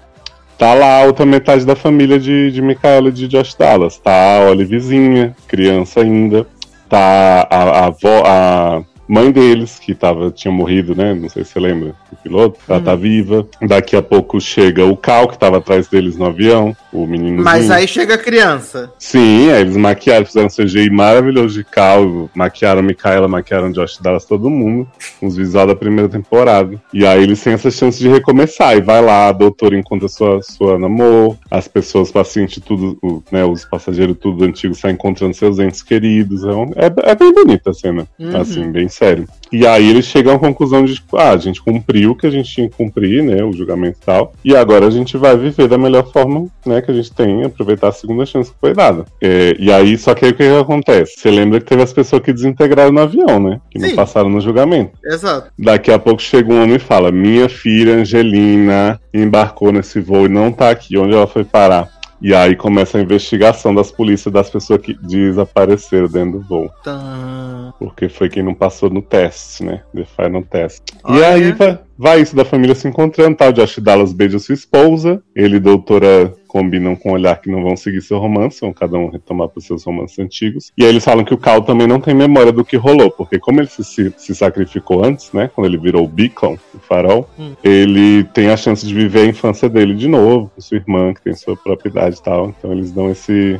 Tá 0.57 0.73
lá 0.73 1.01
a 1.01 1.05
outra 1.05 1.25
metade 1.25 1.65
da 1.65 1.75
família 1.75 2.19
de, 2.19 2.51
de 2.51 2.61
Micaela 2.61 3.09
e 3.09 3.11
de 3.11 3.27
Josh 3.27 3.55
Dallas. 3.55 3.97
Tá 3.97 4.37
a 4.37 4.49
Olivezinha, 4.51 5.35
criança 5.47 6.01
ainda 6.01 6.47
tá 6.93 7.47
a, 7.49 7.87
a, 7.89 8.77
a 8.77 8.92
mãe 9.07 9.31
deles, 9.31 9.79
que 9.79 9.93
tava, 9.93 10.31
tinha 10.31 10.51
morrido, 10.51 10.95
né? 10.95 11.13
Não 11.13 11.29
sei 11.29 11.43
se 11.43 11.51
você 11.51 11.59
lembra, 11.59 11.95
o 12.11 12.15
piloto, 12.15 12.59
ela 12.67 12.81
tá 12.81 12.93
uhum. 12.93 12.97
viva. 12.97 13.47
Daqui 13.61 13.95
a 13.95 14.01
pouco 14.01 14.39
chega 14.39 14.85
o 14.85 14.95
Cal, 14.95 15.27
que 15.27 15.37
tava 15.37 15.57
atrás 15.57 15.87
deles 15.87 16.17
no 16.17 16.25
avião, 16.25 16.75
o 16.91 17.05
menino. 17.05 17.43
Mas 17.43 17.69
aí 17.69 17.87
chega 17.87 18.15
a 18.15 18.17
criança. 18.17 18.91
Sim, 18.97 19.51
aí 19.51 19.61
eles 19.61 19.75
maquiaram, 19.75 20.25
fizeram 20.25 20.47
um 20.47 20.49
CGI 20.49 20.89
maravilhoso 20.89 21.55
de 21.55 21.63
Cal, 21.63 22.29
maquiaram 22.35 22.81
Micaela, 22.81 23.27
maquiaram 23.27 23.71
Josh 23.71 23.99
Dallas, 23.99 24.25
todo 24.25 24.49
mundo, 24.49 24.87
os 25.21 25.35
visual 25.35 25.67
da 25.67 25.75
primeira 25.75 26.09
temporada. 26.09 26.81
E 26.93 27.05
aí 27.05 27.23
eles 27.23 27.41
têm 27.41 27.53
essa 27.53 27.71
chance 27.71 27.99
de 27.99 28.07
recomeçar, 28.07 28.77
e 28.77 28.81
vai 28.81 29.01
lá, 29.01 29.27
a 29.27 29.31
doutora 29.31 29.77
encontra 29.77 30.07
sua, 30.07 30.41
sua 30.41 30.77
namor, 30.77 31.35
as 31.49 31.67
pessoas, 31.67 32.11
pacientes, 32.11 32.61
tudo, 32.63 33.23
né, 33.31 33.43
os 33.43 33.65
passageiros 33.65 34.17
tudo 34.19 34.43
antigos 34.43 34.79
saem 34.79 34.93
encontrando 34.93 35.33
seus 35.33 35.59
entes 35.59 35.81
queridos. 35.81 36.43
É, 36.43 36.85
é, 36.85 37.11
é 37.11 37.15
bem 37.15 37.33
bonita 37.33 37.71
a 37.71 37.73
cena, 37.73 38.07
uhum. 38.19 38.37
assim, 38.37 38.71
bem 38.71 38.87
sério. 38.93 39.27
E 39.51 39.67
aí 39.67 39.87
eles 39.87 40.05
chegam 40.05 40.35
à 40.35 40.39
conclusão 40.39 40.83
de, 40.83 40.95
tipo, 40.95 41.15
ah, 41.15 41.29
a 41.29 41.37
gente 41.37 41.61
cumpriu 41.61 42.11
o 42.11 42.15
que 42.15 42.25
a 42.25 42.29
gente 42.31 42.51
tinha 42.51 42.67
que 42.67 42.75
cumprir, 42.75 43.23
né, 43.23 43.43
o 43.43 43.53
julgamento 43.53 43.99
e 44.01 44.05
tal, 44.05 44.33
e 44.43 44.55
agora 44.55 44.87
a 44.87 44.89
gente 44.89 45.15
vai 45.15 45.37
viver 45.37 45.67
da 45.67 45.77
melhor 45.77 46.11
forma, 46.11 46.47
né, 46.65 46.81
que 46.81 46.89
a 46.89 46.93
gente 46.93 47.13
tem, 47.13 47.43
aproveitar 47.43 47.89
a 47.89 47.91
segunda 47.91 48.25
chance 48.25 48.51
que 48.51 48.57
foi 48.59 48.73
dada. 48.73 49.05
É, 49.21 49.55
e 49.59 49.71
aí, 49.71 49.95
só 49.95 50.15
que 50.15 50.25
aí 50.25 50.31
o 50.31 50.33
que, 50.35 50.43
que 50.43 50.55
acontece? 50.55 51.19
Você 51.19 51.29
lembra 51.29 51.59
que 51.59 51.67
teve 51.67 51.83
as 51.83 51.93
pessoas 51.93 52.23
que 52.23 52.33
desintegraram 52.33 52.91
no 52.91 53.01
avião, 53.01 53.39
né, 53.39 53.61
que 53.69 53.79
Sim. 53.79 53.89
não 53.89 53.95
passaram 53.95 54.29
no 54.29 54.41
julgamento. 54.41 54.93
Exato. 55.05 55.51
Daqui 55.57 55.91
a 55.91 55.99
pouco 55.99 56.19
chega 56.19 56.51
um 56.51 56.63
homem 56.63 56.77
e 56.77 56.79
fala, 56.79 57.11
minha 57.11 57.47
filha 57.47 57.93
Angelina 57.93 58.99
embarcou 59.13 59.71
nesse 59.71 59.99
voo 59.99 60.25
e 60.25 60.29
não 60.29 60.51
tá 60.51 60.71
aqui, 60.71 60.97
onde 60.97 61.13
ela 61.13 61.27
foi 61.27 61.43
parar? 61.43 61.89
E 62.23 62.33
aí 62.33 62.55
começa 62.55 62.97
a 62.97 63.01
investigação 63.01 63.75
das 63.75 63.91
polícias 63.91 64.33
das 64.33 64.49
pessoas 64.49 64.79
que 64.81 64.93
desapareceram 64.93 66.07
dentro 66.07 66.39
do 66.39 66.47
voo. 66.47 66.71
Tá. 66.81 67.73
Porque 67.77 68.07
foi 68.07 68.29
quem 68.29 68.41
não 68.41 68.53
passou 68.53 68.89
no 68.89 69.01
teste, 69.01 69.65
né? 69.65 69.83
The 69.93 70.05
final 70.05 70.41
test. 70.43 70.81
E 70.89 71.11
Olha. 71.11 71.27
aí 71.27 71.51
vai, 71.51 71.77
vai 72.03 72.21
isso 72.21 72.35
da 72.35 72.43
família 72.43 72.75
se 72.75 72.85
encontrando, 72.85 73.37
tal. 73.37 73.53
Josh 73.53 73.79
Dallas 73.79 74.11
beija 74.11 74.37
sua 74.37 74.53
esposa. 74.53 75.23
Ele 75.33 75.55
e 75.55 75.59
doutora 75.59 76.35
combinam 76.49 76.95
com 76.97 77.09
o 77.09 77.13
olhar 77.13 77.39
que 77.41 77.49
não 77.49 77.63
vão 77.63 77.75
seguir 77.77 78.01
seu 78.01 78.19
romance, 78.19 78.61
vão 78.61 78.73
cada 78.73 78.95
um 78.97 79.09
retomar 79.09 79.47
para 79.47 79.61
seus 79.61 79.85
romances 79.85 80.19
antigos. 80.19 80.71
E 80.77 80.83
aí 80.83 80.89
eles 80.89 81.03
falam 81.03 81.23
que 81.23 81.33
o 81.33 81.37
Cal 81.37 81.63
também 81.63 81.87
não 81.87 81.99
tem 82.01 82.13
memória 82.13 82.51
do 82.51 82.63
que 82.65 82.75
rolou, 82.77 83.09
porque 83.09 83.39
como 83.39 83.59
ele 83.61 83.67
se, 83.69 83.83
se, 83.85 84.13
se 84.17 84.35
sacrificou 84.35 85.03
antes, 85.03 85.31
né? 85.31 85.49
Quando 85.55 85.65
ele 85.65 85.77
virou 85.79 86.03
o 86.03 86.07
Beacon, 86.07 86.57
o 86.75 86.79
farol, 86.79 87.27
Hum. 87.39 87.53
ele 87.63 88.25
tem 88.25 88.49
a 88.49 88.57
chance 88.57 88.85
de 88.85 88.93
viver 88.93 89.21
a 89.21 89.25
infância 89.25 89.69
dele 89.69 89.95
de 89.95 90.07
novo, 90.07 90.51
com 90.53 90.61
sua 90.61 90.77
irmã, 90.77 91.13
que 91.13 91.23
tem 91.23 91.33
sua 91.33 91.55
propriedade 91.55 92.17
e 92.17 92.21
tal. 92.21 92.49
Então 92.49 92.71
eles 92.73 92.91
dão 92.91 93.09
esse, 93.09 93.59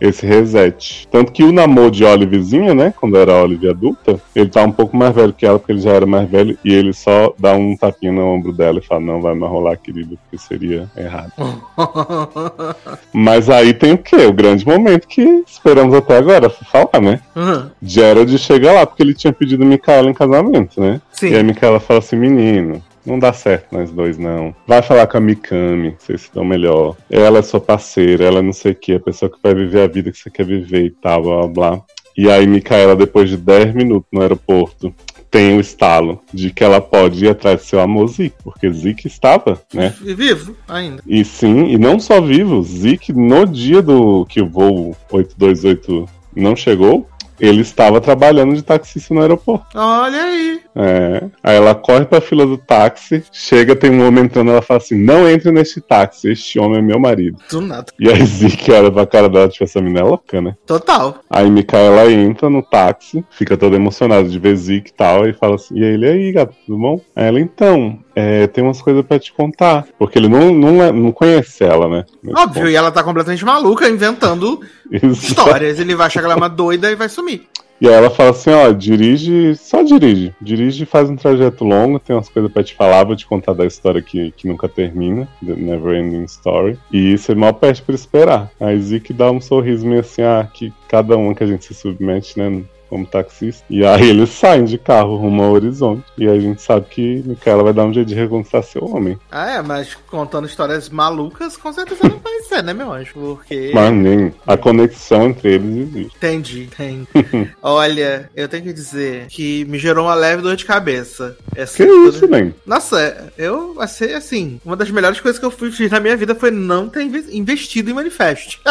esse 0.00 0.26
reset. 0.26 1.08
Tanto 1.10 1.32
que 1.32 1.42
o 1.42 1.52
namoro 1.52 1.90
de 1.90 2.04
Olivezinha, 2.04 2.74
né? 2.74 2.92
Quando 2.98 3.16
era 3.16 3.32
a 3.32 3.42
Olive 3.42 3.68
adulta, 3.68 4.20
ele 4.34 4.48
tá 4.48 4.62
um 4.62 4.72
pouco 4.72 4.96
mais 4.96 5.14
velho 5.14 5.32
que 5.32 5.46
ela, 5.46 5.58
porque 5.58 5.72
ele 5.72 5.80
já 5.80 5.92
era 5.92 6.06
mais 6.06 6.28
velho, 6.28 6.58
e 6.64 6.72
ele 6.72 6.92
só 6.92 7.32
dá 7.38 7.54
um 7.54 7.76
tapinha 7.76 8.12
no 8.12 8.24
ombro 8.24 8.52
dela 8.52 8.78
e 8.78 8.86
fala: 8.86 9.00
Não, 9.00 9.20
vai 9.20 9.34
mais 9.34 9.50
rolar, 9.50 9.76
querido, 9.76 10.18
porque 10.18 10.38
seria 10.38 10.88
errado. 10.96 11.32
Mas 13.12 13.50
aí 13.50 13.74
tem 13.74 13.92
o 13.92 13.98
quê? 13.98 14.26
O 14.26 14.32
grande 14.32 14.66
momento 14.66 15.06
que 15.06 15.22
esperamos 15.46 15.94
até 15.94 16.16
agora 16.16 16.48
falar, 16.48 17.00
né? 17.00 17.20
Uhum. 17.34 17.70
Gerald 17.82 18.36
chega 18.38 18.72
lá 18.72 18.86
porque 18.86 19.02
ele 19.02 19.14
tinha 19.14 19.32
pedido 19.32 19.64
Micaela 19.64 20.10
em 20.10 20.14
casamento, 20.14 20.80
né? 20.80 21.00
Sim. 21.12 21.30
E 21.30 21.36
a 21.36 21.42
Micaela 21.42 21.80
fala 21.80 21.98
assim: 21.98 22.16
menino, 22.16 22.82
não 23.08 23.18
dá 23.18 23.32
certo 23.32 23.72
nós 23.72 23.90
dois, 23.90 24.18
não. 24.18 24.54
Vai 24.66 24.82
falar 24.82 25.06
com 25.06 25.16
a 25.16 25.20
Mikami, 25.20 25.96
vocês 25.98 26.22
se 26.22 26.34
dão 26.34 26.44
melhor. 26.44 26.96
Ela 27.10 27.38
é 27.38 27.42
sua 27.42 27.60
parceira, 27.60 28.24
ela 28.24 28.38
é 28.38 28.42
não 28.42 28.52
sei 28.52 28.72
o 28.72 28.74
que, 28.74 28.94
a 28.94 29.00
pessoa 29.00 29.30
que 29.30 29.38
vai 29.42 29.54
viver 29.54 29.82
a 29.82 29.88
vida 29.88 30.12
que 30.12 30.18
você 30.18 30.30
quer 30.30 30.44
viver 30.44 30.84
e 30.84 30.90
tal, 30.90 31.22
blá 31.22 31.36
blá 31.40 31.48
blá. 31.48 31.84
E 32.16 32.28
aí, 32.28 32.46
Micaela, 32.46 32.96
depois 32.96 33.30
de 33.30 33.36
10 33.36 33.74
minutos 33.74 34.08
no 34.12 34.20
aeroporto, 34.20 34.92
tem 35.30 35.56
o 35.56 35.60
estalo 35.60 36.20
de 36.32 36.50
que 36.50 36.64
ela 36.64 36.80
pode 36.80 37.24
ir 37.24 37.28
atrás 37.28 37.60
do 37.60 37.66
seu 37.66 37.80
amor 37.80 38.08
Zeke, 38.08 38.34
porque 38.42 38.70
Zeke 38.70 39.06
estava, 39.06 39.60
né? 39.72 39.94
E 40.02 40.14
Vivo 40.14 40.56
ainda. 40.66 41.02
E 41.06 41.24
sim, 41.24 41.66
e 41.66 41.78
não 41.78 42.00
só 42.00 42.20
vivo, 42.20 42.62
Zeke, 42.62 43.12
no 43.12 43.46
dia 43.46 43.82
do 43.82 44.26
que 44.26 44.40
o 44.40 44.48
voo 44.48 44.96
828 45.10 46.08
não 46.34 46.56
chegou, 46.56 47.06
ele 47.40 47.60
estava 47.62 48.00
trabalhando 48.00 48.54
de 48.54 48.62
taxista 48.62 49.14
no 49.14 49.20
aeroporto. 49.20 49.66
Olha 49.74 50.22
aí. 50.22 50.60
É. 50.74 51.24
Aí 51.42 51.56
ela 51.56 51.74
corre 51.74 52.04
pra 52.04 52.20
fila 52.20 52.46
do 52.46 52.56
táxi, 52.56 53.24
chega, 53.32 53.74
tem 53.74 53.90
um 53.90 54.06
homem 54.06 54.24
entrando, 54.24 54.50
ela 54.50 54.62
fala 54.62 54.78
assim: 54.78 54.96
Não 54.96 55.28
entre 55.28 55.50
neste 55.50 55.80
táxi, 55.80 56.30
este 56.30 56.58
homem 56.58 56.78
é 56.78 56.82
meu 56.82 56.98
marido. 56.98 57.38
Do 57.50 57.60
nada. 57.60 57.86
E 57.98 58.08
aí 58.08 58.24
Zeke 58.24 58.70
olha 58.72 58.90
pra 58.90 59.06
cara 59.06 59.28
dela, 59.28 59.48
tipo, 59.48 59.64
essa 59.64 59.80
menina 59.80 60.00
é 60.00 60.04
louca, 60.04 60.40
né? 60.40 60.54
Total. 60.66 61.16
Aí 61.28 61.50
Micaela 61.50 62.10
entra 62.10 62.48
no 62.48 62.62
táxi, 62.62 63.24
fica 63.30 63.56
toda 63.56 63.76
emocionada 63.76 64.28
de 64.28 64.38
ver 64.38 64.56
Zeke 64.56 64.90
e 64.90 64.94
tal, 64.94 65.28
e 65.28 65.32
fala 65.32 65.56
assim: 65.56 65.78
E 65.78 65.84
aí, 65.84 65.94
ele 65.94 66.06
aí, 66.06 66.32
gato, 66.32 66.54
tudo 66.66 66.78
bom? 66.78 67.00
Aí 67.14 67.26
ela, 67.26 67.40
então, 67.40 67.98
é, 68.18 68.48
tem 68.48 68.64
umas 68.64 68.82
coisas 68.82 69.06
pra 69.06 69.16
te 69.16 69.32
contar. 69.32 69.86
Porque 69.96 70.18
ele 70.18 70.28
não, 70.28 70.52
não, 70.52 70.92
não 70.92 71.12
conhece 71.12 71.62
ela, 71.62 71.88
né? 71.88 72.04
Óbvio, 72.36 72.68
e 72.68 72.74
ela 72.74 72.90
tá 72.90 73.04
completamente 73.04 73.44
maluca, 73.44 73.88
inventando 73.88 74.60
ponto. 74.90 75.06
histórias. 75.06 75.78
Ele 75.78 75.94
vai 75.94 76.08
achar 76.08 76.18
que 76.18 76.24
ela 76.24 76.34
é 76.34 76.36
uma 76.36 76.48
doida 76.48 76.90
e 76.90 76.96
vai 76.96 77.08
sumir. 77.08 77.46
E 77.80 77.86
aí 77.86 77.94
ela 77.94 78.10
fala 78.10 78.30
assim, 78.30 78.50
ó, 78.50 78.72
dirige, 78.72 79.54
só 79.54 79.84
dirige. 79.84 80.34
Dirige 80.40 80.82
e 80.82 80.86
faz 80.86 81.08
um 81.08 81.14
trajeto 81.14 81.64
longo, 81.64 82.00
tem 82.00 82.16
umas 82.16 82.28
coisas 82.28 82.50
pra 82.50 82.64
te 82.64 82.74
falar, 82.74 83.04
vou 83.04 83.14
te 83.14 83.24
contar 83.24 83.52
da 83.52 83.64
história 83.64 84.02
que, 84.02 84.32
que 84.32 84.48
nunca 84.48 84.68
termina, 84.68 85.28
The 85.46 85.54
Never 85.54 85.94
Ending 85.94 86.24
Story. 86.24 86.76
E 86.92 87.16
você 87.16 87.36
mal 87.36 87.54
pede 87.54 87.80
pra 87.82 87.94
esperar. 87.94 88.50
Aí 88.58 88.80
Zeke 88.80 89.12
dá 89.12 89.30
um 89.30 89.40
sorriso 89.40 89.86
meio 89.86 90.00
assim, 90.00 90.22
ah, 90.22 90.48
que 90.52 90.72
cada 90.88 91.16
uma 91.16 91.32
que 91.36 91.44
a 91.44 91.46
gente 91.46 91.66
se 91.66 91.74
submete, 91.74 92.36
né? 92.36 92.64
Como 92.88 93.06
taxista. 93.06 93.62
E 93.68 93.84
aí 93.84 94.08
eles 94.08 94.30
saem 94.30 94.64
de 94.64 94.78
carro 94.78 95.16
rumo 95.16 95.42
ao 95.42 95.52
horizonte. 95.52 96.04
E 96.16 96.26
aí 96.28 96.36
a 96.38 96.40
gente 96.40 96.62
sabe 96.62 96.86
que 96.88 97.22
Micaela 97.26 97.62
vai 97.62 97.72
dar 97.72 97.84
um 97.84 97.92
jeito 97.92 98.08
de 98.08 98.14
reconquistar 98.14 98.62
seu 98.62 98.84
homem. 98.84 99.18
Ah, 99.30 99.50
é, 99.56 99.62
mas 99.62 99.94
contando 99.94 100.46
histórias 100.46 100.88
malucas, 100.88 101.56
com 101.56 101.72
certeza 101.72 102.08
não 102.08 102.18
vai 102.18 102.40
ser, 102.42 102.62
né, 102.62 102.72
meu 102.72 102.92
anjo? 102.92 103.12
Porque. 103.14 103.70
Mas 103.74 103.92
nem 103.92 104.32
a 104.46 104.56
conexão 104.56 105.26
entre 105.26 105.54
eles 105.54 105.88
existe. 105.88 106.16
Entendi, 106.16 106.62
entendi. 106.62 107.50
Olha, 107.62 108.30
eu 108.34 108.48
tenho 108.48 108.62
que 108.64 108.72
dizer 108.72 109.26
que 109.28 109.64
me 109.66 109.78
gerou 109.78 110.06
uma 110.06 110.14
leve 110.14 110.42
dor 110.42 110.56
de 110.56 110.64
cabeça. 110.64 111.36
Essa 111.54 111.76
Que 111.76 111.84
isso, 111.84 112.26
nem? 112.26 112.54
Nossa, 112.66 113.30
eu 113.36 113.76
achei 113.78 114.14
assim. 114.14 114.60
Uma 114.64 114.76
das 114.76 114.90
melhores 114.90 115.20
coisas 115.20 115.38
que 115.38 115.44
eu 115.44 115.50
fiz 115.50 115.90
na 115.90 116.00
minha 116.00 116.16
vida 116.16 116.34
foi 116.34 116.50
não 116.50 116.88
ter 116.88 117.02
inve- 117.02 117.36
investido 117.36 117.90
em 117.90 117.94
manifesto. 117.94 118.58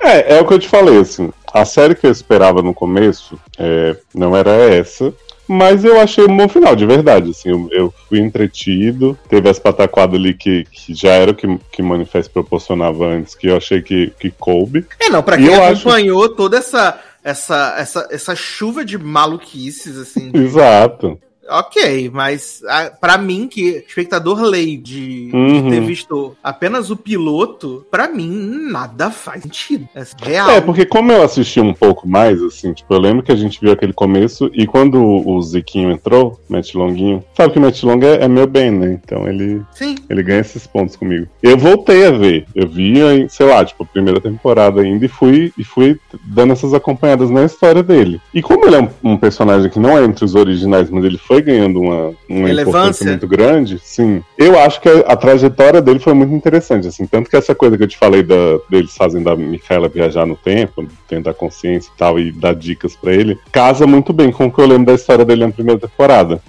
É, 0.00 0.36
é 0.36 0.40
o 0.40 0.46
que 0.46 0.54
eu 0.54 0.58
te 0.58 0.68
falei, 0.68 0.96
assim. 0.98 1.30
A 1.52 1.64
série 1.64 1.94
que 1.94 2.06
eu 2.06 2.10
esperava 2.10 2.62
no 2.62 2.74
começo 2.74 3.38
é, 3.58 3.96
não 4.14 4.36
era 4.36 4.50
essa. 4.50 5.12
Mas 5.50 5.82
eu 5.82 5.98
achei 5.98 6.26
um 6.26 6.36
bom 6.36 6.46
final, 6.46 6.76
de 6.76 6.84
verdade. 6.84 7.30
Assim, 7.30 7.48
eu, 7.48 7.68
eu 7.72 7.94
fui 8.06 8.18
entretido. 8.18 9.18
Teve 9.30 9.48
as 9.48 9.58
pataquadas 9.58 10.16
ali 10.20 10.34
que, 10.34 10.64
que 10.70 10.94
já 10.94 11.12
era 11.12 11.30
o 11.30 11.34
que, 11.34 11.58
que 11.72 11.80
Manifesto 11.82 12.30
proporcionava 12.30 13.06
antes, 13.06 13.34
que 13.34 13.46
eu 13.46 13.56
achei 13.56 13.80
que, 13.80 14.12
que 14.20 14.30
coube. 14.30 14.84
É, 15.00 15.08
não, 15.08 15.22
pra 15.22 15.38
quem 15.38 15.46
eu 15.46 15.62
acho- 15.64 15.88
acompanhou 15.88 16.28
toda 16.28 16.58
essa, 16.58 17.00
essa, 17.24 17.74
essa, 17.78 18.08
essa 18.10 18.36
chuva 18.36 18.84
de 18.84 18.98
maluquices, 18.98 19.96
assim. 19.96 20.30
Exato. 20.34 21.18
Ok, 21.48 22.10
mas 22.12 22.62
a, 22.68 22.90
pra 22.90 23.16
mim, 23.18 23.48
que 23.48 23.84
espectador 23.88 24.40
lei 24.42 24.76
de, 24.76 25.30
de 25.30 25.36
Uhum. 25.36 25.70
ter 25.70 25.80
visto 25.80 26.36
apenas 26.42 26.90
o 26.90 26.96
piloto, 26.96 27.86
pra 27.90 28.08
mim 28.08 28.68
nada 28.70 29.10
faz 29.10 29.42
sentido. 29.42 29.88
É 29.94 30.02
real. 30.22 30.50
É, 30.50 30.60
porque 30.60 30.84
como 30.84 31.10
eu 31.12 31.22
assisti 31.22 31.60
um 31.60 31.72
pouco 31.72 32.06
mais, 32.08 32.42
assim, 32.42 32.72
tipo, 32.72 32.92
eu 32.92 32.98
lembro 32.98 33.22
que 33.22 33.32
a 33.32 33.36
gente 33.36 33.60
viu 33.60 33.72
aquele 33.72 33.92
começo 33.92 34.50
e 34.54 34.66
quando 34.66 35.02
o 35.02 35.40
Ziquinho 35.42 35.90
entrou, 35.90 36.38
Matt 36.48 36.74
Longuinho, 36.74 37.24
sabe 37.34 37.52
que 37.52 37.58
o 37.58 37.62
Matt 37.62 37.82
Long 37.82 38.00
é, 38.02 38.24
é 38.24 38.28
meu 38.28 38.46
bem, 38.46 38.70
né? 38.70 38.98
Então 39.02 39.26
ele, 39.26 39.62
Sim. 39.72 39.94
ele 40.08 40.22
ganha 40.22 40.40
esses 40.40 40.66
pontos 40.66 40.96
comigo. 40.96 41.26
Eu 41.42 41.56
voltei 41.56 42.06
a 42.06 42.10
ver, 42.10 42.46
eu 42.54 42.68
vi, 42.68 42.94
sei 43.28 43.46
lá, 43.46 43.64
tipo, 43.64 43.82
a 43.82 43.86
primeira 43.86 44.20
temporada 44.20 44.80
ainda 44.80 45.04
e 45.04 45.08
fui, 45.08 45.52
e 45.56 45.64
fui 45.64 45.98
dando 46.24 46.52
essas 46.52 46.74
acompanhadas 46.74 47.30
na 47.30 47.44
história 47.44 47.82
dele. 47.82 48.20
E 48.34 48.42
como 48.42 48.66
ele 48.66 48.76
é 48.76 48.80
um, 48.82 49.12
um 49.12 49.16
personagem 49.16 49.70
que 49.70 49.78
não 49.78 49.96
é 49.96 50.04
entre 50.04 50.24
os 50.24 50.34
originais, 50.34 50.90
mas 50.90 51.04
ele 51.04 51.18
foi 51.18 51.37
ganhando 51.40 51.80
uma, 51.80 52.14
uma 52.28 52.50
importância 52.50 53.06
muito 53.06 53.26
grande, 53.26 53.78
sim. 53.82 54.22
Eu 54.36 54.58
acho 54.58 54.80
que 54.80 54.88
a, 54.88 55.00
a 55.00 55.16
trajetória 55.16 55.80
dele 55.80 55.98
foi 55.98 56.14
muito 56.14 56.34
interessante, 56.34 56.88
assim, 56.88 57.06
tanto 57.06 57.30
que 57.30 57.36
essa 57.36 57.54
coisa 57.54 57.76
que 57.76 57.82
eu 57.82 57.88
te 57.88 57.98
falei 57.98 58.22
da, 58.22 58.34
deles 58.70 58.94
fazendo 58.96 59.28
a 59.30 59.36
Micaela 59.36 59.88
viajar 59.88 60.26
no 60.26 60.36
tempo, 60.36 60.86
tendo 61.08 61.28
a 61.28 61.34
consciência 61.34 61.90
e 61.94 61.98
tal, 61.98 62.18
e 62.18 62.32
dar 62.32 62.54
dicas 62.54 62.96
pra 62.96 63.12
ele, 63.12 63.38
casa 63.52 63.86
muito 63.86 64.12
bem 64.12 64.30
com 64.30 64.46
o 64.46 64.52
que 64.52 64.60
eu 64.60 64.66
lembro 64.66 64.86
da 64.86 64.94
história 64.94 65.24
dele 65.24 65.46
na 65.46 65.52
primeira 65.52 65.80
temporada. 65.80 66.40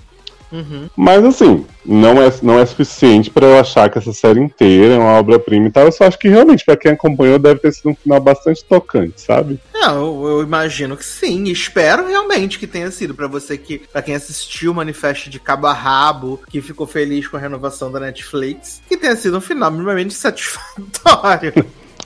Uhum. 0.52 0.90
Mas 0.96 1.24
assim, 1.24 1.66
não 1.86 2.22
é, 2.22 2.32
não 2.42 2.60
é 2.60 2.66
suficiente 2.66 3.30
pra 3.30 3.46
eu 3.46 3.60
achar 3.60 3.90
que 3.90 3.98
essa 3.98 4.14
série 4.14 4.40
inteira 4.40 4.96
é 4.96 4.98
uma 4.98 5.14
obra-prima 5.14 5.68
e 5.68 5.72
tal. 5.72 5.86
Eu 5.86 5.92
só 5.92 6.06
acho 6.06 6.20
que 6.20 6.28
realmente, 6.28 6.66
pra 6.66 6.78
quem 6.78 6.92
acompanhou, 6.92 7.40
deve 7.40 7.60
ter 7.60 7.72
sido 7.72 7.90
um 7.90 7.96
final 7.96 8.20
bastante 8.20 8.64
tocante, 8.64 9.22
sabe? 9.22 9.60
Não, 9.74 9.98
eu, 9.98 10.28
eu 10.30 10.44
imagino 10.44 10.98
que 10.98 11.06
sim. 11.06 11.46
e 11.46 11.52
Espero 11.52 12.08
realmente 12.08 12.60
que 12.60 12.68
tenha 12.68 12.90
sido 12.92 13.14
pra 13.14 13.28
você 13.28 13.58
que, 13.58 13.80
para 13.80 14.02
quem 14.02 14.16
assistiu 14.16 14.72
o 14.72 14.76
manifesto 14.76 15.30
de 15.30 15.40
cabo 15.40 15.68
a 15.68 15.74
rabo, 15.74 16.42
que 16.50 16.62
ficou 16.62 16.88
feliz 16.88 17.28
com 17.28 17.38
a 17.38 17.40
renovação 17.40 17.92
da 17.92 18.00
Netflix, 18.00 18.82
que 18.88 18.98
tenha 18.98 19.16
sido 19.16 19.38
um 19.38 19.42
final 19.42 19.72
minimamente 19.72 20.14
satisfatório. 20.16 21.54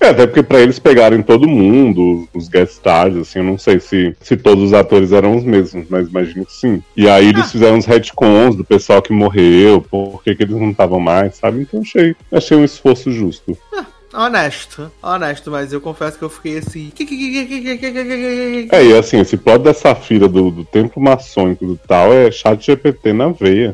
É, 0.04 0.10
até 0.10 0.28
porque 0.28 0.44
pra 0.44 0.60
eles 0.60 0.80
pegarem 0.80 1.22
todo 1.22 1.48
mundo, 1.48 2.28
os 2.34 2.50
guest 2.50 2.74
stars, 2.74 3.16
assim, 3.16 3.40
eu 3.40 3.46
não 3.46 3.58
sei 3.58 3.80
se, 3.80 4.14
se 4.20 4.36
todos 4.36 4.66
os 4.66 4.74
atores 4.74 5.14
eram 5.14 5.38
os 5.38 5.46
mesmos, 5.46 5.86
mas 5.90 6.10
imagino 6.10 6.46
que 6.46 6.52
sim. 6.52 6.84
E 6.98 7.08
aí 7.08 7.30
eles 7.30 7.50
fizeram 7.50 7.78
os 7.78 7.86
retcons 7.86 8.54
do 8.54 8.66
pessoal 8.66 9.02
que 9.02 9.14
morreu, 9.14 9.80
por 9.80 10.22
que, 10.22 10.36
que 10.36 10.44
eles 10.44 10.58
não 10.58 10.72
estavam 10.72 11.00
mais, 11.00 11.38
sabe? 11.38 11.62
Então 11.62 11.80
achei, 11.80 12.14
achei 12.30 12.58
um 12.58 12.66
esforço 12.66 13.14
justo. 13.14 13.58
Honesto, 14.14 14.92
honesto, 15.02 15.50
mas 15.50 15.72
eu 15.72 15.80
confesso 15.80 16.18
que 16.18 16.24
eu 16.26 16.30
fiquei 16.30 16.58
assim. 16.58 16.92
É, 18.74 18.84
e 18.84 18.98
assim, 18.98 19.22
esse 19.22 19.38
plot 19.38 19.64
da 19.64 19.74
Safira 19.74 20.28
do, 20.28 20.52
do 20.52 20.66
templo 20.66 21.02
maçônico 21.02 21.66
do 21.66 21.78
tal 21.78 22.12
é 22.12 22.30
chat 22.30 22.62
GPT 22.62 23.14
na 23.14 23.30
veia. 23.30 23.74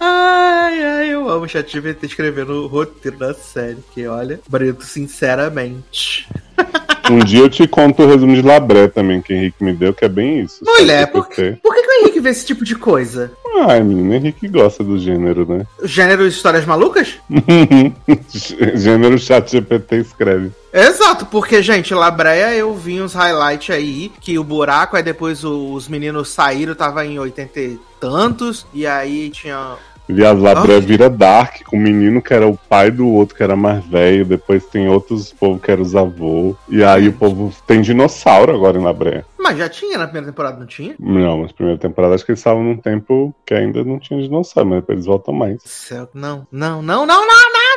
Ai, 0.00 1.16
amo 1.36 1.46
o 1.46 1.48
ChatGPT 1.48 2.06
escrevendo 2.06 2.64
o 2.64 2.66
roteiro 2.66 3.18
da 3.18 3.32
série, 3.34 3.78
que 3.94 4.06
olha, 4.06 4.40
Brito, 4.48 4.84
sinceramente. 4.84 6.28
Um 7.08 7.20
dia 7.20 7.38
eu 7.42 7.48
te 7.48 7.68
conto 7.68 8.02
o 8.02 8.08
resumo 8.08 8.34
de 8.34 8.42
Labré 8.42 8.88
também, 8.88 9.22
que 9.22 9.32
o 9.32 9.36
Henrique 9.36 9.62
me 9.62 9.72
deu, 9.72 9.94
que 9.94 10.04
é 10.04 10.08
bem 10.08 10.40
isso. 10.40 10.64
Mulher, 10.64 11.06
por, 11.12 11.28
que- 11.28 11.52
por 11.62 11.72
que, 11.72 11.80
que 11.82 11.88
o 11.88 12.00
Henrique 12.00 12.18
vê 12.18 12.30
esse 12.30 12.44
tipo 12.44 12.64
de 12.64 12.74
coisa? 12.74 13.30
Ai, 13.64 13.80
menino, 13.80 14.12
Henrique 14.12 14.48
gosta 14.48 14.82
do 14.82 14.98
gênero, 14.98 15.46
né? 15.46 15.64
Gênero 15.84 16.28
de 16.28 16.34
histórias 16.34 16.64
malucas? 16.66 17.14
gênero 18.74 19.16
chat 19.20 19.48
GPT 19.50 19.98
escreve. 19.98 20.50
Exato, 20.72 21.26
porque, 21.26 21.62
gente, 21.62 21.94
Labreia 21.94 22.52
eu 22.54 22.74
vi 22.74 23.00
uns 23.00 23.14
highlights 23.14 23.70
aí, 23.74 24.10
que 24.20 24.36
o 24.36 24.42
buraco, 24.42 24.96
aí 24.96 25.02
depois 25.04 25.44
os 25.44 25.86
meninos 25.88 26.30
saíram, 26.30 26.74
tava 26.74 27.06
em 27.06 27.20
80 27.20 27.60
e 27.60 27.78
tantos, 28.00 28.66
e 28.74 28.84
aí 28.86 29.30
tinha 29.30 29.76
E 30.08 30.24
as 30.24 30.38
Labré 30.38 30.80
vira 30.80 31.10
Dark, 31.10 31.62
com 31.64 31.76
o 31.76 31.80
menino 31.80 32.22
que 32.22 32.32
era 32.32 32.46
o 32.46 32.56
pai 32.56 32.90
do 32.90 33.08
outro 33.08 33.34
que 33.34 33.42
era 33.42 33.56
mais 33.56 33.84
velho, 33.84 34.24
depois 34.24 34.64
tem 34.66 34.88
outros 34.88 35.32
povo 35.32 35.58
que 35.58 35.70
eram 35.70 35.82
os 35.82 35.96
avôs. 35.96 36.56
E 36.68 36.82
aí 36.84 37.08
o 37.08 37.12
povo 37.12 37.52
tem 37.66 37.80
dinossauro 37.80 38.54
agora 38.54 38.78
em 38.78 38.82
Labré. 38.82 39.24
Mas 39.38 39.58
já 39.58 39.68
tinha 39.68 39.98
na 39.98 40.06
primeira 40.06 40.28
temporada, 40.28 40.58
não 40.58 40.66
tinha? 40.66 40.94
Não, 40.98 41.38
mas 41.38 41.48
na 41.48 41.54
primeira 41.54 41.78
temporada 41.78 42.14
acho 42.14 42.24
que 42.24 42.32
eles 42.32 42.40
estavam 42.40 42.62
num 42.62 42.76
tempo 42.76 43.34
que 43.44 43.54
ainda 43.54 43.84
não 43.84 43.98
tinha 43.98 44.20
dinossauro, 44.20 44.70
mas 44.70 44.80
depois 44.80 44.96
eles 44.96 45.06
voltam 45.06 45.34
mais. 45.34 45.60
Céu, 45.64 46.08
não, 46.14 46.46
não, 46.50 46.82
não, 46.82 47.06
não, 47.06 47.26
não, 47.26 47.26
não! 47.26 47.75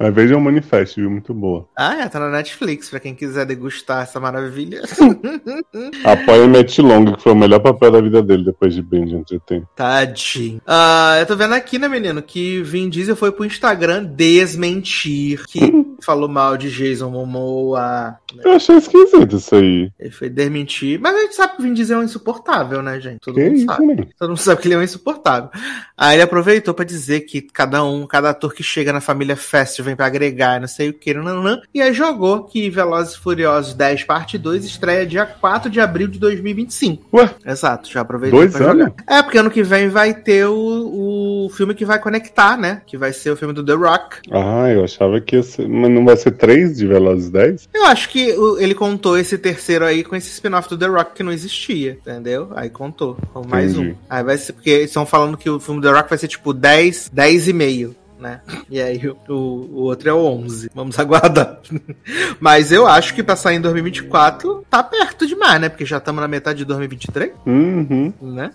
Mas 0.00 0.14
veja 0.14 0.34
o 0.34 0.40
Manifest, 0.40 0.98
viu? 0.98 1.10
Muito 1.10 1.34
boa. 1.34 1.68
Ah, 1.76 1.96
é, 1.96 2.08
tá 2.08 2.18
na 2.18 2.30
Netflix, 2.30 2.88
pra 2.88 2.98
quem 2.98 3.14
quiser 3.14 3.44
degustar 3.44 4.04
essa 4.04 4.18
maravilha. 4.18 4.80
Apoia 6.02 6.48
Matt 6.48 6.78
Long, 6.78 7.12
que 7.12 7.22
foi 7.22 7.32
o 7.32 7.36
melhor 7.36 7.60
papel 7.60 7.90
da 7.90 8.00
vida 8.00 8.22
dele 8.22 8.46
depois 8.46 8.74
de 8.74 8.80
Band 8.80 9.10
Entertainment. 9.10 9.66
Tadinho. 9.76 10.62
Uh, 10.66 11.20
eu 11.20 11.26
tô 11.26 11.36
vendo 11.36 11.52
aqui, 11.52 11.78
né, 11.78 11.86
menino, 11.86 12.22
que 12.22 12.62
Vin 12.62 12.88
Diesel 12.88 13.14
foi 13.14 13.30
pro 13.30 13.44
Instagram 13.44 14.04
desmentir 14.04 15.44
que 15.46 15.60
falou 16.02 16.30
mal 16.30 16.56
de 16.56 16.70
Jason 16.70 17.10
Momoa. 17.10 18.16
Né? 18.34 18.42
Eu 18.44 18.52
achei 18.52 18.76
esquisito 18.76 19.36
isso 19.36 19.54
aí. 19.54 19.90
Ele 19.98 20.10
foi 20.10 20.28
desmentir. 20.28 20.98
Mas 21.00 21.16
a 21.16 21.20
gente 21.20 21.34
sabe 21.34 21.56
que 21.56 21.60
o 21.60 21.64
Vin 21.64 21.74
Diesel 21.74 21.98
é 21.98 22.00
um 22.00 22.04
insuportável, 22.04 22.82
né, 22.82 23.00
gente? 23.00 23.20
Todo 23.20 23.34
que 23.34 23.44
mundo 23.44 23.56
isso, 23.56 23.66
sabe. 23.66 23.86
Né? 23.86 24.06
Todo 24.18 24.28
mundo 24.28 24.38
sabe 24.38 24.60
que 24.60 24.68
ele 24.68 24.74
é 24.74 24.78
um 24.78 24.82
insuportável. 24.82 25.50
Aí 25.96 26.16
ele 26.16 26.22
aproveitou 26.22 26.74
para 26.74 26.84
dizer 26.84 27.20
que 27.20 27.40
cada 27.42 27.84
um, 27.84 28.06
cada 28.06 28.30
ator 28.30 28.54
que 28.54 28.62
chega 28.62 28.92
na 28.92 29.00
família 29.00 29.36
Fest 29.36 29.80
vem 29.80 29.96
para 29.96 30.06
agregar, 30.06 30.60
não 30.60 30.68
sei 30.68 30.90
o 30.90 30.94
que, 30.94 31.12
não, 31.14 31.60
e 31.74 31.80
aí 31.80 31.92
jogou 31.92 32.44
que 32.44 32.70
Velozes 32.70 33.14
e 33.14 33.18
Furiosos 33.18 33.74
10 33.74 34.04
Parte 34.04 34.38
2 34.38 34.64
estreia 34.64 35.06
dia 35.06 35.26
4 35.26 35.70
de 35.70 35.80
abril 35.80 36.08
de 36.08 36.18
2025. 36.18 37.16
Ué? 37.16 37.30
Exato, 37.44 37.90
já 37.90 38.00
aproveitou 38.00 38.40
Dois 38.40 38.52
pra 38.52 38.70
anos? 38.70 38.86
jogar. 38.86 39.04
É, 39.06 39.22
porque 39.22 39.38
ano 39.38 39.50
que 39.50 39.62
vem 39.62 39.88
vai 39.88 40.14
ter 40.14 40.46
o, 40.46 41.46
o 41.46 41.50
filme 41.50 41.74
que 41.74 41.84
vai 41.84 41.98
conectar, 41.98 42.56
né? 42.56 42.82
Que 42.86 42.96
vai 42.96 43.12
ser 43.12 43.30
o 43.30 43.36
filme 43.36 43.54
do 43.54 43.64
The 43.64 43.74
Rock. 43.74 44.16
Ah, 44.30 44.70
eu 44.70 44.84
achava 44.84 45.20
que 45.20 45.36
ia 45.36 45.42
ser... 45.42 45.68
Mas 45.68 45.90
não 45.90 46.04
vai 46.04 46.16
ser 46.16 46.32
três 46.32 46.76
de 46.76 46.86
Velozes 46.86 47.30
10? 47.30 47.68
Eu 47.74 47.86
acho 47.86 48.08
que 48.08 48.19
ele 48.58 48.74
contou 48.74 49.18
esse 49.18 49.36
terceiro 49.38 49.84
aí 49.84 50.02
com 50.02 50.16
esse 50.16 50.30
spin-off 50.30 50.68
do 50.68 50.78
The 50.78 50.86
Rock 50.86 51.14
que 51.14 51.22
não 51.22 51.32
existia, 51.32 51.98
entendeu? 52.00 52.50
Aí 52.54 52.70
contou, 52.70 53.16
com 53.32 53.46
mais 53.46 53.72
Entendi. 53.72 53.90
um. 53.90 53.96
Aí 54.08 54.22
vai 54.22 54.36
ser, 54.36 54.52
porque 54.52 54.70
estão 54.82 55.06
falando 55.06 55.36
que 55.36 55.48
o 55.48 55.60
filme 55.60 55.80
do 55.80 55.88
The 55.88 55.94
Rock 55.94 56.08
vai 56.08 56.18
ser 56.18 56.28
tipo 56.28 56.52
10, 56.52 57.10
10 57.12 57.48
e 57.48 57.52
meio 57.52 57.96
né? 58.20 58.42
E 58.68 58.80
aí 58.80 59.00
o, 59.28 59.34
o 59.34 59.80
outro 59.84 60.08
é 60.08 60.12
o 60.12 60.18
11. 60.18 60.70
Vamos 60.74 60.98
aguardar. 60.98 61.58
Mas 62.38 62.70
eu 62.70 62.86
acho 62.86 63.14
que 63.14 63.22
pra 63.22 63.34
sair 63.34 63.56
em 63.56 63.60
2024 63.60 64.64
tá 64.68 64.82
perto 64.82 65.26
demais, 65.26 65.60
né? 65.60 65.68
Porque 65.68 65.86
já 65.86 65.96
estamos 65.96 66.20
na 66.20 66.28
metade 66.28 66.58
de 66.58 66.64
2023. 66.66 67.32
Uhum. 67.46 68.12
Né? 68.20 68.50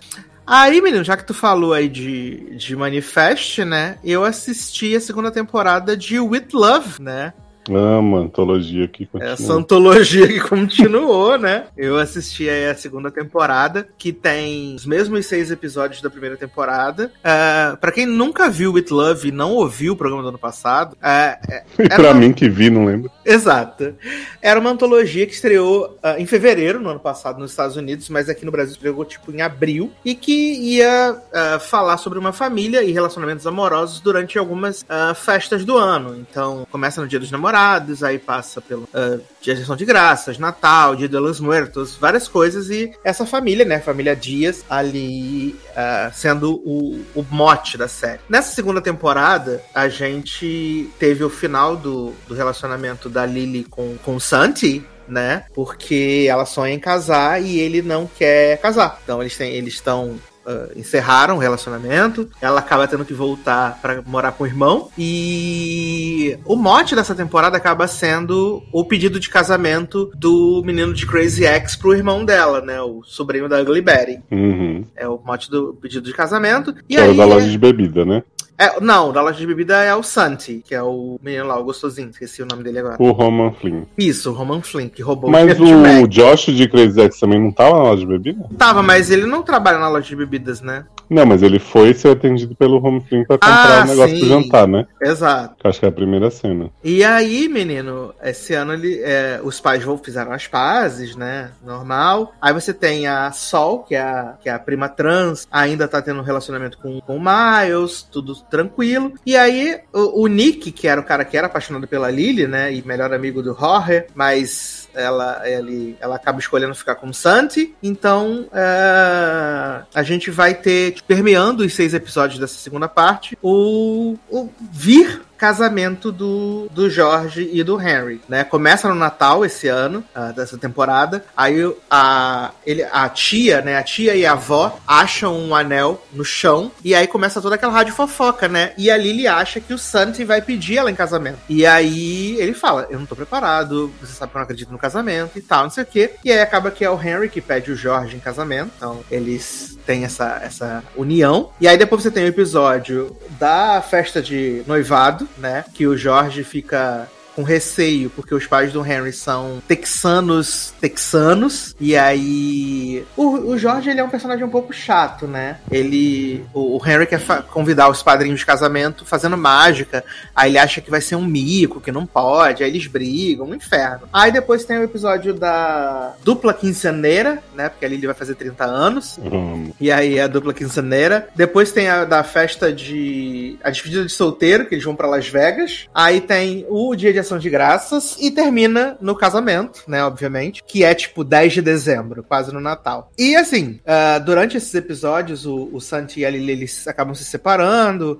Aí, 0.46 0.80
menino, 0.80 1.02
já 1.02 1.16
que 1.16 1.26
tu 1.26 1.34
falou 1.34 1.74
aí 1.74 1.88
de, 1.88 2.56
de 2.56 2.76
Manifest, 2.76 3.64
né? 3.64 3.98
Eu 4.04 4.24
assisti 4.24 4.94
a 4.94 5.00
segunda 5.00 5.30
temporada 5.30 5.96
de 5.96 6.20
With 6.20 6.48
Love, 6.52 7.02
né? 7.02 7.32
Ah, 7.70 7.98
uma 7.98 8.20
antologia 8.20 8.86
que 8.86 9.06
continua. 9.06 9.32
Essa 9.32 9.52
antologia 9.52 10.26
que 10.26 10.40
continuou, 10.48 11.38
né? 11.38 11.64
Eu 11.76 11.98
assisti 11.98 12.48
aí 12.48 12.68
a 12.68 12.74
segunda 12.74 13.10
temporada, 13.10 13.88
que 13.98 14.12
tem 14.12 14.74
os 14.74 14.86
mesmos 14.86 15.26
seis 15.26 15.50
episódios 15.50 16.00
da 16.00 16.10
primeira 16.10 16.36
temporada. 16.36 17.10
Uh, 17.18 17.76
para 17.76 17.92
quem 17.92 18.06
nunca 18.06 18.48
viu 18.48 18.72
With 18.72 18.86
Love 18.90 19.28
e 19.28 19.32
não 19.32 19.52
ouviu 19.52 19.94
o 19.94 19.96
programa 19.96 20.22
do 20.22 20.28
ano 20.28 20.38
passado... 20.38 20.94
Uh, 20.94 21.56
e 21.82 21.88
pra 21.88 22.10
uma... 22.10 22.14
mim 22.14 22.32
que 22.32 22.48
vi, 22.48 22.70
não 22.70 22.84
lembro. 22.84 23.10
Exato. 23.24 23.94
Era 24.40 24.60
uma 24.60 24.70
antologia 24.70 25.26
que 25.26 25.32
estreou 25.32 25.98
uh, 26.02 26.18
em 26.18 26.26
fevereiro, 26.26 26.80
no 26.80 26.90
ano 26.90 27.00
passado, 27.00 27.38
nos 27.38 27.50
Estados 27.50 27.76
Unidos, 27.76 28.08
mas 28.08 28.28
aqui 28.28 28.44
no 28.44 28.52
Brasil 28.52 28.74
estreou, 28.74 29.04
tipo, 29.04 29.32
em 29.32 29.42
abril, 29.42 29.90
e 30.04 30.14
que 30.14 30.32
ia 30.32 31.12
uh, 31.12 31.60
falar 31.60 31.96
sobre 31.96 32.18
uma 32.18 32.32
família 32.32 32.82
e 32.82 32.92
relacionamentos 32.92 33.46
amorosos 33.46 34.00
durante 34.00 34.38
algumas 34.38 34.84
festas 35.14 35.64
do 35.64 35.76
ano. 35.76 36.16
Então, 36.18 36.66
começa 36.70 37.00
no 37.00 37.08
Dia 37.08 37.18
dos 37.18 37.30
Namorados, 37.30 37.55
namorados, 37.56 38.02
aí 38.02 38.18
passa 38.18 38.60
pelo 38.60 38.82
uh, 38.82 39.20
Dia 39.40 39.54
de 39.54 39.76
de 39.76 39.84
Graças, 39.84 40.38
Natal, 40.38 40.94
Dia 40.94 41.08
de 41.08 41.18
los 41.18 41.40
Muertos, 41.40 41.96
várias 41.96 42.28
coisas, 42.28 42.68
e 42.68 42.92
essa 43.02 43.24
família, 43.24 43.64
né, 43.64 43.80
família 43.80 44.14
Dias, 44.14 44.64
ali 44.68 45.56
uh, 45.70 46.12
sendo 46.12 46.54
o, 46.64 47.04
o 47.14 47.26
mote 47.30 47.78
da 47.78 47.88
série. 47.88 48.20
Nessa 48.28 48.54
segunda 48.54 48.80
temporada, 48.80 49.62
a 49.74 49.88
gente 49.88 50.88
teve 50.98 51.24
o 51.24 51.30
final 51.30 51.76
do, 51.76 52.12
do 52.28 52.34
relacionamento 52.34 53.08
da 53.08 53.24
Lily 53.24 53.64
com, 53.64 53.96
com 54.04 54.16
o 54.16 54.20
Santi, 54.20 54.84
né? 55.08 55.44
Porque 55.54 56.26
ela 56.28 56.44
sonha 56.44 56.74
em 56.74 56.80
casar 56.80 57.40
e 57.40 57.58
ele 57.58 57.80
não 57.80 58.06
quer 58.06 58.58
casar. 58.58 59.00
Então 59.04 59.20
eles 59.20 59.36
têm, 59.36 59.52
eles 59.52 59.74
estão 59.74 60.18
uh, 60.46 60.78
encerraram 60.78 61.36
o 61.36 61.38
relacionamento. 61.38 62.28
Ela 62.40 62.60
acaba 62.60 62.86
tendo 62.86 63.04
que 63.04 63.12
voltar 63.12 63.78
para 63.82 64.02
morar 64.06 64.32
com 64.32 64.44
o 64.44 64.46
irmão. 64.46 64.88
E 64.96 66.38
o 66.44 66.56
mote 66.56 66.94
dessa 66.94 67.14
temporada 67.14 67.56
acaba 67.56 67.86
sendo 67.88 68.62
o 68.72 68.84
pedido 68.84 69.18
de 69.18 69.28
casamento 69.28 70.10
do 70.14 70.62
menino 70.64 70.94
de 70.94 71.06
Crazy 71.06 71.44
X 71.44 71.76
pro 71.76 71.94
irmão 71.94 72.24
dela, 72.24 72.60
né? 72.60 72.80
O 72.80 73.02
sobrinho 73.04 73.48
da 73.48 73.60
Ugly 73.60 73.82
Betty. 73.82 74.20
Uhum. 74.30 74.84
É 74.94 75.08
o 75.08 75.20
mote 75.24 75.50
do 75.50 75.74
pedido 75.74 76.06
de 76.06 76.12
casamento. 76.12 76.74
E 76.88 76.94
que 76.94 77.00
aí, 77.00 77.10
é 77.10 77.14
da 77.14 77.24
loja 77.24 77.48
de 77.48 77.58
bebida, 77.58 78.04
né? 78.04 78.22
É, 78.58 78.80
não, 78.80 79.12
da 79.12 79.20
loja 79.20 79.38
de 79.38 79.46
bebida 79.46 79.82
é 79.82 79.94
o 79.94 80.02
Santi, 80.02 80.62
que 80.66 80.74
é 80.74 80.82
o 80.82 81.18
menino 81.22 81.46
lá, 81.46 81.58
o 81.58 81.64
gostosinho. 81.64 82.08
Esqueci 82.10 82.42
o 82.42 82.46
nome 82.46 82.62
dele 82.62 82.78
agora. 82.78 82.96
O 82.98 83.10
Roman 83.12 83.52
Flynn. 83.52 83.84
Isso, 83.98 84.30
o 84.30 84.34
Roman 84.34 84.62
Flynn, 84.62 84.88
que 84.88 85.02
roubou 85.02 85.30
mas 85.30 85.58
o 85.58 85.76
Mas 85.76 86.02
o 86.02 86.08
Josh 86.08 86.46
de 86.46 86.68
Crazy 86.68 87.00
X 87.02 87.20
também 87.20 87.40
não 87.40 87.52
tava 87.52 87.76
na 87.76 87.82
loja 87.82 88.00
de 88.00 88.06
bebida? 88.06 88.48
Tava, 88.56 88.82
mas 88.82 89.10
ele 89.10 89.26
não 89.26 89.42
trabalha 89.42 89.78
na 89.78 89.88
loja 89.88 90.08
de 90.08 90.16
bebidas, 90.16 90.60
né? 90.60 90.86
Não, 91.08 91.24
mas 91.24 91.42
ele 91.42 91.58
foi 91.58 91.94
ser 91.94 92.08
atendido 92.08 92.54
pelo 92.54 92.84
Home 92.84 93.00
Flynn 93.00 93.24
pra 93.24 93.36
comprar 93.36 93.80
ah, 93.80 93.84
um 93.84 93.88
negócio 93.88 94.16
sim. 94.16 94.20
pro 94.20 94.28
jantar, 94.28 94.68
né? 94.68 94.86
Exato. 95.00 95.54
Acho 95.66 95.80
que 95.80 95.86
é 95.86 95.88
a 95.88 95.92
primeira 95.92 96.30
cena. 96.30 96.70
E 96.82 97.04
aí, 97.04 97.48
menino, 97.48 98.14
esse 98.22 98.54
ano 98.54 98.74
ele, 98.74 99.00
é, 99.02 99.40
os 99.42 99.60
pais 99.60 99.84
fizeram 100.02 100.32
as 100.32 100.46
pazes, 100.46 101.16
né? 101.16 101.50
Normal. 101.64 102.32
Aí 102.40 102.52
você 102.52 102.72
tem 102.72 103.06
a 103.06 103.30
Sol, 103.32 103.80
que 103.80 103.94
é 103.94 104.00
a, 104.00 104.34
que 104.40 104.48
é 104.48 104.52
a 104.52 104.58
prima 104.58 104.88
trans, 104.88 105.46
ainda 105.50 105.88
tá 105.88 106.02
tendo 106.02 106.20
um 106.20 106.24
relacionamento 106.24 106.78
com, 106.78 107.00
com 107.00 107.16
o 107.16 107.20
Miles, 107.20 108.02
tudo 108.02 108.34
tranquilo. 108.34 109.12
E 109.24 109.36
aí, 109.36 109.80
o, 109.92 110.22
o 110.22 110.26
Nick, 110.26 110.72
que 110.72 110.88
era 110.88 111.00
o 111.00 111.04
cara 111.04 111.24
que 111.24 111.36
era 111.36 111.46
apaixonado 111.46 111.86
pela 111.86 112.10
Lily, 112.10 112.46
né? 112.46 112.72
E 112.72 112.82
melhor 112.82 113.12
amigo 113.12 113.42
do 113.42 113.54
Jorge, 113.54 114.04
mas 114.14 114.85
ela, 114.96 115.42
ele, 115.44 115.96
ela 116.00 116.16
acaba 116.16 116.38
escolhendo 116.38 116.74
ficar 116.74 116.94
com 116.96 117.12
Santi. 117.12 117.74
Então, 117.82 118.48
é, 118.52 119.82
a 119.94 120.02
gente 120.02 120.30
vai 120.30 120.54
ter, 120.54 120.96
permeando 121.06 121.64
os 121.64 121.74
seis 121.74 121.94
episódios 121.94 122.38
dessa 122.38 122.58
segunda 122.58 122.88
parte, 122.88 123.38
o, 123.42 124.16
o 124.30 124.48
vir 124.72 125.22
casamento 125.36 126.10
do, 126.10 126.68
do 126.70 126.88
Jorge 126.88 127.48
e 127.52 127.62
do 127.62 127.80
Henry, 127.80 128.20
né? 128.28 128.44
Começa 128.44 128.88
no 128.88 128.94
Natal 128.94 129.44
esse 129.44 129.68
ano, 129.68 130.04
uh, 130.14 130.32
dessa 130.32 130.58
temporada. 130.58 131.24
Aí 131.36 131.56
a, 131.90 132.50
ele, 132.64 132.82
a 132.84 133.08
tia, 133.08 133.60
né? 133.60 133.76
A 133.76 133.82
tia 133.82 134.14
e 134.14 134.24
a 134.24 134.32
avó 134.32 134.78
acham 134.86 135.38
um 135.38 135.54
anel 135.54 136.02
no 136.12 136.24
chão 136.24 136.70
e 136.84 136.94
aí 136.94 137.06
começa 137.06 137.40
toda 137.40 137.54
aquela 137.54 137.72
rádio 137.72 137.94
fofoca, 137.94 138.48
né? 138.48 138.72
E 138.76 138.90
a 138.90 138.96
Lily 138.96 139.26
acha 139.26 139.60
que 139.60 139.74
o 139.74 139.78
Santi 139.78 140.24
vai 140.24 140.40
pedir 140.40 140.78
ela 140.78 140.90
em 140.90 140.94
casamento. 140.94 141.38
E 141.48 141.66
aí 141.66 142.36
ele 142.38 142.54
fala: 142.54 142.86
Eu 142.90 142.98
não 142.98 143.06
tô 143.06 143.14
preparado, 143.14 143.92
você 144.00 144.12
sabe 144.12 144.30
que 144.30 144.36
eu 144.36 144.40
não 144.40 144.44
acredito 144.44 144.72
no 144.72 144.78
casamento 144.78 145.38
e 145.38 145.42
tal, 145.42 145.64
não 145.64 145.70
sei 145.70 145.84
o 145.84 145.86
quê. 145.86 146.12
E 146.24 146.32
aí 146.32 146.40
acaba 146.40 146.70
que 146.70 146.84
é 146.84 146.90
o 146.90 147.00
Henry 147.00 147.28
que 147.28 147.40
pede 147.40 147.70
o 147.70 147.76
Jorge 147.76 148.16
em 148.16 148.20
casamento. 148.20 148.70
Então 148.76 149.00
eles 149.10 149.78
têm 149.86 150.04
essa, 150.04 150.40
essa 150.42 150.82
união. 150.96 151.50
E 151.60 151.68
aí 151.68 151.78
depois 151.78 152.02
você 152.02 152.10
tem 152.10 152.24
o 152.24 152.28
episódio 152.28 153.16
da 153.38 153.80
festa 153.80 154.20
de 154.20 154.62
noivado 154.66 155.25
né? 155.36 155.64
Que 155.74 155.86
o 155.86 155.96
Jorge 155.96 156.44
fica 156.44 157.08
com 157.36 157.42
receio, 157.42 158.08
porque 158.08 158.34
os 158.34 158.46
pais 158.46 158.72
do 158.72 158.84
Henry 158.84 159.12
são 159.12 159.62
texanos, 159.68 160.72
texanos, 160.80 161.76
e 161.78 161.94
aí 161.94 163.04
o, 163.14 163.50
o 163.50 163.58
Jorge 163.58 163.90
ele 163.90 164.00
é 164.00 164.04
um 164.04 164.08
personagem 164.08 164.42
um 164.42 164.48
pouco 164.48 164.72
chato, 164.72 165.26
né? 165.26 165.58
Ele, 165.70 166.42
o, 166.54 166.78
o 166.78 166.88
Henry 166.88 167.06
quer 167.06 167.20
convidar 167.50 167.90
os 167.90 168.02
padrinhos 168.02 168.40
de 168.40 168.46
casamento 168.46 169.04
fazendo 169.04 169.36
mágica, 169.36 170.02
aí 170.34 170.50
ele 170.50 170.58
acha 170.58 170.80
que 170.80 170.90
vai 170.90 171.02
ser 171.02 171.14
um 171.14 171.26
mico, 171.26 171.78
que 171.78 171.92
não 171.92 172.06
pode, 172.06 172.64
aí 172.64 172.70
eles 172.70 172.86
brigam, 172.86 173.46
um 173.46 173.54
inferno. 173.54 174.08
Aí 174.10 174.32
depois 174.32 174.64
tem 174.64 174.78
o 174.78 174.84
episódio 174.84 175.34
da 175.34 176.14
dupla 176.24 176.54
quinceaneira, 176.54 177.42
né? 177.54 177.68
Porque 177.68 177.84
a 177.84 177.88
Lily 177.88 178.06
vai 178.06 178.14
fazer 178.14 178.34
30 178.34 178.64
anos, 178.64 179.18
uhum. 179.18 179.72
e 179.78 179.92
aí 179.92 180.16
é 180.16 180.22
a 180.22 180.26
dupla 180.26 180.54
quinceaneira. 180.54 181.28
Depois 181.36 181.70
tem 181.70 181.90
a 181.90 182.06
da 182.06 182.24
festa 182.24 182.72
de 182.72 183.58
a 183.62 183.68
despedida 183.68 184.06
de 184.06 184.12
solteiro, 184.12 184.64
que 184.64 184.74
eles 184.74 184.84
vão 184.84 184.96
para 184.96 185.06
Las 185.06 185.28
Vegas. 185.28 185.86
Aí 185.94 186.22
tem 186.22 186.64
o 186.70 186.94
dia 186.96 187.12
de 187.12 187.25
ação 187.26 187.38
de 187.38 187.50
graças 187.50 188.16
e 188.20 188.30
termina 188.30 188.96
no 189.00 189.14
casamento, 189.14 189.82
né, 189.86 190.02
obviamente, 190.04 190.62
que 190.64 190.84
é 190.84 190.94
tipo 190.94 191.24
10 191.24 191.54
de 191.54 191.62
dezembro, 191.62 192.22
quase 192.22 192.52
no 192.52 192.60
Natal. 192.60 193.10
E 193.18 193.36
assim, 193.36 193.80
uh, 193.84 194.24
durante 194.24 194.56
esses 194.56 194.74
episódios, 194.74 195.44
o, 195.44 195.68
o 195.72 195.80
Santi 195.80 196.20
e 196.20 196.26
a 196.26 196.30
Lily 196.30 196.52
eles 196.52 196.86
acabam 196.88 197.14
se 197.14 197.24
separando. 197.24 198.18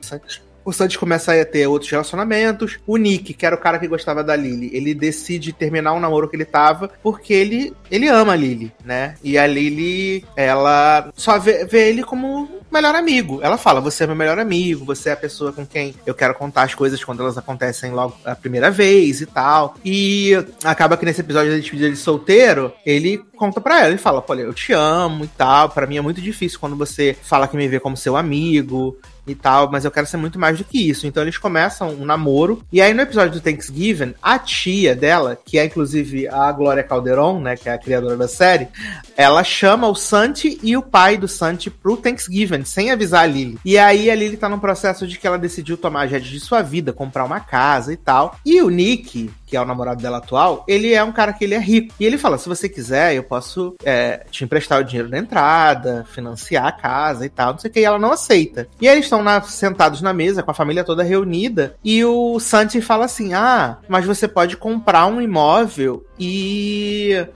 O 0.66 0.72
Santi 0.72 0.98
começa 0.98 1.40
a 1.40 1.44
ter 1.44 1.68
outros 1.68 1.90
relacionamentos. 1.90 2.78
O 2.84 2.96
Nick, 2.96 3.32
que 3.32 3.46
era 3.46 3.54
o 3.54 3.60
cara 3.60 3.78
que 3.78 3.86
gostava 3.86 4.24
da 4.24 4.34
Lily, 4.34 4.68
ele 4.74 4.92
decide 4.92 5.52
terminar 5.52 5.92
o 5.92 6.00
namoro 6.00 6.28
que 6.28 6.34
ele 6.34 6.44
tava 6.44 6.90
porque 7.02 7.32
ele, 7.32 7.72
ele 7.88 8.08
ama 8.08 8.32
a 8.32 8.36
Lily, 8.36 8.72
né? 8.84 9.14
E 9.22 9.38
a 9.38 9.46
Lily, 9.46 10.24
ela 10.34 11.12
só 11.14 11.38
vê, 11.38 11.64
vê 11.64 11.88
ele 11.88 12.02
como 12.02 12.48
melhor 12.70 12.96
amigo. 12.96 13.38
Ela 13.42 13.56
fala: 13.56 13.80
Você 13.80 14.02
é 14.02 14.06
meu 14.08 14.16
melhor 14.16 14.40
amigo, 14.40 14.84
você 14.84 15.10
é 15.10 15.12
a 15.12 15.16
pessoa 15.16 15.52
com 15.52 15.64
quem 15.64 15.94
eu 16.04 16.14
quero 16.14 16.34
contar 16.34 16.64
as 16.64 16.74
coisas 16.74 17.02
quando 17.02 17.22
elas 17.22 17.38
acontecem 17.38 17.92
logo 17.92 18.16
a 18.24 18.34
primeira 18.34 18.68
vez 18.68 19.20
e 19.20 19.26
tal. 19.26 19.76
E 19.84 20.32
acaba 20.64 20.96
que 20.96 21.04
nesse 21.04 21.20
episódio 21.20 21.52
da 21.52 21.58
despedida 21.58 21.90
de 21.90 21.96
solteiro, 21.96 22.72
ele 22.84 23.18
conta 23.36 23.60
pra 23.60 23.78
ela, 23.80 23.88
ele 23.88 23.98
fala: 23.98 24.24
Olha, 24.26 24.42
eu 24.42 24.52
te 24.54 24.72
amo 24.72 25.24
e 25.24 25.28
tal. 25.28 25.70
Para 25.70 25.86
mim 25.86 25.96
é 25.96 26.00
muito 26.00 26.20
difícil 26.20 26.58
quando 26.58 26.76
você 26.76 27.16
fala 27.22 27.46
que 27.46 27.56
me 27.56 27.68
vê 27.68 27.78
como 27.78 27.96
seu 27.96 28.16
amigo 28.16 28.98
e 29.26 29.34
tal, 29.34 29.70
mas 29.70 29.84
eu 29.84 29.90
quero 29.90 30.06
ser 30.06 30.16
muito 30.16 30.38
mais 30.38 30.58
do 30.58 30.64
que 30.64 30.88
isso. 30.88 31.06
Então 31.06 31.22
eles 31.22 31.38
começam 31.38 31.90
um 31.90 32.04
namoro. 32.04 32.62
E 32.72 32.80
aí 32.80 32.92
no 32.92 33.02
episódio 33.02 33.32
do 33.32 33.40
Thanksgiving, 33.40 34.14
a 34.22 34.38
tia 34.38 34.94
dela, 34.94 35.38
que 35.44 35.58
é 35.58 35.64
inclusive 35.64 36.28
a 36.28 36.50
Glória 36.52 36.82
Calderon, 36.82 37.40
né, 37.40 37.56
que 37.56 37.68
é 37.68 37.72
a 37.72 37.78
criadora 37.78 38.16
da 38.16 38.28
série, 38.28 38.68
ela 39.16 39.44
chama 39.44 39.88
o 39.88 39.94
Santi 39.94 40.58
e 40.62 40.76
o 40.76 40.82
pai 40.82 41.16
do 41.16 41.28
Santi 41.28 41.70
pro 41.70 41.96
Thanksgiving, 41.96 42.64
sem 42.64 42.90
avisar 42.90 43.24
a 43.24 43.26
Lily. 43.26 43.58
E 43.64 43.78
aí 43.78 44.10
a 44.10 44.14
Lily 44.14 44.36
tá 44.36 44.48
num 44.48 44.58
processo 44.58 45.06
de 45.06 45.18
que 45.18 45.26
ela 45.26 45.38
decidiu 45.38 45.76
tomar 45.76 46.02
a 46.02 46.18
de 46.18 46.40
sua 46.40 46.62
vida, 46.62 46.92
comprar 46.92 47.24
uma 47.24 47.40
casa 47.40 47.92
e 47.92 47.96
tal. 47.96 48.38
E 48.44 48.62
o 48.62 48.70
Nick, 48.70 49.30
que 49.46 49.56
é 49.56 49.60
o 49.60 49.64
namorado 49.64 50.02
dela 50.02 50.18
atual, 50.18 50.64
ele 50.66 50.92
é 50.92 51.02
um 51.02 51.12
cara 51.12 51.32
que 51.32 51.44
ele 51.44 51.54
é 51.54 51.58
rico. 51.58 51.94
E 51.98 52.04
ele 52.04 52.18
fala: 52.18 52.36
se 52.36 52.48
você 52.48 52.68
quiser, 52.68 53.14
eu 53.14 53.22
posso 53.22 53.74
é, 53.84 54.26
te 54.30 54.44
emprestar 54.44 54.80
o 54.80 54.84
dinheiro 54.84 55.08
da 55.08 55.18
entrada, 55.18 56.04
financiar 56.12 56.66
a 56.66 56.72
casa 56.72 57.24
e 57.24 57.28
tal, 57.28 57.52
não 57.52 57.58
sei 57.58 57.70
o 57.70 57.72
que. 57.72 57.80
E 57.80 57.84
ela 57.84 57.98
não 57.98 58.12
aceita. 58.12 58.68
E 58.80 58.88
aí 58.88 58.94
eles 58.94 59.06
estão 59.06 59.22
sentados 59.44 60.02
na 60.02 60.12
mesa, 60.12 60.42
com 60.42 60.50
a 60.50 60.54
família 60.54 60.84
toda 60.84 61.02
reunida, 61.02 61.76
e 61.84 62.04
o 62.04 62.38
Santi 62.40 62.80
fala 62.80 63.04
assim: 63.04 63.34
ah, 63.34 63.78
mas 63.88 64.04
você 64.04 64.26
pode 64.26 64.56
comprar 64.56 65.06
um 65.06 65.20
imóvel 65.20 66.04
e 66.18 67.26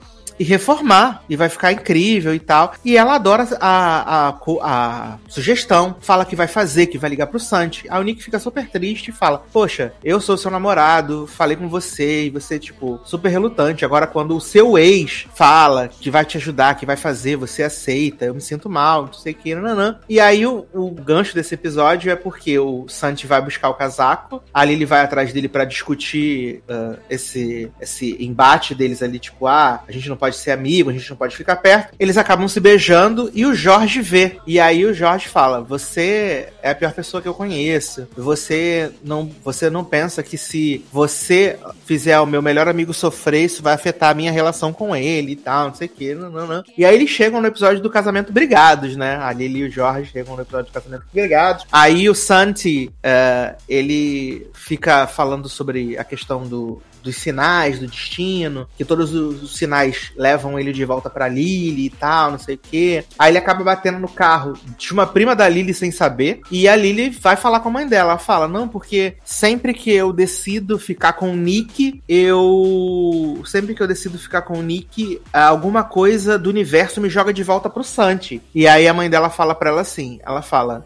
e 0.41 0.43
reformar. 0.43 1.23
E 1.29 1.35
vai 1.35 1.47
ficar 1.49 1.71
incrível 1.71 2.33
e 2.33 2.39
tal. 2.39 2.73
E 2.83 2.97
ela 2.97 3.15
adora 3.15 3.47
a, 3.59 4.29
a, 4.29 4.37
a 4.63 5.17
sugestão. 5.27 5.95
Fala 6.01 6.25
que 6.25 6.35
vai 6.35 6.47
fazer, 6.47 6.87
que 6.87 6.97
vai 6.97 7.11
ligar 7.11 7.27
pro 7.27 7.39
Santi. 7.39 7.85
A 7.87 8.01
Nick 8.01 8.23
fica 8.23 8.39
super 8.39 8.67
triste 8.67 9.09
e 9.09 9.13
fala: 9.13 9.43
Poxa, 9.53 9.93
eu 10.03 10.19
sou 10.19 10.35
seu 10.37 10.49
namorado, 10.49 11.27
falei 11.27 11.55
com 11.55 11.69
você 11.69 12.25
e 12.25 12.29
você, 12.31 12.57
tipo, 12.57 12.99
super 13.03 13.29
relutante. 13.29 13.85
Agora, 13.85 14.07
quando 14.07 14.35
o 14.35 14.41
seu 14.41 14.77
ex 14.77 15.27
fala 15.35 15.87
que 15.87 16.09
vai 16.09 16.25
te 16.25 16.37
ajudar, 16.37 16.75
que 16.75 16.85
vai 16.85 16.97
fazer, 16.97 17.35
você 17.35 17.61
aceita, 17.61 18.25
eu 18.25 18.33
me 18.33 18.41
sinto 18.41 18.69
mal, 18.69 19.05
não 19.05 19.13
sei 19.13 19.33
o 19.33 19.35
que, 19.35 19.53
nanã. 19.53 19.99
E 20.09 20.19
aí 20.19 20.45
o, 20.45 20.65
o 20.73 20.89
gancho 20.89 21.35
desse 21.35 21.53
episódio 21.53 22.11
é 22.11 22.15
porque 22.15 22.57
o 22.57 22.87
Santi 22.87 23.27
vai 23.27 23.41
buscar 23.41 23.69
o 23.69 23.75
casaco, 23.75 24.41
ali 24.51 24.73
ele 24.73 24.85
vai 24.85 25.01
atrás 25.01 25.31
dele 25.31 25.47
para 25.47 25.65
discutir 25.65 26.63
uh, 26.67 26.97
esse, 27.09 27.71
esse 27.79 28.17
embate 28.23 28.73
deles 28.73 29.03
ali, 29.03 29.19
tipo, 29.19 29.45
ah, 29.45 29.83
a 29.87 29.91
gente 29.91 30.09
não 30.09 30.17
pode 30.17 30.30
pode 30.31 30.37
ser 30.37 30.51
amigo, 30.51 30.89
a 30.89 30.93
gente 30.93 31.09
não 31.09 31.17
pode 31.17 31.35
ficar 31.35 31.57
perto. 31.57 31.93
Eles 31.99 32.17
acabam 32.17 32.47
se 32.47 32.59
beijando 32.59 33.29
e 33.33 33.45
o 33.45 33.53
Jorge 33.53 34.01
vê. 34.01 34.37
E 34.47 34.59
aí 34.59 34.85
o 34.85 34.93
Jorge 34.93 35.27
fala: 35.27 35.61
Você 35.61 36.47
é 36.63 36.71
a 36.71 36.75
pior 36.75 36.93
pessoa 36.93 37.21
que 37.21 37.27
eu 37.27 37.33
conheço. 37.33 38.07
Você 38.15 38.91
não, 39.03 39.29
você 39.43 39.69
não 39.69 39.83
pensa 39.83 40.23
que 40.23 40.37
se 40.37 40.85
você 40.91 41.59
fizer 41.85 42.19
o 42.19 42.25
meu 42.25 42.41
melhor 42.41 42.67
amigo 42.67 42.93
sofrer, 42.93 43.45
isso 43.45 43.61
vai 43.61 43.73
afetar 43.73 44.11
a 44.11 44.13
minha 44.13 44.31
relação 44.31 44.71
com 44.71 44.95
ele 44.95 45.33
e 45.33 45.35
tal, 45.35 45.67
não 45.67 45.75
sei 45.75 45.87
o 45.87 45.89
que. 45.89 46.15
Não, 46.15 46.29
não, 46.29 46.47
não. 46.47 46.63
E 46.77 46.85
aí 46.85 46.95
eles 46.95 47.09
chegam 47.09 47.41
no 47.41 47.47
episódio 47.47 47.81
do 47.81 47.89
casamento 47.89 48.31
brigados, 48.31 48.95
né? 48.95 49.17
A 49.17 49.33
Lily 49.33 49.59
e 49.59 49.67
o 49.67 49.71
Jorge 49.71 50.11
chegam 50.11 50.35
no 50.35 50.41
episódio 50.41 50.71
do 50.71 50.73
casamento 50.73 51.03
brigados. 51.13 51.65
Aí 51.71 52.09
o 52.09 52.15
Santi, 52.15 52.87
uh, 52.87 53.55
ele 53.67 54.49
fica 54.53 55.07
falando 55.07 55.49
sobre 55.49 55.97
a 55.97 56.03
questão 56.03 56.47
do, 56.47 56.81
dos 57.01 57.15
sinais 57.17 57.79
do 57.79 57.87
destino, 57.87 58.67
que 58.77 58.85
todos 58.85 59.13
os 59.13 59.55
sinais 59.55 60.11
levam 60.15 60.59
ele 60.59 60.71
de 60.71 60.85
volta 60.85 61.09
para 61.09 61.27
Lily 61.27 61.85
e 61.85 61.89
tal, 61.89 62.31
não 62.31 62.39
sei 62.39 62.55
o 62.55 62.59
quê. 62.59 63.03
Aí 63.17 63.31
ele 63.31 63.37
acaba 63.37 63.63
batendo 63.63 63.99
no 63.99 64.07
carro 64.07 64.53
de 64.77 64.93
uma 64.93 65.07
prima 65.07 65.35
da 65.35 65.47
Lily 65.47 65.73
sem 65.73 65.91
saber, 65.91 66.41
e 66.51 66.67
a 66.67 66.75
Lily 66.75 67.09
vai 67.09 67.35
falar 67.35 67.59
com 67.59 67.69
a 67.69 67.71
mãe 67.71 67.87
dela. 67.87 68.11
Ela 68.11 68.17
fala: 68.17 68.47
"Não, 68.47 68.67
porque 68.67 69.15
sempre 69.23 69.73
que 69.73 69.91
eu 69.91 70.11
decido 70.11 70.79
ficar 70.79 71.13
com 71.13 71.31
o 71.31 71.35
Nick, 71.35 72.01
eu 72.07 73.41
sempre 73.45 73.73
que 73.73 73.81
eu 73.81 73.87
decido 73.87 74.17
ficar 74.17 74.41
com 74.41 74.57
o 74.57 74.63
Nick, 74.63 75.21
alguma 75.31 75.83
coisa 75.83 76.37
do 76.37 76.49
universo 76.49 77.01
me 77.01 77.09
joga 77.09 77.33
de 77.33 77.43
volta 77.43 77.69
pro 77.69 77.83
Santi". 77.83 78.41
E 78.53 78.67
aí 78.67 78.87
a 78.87 78.93
mãe 78.93 79.09
dela 79.09 79.29
fala 79.29 79.55
para 79.55 79.69
ela 79.69 79.81
assim, 79.81 80.19
ela 80.23 80.41
fala. 80.41 80.85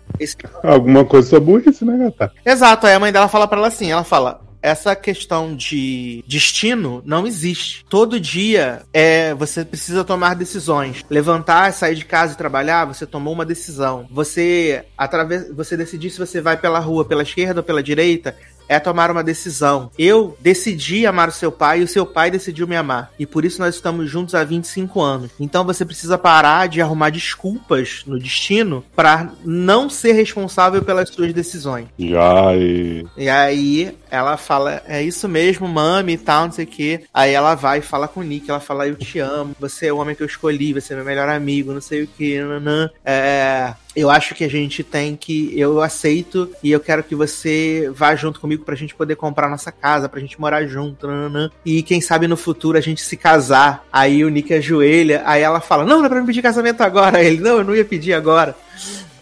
Alguma 0.63 1.03
coisa 1.05 1.39
burrice, 1.39 1.83
né, 1.83 1.97
gata? 1.97 2.31
Exato, 2.45 2.87
aí 2.87 2.93
a 2.93 2.99
mãe 2.99 3.11
dela 3.11 3.27
fala 3.27 3.47
para 3.47 3.57
ela 3.57 3.67
assim, 3.67 3.91
ela 3.91 4.03
fala: 4.03 4.41
essa 4.65 4.95
questão 4.95 5.55
de 5.55 6.23
destino 6.27 7.03
não 7.05 7.27
existe. 7.27 7.85
Todo 7.87 8.19
dia 8.19 8.81
é 8.91 9.31
você 9.35 9.63
precisa 9.63 10.03
tomar 10.03 10.33
decisões. 10.33 11.05
Levantar, 11.07 11.71
sair 11.71 11.93
de 11.93 12.03
casa 12.03 12.33
e 12.33 12.37
trabalhar, 12.37 12.85
você 12.85 13.05
tomou 13.05 13.31
uma 13.31 13.45
decisão. 13.45 14.07
Você 14.09 14.83
através 14.97 15.53
você 15.53 15.77
decidir 15.77 16.09
se 16.09 16.17
você 16.17 16.41
vai 16.41 16.57
pela 16.57 16.79
rua 16.79 17.05
pela 17.05 17.21
esquerda 17.21 17.59
ou 17.59 17.63
pela 17.63 17.83
direita, 17.83 18.35
é 18.67 18.79
tomar 18.79 19.11
uma 19.11 19.23
decisão. 19.23 19.91
Eu 19.97 20.37
decidi 20.39 21.05
amar 21.05 21.29
o 21.29 21.31
seu 21.31 21.51
pai 21.51 21.81
e 21.81 21.83
o 21.83 21.87
seu 21.87 22.05
pai 22.05 22.31
decidiu 22.31 22.67
me 22.67 22.75
amar. 22.75 23.11
E 23.19 23.25
por 23.25 23.45
isso 23.45 23.59
nós 23.59 23.75
estamos 23.75 24.09
juntos 24.09 24.35
há 24.35 24.43
25 24.43 25.01
anos. 25.01 25.31
Então 25.39 25.63
você 25.63 25.85
precisa 25.85 26.17
parar 26.17 26.67
de 26.67 26.81
arrumar 26.81 27.09
desculpas 27.09 28.03
no 28.05 28.19
destino 28.19 28.83
para 28.95 29.31
não 29.43 29.89
ser 29.89 30.13
responsável 30.13 30.81
pelas 30.81 31.09
suas 31.09 31.33
decisões. 31.33 31.87
E 31.97 32.15
aí? 32.15 33.05
E 33.17 33.29
aí 33.29 33.97
ela 34.09 34.37
fala, 34.37 34.81
é 34.87 35.01
isso 35.01 35.27
mesmo, 35.27 35.67
mami 35.67 36.13
e 36.13 36.17
tal, 36.17 36.45
não 36.45 36.51
sei 36.51 36.65
o 36.65 36.67
que. 36.67 37.01
Aí 37.13 37.31
ela 37.31 37.55
vai 37.55 37.79
e 37.79 37.81
fala 37.81 38.07
com 38.07 38.21
o 38.21 38.23
Nick, 38.23 38.49
ela 38.49 38.59
fala, 38.59 38.87
eu 38.87 38.95
te 38.95 39.19
amo, 39.19 39.55
você 39.59 39.87
é 39.87 39.93
o 39.93 39.97
homem 39.97 40.15
que 40.15 40.23
eu 40.23 40.27
escolhi, 40.27 40.73
você 40.73 40.93
é 40.93 40.95
meu 40.95 41.05
melhor 41.05 41.29
amigo, 41.29 41.73
não 41.73 41.81
sei 41.81 42.03
o 42.03 42.07
que, 42.07 42.39
nanã. 42.41 42.89
É, 43.03 43.73
eu 43.95 44.09
acho 44.09 44.35
que 44.35 44.43
a 44.43 44.49
gente 44.49 44.83
tem 44.83 45.15
que. 45.15 45.57
Eu 45.57 45.81
aceito 45.81 46.49
e 46.61 46.71
eu 46.71 46.79
quero 46.79 47.03
que 47.03 47.15
você 47.15 47.89
vá 47.93 48.15
junto 48.15 48.39
comigo 48.39 48.63
pra 48.63 48.75
gente 48.75 48.93
poder 48.93 49.15
comprar 49.15 49.49
nossa 49.49 49.71
casa, 49.71 50.09
pra 50.09 50.19
gente 50.19 50.39
morar 50.39 50.65
junto. 50.65 51.07
Nanana. 51.07 51.51
E 51.65 51.81
quem 51.81 52.01
sabe 52.01 52.27
no 52.27 52.35
futuro 52.35 52.77
a 52.77 52.81
gente 52.81 53.01
se 53.01 53.15
casar. 53.15 53.85
Aí 53.91 54.23
o 54.25 54.29
Nick 54.29 54.53
ajoelha, 54.53 55.23
aí 55.25 55.41
ela 55.41 55.61
fala: 55.61 55.85
Não, 55.85 55.99
não 55.99 56.05
é 56.05 56.09
pra 56.09 56.19
me 56.19 56.27
pedir 56.27 56.41
casamento 56.41 56.81
agora. 56.81 57.19
Aí 57.19 57.27
ele: 57.27 57.41
Não, 57.41 57.57
eu 57.57 57.63
não 57.63 57.75
ia 57.75 57.85
pedir 57.85 58.13
agora. 58.13 58.55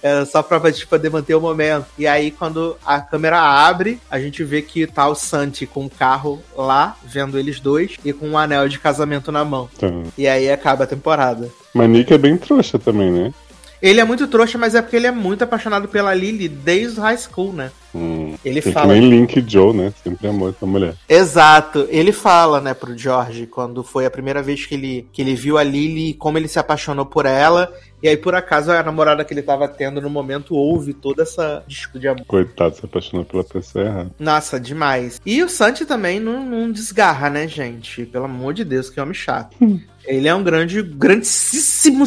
É 0.01 0.25
só 0.25 0.43
pra 0.43 0.59
gente 0.69 0.85
poder 0.85 1.09
manter 1.09 1.33
o 1.33 1.39
momento. 1.39 1.85
E 1.97 2.05
aí, 2.05 2.29
quando 2.29 2.75
a 2.85 2.99
câmera 2.99 3.39
abre, 3.39 4.01
a 4.11 4.19
gente 4.19 4.43
vê 4.43 4.61
que 4.61 4.85
tá 4.85 5.07
o 5.07 5.15
Santi 5.15 5.65
com 5.65 5.85
o 5.85 5.89
carro 5.89 6.43
lá, 6.57 6.97
vendo 7.05 7.39
eles 7.39 7.61
dois, 7.61 7.95
e 8.03 8.11
com 8.11 8.27
um 8.27 8.37
anel 8.37 8.67
de 8.67 8.79
casamento 8.79 9.31
na 9.31 9.45
mão. 9.45 9.69
Tá. 9.79 9.87
E 10.17 10.27
aí 10.27 10.51
acaba 10.51 10.83
a 10.83 10.87
temporada. 10.87 11.49
Mas 11.73 11.89
Nick 11.89 12.13
é 12.13 12.17
bem 12.17 12.35
trouxa 12.35 12.77
também, 12.77 13.09
né? 13.09 13.33
Ele 13.83 13.99
é 13.99 14.05
muito 14.05 14.29
trouxa, 14.29 14.57
mas 14.57 14.75
é 14.75 14.81
porque 14.81 14.95
ele 14.95 15.07
é 15.07 15.11
muito 15.11 15.43
apaixonado 15.43 15.89
pela 15.89 16.13
Lily 16.13 16.47
desde 16.47 17.01
o 17.01 17.03
high 17.03 17.17
school, 17.17 17.51
né? 17.51 17.69
Hum, 17.93 18.33
ele 18.43 18.61
fala. 18.61 18.93
Que 18.93 18.99
nem 19.01 19.09
Link 19.09 19.43
Joe, 19.45 19.75
né? 19.75 19.93
Sempre 20.01 20.29
amou 20.29 20.49
essa 20.49 20.65
mulher. 20.65 20.95
Exato. 21.09 21.85
Ele 21.89 22.13
fala, 22.13 22.61
né, 22.61 22.73
pro 22.73 22.97
George, 22.97 23.45
quando 23.45 23.83
foi 23.83 24.05
a 24.05 24.09
primeira 24.09 24.41
vez 24.41 24.65
que 24.65 24.73
ele, 24.73 25.05
que 25.11 25.21
ele 25.21 25.35
viu 25.35 25.57
a 25.57 25.63
Lily, 25.63 26.13
como 26.13 26.37
ele 26.37 26.47
se 26.47 26.57
apaixonou 26.57 27.05
por 27.05 27.25
ela. 27.25 27.73
E 28.01 28.07
aí, 28.07 28.15
por 28.15 28.33
acaso, 28.33 28.71
a 28.71 28.81
namorada 28.81 29.25
que 29.25 29.33
ele 29.33 29.41
tava 29.41 29.67
tendo 29.67 29.99
no 29.99 30.09
momento 30.09 30.55
ouve 30.55 30.93
toda 30.93 31.23
essa 31.23 31.61
disco 31.67 31.99
de 31.99 32.07
amor. 32.07 32.25
Coitado, 32.25 32.75
se 32.75 32.85
apaixonou 32.85 33.25
pela 33.25 33.43
pessoa 33.43 33.83
errada. 33.83 34.11
Nossa, 34.17 34.57
demais. 34.59 35.19
E 35.25 35.43
o 35.43 35.49
Santi 35.49 35.85
também 35.85 36.21
não, 36.21 36.45
não 36.45 36.71
desgarra, 36.71 37.29
né, 37.29 37.49
gente? 37.49 38.05
Pelo 38.05 38.25
amor 38.25 38.53
de 38.53 38.63
Deus, 38.63 38.89
que 38.89 38.99
homem 38.99 39.13
chato. 39.13 39.57
Ele 40.05 40.27
é 40.27 40.35
um 40.35 40.43
grande, 40.43 40.81
grandíssimo, 40.81 42.05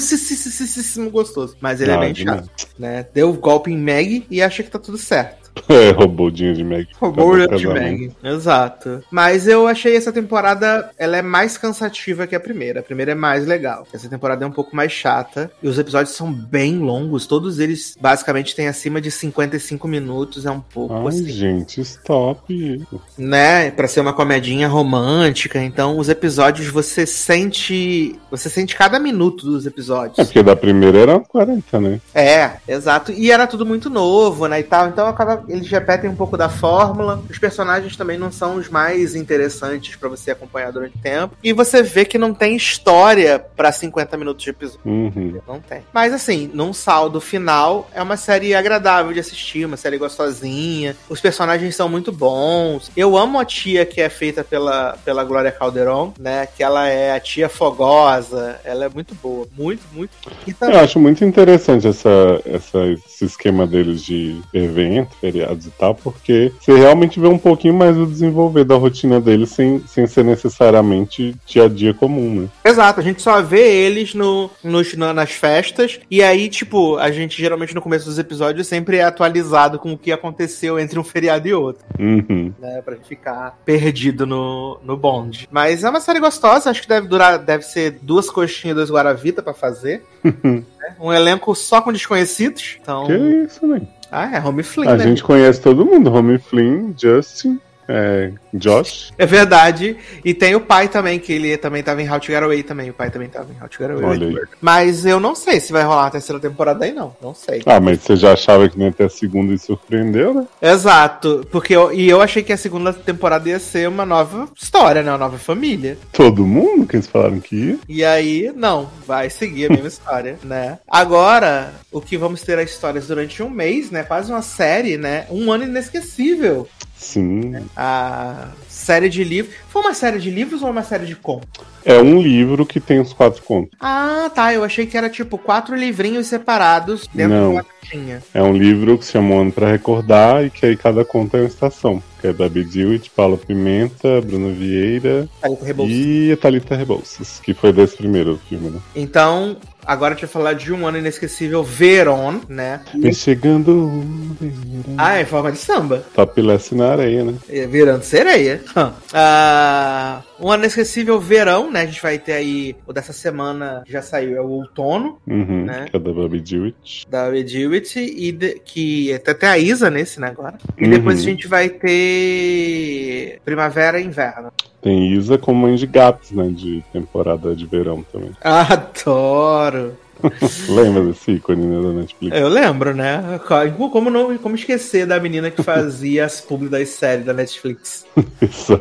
gostoso. 1.10 1.56
Mas 1.60 1.80
ele 1.80 1.90
é 1.90 1.94
ah, 1.94 1.96
é 1.96 2.00
bem 2.00 2.14
chato, 2.14 2.50
né? 2.78 3.06
Deu 3.12 3.32
golpe 3.32 3.70
em 3.70 3.76
Meg 3.76 4.26
e 4.30 4.42
acha 4.42 4.62
que 4.62 4.70
tá 4.70 4.78
tudo 4.78 4.98
certo. 4.98 5.45
É, 5.68 5.90
roubou 5.90 6.28
o 6.28 6.30
dinheiro 6.30 6.58
de 6.58 6.64
Meg. 6.64 6.88
Roubou 7.00 7.30
o 7.30 7.32
dinheiro 7.32 7.56
de 7.56 7.66
Meg. 7.66 8.12
Exato. 8.22 9.02
Mas 9.10 9.48
eu 9.48 9.66
achei 9.66 9.96
essa 9.96 10.12
temporada, 10.12 10.90
ela 10.98 11.16
é 11.16 11.22
mais 11.22 11.58
cansativa 11.58 12.26
que 12.26 12.36
a 12.36 12.40
primeira. 12.40 12.80
A 12.80 12.82
primeira 12.82 13.12
é 13.12 13.14
mais 13.14 13.46
legal. 13.46 13.86
Essa 13.92 14.08
temporada 14.08 14.44
é 14.44 14.48
um 14.48 14.52
pouco 14.52 14.76
mais 14.76 14.92
chata. 14.92 15.50
E 15.62 15.68
os 15.68 15.78
episódios 15.78 16.14
são 16.14 16.32
bem 16.32 16.78
longos. 16.78 17.26
Todos 17.26 17.58
eles, 17.58 17.96
basicamente, 18.00 18.54
têm 18.54 18.68
acima 18.68 19.00
de 19.00 19.10
55 19.10 19.88
minutos. 19.88 20.46
É 20.46 20.50
um 20.50 20.60
pouco 20.60 20.94
Ai, 20.94 21.08
assim. 21.08 21.28
gente, 21.28 21.80
stop. 21.80 22.86
Né? 23.18 23.70
Pra 23.72 23.88
ser 23.88 24.00
uma 24.00 24.12
comedinha 24.12 24.68
romântica. 24.68 25.60
Então, 25.60 25.98
os 25.98 26.08
episódios 26.08 26.68
você 26.68 27.06
sente. 27.06 28.18
Você 28.30 28.48
sente 28.48 28.76
cada 28.76 28.98
minuto 28.98 29.44
dos 29.44 29.66
episódios. 29.66 30.18
É 30.18 30.24
porque 30.24 30.42
da 30.42 30.54
primeira 30.54 30.98
era 30.98 31.18
40, 31.18 31.80
né? 31.80 32.00
É, 32.14 32.52
exato. 32.68 33.12
E 33.12 33.30
era 33.30 33.46
tudo 33.46 33.66
muito 33.66 33.90
novo, 33.90 34.46
né? 34.46 34.60
E 34.60 34.64
tal. 34.64 34.88
Então 34.88 35.06
acaba 35.06 35.44
eles 35.48 35.68
repetem 35.70 36.10
um 36.10 36.16
pouco 36.16 36.36
da 36.36 36.48
fórmula. 36.48 37.22
Os 37.28 37.38
personagens 37.38 37.96
também 37.96 38.18
não 38.18 38.30
são 38.30 38.56
os 38.56 38.68
mais 38.68 39.14
interessantes 39.14 39.96
para 39.96 40.08
você 40.08 40.30
acompanhar 40.30 40.72
durante 40.72 40.96
o 40.96 41.00
tempo. 41.00 41.36
E 41.42 41.52
você 41.52 41.82
vê 41.82 42.04
que 42.04 42.18
não 42.18 42.34
tem 42.34 42.56
história 42.56 43.38
para 43.38 43.72
50 43.72 44.16
minutos 44.16 44.44
de 44.44 44.50
episódio. 44.50 44.80
Uhum. 44.84 45.40
Não 45.46 45.60
tem. 45.60 45.82
Mas 45.92 46.12
assim, 46.12 46.50
num 46.52 46.72
saldo 46.72 47.20
final, 47.20 47.88
é 47.94 48.02
uma 48.02 48.16
série 48.16 48.54
agradável 48.54 49.12
de 49.12 49.20
assistir, 49.20 49.64
uma 49.64 49.76
série 49.76 49.98
gostosinha. 49.98 50.96
Os 51.08 51.20
personagens 51.20 51.74
são 51.74 51.88
muito 51.88 52.12
bons. 52.12 52.90
Eu 52.96 53.16
amo 53.16 53.38
a 53.38 53.44
tia 53.44 53.84
que 53.86 54.00
é 54.00 54.08
feita 54.08 54.42
pela, 54.44 54.98
pela 55.04 55.24
Glória 55.24 55.52
Calderon, 55.52 56.12
né? 56.18 56.46
Que 56.46 56.62
ela 56.62 56.88
é 56.88 57.12
a 57.12 57.20
tia 57.20 57.48
fogosa. 57.48 58.60
Ela 58.64 58.86
é 58.86 58.88
muito 58.88 59.14
boa. 59.14 59.46
Muito, 59.56 59.82
muito. 59.92 60.10
E 60.46 60.50
Eu 60.50 60.56
também, 60.56 60.80
acho 60.80 60.98
muito 60.98 61.24
interessante 61.24 61.86
essa, 61.86 62.40
essa, 62.44 62.86
esse 62.86 63.24
esquema 63.24 63.66
deles 63.66 64.02
de 64.02 64.40
evento, 64.52 65.16
feriados 65.36 65.66
e 65.66 65.70
tal, 65.70 65.94
porque 65.94 66.52
você 66.60 66.74
realmente 66.74 67.20
vê 67.20 67.26
um 67.26 67.38
pouquinho 67.38 67.74
mais 67.74 67.96
o 67.96 68.06
desenvolver 68.06 68.64
da 68.64 68.74
rotina 68.76 69.20
deles 69.20 69.50
sem, 69.50 69.82
sem 69.86 70.06
ser 70.06 70.24
necessariamente 70.24 71.34
dia 71.46 71.64
a 71.64 71.68
dia 71.68 71.92
comum, 71.94 72.42
né? 72.42 72.48
Exato, 72.64 73.00
a 73.00 73.02
gente 73.02 73.22
só 73.22 73.40
vê 73.42 73.60
eles 73.84 74.14
no, 74.14 74.50
nos, 74.62 74.94
na- 74.96 75.12
nas 75.12 75.30
festas. 75.32 76.00
E 76.10 76.22
aí, 76.22 76.48
tipo, 76.48 76.96
a 76.96 77.10
gente 77.10 77.40
geralmente 77.40 77.74
no 77.74 77.82
começo 77.82 78.06
dos 78.06 78.18
episódios 78.18 78.66
sempre 78.66 78.96
é 78.98 79.04
atualizado 79.04 79.78
com 79.78 79.92
o 79.92 79.98
que 79.98 80.10
aconteceu 80.12 80.78
entre 80.78 80.98
um 80.98 81.04
feriado 81.04 81.46
e 81.48 81.54
outro. 81.54 81.84
Uhum. 81.98 82.52
né, 82.58 82.80
pra 82.82 82.94
gente 82.94 83.08
ficar 83.08 83.58
perdido 83.64 84.26
no, 84.26 84.78
no 84.84 84.96
bonde. 84.96 85.48
Mas 85.50 85.84
é 85.84 85.90
uma 85.90 86.00
série 86.00 86.20
gostosa, 86.20 86.70
acho 86.70 86.82
que 86.82 86.88
deve 86.88 87.06
durar, 87.08 87.38
deve 87.38 87.64
ser 87.64 87.98
duas 88.02 88.28
coxinhas 88.30 88.74
e 88.74 88.76
dois 88.76 88.90
guaravita 88.90 89.42
pra 89.42 89.54
fazer. 89.54 90.02
né? 90.24 90.62
Um 91.00 91.12
elenco 91.12 91.54
só 91.54 91.80
com 91.80 91.92
desconhecidos. 91.92 92.76
Então, 92.80 93.06
Que 93.06 93.12
isso, 93.14 93.66
né? 93.66 93.82
Ah, 94.10 94.36
é 94.36 94.40
Home 94.40 94.62
Flynn, 94.62 94.88
A 94.88 94.96
né? 94.96 95.04
gente 95.04 95.22
conhece 95.22 95.60
todo 95.60 95.84
mundo, 95.84 96.12
Home 96.12 96.38
Flynn, 96.38 96.94
Justin, 96.96 97.60
é, 97.88 98.32
Josh. 98.52 99.12
É 99.16 99.26
verdade. 99.26 99.96
E 100.24 100.34
tem 100.34 100.54
o 100.54 100.60
pai 100.60 100.88
também, 100.88 101.18
que 101.18 101.32
ele 101.32 101.56
também 101.56 101.82
tava 101.82 102.02
em 102.02 102.10
How 102.10 102.20
to 102.20 102.26
Get 102.26 102.42
Away 102.42 102.62
também. 102.62 102.90
O 102.90 102.94
pai 102.94 103.10
também 103.10 103.28
tava 103.28 103.52
em 103.52 103.60
How 103.60 103.68
to 103.68 103.78
Get 103.78 103.90
Away. 103.90 104.04
Olha 104.04 104.28
aí. 104.28 104.46
Mas 104.60 105.06
eu 105.06 105.20
não 105.20 105.34
sei 105.34 105.60
se 105.60 105.72
vai 105.72 105.82
rolar 105.82 106.06
a 106.06 106.10
terceira 106.10 106.40
temporada 106.40 106.84
aí, 106.84 106.92
não. 106.92 107.14
Não 107.22 107.34
sei. 107.34 107.62
Ah, 107.66 107.80
mas 107.80 108.00
você 108.00 108.16
já 108.16 108.32
achava 108.32 108.68
que 108.68 108.78
nem 108.78 108.88
ia 108.88 108.92
ter 108.92 109.04
a 109.04 109.08
segunda 109.08 109.52
e 109.52 109.58
surpreendeu, 109.58 110.34
né? 110.34 110.46
Exato. 110.60 111.46
Porque 111.50 111.74
eu, 111.74 111.92
e 111.92 112.08
eu 112.08 112.20
achei 112.20 112.42
que 112.42 112.52
a 112.52 112.56
segunda 112.56 112.92
temporada 112.92 113.48
ia 113.48 113.58
ser 113.58 113.88
uma 113.88 114.04
nova 114.04 114.48
história, 114.56 115.02
né? 115.02 115.10
Uma 115.10 115.18
nova 115.18 115.38
família. 115.38 115.98
Todo 116.12 116.46
mundo 116.46 116.86
que 116.86 116.96
eles 116.96 117.06
falaram 117.06 117.40
que 117.40 117.56
ia. 117.56 117.78
E 117.88 118.04
aí, 118.04 118.52
não, 118.54 118.88
vai 119.06 119.30
seguir 119.30 119.66
a 119.66 119.70
mesma 119.70 119.88
história, 119.88 120.38
né? 120.42 120.78
Agora, 120.88 121.72
o 121.92 122.00
que 122.00 122.16
vamos 122.16 122.42
ter 122.42 122.58
as 122.58 122.70
histórias 122.70 123.06
durante 123.06 123.42
um 123.42 123.50
mês, 123.50 123.90
né? 123.90 124.02
Quase 124.02 124.30
uma 124.30 124.42
série, 124.42 124.96
né? 124.96 125.26
Um 125.30 125.52
ano 125.52 125.64
inesquecível. 125.64 126.68
Sim. 126.96 127.54
A 127.76 128.48
série 128.68 129.08
de 129.08 129.22
livros. 129.22 129.54
Foi 129.68 129.82
uma 129.82 129.94
série 129.94 130.18
de 130.18 130.30
livros 130.30 130.62
ou 130.62 130.70
uma 130.70 130.82
série 130.82 131.06
de 131.06 131.14
contos? 131.14 131.48
É 131.84 132.00
um 132.00 132.20
livro 132.20 132.66
que 132.66 132.80
tem 132.80 132.98
os 133.00 133.12
quatro 133.12 133.42
contos. 133.42 133.70
Ah, 133.80 134.30
tá. 134.34 134.52
Eu 134.52 134.64
achei 134.64 134.86
que 134.86 134.96
era 134.96 135.08
tipo 135.08 135.38
quatro 135.38 135.76
livrinhos 135.76 136.26
separados 136.26 137.06
dentro 137.14 137.36
Não. 137.36 137.48
de 137.50 137.54
uma 137.56 137.64
caixinha. 137.64 138.22
É 138.34 138.42
um 138.42 138.52
livro 138.56 138.98
que 138.98 139.04
se 139.04 139.12
chama 139.12 139.34
Ano 139.36 139.52
Pra 139.52 139.70
Recordar 139.70 140.44
e 140.44 140.50
que 140.50 140.66
aí 140.66 140.76
cada 140.76 141.04
conto 141.04 141.36
é 141.36 141.40
uma 141.40 141.46
estação. 141.46 142.02
Que 142.20 142.28
é 142.28 142.32
da 142.32 142.48
Dewitt, 142.48 143.10
Paula 143.10 143.36
Pimenta, 143.36 144.20
Bruno 144.22 144.52
Vieira 144.54 145.28
com 145.40 145.62
rebolso. 145.62 145.92
e 145.92 146.34
Thalita 146.36 146.74
Rebouças, 146.74 147.38
que 147.40 147.52
foi 147.54 147.72
desse 147.72 147.96
primeiro 147.96 148.40
filme, 148.48 148.70
né? 148.70 148.80
Então, 148.96 149.56
agora 149.86 150.14
deixa 150.14 150.26
eu 150.26 150.30
falar 150.30 150.54
de 150.54 150.72
um 150.72 150.86
ano 150.86 150.98
inesquecível, 150.98 151.62
Veron, 151.62 152.40
né? 152.48 152.80
Vem 152.98 153.12
chegando 153.12 153.70
o 153.70 154.36
verão. 154.40 154.94
Ah, 154.98 155.20
em 155.20 155.24
forma 155.24 155.52
de 155.52 155.58
samba. 155.58 156.04
Topless 156.14 156.74
na 156.74 156.92
areia, 156.92 157.24
né? 157.24 157.34
É, 157.48 157.66
Virando 157.66 158.02
sereia. 158.02 158.60
Ah, 159.18 160.20
um 160.40 160.50
ano 160.50 160.62
inesquecível 160.64 161.18
verão, 161.20 161.70
né? 161.70 161.82
A 161.82 161.86
gente 161.86 162.02
vai 162.02 162.18
ter 162.18 162.32
aí, 162.32 162.76
o 162.86 162.92
dessa 162.92 163.12
semana 163.12 163.82
já 163.86 164.02
saiu, 164.02 164.36
é 164.36 164.40
o 164.40 164.48
outono, 164.48 165.18
Uhum, 165.26 165.64
Né? 165.64 165.86
Que 165.90 165.96
é 165.96 166.00
da 166.00 166.12
Bobby 166.12 166.40
Dewitt. 166.40 167.06
da 167.08 167.30
Redewitt, 167.30 167.98
e 167.98 168.32
de- 168.32 168.60
que 168.64 169.12
até 169.12 169.32
tem 169.34 169.48
a 169.48 169.58
Isa 169.58 169.90
nesse, 169.90 170.20
né, 170.20 170.28
agora. 170.28 170.58
E 170.78 170.84
Uhum. 170.84 170.90
depois 170.90 171.18
a 171.18 171.22
gente 171.22 171.46
vai 171.48 171.68
ter 171.70 173.40
primavera 173.44 174.00
e 174.00 174.04
inverno. 174.04 174.52
Tem 174.82 175.12
Isa 175.12 175.36
como 175.38 175.62
mãe 175.62 175.74
de 175.74 175.86
gatos, 175.86 176.30
né? 176.30 176.48
De 176.48 176.82
temporada 176.92 177.54
de 177.56 177.66
verão 177.66 178.04
também. 178.12 178.30
Adoro! 178.42 179.96
Lembra 180.68 181.04
desse 181.04 181.32
ícone 181.32 181.66
né, 181.66 181.82
da 181.82 181.92
Netflix? 181.92 182.36
Eu 182.36 182.48
lembro, 182.48 182.94
né? 182.94 183.40
Co- 183.46 183.88
Como, 183.90 184.10
não, 184.10 184.36
como 184.38 184.54
esquecer 184.54 185.06
da 185.06 185.18
menina 185.20 185.50
que 185.50 185.62
fazia 185.62 186.24
as 186.24 186.40
publi 186.40 186.68
das 186.68 186.88
séries 186.90 187.24
da 187.26 187.32
Netflix? 187.32 188.04
Isso. 188.40 188.80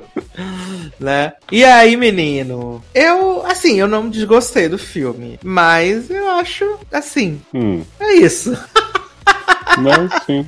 né? 0.99 1.33
E 1.51 1.63
aí, 1.63 1.95
menino? 1.97 2.83
Eu, 2.93 3.45
assim, 3.45 3.79
eu 3.79 3.87
não 3.87 4.09
desgostei 4.09 4.67
do 4.69 4.77
filme, 4.77 5.39
mas 5.43 6.09
eu 6.09 6.29
acho, 6.29 6.77
assim, 6.91 7.39
Hum, 7.53 7.81
é 7.99 8.13
isso. 8.15 8.57
mas 9.79 10.23
sim. 10.25 10.47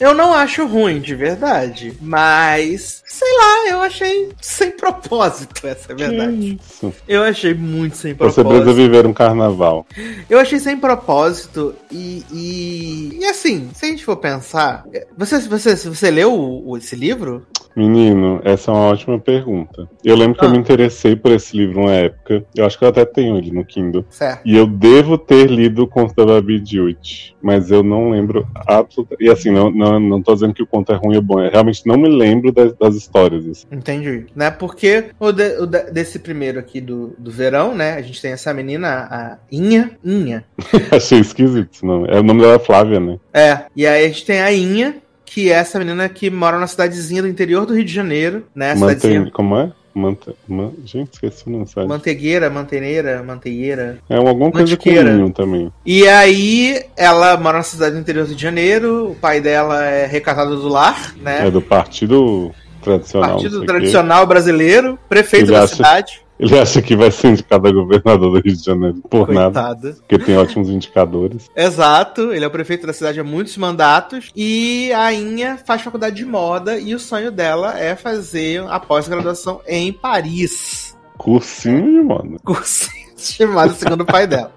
Eu 0.00 0.14
não 0.14 0.32
acho 0.32 0.66
ruim, 0.66 1.00
de 1.00 1.14
verdade, 1.14 1.92
mas, 2.00 3.02
sei 3.06 3.28
lá, 3.36 3.68
eu 3.70 3.80
achei 3.82 4.30
sem 4.40 4.70
propósito, 4.70 5.66
essa 5.66 5.92
é 5.92 5.94
a 5.94 5.96
verdade. 5.96 6.58
Isso. 6.60 6.92
Eu 7.08 7.22
achei 7.22 7.54
muito 7.54 7.96
sem 7.96 8.12
Você 8.14 8.42
precisa 8.42 8.42
propósito. 8.44 8.74
viver 8.74 9.06
um 9.06 9.12
carnaval. 9.12 9.86
Eu 10.28 10.38
achei 10.38 10.58
sem 10.58 10.76
propósito 10.76 11.74
e, 11.90 12.24
e, 12.32 13.18
e 13.20 13.24
assim, 13.26 13.70
se 13.74 13.84
a 13.86 13.88
gente 13.88 14.04
for 14.04 14.16
pensar, 14.16 14.84
você, 15.16 15.38
você, 15.40 15.74
você 15.76 16.10
leu 16.10 16.32
o- 16.34 16.76
esse 16.76 16.94
livro? 16.96 17.46
Menino, 17.76 18.40
essa 18.44 18.70
é 18.70 18.74
uma 18.74 18.86
ótima 18.86 19.18
pergunta. 19.18 19.88
Eu 20.04 20.16
lembro 20.16 20.38
que 20.38 20.44
Ah. 20.44 20.48
eu 20.48 20.52
me 20.52 20.58
interessei 20.58 21.16
por 21.16 21.32
esse 21.32 21.56
livro 21.56 21.80
uma 21.80 21.92
época. 21.92 22.44
Eu 22.54 22.64
acho 22.64 22.78
que 22.78 22.84
eu 22.84 22.88
até 22.88 23.04
tenho 23.04 23.36
ele 23.36 23.50
no 23.50 23.64
Kindle. 23.64 24.04
Certo. 24.10 24.42
E 24.44 24.56
eu 24.56 24.66
devo 24.66 25.18
ter 25.18 25.50
lido 25.50 25.82
o 25.82 25.88
conto 25.88 26.14
da 26.14 26.24
Babi 26.24 26.60
Dewitt, 26.60 27.34
mas 27.42 27.70
eu 27.70 27.82
não 27.82 28.10
lembro 28.10 28.46
absolutamente. 28.54 29.24
E 29.24 29.30
assim, 29.30 29.50
não, 29.50 29.70
não, 29.70 29.98
não 29.98 30.22
tô 30.22 30.34
dizendo 30.34 30.54
que 30.54 30.62
o 30.62 30.66
conto 30.66 30.92
é 30.92 30.94
ruim 30.96 31.16
ou 31.16 31.22
bom, 31.22 31.40
eu 31.42 31.50
realmente 31.50 31.86
não 31.86 31.96
me 31.96 32.08
lembro 32.08 32.52
das, 32.52 32.72
das 32.74 32.94
histórias. 32.94 33.46
assim. 33.46 33.66
Entendi. 33.72 34.26
Né? 34.36 34.50
Porque 34.50 35.06
o, 35.18 35.32
de- 35.32 35.58
o 35.60 35.66
de- 35.66 35.90
desse 35.90 36.18
primeiro 36.20 36.58
aqui 36.58 36.80
do, 36.80 37.14
do 37.18 37.30
verão, 37.30 37.74
né? 37.74 37.94
A 37.94 38.02
gente 38.02 38.20
tem 38.22 38.32
essa 38.32 38.54
menina, 38.54 39.08
a 39.10 39.38
Inha. 39.50 39.90
Inha. 40.04 40.44
Achei 40.92 41.18
esquisito 41.18 41.70
esse 41.74 41.84
nome. 41.84 42.08
É 42.08 42.18
o 42.18 42.22
nome 42.22 42.40
dela 42.40 42.54
é 42.54 42.58
Flávia, 42.58 43.00
né? 43.00 43.18
É. 43.32 43.62
E 43.74 43.86
aí 43.86 44.04
a 44.04 44.08
gente 44.08 44.24
tem 44.24 44.40
a 44.40 44.52
Inha, 44.52 44.96
que 45.24 45.50
é 45.50 45.54
essa 45.54 45.78
menina 45.78 46.08
que 46.08 46.30
mora 46.30 46.58
na 46.58 46.66
cidadezinha 46.66 47.22
do 47.22 47.28
interior 47.28 47.66
do 47.66 47.74
Rio 47.74 47.84
de 47.84 47.92
Janeiro, 47.92 48.44
né? 48.54 48.74
Cidadezinha 48.74 49.18
Mantém. 49.20 49.32
Como 49.32 49.58
é? 49.58 49.72
Mante... 49.94 50.34
Man... 50.48 50.72
Gente, 50.84 51.12
esqueci 51.12 51.44
o 51.46 51.50
nome, 51.50 51.68
sabe? 51.68 51.86
Mantegueira, 51.86 52.50
manteneira, 52.50 53.22
manteieira. 53.22 53.98
É 54.10 54.16
alguma 54.16 54.50
coisa 54.50 54.76
com 54.76 55.30
também. 55.30 55.72
E 55.86 56.06
aí, 56.08 56.82
ela 56.96 57.36
mora 57.36 57.58
na 57.58 57.62
cidade 57.62 57.94
do 57.94 58.00
interior 58.00 58.24
do 58.24 58.28
Rio 58.28 58.36
de 58.36 58.42
Janeiro, 58.42 59.12
o 59.12 59.14
pai 59.14 59.40
dela 59.40 59.84
é 59.84 60.04
recatado 60.04 60.60
do 60.60 60.68
lar, 60.68 61.14
né? 61.16 61.46
É 61.46 61.50
do 61.50 61.62
partido 61.62 62.52
tradicional. 62.82 63.30
Partido 63.30 63.64
tradicional 63.64 64.26
brasileiro, 64.26 64.98
prefeito 65.08 65.52
da 65.52 65.62
acha- 65.62 65.76
cidade. 65.76 66.23
Ele 66.38 66.58
acha 66.58 66.82
que 66.82 66.96
vai 66.96 67.10
ser 67.10 67.28
indicado 67.28 67.68
a 67.68 67.72
governador 67.72 68.32
do 68.32 68.40
Rio 68.40 68.56
de 68.56 68.64
Janeiro 68.64 69.00
por 69.08 69.28
nada, 69.28 69.94
porque 69.98 70.18
tem 70.18 70.36
ótimos 70.36 70.68
indicadores. 70.68 71.48
Exato, 71.54 72.32
ele 72.32 72.44
é 72.44 72.48
o 72.48 72.50
prefeito 72.50 72.86
da 72.86 72.92
cidade 72.92 73.20
há 73.20 73.24
muitos 73.24 73.56
mandatos. 73.56 74.30
E 74.34 74.92
a 74.92 75.12
Inha 75.12 75.56
faz 75.56 75.82
faculdade 75.82 76.16
de 76.16 76.24
moda 76.24 76.78
e 76.78 76.94
o 76.94 76.98
sonho 76.98 77.30
dela 77.30 77.78
é 77.78 77.94
fazer 77.94 78.64
a 78.68 78.80
pós-graduação 78.80 79.60
em 79.66 79.92
Paris. 79.92 80.96
Cursinho 81.16 82.00
de 82.00 82.02
moda. 82.02 82.36
Cursinho 82.44 83.04
chamado 83.32 83.74
segundo 83.74 84.02
o 84.02 84.06
pai 84.06 84.26
dela. 84.26 84.52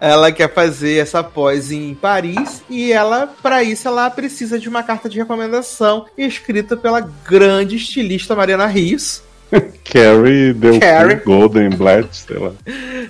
Ela 0.00 0.30
quer 0.30 0.52
fazer 0.52 0.98
essa 0.98 1.22
pós 1.22 1.72
em 1.72 1.94
Paris 1.94 2.62
e 2.68 2.92
ela, 2.92 3.26
para 3.42 3.62
isso, 3.62 3.88
ela 3.88 4.08
precisa 4.10 4.58
de 4.58 4.68
uma 4.68 4.82
carta 4.82 5.08
de 5.08 5.18
recomendação 5.18 6.06
escrita 6.16 6.76
pela 6.76 7.00
grande 7.00 7.76
estilista 7.76 8.36
Mariana 8.36 8.66
Rios, 8.66 9.22
Carrie 9.84 10.52
deu 10.52 10.78
Carrie. 10.80 11.16
Golden 11.16 11.70
Blatt, 11.70 12.08
sei 12.12 12.38
lá. 12.38 12.52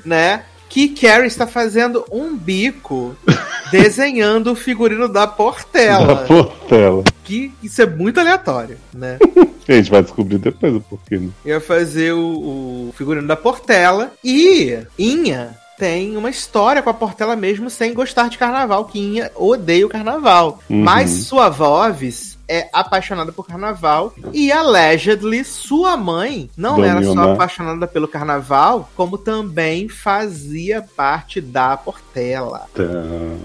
né? 0.05 0.43
Que 0.69 0.91
Carrie 0.91 1.27
está 1.27 1.47
fazendo 1.47 2.05
um 2.13 2.37
bico 2.37 3.17
desenhando 3.73 4.53
o 4.53 4.55
figurino 4.55 5.09
da 5.09 5.21
Da 5.21 5.27
Portela. 5.27 6.17
Portela. 6.27 7.05
Que 7.25 7.53
isso 7.63 7.81
é 7.83 7.87
muito 7.87 8.21
aleatório, 8.21 8.77
né? 8.93 9.19
A 9.69 9.73
gente 9.73 9.91
vai 9.91 10.03
descobrir 10.03 10.39
depois 10.39 10.75
o 10.75 10.81
porquê, 10.81 11.19
né? 11.19 11.29
Ia 11.45 11.61
fazer 11.61 12.13
o, 12.13 12.89
o 12.89 12.95
figurino 12.97 13.27
da 13.27 13.37
Portela 13.37 14.13
e 14.25 14.79
Inha 14.99 15.55
tem 15.79 16.17
uma 16.17 16.29
história 16.29 16.83
com 16.83 16.91
a 16.91 16.95
Portela 16.95 17.37
mesmo 17.37 17.71
sem 17.71 17.95
gostar 17.95 18.29
de 18.29 18.37
carnaval, 18.37 18.87
que 18.87 18.99
Inha 18.99 19.31
odeia 19.37 19.87
o 19.87 19.89
carnaval. 19.91 20.59
Uhum. 20.69 20.83
Mas 20.83 21.11
sua 21.11 21.49
Voves 21.49 22.28
é 22.49 22.69
apaixonada 22.73 23.31
por 23.33 23.47
carnaval 23.47 24.13
e 24.33 24.51
allegedly 24.51 25.45
sua 25.45 25.97
mãe 25.97 26.49
não 26.57 26.83
era 26.85 27.03
só 27.03 27.33
apaixonada 27.33 27.87
pelo 27.87 28.09
carnaval, 28.09 28.89
como 28.97 29.19
também 29.19 29.89
fazia 29.89 30.83
parte 30.97 31.41
da 31.41 31.77
Portela, 31.77 32.67
Tá. 32.75 32.83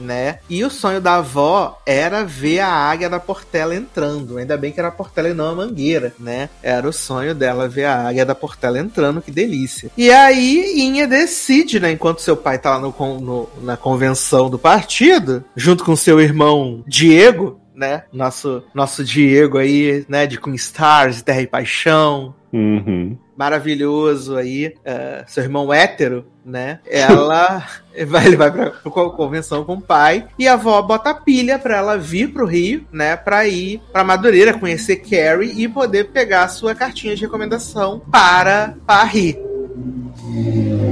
né? 0.02 0.40
E 0.50 0.64
o 0.64 0.70
sonho 0.70 1.02
da 1.02 1.16
avó 1.16 1.82
era 1.86 2.24
ver 2.24 2.60
a 2.60 2.70
águia 2.70 3.10
da 3.10 3.20
Portela 3.20 3.76
entrando. 3.76 4.38
Ainda 4.38 4.58
bem 4.58 4.72
que 4.72 4.80
era 4.80 4.90
a 4.90 4.92
Portela 4.92 5.30
e 5.30 5.34
não 5.34 5.50
a 5.50 5.56
Mangueira, 5.56 6.14
né? 6.20 6.50
Era 6.62 6.88
o 6.88 6.94
sonho 6.94 7.36
dela 7.36 7.68
ver 7.68 7.86
a 7.86 8.08
águia 8.08 8.26
da 8.26 8.34
Portela 8.36 8.80
entrando, 8.80 9.22
que 9.22 9.32
delícia. 9.32 9.92
E 9.98 10.12
aí 10.12 10.82
Inha 10.82 11.08
decide, 11.08 11.80
né, 11.80 11.92
enquanto 11.92 12.22
seu 12.22 12.36
pai 12.38 12.58
tá 12.58 12.72
lá 12.72 12.80
no, 12.80 12.94
no- 13.20 13.50
na 13.62 13.76
convenção 13.78 14.50
do 14.50 14.58
partido, 14.60 15.44
junto 15.56 15.84
com 15.84 15.96
seu 15.96 16.20
irmão 16.22 16.84
Diego, 16.88 17.60
né? 17.76 18.04
Nosso, 18.12 18.64
nosso 18.74 19.04
Diego 19.04 19.58
aí, 19.58 20.06
né, 20.08 20.26
de 20.28 20.40
Queen 20.40 20.56
Stars, 20.56 21.22
Terra 21.22 21.42
e 21.42 21.48
Paixão, 21.48 22.34
Uhum. 22.52 23.18
maravilhoso 23.36 24.36
aí, 24.38 24.76
eh, 24.86 25.24
seu 25.26 25.44
irmão 25.44 25.74
hétero, 25.74 26.26
né? 26.46 26.80
Ela 26.86 27.66
vai, 28.08 28.28
ele 28.28 28.36
vai 28.36 28.52
pra, 28.52 28.70
pra 28.70 28.92
convenção 28.92 29.64
com 29.64 29.74
o 29.74 29.82
pai 29.82 30.28
e 30.38 30.48
a 30.48 30.54
avó 30.54 30.80
bota 30.84 31.10
a 31.10 31.14
pilha 31.16 31.58
pra 31.58 31.78
ela 31.78 31.98
vir 31.98 32.32
pro 32.32 32.46
Rio, 32.46 32.86
né? 32.92 33.16
Pra 33.16 33.48
ir 33.48 33.82
pra 33.92 34.04
Madureira, 34.04 34.54
conhecer 34.54 34.98
Carrie 34.98 35.64
e 35.64 35.68
poder 35.68 36.12
pegar 36.12 36.44
a 36.44 36.48
sua 36.48 36.76
cartinha 36.76 37.16
de 37.16 37.24
recomendação 37.24 38.00
para 38.12 38.76
Paris. 38.86 39.36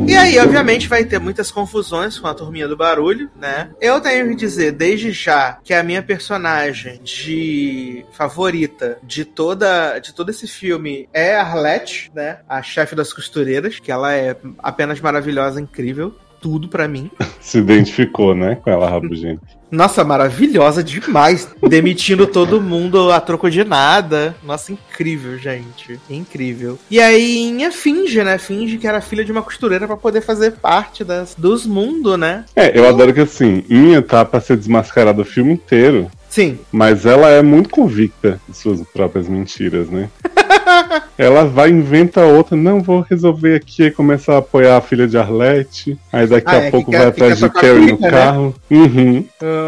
E 0.08 0.16
aí, 0.16 0.38
obviamente, 0.40 0.88
vai 0.88 1.06
ter 1.06 1.20
muitas 1.20 1.52
confusões 1.52 2.20
com 2.20 2.28
a 2.28 2.34
turminha 2.34 2.68
do 2.68 2.78
barulho, 2.78 3.30
né? 3.36 3.72
Eu 3.80 4.00
tenho 4.02 4.30
que 4.30 4.36
dizer, 4.36 4.72
desde 4.72 5.12
já, 5.12 5.60
que 5.64 5.74
a 5.74 5.84
minha 5.84 6.04
personagem 6.04 7.02
de 7.04 8.06
favorita 8.12 8.98
de 9.04 9.26
toda 9.26 10.00
de 10.00 10.14
todo 10.14 10.30
esse 10.30 10.48
filme 10.48 11.08
é 11.14 11.36
a 11.36 11.42
Arlette, 11.42 12.12
né? 12.14 12.40
A 12.48 12.62
chefe 12.62 12.96
das 12.96 13.14
costureiras, 13.14 13.80
que 13.80 13.92
ela 13.92 14.14
é 14.14 14.36
apenas 14.60 15.00
maravilhosa, 15.00 15.62
incrível. 15.62 16.16
Tudo 16.42 16.68
pra 16.68 16.88
mim. 16.88 17.10
Se 17.40 17.60
identificou, 17.60 18.36
né, 18.36 18.56
com 18.56 18.70
ela 18.70 18.90
rabugenta. 18.90 19.42
Nossa, 19.72 20.04
maravilhosa 20.04 20.84
demais. 20.84 21.48
Demitindo 21.70 22.28
todo 22.28 22.60
mundo 22.60 23.10
a 23.10 23.22
troco 23.22 23.50
de 23.50 23.64
nada. 23.64 24.36
Nossa, 24.44 24.74
incrível, 24.74 25.38
gente. 25.38 25.98
Incrível. 26.10 26.78
E 26.90 27.00
aí, 27.00 27.38
Inha 27.48 27.72
finge, 27.72 28.22
né? 28.22 28.38
Finge 28.38 28.78
que 28.78 28.86
era 28.86 29.00
filha 29.00 29.24
de 29.24 29.32
uma 29.32 29.42
costureira 29.42 29.88
pra 29.88 29.96
poder 29.96 30.20
fazer 30.20 30.52
parte 30.54 31.06
das, 31.06 31.36
dos 31.36 31.66
mundos, 31.66 32.20
né? 32.20 32.44
É, 32.54 32.78
eu 32.78 32.86
adoro 32.86 33.14
que 33.14 33.22
assim, 33.22 33.64
Inha 33.70 34.02
tá 34.02 34.26
pra 34.26 34.42
ser 34.42 34.58
desmascarada 34.58 35.22
o 35.22 35.26
filme 35.26 35.54
inteiro, 35.54 36.12
Sim. 36.32 36.58
mas 36.72 37.06
ela 37.06 37.30
é 37.30 37.42
muito 37.42 37.70
convicta 37.70 38.40
de 38.48 38.56
suas 38.56 38.82
próprias 38.82 39.28
mentiras, 39.28 39.90
né? 39.90 40.10
ela 41.18 41.44
vai 41.44 41.70
inventa 41.70 42.22
outra, 42.22 42.56
não, 42.56 42.82
vou 42.82 43.02
resolver 43.02 43.56
aqui, 43.56 43.84
e 43.84 43.92
começa 43.92 44.34
a 44.34 44.38
apoiar 44.38 44.78
a 44.78 44.82
filha 44.82 45.06
de 45.06 45.18
Arlette, 45.18 46.00
aí 46.12 46.26
daqui 46.26 46.48
Ah, 46.48 46.60
a 46.60 46.64
é, 46.64 46.72
pouco 46.72 46.90
vai 46.90 47.02
quer 47.02 47.08
atrás 47.08 47.38
de 47.38 47.50
Carrie 47.50 47.92
no 47.92 48.00
né? 48.00 48.10
carro. 48.10 48.56
Uhum. 48.72 49.26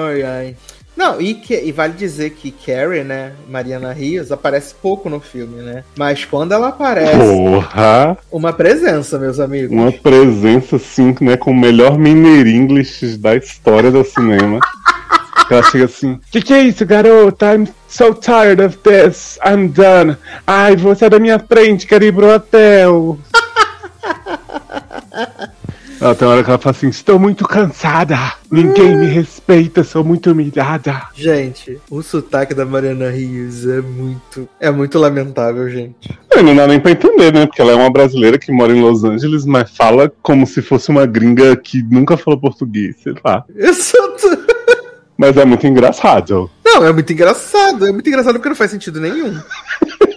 Ai, 0.08 0.24
ai. 0.24 0.56
Não, 0.96 1.20
e, 1.20 1.34
que, 1.34 1.60
e 1.60 1.72
vale 1.72 1.94
dizer 1.94 2.30
que 2.30 2.52
Carrie, 2.52 3.04
né, 3.04 3.34
Mariana 3.50 3.92
Rios, 3.92 4.32
aparece 4.32 4.74
pouco 4.80 5.10
no 5.10 5.20
filme, 5.20 5.62
né? 5.62 5.84
Mas 5.98 6.24
quando 6.24 6.54
ela 6.54 6.70
aparece, 6.70 7.18
Porra! 7.18 8.18
uma 8.32 8.54
presença, 8.54 9.20
meus 9.20 9.40
amigos. 9.40 9.72
Uma 9.76 9.92
presença, 9.92 10.76
assim, 10.78 11.14
né, 11.20 11.36
com 11.36 11.52
o 11.52 11.60
melhor 11.60 11.98
Mineiro 11.98 12.48
English 12.48 13.18
da 13.18 13.36
história 13.36 13.92
do 13.92 14.04
cinema. 14.06 14.60
Ela 15.54 15.64
chega 15.64 15.86
assim: 15.86 16.20
Que 16.32 16.42
que 16.42 16.54
é 16.54 16.64
isso, 16.64 16.86
garota? 16.86 17.54
I'm 17.56 17.68
so 17.88 18.14
tired 18.14 18.62
of 18.62 18.78
this. 18.80 19.38
I'm 19.46 19.68
done. 19.68 20.18
Ai, 20.48 20.76
você 20.76 21.06
é 21.06 21.10
da 21.10 21.20
minha 21.20 21.40
frente, 21.40 21.86
quero 21.88 22.04
ir 22.06 22.14
pro 22.14 22.34
hotel. 22.34 23.18
Ela 26.02 26.16
tem 26.16 26.28
uma 26.28 26.34
hora 26.34 26.44
que 26.44 26.50
ela 26.50 26.60
fala 26.60 26.76
assim: 26.76 26.90
Estou 26.90 27.18
muito 27.18 27.48
cansada. 27.48 28.18
Ninguém 28.52 28.94
me 28.98 29.06
respeita, 29.06 29.86
sou 29.86 30.04
muito 30.04 30.32
humilhada. 30.32 31.04
Gente, 31.16 31.80
o 31.90 32.02
sotaque 32.02 32.54
da 32.54 32.66
Mariana 32.66 33.10
Rios 33.10 33.66
é 33.66 33.80
muito. 33.80 34.50
É 34.60 34.70
muito 34.70 35.00
lamentável, 35.00 35.70
gente. 35.70 36.10
É, 36.32 36.42
Não 36.42 36.54
dá 36.56 36.68
nem 36.68 36.78
pra 36.80 36.92
entender, 36.92 37.32
né? 37.32 37.46
Porque 37.46 37.62
ela 37.62 37.72
é 37.72 37.76
uma 37.76 37.90
brasileira 37.90 38.38
que 38.38 38.52
mora 38.52 38.76
em 38.76 38.82
Los 38.82 39.06
Angeles, 39.06 39.46
mas 39.46 39.72
fala 39.78 40.12
como 40.22 40.46
se 40.46 40.62
fosse 40.62 40.90
uma 40.90 41.06
gringa 41.06 41.56
que 41.56 41.82
nunca 41.84 42.18
falou 42.18 42.38
português, 42.40 42.98
sei 43.02 43.14
lá. 43.24 43.46
Eu 43.56 43.74
sou. 43.74 44.12
tu- 44.18 44.44
Mas 45.26 45.38
é 45.38 45.46
muito 45.46 45.66
engraçado. 45.66 46.50
Não, 46.66 46.86
é 46.86 46.92
muito 46.92 47.14
engraçado. 47.14 47.88
É 47.88 47.92
muito 47.92 48.08
engraçado 48.10 48.34
porque 48.36 48.50
não 48.50 48.56
faz 48.56 48.72
sentido 48.72 49.00
nenhum. 49.00 49.40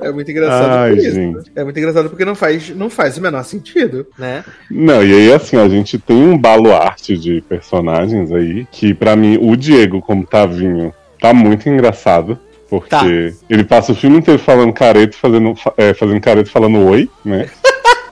É 0.00 0.12
muito 0.12 0.30
engraçado 0.30 0.70
Ai, 0.70 0.90
por 0.90 0.98
isso. 0.98 1.14
gente. 1.14 1.50
É 1.56 1.64
muito 1.64 1.78
engraçado 1.78 2.10
porque 2.10 2.26
não 2.26 2.34
faz, 2.34 2.68
não 2.76 2.90
faz 2.90 3.16
o 3.16 3.22
menor 3.22 3.42
sentido, 3.42 4.06
né? 4.18 4.44
Não, 4.70 5.02
e 5.02 5.10
aí 5.14 5.32
assim, 5.32 5.56
a 5.56 5.66
gente 5.66 5.98
tem 5.98 6.14
um 6.28 6.36
baluarte 6.36 7.16
de 7.16 7.40
personagens 7.48 8.30
aí, 8.30 8.66
que 8.70 8.92
pra 8.92 9.16
mim 9.16 9.38
o 9.40 9.56
Diego 9.56 10.02
como 10.02 10.26
Tavinho 10.26 10.92
tá 11.18 11.32
muito 11.32 11.66
engraçado. 11.70 12.38
Porque 12.68 12.90
Tá. 12.90 13.02
ele 13.48 13.64
passa 13.64 13.92
o 13.92 13.94
filme 13.94 14.18
inteiro 14.18 14.38
falando 14.38 14.74
careto, 14.74 15.16
fazendo, 15.16 15.54
fa- 15.56 15.72
é, 15.78 15.94
fazendo 15.94 16.20
careto 16.20 16.50
falando 16.50 16.80
oi, 16.86 17.08
né? 17.24 17.48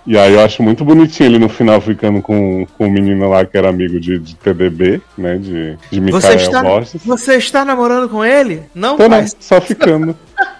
E 0.07 0.19
aí 0.19 0.35
eu 0.35 0.41
acho 0.41 0.63
muito 0.63 0.85
bonitinho 0.85 1.29
ele 1.29 1.39
no 1.39 1.49
final 1.49 1.81
ficando 1.81 2.21
com, 2.21 2.67
com 2.77 2.87
o 2.87 2.91
menino 2.91 3.29
lá 3.29 3.45
que 3.45 3.57
era 3.57 3.69
amigo 3.69 4.01
de, 4.01 4.19
de 4.19 4.35
TDB, 4.35 5.01
né? 5.17 5.37
De, 5.37 5.77
de 5.91 6.01
Você 6.11 6.29
Micael 6.29 6.37
está, 6.37 6.63
Borges. 6.63 7.03
você 7.05 7.37
está 7.37 7.65
namorando 7.65 8.09
com 8.09 8.25
ele? 8.25 8.65
Não, 8.75 8.97
Tô 8.97 9.05
não, 9.05 9.11
pai. 9.11 9.27
só 9.39 9.61
ficando. 9.61 10.17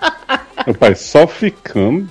Meu 0.65 0.75
pai, 0.77 0.95
só 0.95 1.27
ficando. 1.27 2.09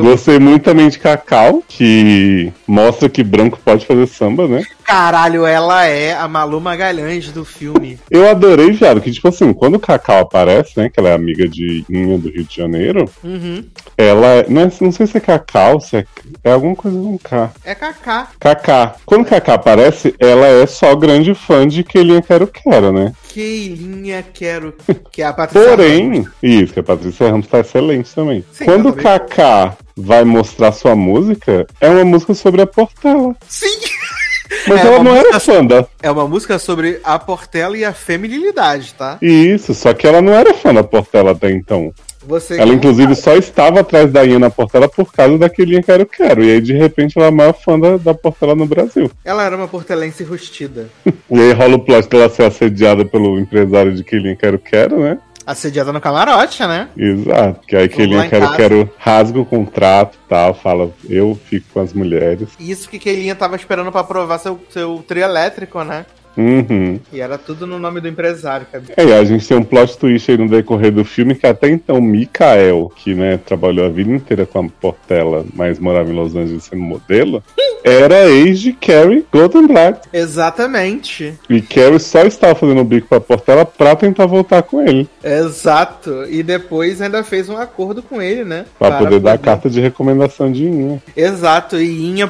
Gostei 0.00 0.38
muito 0.38 0.62
também 0.62 0.88
de 0.88 0.98
Cacau, 0.98 1.62
que 1.66 2.52
mostra 2.66 3.08
que 3.08 3.24
branco 3.24 3.58
pode 3.64 3.84
fazer 3.84 4.06
samba, 4.06 4.46
né? 4.46 4.62
Caralho, 4.88 5.44
ela 5.44 5.84
é 5.84 6.14
a 6.14 6.26
Malu 6.26 6.58
Magalhães 6.62 7.30
do 7.30 7.44
filme. 7.44 7.98
Eu 8.10 8.26
adorei, 8.26 8.70
viado, 8.72 9.02
que 9.02 9.12
tipo 9.12 9.28
assim, 9.28 9.52
quando 9.52 9.74
o 9.74 9.78
Cacau 9.78 10.20
aparece, 10.20 10.72
né, 10.80 10.88
que 10.88 10.98
ela 10.98 11.10
é 11.10 11.12
amiga 11.14 11.46
de 11.46 11.84
Inha 11.90 12.16
do 12.16 12.30
Rio 12.30 12.42
de 12.42 12.56
Janeiro, 12.56 13.04
Uhum. 13.22 13.62
ela 13.98 14.26
é, 14.26 14.46
não, 14.48 14.62
é- 14.62 14.72
não 14.80 14.90
sei 14.90 15.06
se 15.06 15.18
é 15.18 15.20
Cacau, 15.20 15.78
se 15.78 15.98
é, 15.98 16.06
é 16.42 16.52
alguma 16.52 16.74
coisa 16.74 16.96
com 16.96 17.18
K. 17.18 17.50
É 17.66 17.74
Kaká. 17.74 18.28
Cacá. 18.40 18.94
Quando 19.04 19.26
Cacá 19.26 19.54
aparece, 19.54 20.14
ela 20.18 20.46
é 20.46 20.66
só 20.66 20.96
grande 20.96 21.34
fã 21.34 21.68
de 21.68 21.84
Kelinha 21.84 22.22
Quero 22.22 22.46
Quero, 22.46 22.90
né? 22.90 23.12
Que 23.28 23.68
linha 23.78 24.24
quero. 24.32 24.72
Que 25.12 25.20
é 25.20 25.26
a 25.26 25.34
Patrícia 25.34 25.68
Porém, 25.68 26.12
Ramos. 26.12 26.28
isso, 26.42 26.72
que 26.72 26.80
a 26.80 26.82
Patrícia 26.82 27.28
Ramos 27.30 27.46
tá 27.46 27.60
excelente 27.60 28.14
também. 28.14 28.42
Sim, 28.52 28.64
Quando 28.64 28.88
o. 28.88 28.92
Cacá 28.94 29.76
vai 29.94 30.24
mostrar 30.24 30.72
sua 30.72 30.96
música, 30.96 31.66
é 31.78 31.90
uma 31.90 32.04
música 32.06 32.32
sobre 32.32 32.62
a 32.62 32.66
Portela. 32.66 33.36
Sim! 33.46 33.66
Mas 34.66 34.78
É 34.80 34.86
ela 34.86 34.96
uma 34.98 35.04
não 35.04 35.16
era 35.16 35.32
música- 35.32 35.40
fã 35.40 35.64
da. 35.64 35.86
É 36.02 36.10
uma 36.10 36.26
música 36.28 36.58
sobre 36.58 37.00
a 37.04 37.18
Portela 37.18 37.76
e 37.76 37.84
a 37.84 37.92
feminilidade, 37.92 38.94
tá? 38.94 39.18
Isso, 39.20 39.74
só 39.74 39.92
que 39.92 40.06
ela 40.06 40.20
não 40.22 40.32
era 40.32 40.54
fã 40.54 40.72
da 40.72 40.82
Portela 40.84 41.32
até 41.32 41.50
então. 41.50 41.92
Você 42.26 42.58
Ela, 42.60 42.74
inclusive, 42.74 43.14
só 43.14 43.36
estava 43.36 43.80
atrás 43.80 44.12
da 44.12 44.22
Iana 44.22 44.50
Portela 44.50 44.86
por 44.86 45.10
causa 45.12 45.38
daquele 45.38 45.82
Quero 45.82 46.04
Quero. 46.04 46.44
E 46.44 46.50
aí, 46.52 46.60
de 46.60 46.74
repente, 46.74 47.16
ela 47.16 47.26
é 47.26 47.28
a 47.30 47.32
maior 47.32 47.54
fã 47.54 47.78
da, 47.80 47.96
da 47.96 48.12
Portela 48.12 48.54
no 48.54 48.66
Brasil. 48.66 49.10
Ela 49.24 49.44
era 49.44 49.56
uma 49.56 49.68
portelense 49.68 50.24
rustida. 50.24 50.88
E 51.30 51.38
aí 51.40 51.52
rola 51.52 51.76
o 51.76 51.78
plot 51.78 52.08
dela 52.08 52.28
ser 52.28 52.44
assediada 52.44 53.04
pelo 53.04 53.38
empresário 53.38 53.94
de 53.94 54.02
Kelinha 54.02 54.34
Quero 54.36 54.58
Quero, 54.58 54.98
né? 55.00 55.18
Assediada 55.48 55.94
no 55.94 56.00
camarote, 56.00 56.62
né? 56.66 56.90
Exato. 56.94 57.66
Que 57.66 57.74
aí 57.74 57.84
lá 57.84 57.88
Kelinha 57.88 58.26
em 58.26 58.56
Quero 58.56 58.92
rasga 58.98 59.40
o 59.40 59.46
contrato 59.46 60.18
e 60.22 60.28
tal, 60.28 60.52
fala, 60.52 60.90
eu 61.08 61.40
fico 61.46 61.66
com 61.72 61.80
as 61.80 61.94
mulheres. 61.94 62.50
Isso 62.60 62.86
que 62.86 62.98
Keilinha 62.98 63.34
tava 63.34 63.56
esperando 63.56 63.90
pra 63.90 64.02
aprovar 64.02 64.38
seu, 64.40 64.60
seu 64.68 65.02
trio 65.08 65.24
elétrico, 65.24 65.82
né? 65.82 66.04
Uhum. 66.38 67.00
E 67.12 67.20
era 67.20 67.36
tudo 67.36 67.66
no 67.66 67.80
nome 67.80 68.00
do 68.00 68.06
empresário, 68.06 68.64
cara. 68.70 68.84
É, 68.96 69.04
e 69.04 69.12
a 69.12 69.24
gente 69.24 69.46
tem 69.46 69.56
um 69.56 69.64
plot 69.64 69.98
twist 69.98 70.30
aí 70.30 70.38
no 70.38 70.48
decorrer 70.48 70.92
do 70.92 71.04
filme 71.04 71.34
que 71.34 71.46
até 71.46 71.68
então 71.68 72.00
Mikael, 72.00 72.92
que 72.94 73.12
né, 73.12 73.40
trabalhou 73.44 73.84
a 73.84 73.88
vida 73.88 74.12
inteira 74.12 74.46
com 74.46 74.60
a 74.60 74.68
Portela, 74.68 75.44
mas 75.52 75.80
morava 75.80 76.08
em 76.08 76.14
Los 76.14 76.36
Angeles 76.36 76.62
sendo 76.62 76.82
modelo, 76.82 77.42
era 77.82 78.28
ex 78.28 78.60
de 78.60 78.72
Carrie 78.72 79.26
Goldenblatt. 79.32 80.08
Exatamente. 80.12 81.34
E 81.50 81.60
Carrie 81.60 81.98
só 81.98 82.22
estava 82.22 82.54
fazendo 82.54 82.82
o 82.82 82.84
bico 82.84 83.08
pra 83.08 83.20
Portela 83.20 83.64
pra 83.64 83.96
tentar 83.96 84.26
voltar 84.26 84.62
com 84.62 84.80
ele. 84.80 85.08
Exato. 85.24 86.24
E 86.28 86.44
depois 86.44 87.02
ainda 87.02 87.24
fez 87.24 87.48
um 87.48 87.56
acordo 87.56 88.00
com 88.00 88.22
ele, 88.22 88.44
né? 88.44 88.64
Pra 88.78 88.90
Para 88.90 88.98
poder 88.98 89.20
dar 89.20 89.32
a 89.32 89.38
carta 89.38 89.68
de 89.68 89.80
recomendação 89.80 90.52
de 90.52 90.64
Inha. 90.64 91.02
Exato. 91.16 91.76
E 91.76 92.06
Inha 92.06 92.28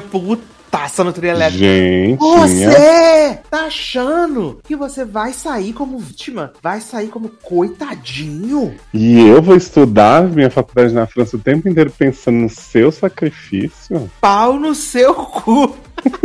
putaça 0.69 1.03
no 1.03 1.11
trio 1.11 1.31
elétrico. 1.31 1.57
Gente. 1.57 2.19
Você 2.19 3.39
tá 3.49 3.65
achando 3.65 4.59
que 4.63 4.75
você 4.75 5.03
vai 5.03 5.33
sair 5.33 5.73
como 5.73 5.97
vítima? 5.97 6.53
Vai 6.61 6.79
sair 6.79 7.07
como 7.07 7.29
coitadinho? 7.29 8.75
E 8.93 9.19
eu 9.19 9.41
vou 9.41 9.55
estudar 9.55 10.23
minha 10.23 10.51
faculdade 10.51 10.93
na 10.93 11.07
França 11.07 11.35
o 11.35 11.39
tempo 11.39 11.67
inteiro 11.67 11.91
pensando 11.91 12.37
no 12.37 12.49
seu 12.49 12.91
sacrifício. 12.91 14.09
Pau 14.21 14.59
no 14.59 14.75
seu 14.75 15.13
cu. 15.15 15.75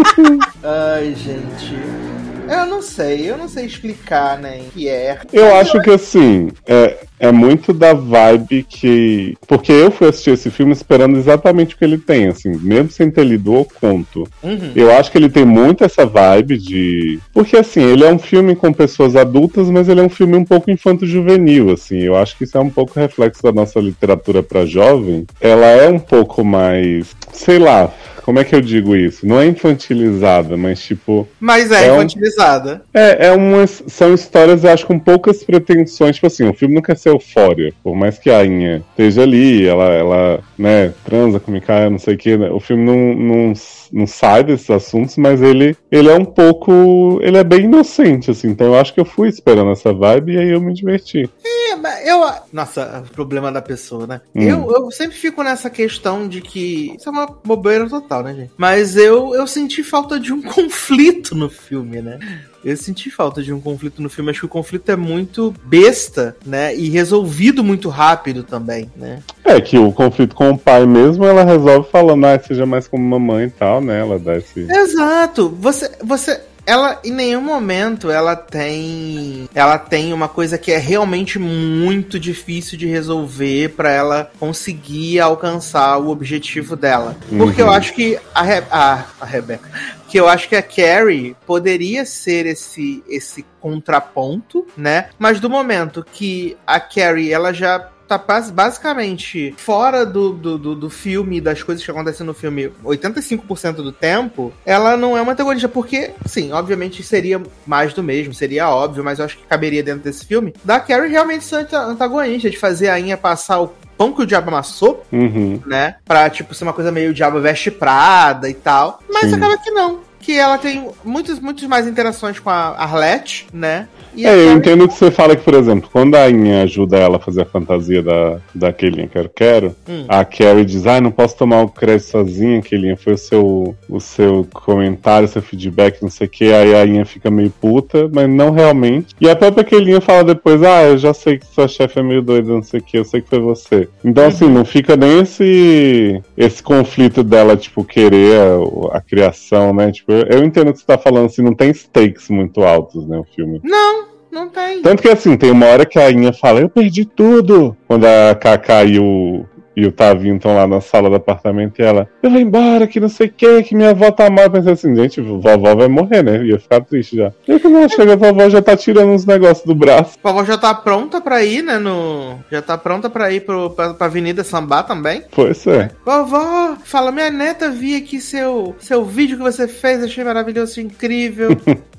Ai, 0.62 1.14
gente. 1.14 2.23
Eu 2.48 2.66
não 2.66 2.82
sei, 2.82 3.30
eu 3.30 3.36
não 3.36 3.48
sei 3.48 3.66
explicar, 3.66 4.38
né, 4.38 4.60
que 4.72 4.88
é. 4.88 5.18
Eu 5.32 5.54
acho 5.56 5.80
que 5.80 5.90
assim, 5.90 6.50
é, 6.66 6.98
é 7.18 7.32
muito 7.32 7.72
da 7.72 7.92
vibe 7.94 8.64
que. 8.68 9.36
Porque 9.46 9.72
eu 9.72 9.90
fui 9.90 10.08
assistir 10.08 10.30
esse 10.30 10.50
filme 10.50 10.72
esperando 10.72 11.16
exatamente 11.16 11.74
o 11.74 11.78
que 11.78 11.84
ele 11.84 11.98
tem, 11.98 12.28
assim, 12.28 12.50
mesmo 12.58 12.90
sem 12.90 13.10
ter 13.10 13.24
lido 13.24 13.54
o 13.54 13.64
conto. 13.64 14.28
Uhum. 14.42 14.72
Eu 14.74 14.90
acho 14.92 15.10
que 15.10 15.18
ele 15.18 15.28
tem 15.28 15.44
muito 15.44 15.84
essa 15.84 16.04
vibe 16.04 16.58
de. 16.58 17.18
Porque, 17.32 17.56
assim, 17.56 17.82
ele 17.82 18.04
é 18.04 18.12
um 18.12 18.18
filme 18.18 18.54
com 18.54 18.72
pessoas 18.72 19.16
adultas, 19.16 19.70
mas 19.70 19.88
ele 19.88 20.00
é 20.00 20.04
um 20.04 20.08
filme 20.08 20.36
um 20.36 20.44
pouco 20.44 20.70
infanto-juvenil, 20.70 21.72
assim. 21.72 21.98
Eu 21.98 22.16
acho 22.16 22.36
que 22.36 22.44
isso 22.44 22.58
é 22.58 22.60
um 22.60 22.70
pouco 22.70 22.98
reflexo 22.98 23.42
da 23.42 23.52
nossa 23.52 23.80
literatura 23.80 24.42
para 24.42 24.66
jovem. 24.66 25.26
Ela 25.40 25.66
é 25.66 25.88
um 25.88 25.98
pouco 25.98 26.44
mais. 26.44 27.14
Sei 27.32 27.58
lá 27.58 27.92
como 28.24 28.38
é 28.38 28.44
que 28.44 28.55
eu 28.55 28.60
digo 28.62 28.96
isso? 28.96 29.26
Não 29.26 29.38
é 29.38 29.46
infantilizada, 29.46 30.56
mas 30.56 30.80
tipo. 30.80 31.28
Mas 31.38 31.70
é, 31.70 31.88
é 31.88 31.92
infantilizada. 31.92 32.82
Um, 32.94 32.98
é, 32.98 33.26
é 33.26 33.32
umas. 33.32 33.82
São 33.86 34.14
histórias, 34.14 34.64
eu 34.64 34.70
acho, 34.70 34.86
com 34.86 34.98
poucas 34.98 35.44
pretensões. 35.44 36.16
Tipo 36.16 36.28
assim, 36.28 36.48
o 36.48 36.55
filme 36.55 36.74
não 36.74 36.80
quer 36.80 36.96
ser 36.96 37.10
eufória. 37.10 37.74
Por 37.82 37.94
mais 37.94 38.18
que 38.18 38.30
a 38.30 38.42
Inha 38.42 38.82
esteja 38.90 39.22
ali, 39.22 39.66
ela, 39.66 39.92
ela 39.92 40.40
né, 40.56 40.94
transa 41.05 41.38
com 41.38 41.51
o 41.51 41.55
Mikael, 41.55 41.90
não 41.90 41.98
sei 41.98 42.14
o 42.14 42.18
que. 42.18 42.34
Né? 42.34 42.48
O 42.51 42.60
filme 42.60 42.82
não, 42.82 43.14
não, 43.14 43.52
não 43.92 44.06
sai 44.06 44.42
desses 44.42 44.70
assuntos, 44.70 45.18
mas 45.18 45.42
ele, 45.42 45.76
ele 45.92 46.09
é 46.09 46.14
um 46.14 46.24
pouco. 46.24 47.20
Ele 47.22 47.36
é 47.36 47.44
bem 47.44 47.64
inocente, 47.64 48.30
assim. 48.30 48.48
Então 48.48 48.68
eu 48.68 48.80
acho 48.80 48.94
que 48.94 49.01
eu 49.01 49.05
fui 49.05 49.28
esperando 49.28 49.70
essa 49.70 49.92
vibe 49.92 50.32
e 50.32 50.38
aí 50.38 50.48
eu 50.48 50.62
me 50.62 50.72
diverti. 50.72 51.28
É, 51.44 51.53
mas 51.76 52.06
eu. 52.06 52.24
Nossa, 52.52 53.05
o 53.06 53.12
problema 53.12 53.51
da 53.51 53.60
pessoa, 53.60 54.06
né? 54.06 54.20
Hum. 54.34 54.42
Eu, 54.42 54.70
eu 54.70 54.90
sempre 54.90 55.16
fico 55.16 55.42
nessa 55.42 55.68
questão 55.68 56.28
de 56.28 56.40
que. 56.40 56.94
Isso 56.96 57.09
é 57.09 57.12
uma 57.12 57.26
bobeira 57.26 57.88
total 57.88 58.14
total, 58.14 58.22
né, 58.22 58.34
gente? 58.34 58.52
Mas 58.56 58.96
eu, 58.96 59.34
eu 59.34 59.46
senti 59.46 59.82
falta 59.82 60.20
de 60.20 60.32
um 60.32 60.40
conflito 60.42 61.34
no 61.34 61.48
filme, 61.48 62.01
né? 62.01 62.18
Eu 62.64 62.76
senti 62.76 63.10
falta 63.10 63.42
de 63.42 63.52
um 63.52 63.60
conflito 63.60 64.01
no 64.01 64.09
filme. 64.09 64.30
Acho 64.30 64.40
que 64.40 64.46
o 64.46 64.48
conflito 64.48 64.88
é 64.90 64.96
muito 64.96 65.55
besta, 65.64 66.36
né? 66.46 66.74
E 66.74 66.88
resolvido 66.88 67.62
muito 67.62 67.88
rápido 67.88 68.42
também, 68.42 68.90
né? 68.96 69.20
É 69.44 69.60
que 69.60 69.76
o 69.76 69.92
conflito 69.92 70.34
com 70.34 70.51
o 70.51 70.59
pai 70.59 70.86
mesmo, 70.86 71.24
ela 71.24 71.44
resolve 71.44 71.90
falando, 71.90 72.24
ah, 72.24 72.38
seja 72.38 72.64
mais 72.64 72.88
como 72.88 73.05
mamãe 73.05 73.46
e 73.46 73.51
tal, 73.51 73.80
né? 73.80 74.01
Ela 74.01 74.18
dá 74.18 74.36
esse. 74.36 74.60
Exato. 74.60 75.51
Você. 75.60 75.90
você 76.02 76.40
ela 76.66 77.01
em 77.05 77.12
nenhum 77.12 77.41
momento 77.41 78.11
ela 78.11 78.35
tem 78.35 79.49
ela 79.55 79.78
tem 79.78 80.12
uma 80.12 80.28
coisa 80.28 80.57
que 80.57 80.73
é 80.73 80.78
realmente 80.78 81.39
muito 81.39 82.19
difícil 82.19 82.78
de 82.78 82.86
resolver 82.86 83.70
para 83.70 83.91
ela 83.91 84.31
conseguir 84.39 85.20
alcançar 85.20 85.99
o 85.99 86.09
objetivo 86.09 86.77
dela. 86.77 87.16
Porque 87.36 87.62
uhum. 87.62 87.69
eu 87.69 87.74
acho 87.74 87.93
que 87.95 88.19
a, 88.35 88.43
Re 88.43 88.62
a, 88.70 89.05
a 89.20 89.24
Rebecca, 89.24 89.70
que 90.09 90.19
eu 90.19 90.28
acho 90.28 90.49
que 90.49 90.57
a 90.57 90.62
Carrie 90.62 91.36
poderia 91.47 92.05
ser 92.05 92.47
esse 92.47 93.03
esse 93.09 93.45
contraponto, 93.61 94.66
né? 94.77 95.09
Mas 95.19 95.41
do 95.41 95.51
momento 95.51 96.05
que 96.12 96.57
a 96.66 96.81
Carrie 96.81 97.32
ela 97.32 97.53
já 97.53 97.91
tá 98.06 98.18
basicamente 98.52 99.55
fora 99.56 100.05
do, 100.05 100.32
do, 100.32 100.59
do, 100.59 100.74
do 100.74 100.90
filme, 100.90 101.40
das 101.40 101.62
coisas 101.62 101.85
que 101.85 101.90
acontecem 101.90 102.26
no 102.26 102.35
filme 102.35 102.70
85% 102.85 103.76
do 103.76 103.93
tempo, 103.93 104.52
ela 104.64 104.97
não 104.97 105.16
é 105.16 105.22
uma 105.22 105.32
antagonista, 105.32 105.68
porque, 105.68 106.12
sim, 106.26 106.52
obviamente 106.52 107.02
seria 107.02 107.43
mais 107.66 107.93
do 107.94 108.02
mesmo, 108.02 108.35
seria 108.35 108.68
óbvio, 108.68 109.02
mas 109.05 109.18
eu 109.18 109.24
acho 109.24 109.39
que 109.39 109.47
caberia 109.47 109.82
dentro 109.82 110.02
desse 110.02 110.24
filme, 110.26 110.55
da 110.64 110.81
Carrie 110.81 111.10
realmente 111.10 111.44
ser 111.44 111.66
antagonista, 111.74 112.51
de 112.51 112.59
fazer 112.59 112.89
a 112.89 112.98
Inha 112.98 113.16
passar 113.16 113.60
o 113.60 113.74
pão 113.97 114.12
que 114.12 114.22
o 114.22 114.26
diabo 114.26 114.48
amassou, 114.48 115.05
uhum. 115.12 115.60
né? 115.66 115.97
Pra, 116.05 116.28
tipo, 116.28 116.55
ser 116.55 116.64
uma 116.64 116.72
coisa 116.72 116.93
meio 116.93 117.10
o 117.10 117.14
diabo 117.14 117.40
veste 117.40 117.70
prada 117.70 118.48
e 118.48 118.55
tal. 118.55 119.01
Mas 119.09 119.31
Sim. 119.31 119.36
acaba 119.36 119.56
que 119.59 119.70
não. 119.70 120.01
Que 120.24 120.38
ela 120.38 120.56
tem 120.56 120.88
muitas, 121.05 121.38
muitas 121.38 121.64
mais 121.68 121.86
interações 121.86 122.38
com 122.38 122.48
a 122.48 122.70
Arlette, 122.78 123.46
né? 123.52 123.88
E 124.16 124.26
é, 124.26 124.32
eu 124.32 124.52
entendo 124.52 124.86
que 124.86 124.94
você 124.94 125.10
fala 125.10 125.34
que, 125.34 125.42
por 125.42 125.55
exemplo, 125.55 125.90
quando 125.92 126.14
a 126.14 126.30
Inha 126.30 126.62
ajuda 126.62 126.96
ela 126.96 127.16
a 127.16 127.20
fazer 127.20 127.42
a 127.42 127.46
fantasia 127.46 128.02
da, 128.02 128.38
da 128.55 128.72
Kelinha 128.72 129.09
Quero 129.09 129.28
Quero, 129.28 129.76
hum. 129.88 130.05
a 130.09 130.24
Carrie 130.24 130.64
diz, 130.64 130.86
ah, 130.86 131.01
não 131.01 131.10
posso 131.10 131.36
tomar 131.36 131.62
o 131.62 131.68
crédito 131.68 132.10
sozinha, 132.10 132.62
Kelinha, 132.62 132.96
foi 132.96 133.14
o 133.14 133.18
seu, 133.18 133.76
o 133.88 134.01
seu 134.01 134.46
comentário, 134.55 135.28
seu 135.28 135.42
feedback, 135.42 136.01
não 136.01 136.09
sei 136.09 136.26
o 136.26 136.30
que, 136.30 136.52
aí 136.52 136.74
a 136.74 136.86
Inha 136.86 137.05
fica 137.05 137.30
meio 137.30 137.51
puta, 137.51 138.09
mas 138.12 138.28
não 138.28 138.51
realmente. 138.51 139.14
E 139.20 139.28
a 139.28 139.36
própria 139.36 139.64
Kelinha 139.64 140.01
fala 140.01 140.24
depois, 140.24 140.62
ah, 140.62 140.84
eu 140.84 140.96
já 140.96 141.12
sei 141.12 141.38
que 141.38 141.46
sua 141.46 141.66
chefe 141.66 141.98
é 141.98 142.02
meio 142.02 142.22
doida, 142.22 142.52
não 142.52 142.62
sei 142.62 142.80
o 142.80 142.82
que, 142.82 142.96
eu 142.96 143.05
sei 143.05 143.20
que 143.20 143.28
foi 143.28 143.40
você. 143.40 143.88
Então, 144.05 144.24
assim, 144.26 144.44
uhum. 144.44 144.51
assim, 144.51 144.59
não 144.59 144.64
fica 144.64 144.96
nem 144.96 145.20
esse, 145.20 146.22
esse 146.36 146.62
conflito 146.62 147.24
dela, 147.24 147.56
tipo, 147.56 147.84
querer 147.84 148.36
a, 148.36 148.96
a 148.98 149.01
criação, 149.01 149.74
né? 149.74 149.90
Tipo, 149.90 150.14
eu, 150.15 150.39
eu 150.39 150.45
entendo 150.45 150.73
que 150.73 150.78
você 150.78 150.86
tá 150.86 150.99
falando, 150.99 151.27
assim, 151.27 151.43
não 151.43 151.55
tem 151.55 151.73
stakes 151.73 152.28
muito 152.28 152.62
altos, 152.62 153.07
né, 153.07 153.19
o 153.19 153.24
filme. 153.24 153.61
Não, 153.62 154.07
não 154.31 154.49
tem. 154.49 154.82
Tanto 154.82 155.03
que 155.03 155.09
assim, 155.09 155.36
tem 155.36 155.51
uma 155.51 155.66
hora 155.66 155.86
que 155.86 155.99
a 155.99 156.11
Inha 156.11 156.32
fala, 156.32 156.61
eu 156.61 156.69
perdi 156.69 157.05
tudo. 157.05 157.77
Quando 157.86 158.05
a 158.05 158.35
Kaká 158.35 158.85
e 158.85 158.99
o, 158.99 159.45
e 159.76 159.86
o 159.86 159.92
Tavinho 159.92 160.36
estão 160.36 160.55
lá 160.55 160.66
na 160.66 160.80
sala 160.80 161.10
do 161.10 161.16
apartamento 161.16 161.80
e 161.80 161.82
ela, 161.82 162.09
eu 162.22 162.30
vou 162.30 162.40
embora, 162.40 162.86
que 162.86 163.01
não 163.01 163.09
sei 163.09 163.26
o 163.26 163.32
que, 163.32 163.62
que 163.62 163.74
minha 163.74 163.90
avó 163.90 164.10
tá 164.10 164.30
mal. 164.30 164.44
Eu 164.44 164.51
pensei 164.51 164.72
assim, 164.72 164.94
gente, 164.94 165.20
vovó 165.20 165.74
vai 165.74 165.88
morrer, 165.88 166.22
né? 166.22 166.44
Ia 166.44 166.59
ficar 166.59 166.80
triste 166.82 167.16
já. 167.16 167.32
E 167.46 167.59
quando 167.59 167.78
ela 167.78 167.88
chega, 167.88 168.12
a 168.12 168.16
vovó 168.16 168.48
já 168.48 168.62
tá 168.62 168.76
tirando 168.76 169.10
uns 169.10 169.26
negócios 169.26 169.66
do 169.66 169.74
braço. 169.74 170.18
A 170.22 170.28
vovó 170.30 170.44
já 170.44 170.56
tá 170.56 170.74
pronta 170.74 171.20
pra 171.20 171.42
ir, 171.42 171.62
né? 171.62 171.78
No... 171.78 172.38
Já 172.51 172.62
tá 172.62 172.78
pronta 172.78 173.10
pra 173.10 173.32
ir 173.32 173.40
pro, 173.40 173.70
pra, 173.70 173.94
pra 173.94 174.06
Avenida 174.06 174.44
Sambá 174.44 174.82
também. 174.82 175.22
Pois 175.30 175.66
é. 175.66 175.90
Vovó, 176.05 176.76
fala, 176.84 177.10
minha 177.10 177.30
neta, 177.30 177.70
vi 177.70 177.96
aqui 177.96 178.20
seu, 178.20 178.74
seu 178.78 179.05
vídeo 179.05 179.36
que 179.36 179.42
você 179.42 179.66
fez, 179.66 180.02
achei 180.02 180.24
maravilhoso, 180.24 180.80
incrível. 180.80 181.51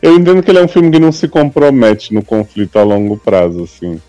Eu 0.00 0.16
entendo 0.16 0.42
que 0.42 0.50
ele 0.50 0.58
é 0.58 0.64
um 0.64 0.68
filme 0.68 0.90
que 0.90 0.98
não 0.98 1.12
se 1.12 1.28
compromete 1.28 2.14
no 2.14 2.22
conflito 2.22 2.78
a 2.78 2.82
longo 2.82 3.16
prazo, 3.16 3.64
assim. 3.64 4.00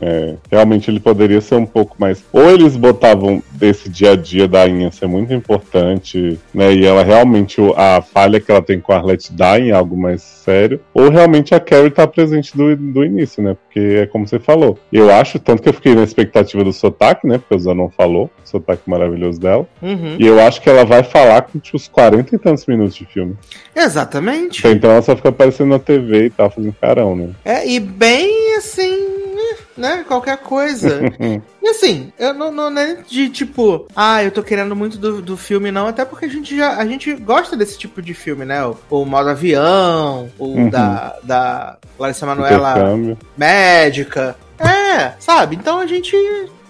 É, 0.00 0.34
realmente 0.50 0.90
ele 0.90 1.00
poderia 1.00 1.40
ser 1.40 1.54
um 1.54 1.66
pouco 1.66 1.96
mais. 1.98 2.22
Ou 2.32 2.50
eles 2.50 2.76
botavam 2.76 3.42
desse 3.52 3.88
dia 3.88 4.12
a 4.12 4.16
dia 4.16 4.46
da 4.46 4.66
Inha 4.66 4.90
ser 4.90 5.06
muito 5.06 5.32
importante, 5.32 6.38
né? 6.52 6.74
E 6.74 6.84
ela 6.84 7.02
realmente, 7.02 7.60
a 7.76 8.02
falha 8.02 8.40
que 8.40 8.50
ela 8.50 8.60
tem 8.60 8.80
com 8.80 8.92
a 8.92 8.96
Arlette 8.96 9.32
dá 9.32 9.58
em 9.58 9.72
algo 9.72 9.96
mais 9.96 10.22
sério. 10.22 10.80
Ou 10.92 11.08
realmente 11.08 11.54
a 11.54 11.60
Carrie 11.60 11.90
tá 11.90 12.06
presente 12.06 12.56
do, 12.56 12.76
do 12.76 13.04
início, 13.04 13.42
né? 13.42 13.56
Porque 13.64 13.80
é 14.02 14.06
como 14.06 14.26
você 14.26 14.38
falou. 14.38 14.78
Eu 14.92 15.10
acho, 15.10 15.38
tanto 15.38 15.62
que 15.62 15.68
eu 15.68 15.72
fiquei 15.72 15.94
na 15.94 16.02
expectativa 16.02 16.62
do 16.62 16.72
sotaque, 16.72 17.26
né? 17.26 17.38
Porque 17.38 17.54
o 17.54 17.58
Zanon 17.58 17.88
falou, 17.88 18.30
o 18.44 18.48
sotaque 18.48 18.82
maravilhoso 18.86 19.40
dela. 19.40 19.66
Uhum. 19.80 20.16
E 20.18 20.26
eu 20.26 20.40
acho 20.40 20.60
que 20.60 20.68
ela 20.68 20.84
vai 20.84 21.02
falar 21.02 21.42
com 21.42 21.58
tipo, 21.58 21.76
uns 21.76 21.88
40 21.88 22.34
e 22.34 22.38
tantos 22.38 22.66
minutos 22.66 22.94
de 22.94 23.06
filme. 23.06 23.36
Exatamente. 23.74 24.66
Então 24.68 24.90
ela 24.90 25.02
só 25.02 25.16
fica 25.16 25.32
aparecendo 25.34 25.70
na 25.70 25.78
TV 25.78 26.26
e 26.26 26.30
tal, 26.30 26.50
fazendo 26.50 26.74
carão, 26.80 27.14
né? 27.16 27.30
É, 27.44 27.68
e 27.68 27.78
bem 27.80 28.56
assim 28.56 29.14
né? 29.76 30.04
Qualquer 30.06 30.38
coisa. 30.38 31.00
e 31.62 31.68
assim, 31.68 32.12
eu 32.18 32.32
não, 32.32 32.50
não 32.50 32.78
é 32.78 32.96
de 33.06 33.28
tipo, 33.28 33.86
ah, 33.94 34.22
eu 34.22 34.30
tô 34.30 34.42
querendo 34.42 34.74
muito 34.74 34.98
do, 34.98 35.20
do 35.20 35.36
filme, 35.36 35.70
não, 35.70 35.86
até 35.86 36.04
porque 36.04 36.24
a 36.24 36.28
gente 36.28 36.56
já 36.56 36.76
a 36.76 36.86
gente 36.86 37.12
gosta 37.14 37.56
desse 37.56 37.78
tipo 37.78 38.00
de 38.00 38.14
filme, 38.14 38.44
né? 38.44 38.64
O, 38.64 38.76
o 38.90 39.04
modo 39.04 39.30
avião, 39.30 40.30
o 40.38 40.46
uhum. 40.46 40.70
da, 40.70 41.16
da 41.22 41.78
Larissa 41.98 42.26
Manoela 42.26 42.74
médica. 43.36 44.36
É, 44.58 45.14
sabe? 45.18 45.56
Então 45.56 45.80
a 45.80 45.86
gente 45.86 46.16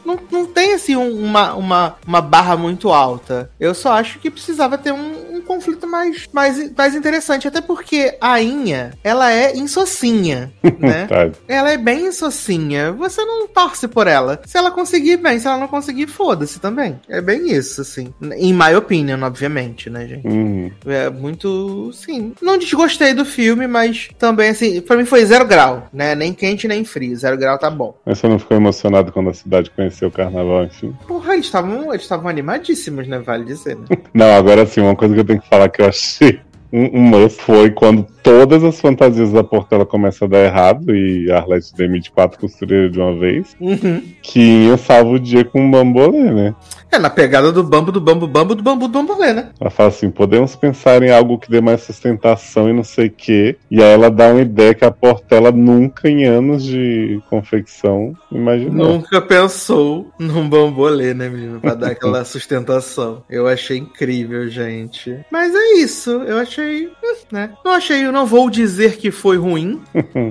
não, 0.04 0.18
não 0.30 0.46
tem 0.46 0.74
assim 0.74 0.96
uma, 0.96 1.54
uma, 1.54 1.96
uma 2.06 2.20
barra 2.20 2.56
muito 2.56 2.90
alta. 2.90 3.50
Eu 3.60 3.74
só 3.74 3.92
acho 3.92 4.18
que 4.18 4.30
precisava 4.30 4.78
ter 4.78 4.92
um 4.92 5.23
conflito 5.44 5.86
mais, 5.86 6.28
mais, 6.32 6.72
mais 6.76 6.94
interessante. 6.94 7.46
Até 7.46 7.60
porque 7.60 8.16
a 8.20 8.40
Inha, 8.40 8.92
ela 9.02 9.32
é 9.32 9.56
insocinha, 9.56 10.52
né? 10.78 11.06
Tá. 11.06 11.30
ela 11.46 11.70
é 11.70 11.76
bem 11.76 12.06
insocinha. 12.06 12.92
Você 12.92 13.24
não 13.24 13.46
torce 13.46 13.86
por 13.86 14.06
ela. 14.06 14.40
Se 14.46 14.58
ela 14.58 14.70
conseguir, 14.70 15.16
bem. 15.18 15.38
Se 15.38 15.46
ela 15.46 15.58
não 15.58 15.68
conseguir, 15.68 16.06
foda-se 16.06 16.60
também. 16.60 17.00
É 17.08 17.20
bem 17.20 17.50
isso, 17.50 17.80
assim. 17.80 18.12
Em 18.36 18.52
my 18.52 18.74
opinion, 18.74 19.22
obviamente, 19.22 19.88
né, 19.88 20.06
gente? 20.06 20.26
Uhum. 20.26 20.70
É 20.86 21.10
muito, 21.10 21.92
sim. 21.92 22.32
Não 22.40 22.58
desgostei 22.58 23.14
do 23.14 23.24
filme, 23.24 23.66
mas 23.66 24.08
também, 24.18 24.50
assim, 24.50 24.80
pra 24.80 24.96
mim 24.96 25.04
foi 25.04 25.24
zero 25.24 25.46
grau, 25.46 25.88
né? 25.92 26.14
Nem 26.14 26.32
quente, 26.32 26.66
nem 26.68 26.84
frio. 26.84 27.16
Zero 27.16 27.36
grau 27.36 27.58
tá 27.58 27.70
bom. 27.70 27.96
Mas 28.04 28.18
você 28.18 28.28
não 28.28 28.38
ficou 28.38 28.56
emocionado 28.56 29.12
quando 29.12 29.30
a 29.30 29.34
cidade 29.34 29.70
conheceu 29.70 30.08
o 30.08 30.12
carnaval, 30.12 30.64
enfim. 30.64 30.94
Porra, 31.06 31.34
eles 31.34 31.46
estavam 31.46 31.92
eles 31.92 32.10
animadíssimos, 32.10 33.06
né? 33.06 33.18
Vale 33.18 33.44
dizer, 33.44 33.76
né? 33.76 33.84
Não, 34.12 34.32
agora 34.34 34.66
sim, 34.66 34.80
uma 34.80 34.94
coisa 34.94 35.14
que 35.14 35.20
eu 35.20 35.24
tenho 35.24 35.33
que 35.38 35.48
falar 35.48 35.68
que 35.68 35.82
eu 35.82 35.88
achei 35.88 36.40
um, 36.72 36.98
um 36.98 37.02
must 37.02 37.40
foi 37.40 37.70
quando 37.70 38.06
todas 38.24 38.64
as 38.64 38.80
fantasias 38.80 39.30
da 39.30 39.44
Portela 39.44 39.84
começam 39.84 40.26
a 40.26 40.30
dar 40.30 40.38
errado 40.38 40.96
e 40.96 41.30
a 41.30 41.36
Arlette 41.36 41.74
demite 41.76 42.10
quatro 42.10 42.40
costureiras 42.40 42.90
de 42.90 42.98
uma 42.98 43.14
vez, 43.14 43.54
uhum. 43.60 44.02
que 44.22 44.40
ia 44.40 44.78
salva 44.78 45.10
o 45.10 45.20
dia 45.20 45.44
com 45.44 45.60
um 45.60 45.70
bambolê, 45.70 46.30
né? 46.32 46.54
É, 46.90 46.98
na 46.98 47.10
pegada 47.10 47.50
do 47.50 47.62
bambu, 47.62 47.90
do 47.90 48.00
bambu, 48.00 48.26
bambu, 48.26 48.54
do 48.54 48.62
bambu, 48.62 48.86
do 48.86 48.92
bambolê, 48.92 49.32
né? 49.32 49.50
Ela 49.60 49.68
fala 49.68 49.88
assim, 49.88 50.10
podemos 50.10 50.54
pensar 50.54 51.02
em 51.02 51.10
algo 51.10 51.38
que 51.38 51.50
dê 51.50 51.60
mais 51.60 51.82
sustentação 51.82 52.70
e 52.70 52.72
não 52.72 52.84
sei 52.84 53.08
o 53.08 53.10
quê. 53.10 53.56
E 53.68 53.82
aí 53.82 53.92
ela 53.92 54.08
dá 54.08 54.28
uma 54.28 54.40
ideia 54.40 54.74
que 54.74 54.84
a 54.84 54.92
Portela 54.92 55.50
nunca, 55.50 56.08
em 56.08 56.24
anos 56.24 56.62
de 56.62 57.20
confecção, 57.28 58.14
imaginou. 58.30 58.92
Nunca 58.92 59.20
pensou 59.20 60.06
num 60.18 60.48
bambolê, 60.48 61.12
né, 61.12 61.28
menino? 61.28 61.60
Pra 61.60 61.74
dar 61.74 61.90
aquela 61.90 62.22
sustentação. 62.24 63.24
Eu 63.28 63.48
achei 63.48 63.78
incrível, 63.78 64.48
gente. 64.48 65.18
Mas 65.32 65.52
é 65.52 65.74
isso. 65.78 66.10
Eu 66.10 66.38
achei, 66.38 66.88
né? 67.32 67.50
Não 67.64 67.72
achei 67.72 68.06
não 68.14 68.24
vou 68.26 68.48
dizer 68.48 68.96
que 68.96 69.10
foi 69.10 69.36
ruim, 69.36 69.80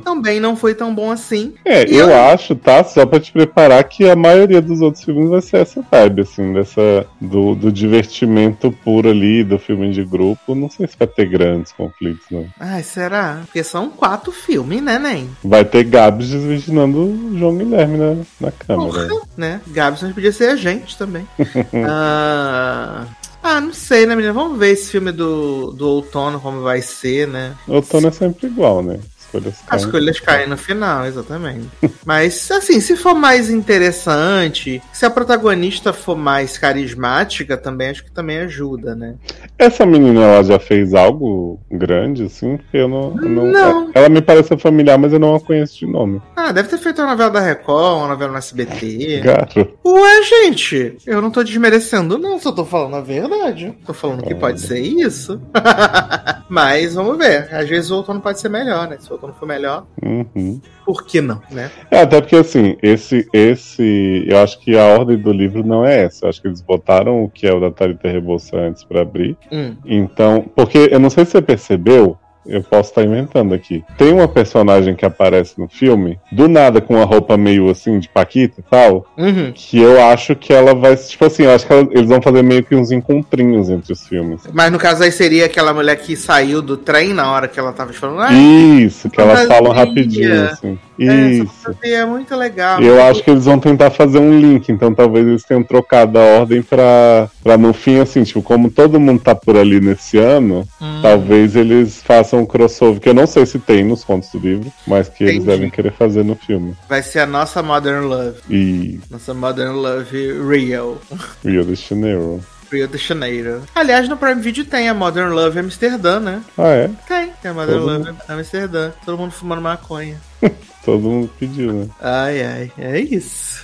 também 0.03 0.39
não 0.39 0.55
foi 0.55 0.73
tão 0.73 0.93
bom 0.95 1.11
assim. 1.11 1.53
É, 1.65 1.83
eu, 1.83 2.09
eu- 2.09 2.15
acho, 2.15 2.55
tá? 2.55 2.83
Só 2.83 3.05
pra 3.05 3.19
te 3.19 3.31
preparar 3.31 3.83
que 3.83 4.09
a 4.09 4.15
maioria 4.15 4.61
dos 4.61 4.81
outros 4.81 5.03
filmes 5.03 5.29
vai 5.29 5.41
ser 5.41 5.57
essa 5.57 5.83
vibe, 5.91 6.21
assim, 6.21 6.53
dessa. 6.53 7.05
Do, 7.19 7.53
do 7.55 7.71
divertimento 7.71 8.71
puro 8.71 9.09
ali, 9.09 9.43
do 9.43 9.59
filme 9.59 9.91
de 9.91 10.03
grupo. 10.03 10.55
Não 10.55 10.69
sei 10.69 10.87
se 10.87 10.95
vai 10.97 11.07
ter 11.07 11.25
grandes 11.27 11.71
conflitos, 11.71 12.25
não. 12.31 12.45
Ai, 12.59 12.81
será? 12.83 13.41
Porque 13.45 13.63
são 13.63 13.89
quatro 13.89 14.31
filmes, 14.31 14.81
né, 14.81 14.97
Nen? 14.97 15.29
Vai 15.43 15.65
ter 15.65 15.83
Gabs 15.83 16.29
desvirginando 16.29 16.99
o 16.99 17.37
João 17.37 17.57
Guilherme 17.57 17.97
na, 17.97 18.15
na 18.39 18.51
câmera. 18.51 19.07
Porra, 19.07 19.21
né? 19.37 19.61
Gabson 19.67 20.11
podia 20.13 20.31
ser 20.31 20.49
a 20.49 20.55
gente 20.55 20.97
também. 20.97 21.27
ah, 21.85 23.05
ah, 23.43 23.59
não 23.59 23.73
sei, 23.73 24.05
né, 24.05 24.15
menina? 24.15 24.33
Vamos 24.33 24.57
ver 24.57 24.71
esse 24.71 24.89
filme 24.89 25.11
do, 25.11 25.71
do 25.71 25.87
outono, 25.87 26.39
como 26.39 26.61
vai 26.61 26.81
ser, 26.81 27.27
né? 27.27 27.55
Outono 27.67 28.07
é 28.07 28.11
sempre 28.11 28.47
igual, 28.47 28.81
né? 28.81 28.99
Escolhas 29.33 29.55
As 29.61 29.65
caem. 29.67 29.83
escolhas 29.85 30.19
caem 30.19 30.47
no 30.49 30.57
final, 30.57 31.05
exatamente. 31.05 31.67
Mas, 32.05 32.49
assim, 32.51 32.79
se 32.79 32.95
for 32.95 33.15
mais 33.15 33.49
interessante, 33.49 34.81
se 34.91 35.05
a 35.05 35.09
protagonista 35.09 35.91
for 35.93 36.15
mais 36.17 36.57
carismática, 36.57 37.57
também 37.57 37.89
acho 37.89 38.03
que 38.03 38.11
também 38.11 38.39
ajuda, 38.39 38.95
né? 38.95 39.15
Essa 39.57 39.85
menina, 39.85 40.21
ela 40.21 40.43
já 40.43 40.59
fez 40.59 40.93
algo 40.93 41.59
grande, 41.71 42.23
assim? 42.25 42.59
Eu 42.71 42.87
não. 42.87 43.11
não- 43.15 43.47
Não. 43.47 43.91
Ela 43.93 44.09
me 44.09 44.21
parece 44.21 44.55
familiar, 44.57 44.97
mas 44.97 45.13
eu 45.13 45.19
não 45.19 45.35
a 45.35 45.39
conheço 45.39 45.79
de 45.79 45.85
nome. 45.87 46.21
Ah, 46.35 46.51
deve 46.51 46.69
ter 46.69 46.77
feito 46.77 47.01
uma 47.01 47.11
novela 47.11 47.29
da 47.31 47.39
Record, 47.39 47.97
uma 47.99 48.07
novela 48.09 48.31
no 48.33 48.37
SBT. 48.37 49.21
Gato. 49.23 49.67
Ué, 49.85 50.23
gente, 50.23 50.97
eu 51.07 51.21
não 51.21 51.31
tô 51.31 51.43
desmerecendo, 51.43 52.17
não, 52.17 52.39
só 52.39 52.51
tô 52.51 52.65
falando 52.65 52.95
a 52.95 53.01
verdade. 53.01 53.73
Tô 53.85 53.93
falando 53.93 54.23
que 54.23 54.35
pode 54.35 54.61
ser 54.61 54.79
isso. 54.79 55.41
Mas 56.49 56.93
vamos 56.95 57.17
ver. 57.17 57.53
Às 57.53 57.67
vezes 57.69 57.89
o 57.91 57.97
outono 57.97 58.21
pode 58.21 58.39
ser 58.39 58.49
melhor, 58.49 58.87
né? 58.87 58.97
Se 58.99 59.09
o 59.09 59.13
outono 59.23 59.33
for 59.39 59.45
melhor, 59.47 59.85
Uhum. 60.03 60.59
por 60.85 61.05
que 61.05 61.21
não, 61.21 61.41
né? 61.51 61.71
É, 61.89 62.01
até 62.01 62.19
porque 62.19 62.35
assim, 62.35 62.75
esse, 62.81 63.27
esse. 63.33 64.25
Eu 64.27 64.39
acho 64.39 64.59
que 64.59 64.77
a 64.77 64.85
ordem 64.85 65.17
do 65.17 65.31
livro 65.31 65.65
não 65.65 65.85
é 65.85 66.03
essa. 66.03 66.25
Eu 66.25 66.29
acho 66.29 66.41
que 66.41 66.47
eles 66.47 66.61
botaram 66.61 67.23
o 67.23 67.29
que 67.29 67.47
é 67.47 67.53
o 67.53 67.59
da 67.59 67.71
Thalita 67.71 68.09
Rebouça 68.09 68.57
antes 68.57 68.83
pra 68.83 69.01
abrir. 69.01 69.37
Hum. 69.51 69.75
Então, 69.85 70.45
porque 70.55 70.89
eu 70.91 70.99
não 70.99 71.09
sei 71.09 71.25
se 71.25 71.31
você 71.31 71.41
percebeu, 71.41 72.17
eu 72.45 72.61
posso 72.63 72.89
estar 72.89 73.03
inventando 73.03 73.53
aqui. 73.53 73.83
Tem 73.97 74.11
uma 74.13 74.27
personagem 74.27 74.95
que 74.95 75.05
aparece 75.05 75.59
no 75.59 75.67
filme, 75.67 76.19
do 76.31 76.47
nada 76.47 76.81
com 76.81 76.95
uma 76.95 77.05
roupa 77.05 77.37
meio 77.37 77.69
assim 77.69 77.99
de 77.99 78.09
Paquita 78.09 78.59
e 78.59 78.63
tal, 78.63 79.05
Uhum. 79.17 79.51
que 79.53 79.79
eu 79.79 80.01
acho 80.05 80.35
que 80.35 80.51
ela 80.53 80.73
vai. 80.75 80.95
Tipo 80.95 81.25
assim, 81.25 81.43
eu 81.43 81.51
acho 81.51 81.65
que 81.65 81.73
ela- 81.73 81.87
eles 81.91 82.07
vão 82.09 82.21
fazer 82.21 82.41
meio 82.43 82.63
que 82.63 82.75
uns 82.75 82.91
encontrinhos 82.91 83.69
entre 83.69 83.93
os 83.93 84.07
filmes. 84.07 84.41
Mas 84.53 84.71
no 84.71 84.77
caso 84.77 85.03
aí 85.03 85.11
seria 85.11 85.45
aquela 85.45 85.73
mulher 85.73 85.95
que 85.97 86.15
saiu 86.15 86.61
do 86.61 86.77
trem 86.77 87.13
na 87.13 87.31
hora 87.31 87.47
que 87.47 87.59
ela 87.59 87.71
tava 87.71 87.93
falando. 87.93 88.21
Ah, 88.21 88.33
Isso, 88.33 89.09
que 89.09 89.19
elas 89.21 89.45
falam 89.47 89.71
rapidinho, 89.71 90.45
assim. 90.45 90.77
É, 90.99 91.05
essa 91.05 91.43
Isso. 91.43 91.53
fantasia 91.63 91.97
é 91.97 92.05
muito 92.05 92.35
legal. 92.35 92.81
Eu 92.81 93.01
acho 93.03 93.23
que 93.23 93.31
eles 93.31 93.45
vão 93.45 93.59
tentar 93.59 93.89
fazer 93.91 94.19
um 94.19 94.39
link, 94.39 94.69
então 94.71 94.93
talvez 94.93 95.25
eles 95.27 95.43
tenham 95.43 95.63
trocado 95.63 96.17
a 96.19 96.21
ordem 96.21 96.61
pra, 96.61 97.29
pra 97.43 97.57
no 97.57 97.73
fim, 97.73 97.99
assim, 97.99 98.23
tipo, 98.23 98.41
como 98.41 98.69
todo 98.69 98.99
mundo 98.99 99.21
tá 99.21 99.33
por 99.35 99.57
ali 99.57 99.79
nesse 99.79 100.17
ano, 100.17 100.67
Hum. 100.81 100.99
talvez 101.01 101.55
eles 101.55 102.01
façam 102.03 102.39
um 102.39 102.45
crossover, 102.45 102.99
que 103.01 103.09
eu 103.09 103.13
não 103.13 103.25
sei 103.27 103.45
se 103.45 103.57
tem 103.59 103.83
nos 103.83 104.03
contos 104.03 104.29
do 104.31 104.39
livro, 104.39 104.71
mas 104.85 105.07
que 105.09 105.23
eles 105.23 105.35
Entendi. 105.37 105.51
devem 105.51 105.69
querer 105.69 105.93
fazer 105.93 106.23
no 106.23 106.35
filme. 106.35 106.75
Vai 106.89 107.01
ser 107.01 107.19
a 107.19 107.25
nossa 107.25 107.61
Modern 107.63 108.05
Love. 108.05 108.37
E 108.49 108.99
Nossa 109.09 109.33
Modern 109.33 109.73
Love 109.75 110.39
Rio. 110.51 110.97
Rio 111.43 111.63
de 111.65 111.75
Janeiro. 111.75 112.39
Rio 112.71 112.87
de 112.87 112.97
Janeiro. 112.97 113.61
Aliás, 113.75 114.09
no 114.09 114.17
Prime 114.17 114.41
Video 114.41 114.65
tem 114.65 114.89
a 114.89 114.93
Modern 114.93 115.31
Love 115.31 115.59
Amsterdã, 115.59 116.19
né? 116.19 116.41
Ah, 116.57 116.69
é? 116.69 116.89
Tem, 117.07 117.31
tem 117.41 117.51
a 117.51 117.53
Modern 117.53 117.79
Todo 117.79 117.85
Love 118.07 118.13
Amsterdã. 118.27 118.91
Todo 119.05 119.17
mundo 119.17 119.31
fumando 119.31 119.61
maconha. 119.61 120.17
Todo 120.83 121.01
mundo 121.01 121.29
pediu, 121.39 121.71
né? 121.71 121.89
Ai, 122.01 122.43
ai, 122.43 122.71
é 122.77 122.99
isso. 122.99 123.63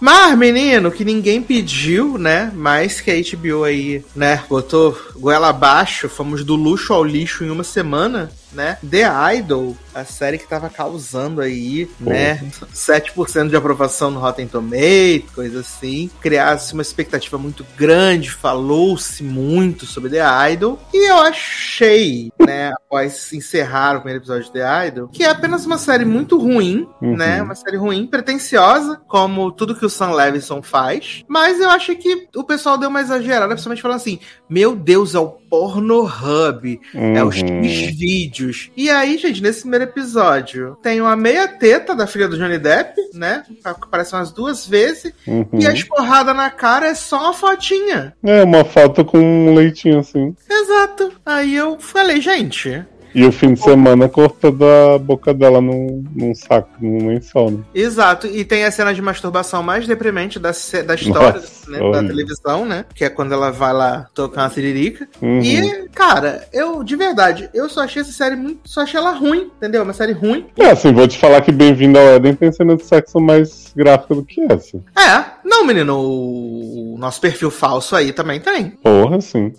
Mas, 0.00 0.36
menino, 0.36 0.90
que 0.90 1.04
ninguém 1.04 1.40
pediu, 1.40 2.18
né? 2.18 2.50
Mas 2.54 3.00
que 3.00 3.10
a 3.10 3.14
HBO 3.14 3.62
aí, 3.62 4.04
né, 4.16 4.42
botou 4.48 4.98
goela 5.16 5.48
abaixo, 5.50 6.08
fomos 6.08 6.44
do 6.44 6.56
luxo 6.56 6.92
ao 6.92 7.04
lixo 7.04 7.44
em 7.44 7.50
uma 7.50 7.62
semana, 7.62 8.32
né? 8.52 8.78
The 8.88 9.04
Idol, 9.36 9.76
a 9.94 10.04
série 10.04 10.38
que 10.38 10.46
tava 10.48 10.68
causando 10.68 11.40
aí, 11.40 11.88
né? 12.00 12.42
7% 12.74 13.48
de 13.48 13.56
aprovação 13.56 14.10
no 14.10 14.20
Rotten 14.20 14.46
Tomatoes, 14.46 15.24
coisa 15.34 15.60
assim. 15.60 16.10
Criasse 16.20 16.72
uma 16.72 16.82
expectativa 16.82 17.38
muito 17.38 17.64
grande, 17.76 18.30
falou-se 18.30 19.22
muito 19.22 19.86
sobre 19.86 20.10
The 20.10 20.52
Idol. 20.52 20.78
E 20.92 21.10
eu 21.10 21.16
achei, 21.18 22.32
né, 22.38 22.72
após 22.72 23.32
encerrar 23.32 23.92
o 23.96 24.00
primeiro 24.00 24.20
episódio 24.20 24.44
de 24.44 24.52
The 24.52 24.88
Idol, 24.88 25.08
que 25.08 25.22
é 25.24 25.28
apenas 25.28 25.64
uma 25.66 25.78
série 25.78 26.04
muito 26.04 26.38
ruim, 26.38 26.88
Uhum. 27.00 27.16
né? 27.16 27.42
Uma 27.42 27.54
série 27.54 27.76
ruim, 27.76 28.06
pretensiosa, 28.06 29.00
como 29.08 29.50
tudo 29.52 29.74
que 29.74 29.84
o 29.86 29.90
Sam 29.90 30.12
Levinson 30.12 30.62
faz. 30.62 31.24
Mas 31.28 31.60
eu 31.60 31.70
achei 31.70 31.94
que 31.96 32.28
o 32.36 32.44
pessoal 32.44 32.76
deu 32.78 32.88
uma 32.88 33.00
exagerada, 33.00 33.48
principalmente 33.48 33.82
falando 33.82 33.96
assim: 33.96 34.18
Meu 34.48 34.74
Deus, 34.76 35.14
é 35.14 35.18
o 35.18 35.36
Pornhub, 35.50 36.80
é 36.94 37.24
os 37.24 37.42
Uhum. 37.42 37.64
X-Vídeos. 37.64 38.70
E 38.76 38.88
aí, 38.88 39.18
gente, 39.18 39.42
nesse 39.42 39.62
primeiro 39.62 39.84
episódio, 39.84 40.78
tem 40.80 41.00
uma 41.00 41.16
meia 41.16 41.48
teta 41.48 41.94
da 41.94 42.06
filha 42.06 42.28
do 42.28 42.38
Johnny 42.38 42.58
Depp, 42.58 42.94
né? 43.12 43.42
Que 43.48 43.60
aparece 43.64 44.14
umas 44.14 44.30
duas 44.30 44.66
vezes. 44.66 45.12
Uhum. 45.26 45.46
E 45.54 45.66
a 45.66 45.72
esporrada 45.72 46.32
na 46.32 46.50
cara 46.50 46.86
é 46.86 46.94
só 46.94 47.18
uma 47.24 47.34
fotinha. 47.34 48.14
É, 48.22 48.44
uma 48.44 48.64
foto 48.64 49.04
com 49.04 49.18
um 49.18 49.54
leitinho 49.54 49.98
assim. 49.98 50.34
Exato. 50.48 51.12
Aí 51.26 51.56
eu 51.56 51.78
falei, 51.80 52.20
gente. 52.20 52.84
E 53.14 53.24
o 53.24 53.32
fim 53.32 53.54
de 53.54 53.60
semana 53.60 54.08
cortando 54.08 54.64
a 54.64 54.98
boca 54.98 55.34
dela 55.34 55.60
num, 55.60 56.04
num 56.14 56.34
saco, 56.34 56.70
num 56.80 57.08
lençol, 57.08 57.50
né? 57.50 57.58
Exato. 57.74 58.26
E 58.26 58.44
tem 58.44 58.64
a 58.64 58.70
cena 58.70 58.94
de 58.94 59.02
masturbação 59.02 59.62
mais 59.62 59.86
deprimente 59.86 60.38
da, 60.38 60.50
da 60.50 60.94
história 60.94 61.40
Nossa, 61.40 61.70
né, 61.70 61.78
da 61.90 62.02
televisão, 62.02 62.64
né? 62.64 62.84
Que 62.94 63.04
é 63.04 63.08
quando 63.08 63.32
ela 63.32 63.50
vai 63.50 63.72
lá 63.72 64.06
tocar 64.14 64.42
uma 64.42 64.50
tiririca. 64.50 65.08
Uhum. 65.20 65.40
E, 65.40 65.88
cara, 65.94 66.46
eu, 66.52 66.82
de 66.82 66.96
verdade, 66.96 67.50
eu 67.52 67.68
só 67.68 67.82
achei 67.82 68.02
essa 68.02 68.12
série 68.12 68.36
muito. 68.36 68.60
Só 68.64 68.82
achei 68.82 68.98
ela 68.98 69.12
ruim, 69.12 69.50
entendeu? 69.56 69.82
Uma 69.82 69.92
série 69.92 70.12
ruim. 70.12 70.46
É, 70.58 70.70
assim, 70.70 70.92
vou 70.92 71.06
te 71.06 71.18
falar 71.18 71.40
que 71.40 71.52
Bem-vindo 71.52 71.98
ao 71.98 72.04
Éden 72.04 72.34
tem 72.34 72.52
cena 72.52 72.76
de 72.76 72.84
sexo 72.84 73.20
mais 73.20 73.72
gráfica 73.76 74.14
do 74.14 74.24
que 74.24 74.40
essa. 74.50 74.78
É, 74.96 75.24
não, 75.44 75.64
menino, 75.64 75.98
o 75.98 76.96
nosso 76.98 77.20
perfil 77.20 77.50
falso 77.50 77.96
aí 77.96 78.12
também 78.12 78.40
tem. 78.40 78.70
Porra, 78.70 79.20
sim. 79.20 79.52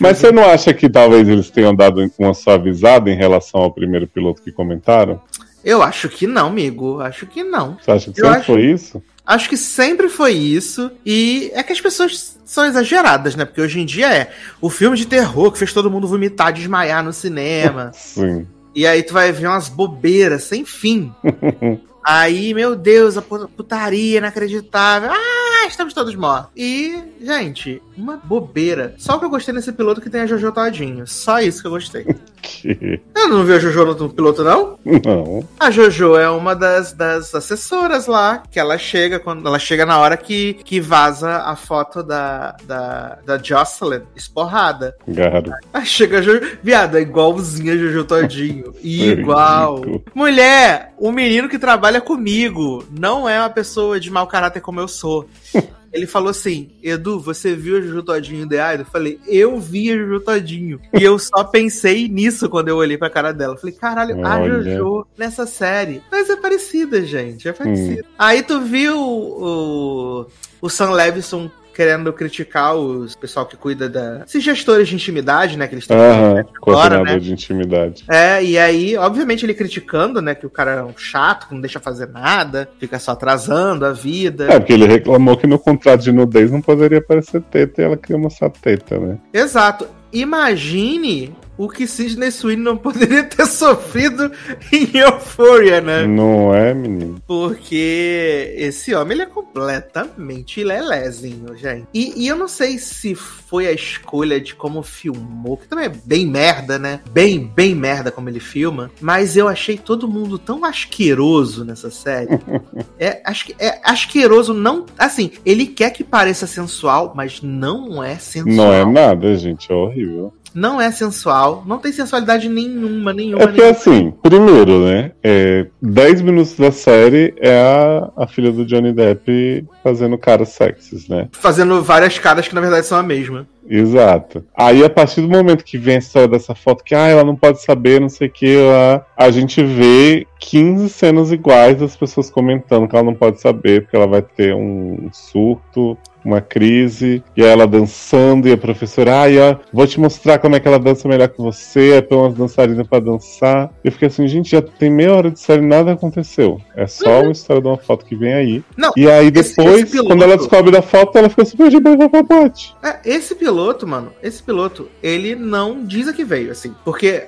Mas 0.00 0.18
você 0.18 0.32
não 0.32 0.44
acha 0.44 0.72
que 0.72 0.88
talvez 0.88 1.28
eles 1.28 1.50
tenham 1.50 1.74
dado 1.74 2.10
uma 2.18 2.34
suavizada 2.34 2.93
em 3.10 3.16
relação 3.16 3.60
ao 3.62 3.72
primeiro 3.72 4.06
piloto 4.06 4.42
que 4.42 4.52
comentaram? 4.52 5.20
Eu 5.64 5.82
acho 5.82 6.08
que 6.08 6.26
não, 6.26 6.48
amigo. 6.48 7.00
Acho 7.00 7.26
que 7.26 7.42
não. 7.42 7.76
Você 7.82 7.90
acha 7.90 8.12
que 8.12 8.20
Eu 8.20 8.24
sempre 8.24 8.38
acho- 8.38 8.46
foi 8.52 8.62
isso? 8.66 9.02
Acho 9.26 9.48
que 9.48 9.56
sempre 9.56 10.08
foi 10.10 10.32
isso. 10.32 10.90
E 11.06 11.50
é 11.54 11.62
que 11.62 11.72
as 11.72 11.80
pessoas 11.80 12.38
são 12.44 12.66
exageradas, 12.66 13.34
né? 13.34 13.46
Porque 13.46 13.60
hoje 13.62 13.80
em 13.80 13.86
dia 13.86 14.12
é 14.14 14.30
o 14.60 14.68
filme 14.68 14.96
de 14.98 15.06
terror 15.06 15.50
que 15.50 15.58
fez 15.58 15.72
todo 15.72 15.90
mundo 15.90 16.06
vomitar, 16.06 16.52
desmaiar 16.52 17.02
no 17.02 17.12
cinema. 17.12 17.90
Sim. 17.96 18.46
E 18.74 18.86
aí 18.86 19.02
tu 19.02 19.14
vai 19.14 19.32
ver 19.32 19.46
umas 19.46 19.68
bobeiras 19.68 20.44
sem 20.44 20.64
fim. 20.64 21.10
Aí, 22.06 22.52
meu 22.52 22.76
Deus, 22.76 23.16
a 23.16 23.22
pu- 23.22 23.48
putaria 23.48 24.18
inacreditável. 24.18 25.10
Ah, 25.10 25.66
estamos 25.66 25.94
todos 25.94 26.14
mortos. 26.14 26.50
E, 26.54 27.02
gente, 27.22 27.80
uma 27.96 28.18
bobeira. 28.18 28.94
Só 28.98 29.16
o 29.16 29.18
que 29.18 29.24
eu 29.24 29.30
gostei 29.30 29.54
nesse 29.54 29.72
piloto 29.72 30.02
que 30.02 30.10
tem 30.10 30.20
a 30.20 30.26
Jojo 30.26 30.52
Todinho. 30.52 31.06
Só 31.06 31.40
isso 31.40 31.62
que 31.62 31.66
eu 31.66 31.70
gostei. 31.70 32.04
Que... 32.44 33.00
Eu 33.16 33.28
não 33.28 33.44
vi 33.44 33.54
a 33.54 33.58
Jojo 33.58 33.94
no 33.94 34.10
piloto, 34.10 34.44
não? 34.44 34.78
Não. 34.84 35.48
A 35.58 35.70
Jojo 35.70 36.16
é 36.16 36.28
uma 36.28 36.54
das, 36.54 36.92
das 36.92 37.34
assessoras 37.34 38.06
lá, 38.06 38.42
que 38.50 38.60
ela 38.60 38.76
chega 38.76 39.18
quando 39.18 39.46
ela 39.46 39.58
chega 39.58 39.86
na 39.86 39.98
hora 39.98 40.16
que, 40.16 40.54
que 40.64 40.80
vaza 40.80 41.38
a 41.38 41.56
foto 41.56 42.02
da, 42.02 42.56
da, 42.64 43.18
da 43.24 43.38
Jocelyn 43.38 44.02
esporrada. 44.14 44.94
Garo. 45.08 45.52
Aí 45.72 45.86
chega 45.86 46.18
a 46.18 46.22
Jojo. 46.22 46.58
Viado, 46.62 46.98
é 46.98 47.00
igualzinha 47.00 47.72
a 47.72 47.76
Jojo 47.76 48.04
Todinho. 48.04 48.74
Igual. 48.84 49.76
ridículo. 49.76 50.04
Mulher, 50.14 50.92
o 50.98 51.10
menino 51.10 51.48
que 51.48 51.58
trabalha 51.58 52.00
comigo 52.00 52.84
não 52.90 53.28
é 53.28 53.38
uma 53.38 53.50
pessoa 53.50 53.98
de 53.98 54.10
mau 54.10 54.26
caráter 54.26 54.60
como 54.60 54.80
eu 54.80 54.88
sou. 54.88 55.26
Ele 55.94 56.06
falou 56.08 56.30
assim: 56.30 56.70
Edu, 56.82 57.20
você 57.20 57.54
viu 57.54 57.76
a 57.76 57.80
Juju 57.80 58.02
Todinho 58.02 58.48
The 58.48 58.74
Idol? 58.74 58.84
Eu 58.84 58.90
falei, 58.90 59.20
eu 59.28 59.60
vi 59.60 59.92
a 59.92 59.96
Juju 59.96 60.20
Todinho. 60.20 60.80
E 60.92 61.02
eu 61.02 61.16
só 61.20 61.44
pensei 61.44 62.08
nisso 62.08 62.50
quando 62.50 62.68
eu 62.68 62.76
olhei 62.76 62.98
pra 62.98 63.08
cara 63.08 63.32
dela. 63.32 63.54
Eu 63.54 63.58
falei, 63.58 63.76
caralho, 63.76 64.26
a 64.26 64.40
Olha. 64.40 64.60
Jojo 64.76 65.06
nessa 65.16 65.46
série. 65.46 66.02
Mas 66.10 66.28
é 66.28 66.34
parecida, 66.36 67.00
gente. 67.04 67.48
É 67.48 67.52
parecida. 67.52 68.04
Aí 68.18 68.42
tu 68.42 68.60
viu 68.60 68.98
o, 68.98 70.26
o 70.60 70.68
Sam 70.68 70.90
Levinson 70.90 71.48
querendo 71.74 72.12
criticar 72.12 72.74
os 72.76 73.14
pessoal 73.14 73.44
que 73.46 73.56
cuida 73.56 73.88
da. 73.88 74.22
Esses 74.26 74.42
gestores 74.42 74.88
de 74.88 74.94
intimidade, 74.94 75.58
né? 75.58 75.66
Que 75.66 75.74
eles 75.74 75.86
têm 75.86 75.96
Aham, 75.96 76.30
agora, 76.30 76.44
coordenador 76.60 77.04
né? 77.06 77.18
de 77.18 77.32
intimidade. 77.32 78.04
É, 78.08 78.42
e 78.42 78.58
aí, 78.58 78.96
obviamente, 78.96 79.44
ele 79.44 79.54
criticando, 79.54 80.22
né, 80.22 80.34
que 80.34 80.46
o 80.46 80.50
cara 80.50 80.72
é 80.72 80.82
um 80.82 80.96
chato, 80.96 81.48
que 81.48 81.54
não 81.54 81.60
deixa 81.60 81.80
fazer 81.80 82.08
nada, 82.08 82.68
fica 82.78 82.98
só 82.98 83.12
atrasando 83.12 83.84
a 83.84 83.92
vida. 83.92 84.52
É, 84.52 84.58
porque 84.58 84.72
ele 84.72 84.86
reclamou 84.86 85.36
que 85.36 85.46
no 85.46 85.58
contrato 85.58 86.02
de 86.02 86.12
nudez 86.12 86.50
não 86.50 86.60
poderia 86.60 86.98
aparecer 86.98 87.42
teta 87.42 87.82
e 87.82 87.84
ela 87.84 87.96
queria 87.96 88.18
mostrar 88.18 88.50
teta, 88.50 88.98
né? 88.98 89.18
Exato. 89.32 89.86
Imagine 90.12 91.34
o 91.56 91.68
que 91.68 91.86
Sidney 91.86 92.30
Sweeney 92.30 92.62
não 92.62 92.76
poderia 92.76 93.24
ter 93.24 93.46
sofrido 93.46 94.30
em 94.72 94.96
Euphoria, 94.96 95.80
né? 95.80 96.06
Não 96.06 96.54
é, 96.54 96.74
menino? 96.74 97.20
Porque 97.26 98.54
esse 98.56 98.94
homem, 98.94 99.12
ele 99.12 99.22
é 99.22 99.26
completamente 99.26 100.62
lelézinho, 100.62 101.56
gente. 101.56 101.86
E, 101.92 102.24
e 102.24 102.28
eu 102.28 102.36
não 102.36 102.48
sei 102.48 102.78
se 102.78 103.14
foi 103.14 103.66
a 103.66 103.72
escolha 103.72 104.40
de 104.40 104.54
como 104.54 104.82
filmou, 104.82 105.56
que 105.56 105.68
também 105.68 105.86
é 105.86 105.92
bem 106.04 106.26
merda, 106.26 106.78
né? 106.78 107.00
Bem, 107.10 107.46
bem 107.54 107.74
merda 107.74 108.10
como 108.10 108.28
ele 108.28 108.40
filma, 108.40 108.90
mas 109.00 109.36
eu 109.36 109.48
achei 109.48 109.76
todo 109.78 110.08
mundo 110.08 110.38
tão 110.38 110.64
asqueroso 110.64 111.64
nessa 111.64 111.90
série. 111.90 112.38
é, 112.98 113.20
asque, 113.24 113.54
é 113.58 113.80
asqueroso, 113.84 114.52
não. 114.52 114.86
Assim, 114.98 115.32
ele 115.44 115.66
quer 115.66 115.90
que 115.90 116.02
pareça 116.02 116.46
sensual, 116.46 117.12
mas 117.14 117.40
não 117.42 118.02
é 118.02 118.16
sensual. 118.16 118.54
Não 118.54 118.72
é 118.72 118.84
nada, 118.84 119.36
gente, 119.36 119.70
é 119.70 119.74
horrível 119.74 120.32
não 120.54 120.80
é 120.80 120.90
sensual, 120.92 121.64
não 121.66 121.78
tem 121.78 121.92
sensualidade 121.92 122.48
nenhuma, 122.48 123.12
nenhuma. 123.12 123.42
É 123.42 123.46
porque 123.46 123.60
nenhuma. 123.60 123.78
assim, 123.78 124.14
primeiro, 124.22 124.84
né? 124.84 125.12
É, 125.22 125.66
10 125.82 126.22
minutos 126.22 126.56
da 126.56 126.70
série 126.70 127.34
é 127.38 127.60
a, 127.60 128.10
a 128.16 128.26
filha 128.26 128.52
do 128.52 128.64
Johnny 128.64 128.92
Depp 128.92 129.66
fazendo 129.82 130.16
caras 130.16 130.50
sexys, 130.50 131.08
né? 131.08 131.28
Fazendo 131.32 131.82
várias 131.82 132.18
caras 132.18 132.46
que 132.46 132.54
na 132.54 132.60
verdade 132.60 132.86
são 132.86 132.98
a 132.98 133.02
mesma. 133.02 133.46
Exato. 133.68 134.44
Aí, 134.54 134.84
a 134.84 134.90
partir 134.90 135.22
do 135.22 135.28
momento 135.28 135.64
que 135.64 135.78
vem 135.78 135.96
a 135.96 135.98
história 135.98 136.28
dessa 136.28 136.54
foto, 136.54 136.84
que 136.84 136.94
ah, 136.94 137.08
ela 137.08 137.24
não 137.24 137.34
pode 137.34 137.62
saber, 137.62 138.00
não 138.00 138.08
sei 138.08 138.28
o 138.28 138.30
que, 138.30 138.56
lá, 138.58 139.04
a 139.16 139.30
gente 139.30 139.62
vê 139.62 140.26
15 140.38 140.88
cenas 140.90 141.32
iguais 141.32 141.78
das 141.78 141.96
pessoas 141.96 142.30
comentando 142.30 142.86
que 142.86 142.94
ela 142.94 143.04
não 143.04 143.14
pode 143.14 143.40
saber, 143.40 143.82
porque 143.82 143.96
ela 143.96 144.06
vai 144.06 144.22
ter 144.22 144.54
um 144.54 145.08
surto, 145.12 145.96
uma 146.24 146.40
crise, 146.40 147.22
e 147.36 147.42
ela 147.42 147.66
dançando, 147.66 148.48
e 148.48 148.52
a 148.52 148.56
professora, 148.56 149.20
ai, 149.20 149.38
ó, 149.38 149.56
vou 149.72 149.86
te 149.86 150.00
mostrar 150.00 150.38
como 150.38 150.56
é 150.56 150.60
que 150.60 150.66
ela 150.66 150.78
dança 150.78 151.06
melhor 151.08 151.28
que 151.28 151.38
você, 151.38 151.92
aí 151.94 152.02
põe 152.02 152.18
umas 152.18 152.34
dançarinas 152.34 152.86
pra 152.86 153.00
dançar. 153.00 153.70
Eu 153.84 153.92
fiquei 153.92 154.08
assim, 154.08 154.26
gente, 154.26 154.50
já 154.50 154.62
tem 154.62 154.90
meia 154.90 155.14
hora 155.14 155.30
de 155.30 155.38
série 155.38 155.60
nada 155.60 155.92
aconteceu. 155.92 156.60
É 156.76 156.86
só 156.86 157.22
uma 157.22 157.32
história 157.32 157.62
de 157.62 157.68
uma 157.68 157.76
foto 157.76 158.04
que 158.04 158.16
vem 158.16 158.32
aí. 158.32 158.64
Não, 158.76 158.92
e 158.96 159.08
aí 159.08 159.30
depois, 159.30 159.84
esse, 159.84 159.96
esse 159.96 160.06
quando 160.06 160.22
ela 160.22 160.36
descobre 160.36 160.70
da 160.70 160.82
foto, 160.82 161.16
ela 161.18 161.28
fica 161.28 161.44
super 161.44 161.70
de 161.70 161.80
boa 161.80 162.22
bote. 162.22 162.74
É, 162.82 162.98
esse 163.04 163.34
piloto, 163.34 163.86
mano, 163.86 164.12
esse 164.22 164.42
piloto, 164.42 164.88
ele 165.02 165.34
não 165.34 165.84
diz 165.84 166.08
a 166.08 166.12
que 166.12 166.24
veio, 166.24 166.50
assim. 166.50 166.74
Porque 166.84 167.26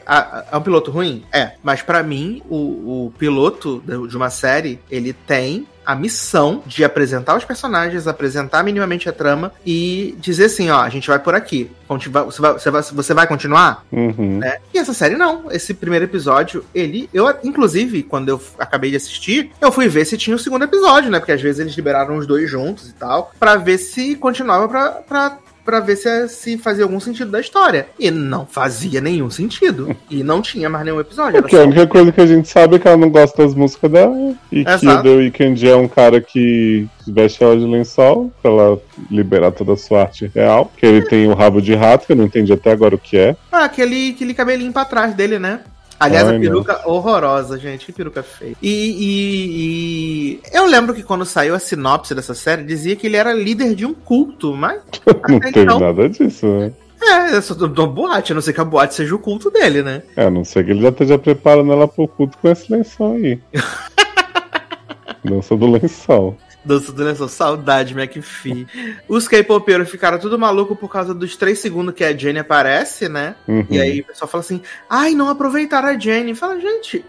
é 0.51 0.57
um 0.57 0.61
piloto 0.61 0.91
ruim? 0.91 1.25
É. 1.33 1.53
Mas 1.63 1.83
para 1.83 2.03
mim, 2.03 2.43
o, 2.49 3.07
o 3.07 3.13
piloto 3.19 3.83
de 4.09 4.17
uma 4.17 4.31
série, 4.31 4.79
ele 4.91 5.13
tem 5.13 5.67
a 5.87 5.95
missão 5.95 6.63
de 6.67 6.85
apresentar 6.85 7.37
os 7.37 7.45
personagens, 7.45 8.09
apresentar 8.09 8.65
minimamente 8.65 9.09
a 9.09 9.13
trama 9.13 9.53
e 9.65 10.17
dizer 10.19 10.47
assim, 10.47 10.69
ó, 10.69 10.81
a 10.81 10.89
gente 10.89 11.09
vai 11.09 11.19
por 11.19 11.35
aqui. 11.35 11.71
Você 11.89 12.09
vai, 12.09 12.25
você 12.25 12.71
vai, 12.71 12.83
você 12.83 13.15
vai 13.15 13.27
continuar? 13.29 13.85
Uhum. 13.93 14.39
Né? 14.39 14.59
E 14.75 14.79
essa 14.79 14.93
série 14.93 15.17
não. 15.17 15.51
Esse 15.53 15.73
primeiro 15.73 16.05
episódio, 16.05 16.65
ele. 16.75 17.09
Eu, 17.15 17.33
inclusive, 17.45 18.03
quando 18.03 18.29
eu 18.29 18.43
acabei 18.59 18.91
de 18.91 18.97
assistir, 18.97 19.53
eu 19.61 19.71
fui 19.71 19.87
ver 19.87 20.05
se 20.05 20.17
tinha 20.17 20.35
o 20.35 20.39
segundo 20.39 20.65
episódio, 20.65 21.11
né? 21.11 21.21
Porque 21.21 21.33
às 21.33 21.41
vezes 21.41 21.61
eles 21.61 21.77
liberaram 21.77 22.17
os 22.17 22.27
dois 22.27 22.51
juntos 22.51 22.91
e 22.91 22.95
tal. 22.95 23.33
para 23.39 23.57
ver 23.57 23.79
se 23.79 24.17
continuava 24.17 24.69
pra, 24.69 24.91
pra 24.91 25.39
para 25.67 25.81
ver 25.81 25.97
se, 25.97 26.29
se 26.29 26.57
fazia 26.57 26.85
algum 26.85 27.01
sentido 27.01 27.33
da 27.33 27.41
história. 27.41 27.89
E 27.99 28.11
não 28.11 28.47
fazia 28.47 29.01
nenhum 29.01 29.29
sentido. 29.29 29.95
E 30.09 30.23
não 30.23 30.41
tinha 30.41 30.71
mais 30.71 30.85
nenhum 30.85 31.01
episódio. 31.01 31.43
Porque 31.43 31.57
a 31.57 31.65
única 31.65 31.87
coisa 31.89 32.13
que 32.13 32.21
a 32.21 32.27
gente 32.27 32.49
sabe 32.49 32.77
é 32.77 32.79
que 32.79 32.87
ela 32.87 32.97
não 32.97 33.11
gosta 33.11 33.43
das 33.43 33.55
músicas 33.55 33.91
dela. 33.91 34.35
E 34.53 34.61
Exato. 34.61 34.81
que 34.81 34.87
o 34.87 35.03
The 35.03 35.09
Weeknd 35.09 35.69
é 35.69 35.77
um 35.77 35.89
cara 35.89 36.21
que 36.21 36.87
veste 37.07 37.43
ela 37.43 37.57
de 37.57 37.65
lençol 37.65 38.33
pra 38.41 38.51
ela 38.51 38.81
liberar 39.11 39.51
toda 39.51 39.73
a 39.73 39.77
sua 39.77 40.03
arte 40.03 40.31
real. 40.33 40.71
Que 40.77 40.87
ele 40.87 41.03
tem 41.03 41.27
o 41.27 41.35
rabo 41.35 41.61
de 41.61 41.75
rato, 41.75 42.07
que 42.07 42.13
eu 42.13 42.17
não 42.17 42.25
entendi 42.25 42.53
até 42.53 42.71
agora 42.71 42.95
o 42.95 42.99
que 42.99 43.17
é. 43.17 43.37
Ah, 43.51 43.65
aquele, 43.65 44.11
aquele 44.11 44.35
cabelinho 44.35 44.73
pra 44.73 44.85
trás 44.85 45.15
dele, 45.15 45.39
né? 45.39 45.61
Aliás, 45.99 46.29
Ai, 46.29 46.37
a 46.37 46.41
peruca 46.41 46.81
não. 46.85 46.93
horrorosa, 46.93 47.59
gente. 47.59 47.87
Que 47.87 47.93
peruca 47.93 48.23
feia. 48.23 48.55
E, 48.63 48.69
e, 48.69 50.41
e, 50.41 50.41
eu 50.53 50.67
lembro 50.67 50.95
que 50.95 51.03
quando 51.03 51.25
saiu 51.25 51.55
a 51.55 51.59
sinopse 51.59 52.15
dessa 52.15 52.35
série, 52.35 52.63
dizia 52.65 52.97
que 52.97 53.07
ele 53.07 53.17
era 53.17 53.33
líder 53.33 53.75
de 53.75 53.87
um 53.87 53.95
culto, 53.95 54.55
mas. 54.55 54.81
não 55.29 55.41
teve 55.41 55.61
então... 55.61 55.81
nada 55.81 56.09
disso, 56.09 56.47
né? 56.47 56.73
É, 57.03 57.37
eu 57.37 57.43
só 57.43 57.55
tô, 57.55 57.69
tô 57.69 57.87
boate, 57.87 58.33
a 58.33 58.35
não 58.35 58.43
ser 58.43 58.53
que 58.53 58.61
a 58.61 58.65
boate 58.65 58.95
seja 58.95 59.15
o 59.15 59.19
culto 59.19 59.51
dele, 59.51 59.83
né? 59.83 60.03
É, 60.17 60.25
a 60.25 60.31
não 60.31 60.45
ser 60.45 60.65
que 60.65 60.71
ele 60.71 60.83
já 60.83 60.89
esteja 60.89 61.19
preparando 61.19 61.73
ela 61.73 61.87
pro 61.87 62.09
culto 62.09 62.37
com 62.39 62.49
esse 62.49 62.71
lençol 62.73 63.15
aí. 63.15 63.41
Dança 65.23 65.57
do 65.57 65.71
lençol. 65.71 66.37
Dança 66.67 66.91
do 66.91 67.05
lençol, 67.05 67.29
saudade, 67.29 67.95
McPhee. 67.95 68.67
Os 69.09 69.29
K-popeiros 69.29 69.89
ficaram 69.89 70.19
tudo 70.19 70.37
maluco 70.37 70.75
por 70.75 70.91
causa 70.91 71.15
dos 71.15 71.37
três 71.37 71.61
segundos 71.61 71.95
que 71.95 72.03
a 72.03 72.13
Jenny 72.17 72.41
aparece, 72.41 73.09
né? 73.09 73.37
Uhum. 73.47 73.65
E 73.71 73.81
aí 73.81 74.01
o 74.01 74.05
pessoal 74.05 74.29
fala 74.29 74.43
assim: 74.43 74.61
ai, 74.91 75.15
não 75.15 75.29
aproveitaram 75.29 75.89
a 75.89 75.97
Jenny. 75.97 76.35
Fala, 76.35 76.59
gente. 76.59 77.05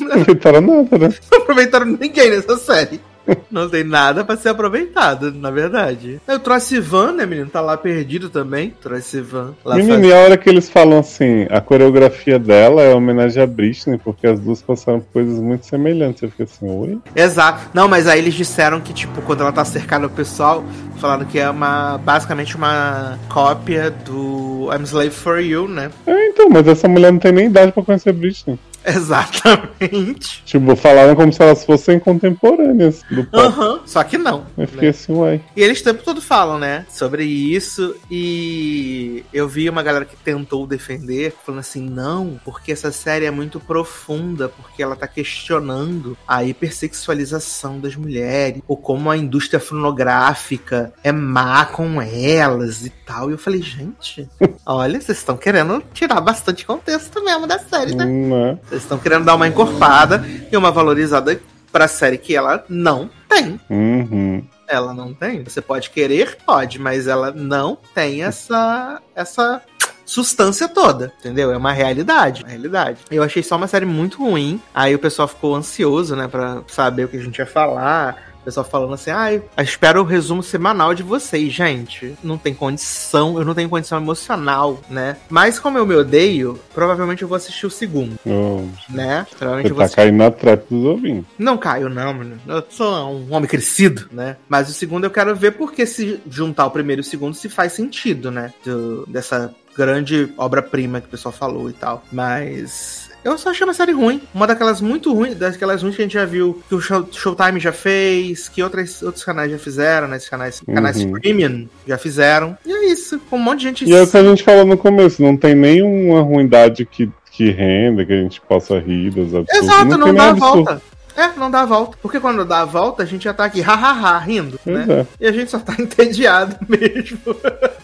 Não 0.00 0.08
aproveitaram 0.08 0.60
nada, 0.62 0.98
né? 0.98 1.14
Não 1.30 1.38
aproveitaram 1.38 1.86
ninguém 1.86 2.30
nessa 2.30 2.56
série. 2.56 2.98
Não 3.50 3.68
tem 3.68 3.84
nada 3.84 4.24
para 4.24 4.36
ser 4.36 4.50
aproveitado, 4.50 5.32
na 5.32 5.50
verdade. 5.50 6.20
O 6.28 6.38
Troy 6.38 6.80
Van, 6.80 7.12
né, 7.12 7.26
menino? 7.26 7.48
Tá 7.48 7.60
lá 7.60 7.76
perdido 7.76 8.28
também. 8.28 8.74
Troy 8.80 9.00
Van. 9.22 9.54
Menino, 9.66 9.94
faz... 9.94 10.06
e 10.06 10.12
a 10.12 10.16
hora 10.18 10.36
que 10.36 10.48
eles 10.48 10.68
falam 10.68 10.98
assim, 10.98 11.46
a 11.50 11.60
coreografia 11.60 12.38
dela 12.38 12.82
é 12.82 12.94
homenagem 12.94 13.42
a 13.42 13.46
Britney, 13.46 13.98
porque 13.98 14.26
as 14.26 14.40
duas 14.40 14.62
passaram 14.62 15.00
por 15.00 15.12
coisas 15.12 15.38
muito 15.38 15.66
semelhantes. 15.66 16.22
Eu 16.22 16.30
fiquei 16.30 16.44
assim, 16.44 16.70
oi? 16.70 16.98
Exato. 17.14 17.70
Não, 17.72 17.88
mas 17.88 18.06
aí 18.06 18.18
eles 18.18 18.34
disseram 18.34 18.80
que, 18.80 18.92
tipo, 18.92 19.22
quando 19.22 19.42
ela 19.42 19.52
tá 19.52 19.64
cercada 19.64 20.08
do 20.08 20.14
pessoal, 20.14 20.64
falaram 20.98 21.24
que 21.24 21.38
é 21.38 21.48
uma, 21.48 21.98
basicamente 21.98 22.56
uma 22.56 23.18
cópia 23.28 23.90
do 23.90 24.68
I'm 24.72 24.84
Slave 24.84 25.10
For 25.10 25.38
You, 25.40 25.68
né? 25.68 25.90
É, 26.06 26.28
então, 26.28 26.48
mas 26.48 26.66
essa 26.66 26.88
mulher 26.88 27.12
não 27.12 27.18
tem 27.18 27.32
nem 27.32 27.46
idade 27.46 27.72
pra 27.72 27.82
conhecer 27.82 28.12
Britney. 28.12 28.58
Exatamente. 28.94 30.42
Tipo, 30.44 30.76
falaram 30.76 31.16
como 31.16 31.32
se 31.32 31.42
elas 31.42 31.64
fossem 31.64 31.98
contemporâneas 31.98 33.02
do 33.10 33.24
pop. 33.24 33.58
Uhum, 33.58 33.80
só 33.86 34.04
que 34.04 34.18
não. 34.18 34.44
Eu 34.56 34.68
fiquei 34.68 34.88
né? 34.88 34.90
assim, 34.90 35.12
uai. 35.12 35.40
E 35.56 35.62
eles 35.62 35.80
o 35.80 35.84
tempo 35.84 36.02
todo 36.04 36.20
falam, 36.20 36.58
né, 36.58 36.86
sobre 36.90 37.24
isso. 37.24 37.96
E 38.10 39.24
eu 39.32 39.48
vi 39.48 39.68
uma 39.68 39.82
galera 39.82 40.04
que 40.04 40.16
tentou 40.16 40.66
defender, 40.66 41.34
falando 41.44 41.60
assim, 41.60 41.82
não, 41.82 42.38
porque 42.44 42.72
essa 42.72 42.92
série 42.92 43.24
é 43.24 43.30
muito 43.30 43.58
profunda, 43.58 44.48
porque 44.48 44.82
ela 44.82 44.96
tá 44.96 45.06
questionando 45.06 46.16
a 46.28 46.44
hipersexualização 46.44 47.80
das 47.80 47.96
mulheres, 47.96 48.62
ou 48.68 48.76
como 48.76 49.10
a 49.10 49.16
indústria 49.16 49.60
fonográfica 49.60 50.92
é 51.02 51.10
má 51.10 51.64
com 51.64 52.00
elas 52.02 52.84
e 52.84 52.90
tal. 52.90 53.30
E 53.30 53.32
eu 53.32 53.38
falei, 53.38 53.62
gente, 53.62 54.28
olha, 54.66 55.00
vocês 55.00 55.18
estão 55.18 55.36
querendo 55.36 55.82
tirar 55.92 56.20
bastante 56.20 56.66
contexto 56.66 57.22
mesmo 57.24 57.46
da 57.46 57.58
série, 57.58 57.94
né? 57.94 58.04
Hum, 58.04 58.58
é. 58.70 58.73
Vocês 58.74 58.82
estão 58.82 58.98
querendo 58.98 59.24
dar 59.24 59.36
uma 59.36 59.46
encorpada 59.46 60.24
e 60.50 60.56
uma 60.56 60.72
valorizada 60.72 61.40
pra 61.70 61.86
série 61.86 62.18
que 62.18 62.34
ela 62.34 62.64
não 62.68 63.08
tem. 63.28 63.60
Uhum. 63.70 64.44
Ela 64.66 64.92
não 64.92 65.14
tem. 65.14 65.44
Você 65.44 65.60
pode 65.60 65.90
querer, 65.90 66.38
pode, 66.44 66.80
mas 66.80 67.06
ela 67.06 67.30
não 67.30 67.78
tem 67.94 68.24
essa 68.24 69.00
essa 69.14 69.62
substância 70.04 70.68
toda, 70.68 71.12
entendeu? 71.20 71.52
É 71.52 71.56
uma 71.56 71.72
realidade, 71.72 72.42
uma 72.42 72.50
realidade. 72.50 72.98
Eu 73.10 73.22
achei 73.22 73.44
só 73.44 73.56
uma 73.56 73.68
série 73.68 73.86
muito 73.86 74.18
ruim. 74.18 74.60
Aí 74.74 74.92
o 74.92 74.98
pessoal 74.98 75.28
ficou 75.28 75.54
ansioso, 75.54 76.16
né, 76.16 76.26
para 76.26 76.62
saber 76.66 77.04
o 77.04 77.08
que 77.08 77.16
a 77.16 77.22
gente 77.22 77.38
ia 77.38 77.46
falar 77.46 78.33
pessoal 78.44 78.64
falando 78.64 78.94
assim, 78.94 79.10
ah, 79.10 79.30
espero 79.62 80.00
o 80.00 80.04
resumo 80.04 80.42
semanal 80.42 80.94
de 80.94 81.02
vocês, 81.02 81.52
gente. 81.52 82.14
Não 82.22 82.36
tem 82.36 82.54
condição, 82.54 83.38
eu 83.38 83.44
não 83.44 83.54
tenho 83.54 83.68
condição 83.68 83.98
emocional, 83.98 84.80
né? 84.88 85.16
Mas 85.28 85.58
como 85.58 85.78
eu 85.78 85.86
me 85.86 85.94
odeio, 85.94 86.58
provavelmente 86.74 87.22
eu 87.22 87.28
vou 87.28 87.36
assistir 87.36 87.66
o 87.66 87.70
segundo. 87.70 88.18
Oh. 88.26 88.64
Né? 88.88 89.26
Provavelmente 89.36 89.72
Você 89.72 89.78
tá 89.78 89.84
assistir... 89.84 89.96
caindo 89.96 90.16
na 90.16 90.30
trap 90.30 90.64
dos 90.70 90.84
ouvintes. 90.84 91.24
Não 91.38 91.56
caio, 91.56 91.88
não, 91.88 92.14
mano. 92.14 92.38
Eu 92.46 92.64
sou 92.68 93.10
um 93.10 93.32
homem 93.34 93.48
crescido, 93.48 94.08
né? 94.12 94.36
Mas 94.48 94.68
o 94.68 94.72
segundo 94.72 95.04
eu 95.04 95.10
quero 95.10 95.34
ver 95.34 95.52
porque 95.52 95.86
se 95.86 96.20
juntar 96.28 96.66
o 96.66 96.70
primeiro 96.70 97.00
e 97.00 97.04
o 97.04 97.04
segundo 97.04 97.34
se 97.34 97.48
faz 97.48 97.72
sentido, 97.72 98.30
né? 98.30 98.52
Do, 98.64 99.06
dessa 99.06 99.54
grande 99.76 100.32
obra-prima 100.38 101.00
que 101.00 101.06
o 101.06 101.10
pessoal 101.10 101.32
falou 101.32 101.68
e 101.68 101.72
tal. 101.72 102.04
Mas 102.12 103.03
eu 103.24 103.38
só 103.38 103.50
achei 103.50 103.64
uma 103.64 103.74
série 103.74 103.92
ruim. 103.92 104.20
Uma 104.34 104.46
daquelas 104.46 104.80
muito 104.80 105.12
ruins, 105.12 105.36
daquelas 105.36 105.82
ruins 105.82 105.96
que 105.96 106.02
a 106.02 106.04
gente 106.04 106.14
já 106.14 106.24
viu, 106.24 106.62
que 106.68 106.74
o 106.74 106.80
Showtime 106.80 107.58
já 107.58 107.72
fez, 107.72 108.48
que 108.48 108.62
outras, 108.62 109.02
outros 109.02 109.24
canais 109.24 109.50
já 109.50 109.58
fizeram, 109.58 110.08
né? 110.08 110.16
Esses 110.16 110.28
canais, 110.28 110.62
uhum. 110.66 110.74
canais 110.74 111.04
premium 111.04 111.66
já 111.86 111.96
fizeram. 111.96 112.56
E 112.64 112.72
é 112.72 112.86
isso. 112.86 113.18
Com 113.30 113.36
um 113.36 113.42
monte 113.42 113.60
de 113.60 113.64
gente. 113.64 113.84
E 113.86 113.92
é 113.92 114.02
o 114.02 114.06
que 114.06 114.16
a 114.16 114.22
gente 114.22 114.42
falou 114.42 114.64
no 114.64 114.76
começo, 114.76 115.22
não 115.22 115.36
tem 115.36 115.54
nenhuma 115.54 116.20
ruindade 116.20 116.84
que, 116.84 117.10
que 117.30 117.50
renda, 117.50 118.04
que 118.04 118.12
a 118.12 118.22
gente 118.22 118.40
possa 118.42 118.78
rir 118.78 119.10
das 119.10 119.34
absurdas. 119.34 119.56
Exato, 119.56 119.84
não, 119.86 119.98
não 119.98 120.14
dá 120.14 120.30
a 120.30 120.32
volta. 120.34 120.82
É, 121.16 121.28
não 121.38 121.50
dá 121.50 121.62
a 121.62 121.66
volta. 121.66 121.96
Porque 122.00 122.20
quando 122.20 122.44
dá 122.44 122.60
a 122.60 122.64
volta, 122.64 123.02
a 123.02 123.06
gente 123.06 123.24
já 123.24 123.34
tá 123.34 123.44
aqui, 123.44 123.60
hahaha, 123.60 124.18
rindo, 124.18 124.58
né? 124.64 124.86
É. 124.88 125.06
E 125.20 125.26
a 125.26 125.32
gente 125.32 125.50
só 125.50 125.58
tá 125.58 125.74
entediado 125.78 126.56
mesmo. 126.68 127.18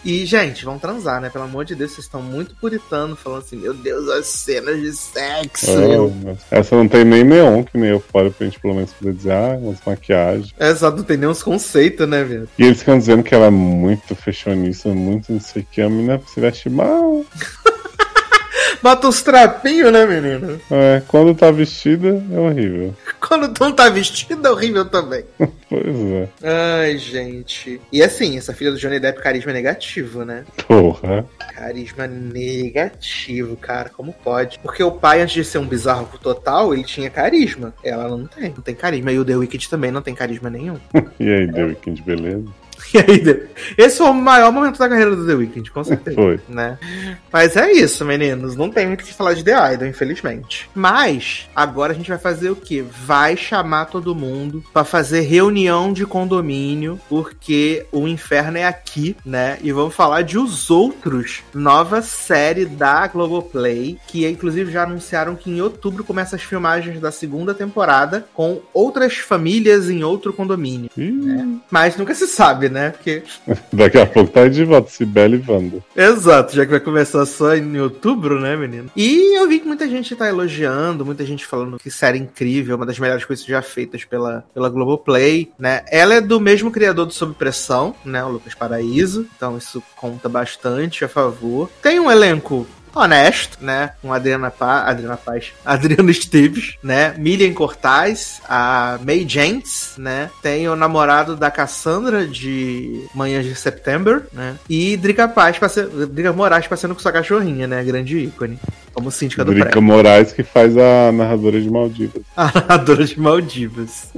e, 0.03 0.25
gente, 0.25 0.65
vão 0.65 0.77
transar, 0.77 1.21
né? 1.21 1.29
Pelo 1.29 1.45
amor 1.45 1.65
de 1.65 1.75
Deus, 1.75 1.91
vocês 1.91 2.05
estão 2.05 2.21
muito 2.21 2.55
puritano, 2.55 3.15
falando 3.15 3.39
assim, 3.39 3.57
meu 3.57 3.73
Deus, 3.73 4.09
as 4.09 4.27
cenas 4.27 4.79
de 4.79 4.93
sexo. 4.93 5.71
É, 5.71 6.59
essa 6.59 6.75
não 6.75 6.87
tem 6.87 7.05
nem 7.05 7.23
neon, 7.23 7.63
que 7.63 7.77
nem 7.77 7.89
eu 7.89 7.99
fora 7.99 8.29
pra 8.29 8.45
gente 8.45 8.59
pelo 8.59 8.75
menos 8.75 8.91
poder 8.93 9.13
dizer, 9.13 9.31
ah, 9.31 9.57
umas 9.59 9.79
maquiagens. 9.85 10.53
Essa 10.57 10.91
não 10.91 11.03
tem 11.03 11.17
nem 11.17 11.29
uns 11.29 11.43
conceitos, 11.43 12.07
né, 12.07 12.23
velho? 12.23 12.49
E 12.57 12.63
eles 12.63 12.79
ficam 12.79 12.97
dizendo 12.97 13.23
que 13.23 13.33
ela 13.33 13.45
é 13.45 13.51
muito 13.51 14.15
fechonista, 14.15 14.89
muito 14.89 15.31
não 15.31 15.39
sei 15.39 15.61
o 15.61 15.65
que, 15.71 15.81
a 15.81 15.89
menina 15.89 16.21
se 16.27 16.39
veste 16.39 16.69
mal. 16.69 17.25
Bota 18.81 19.07
uns 19.07 19.21
trapinhos, 19.21 19.91
né, 19.91 20.05
menino? 20.05 20.59
É, 20.69 21.01
quando 21.07 21.35
tá 21.35 21.51
vestida 21.51 22.23
é 22.31 22.39
horrível. 22.39 22.95
Quando 23.21 23.53
não 23.59 23.71
tá 23.71 23.87
vestida 23.87 24.49
é 24.49 24.51
horrível 24.51 24.83
também. 24.85 25.23
pois 25.69 25.95
é. 25.95 26.29
Ai, 26.43 26.97
gente. 26.97 27.79
E 27.91 28.01
assim, 28.01 28.37
essa 28.37 28.53
filha 28.53 28.71
do 28.71 28.77
Johnny 28.77 28.99
Depp, 28.99 29.21
carisma 29.21 29.53
negativo, 29.53 30.25
né? 30.25 30.43
Porra. 30.67 31.25
Carisma 31.53 32.07
negativo, 32.07 33.55
cara. 33.55 33.89
Como 33.89 34.11
pode? 34.11 34.59
Porque 34.59 34.83
o 34.83 34.91
pai, 34.91 35.21
antes 35.21 35.35
de 35.35 35.45
ser 35.45 35.59
um 35.59 35.67
bizarro 35.67 36.09
total, 36.21 36.73
ele 36.73 36.83
tinha 36.83 37.09
carisma. 37.09 37.73
Ela 37.83 38.09
não 38.09 38.25
tem. 38.25 38.49
Não 38.49 38.63
tem 38.63 38.75
carisma. 38.75 39.11
E 39.11 39.19
o 39.19 39.25
The 39.25 39.35
Wicked 39.35 39.69
também 39.69 39.91
não 39.91 40.01
tem 40.01 40.15
carisma 40.15 40.49
nenhum. 40.49 40.77
e 41.19 41.29
aí, 41.29 41.51
The 41.51 41.63
Wicked, 41.63 42.01
beleza? 42.01 42.45
Aí, 43.07 43.47
esse 43.77 43.97
foi 43.97 44.07
o 44.07 44.13
maior 44.13 44.51
momento 44.51 44.77
da 44.77 44.89
carreira 44.89 45.15
do 45.15 45.25
The 45.25 45.33
Weeknd, 45.33 45.71
com 45.71 45.83
certeza. 45.83 46.15
Foi. 46.15 46.39
Né? 46.47 46.77
Mas 47.31 47.55
é 47.55 47.71
isso, 47.71 48.05
meninos. 48.05 48.55
Não 48.55 48.69
tem 48.69 48.87
muito 48.87 49.01
o 49.01 49.03
que 49.03 49.13
falar 49.13 49.33
de 49.33 49.43
The 49.43 49.73
Idol, 49.73 49.87
infelizmente. 49.87 50.69
Mas, 50.75 51.49
agora 51.55 51.93
a 51.93 51.95
gente 51.95 52.09
vai 52.09 52.17
fazer 52.17 52.49
o 52.49 52.55
quê? 52.55 52.83
Vai 53.05 53.37
chamar 53.37 53.85
todo 53.85 54.15
mundo 54.15 54.63
para 54.73 54.83
fazer 54.83 55.21
reunião 55.21 55.93
de 55.93 56.05
condomínio, 56.05 56.99
porque 57.09 57.85
o 57.91 58.07
inferno 58.07 58.57
é 58.57 58.65
aqui, 58.65 59.15
né? 59.25 59.57
E 59.61 59.71
vamos 59.71 59.95
falar 59.95 60.23
de 60.23 60.37
Os 60.37 60.69
Outros, 60.69 61.43
nova 61.53 62.01
série 62.01 62.65
da 62.65 63.07
Globoplay, 63.07 63.97
que 64.07 64.27
inclusive 64.27 64.71
já 64.71 64.83
anunciaram 64.83 65.35
que 65.35 65.49
em 65.49 65.61
outubro 65.61 66.03
começa 66.03 66.35
as 66.35 66.41
filmagens 66.41 66.99
da 66.99 67.11
segunda 67.11 67.53
temporada 67.53 68.25
com 68.33 68.61
outras 68.73 69.17
famílias 69.17 69.89
em 69.89 70.03
outro 70.03 70.33
condomínio. 70.33 70.89
Né? 70.95 71.59
Mas 71.69 71.97
nunca 71.97 72.13
se 72.15 72.27
sabe, 72.27 72.69
né? 72.69 72.80
Porque. 72.89 73.23
Daqui 73.71 73.97
a 73.97 74.05
pouco 74.05 74.31
tá 74.31 74.47
de 74.47 74.63
volta, 74.63 74.89
Sibeli 74.89 75.43
e 75.45 75.51
Wanda. 75.51 75.83
Exato, 75.95 76.55
já 76.55 76.65
que 76.65 76.71
vai 76.71 76.79
começar 76.79 77.25
só 77.25 77.55
em 77.55 77.79
outubro, 77.79 78.39
né, 78.39 78.55
menino? 78.55 78.89
E 78.95 79.37
eu 79.37 79.47
vi 79.47 79.59
que 79.59 79.67
muita 79.67 79.87
gente 79.87 80.15
tá 80.15 80.27
elogiando, 80.27 81.05
muita 81.05 81.25
gente 81.25 81.45
falando 81.45 81.77
que 81.77 81.91
série 81.91 82.17
incrível, 82.17 82.75
uma 82.75 82.85
das 82.85 82.99
melhores 82.99 83.25
coisas 83.25 83.45
já 83.45 83.61
feitas 83.61 84.03
pela, 84.03 84.43
pela 84.53 84.69
Globoplay, 84.69 85.51
né? 85.57 85.83
Ela 85.89 86.15
é 86.15 86.21
do 86.21 86.39
mesmo 86.39 86.71
criador 86.71 87.05
do 87.05 87.13
Sob 87.13 87.33
Pressão, 87.35 87.95
né? 88.03 88.23
O 88.23 88.29
Lucas 88.29 88.55
Paraíso. 88.55 89.27
Então 89.35 89.57
isso 89.57 89.81
conta 89.95 90.27
bastante 90.27 91.05
a 91.05 91.07
favor. 91.07 91.69
Tem 91.81 91.99
um 91.99 92.09
elenco 92.09 92.67
honesto, 92.99 93.57
né? 93.61 93.91
Com 94.01 94.13
Adriana 94.13 94.51
Paz, 94.51 94.89
Adriana 94.89 95.17
Paz, 95.17 95.53
Adriano 95.65 96.09
Esteves, 96.09 96.75
né? 96.83 97.13
Milian 97.17 97.53
Cortaz, 97.53 98.41
a 98.47 98.99
May 99.03 99.27
Gents, 99.27 99.95
né? 99.97 100.29
Tem 100.41 100.67
o 100.67 100.75
namorado 100.75 101.35
da 101.35 101.51
Cassandra 101.51 102.27
de 102.27 103.05
Manhãs 103.13 103.45
de 103.45 103.55
September, 103.55 104.23
né? 104.33 104.55
E 104.69 104.97
Drica 104.97 105.27
Paz, 105.27 105.57
Drica 106.09 106.33
Moraes 106.33 106.67
passando 106.67 106.93
com 106.93 107.01
sua 107.01 107.11
cachorrinha, 107.11 107.67
né? 107.67 107.83
Grande 107.83 108.17
ícone. 108.17 108.59
Como 108.93 109.11
síndica 109.11 109.43
do 109.45 109.53
Drica. 109.53 109.79
Moraes 109.79 110.33
que 110.33 110.43
faz 110.43 110.75
a 110.77 111.11
narradora 111.11 111.59
de 111.59 111.69
Maldivas. 111.69 112.23
A 112.35 112.45
narradora 112.45 113.05
de 113.05 113.19
Maldivas. 113.19 114.09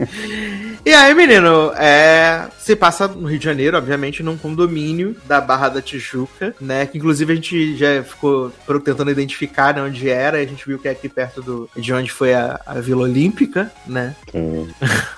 e 0.85 0.93
aí, 0.93 1.13
menino, 1.13 1.71
é... 1.75 2.47
se 2.59 2.75
passa 2.75 3.07
no 3.07 3.27
Rio 3.27 3.39
de 3.39 3.45
Janeiro, 3.45 3.77
obviamente, 3.77 4.23
num 4.23 4.37
condomínio 4.37 5.15
da 5.25 5.39
Barra 5.39 5.69
da 5.69 5.81
Tijuca, 5.81 6.55
né? 6.59 6.85
Que 6.85 6.97
inclusive 6.97 7.31
a 7.31 7.35
gente 7.35 7.75
já 7.77 8.03
ficou 8.03 8.51
tentando 8.83 9.11
identificar 9.11 9.75
né, 9.75 9.81
onde 9.81 10.09
era, 10.09 10.37
a 10.37 10.45
gente 10.45 10.65
viu 10.65 10.79
que 10.79 10.87
é 10.87 10.91
aqui 10.91 11.07
perto 11.07 11.41
do, 11.41 11.69
de 11.75 11.93
onde 11.93 12.11
foi 12.11 12.33
a, 12.33 12.59
a 12.65 12.75
Vila 12.75 13.03
Olímpica, 13.03 13.71
né? 13.85 14.15
Então, 14.27 14.67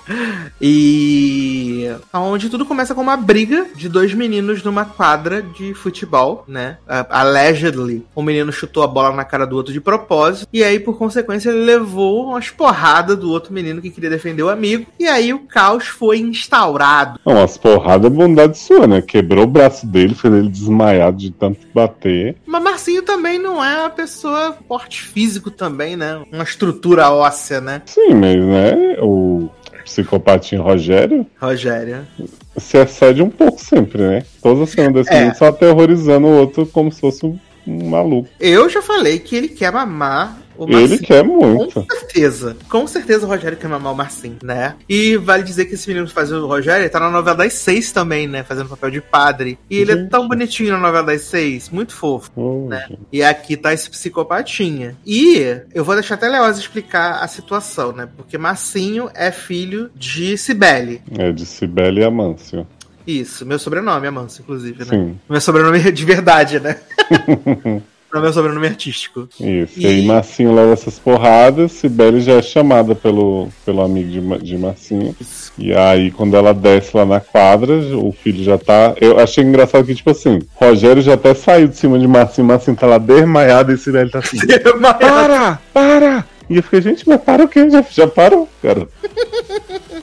e 0.60 1.88
onde 2.12 2.48
tudo 2.48 2.66
começa 2.66 2.94
com 2.94 3.00
uma 3.00 3.16
briga 3.16 3.66
de 3.74 3.88
dois 3.88 4.12
meninos 4.12 4.62
numa 4.62 4.84
quadra 4.84 5.42
de 5.42 5.74
futebol, 5.74 6.44
né? 6.46 6.78
Uh, 6.86 7.06
allegedly, 7.10 8.06
um 8.14 8.22
menino 8.22 8.52
chutou 8.52 8.82
a 8.82 8.86
bola 8.86 9.14
na 9.14 9.24
cara 9.24 9.45
do 9.46 9.56
outro 9.56 9.72
de 9.72 9.80
propósito, 9.80 10.48
e 10.52 10.62
aí, 10.62 10.78
por 10.78 10.98
consequência, 10.98 11.50
ele 11.50 11.64
levou 11.64 12.26
umas 12.28 12.50
porradas 12.50 13.16
do 13.18 13.30
outro 13.30 13.52
menino 13.52 13.80
que 13.80 13.90
queria 13.90 14.10
defender 14.10 14.42
o 14.42 14.48
amigo, 14.50 14.86
e 14.98 15.06
aí 15.06 15.32
o 15.32 15.40
caos 15.40 15.86
foi 15.86 16.18
instaurado. 16.18 17.20
Não, 17.24 17.42
as 17.42 17.56
porradas 17.56 18.10
é 18.10 18.14
bondade 18.14 18.58
sua, 18.58 18.86
né? 18.86 19.00
Quebrou 19.02 19.44
o 19.44 19.48
braço 19.48 19.86
dele, 19.86 20.14
fez 20.14 20.32
ele 20.34 20.48
desmaiado 20.48 21.16
de 21.16 21.30
tanto 21.30 21.60
bater. 21.74 22.36
Mas 22.46 22.62
Marcinho 22.62 23.02
também 23.02 23.38
não 23.38 23.64
é 23.64 23.80
uma 23.80 23.90
pessoa 23.90 24.56
forte 24.66 25.02
físico 25.02 25.50
também, 25.50 25.96
né? 25.96 26.22
Uma 26.32 26.44
estrutura 26.44 27.10
óssea, 27.10 27.60
né? 27.60 27.82
Sim, 27.86 28.14
mas 28.14 28.36
né, 28.36 28.96
o 29.00 29.48
psicopatinho 29.84 30.62
Rogério 30.62 31.26
Rogério. 31.40 32.06
se 32.56 32.76
excede 32.78 33.22
um 33.22 33.30
pouco 33.30 33.60
sempre, 33.60 34.02
né? 34.02 34.22
Todas 34.42 34.62
as 34.64 34.70
cenas 34.70 34.92
desse 34.92 35.12
É. 35.14 35.32
só 35.34 35.46
aterrorizando 35.46 36.26
o 36.26 36.36
outro 36.38 36.66
como 36.66 36.90
se 36.92 37.00
fosse 37.00 37.24
um, 37.24 37.38
um 37.66 37.88
maluco. 37.88 38.28
Eu 38.38 38.68
já 38.68 38.80
falei 38.82 39.18
que 39.18 39.34
ele 39.36 39.48
quer 39.48 39.72
mamar 39.72 40.38
o 40.58 40.64
Ele 40.64 40.74
Marcinho. 40.74 41.00
quer 41.02 41.22
Com 41.26 41.36
muito. 41.36 41.86
certeza. 41.90 42.56
Com 42.68 42.86
certeza 42.86 43.26
o 43.26 43.28
Rogério 43.28 43.58
quer 43.58 43.68
mamar 43.68 43.92
o 43.92 43.96
Marcinho, 43.96 44.38
né? 44.42 44.74
E 44.88 45.16
vale 45.18 45.42
dizer 45.42 45.66
que 45.66 45.74
esse 45.74 45.86
menino 45.86 46.06
que 46.06 46.12
faz 46.14 46.32
o 46.32 46.46
Rogério, 46.46 46.82
ele 46.82 46.88
tá 46.88 46.98
na 46.98 47.10
novela 47.10 47.36
das 47.36 47.52
seis 47.52 47.92
também, 47.92 48.26
né? 48.26 48.42
Fazendo 48.42 48.68
papel 48.70 48.90
de 48.90 49.00
padre. 49.02 49.58
E 49.68 49.76
ele 49.76 49.92
é 49.92 49.96
Gente. 49.96 50.08
tão 50.08 50.26
bonitinho 50.26 50.72
na 50.72 50.78
novela 50.78 51.04
das 51.04 51.22
seis. 51.22 51.68
Muito 51.68 51.92
fofo. 51.94 52.30
Oh, 52.34 52.68
Né? 52.68 52.88
E 53.12 53.22
aqui 53.22 53.54
tá 53.56 53.74
esse 53.74 53.90
psicopatinha. 53.90 54.96
E 55.04 55.58
eu 55.74 55.84
vou 55.84 55.94
deixar 55.94 56.14
até 56.14 56.26
Leoz 56.28 56.56
explicar 56.58 57.22
a 57.22 57.28
situação, 57.28 57.92
né? 57.92 58.08
Porque 58.16 58.38
Marcinho 58.38 59.10
é 59.14 59.30
filho 59.30 59.90
de 59.94 60.38
Cibele. 60.38 61.02
É 61.18 61.32
de 61.32 61.44
Cibele 61.44 62.00
e 62.00 62.04
Amâncio. 62.04 62.66
Isso, 63.06 63.46
meu 63.46 63.58
sobrenome 63.58 64.06
é 64.06 64.10
Manso, 64.10 64.42
inclusive, 64.42 64.80
né? 64.80 64.90
Sim. 64.90 65.18
Meu 65.28 65.40
sobrenome 65.40 65.78
é 65.78 65.90
de 65.90 66.04
verdade, 66.04 66.58
né? 66.60 66.76
Não 68.12 68.20
é 68.20 68.22
meu 68.22 68.32
sobrenome 68.32 68.66
artístico. 68.66 69.28
Isso. 69.40 69.78
E- 69.80 69.86
aí 69.86 70.06
Marcinho 70.06 70.54
leva 70.54 70.72
essas 70.72 70.98
porradas, 70.98 71.72
Cibele 71.72 72.20
já 72.20 72.34
é 72.34 72.42
chamada 72.42 72.94
pelo, 72.94 73.48
pelo 73.64 73.82
amigo 73.82 74.08
de, 74.38 74.44
de 74.44 74.56
Marcinho. 74.56 75.14
Isso. 75.20 75.52
E 75.58 75.72
aí, 75.74 76.10
quando 76.10 76.36
ela 76.36 76.54
desce 76.54 76.96
lá 76.96 77.04
na 77.04 77.20
quadra, 77.20 77.74
o 77.74 78.12
filho 78.12 78.42
já 78.44 78.56
tá. 78.58 78.94
Eu 79.00 79.18
achei 79.18 79.42
engraçado 79.44 79.84
que, 79.84 79.94
tipo 79.94 80.10
assim, 80.10 80.38
Rogério 80.54 81.02
já 81.02 81.14
até 81.14 81.34
saiu 81.34 81.66
de 81.68 81.76
cima 81.76 81.98
de 81.98 82.06
Marcinho, 82.06 82.46
Marcinho 82.46 82.76
tá 82.76 82.86
lá 82.86 82.98
desmaiado 82.98 83.72
e 83.72 83.78
Cibele 83.78 84.10
tá 84.10 84.20
assim. 84.20 84.38
Para! 85.00 85.58
Para! 85.74 86.24
E 86.48 86.56
eu 86.58 86.62
fiquei, 86.62 86.80
gente, 86.80 87.08
mas 87.08 87.20
para 87.20 87.44
o 87.44 87.48
quê? 87.48 87.68
Já, 87.68 87.84
já 87.90 88.06
parou, 88.06 88.48
cara. 88.62 88.86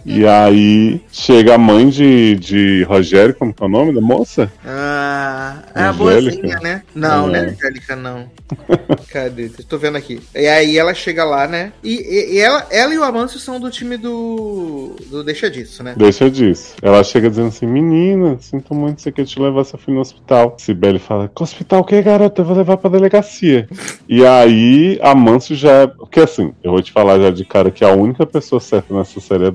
E 0.06 0.26
aí 0.28 1.02
chega 1.12 1.56
a 1.56 1.58
mãe 1.58 1.88
de, 1.90 2.36
de 2.36 2.84
Rogério, 2.84 3.34
como 3.36 3.54
que 3.54 3.64
é 3.64 3.66
o 3.66 3.70
nome 3.70 3.94
da 3.94 4.02
moça? 4.02 4.52
Ah, 4.66 5.60
é 5.74 5.84
a 5.84 5.94
boazinha, 5.94 6.60
né? 6.62 6.84
Não, 6.94 7.28
É. 7.30 7.32
né, 7.32 7.40
Angélica, 7.50 7.96
não. 7.96 8.30
Cadê? 9.10 9.50
Tô 9.50 9.78
vendo 9.78 9.98
aqui. 9.98 10.22
E 10.36 10.46
aí 10.48 10.78
ela 10.78 10.94
chega 10.94 11.24
lá, 11.24 11.48
né? 11.48 11.72
E, 11.84 11.96
e- 11.96 12.34
e 12.36 12.40
ela, 12.40 12.68
ela 12.70 12.94
e 12.94 12.98
o 12.98 13.04
Amâncio 13.04 13.40
são 13.40 13.60
do 13.60 13.70
time 13.70 13.98
do. 13.98 14.96
do 15.10 15.24
Deixa 15.24 15.50
disso, 15.50 15.84
né? 15.84 15.94
Deixa 15.98 16.30
disso. 16.30 16.76
Ela 16.82 17.04
chega 17.04 17.30
dizendo 17.30 17.48
assim: 17.48 17.66
Menina, 17.66 18.38
sinto 18.40 18.74
muito, 18.76 19.02
você 19.02 19.12
quer 19.12 19.26
te 19.26 19.40
levar 19.40 19.64
seu 19.64 19.80
filho 19.80 19.96
no 19.96 20.02
hospital. 20.02 20.56
Sibeli 20.60 21.00
fala: 21.00 21.32
Que 21.34 21.42
hospital 21.44 21.82
o 21.82 21.84
que, 21.84 22.02
garota? 22.02 22.42
Eu 22.42 22.46
vou 22.46 22.58
levar 22.58 22.78
pra 22.78 22.90
delegacia. 22.90 23.68
e 24.08 24.26
aí, 24.26 25.00
a 25.02 25.16
Manso 25.16 25.56
já. 25.56 25.88
Porque 25.88 26.20
assim, 26.20 26.54
eu 26.64 26.72
vou 26.72 26.82
te 26.82 26.92
falar 26.92 27.20
já 27.20 27.32
de 27.32 27.46
cara 27.46 27.72
que 27.72 27.84
a 27.84 27.92
única 27.94 28.26
pessoa 28.26 28.60
certa 28.60 28.94
nessa 28.94 29.20
série 29.20 29.46
é 29.46 29.52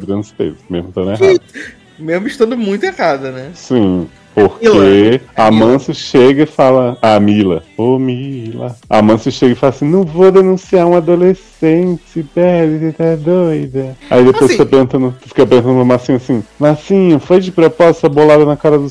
Mesmo 0.69 0.89
estando 0.89 1.11
errado. 1.11 1.41
Mesmo 1.99 2.27
estando 2.29 2.57
muito 2.57 2.85
errada, 2.85 3.33
né? 3.33 3.51
Sim. 3.55 4.09
Porque 4.35 4.69
Mila. 4.69 5.21
a 5.35 5.51
Manso 5.51 5.93
chega 5.93 6.45
e 6.45 6.47
fala. 6.47 6.97
A 7.03 7.19
Mila. 7.19 7.65
Ô 7.77 7.99
Mila. 7.99 8.77
A 8.89 9.03
Manso 9.03 9.33
chega 9.33 9.53
e 9.53 9.57
fala 9.57 9.71
assim: 9.71 9.85
Não 9.85 10.05
vou 10.05 10.31
denunciar 10.31 10.87
um 10.87 10.97
adolescente, 10.97 12.03
Sibeli, 12.13 12.79
você 12.79 12.93
tá 12.93 13.17
doida. 13.17 13.97
Aí 14.09 14.25
depois 14.25 14.45
Assim. 14.45 14.57
você 14.59 14.65
perguntando, 14.65 15.15
fica 15.23 15.45
perguntando 15.45 15.75
pro 15.75 15.85
Marcinho 15.85 16.17
assim: 16.17 16.45
Marcinho, 16.59 17.19
foi 17.19 17.41
de 17.41 17.51
propósito 17.51 17.99
essa 17.99 18.09
bolada 18.09 18.45
na 18.45 18.57
cara 18.57 18.79
do? 18.79 18.89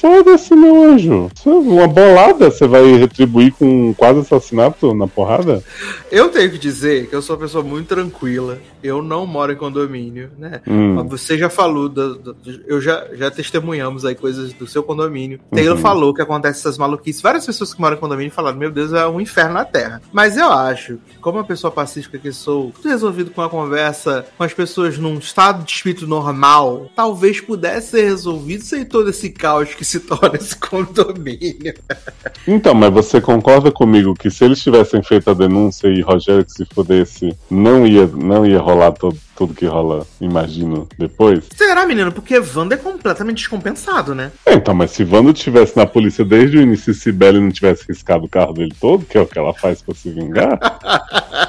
Foda-se, 0.00 0.54
meu 0.54 0.82
anjo. 0.84 1.30
Uma 1.44 1.86
bolada 1.86 2.50
você 2.50 2.66
vai 2.66 2.84
retribuir 2.96 3.52
com 3.52 3.94
quase 3.94 4.20
assassinato 4.20 4.94
na 4.94 5.06
porrada? 5.06 5.62
Eu 6.10 6.28
tenho 6.28 6.50
que 6.50 6.58
dizer 6.58 7.08
que 7.08 7.14
eu 7.16 7.22
sou 7.22 7.34
uma 7.36 7.42
pessoa 7.42 7.64
muito 7.64 7.88
tranquila. 7.88 8.58
Eu 8.82 9.02
não 9.02 9.26
moro 9.26 9.52
em 9.52 9.56
condomínio, 9.56 10.30
né? 10.38 10.60
Hum. 10.66 11.02
Você 11.08 11.36
já 11.38 11.48
falou, 11.48 11.88
do, 11.88 12.14
do- 12.16 12.36
eu 12.66 12.80
já, 12.80 13.06
já 13.14 13.30
testemunhamos 13.30 14.04
aí 14.04 14.14
coisas 14.14 14.52
do 14.52 14.66
seu 14.66 14.82
condomínio. 14.82 15.40
Taylor 15.50 15.76
Uhum. 15.76 15.82
falou 15.82 16.14
que 16.14 16.22
acontece 16.22 16.60
essas 16.60 16.78
maluquices. 16.78 17.20
Várias 17.22 17.44
pessoas 17.46 17.72
que 17.74 17.80
moram 17.80 17.96
em 17.96 18.00
condomínio 18.00 18.30
falaram: 18.32 18.58
Meu 18.58 18.70
Deus, 18.70 18.92
é 18.92 19.06
um 19.06 19.20
inferno 19.20 19.54
na 19.54 19.64
Terra. 19.64 20.00
Mas 20.12 20.36
eu 20.36 20.50
acho 20.52 20.98
que, 21.08 21.18
como 21.20 21.38
uma 21.38 21.44
pessoa 21.44 21.70
pacífica 21.70 22.18
que 22.18 22.30
sou, 22.32 22.70
tudo 22.70 22.88
resolvido 22.88 23.30
com 23.30 23.42
a 23.42 23.48
conversa 23.48 24.26
com 24.36 24.44
as 24.44 24.52
pessoas 24.52 24.98
num 24.98 25.14
estado 25.18 25.64
de 25.64 25.72
espírito 25.72 26.06
normal, 26.06 26.90
talvez 26.94 27.40
pudesse 27.40 27.90
ser 27.92 28.04
resolvido 28.04 28.62
sem 28.62 28.84
todo 28.84 29.10
esse 29.10 29.30
caos 29.30 29.74
que 29.74 29.84
se 29.86 30.00
torna 30.00 30.36
esse 30.36 30.56
condomínio. 30.56 31.74
Então, 32.46 32.74
mas 32.74 32.92
você 32.92 33.20
concorda 33.20 33.70
comigo 33.70 34.14
que 34.14 34.30
se 34.30 34.44
eles 34.44 34.62
tivessem 34.62 35.02
feito 35.02 35.30
a 35.30 35.34
denúncia 35.34 35.88
e 35.88 36.00
Rogério 36.00 36.44
que 36.44 36.52
se 36.52 36.64
pudesse, 36.64 37.36
não 37.50 37.86
ia, 37.86 38.06
não 38.06 38.46
ia 38.46 38.58
rolar 38.58 38.92
todo, 38.92 39.16
tudo 39.34 39.54
que 39.54 39.66
rola, 39.66 40.06
imagino, 40.20 40.88
depois? 40.98 41.44
Será, 41.54 41.86
menino? 41.86 42.10
Porque 42.12 42.38
Wanda 42.54 42.74
é 42.74 42.78
completamente 42.78 43.38
descompensado, 43.38 44.14
né? 44.14 44.32
É, 44.44 44.54
então, 44.54 44.74
mas 44.74 44.90
se 44.90 45.04
Wanda 45.04 45.32
tivesse 45.32 45.76
na 45.76 45.86
polícia 45.86 46.24
desde 46.24 46.58
o 46.58 46.62
início 46.62 46.90
e 46.90 46.94
Sibeli 46.94 47.40
não 47.40 47.50
tivesse 47.50 47.84
riscado 47.88 48.24
o 48.24 48.28
carro 48.28 48.52
dele 48.52 48.74
todo, 48.80 49.04
que 49.04 49.16
é 49.16 49.20
o 49.20 49.26
que 49.26 49.38
ela 49.38 49.54
faz 49.54 49.82
pra 49.82 49.94
se 49.94 50.10
vingar. 50.10 50.58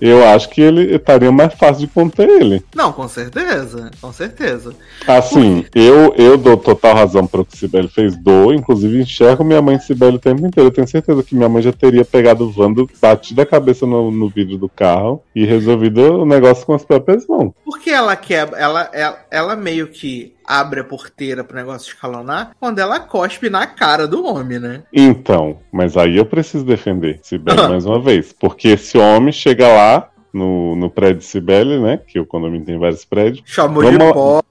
Eu 0.00 0.24
acho 0.26 0.48
que 0.50 0.60
ele 0.60 0.94
estaria 0.94 1.30
mais 1.32 1.54
fácil 1.54 1.86
de 1.86 1.92
conter 1.92 2.28
ele. 2.28 2.62
Não, 2.74 2.92
com 2.92 3.08
certeza, 3.08 3.90
com 4.00 4.12
certeza. 4.12 4.74
Assim, 5.06 5.64
eu, 5.74 6.14
eu 6.16 6.36
dou 6.36 6.56
total 6.56 6.94
razão 6.94 7.26
para 7.26 7.40
o 7.40 7.44
que 7.44 7.56
Sibeli 7.56 7.88
fez, 7.88 8.16
dou, 8.16 8.52
inclusive 8.52 9.00
enxergo 9.00 9.44
minha 9.44 9.62
mãe 9.62 9.78
Sibeli 9.78 10.16
o 10.16 10.20
tempo 10.20 10.46
inteiro. 10.46 10.68
Eu 10.68 10.72
tenho 10.72 10.86
certeza 10.86 11.22
que 11.22 11.34
minha 11.34 11.48
mãe 11.48 11.62
já 11.62 11.72
teria 11.72 12.04
pegado 12.04 12.44
o 12.44 12.50
Vando, 12.50 12.88
batido 13.00 13.42
a 13.42 13.46
cabeça 13.46 13.86
no, 13.86 14.10
no 14.10 14.28
vidro 14.28 14.56
do 14.56 14.68
carro 14.68 15.22
e 15.34 15.44
resolvido 15.44 16.20
o 16.20 16.24
negócio 16.24 16.64
com 16.64 16.74
as 16.74 16.84
próprias 16.84 17.26
mãos. 17.26 17.52
Porque 17.64 17.90
ela 17.90 18.14
quer, 18.16 18.48
ela, 18.56 18.88
ela, 18.92 19.26
ela 19.30 19.56
meio 19.56 19.88
que 19.88 20.37
abre 20.48 20.80
a 20.80 20.84
porteira 20.84 21.44
pro 21.44 21.54
negócio 21.54 21.92
escalonar 21.92 22.52
quando 22.58 22.78
ela 22.78 22.98
cospe 22.98 23.50
na 23.50 23.66
cara 23.66 24.08
do 24.08 24.24
homem, 24.24 24.58
né? 24.58 24.82
Então, 24.90 25.58
mas 25.70 25.94
aí 25.94 26.16
eu 26.16 26.24
preciso 26.24 26.64
defender 26.64 27.20
Sibeli 27.22 27.60
mais 27.68 27.84
uma 27.84 28.00
vez. 28.00 28.32
Porque 28.32 28.68
esse 28.68 28.96
homem 28.96 29.30
chega 29.30 29.68
lá 29.68 30.08
no, 30.32 30.74
no 30.74 30.88
prédio 30.88 31.20
Sibeli, 31.20 31.78
né? 31.78 32.00
Que 32.06 32.18
o 32.18 32.24
condomínio 32.24 32.64
tem 32.64 32.78
vários 32.78 33.04
prédios. 33.04 33.42
Chamou 33.44 33.82
Vamos 33.82 33.98
de 33.98 34.04
lá... 34.04 34.12
pobre. 34.12 34.48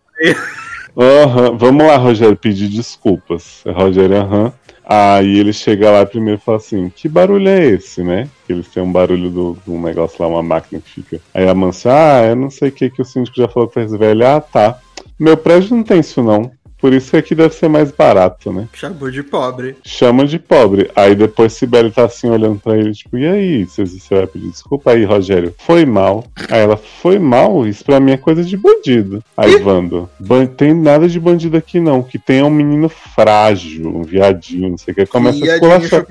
Uhum. 0.96 1.58
Vamos 1.58 1.86
lá, 1.86 1.96
Rogério, 1.98 2.36
pedir 2.36 2.70
desculpas. 2.70 3.64
Rogério, 3.66 4.18
aham. 4.18 4.46
Uhum. 4.46 4.52
Aí 4.90 5.38
ele 5.38 5.52
chega 5.52 5.92
lá 5.92 6.06
primeiro 6.06 6.40
e 6.40 6.44
fala 6.44 6.58
assim: 6.58 6.90
Que 6.96 7.10
barulho 7.10 7.50
é 7.50 7.66
esse, 7.66 8.02
né? 8.02 8.30
Que 8.46 8.54
eles 8.54 8.70
têm 8.70 8.82
um 8.82 8.92
barulho 8.92 9.30
do, 9.30 9.58
do 9.66 9.78
negócio 9.78 10.16
lá, 10.22 10.30
uma 10.30 10.42
máquina 10.42 10.82
que 10.82 10.90
fica. 10.90 11.20
Aí 11.34 11.48
a 11.48 11.54
Mansa, 11.54 11.92
ah, 11.92 12.26
eu 12.28 12.38
não 12.38 12.50
sei 12.50 12.70
o 12.70 12.72
que, 12.72 12.90
que 12.90 13.02
o 13.02 13.06
síndico 13.06 13.36
já 13.36 13.50
falou 13.50 13.68
pra 13.68 13.84
esse 13.84 13.98
velho. 13.98 14.26
Ah, 14.26 14.40
tá. 14.40 14.80
Meu 15.20 15.38
prédio 15.38 15.76
não 15.76 15.84
tem 15.84 16.00
isso 16.00 16.22
não. 16.22 16.52
Por 16.80 16.94
isso 16.94 17.12
que 17.12 17.18
aqui 17.18 17.34
deve 17.34 17.56
ser 17.56 17.68
mais 17.68 17.92
barato, 17.92 18.52
né? 18.52 18.68
Chamou 18.72 19.10
de 19.10 19.24
pobre. 19.24 19.76
Chama 19.84 20.28
de 20.28 20.38
pobre. 20.38 20.92
Aí 20.96 21.16
depois 21.16 21.54
Sibeli 21.54 21.90
tá 21.90 22.06
assim 22.06 22.30
olhando 22.30 22.60
pra 22.60 22.78
ele, 22.78 22.94
tipo, 22.94 23.18
e 23.18 23.26
aí? 23.26 23.66
Você, 23.66 23.84
você 23.84 24.16
vai 24.16 24.28
pedir 24.28 24.52
desculpa 24.52 24.92
aí, 24.92 25.04
Rogério? 25.04 25.56
Foi 25.58 25.86
mal. 25.86 26.24
Aí 26.52 26.62
ela, 26.62 26.78
foi 26.78 27.18
mal? 27.18 27.68
Isso 27.68 27.84
pra 27.84 28.00
mim 28.00 28.12
é 28.12 28.18
coisa 28.18 28.44
de 28.44 28.56
bandido. 28.56 29.24
Aí, 29.36 29.58
Vando, 29.58 30.08
tem 30.56 30.74
nada 30.74 31.08
de 31.08 31.20
bandido 31.20 31.58
aqui 31.58 31.80
não. 31.80 32.04
Que 32.04 32.20
tem 32.20 32.40
é 32.40 32.44
um 32.44 32.50
menino 32.50 32.90
frágil, 32.90 33.88
um 33.88 34.04
viadinho, 34.04 34.70
não 34.70 34.78
sei 34.78 34.92
o 34.92 34.96
que. 34.96 35.06
Começa 35.08 35.40
viadinho 35.40 35.74
a 35.74 35.78
esculachar. 35.78 36.06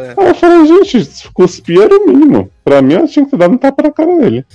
É. 0.00 0.14
Aí 0.16 0.28
eu 0.28 0.34
falei, 0.34 0.66
gente, 0.66 1.30
cuspir 1.34 1.82
era 1.82 1.94
o 1.94 2.06
mínimo. 2.06 2.50
Pra 2.64 2.80
mim, 2.80 2.94
ela 2.94 3.06
tinha 3.06 3.26
que 3.26 3.36
dar 3.36 3.50
um 3.50 3.58
tapa 3.58 3.82
na 3.82 3.92
cara 3.92 4.16
dele. 4.16 4.46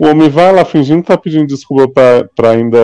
O 0.00 0.06
homem 0.08 0.28
vai 0.28 0.52
lá 0.52 0.64
fingindo 0.64 1.00
que 1.00 1.08
tá 1.08 1.16
pedindo 1.16 1.46
desculpa 1.46 1.88
pra, 1.88 2.28
pra 2.36 2.50
ainda 2.50 2.78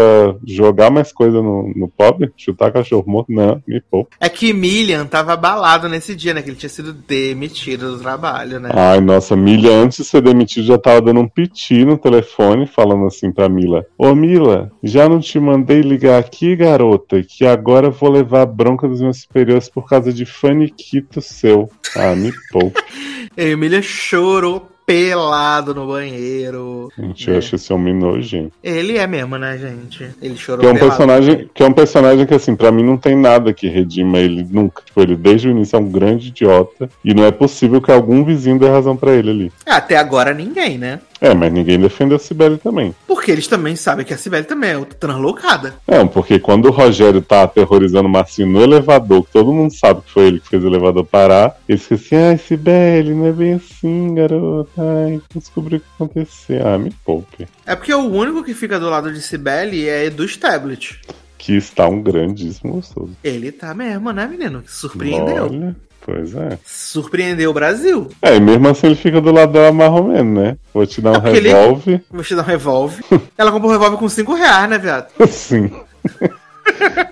jogar 0.47 0.91
mais 0.91 1.13
coisa 1.13 1.43
no, 1.43 1.71
no 1.77 1.89
pobre, 1.89 2.33
chutar 2.37 2.73
cachorro 2.73 3.05
morto. 3.07 3.31
Não, 3.31 3.63
me 3.67 3.81
poupa. 3.81 4.17
É 4.19 4.29
que 4.29 4.53
Millian 4.53 5.07
tava 5.07 5.35
abalado 5.35 5.89
nesse 5.89 6.15
dia, 6.15 6.33
né? 6.33 6.41
Que 6.41 6.51
ele 6.51 6.57
tinha 6.57 6.71
sido 6.71 6.93
demitido 6.93 7.97
do 7.97 8.03
trabalho, 8.03 8.59
né? 8.59 8.71
Ai, 8.73 9.01
nossa, 9.01 9.37
Millian 9.37 9.85
antes 9.85 9.99
de 9.99 10.05
ser 10.05 10.23
demitido 10.23 10.67
já 10.67 10.79
tava 10.79 11.03
dando 11.03 11.21
um 11.21 11.29
piti 11.29 11.85
no 11.85 11.99
telefone, 11.99 12.67
falando 12.67 13.07
assim 13.07 13.31
pra 13.31 13.49
Mila: 13.49 13.85
Ô 13.99 14.15
Mila, 14.15 14.71
já 14.83 15.09
não 15.09 15.21
te 15.21 15.39
mandei 15.39 15.83
ligar 15.83 16.19
aqui, 16.19 16.57
garota, 16.57 17.23
que 17.23 17.45
agora 17.45 17.91
vou 17.91 18.11
levar 18.11 18.43
a 18.43 18.47
bronca 18.47 18.89
dos 18.89 19.03
meus 19.03 19.21
superiores 19.21 19.69
por 19.69 19.87
causa 19.87 20.13
de 20.13 20.25
faniquito 20.25 21.21
seu. 21.21 21.69
Ah, 21.95 22.15
me 22.15 22.33
poupa. 22.51 22.83
Emília 23.37 23.83
chorou 23.83 24.72
pelado 24.87 25.75
no 25.75 25.87
banheiro. 25.87 26.89
Gente, 26.99 27.29
eu 27.29 27.35
é. 27.35 27.39
acho 27.39 27.57
esse 27.57 27.73
homem 27.73 27.95
nojento. 27.95 28.53
Ele 28.63 28.99
é 28.99 29.07
mesmo, 29.07 29.37
né, 29.37 29.57
gente? 29.59 30.09
Ele 30.21 30.37
chorou 30.37 30.61
que 30.61 30.67
é 30.67 30.71
um 30.71 30.75
pelado. 30.75 30.91
personagem 30.91 31.51
Que 31.55 31.63
é 31.63 31.67
um 31.67 31.73
personagem 31.73 32.27
que, 32.27 32.35
assim, 32.35 32.55
pra 32.55 32.73
mim 32.73 32.83
não 32.83 32.97
tem 32.97 33.17
nada 33.17 33.53
que 33.53 33.69
redima 33.69 34.19
ele 34.19 34.47
nunca. 34.51 34.83
Tipo, 34.85 35.01
ele 35.01 35.17
desde 35.17 35.49
o 35.49 35.51
início 35.51 35.77
é 35.77 35.79
um 35.79 35.91
grande 35.91 36.29
idiota. 36.29 36.89
E 37.05 37.15
não 37.15 37.25
é 37.25 37.31
possível 37.31 37.81
que 37.81 37.91
algum 37.91 38.25
vizinho 38.25 38.59
dê 38.59 38.69
razão 38.69 38.97
pra 38.97 39.13
ele 39.13 39.31
ali. 39.31 39.53
Até 39.67 39.97
agora 39.97 40.35
ninguém, 40.35 40.79
né? 40.79 41.01
É, 41.23 41.33
mas 41.33 41.53
ninguém 41.53 41.79
defende 41.79 42.17
a 42.17 42.19
Cibele 42.19 42.59
também. 42.59 42.93
Porque 43.07 43.31
eles 43.31 43.47
também 43.47 43.77
sabem 43.77 44.05
que 44.05 44.13
a 44.13 44.19
Cibele 44.19 44.45
também 44.45 44.71
é 44.71 44.85
translocada. 44.85 45.77
É, 45.87 46.05
porque 46.05 46.41
quando 46.41 46.67
o 46.67 46.73
Rogério 46.73 47.23
tá 47.23 47.45
aterrorizando 47.45 48.09
o 48.09 48.11
Marcinho 48.11 48.49
no 48.49 48.61
elevador, 48.61 49.25
que 49.25 49.31
todo 49.31 49.53
mundo 49.53 49.73
sabe 49.73 50.03
que 50.03 50.11
foi 50.11 50.25
ele 50.25 50.41
que 50.41 50.49
fez 50.49 50.65
o 50.65 50.67
elevador 50.67 51.05
parar, 51.05 51.57
ele 51.69 51.79
fica 51.79 51.95
assim, 51.95 52.17
ai, 52.17 52.39
Cibele, 52.39 53.15
não 53.15 53.27
é 53.27 53.33
bem 53.33 53.53
assim, 53.53 54.15
garota. 54.17 54.73
Ai, 54.77 55.23
descobri 55.33 55.77
o 55.77 55.81
que 55.81 55.87
aconteceu. 55.95 56.67
Ah, 56.67 56.77
me 56.77 56.91
poupe. 57.05 57.47
É 57.65 57.77
porque 57.77 57.95
o 57.95 58.11
único 58.11 58.43
que 58.43 58.53
fica 58.53 58.81
do 58.81 58.91
lado 58.91 59.13
de 59.13 59.23
Cibele 59.23 59.89
é 59.89 60.11
do 60.11 60.27
Tablet. 60.37 60.99
Que 61.39 61.57
está 61.57 61.87
um 61.87 62.03
grandíssimo 62.03 62.73
gostoso. 62.75 63.13
Ele 63.23 63.53
tá 63.53 63.73
mesmo, 63.75 64.11
né, 64.11 64.27
menino? 64.27 64.61
Que 64.63 64.73
surpreendeu. 64.73 65.45
Olha. 65.45 65.77
Pois 66.05 66.35
é. 66.35 66.59
Surpreendeu 66.65 67.51
o 67.51 67.55
Brasil. 67.55 68.09
É, 68.21 68.37
e 68.37 68.41
mesmo 68.41 68.69
assim 68.69 68.89
ele 68.89 68.97
fica 68.97 69.21
do 69.21 69.31
lado 69.31 69.53
dela 69.53 69.73
mais 69.73 69.93
ou 69.93 70.05
menos, 70.05 70.43
né? 70.43 70.57
Vou 70.75 70.85
te 70.85 71.01
dar 71.01 71.13
um 71.13 71.27
é 71.27 71.33
revólver. 71.33 71.93
Ele... 71.93 72.05
Vou 72.11 72.25
te 72.25 72.35
dar 72.35 72.43
um 72.43 72.47
revólver. 72.47 73.05
Ela 73.39 73.53
comprou 73.53 73.71
um 73.71 73.75
revólver 73.75 73.97
com 73.97 74.09
5 74.09 74.35
reais, 74.35 74.69
né, 74.69 74.79
viado? 74.79 75.09
Sim. 75.31 75.71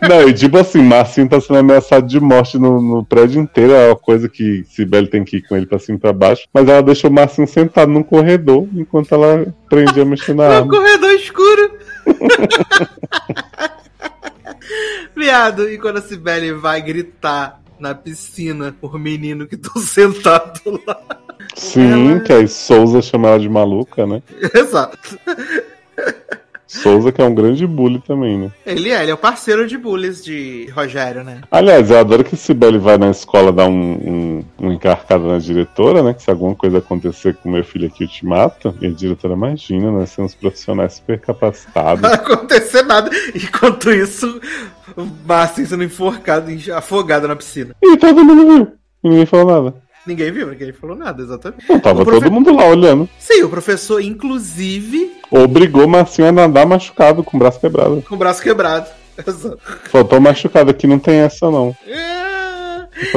Não, 0.08 0.28
e 0.28 0.34
tipo 0.34 0.58
assim, 0.58 0.82
Marcinho 0.82 1.28
tá 1.28 1.40
sendo 1.40 1.58
ameaçado 1.58 2.06
de 2.06 2.18
morte 2.18 2.58
no, 2.58 2.80
no, 2.80 3.04
prédio 3.04 3.40
inteiro, 3.40 3.72
é 3.72 3.88
uma 3.88 3.96
coisa 3.96 4.28
que 4.28 4.64
Sibeli 4.68 5.08
tem 5.08 5.24
que 5.24 5.38
ir 5.38 5.42
com 5.42 5.56
ele 5.56 5.66
pra 5.66 5.78
cima 5.78 5.96
e 5.98 6.00
pra 6.00 6.12
baixo, 6.12 6.48
mas 6.52 6.68
ela 6.68 6.82
deixou 6.82 7.10
o 7.10 7.12
Marcinho 7.12 7.46
sentado 7.46 7.90
num 7.90 8.02
corredor 8.02 8.66
enquanto 8.74 9.12
ela 9.12 9.52
prendia 9.68 10.04
mexendo 10.04 10.38
na 10.38 10.46
arma. 10.58 10.66
Um 10.66 10.68
corredor 10.68 11.10
escuro. 11.10 11.72
Viado, 15.16 15.68
e 15.68 15.78
quando 15.78 15.98
a 15.98 16.02
Sibeli 16.02 16.52
vai 16.52 16.80
gritar 16.80 17.60
na 17.80 17.94
piscina 17.94 18.74
por 18.80 18.98
menino 18.98 19.46
que 19.46 19.54
estão 19.54 19.80
sentados 19.82 20.62
lá. 20.86 21.00
Sim, 21.54 22.12
ela... 22.12 22.20
que 22.20 22.32
aí 22.32 22.48
Souza 22.48 23.02
chama 23.02 23.28
ela 23.28 23.38
de 23.38 23.48
maluca, 23.48 24.06
né? 24.06 24.22
Exato. 24.54 25.18
Souza, 26.70 27.10
que 27.10 27.20
é 27.20 27.24
um 27.24 27.34
grande 27.34 27.66
bully 27.66 28.00
também, 28.06 28.38
né? 28.38 28.52
Ele 28.64 28.90
é, 28.90 29.02
ele 29.02 29.10
é 29.10 29.14
o 29.14 29.18
parceiro 29.18 29.66
de 29.66 29.76
bullies 29.76 30.24
de 30.24 30.70
Rogério, 30.72 31.24
né? 31.24 31.40
Aliás, 31.50 31.90
eu 31.90 31.98
adoro 31.98 32.22
que 32.22 32.36
Sibeli 32.36 32.78
vai 32.78 32.96
na 32.96 33.10
escola 33.10 33.50
dar 33.50 33.66
um, 33.66 33.72
um, 33.72 34.44
um 34.60 34.72
encarcado 34.72 35.26
na 35.26 35.38
diretora, 35.38 36.00
né? 36.00 36.14
Que 36.14 36.22
se 36.22 36.30
alguma 36.30 36.54
coisa 36.54 36.78
acontecer 36.78 37.34
com 37.34 37.50
meu 37.50 37.64
filho 37.64 37.88
aqui, 37.88 38.04
eu 38.04 38.08
te 38.08 38.24
mato. 38.24 38.72
E 38.80 38.86
a 38.86 38.90
diretora, 38.90 39.34
imagina, 39.34 39.90
nós 39.90 40.10
somos 40.10 40.32
profissionais 40.32 40.94
super 40.94 41.18
capacitados. 41.18 42.02
Não 42.02 42.08
vai 42.08 42.18
acontecer 42.18 42.82
nada. 42.82 43.10
Enquanto 43.34 43.90
isso, 43.90 44.40
o 44.96 45.04
Márcio 45.26 45.66
sendo 45.66 45.82
enforcado, 45.82 46.52
afogado 46.72 47.26
na 47.26 47.34
piscina. 47.34 47.74
E 47.82 47.96
todo 47.96 48.24
mundo 48.24 48.46
viu. 48.46 48.72
Ninguém 49.02 49.26
falou 49.26 49.64
nada. 49.64 49.82
Ninguém 50.06 50.32
viu, 50.32 50.48
ninguém 50.48 50.72
falou 50.72 50.96
nada, 50.96 51.22
exatamente. 51.22 51.68
Não, 51.68 51.78
tava 51.78 52.04
profe... 52.04 52.20
todo 52.20 52.32
mundo 52.32 52.54
lá 52.54 52.66
olhando. 52.66 53.08
Sim, 53.18 53.42
o 53.42 53.48
professor, 53.48 54.00
inclusive. 54.00 55.12
Obrigou 55.30 55.86
Marcinho 55.86 56.28
a 56.28 56.32
nadar 56.32 56.66
machucado, 56.66 57.22
com 57.22 57.36
o 57.36 57.40
braço 57.40 57.60
quebrado. 57.60 58.02
Com 58.08 58.14
o 58.14 58.18
braço 58.18 58.42
quebrado. 58.42 58.88
Exato. 59.26 59.58
Faltou 59.90 60.20
machucado 60.20 60.70
aqui, 60.70 60.86
não 60.86 60.98
tem 60.98 61.16
essa 61.16 61.50
não. 61.50 61.76
É. 61.86 62.20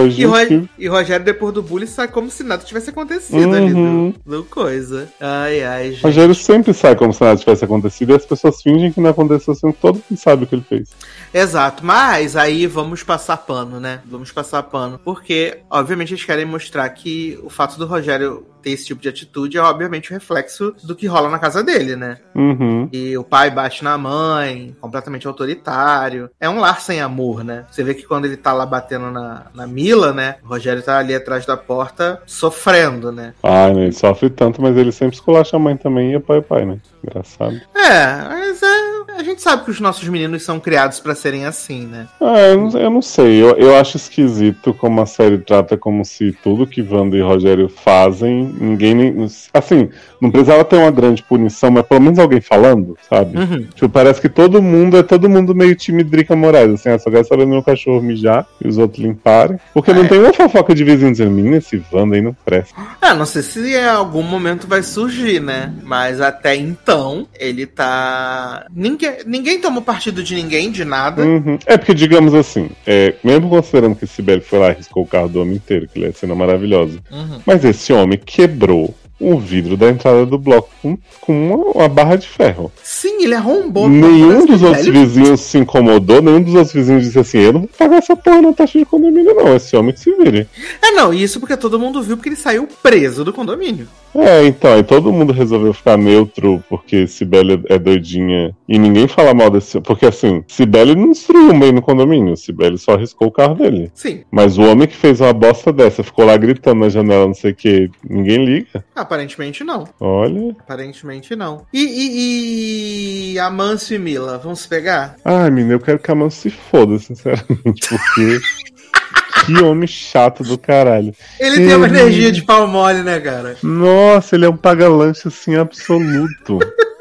E, 0.08 0.84
e, 0.86 0.88
Rogério, 0.88 1.26
depois 1.26 1.54
do 1.54 1.62
bullying, 1.62 1.88
sai 1.88 2.08
como 2.08 2.30
se 2.30 2.44
nada 2.44 2.64
tivesse 2.64 2.90
acontecido 2.90 3.50
uhum. 3.50 3.54
ali 3.54 3.74
do, 3.74 4.38
do, 4.38 4.44
coisa. 4.46 5.10
Ai, 5.20 5.64
ai, 5.64 5.92
gente. 5.92 6.04
Rogério 6.04 6.36
sempre 6.36 6.74
sai 6.74 6.96
como 6.96 7.12
se 7.12 7.22
nada 7.22 7.38
tivesse 7.38 7.66
acontecido 7.66 8.12
e 8.12 8.16
as 8.16 8.26
pessoas 8.26 8.62
fingem 8.62 8.92
que 8.92 9.02
não 9.02 9.10
aconteceu, 9.10 9.54
sendo 9.54 9.74
todo 9.74 9.96
mundo 9.96 10.18
sabe 10.18 10.44
o 10.44 10.48
que 10.48 10.56
ele 10.56 10.66
fez. 10.68 10.90
Exato, 11.34 11.84
mas 11.84 12.36
aí 12.36 12.68
vamos 12.68 13.02
passar 13.02 13.38
pano, 13.38 13.80
né? 13.80 14.02
Vamos 14.06 14.32
passar 14.32 14.62
pano. 14.64 15.00
Porque, 15.00 15.62
obviamente, 15.68 16.14
eles 16.14 16.24
querem 16.24 16.46
mostrar 16.46 16.88
que 16.90 17.40
o 17.42 17.50
fato 17.50 17.78
do 17.80 17.88
Rogério 17.88 18.46
ter 18.64 18.72
esse 18.72 18.86
tipo 18.86 19.02
de 19.02 19.10
atitude 19.10 19.58
é, 19.58 19.62
obviamente, 19.62 20.10
o 20.10 20.14
reflexo 20.14 20.74
do 20.84 20.96
que 20.96 21.06
rola 21.06 21.30
na 21.30 21.38
casa 21.38 21.62
dele, 21.62 21.96
né? 21.96 22.18
Uhum. 22.34 22.90
E 22.92 23.16
o 23.18 23.24
pai 23.24 23.52
bate 23.52 23.84
na 23.84 23.98
mãe, 23.98 24.76
completamente 24.80 25.28
autoritário. 25.28 26.30
É 26.40 26.50
um 26.50 26.60
lar 26.60 26.80
sem 26.80 27.02
amor, 27.02 27.44
né? 27.44 27.66
Você 27.70 27.84
vê 27.84 27.94
que 27.94 28.08
quando 28.08 28.26
ele 28.26 28.38
tá 28.38 28.54
lá 28.54 28.66
batendo 28.66 29.12
na, 29.12 29.48
na 29.54 29.68
Mila, 29.68 30.14
né? 30.14 30.38
O 30.44 30.48
Rogério 30.48 30.82
tá 30.82 30.98
ali 30.98 31.14
atrás 31.14 31.46
da 31.46 31.58
porta 31.58 32.22
sofrendo, 32.26 33.12
né? 33.12 33.34
Ah, 33.44 33.70
ele 33.70 33.92
sofre 33.92 34.30
tanto, 34.30 34.62
mas 34.62 34.78
ele 34.78 34.92
sempre 34.92 35.16
esculacha 35.16 35.58
a 35.58 35.60
mãe 35.60 35.76
também 35.76 36.12
e 36.12 36.16
o 36.16 36.22
pai 36.22 36.38
o 36.38 36.44
pai, 36.44 36.66
né? 36.66 36.80
Engraçado. 37.04 37.60
É, 37.76 38.24
mas 38.30 38.64
é 38.64 38.94
a 39.16 39.24
gente 39.24 39.42
sabe 39.42 39.64
que 39.64 39.72
os 39.72 39.80
nossos 39.80 40.08
meninos 40.08 40.44
são 40.44 40.60
criados 40.60 41.00
para 41.00 41.16
serem 41.16 41.46
assim, 41.46 41.86
né? 41.86 42.08
Ah, 42.20 42.40
eu 42.40 42.58
não, 42.58 42.80
eu 42.80 42.90
não 42.90 43.02
sei. 43.02 43.42
Eu, 43.42 43.56
eu 43.56 43.76
acho 43.78 43.98
esquisito 43.98 44.74
como 44.74 45.02
a 45.02 45.06
série 45.06 45.38
trata 45.38 45.78
como 45.78 46.04
se 46.04 46.32
tudo 46.44 46.68
que 46.68 46.82
Wanda 46.82 47.16
e 47.16 47.22
Rogério 47.22 47.70
fazem, 47.70 48.53
ninguém 48.60 48.94
nem. 48.94 49.28
Assim, 49.54 49.90
não 50.22 50.32
precisava 50.32 50.64
ter 50.64 50.78
uma 50.78 50.92
grande 50.92 51.24
punição, 51.24 51.72
mas 51.72 51.86
pelo 51.86 52.02
menos 52.02 52.20
alguém 52.20 52.42
falando, 52.42 52.98
sabe? 53.10 53.38
Uhum. 53.38 53.68
Tipo, 53.74 53.90
parece 53.90 54.22
que 54.22 54.30
todo 54.30 54.62
mundo 54.62 54.98
é 54.98 55.04
todo 55.04 55.30
mundo 55.30 55.54
meio 55.54 55.76
time 55.76 56.04
Drica 56.04 56.36
Moraes, 56.36 56.74
assim, 56.74 56.90
ah, 56.90 57.00
só 57.00 57.10
quero 57.12 57.26
saber 57.26 57.46
meu 57.46 57.64
cachorro 57.64 58.02
mijar 58.02 58.46
e 58.64 58.68
os 58.68 58.78
outros 58.78 59.04
limparem. 59.04 59.58
Porque 59.74 59.92
É. 59.92 59.94
não 59.94 60.08
tem 60.08 60.20
uma 60.20 60.34
fofoca 60.34 60.74
de 60.74 60.84
vizinho 60.84 61.12
dizendo, 61.12 61.32
menina, 61.32 61.58
esse 61.58 61.82
Wanda 61.92 62.16
aí 62.16 62.22
não 62.22 62.36
presta. 62.46 62.74
Ah, 63.02 63.14
não 63.14 63.26
sei 63.26 63.42
se 63.42 63.60
em 63.76 63.86
algum 63.86 64.24
momento 64.24 64.68
vai 64.68 64.82
surgir, 64.82 65.40
né? 65.42 65.74
Mas 65.84 66.22
até 66.22 66.56
então, 66.56 67.28
ele 67.40 67.66
tá. 67.66 68.66
Ninguém, 68.74 69.18
ninguém 69.26 69.60
tomou 69.60 69.82
partido 69.82 70.24
de 70.24 70.36
ninguém, 70.36 70.72
de 70.72 70.86
nada. 70.86 71.24
Uhum. 71.24 71.58
É 71.66 71.78
porque, 71.78 71.94
digamos 71.94 72.34
assim, 72.34 72.70
é, 72.88 73.16
mesmo 73.24 73.50
considerando 73.50 73.96
que 73.96 74.08
Sibeli 74.08 74.42
foi 74.42 74.60
lá 74.60 74.70
e 74.72 74.76
riscou 74.76 75.04
o 75.04 75.08
carro 75.08 75.28
do 75.30 75.42
homem 75.42 75.56
inteiro, 75.56 75.88
que 75.88 76.00
ele 76.00 76.08
é 76.08 76.12
cena 76.12 76.34
maravilhosa. 76.36 77.00
Uhum. 77.12 77.40
Mas 77.46 77.64
esse 77.66 77.92
homem 77.94 78.20
quebrou 78.44 78.94
o 79.20 79.40
vidro 79.40 79.78
da 79.78 79.90
entrada 79.90 80.26
do 80.26 80.38
bloco 80.38 80.70
com, 80.82 80.98
com 81.22 81.48
uma, 81.48 81.56
uma 81.56 81.88
barra 81.88 82.18
de 82.18 82.28
ferro. 82.28 82.72
Sim, 82.84 83.24
ele 83.24 83.34
arrombou. 83.34 83.88
nenhum 83.88 84.46
dos 84.46 84.62
outros 84.62 84.86
vizinhos 84.86 85.40
se 85.40 85.58
incomodou, 85.58 86.22
nenhum 86.22 86.42
dos 86.42 86.56
outros 86.56 86.74
vizinhos 86.74 87.04
disse 87.04 87.20
assim: 87.20 87.38
Eu 87.38 87.54
não 87.54 87.60
vou 87.62 87.70
pagar 87.78 87.98
essa 87.98 88.16
porra 88.16 88.42
na 88.42 88.52
taxa 88.52 88.78
de 88.78 88.86
condomínio, 88.86 89.34
não. 89.34 89.56
Esse 89.56 89.78
homem 89.78 89.94
que 89.94 90.00
se 90.02 90.14
vire. 90.16 90.48
É, 90.82 90.92
não, 90.92 91.14
isso 91.14 91.40
porque 91.40 91.56
todo 91.56 91.80
mundo 91.80 92.02
viu 92.02 92.18
porque 92.18 92.30
ele 92.30 92.36
saiu 92.36 92.68
preso 92.82 93.24
do 93.24 93.32
condomínio. 93.32 93.88
É, 94.16 94.46
então, 94.46 94.74
aí 94.74 94.84
todo 94.84 95.12
mundo 95.12 95.32
resolveu 95.32 95.74
ficar 95.74 95.98
neutro 95.98 96.64
porque 96.70 97.08
Sibeli 97.08 97.64
é 97.68 97.80
doidinha 97.80 98.56
e 98.74 98.80
ninguém 98.80 99.08
fala 99.08 99.36
mal 99.36 99.52
desse. 99.52 99.80
Porque 99.82 100.08
assim, 100.08 100.44
Sibeli 100.48 100.96
não 100.96 101.12
destruiu 101.12 101.52
o 101.52 101.56
meio 101.56 101.72
no 101.72 101.82
condomínio, 101.82 102.36
Sibeli 102.36 102.76
só 102.80 102.94
arriscou 102.94 103.28
o 103.28 103.32
carro 103.32 103.54
dele. 103.54 103.92
Sim, 103.94 104.24
Mas 104.32 104.58
o 104.58 104.64
homem 104.64 104.88
que 104.88 104.96
fez 104.96 105.22
uma 105.22 105.32
bosta 105.32 105.72
dessa 105.72 106.02
ficou 106.02 106.26
lá 106.26 106.36
gritando 106.36 106.80
na 106.80 106.90
janela, 106.90 107.28
não 107.28 107.36
sei 107.36 107.52
o 107.52 107.56
que, 107.56 107.92
ninguém 108.10 108.44
liga. 108.44 108.84
aparentemente 108.96 109.64
não. 109.64 109.88
Olha. 110.00 110.56
Aparentemente 110.60 111.36
não. 111.36 111.68
E, 111.72 111.84
e, 111.84 113.34
e 113.34 113.40
a 113.40 113.52
Manso 113.52 113.94
e 113.94 114.00
Mila, 114.00 114.40
vão 114.40 114.56
se 114.56 114.68
pegar? 114.68 115.18
Ai, 115.24 115.52
menina, 115.52 115.76
eu 115.76 115.80
quero 115.80 116.00
que 116.00 116.10
a 116.10 116.16
mão 116.16 116.32
se 116.32 116.50
foda, 116.50 116.98
sinceramente, 116.98 117.88
porque. 117.88 118.40
que 119.46 119.62
homem 119.62 119.88
chato 119.88 120.42
do 120.42 120.58
caralho. 120.58 121.14
Ele 121.40 121.58
tem 121.58 121.76
uma 121.76 121.88
energia 121.88 122.32
de 122.32 122.42
pau 122.42 122.68
mole, 122.68 123.04
né, 123.04 123.20
cara? 123.20 123.56
Nossa, 123.62 124.36
ele 124.36 124.46
é 124.46 124.50
um 124.50 124.58
paga-lanche 124.58 125.28
assim 125.28 125.56
absoluto. 125.56 126.58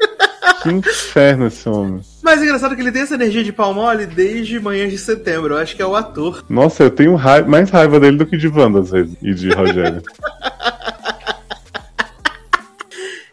que 0.61 0.69
inferno 0.69 1.47
esse 1.47 1.67
homem. 1.67 2.01
Mas 2.21 2.41
é 2.41 2.45
engraçado 2.45 2.75
que 2.75 2.81
ele 2.81 2.91
tem 2.91 3.01
essa 3.01 3.15
energia 3.15 3.43
de 3.43 3.51
pau 3.51 3.73
mole 3.73 4.05
desde 4.05 4.59
manhãs 4.59 4.91
de 4.91 4.97
setembro. 4.97 5.53
Eu 5.53 5.57
acho 5.59 5.75
que 5.75 5.81
é 5.81 5.85
o 5.85 5.95
ator. 5.95 6.43
Nossa, 6.49 6.83
eu 6.83 6.91
tenho 6.91 7.17
mais 7.47 7.69
raiva 7.69 7.99
dele 7.99 8.17
do 8.17 8.25
que 8.25 8.37
de 8.37 8.47
Wanda, 8.47 8.79
às 8.79 8.91
vezes, 8.91 9.15
e 9.21 9.33
de 9.33 9.49
Rogério. 9.49 10.01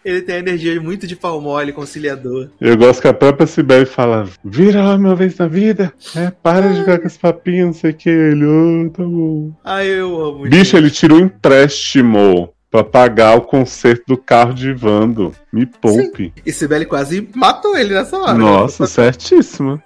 Ele 0.03 0.23
tem 0.23 0.37
a 0.37 0.39
energia 0.39 0.81
muito 0.81 1.07
de 1.07 1.15
pau 1.15 1.41
mole, 1.41 1.73
conciliador. 1.73 2.49
Eu 2.61 2.77
gosto 2.77 3.03
que 3.03 3.09
a 3.09 3.12
própria 3.12 3.47
Sibeli 3.47 3.85
fala: 3.85 4.27
vira 4.43 4.82
lá 4.82 4.97
uma 4.97 5.15
vez 5.15 5.37
na 5.37 5.47
vida, 5.47 5.93
é, 6.16 6.31
para 6.43 6.73
de 6.73 6.81
ficar 6.81 6.99
com 6.99 7.07
esse 7.07 7.19
papinho, 7.19 7.66
não 7.66 7.73
sei 7.74 7.91
o 7.91 7.95
que. 7.95 8.09
Ele, 8.09 8.45
oh, 8.45 8.91
tá 8.91 9.03
bom. 9.03 9.53
Ai, 9.62 9.89
eu 9.89 10.20
amo. 10.20 10.49
Bicho, 10.49 10.77
ele 10.77 10.91
tirou 10.91 11.19
um 11.19 11.24
empréstimo 11.24 12.53
pra 12.70 12.84
pagar 12.84 13.36
o 13.36 13.42
conserto 13.42 14.05
do 14.06 14.16
carro 14.16 14.55
de 14.55 14.72
Vando. 14.72 15.34
Me 15.52 15.66
poupe. 15.66 16.32
E 16.47 16.52
Sibeli 16.52 16.86
quase 16.86 17.28
matou 17.34 17.76
ele 17.76 17.94
nessa 17.94 18.16
hora. 18.16 18.34
Nossa, 18.34 18.86
certíssimo. 18.86 19.82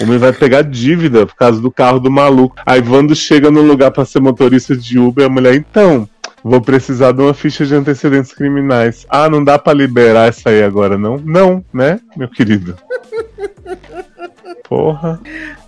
O 0.00 0.04
homem 0.04 0.18
vai 0.18 0.32
pegar 0.32 0.62
dívida 0.62 1.26
por 1.26 1.34
causa 1.34 1.60
do 1.60 1.70
carro 1.70 1.98
do 1.98 2.10
maluco. 2.10 2.56
Aí 2.64 2.80
Vando 2.80 3.14
chega 3.14 3.50
no 3.50 3.62
lugar 3.62 3.90
pra 3.90 4.04
ser 4.04 4.20
motorista 4.20 4.76
de 4.76 4.98
Uber 4.98 5.24
e 5.24 5.26
a 5.26 5.30
mulher, 5.30 5.54
então, 5.54 6.08
vou 6.42 6.60
precisar 6.60 7.12
de 7.12 7.22
uma 7.22 7.34
ficha 7.34 7.66
de 7.66 7.74
antecedentes 7.74 8.32
criminais. 8.32 9.06
Ah, 9.08 9.28
não 9.28 9.42
dá 9.42 9.58
pra 9.58 9.72
liberar 9.72 10.28
essa 10.28 10.50
aí 10.50 10.62
agora, 10.62 10.96
não? 10.96 11.16
Não, 11.18 11.64
né, 11.72 11.98
meu 12.16 12.28
querido? 12.28 12.76
Porra. 14.68 15.20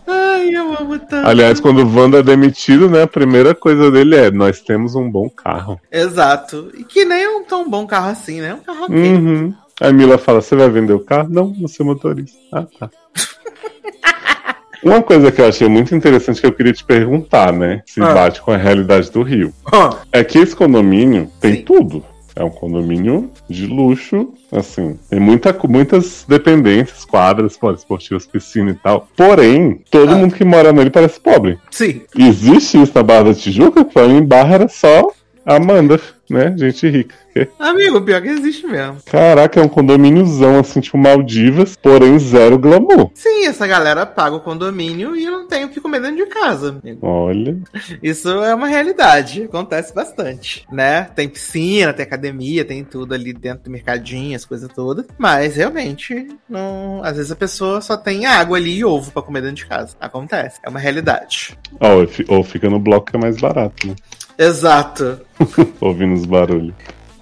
Ai, 0.06 0.54
eu 0.54 0.72
amo 0.78 0.98
tanto. 0.98 1.26
Aliás, 1.28 1.58
quando 1.60 1.82
o 1.82 1.94
Wanda 1.96 2.18
é 2.18 2.22
demitido, 2.22 2.88
né, 2.88 3.02
a 3.02 3.06
primeira 3.06 3.54
coisa 3.54 3.90
dele 3.90 4.14
é: 4.16 4.30
nós 4.30 4.60
temos 4.60 4.94
um 4.94 5.10
bom 5.10 5.28
carro. 5.28 5.80
Exato. 5.90 6.70
E 6.76 6.84
que 6.84 7.04
nem 7.04 7.24
é 7.24 7.28
um 7.30 7.44
tão 7.44 7.68
bom 7.68 7.86
carro 7.86 8.10
assim, 8.10 8.40
né? 8.40 8.50
É 8.50 8.54
um 8.54 8.60
carro 8.60 8.84
ok. 8.84 8.96
Uhum. 8.96 9.54
Aí 9.80 9.92
Mila 9.92 10.16
fala: 10.18 10.40
Você 10.40 10.54
vai 10.56 10.68
vender 10.70 10.92
o 10.92 11.00
carro? 11.00 11.28
Não, 11.30 11.52
você 11.60 11.82
é 11.82 11.84
motorista. 11.84 12.38
Ah, 12.52 12.64
tá. 12.78 12.90
Uma 14.82 15.02
coisa 15.02 15.32
que 15.32 15.40
eu 15.40 15.48
achei 15.48 15.68
muito 15.68 15.94
interessante 15.94 16.40
que 16.40 16.46
eu 16.46 16.52
queria 16.52 16.72
te 16.72 16.84
perguntar, 16.84 17.52
né? 17.52 17.82
Se 17.86 18.00
Ah. 18.00 18.14
bate 18.14 18.40
com 18.40 18.52
a 18.52 18.56
realidade 18.56 19.10
do 19.10 19.22
Rio. 19.22 19.52
Ó, 19.72 19.96
É 20.12 20.22
que 20.22 20.38
esse 20.38 20.54
condomínio 20.54 21.28
tem 21.40 21.56
Sim. 21.56 21.62
tudo. 21.62 22.04
É 22.38 22.44
um 22.44 22.50
condomínio 22.50 23.30
de 23.48 23.66
luxo, 23.66 24.28
assim. 24.52 24.98
Tem 25.08 25.18
muita, 25.18 25.56
muitas 25.66 26.24
dependências, 26.28 27.02
quadras, 27.04 27.56
poliesportivas, 27.56 28.26
piscina 28.26 28.70
e 28.72 28.74
tal. 28.74 29.08
Porém, 29.16 29.80
todo 29.90 30.12
Ah. 30.12 30.16
mundo 30.16 30.34
que 30.34 30.44
mora 30.44 30.70
nele 30.70 30.90
parece 30.90 31.18
pobre. 31.18 31.58
sim. 31.70 32.02
Existe 32.16 32.80
isso 32.82 32.92
na 32.94 33.02
Barra 33.02 33.24
da 33.24 33.34
Tijuca? 33.34 33.84
Pra 33.86 34.06
mim, 34.06 34.22
Barra 34.22 34.54
era 34.56 34.68
só 34.68 35.10
Amanda, 35.46 36.00
né? 36.28 36.52
Gente 36.58 36.88
rica. 36.88 37.14
Amigo, 37.58 38.00
pior 38.00 38.20
que 38.22 38.28
existe 38.28 38.66
mesmo. 38.66 38.96
Caraca, 39.06 39.60
é 39.60 39.62
um 39.62 39.68
condomíniozão, 39.68 40.58
assim, 40.58 40.80
tipo 40.80 40.96
Maldivas, 40.98 41.76
porém 41.76 42.18
zero 42.18 42.58
glamour. 42.58 43.10
Sim, 43.14 43.46
essa 43.46 43.66
galera 43.66 44.04
paga 44.06 44.34
o 44.36 44.40
condomínio 44.40 45.14
e 45.14 45.24
não 45.26 45.46
tem 45.46 45.64
o 45.64 45.68
que 45.68 45.80
comer 45.80 46.00
dentro 46.00 46.16
de 46.16 46.26
casa. 46.26 46.80
amigo. 46.82 47.06
Olha. 47.06 47.56
Isso 48.02 48.28
é 48.42 48.54
uma 48.54 48.66
realidade, 48.66 49.44
acontece 49.44 49.94
bastante, 49.94 50.66
né? 50.72 51.04
Tem 51.14 51.28
piscina, 51.28 51.92
tem 51.92 52.04
academia, 52.04 52.64
tem 52.64 52.82
tudo 52.82 53.14
ali 53.14 53.32
dentro 53.32 53.64
do 53.64 53.70
mercadinho, 53.70 54.34
as 54.34 54.44
coisas 54.46 54.68
todas. 54.74 55.04
Mas 55.18 55.56
realmente, 55.56 56.26
não, 56.48 57.02
às 57.04 57.16
vezes 57.18 57.30
a 57.30 57.36
pessoa 57.36 57.80
só 57.82 57.96
tem 57.96 58.24
água 58.26 58.56
ali 58.56 58.78
e 58.78 58.84
ovo 58.84 59.12
pra 59.12 59.22
comer 59.22 59.42
dentro 59.42 59.56
de 59.56 59.66
casa. 59.66 59.94
Acontece, 60.00 60.58
é 60.64 60.68
uma 60.70 60.80
realidade. 60.80 61.56
Ou 61.78 62.08
fi- 62.08 62.24
ou 62.28 62.42
fica 62.42 62.68
no 62.70 62.78
bloco 62.80 63.10
que 63.10 63.16
é 63.16 63.20
mais 63.20 63.36
barato, 63.40 63.86
né? 63.86 63.94
Exato. 64.38 65.20
Ouvindo 65.80 66.14
os 66.14 66.26
barulhos. 66.26 66.74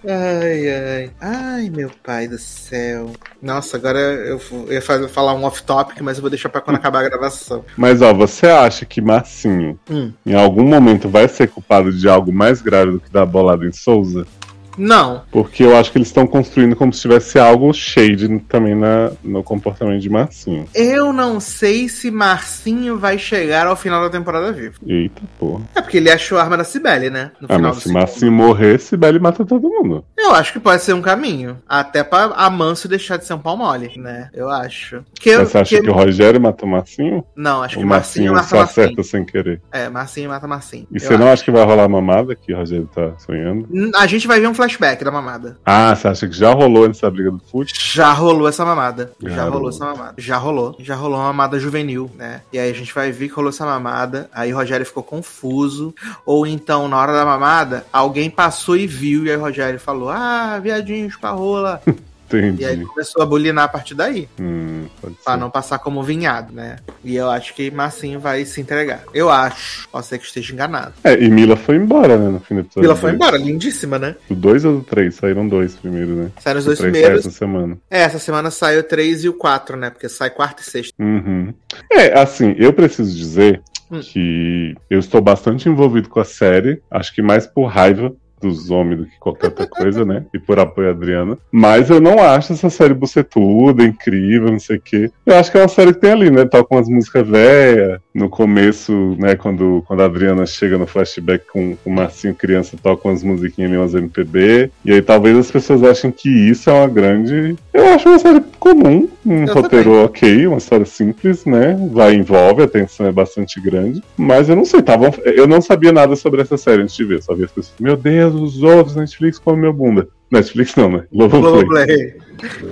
Ai, 0.07 0.69
ai. 0.69 1.11
Ai, 1.21 1.71
meu 1.71 1.91
pai 2.05 2.29
do 2.29 2.37
céu. 2.39 3.11
Nossa, 3.41 3.79
agora 3.79 3.99
eu 3.99 4.39
vou- 4.39 4.67
eu 4.67 4.75
ia 4.75 4.83
fazer- 4.83 5.09
falar 5.09 5.33
um 5.33 5.45
off-topic, 5.45 6.01
mas 6.03 6.19
eu 6.19 6.21
vou 6.21 6.29
deixar 6.29 6.51
pra 6.51 6.61
quando 6.61 6.77
acabar 6.77 7.01
a 7.05 7.09
gravação. 7.09 7.65
Mas, 7.77 8.03
ó, 8.03 8.13
você 8.13 8.47
acha 8.49 8.85
que 8.85 9.01
Marcinho, 9.01 9.79
Hum. 9.91 10.13
em 10.27 10.35
algum 10.35 10.65
momento, 10.65 11.09
vai 11.09 11.27
ser 11.27 11.49
culpado 11.49 11.91
de 11.91 12.07
algo 12.07 12.31
mais 12.31 12.61
grave 12.61 12.93
do 12.93 13.01
que 13.01 13.11
dar 13.11 13.25
bolada 13.25 13.65
em 13.65 13.73
Souza? 13.73 14.27
Não. 14.77 15.23
Porque 15.31 15.63
eu 15.63 15.77
acho 15.77 15.91
que 15.93 15.99
eles 15.99 16.09
estão 16.09 16.27
construindo 16.27 16.75
como 16.77 16.93
se 16.93 17.01
tivesse 17.01 17.39
algo 17.39 17.73
shade 17.73 18.39
também 18.49 18.75
na, 18.75 19.11
no 19.23 19.43
comportamento 19.43 20.01
de 20.01 20.11
Marcinho. 20.11 20.67
Eu 20.75 21.13
não 21.13 21.41
sei 21.41 21.89
se 21.89 22.11
Marcinho 22.11 22.99
vai 22.99 23.19
chegar 23.19 23.67
ao 23.67 23.77
final 23.77 24.03
da 24.03 24.11
temporada 24.11 24.53
vivo. 24.53 24.75
Eita 24.87 25.23
porra. 25.39 25.63
É 25.75 25.81
porque 25.81 25.97
ele 25.99 26.11
achou 26.11 26.39
a 26.39 26.43
arma 26.43 26.57
da 26.57 26.65
Cibele, 26.65 27.11
né? 27.11 27.31
No 27.41 27.47
Ah, 27.51 27.57
final 27.57 27.75
mas 27.75 27.83
se. 27.83 27.93
Marcinho 27.93 28.33
morrer, 28.33 28.79
Sibeli 28.81 29.19
mata 29.19 29.45
todo 29.45 29.69
mundo. 29.69 30.05
Eu 30.17 30.35
acho 30.35 30.53
que 30.53 30.61
pode 30.61 30.83
ser 30.83 30.93
um 30.95 31.03
caminho. 31.03 31.59
Até 31.69 32.03
pra 32.03 32.25
Amanso 32.37 32.89
deixar 32.89 33.17
de 33.17 33.25
ser 33.27 33.35
um 33.35 33.39
pau 33.39 33.57
mole, 33.57 33.93
né? 33.97 34.29
Eu 34.33 34.49
acho. 34.51 35.03
Que, 35.21 35.37
Mas 35.37 35.51
você 35.51 35.59
acha 35.59 35.81
que, 35.81 35.89
o 35.91 35.93
Rogério 35.93 36.41
matou 36.41 36.69
Marcinho? 36.69 37.25
Não, 37.37 37.63
acho 37.63 37.79
que 37.79 37.85
o 37.85 37.87
Marcinho, 37.87 38.33
Marcinho 38.33 38.35
mata 38.35 38.49
se 38.49 38.55
Marcinho. 38.55 38.85
acerta 38.87 39.03
sem 39.03 39.25
querer? 39.25 39.61
É, 39.73 39.89
Marcinho 39.89 40.29
mata 40.31 40.47
Marcinho. 40.47 40.87
E 40.91 40.97
Eu 40.97 41.01
você 41.01 41.17
não 41.17 41.25
acho. 41.27 41.33
acha 41.35 41.45
que 41.45 41.51
vai 41.51 41.65
rolar 41.65 41.89
mamada 41.89 42.35
que 42.35 42.53
o 42.53 42.57
Rogério 42.57 42.89
tá 42.95 43.13
sonhando? 43.19 43.69
A 43.97 44.07
gente 44.07 44.27
vai 44.27 44.41
ver 44.41 44.49
um 44.49 44.55
flashback 44.65 45.05
da 45.05 45.11
mamada. 45.11 45.59
Ah, 45.65 45.95
você 45.95 46.09
acha 46.09 46.29
que 46.29 46.37
já 46.37 46.53
rolou 46.53 46.89
nessa 46.89 47.11
briga 47.11 47.31
do 47.31 47.39
fute? 47.39 47.75
Já 47.95 48.13
rolou 48.13 48.49
essa 48.49 48.65
mamada. 48.65 49.13
Já 49.23 49.37
Garoto. 49.37 49.53
rolou 49.53 49.69
essa 49.69 49.85
mamada. 49.85 50.15
Já 50.19 50.37
rolou. 50.37 50.77
Já 50.79 50.95
rolou 50.95 51.19
uma 51.19 51.27
mamada 51.27 51.59
juvenil, 51.59 52.11
né? 52.17 52.41
E 52.53 52.59
aí 52.59 52.71
a 52.71 52.75
gente 52.75 52.95
vai 52.95 53.13
ver 53.13 53.29
que 53.29 53.35
rolou 53.35 53.51
essa 53.51 53.65
mamada. 53.65 54.29
Aí 54.33 54.53
o 54.53 54.57
Rogério 54.57 54.87
ficou 54.87 55.03
confuso. 55.03 55.95
Ou 56.25 56.47
então, 56.47 56.89
na 56.89 56.97
hora 56.99 57.13
da 57.13 57.25
mamada, 57.25 57.85
alguém 57.93 58.31
passou 58.31 58.77
e 58.77 58.87
viu. 58.87 59.27
E 59.27 59.31
aí 59.31 59.37
o 59.37 59.41
Rogério 59.41 59.79
falou: 59.79 60.09
Ah, 60.11 60.59
viadinho, 60.59 61.11
rola. 61.23 61.83
Entendi. 62.27 62.63
E 62.63 62.67
aí 62.67 62.85
começou 62.85 63.23
a 63.23 63.27
bulinar 63.27 63.65
a 63.65 63.69
partir 63.69 63.95
daí. 63.95 64.29
Hum, 64.41 64.87
Pra 65.25 65.37
não 65.37 65.51
passar 65.51 65.79
como 65.79 66.03
vinhado, 66.03 66.53
né? 66.53 66.77
E 67.05 67.15
eu 67.17 67.31
acho 67.31 67.55
que 67.55 67.71
Marcinho 67.71 68.19
vai 68.21 68.45
se 68.45 68.61
entregar. 68.61 69.03
Eu 69.13 69.31
acho. 69.31 69.89
Pode 69.91 70.07
ser 70.07 70.19
que 70.19 70.25
esteja 70.27 70.53
enganado. 70.53 70.93
É, 71.05 71.15
e 71.23 71.31
Mila 71.31 71.57
foi 71.57 71.77
embora, 71.77 72.17
né, 72.17 72.29
no 72.29 72.41
fim 72.41 72.55
do 72.55 72.61
episódio. 72.61 72.83
Mila 72.83 72.97
foi 72.97 73.11
dois. 73.13 73.15
embora, 73.15 73.37
lindíssima, 73.37 73.99
né? 73.99 74.17
Do 74.29 74.35
2 74.35 74.65
ou 74.65 74.79
do 74.79 74.85
3? 74.85 75.15
Saíram 75.15 75.47
dois 75.49 75.75
primeiro, 75.75 76.11
né? 76.15 76.31
Saíram 76.41 76.59
os 76.61 76.65
dois 76.67 76.79
três 76.79 76.93
primeiros. 76.93 77.27
essa 77.27 77.37
semana. 77.37 77.79
É, 77.91 78.01
essa 78.03 78.19
semana 78.19 78.51
saiu 78.51 78.81
o 78.81 78.85
3 78.85 79.25
e 79.25 79.29
o 79.29 79.35
4, 79.35 79.77
né? 79.77 79.91
Porque 79.91 80.09
sai 80.09 80.31
quarta 80.31 80.63
e 80.63 80.65
sexta. 80.65 80.95
Uhum. 81.03 81.53
É, 81.93 82.19
assim, 82.19 82.55
eu 82.59 82.73
preciso 82.73 83.15
dizer 83.17 83.63
Hum. 83.91 84.01
que 84.01 84.75
eu 84.89 84.99
estou 84.99 85.21
bastante 85.21 85.69
envolvido 85.69 86.09
com 86.09 86.19
a 86.19 86.25
série, 86.25 86.81
acho 86.91 87.15
que 87.15 87.21
mais 87.21 87.47
por 87.47 87.67
raiva 87.67 88.13
dos 88.45 88.71
homens 88.71 88.99
do 88.99 89.07
que 89.07 89.19
qualquer 89.19 89.47
outra 89.47 89.67
coisa, 89.67 90.05
né? 90.05 90.25
E 90.33 90.39
por 90.39 90.59
apoio 90.59 90.89
a 90.89 90.91
Adriana. 90.93 91.39
Mas 91.51 91.91
eu 91.91 92.01
não 92.01 92.19
acho 92.19 92.53
essa 92.53 92.71
série 92.71 92.95
bucetuda, 92.95 93.83
incrível, 93.83 94.51
não 94.51 94.61
sei 94.61 94.77
o 94.77 94.81
quê. 94.81 95.11
Eu 95.25 95.37
acho 95.37 95.51
que 95.51 95.59
é 95.59 95.61
uma 95.63 95.69
série 95.69 95.93
que 95.93 96.01
tem 96.01 96.13
ali, 96.13 96.31
né? 96.31 96.45
Toca 96.45 96.75
umas 96.75 96.89
músicas 96.89 97.27
velhas. 97.27 98.01
No 98.15 98.29
começo, 98.29 99.17
né, 99.19 99.35
quando, 99.35 99.83
quando 99.89 100.03
a 100.03 100.05
Adriana 100.05 100.47
chega 100.47 100.79
no 100.79 100.87
flashback 100.87 101.47
com 101.53 101.77
o 101.85 101.91
Marcinho 101.91 102.33
criança, 102.33 102.77
toca 102.81 103.09
umas 103.09 103.25
musiquinhas 103.25 103.71
ali, 103.71 103.79
umas 103.79 103.95
MPB. 103.95 104.71
E 104.85 104.93
aí 104.93 105.03
talvez 105.03 105.37
as 105.37 105.51
pessoas 105.51 105.83
achem 105.83 106.13
que 106.13 106.29
isso 106.29 106.71
é 106.71 106.73
uma 106.73 106.87
grande. 106.87 107.57
Eu 107.73 107.87
acho 107.89 108.09
uma 108.09 108.19
série 108.19 108.41
comum, 108.61 109.09
um 109.27 109.45
eu 109.45 109.55
roteiro 109.55 109.91
também. 109.91 110.05
ok, 110.05 110.47
uma 110.47 110.59
história 110.59 110.87
simples, 110.87 111.45
né? 111.45 111.77
Vai 111.91 112.15
envolve, 112.15 112.63
a 112.63 112.69
tensão 112.69 113.07
é 113.07 113.13
bastante 113.13 113.61
grande. 113.61 114.03
Mas 114.17 114.49
eu 114.49 114.55
não 114.55 114.65
sei, 114.65 114.83
tava, 114.83 115.13
eu 115.25 115.47
não 115.47 115.61
sabia 115.61 115.93
nada 115.93 116.15
sobre 116.15 116.43
essa 116.43 116.57
série 116.57 116.83
antes 116.83 116.95
de 116.95 117.05
ver. 117.05 117.23
Só 117.23 117.35
vi 117.35 117.45
as 117.45 117.51
pessoas, 117.51 117.75
meu 117.81 117.97
Deus, 117.97 118.34
os 118.35 118.63
outros 118.63 118.97
Netflix 118.97 119.39
comem 119.39 119.61
meu 119.61 119.73
bunda. 119.73 120.09
Netflix 120.31 120.75
não, 120.75 120.91
né? 120.91 121.05
Globoplay. 121.13 122.17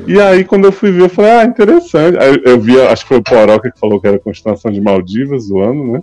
E 0.06 0.20
aí, 0.20 0.44
quando 0.44 0.64
eu 0.64 0.72
fui 0.72 0.90
ver, 0.90 1.02
eu 1.02 1.08
falei, 1.08 1.30
ah, 1.30 1.44
interessante. 1.44 2.18
Aí 2.18 2.42
eu 2.44 2.60
vi, 2.60 2.80
acho 2.80 3.02
que 3.02 3.08
foi 3.08 3.18
o 3.18 3.22
Poroca 3.22 3.70
que 3.70 3.78
falou 3.78 4.00
que 4.00 4.06
era 4.06 4.18
continuação 4.18 4.70
de 4.70 4.80
Maldivas, 4.80 5.44
zoando, 5.44 5.92
né? 5.92 6.02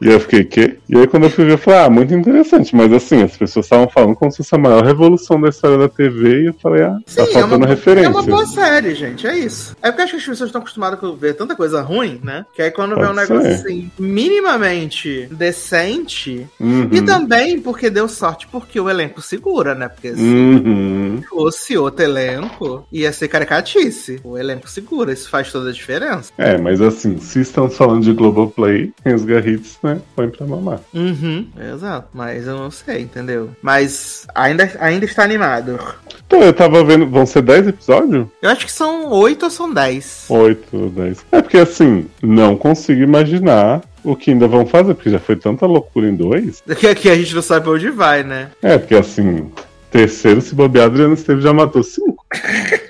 E 0.00 0.08
eu 0.08 0.20
fiquei, 0.20 0.44
quê? 0.44 0.76
E 0.88 0.96
aí 0.96 1.06
quando 1.06 1.24
eu 1.24 1.30
fui 1.30 1.44
ver, 1.44 1.52
eu 1.52 1.58
falei, 1.58 1.80
ah, 1.80 1.90
muito 1.90 2.14
interessante. 2.14 2.74
Mas 2.74 2.92
assim, 2.92 3.22
as 3.22 3.36
pessoas 3.36 3.66
estavam 3.66 3.88
falando 3.88 4.14
como 4.14 4.30
se 4.30 4.38
fosse 4.38 4.54
a 4.54 4.58
maior 4.58 4.84
revolução 4.84 5.40
da 5.40 5.48
história 5.48 5.78
da 5.78 5.88
TV. 5.88 6.42
E 6.42 6.46
eu 6.46 6.54
falei, 6.54 6.82
ah, 6.82 6.90
tá 6.90 7.00
Sim, 7.06 7.16
tá 7.16 7.26
faltando 7.26 7.54
é 7.54 7.56
uma, 7.58 7.66
referência. 7.66 8.06
É 8.06 8.10
uma 8.10 8.22
boa 8.22 8.46
série, 8.46 8.94
gente, 8.94 9.26
é 9.26 9.38
isso. 9.38 9.76
É 9.82 9.90
porque 9.90 10.02
acho 10.02 10.12
que 10.12 10.18
as 10.18 10.26
pessoas 10.26 10.48
estão 10.48 10.60
acostumadas 10.60 11.02
a 11.02 11.12
ver 11.12 11.34
tanta 11.34 11.56
coisa 11.56 11.80
ruim, 11.80 12.20
né? 12.22 12.44
Que 12.54 12.62
aí 12.62 12.70
quando 12.70 12.94
Pode 12.94 13.06
vê 13.06 13.12
um 13.12 13.14
negócio 13.14 13.50
assim, 13.50 13.90
minimamente 13.98 15.28
decente. 15.30 16.46
Uhum. 16.60 16.88
E 16.92 17.02
também 17.02 17.60
porque 17.60 17.90
deu 17.90 18.08
sorte, 18.08 18.46
porque 18.48 18.78
o 18.80 18.90
elenco 18.90 19.22
segura, 19.22 19.74
né? 19.74 19.88
Porque 19.88 20.14
se 20.14 20.22
uhum. 20.22 21.22
fosse 21.28 21.76
outro 21.76 22.04
elenco, 22.04 22.86
ia 22.92 23.12
ser 23.12 23.28
caricatice. 23.28 24.20
O 24.24 24.36
elenco 24.36 24.68
segura, 24.68 25.12
isso 25.12 25.28
faz 25.28 25.50
toda 25.50 25.70
a 25.70 25.72
diferença. 25.72 26.32
É, 26.36 26.58
mas 26.58 26.80
assim, 26.80 27.18
se 27.18 27.40
estamos 27.40 27.76
falando 27.76 28.02
de 28.02 28.12
Globoplay, 28.12 28.92
os 29.14 29.24
garritos, 29.24 29.78
né? 29.84 30.00
Põe 30.16 30.30
pra 30.30 30.46
mamar. 30.46 30.80
Uhum, 30.92 31.46
exato. 31.74 32.08
Mas 32.12 32.46
eu 32.46 32.56
não 32.56 32.70
sei, 32.70 33.02
entendeu? 33.02 33.50
Mas 33.62 34.26
ainda, 34.34 34.70
ainda 34.80 35.04
está 35.04 35.22
animado. 35.22 35.78
Então, 36.26 36.40
eu 36.40 36.52
tava 36.52 36.82
vendo. 36.82 37.06
Vão 37.06 37.26
ser 37.26 37.42
10 37.42 37.68
episódios? 37.68 38.26
Eu 38.40 38.50
acho 38.50 38.64
que 38.64 38.72
são 38.72 39.10
8 39.10 39.42
ou 39.44 39.50
são 39.50 39.72
10. 39.72 40.26
8 40.28 40.76
ou 40.76 40.90
10. 40.90 41.26
É 41.30 41.42
porque 41.42 41.58
assim, 41.58 42.06
não 42.22 42.56
consigo 42.56 43.02
imaginar 43.02 43.82
o 44.02 44.16
que 44.16 44.30
ainda 44.30 44.48
vão 44.48 44.66
fazer, 44.66 44.94
porque 44.94 45.10
já 45.10 45.18
foi 45.18 45.36
tanta 45.36 45.66
loucura 45.66 46.08
em 46.08 46.14
dois. 46.14 46.62
Que 46.76 46.88
aqui 46.88 47.08
a 47.08 47.14
gente 47.14 47.34
não 47.34 47.42
sabe 47.42 47.64
pra 47.64 47.72
onde 47.72 47.90
vai, 47.90 48.22
né? 48.22 48.50
É, 48.62 48.76
porque 48.76 48.94
assim, 48.94 49.50
terceiro, 49.90 50.40
se 50.40 50.54
bobear, 50.54 50.86
Adriano 50.86 51.14
Esteves 51.14 51.44
já 51.44 51.52
matou 51.52 51.82
cinco. 51.82 52.24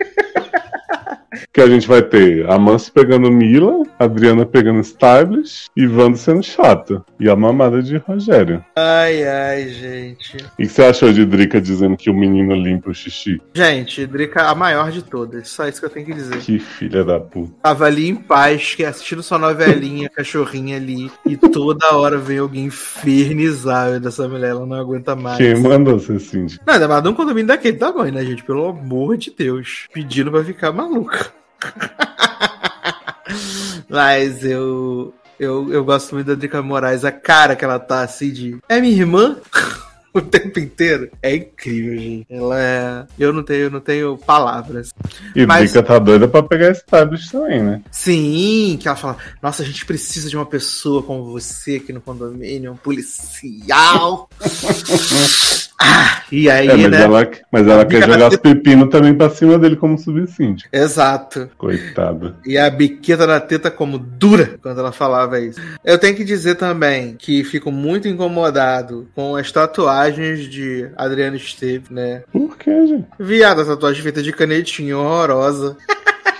que 1.54 1.60
a 1.60 1.68
gente 1.68 1.86
vai 1.86 2.02
ter 2.02 2.50
a 2.50 2.58
Manso 2.58 2.90
pegando 2.92 3.30
Mila, 3.30 3.84
Adriana 3.96 4.44
pegando 4.44 4.80
Stylish 4.80 5.68
e 5.76 5.86
Wanda 5.86 6.16
sendo 6.16 6.42
chata. 6.42 7.04
E 7.20 7.30
a 7.30 7.36
mamada 7.36 7.80
de 7.80 7.96
Rogério. 7.96 8.62
Ai, 8.74 9.22
ai, 9.22 9.68
gente. 9.68 10.36
E 10.58 10.64
o 10.64 10.66
que 10.66 10.68
você 10.68 10.82
achou 10.82 11.12
de 11.12 11.24
Drica 11.24 11.60
dizendo 11.60 11.96
que 11.96 12.10
o 12.10 12.14
menino 12.14 12.56
limpa 12.56 12.90
o 12.90 12.94
xixi? 12.94 13.40
Gente, 13.54 14.04
Drica 14.04 14.48
a 14.48 14.54
maior 14.56 14.90
de 14.90 15.02
todas. 15.02 15.48
Só 15.48 15.68
isso 15.68 15.78
que 15.78 15.86
eu 15.86 15.90
tenho 15.90 16.06
que 16.06 16.12
dizer. 16.12 16.38
Que 16.38 16.58
filha 16.58 17.04
da 17.04 17.20
puta. 17.20 17.54
Tava 17.62 17.84
ali 17.84 18.08
em 18.08 18.16
paz, 18.16 18.74
que 18.74 18.84
assistindo 18.84 19.22
sua 19.22 19.38
novelinha, 19.38 20.10
cachorrinha 20.12 20.76
ali. 20.76 21.08
E 21.24 21.36
toda 21.36 21.94
hora 21.94 22.18
vem 22.18 22.38
alguém 22.38 22.64
infernizar 22.64 24.00
dessa 24.00 24.26
mulher. 24.26 24.50
Ela 24.50 24.66
não 24.66 24.76
aguenta 24.76 25.14
mais. 25.14 25.36
Quem 25.36 25.54
mandou 25.54 26.00
ser 26.00 26.18
Cindy? 26.18 26.58
Não, 26.66 26.74
ainda 26.74 26.88
mais 26.88 27.06
um 27.06 27.14
condomínio 27.14 27.46
daquele 27.46 27.76
tamanho, 27.76 28.12
né, 28.12 28.24
gente? 28.24 28.42
Pelo 28.42 28.66
amor 28.66 29.16
de 29.16 29.30
Deus. 29.30 29.86
Pedindo 29.92 30.32
pra 30.32 30.42
ficar 30.42 30.72
maluca. 30.72 31.43
Mas 33.88 34.44
eu, 34.44 35.14
eu, 35.38 35.72
eu 35.72 35.84
gosto 35.84 36.14
muito 36.14 36.26
da 36.26 36.34
Drica 36.34 36.62
Moraes, 36.62 37.04
a 37.04 37.12
cara 37.12 37.56
que 37.56 37.64
ela 37.64 37.78
tá 37.78 38.02
assim 38.02 38.32
de. 38.32 38.58
É 38.68 38.80
minha 38.80 38.94
irmã? 38.94 39.36
o 40.14 40.20
tempo 40.20 40.60
inteiro. 40.60 41.10
É 41.20 41.34
incrível, 41.34 41.98
gente. 41.98 42.26
Ela 42.30 42.60
é. 42.60 43.06
Eu 43.18 43.32
não 43.32 43.42
tenho, 43.42 43.64
eu 43.64 43.70
não 43.70 43.80
tenho 43.80 44.16
palavras. 44.16 44.90
E 45.34 45.44
Mas... 45.44 45.72
Drica 45.72 45.86
tá 45.86 45.98
doida 45.98 46.28
pra 46.28 46.42
pegar 46.42 46.70
esse 46.70 46.84
tablet 46.84 47.30
também, 47.30 47.62
né? 47.62 47.82
Sim, 47.90 48.78
que 48.80 48.86
ela 48.86 48.96
fala: 48.96 49.16
Nossa, 49.42 49.62
a 49.62 49.66
gente 49.66 49.84
precisa 49.84 50.28
de 50.28 50.36
uma 50.36 50.46
pessoa 50.46 51.02
como 51.02 51.24
você 51.24 51.76
aqui 51.76 51.92
no 51.92 52.00
condomínio, 52.00 52.72
um 52.72 52.76
policial. 52.76 54.30
Ah, 55.86 56.22
e 56.32 56.48
aí, 56.48 56.66
é, 56.66 56.76
mas 56.76 56.90
né? 56.90 57.02
Ela, 57.02 57.30
mas 57.52 57.66
ela 57.66 57.84
quer 57.84 58.06
jogar 58.06 58.28
os 58.28 58.36
pepinos 58.38 58.88
também 58.88 59.14
pra 59.14 59.28
cima 59.28 59.58
dele 59.58 59.76
como 59.76 59.98
subsíndio. 59.98 60.66
Exato. 60.72 61.50
Coitado. 61.58 62.36
E 62.46 62.56
a 62.56 62.70
biqueta 62.70 63.26
na 63.26 63.38
teta 63.38 63.70
como 63.70 63.98
dura 63.98 64.58
quando 64.62 64.80
ela 64.80 64.92
falava 64.92 65.38
isso. 65.38 65.60
Eu 65.84 65.98
tenho 65.98 66.16
que 66.16 66.24
dizer 66.24 66.54
também 66.54 67.16
que 67.18 67.44
fico 67.44 67.70
muito 67.70 68.08
incomodado 68.08 69.06
com 69.14 69.36
as 69.36 69.52
tatuagens 69.52 70.48
de 70.48 70.88
Adriano 70.96 71.36
Esteves, 71.36 71.90
né? 71.90 72.22
Por 72.32 72.56
quê, 72.56 72.86
gente? 72.86 73.06
Viada, 73.20 73.64
tatuagem 73.64 74.02
feita 74.02 74.22
de 74.22 74.32
canetinha 74.32 74.96
horrorosa. 74.96 75.76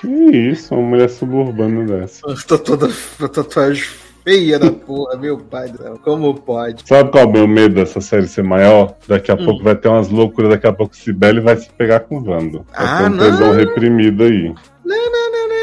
Que 0.01 0.09
isso, 0.09 0.75
uma 0.75 0.89
mulher 0.89 1.11
suburbana 1.11 1.85
dessa. 1.85 2.23
Tô 2.49 2.59
toda 2.59 2.89
tatuagem 3.29 3.85
feia 4.25 4.59
da 4.59 4.71
porra, 4.71 5.17
meu 5.17 5.39
pai 5.39 5.69
do 5.69 5.79
céu, 5.79 6.01
como 6.03 6.35
pode? 6.35 6.83
Sabe 6.87 7.11
qual 7.11 7.25
é 7.25 7.27
o 7.27 7.33
meu 7.33 7.47
medo 7.47 7.75
dessa 7.75 8.01
série 8.01 8.27
ser 8.27 8.43
maior? 8.43 8.95
Daqui 9.07 9.31
a 9.31 9.35
hum. 9.35 9.45
pouco 9.45 9.63
vai 9.63 9.77
ter 9.77 9.89
umas 9.89 10.09
loucuras, 10.09 10.51
daqui 10.51 10.67
a 10.67 10.73
pouco 10.73 10.97
Sibeli 10.97 11.41
vai 11.41 11.57
se 11.57 11.69
pegar 11.71 12.01
com 12.01 12.17
o 12.17 12.23
Vando. 12.23 12.65
Vai 12.77 12.87
ah, 12.87 12.99
ter 12.99 13.11
um 13.11 13.19
tesão 13.19 13.53
reprimido 13.53 14.25
aí. 14.25 14.55
Não, 14.85 15.11
não, 15.11 15.31
não, 15.31 15.49
não. 15.49 15.55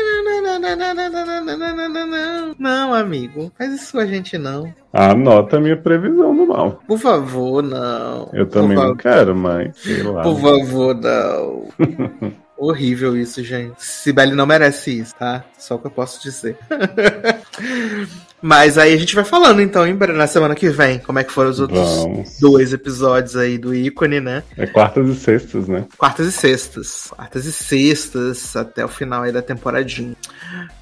Não, 0.42 0.60
não, 0.60 0.76
não, 0.76 1.10
não, 1.10 1.58
não 1.58 1.90
não 1.90 1.90
não 1.90 2.56
não 2.60 2.94
amigo, 2.94 3.52
faz 3.58 3.74
isso 3.74 3.94
com 3.94 4.00
a 4.00 4.06
gente 4.06 4.38
não. 4.38 4.72
Anota 4.94 5.58
a 5.58 5.60
minha 5.60 5.76
previsão 5.76 6.36
do 6.36 6.46
mal. 6.46 6.80
Por 6.88 7.00
favor, 7.00 7.64
não. 7.64 8.30
Eu 8.34 8.46
também 8.46 8.78
não 8.78 8.96
quero, 8.96 9.36
mas. 9.36 9.76
Por 10.24 10.40
favor, 10.40 10.94
não. 10.94 11.68
Horrível 12.58 13.18
isso, 13.18 13.44
gente. 13.44 13.84
Sibeli 13.84 14.36
não 14.36 14.46
merece 14.46 15.00
isso, 15.00 15.16
tá? 15.16 15.44
Só 15.58 15.76
o 15.76 15.80
que 15.80 15.88
eu 15.88 15.92
posso 15.92 16.22
dizer. 16.22 16.56
Mas 18.42 18.78
aí 18.78 18.94
a 18.94 18.98
gente 18.98 19.16
vai 19.16 19.24
falando 19.24 19.62
então, 19.62 19.86
hein, 19.86 19.98
na 20.14 20.28
semana 20.28 20.56
que 20.56 20.70
vem, 20.70 21.00
como 21.00 21.20
é 21.20 21.24
que 21.24 21.32
foram 21.32 21.50
os 21.50 21.60
outros 21.60 21.80
Vamos. 21.80 22.40
dois 22.40 22.74
episódios 22.74 23.36
aí 23.36 23.58
do 23.58 23.74
ícone, 23.74 24.20
né? 24.20 24.44
É 24.58 24.66
quartas 24.66 25.08
e 25.08 25.16
sextas, 25.16 25.68
né? 25.68 25.86
Quartas 25.98 26.28
e 26.28 26.32
sextas. 26.32 27.08
Quartas 27.16 27.46
e 27.46 27.52
sextas, 27.52 28.56
até 28.56 28.84
o 28.84 28.88
final 28.88 29.24
aí 29.24 29.32
da 29.32 29.42
temporadinha. 29.42 30.16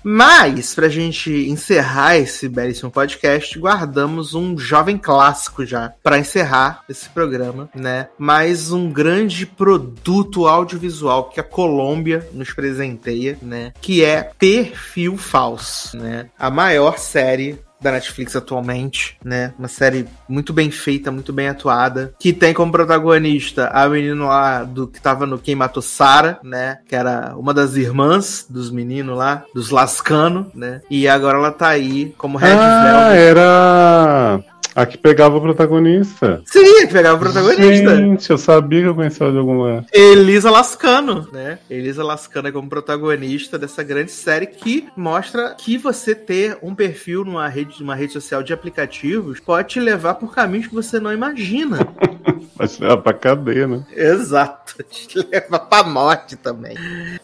Mas, 0.04 0.74
pra 0.74 0.88
gente 0.88 1.32
encerrar 1.50 2.18
esse 2.18 2.48
belíssimo 2.48 2.90
podcast, 2.90 3.58
guardamos 3.60 4.34
um 4.34 4.58
jovem 4.58 4.98
clássico 4.98 5.66
já 5.66 5.94
para 6.02 6.18
encerrar 6.18 6.84
esse 6.90 7.10
programa, 7.10 7.70
né? 7.76 8.08
Mais 8.18 8.72
um 8.72 8.90
grande 8.90 9.46
produto 9.46 10.48
audiovisual 10.48 11.30
que 11.30 11.40
a 11.40 11.44
Colômbia 11.44 12.28
nos 12.34 12.54
presenteia, 12.54 13.38
né? 13.42 13.74
Que 13.82 14.04
é 14.04 14.32
Perfil 14.38 15.18
Falso, 15.18 15.98
né? 15.98 16.28
A 16.38 16.50
maior 16.50 16.98
série 16.98 17.49
da 17.82 17.92
Netflix 17.92 18.36
atualmente, 18.36 19.18
né? 19.24 19.54
Uma 19.58 19.68
série 19.68 20.08
muito 20.28 20.54
bem 20.54 20.70
feita, 20.70 21.12
muito 21.12 21.32
bem 21.32 21.48
atuada, 21.48 22.14
que 22.20 22.34
tem 22.34 22.54
como 22.54 22.72
protagonista 22.72 23.68
a 23.68 23.88
menina 23.88 24.26
lá 24.26 24.64
do 24.64 24.88
que 24.88 25.02
tava 25.02 25.26
no 25.26 25.40
Quem 25.40 25.56
Matou 25.56 25.82
Sara, 25.82 26.40
né? 26.44 26.80
Que 26.88 26.96
era 26.96 27.36
uma 27.38 27.54
das 27.54 27.76
irmãs 27.76 28.46
dos 28.50 28.70
meninos 28.70 29.18
lá, 29.18 29.44
dos 29.54 29.70
Lascano, 29.70 30.52
né? 30.54 30.82
E 30.90 31.08
agora 31.08 31.38
ela 31.38 31.52
tá 31.52 31.70
aí 31.70 32.14
como 32.18 32.38
Red 32.38 32.54
ah, 32.54 33.10
Velvet. 33.10 33.20
era 33.20 34.44
a 34.76 34.86
que 34.86 34.98
pegava 34.98 35.38
o 35.38 35.42
protagonista. 35.42 36.42
Sim, 36.46 36.84
a 36.84 36.88
que 36.88 36.94
pegava 36.94 37.18
o 37.18 37.20
protagonista. 37.20 37.96
Gente, 37.96 38.30
eu 38.30 38.38
sabia 38.38 38.82
que 38.82 38.88
eu 38.88 38.96
conhecia 38.96 39.26
ela 39.26 39.34
de 39.34 39.40
algum 39.40 39.54
lugar. 39.54 39.86
Elisa 39.92 40.52
Lascano, 40.52 41.28
né? 41.32 41.60
Elisa 41.70 42.04
Lascano 42.04 42.48
é 42.48 42.52
como 42.52 42.70
protagonista 42.70 43.58
dessa 43.58 43.84
grande 43.84 44.12
série 44.12 44.48
que 44.48 44.88
mostra 44.96 45.56
que 45.58 45.78
você 45.78 46.14
ter 46.14 46.58
um 46.62 46.76
perfil 46.76 47.26
numa 47.26 47.48
rede, 47.48 47.80
numa 47.80 47.96
rede 47.96 48.14
social 48.14 48.44
de 48.44 48.54
aplicativos 48.54 49.40
pode 49.40 49.70
te 49.70 49.80
levar 49.80 50.16
por 50.16 50.34
caminhos 50.34 50.68
que 50.68 50.76
você 50.76 51.00
não 51.00 51.12
imagina. 51.12 51.80
Vai 52.56 52.68
te 52.68 52.82
levar 52.82 52.98
pra 52.98 53.14
cadeia, 53.14 53.68
né? 53.68 53.86
Exato, 53.96 54.84
te 54.90 55.20
leva 55.32 55.60
pra 55.60 55.84
morte 55.84 56.36
também. 56.36 56.76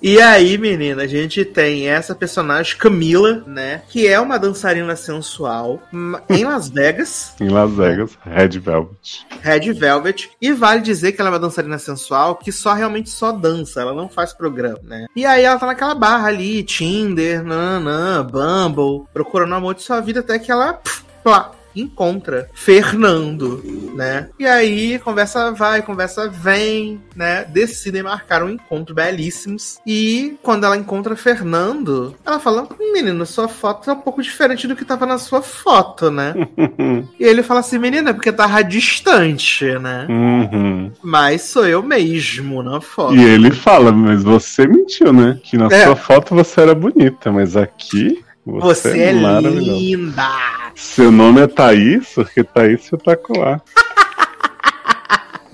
E 0.01 0.19
aí, 0.19 0.57
menina, 0.57 1.03
a 1.03 1.07
gente 1.07 1.43
tem 1.45 1.89
essa 1.89 2.15
personagem, 2.15 2.77
Camila, 2.77 3.43
né? 3.45 3.81
Que 3.89 4.07
é 4.07 4.19
uma 4.19 4.37
dançarina 4.37 4.95
sensual 4.95 5.81
em 6.29 6.43
Las 6.43 6.69
Vegas 6.69 7.34
em 7.39 7.49
Las 7.49 7.71
Vegas, 7.71 8.17
Red 8.23 8.59
Velvet. 8.59 9.25
Red 9.41 9.73
Velvet. 9.73 10.31
E 10.41 10.51
vale 10.53 10.81
dizer 10.81 11.11
que 11.11 11.21
ela 11.21 11.29
é 11.29 11.33
uma 11.33 11.39
dançarina 11.39 11.77
sensual 11.77 12.35
que 12.35 12.51
só 12.51 12.73
realmente 12.73 13.09
só 13.09 13.31
dança, 13.31 13.81
ela 13.81 13.93
não 13.93 14.09
faz 14.09 14.33
programa, 14.33 14.79
né? 14.83 15.05
E 15.15 15.25
aí 15.25 15.43
ela 15.43 15.59
tá 15.59 15.65
naquela 15.65 15.95
barra 15.95 16.27
ali, 16.27 16.63
Tinder, 16.63 17.43
nanã, 17.43 18.25
Bumble, 18.25 19.07
procurando 19.13 19.51
o 19.51 19.55
amor 19.55 19.75
de 19.75 19.83
sua 19.83 19.99
vida 20.01 20.19
até 20.19 20.39
que 20.39 20.51
ela. 20.51 20.73
Pff, 20.73 21.03
plá, 21.23 21.51
encontra 21.75 22.49
Fernando, 22.53 23.63
né? 23.95 24.29
E 24.39 24.45
aí 24.45 24.99
conversa 24.99 25.51
vai, 25.51 25.81
conversa 25.81 26.29
vem, 26.29 27.01
né? 27.15 27.45
Decidem 27.45 28.03
marcar 28.03 28.43
um 28.43 28.49
encontro 28.49 28.95
belíssimos. 28.95 29.79
E 29.85 30.37
quando 30.41 30.65
ela 30.65 30.77
encontra 30.77 31.15
Fernando, 31.15 32.15
ela 32.25 32.39
fala: 32.39 32.67
Menino, 32.93 33.25
sua 33.25 33.47
foto 33.47 33.89
é 33.89 33.93
um 33.93 33.99
pouco 33.99 34.21
diferente 34.21 34.67
do 34.67 34.75
que 34.75 34.85
tava 34.85 35.05
na 35.05 35.17
sua 35.17 35.41
foto, 35.41 36.09
né? 36.11 36.33
e 37.19 37.23
ele 37.23 37.43
fala 37.43 37.59
assim: 37.59 37.77
Menina, 37.77 38.09
é 38.09 38.13
porque 38.13 38.31
tava 38.31 38.61
distante, 38.63 39.65
né? 39.79 40.07
Uhum. 40.09 40.91
Mas 41.01 41.43
sou 41.43 41.65
eu 41.65 41.81
mesmo 41.81 42.63
na 42.63 42.81
foto. 42.81 43.15
E 43.15 43.23
ele 43.23 43.51
fala, 43.51 43.91
mas 43.91 44.23
você 44.23 44.67
mentiu, 44.67 45.11
né? 45.13 45.39
Que 45.43 45.57
na 45.57 45.67
é. 45.67 45.85
sua 45.85 45.95
foto 45.95 46.35
você 46.35 46.61
era 46.61 46.75
bonita, 46.75 47.31
mas 47.31 47.55
aqui 47.55 48.23
você, 48.45 48.91
você 48.91 48.99
é, 48.99 49.09
é 49.09 49.11
linda. 49.11 50.27
Seu 50.75 51.11
nome 51.11 51.41
é 51.41 51.47
Thaís, 51.47 52.09
porque 52.13 52.43
Thaís 52.43 52.83
espetacular. 52.83 53.61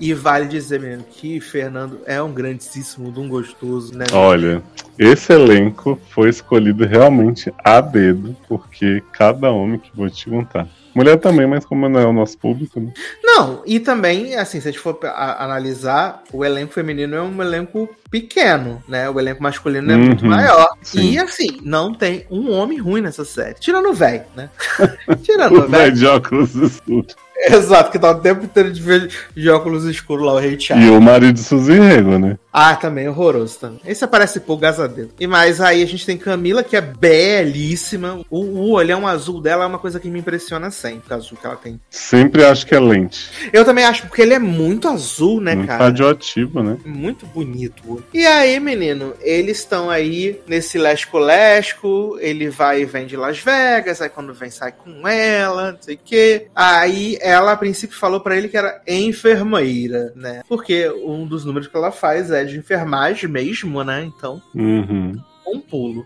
E 0.02 0.12
vale 0.12 0.46
dizer 0.46 0.80
mesmo 0.80 1.04
que 1.04 1.40
Fernando 1.40 2.00
é 2.04 2.20
um 2.20 2.32
grandíssimo, 2.32 3.12
de 3.12 3.20
um 3.20 3.28
gostoso, 3.28 3.96
né? 3.96 4.04
Olha, 4.12 4.60
esse 4.98 5.32
elenco 5.32 5.96
foi 6.10 6.28
escolhido 6.28 6.84
realmente 6.84 7.54
a 7.62 7.80
dedo, 7.80 8.36
porque 8.48 9.00
cada 9.12 9.48
homem 9.52 9.78
que 9.78 9.92
vou 9.94 10.10
te 10.10 10.28
contar. 10.28 10.66
Mulher 10.92 11.20
também, 11.20 11.46
mas 11.46 11.64
como 11.64 11.88
não 11.88 12.00
é 12.00 12.04
o 12.04 12.12
nosso 12.12 12.36
público, 12.36 12.80
né? 12.80 12.92
Não, 13.22 13.62
e 13.64 13.78
também, 13.78 14.34
assim, 14.34 14.60
se 14.60 14.68
a 14.68 14.72
gente 14.72 14.80
for 14.80 14.98
analisar, 15.04 16.24
o 16.32 16.44
elenco 16.44 16.72
feminino 16.72 17.14
é 17.14 17.22
um 17.22 17.40
elenco 17.40 17.88
pequeno, 18.10 18.82
né? 18.88 19.08
O 19.08 19.20
elenco 19.20 19.40
masculino 19.40 19.92
é 19.92 19.96
muito 19.96 20.24
uhum, 20.24 20.30
maior. 20.30 20.68
Sim. 20.82 21.12
E, 21.12 21.18
assim, 21.18 21.60
não 21.62 21.94
tem 21.94 22.26
um 22.28 22.50
homem 22.50 22.76
ruim 22.76 23.00
nessa 23.00 23.24
série. 23.24 23.54
Tirando 23.54 23.88
o 23.88 23.94
velho, 23.94 24.24
né? 24.34 24.50
Tirando 25.22 25.60
o 25.60 25.68
velho. 25.68 25.94
de 25.94 26.06
óculos 26.06 26.54
escuros. 26.56 27.14
Exato, 27.50 27.90
que 27.90 27.98
tá 27.98 28.10
o 28.10 28.20
tempo 28.20 28.44
inteiro 28.44 28.72
de 28.72 28.80
ver 28.80 29.10
de 29.34 29.50
óculos 29.50 29.84
escuros 29.84 30.26
lá, 30.26 30.34
o 30.34 30.38
Rei 30.38 30.56
E 30.76 30.90
o 30.90 31.00
marido 31.00 31.34
de 31.34 31.40
Suzy 31.40 31.78
Rego, 31.78 32.18
né? 32.18 32.38
Ah, 32.52 32.76
também, 32.76 33.08
horroroso 33.08 33.58
também. 33.58 33.80
Esse 33.86 34.04
aparece 34.04 34.40
pouco, 34.40 34.62
Deus. 34.94 35.08
E 35.18 35.26
mais 35.26 35.60
aí 35.60 35.82
a 35.82 35.86
gente 35.86 36.04
tem 36.04 36.18
Camila, 36.18 36.62
que 36.62 36.76
é 36.76 36.80
belíssima. 36.80 38.20
O, 38.28 38.40
o 38.40 38.70
olhão 38.72 39.06
azul 39.06 39.40
dela 39.40 39.64
é 39.64 39.66
uma 39.66 39.78
coisa 39.78 39.98
que 39.98 40.10
me 40.10 40.18
impressiona 40.18 40.70
sempre, 40.70 41.12
o 41.12 41.16
azul 41.16 41.38
que 41.40 41.46
ela 41.46 41.56
tem. 41.56 41.80
Sempre 41.88 42.44
acho 42.44 42.66
que 42.66 42.74
é 42.74 42.80
lente. 42.80 43.30
Eu 43.52 43.64
também 43.64 43.84
acho, 43.84 44.02
porque 44.06 44.20
ele 44.20 44.34
é 44.34 44.38
muito 44.38 44.86
azul, 44.86 45.40
né, 45.40 45.54
muito 45.54 45.68
cara? 45.68 45.84
Radioativo, 45.84 46.62
né? 46.62 46.76
Muito 46.84 47.24
bonito. 47.26 48.04
E 48.12 48.26
aí, 48.26 48.60
menino, 48.60 49.14
eles 49.20 49.58
estão 49.58 49.88
aí 49.88 50.38
nesse 50.46 50.76
lesco-lesco, 50.76 52.18
ele 52.20 52.50
vai 52.50 52.82
e 52.82 52.84
vem 52.84 53.06
de 53.06 53.16
Las 53.16 53.38
Vegas, 53.38 54.02
aí 54.02 54.10
quando 54.10 54.34
vem 54.34 54.50
sai 54.50 54.72
com 54.72 55.08
ela, 55.08 55.72
não 55.72 55.78
sei 55.80 55.94
o 55.94 56.00
quê. 56.04 56.46
Aí 56.54 57.16
ela, 57.32 57.52
a 57.52 57.56
princípio, 57.56 57.96
falou 57.96 58.20
para 58.20 58.36
ele 58.36 58.48
que 58.48 58.56
era 58.56 58.80
enfermeira, 58.86 60.12
né? 60.14 60.42
Porque 60.48 60.88
um 61.04 61.26
dos 61.26 61.44
números 61.44 61.68
que 61.68 61.76
ela 61.76 61.90
faz 61.90 62.30
é 62.30 62.44
de 62.44 62.58
enfermagem 62.58 63.28
mesmo, 63.28 63.82
né? 63.82 64.04
Então. 64.04 64.40
Uhum 64.54 65.14
um 65.46 65.60
pulo. 65.60 66.04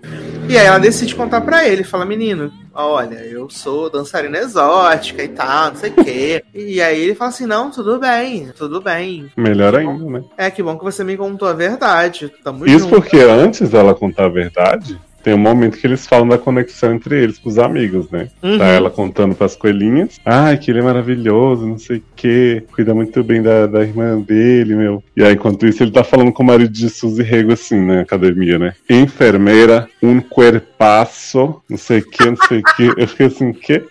E 0.48 0.58
aí 0.58 0.66
ela 0.66 0.78
decide 0.78 1.14
contar 1.14 1.40
para 1.40 1.66
ele, 1.66 1.84
fala, 1.84 2.05
menino, 2.05 2.52
olha, 2.74 3.16
eu 3.16 3.48
sou 3.48 3.90
dançarina 3.90 4.38
exótica 4.38 5.22
e 5.22 5.28
tal, 5.28 5.70
não 5.70 5.76
sei 5.76 5.90
o 5.90 6.05
quê. 6.05 6.44
E 6.55 6.80
aí 6.80 7.00
ele 7.00 7.14
fala 7.14 7.30
assim, 7.30 7.46
não, 7.46 7.70
tudo 7.70 7.98
bem, 7.98 8.50
tudo 8.56 8.80
bem. 8.80 9.30
Melhor 9.36 9.74
ainda, 9.74 10.05
né? 10.05 10.24
É, 10.36 10.50
que 10.50 10.62
bom 10.62 10.76
que 10.76 10.84
você 10.84 11.05
me 11.05 11.16
contou 11.16 11.48
a 11.48 11.52
verdade, 11.52 12.32
tamo 12.42 12.66
Isso 12.66 12.80
junto. 12.80 12.94
porque 12.96 13.18
antes 13.18 13.70
dela 13.70 13.94
contar 13.94 14.26
a 14.26 14.30
verdade, 14.30 14.98
tem 15.26 15.34
um 15.34 15.38
momento 15.38 15.76
que 15.76 15.84
eles 15.84 16.06
falam 16.06 16.28
da 16.28 16.38
conexão 16.38 16.94
entre 16.94 17.20
eles, 17.20 17.36
com 17.36 17.48
os 17.48 17.58
amigos, 17.58 18.08
né? 18.12 18.28
Uhum. 18.40 18.58
Tá 18.58 18.66
ela 18.66 18.88
contando 18.88 19.34
pras 19.34 19.56
coelhinhas. 19.56 20.20
Ai, 20.24 20.56
que 20.56 20.70
ele 20.70 20.78
é 20.78 20.82
maravilhoso, 20.82 21.66
não 21.66 21.78
sei 21.80 21.96
o 21.96 22.02
quê. 22.14 22.62
Cuida 22.70 22.94
muito 22.94 23.24
bem 23.24 23.42
da, 23.42 23.66
da 23.66 23.82
irmã 23.82 24.20
dele, 24.20 24.76
meu. 24.76 25.02
E 25.16 25.24
aí, 25.24 25.34
enquanto 25.34 25.66
isso, 25.66 25.82
ele 25.82 25.90
tá 25.90 26.05
falando 26.05 26.32
com 26.32 26.44
o 26.44 26.46
marido 26.46 26.70
de 26.70 26.88
Suzy 26.88 27.24
Rego, 27.24 27.52
assim, 27.52 27.84
na 27.84 28.02
academia, 28.02 28.56
né? 28.56 28.74
Enfermeira, 28.88 29.88
um 30.00 30.20
cuerpaço, 30.20 31.60
não 31.68 31.76
sei 31.76 31.98
o 31.98 32.08
que, 32.08 32.24
não 32.24 32.36
sei 32.46 32.60
o 32.60 32.62
que. 32.62 32.92
Eu 32.96 33.08
fiquei 33.08 33.26
assim, 33.26 33.52
quê? 33.52 33.84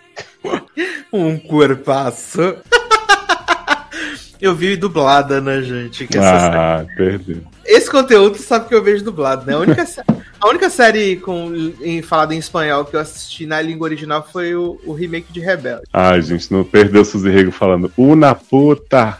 um 1.11 1.38
cuerpaço. 1.38 2.55
Eu 4.39 4.55
vi 4.55 4.77
dublada, 4.77 5.41
né, 5.41 5.61
gente? 5.61 6.07
Que 6.07 6.17
ah, 6.17 6.85
perdeu. 6.95 7.41
Esse 7.65 7.89
conteúdo 7.89 8.37
sabe 8.37 8.67
que 8.67 8.75
eu 8.75 8.83
vejo 8.83 9.03
dublado, 9.03 9.45
né? 9.45 9.53
A 9.53 9.59
única, 9.59 9.85
a 10.39 10.49
única 10.49 10.69
série 10.69 11.15
com, 11.17 11.51
em, 11.81 12.01
falada 12.01 12.35
em 12.35 12.37
espanhol 12.37 12.85
que 12.85 12.95
eu 12.95 12.99
assisti 12.99 13.45
na 13.45 13.61
língua 13.61 13.85
original 13.85 14.27
foi 14.31 14.55
o, 14.55 14.79
o 14.85 14.93
remake 14.93 15.33
de 15.33 15.39
Rebelde. 15.39 15.83
Ai, 15.91 16.21
gente, 16.21 16.51
não 16.51 16.63
perdeu 16.63 17.01
o 17.01 17.05
Suzy 17.05 17.29
Rego 17.29 17.51
falando 17.51 17.91
Una 17.97 18.35
puta! 18.35 19.17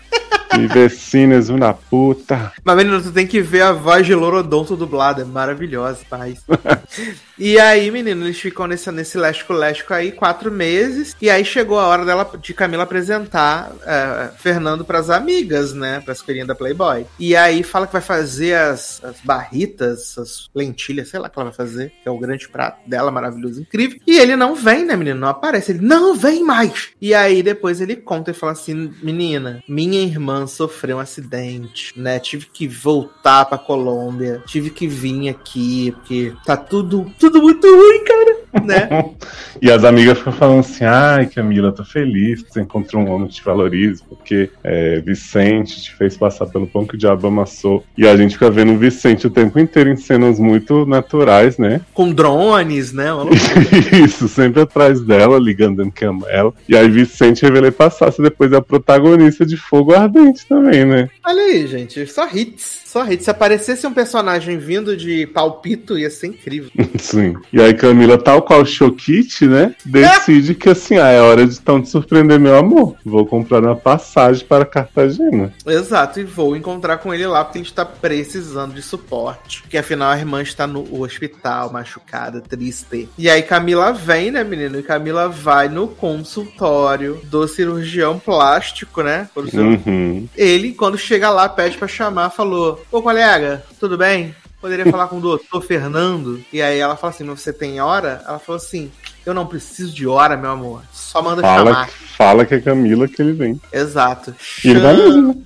E 0.58 0.68
vecinas, 0.68 1.50
uma 1.50 1.74
puta. 1.74 2.54
Mas, 2.64 2.78
menino, 2.78 3.02
tu 3.02 3.12
tem 3.12 3.28
que 3.28 3.42
ver 3.42 3.62
a 3.62 3.72
voz 3.72 4.06
de 4.06 4.16
Lorodonto 4.16 4.76
dublada. 4.76 5.22
É 5.22 5.26
maravilhosa, 5.26 6.00
paz. 6.10 6.42
e 7.38 7.60
aí, 7.60 7.92
menino, 7.92 8.26
eles 8.26 8.40
ficam 8.40 8.68
nesse, 8.68 8.90
nesse 8.92 9.18
lesco-lesco 9.18 9.94
aí 9.94 10.12
quatro 10.12 10.52
meses. 10.52 11.16
E 11.22 11.30
aí 11.30 11.44
chegou 11.44 11.80
a 11.80 11.88
hora 11.88 12.06
dela, 12.06 12.30
de 12.42 12.54
Camila 12.54 12.84
apresentar 12.84 13.72
uh, 13.72 14.38
Fernando 14.38 14.86
pras 14.86 15.10
amigas, 15.10 15.74
né? 15.74 16.00
Pras 16.00 16.22
coelhinhas 16.22 16.48
da 16.48 16.56
Playboy. 16.56 17.06
E 17.20 17.36
aí 17.36 17.64
fala 17.64 17.88
que 17.88 17.94
vai 17.94 18.02
fazer 18.02 18.56
as, 18.56 19.04
as 19.04 19.18
barritas, 19.22 20.18
as 20.18 20.50
lentilhas, 20.56 21.10
sei 21.10 21.20
lá 21.20 21.28
o 21.28 21.30
que 21.30 21.38
ela 21.38 21.50
vai 21.50 21.56
fazer. 21.56 21.92
Que 22.02 22.08
é 22.08 22.12
o 22.12 22.20
grande 22.20 22.48
prato 22.48 22.88
dela, 22.88 23.12
maravilhoso, 23.12 23.62
incrível. 23.62 24.00
E 24.08 24.18
ele 24.18 24.36
não 24.36 24.56
vem, 24.56 24.86
né, 24.86 24.96
menino? 24.96 25.20
Não 25.20 25.28
aparece. 25.28 25.72
Ele 25.74 25.86
não 25.86 26.16
vem 26.16 26.44
mais. 26.44 26.90
E 27.02 27.14
aí 27.14 27.44
depois 27.44 27.82
ele 27.82 27.96
conta 27.96 28.32
e 28.32 28.34
fala 28.34 28.54
assim: 28.54 28.94
menina, 29.02 29.62
minha 29.68 30.02
irmã 30.02 30.35
sofreu 30.48 30.98
um 30.98 31.00
acidente, 31.00 31.94
né? 32.00 32.20
Tive 32.20 32.48
que 32.48 32.68
voltar 32.68 33.46
pra 33.46 33.58
Colômbia, 33.58 34.44
tive 34.46 34.70
que 34.70 34.88
vir 34.88 35.30
aqui, 35.30 35.92
porque 35.92 36.34
tá 36.46 36.58
tudo, 36.58 37.12
tudo 37.20 37.42
muito 37.42 37.68
ruim, 37.68 38.04
cara, 38.04 38.38
né? 38.64 39.12
e 39.62 39.72
as 39.72 39.84
amigas 39.84 40.18
ficam 40.18 40.34
falando 40.34 40.60
assim: 40.60 40.84
ai, 40.84 41.28
Camila, 41.28 41.72
tô 41.72 41.84
feliz 41.84 42.44
que 42.44 42.54
você 42.54 42.62
encontrou 42.62 43.04
um 43.04 43.12
homem 43.12 43.28
que 43.28 43.36
te 43.36 43.44
valorize, 43.44 44.04
porque 44.08 44.50
é, 44.64 45.00
Vicente 45.02 45.82
te 45.82 45.96
fez 45.96 46.18
passar 46.18 46.46
pelo 46.48 46.68
pão 46.68 46.86
que 46.86 46.96
o 46.96 46.98
diabo 46.98 47.28
amassou. 47.28 47.84
E 47.98 48.08
a 48.08 48.16
gente 48.16 48.34
fica 48.34 48.50
vendo 48.50 48.74
o 48.74 48.78
Vicente 48.78 49.28
o 49.28 49.30
tempo 49.30 49.60
inteiro 49.60 49.90
em 49.90 49.96
cenas 49.96 50.40
muito 50.40 50.86
naturais, 50.86 51.58
né? 51.58 51.82
Com 51.94 52.12
drones, 52.12 52.92
né? 52.92 53.10
Isso, 54.04 54.28
sempre 54.28 54.62
atrás 54.62 55.02
dela, 55.02 55.40
ligando 55.40 55.86
que 55.92 56.06
ama 56.06 56.28
ela. 56.30 56.54
E 56.68 56.76
aí 56.76 56.90
Vicente 56.90 57.44
revela 57.44 57.72
passasse 57.72 58.22
depois 58.22 58.52
é 58.52 58.58
a 58.58 58.62
protagonista 58.62 59.46
de 59.46 59.58
Fogo 59.58 59.94
Ardente 59.94 60.46
também, 60.48 60.86
né? 60.86 61.10
Olha 61.26 61.42
aí, 61.42 61.68
gente, 61.68 62.06
só 62.08 62.28
hits. 62.28 62.82
Só 62.86 63.06
hits. 63.06 63.26
Se 63.26 63.30
aparecesse 63.30 63.86
um 63.86 63.94
personagem 63.94 64.58
vindo 64.58 64.96
de 64.96 65.28
palpito, 65.28 65.98
ia 65.98 66.10
ser 66.10 66.28
incrível. 66.28 66.72
Sim. 66.98 67.36
E 67.52 67.62
aí, 67.62 67.74
Camila, 67.74 68.18
tal 68.18 68.42
qual 68.46 68.66
Chokit, 68.66 69.46
né? 69.48 69.76
Decide 69.84 70.56
que 70.56 70.70
assim, 70.70 70.98
ah, 70.98 71.10
é 71.10 71.20
hora 71.20 71.46
de 71.46 71.56
então 71.56 71.80
de 71.80 71.90
surpreender 71.90 72.40
meu 72.40 72.58
amor. 72.58 72.96
Vou 73.04 73.26
comprar 73.26 73.62
uma 73.62 73.76
passagem 73.76 74.46
para 74.46 74.66
Cartagena. 74.66 75.54
Exato, 75.66 76.20
e 76.20 76.24
vou 76.24 76.56
encontrar 76.56 76.98
com 76.98 77.14
ele 77.14 77.26
lá 77.26 77.44
porque 77.44 77.60
ele 77.60 77.66
está 77.66 77.84
precisando 77.84 78.74
de 78.74 78.82
suporte. 78.82 79.62
Porque 79.62 79.78
afinal 79.78 80.12
a 80.12 80.18
irmã 80.18 80.42
está 80.42 80.68
no 80.68 81.02
hospital, 81.02 81.72
machucada, 81.72 82.42
triste. 82.42 83.10
E 83.18 83.30
aí 83.30 83.42
Camila 83.42 83.92
vem, 83.92 84.32
né, 84.32 84.44
menino? 84.44 84.80
E 84.80 84.84
Camila 84.84 85.28
vai 85.28 85.68
no 85.68 85.88
consultório 85.88 87.20
do 87.24 87.48
cirurgião 87.48 88.20
plástico, 88.20 89.02
né? 89.02 89.28
Uhum. 89.36 90.28
Ele, 90.36 90.74
quando 90.74 90.98
chega 90.98 91.30
lá, 91.30 91.50
pede 91.50 91.78
para 91.78 91.88
chamar, 91.88 92.30
falou: 92.30 92.84
Ô 92.92 93.02
colega, 93.02 93.64
tudo 93.80 93.98
bem? 93.98 94.36
Poderia 94.66 94.92
falar 94.92 95.08
com 95.10 95.18
o 95.18 95.22
doutor 95.22 95.62
Fernando? 95.62 96.44
E 96.52 96.60
aí 96.60 96.80
ela 96.80 96.98
fala 96.98 97.14
assim: 97.14 97.24
Mas 97.24 97.40
você 97.40 97.54
tem 97.54 97.80
hora? 97.80 98.24
Ela 98.28 98.40
falou 98.40 98.58
assim: 98.58 98.92
Eu 99.24 99.32
não 99.32 99.46
preciso 99.46 99.94
de 99.94 100.08
hora, 100.08 100.36
meu 100.36 100.50
amor. 100.50 100.82
Só 100.92 101.22
manda 101.22 101.44
fala, 101.44 101.72
chamar. 101.72 101.90
Fala 102.18 102.46
que 102.48 102.56
é 102.56 102.60
Camila 102.60 103.08
que 103.08 103.22
ele 103.22 103.34
vem. 103.34 103.62
Exato. 103.72 104.34
Chama 104.40 104.74
ele 104.74 104.80
vai 104.82 104.96
mesmo. 104.96 105.46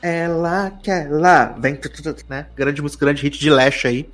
ela 0.00 0.70
que 0.82 0.90
ela 0.90 1.54
vem, 1.58 1.78
né? 2.26 2.46
Grande 2.56 2.80
música, 2.80 3.04
grande 3.04 3.20
hit 3.20 3.38
de 3.38 3.50
Lash 3.50 3.84
aí. 3.84 4.08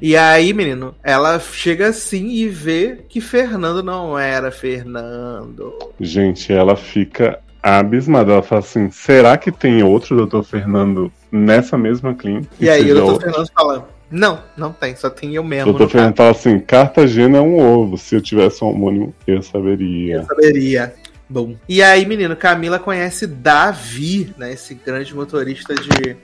E 0.00 0.16
aí, 0.16 0.52
menino, 0.52 0.94
ela 1.02 1.40
chega 1.40 1.88
assim 1.88 2.28
e 2.28 2.48
vê 2.48 3.00
que 3.08 3.20
Fernando 3.20 3.82
não 3.82 4.16
era 4.16 4.52
Fernando. 4.52 5.76
Gente, 5.98 6.52
ela 6.52 6.76
fica 6.76 7.40
abismada. 7.60 8.34
Ela 8.34 8.42
fala 8.44 8.60
assim: 8.60 8.88
será 8.88 9.36
que 9.36 9.50
tem 9.50 9.82
outro 9.82 10.14
doutor 10.16 10.44
Fernando 10.44 11.10
nessa 11.32 11.76
mesma 11.76 12.14
clínica? 12.14 12.48
E 12.60 12.70
aí, 12.70 12.88
o 12.92 12.94
doutor 12.94 13.20
Fernando 13.20 13.50
fala: 13.52 13.95
não, 14.10 14.42
não 14.56 14.72
tem, 14.72 14.94
só 14.94 15.10
tem 15.10 15.34
eu 15.34 15.42
mesmo. 15.42 15.72
Doutor 15.72 15.90
Fernando 15.90 16.16
fala 16.16 16.30
assim: 16.30 16.58
Cartagena 16.60 17.38
é 17.38 17.40
um 17.40 17.58
ovo. 17.58 17.98
Se 17.98 18.14
eu 18.14 18.20
tivesse 18.20 18.62
um 18.62 18.68
homônimo, 18.68 19.14
eu 19.26 19.42
saberia. 19.42 20.16
Eu 20.16 20.24
saberia. 20.24 20.94
Bom. 21.28 21.56
E 21.68 21.82
aí, 21.82 22.06
menino, 22.06 22.36
Camila 22.36 22.78
conhece 22.78 23.26
Davi, 23.26 24.32
né? 24.38 24.52
Esse 24.52 24.74
grande 24.74 25.14
motorista 25.14 25.74
de 25.74 26.16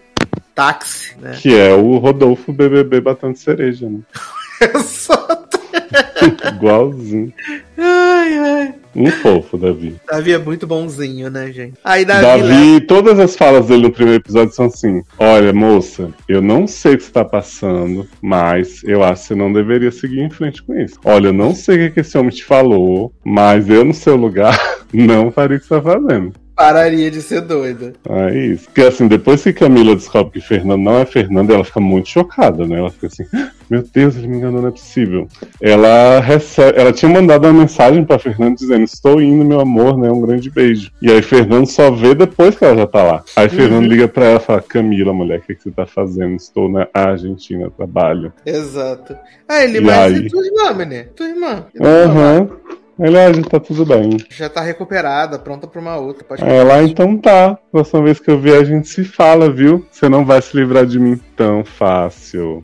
táxi, 0.54 1.16
né? 1.18 1.32
Que 1.40 1.58
é 1.58 1.74
o 1.74 1.98
Rodolfo 1.98 2.52
BBB 2.52 3.00
batendo 3.00 3.36
cereja, 3.36 3.88
né? 3.88 4.00
Exato. 4.74 5.60
Igualzinho. 6.54 7.32
Ai, 7.76 8.38
ai. 8.38 8.74
Um 8.94 9.10
fofo, 9.10 9.56
Davi. 9.56 9.96
Davi 10.06 10.32
é 10.32 10.38
muito 10.38 10.66
bonzinho, 10.66 11.30
né, 11.30 11.50
gente? 11.52 11.74
Aí 11.82 12.04
Davi, 12.04 12.22
Davi 12.22 12.80
todas 12.82 13.18
as 13.18 13.36
falas 13.36 13.66
dele 13.66 13.82
no 13.82 13.92
primeiro 13.92 14.20
episódio 14.20 14.54
são 14.54 14.66
assim: 14.66 15.02
Olha, 15.18 15.52
moça, 15.52 16.10
eu 16.28 16.42
não 16.42 16.66
sei 16.66 16.94
o 16.94 16.98
que 16.98 17.04
está 17.04 17.24
passando, 17.24 18.06
mas 18.20 18.82
eu 18.84 19.02
acho 19.02 19.22
que 19.22 19.28
você 19.28 19.34
não 19.34 19.52
deveria 19.52 19.90
seguir 19.90 20.20
em 20.20 20.30
frente 20.30 20.62
com 20.62 20.74
isso. 20.78 20.98
Olha, 21.04 21.28
eu 21.28 21.32
não 21.32 21.54
sei 21.54 21.86
o 21.86 21.92
que 21.92 22.00
esse 22.00 22.16
homem 22.18 22.30
te 22.30 22.44
falou, 22.44 23.12
mas 23.24 23.68
eu 23.68 23.84
no 23.84 23.94
seu 23.94 24.16
lugar 24.16 24.58
não 24.92 25.30
faria 25.30 25.56
o 25.56 25.60
que 25.60 25.66
você 25.66 25.76
está 25.76 25.92
fazendo 25.92 26.41
pararia 26.54 27.10
de 27.10 27.22
ser 27.22 27.40
doida. 27.40 27.92
É 28.08 28.38
isso. 28.38 28.64
Porque 28.66 28.82
assim, 28.82 29.08
depois 29.08 29.42
que 29.42 29.52
Camila 29.52 29.94
descobre 29.94 30.40
que 30.40 30.46
Fernando 30.46 30.82
não 30.82 30.98
é 30.98 31.04
Fernando, 31.04 31.52
ela 31.52 31.64
fica 31.64 31.80
muito 31.80 32.08
chocada, 32.08 32.66
né? 32.66 32.78
Ela 32.78 32.90
fica 32.90 33.06
assim, 33.06 33.24
ah, 33.34 33.50
meu 33.68 33.82
Deus, 33.82 34.16
ele 34.16 34.28
me 34.28 34.36
enganou, 34.36 34.62
não 34.62 34.68
é 34.68 34.72
possível. 34.72 35.28
Ela 35.60 36.20
recebe, 36.20 36.78
ela 36.78 36.92
tinha 36.92 37.10
mandado 37.10 37.46
uma 37.46 37.60
mensagem 37.60 38.04
para 38.04 38.18
Fernando 38.18 38.56
dizendo, 38.56 38.84
estou 38.84 39.20
indo, 39.20 39.44
meu 39.44 39.60
amor, 39.60 39.98
né? 39.98 40.10
Um 40.10 40.20
grande 40.20 40.50
beijo. 40.50 40.90
E 41.00 41.10
aí 41.10 41.22
Fernando 41.22 41.66
só 41.66 41.90
vê 41.90 42.14
depois 42.14 42.56
que 42.56 42.64
ela 42.64 42.76
já 42.76 42.86
tá 42.86 43.02
lá. 43.02 43.24
Aí 43.36 43.48
Fernando 43.48 43.84
uhum. 43.84 43.88
liga 43.90 44.08
pra 44.08 44.26
ela 44.26 44.40
e 44.40 44.44
fala, 44.44 44.62
Camila, 44.62 45.12
mulher, 45.12 45.38
o 45.38 45.42
que, 45.42 45.54
que 45.54 45.62
você 45.62 45.70
tá 45.70 45.86
fazendo? 45.86 46.36
Estou 46.36 46.68
na 46.68 46.88
Argentina, 46.92 47.70
trabalho. 47.70 48.32
Exato. 48.44 49.16
Aí 49.48 49.64
ele, 49.64 49.78
e 49.78 49.80
mas 49.80 50.14
aí... 50.14 50.28
tua 50.28 50.44
irmã, 50.44 50.74
menino? 50.74 51.04
Tua 51.16 51.26
irmã. 51.28 51.66
Aham. 51.80 52.50
Aliás, 52.98 53.36
tá 53.48 53.58
tudo 53.58 53.84
bem. 53.84 54.18
Já 54.30 54.48
tá 54.48 54.60
recuperada, 54.60 55.38
pronta 55.38 55.66
pra 55.66 55.80
uma 55.80 55.96
outra. 55.96 56.24
Pode 56.24 56.44
é, 56.44 56.62
lá 56.62 56.82
então 56.82 57.16
tá. 57.16 57.58
Próxima 57.70 58.02
vez 58.02 58.20
que 58.20 58.30
eu 58.30 58.38
vier, 58.38 58.60
a 58.60 58.64
gente 58.64 58.88
se 58.88 59.04
fala, 59.04 59.50
viu? 59.50 59.86
Você 59.90 60.08
não 60.08 60.24
vai 60.24 60.42
se 60.42 60.56
livrar 60.56 60.86
de 60.86 60.98
mim 60.98 61.18
tão 61.36 61.64
fácil. 61.64 62.62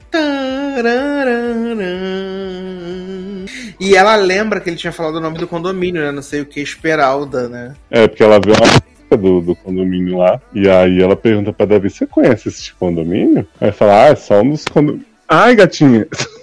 E 3.81 3.97
ela 3.97 4.16
lembra 4.16 4.60
que 4.60 4.68
ele 4.68 4.76
tinha 4.76 4.92
falado 4.92 5.16
o 5.16 5.20
nome 5.20 5.39
do 5.39 5.48
condomínio, 5.48 6.02
né? 6.02 6.12
Não 6.12 6.23
sei 6.23 6.40
o 6.40 6.47
que, 6.47 6.60
Esperalda, 6.60 7.48
né? 7.48 7.74
É, 7.90 8.07
porque 8.07 8.23
ela 8.23 8.39
vê 8.40 8.52
uma 8.52 9.16
do, 9.16 9.40
do 9.40 9.57
condomínio 9.57 10.18
lá. 10.18 10.40
E 10.52 10.68
aí 10.68 11.00
ela 11.00 11.16
pergunta 11.16 11.52
pra 11.52 11.66
Davi: 11.66 11.89
Você 11.89 12.07
conhece 12.07 12.48
esse 12.48 12.73
condomínio? 12.74 13.47
Aí 13.60 13.73
fala: 13.73 14.05
Ah, 14.05 14.08
é 14.08 14.15
só 14.15 14.40
um 14.40 14.50
dos 14.50 14.65
condomínios. 14.65 15.07
Ai, 15.28 15.55
gatinha! 15.55 16.07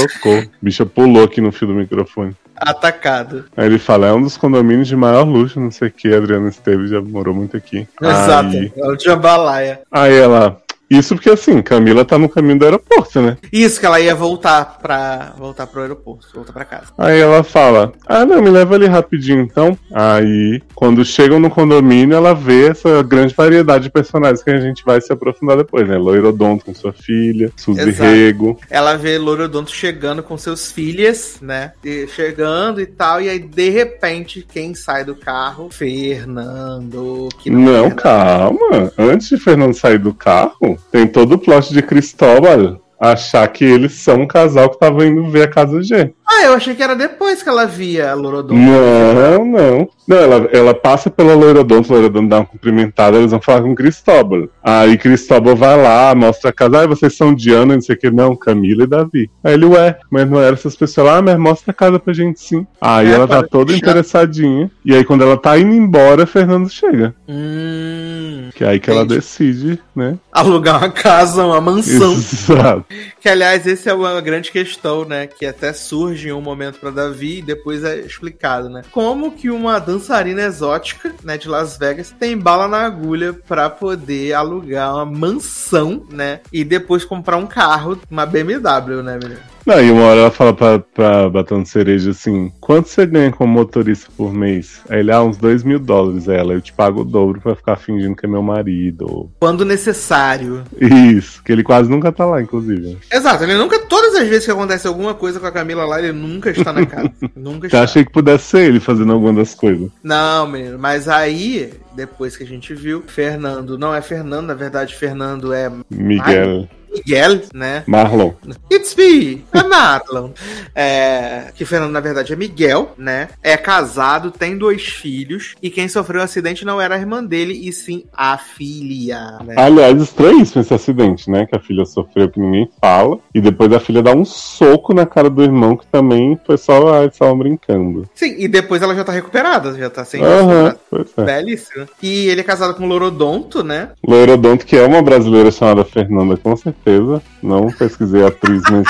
Socorro. 0.00 0.50
Bicha 0.60 0.84
pulou 0.84 1.24
aqui 1.24 1.40
no 1.40 1.52
fio 1.52 1.68
do 1.68 1.74
microfone 1.74 2.36
atacado. 2.56 3.44
Aí 3.56 3.66
ele 3.66 3.78
fala, 3.78 4.06
é 4.06 4.12
um 4.12 4.22
dos 4.22 4.36
condomínios 4.36 4.88
de 4.88 4.96
maior 4.96 5.24
luxo, 5.24 5.60
não 5.60 5.70
sei 5.70 5.88
o 5.88 5.90
que, 5.90 6.14
Adriana 6.14 6.48
Esteves 6.48 6.90
já 6.90 7.00
morou 7.00 7.34
muito 7.34 7.56
aqui. 7.56 7.86
Exato, 8.00 8.56
aí... 8.56 8.72
é 8.76 8.88
o 8.88 8.98
Jambalaya. 8.98 9.80
Aí 9.90 10.14
ela, 10.14 10.60
isso 10.90 11.14
porque 11.14 11.30
assim, 11.30 11.62
Camila 11.62 12.04
tá 12.04 12.18
no 12.18 12.28
caminho 12.28 12.58
do 12.58 12.64
aeroporto, 12.64 13.20
né? 13.20 13.36
Isso, 13.52 13.80
que 13.80 13.86
ela 13.86 14.00
ia 14.00 14.14
voltar 14.14 14.78
pra 14.80 15.34
voltar 15.38 15.66
pro 15.66 15.80
aeroporto, 15.80 16.28
voltar 16.34 16.52
pra 16.52 16.64
casa. 16.64 16.86
Aí 16.98 17.20
ela 17.20 17.42
fala: 17.42 17.92
Ah, 18.06 18.24
não, 18.24 18.42
me 18.42 18.50
leva 18.50 18.74
ali 18.74 18.86
rapidinho 18.86 19.40
então. 19.40 19.76
Aí, 19.92 20.62
quando 20.74 21.04
chegam 21.04 21.40
no 21.40 21.50
condomínio, 21.50 22.16
ela 22.16 22.34
vê 22.34 22.68
essa 22.68 23.02
grande 23.02 23.34
variedade 23.34 23.84
de 23.84 23.90
personagens 23.90 24.42
que 24.42 24.50
a 24.50 24.60
gente 24.60 24.84
vai 24.84 25.00
se 25.00 25.12
aprofundar 25.12 25.56
depois, 25.56 25.88
né? 25.88 25.96
Loirodonto 25.96 26.64
com 26.64 26.74
sua 26.74 26.92
filha, 26.92 27.50
Suzy 27.56 27.80
Exato. 27.80 28.10
Rego. 28.10 28.58
Ela 28.68 28.96
vê 28.96 29.18
Loirodonto 29.18 29.70
chegando 29.70 30.22
com 30.22 30.36
seus 30.36 30.70
filhas, 30.70 31.38
né? 31.40 31.72
E 31.84 32.06
chegando 32.08 32.80
e 32.80 32.86
tal, 32.86 33.20
e 33.20 33.28
aí 33.28 33.38
de 33.38 33.70
repente, 33.70 34.46
quem 34.48 34.74
sai 34.74 35.04
do 35.04 35.14
carro? 35.14 35.68
Fernando. 35.70 37.28
Que 37.38 37.50
não, 37.50 37.84
não 37.84 37.90
calma. 37.90 38.92
Antes 38.98 39.28
de 39.28 39.38
Fernando 39.38 39.74
sair 39.74 39.98
do 39.98 40.12
carro, 40.12 40.78
tem 40.90 41.06
todo 41.06 41.34
o 41.34 41.38
plot 41.38 41.72
de 41.72 41.82
Cristóbal 41.82 42.80
achar 42.98 43.46
que 43.48 43.64
eles 43.64 43.94
são 43.94 44.22
um 44.22 44.26
casal 44.26 44.70
que 44.70 44.78
tava 44.78 45.04
indo 45.06 45.28
ver 45.30 45.42
a 45.42 45.50
casa 45.50 45.82
G. 45.82 46.14
Ah, 46.26 46.44
eu 46.44 46.54
achei 46.54 46.74
que 46.74 46.82
era 46.82 46.96
depois 46.96 47.42
que 47.42 47.48
ela 47.48 47.66
via 47.66 48.10
a 48.10 48.14
Lorodonto. 48.14 48.54
Não, 48.54 49.44
não. 49.44 49.88
Não, 50.06 50.16
ela, 50.18 50.48
ela 50.52 50.74
passa 50.74 51.08
pela 51.10 51.34
Loirodonto, 51.34 51.90
a 51.90 51.96
Loirodonto 51.96 52.28
dá 52.28 52.36
uma 52.38 52.46
cumprimentada, 52.46 53.16
eles 53.16 53.30
vão 53.30 53.40
falar 53.40 53.62
com 53.62 53.74
Cristóbal. 53.74 54.48
Aí 54.62 54.98
Cristóbal 54.98 55.56
vai 55.56 55.80
lá, 55.80 56.14
mostra 56.14 56.50
a 56.50 56.52
casa, 56.52 56.80
ah, 56.80 56.86
vocês 56.86 57.16
são 57.16 57.34
Diana, 57.34 57.74
não 57.74 57.80
sei 57.80 57.94
o 57.94 57.98
que, 57.98 58.10
não, 58.10 58.36
Camila 58.36 58.84
e 58.84 58.86
Davi. 58.86 59.30
Aí 59.42 59.54
ele, 59.54 59.64
ué, 59.64 59.98
mas 60.10 60.28
não 60.28 60.40
era 60.40 60.54
essas 60.54 60.76
pessoas 60.76 61.06
lá, 61.06 61.16
ah, 61.18 61.22
mas 61.22 61.38
mostra 61.38 61.70
a 61.70 61.74
casa 61.74 61.98
pra 61.98 62.12
gente 62.12 62.38
sim. 62.38 62.66
Aí 62.80 63.08
é, 63.08 63.12
ela 63.12 63.26
tá 63.26 63.42
toda 63.42 63.72
deixar. 63.72 63.86
interessadinha, 63.86 64.70
e 64.84 64.94
aí 64.94 65.04
quando 65.04 65.22
ela 65.22 65.38
tá 65.38 65.58
indo 65.58 65.72
embora, 65.72 66.26
Fernando 66.26 66.68
chega. 66.68 67.14
Hum, 67.26 68.50
que 68.54 68.62
é 68.62 68.68
aí 68.68 68.80
que 68.80 68.90
entendi. 68.90 68.98
ela 68.98 69.20
decide, 69.20 69.78
né? 69.96 70.18
Alugar 70.30 70.78
uma 70.78 70.90
casa, 70.90 71.44
uma 71.46 71.60
mansão. 71.62 72.12
Exato. 72.12 72.84
Que 73.20 73.28
aliás, 73.28 73.66
esse 73.66 73.88
é 73.88 73.94
uma 73.94 74.20
grande 74.20 74.52
questão, 74.52 75.06
né, 75.06 75.26
que 75.26 75.46
até 75.46 75.72
surge 75.72 76.13
em 76.22 76.32
um 76.32 76.40
momento 76.40 76.78
para 76.78 76.90
Davi 76.90 77.38
e 77.38 77.42
depois 77.42 77.84
é 77.84 78.00
explicado, 78.00 78.68
né? 78.68 78.82
Como 78.90 79.32
que 79.32 79.50
uma 79.50 79.78
dançarina 79.78 80.42
exótica, 80.42 81.14
né, 81.22 81.36
de 81.36 81.48
Las 81.48 81.76
Vegas 81.76 82.10
tem 82.10 82.36
bala 82.36 82.68
na 82.68 82.84
agulha 82.84 83.32
para 83.32 83.68
poder 83.70 84.32
alugar 84.34 84.94
uma 84.94 85.06
mansão, 85.06 86.06
né? 86.10 86.40
E 86.52 86.64
depois 86.64 87.04
comprar 87.04 87.36
um 87.36 87.46
carro, 87.46 87.98
uma 88.10 88.26
BMW, 88.26 89.02
né, 89.02 89.18
menino? 89.22 89.53
Não, 89.66 89.82
e 89.82 89.90
uma 89.90 90.02
hora 90.02 90.20
ela 90.20 90.30
fala 90.30 90.52
pra, 90.52 90.78
pra 90.78 91.30
Batão 91.30 91.64
Cereja 91.64 92.10
assim: 92.10 92.52
quanto 92.60 92.88
você 92.88 93.06
ganha 93.06 93.32
como 93.32 93.52
motorista 93.52 94.10
por 94.16 94.32
mês? 94.32 94.82
Aí 94.88 95.00
ele, 95.00 95.10
ah, 95.10 95.22
uns 95.22 95.36
2 95.38 95.62
mil 95.62 95.78
dólares. 95.78 96.28
Ela, 96.28 96.52
eu 96.52 96.60
te 96.60 96.72
pago 96.72 97.00
o 97.00 97.04
dobro 97.04 97.40
pra 97.40 97.56
ficar 97.56 97.76
fingindo 97.76 98.14
que 98.14 98.26
é 98.26 98.28
meu 98.28 98.42
marido. 98.42 99.30
Quando 99.40 99.64
necessário. 99.64 100.64
Isso, 100.80 101.42
que 101.42 101.52
ele 101.52 101.62
quase 101.62 101.88
nunca 101.88 102.12
tá 102.12 102.26
lá, 102.26 102.42
inclusive. 102.42 102.98
Exato, 103.10 103.44
ele 103.44 103.54
nunca, 103.54 103.78
todas 103.78 104.14
as 104.14 104.28
vezes 104.28 104.44
que 104.44 104.50
acontece 104.50 104.86
alguma 104.86 105.14
coisa 105.14 105.40
com 105.40 105.46
a 105.46 105.52
Camila 105.52 105.84
lá, 105.84 105.98
ele 105.98 106.12
nunca 106.12 106.50
está 106.50 106.72
na 106.72 106.84
casa. 106.84 107.12
nunca 107.34 107.66
está. 107.66 107.78
Eu 107.78 107.84
achei 107.84 108.04
que 108.04 108.12
pudesse 108.12 108.44
ser 108.44 108.68
ele 108.68 108.80
fazendo 108.80 109.12
alguma 109.12 109.32
das 109.32 109.54
coisas. 109.54 109.90
Não, 110.02 110.46
menino, 110.46 110.78
mas 110.78 111.08
aí, 111.08 111.72
depois 111.94 112.36
que 112.36 112.44
a 112.44 112.46
gente 112.46 112.74
viu, 112.74 113.02
Fernando, 113.06 113.78
não 113.78 113.94
é 113.94 114.02
Fernando, 114.02 114.46
na 114.48 114.54
verdade, 114.54 114.94
Fernando 114.94 115.52
é. 115.52 115.70
Miguel. 115.90 116.68
Miguel, 116.94 117.40
né? 117.52 117.82
Marlon. 117.86 118.32
It's 118.72 118.94
me, 118.94 119.44
é 119.52 119.62
Marlon. 119.62 120.30
é, 120.74 121.52
que 121.54 121.64
Fernando, 121.64 121.90
na 121.90 122.00
verdade, 122.00 122.32
é 122.32 122.36
Miguel, 122.36 122.92
né? 122.96 123.28
É 123.42 123.56
casado, 123.56 124.30
tem 124.30 124.56
dois 124.56 124.84
filhos, 124.84 125.54
e 125.60 125.70
quem 125.70 125.88
sofreu 125.88 126.20
o 126.20 126.24
acidente 126.24 126.64
não 126.64 126.80
era 126.80 126.94
a 126.94 126.98
irmã 126.98 127.22
dele, 127.22 127.68
e 127.68 127.72
sim 127.72 128.04
a 128.12 128.38
filha. 128.38 129.38
Né? 129.44 129.54
Aliás, 129.56 130.00
estranhíssimo 130.00 130.62
esse 130.62 130.72
acidente, 130.72 131.28
né? 131.28 131.46
Que 131.46 131.56
a 131.56 131.60
filha 131.60 131.84
sofreu, 131.84 132.28
que 132.28 132.38
ninguém 132.38 132.70
fala, 132.80 133.18
e 133.34 133.40
depois 133.40 133.72
a 133.72 133.80
filha 133.80 134.02
dá 134.02 134.12
um 134.12 134.24
soco 134.24 134.94
na 134.94 135.04
cara 135.04 135.28
do 135.28 135.42
irmão, 135.42 135.76
que 135.76 135.86
também 135.86 136.38
foi 136.46 136.56
só 136.56 136.94
ah, 136.94 137.06
estavam 137.06 137.38
brincando. 137.38 138.08
Sim, 138.14 138.36
e 138.38 138.46
depois 138.46 138.82
ela 138.82 138.94
já 138.94 139.02
tá 139.02 139.12
recuperada, 139.12 139.74
já 139.74 139.90
tá 139.90 140.04
sem 140.04 140.22
uhum, 140.22 140.68
é. 140.68 141.22
Belíssima. 141.24 141.88
E 142.02 142.28
ele 142.28 142.40
é 142.40 142.44
casado 142.44 142.74
com 142.74 142.84
o 142.84 142.88
Lorodonto, 142.88 143.64
né? 143.64 143.90
Lorodonto, 144.06 144.64
que 144.64 144.76
é 144.76 144.86
uma 144.86 145.02
brasileira 145.02 145.50
chamada 145.50 145.84
Fernanda, 145.84 146.36
com 146.36 146.56
certeza 146.56 146.83
certeza. 146.84 147.22
Não 147.42 147.68
pesquisei 147.68 148.22
a 148.22 148.28
atriz, 148.28 148.62
mas 148.70 148.86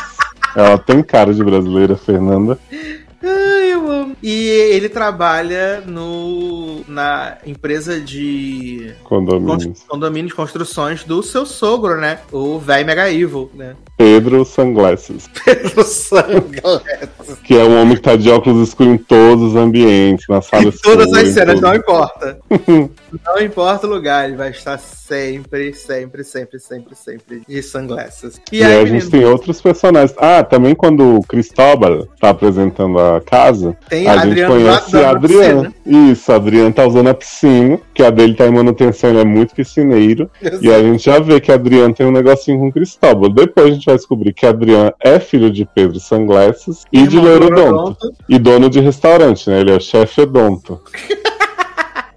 ela 0.56 0.76
tem 0.76 1.02
cara 1.02 1.32
de 1.32 1.42
brasileira, 1.42 1.96
Fernanda. 1.96 2.58
Ai, 3.22 3.72
eu 3.72 3.90
amo. 3.90 4.16
E 4.22 4.48
ele 4.48 4.88
trabalha 4.88 5.80
no 5.86 6.84
na 6.86 7.38
empresa 7.46 7.98
de 7.98 8.92
condomínios, 9.02 9.82
condomínios 9.88 10.34
construções 10.34 11.04
do 11.04 11.22
seu 11.22 11.46
sogro, 11.46 11.96
né? 11.96 12.18
O 12.30 12.58
velho 12.58 12.86
Mega 12.86 13.10
Evil, 13.10 13.50
né? 13.54 13.74
Pedro 13.96 14.44
Sunglasses. 14.44 15.28
Pedro 15.44 15.82
Sunglasses. 15.84 17.38
Que 17.42 17.54
é 17.56 17.64
um 17.64 17.80
homem 17.80 17.96
que 17.96 18.02
tá 18.02 18.16
de 18.16 18.30
óculos 18.30 18.68
escuros 18.68 18.94
em 18.94 18.98
todos 18.98 19.52
os 19.52 19.56
ambientes, 19.56 20.26
na 20.28 20.42
sala 20.42 20.68
escura. 20.68 20.98
Todas 20.98 21.12
as 21.14 21.28
cenas, 21.28 21.60
não 21.60 21.74
importa. 21.74 22.38
não 23.24 23.38
importa 23.40 23.86
o 23.86 23.90
lugar, 23.90 24.26
ele 24.26 24.36
vai 24.36 24.50
estar 24.50 24.78
sempre, 24.78 25.72
sempre, 25.74 26.24
sempre, 26.24 26.58
sempre, 26.58 26.94
sempre 26.94 27.42
de 27.46 27.62
sunglasses. 27.62 28.40
E, 28.50 28.58
e 28.58 28.64
aí, 28.64 28.80
a 28.80 28.86
gente 28.86 29.08
tem 29.10 29.24
outros 29.24 29.60
personagens. 29.60 30.14
Ah, 30.18 30.42
também 30.42 30.74
quando 30.74 31.18
o 31.18 31.22
Cristóbal 31.22 32.06
tá 32.20 32.30
apresentando 32.30 32.98
a 32.98 33.20
casa, 33.20 33.76
tem 33.88 34.06
a, 34.08 34.20
a 34.20 34.26
gente 34.26 34.46
conhece 34.46 34.96
a 34.96 35.10
Adriana. 35.10 35.74
Isso, 35.84 36.32
a 36.32 36.36
Adriana 36.36 36.72
tá 36.72 36.86
usando 36.86 37.08
a 37.08 37.14
piscina, 37.14 37.78
que 37.92 38.02
a 38.02 38.10
dele 38.10 38.34
tá 38.34 38.46
em 38.46 38.52
manutenção, 38.52 39.10
ele 39.10 39.20
é 39.20 39.24
muito 39.24 39.54
piscineiro. 39.54 40.30
E 40.64 40.72
a 40.72 40.82
gente 40.82 41.04
já 41.04 41.18
vê 41.18 41.40
que 41.40 41.50
a 41.50 41.56
Adriana 41.56 41.92
tem 41.92 42.06
um 42.06 42.12
negocinho 42.12 42.58
com 42.58 42.68
o 42.68 42.72
Cristóbal. 42.72 43.28
Depois 43.28 43.66
a 43.66 43.70
gente 43.70 43.84
vai 43.84 43.96
descobrir 43.96 44.32
que 44.32 44.46
a 44.46 44.50
Adriana 44.50 44.94
é 45.00 45.18
filho 45.18 45.50
de 45.50 45.66
Pedro 45.66 45.98
Sunglasses 46.00 46.84
e, 46.92 47.00
e 47.00 47.06
de 47.06 47.18
Loirodonto. 47.18 48.12
E 48.28 48.38
dono 48.38 48.70
de 48.70 48.80
restaurante, 48.80 49.50
né? 49.50 49.60
Ele 49.60 49.72
é 49.72 49.76
o 49.76 49.80
chefe 49.80 50.22
odonto. 50.22 50.80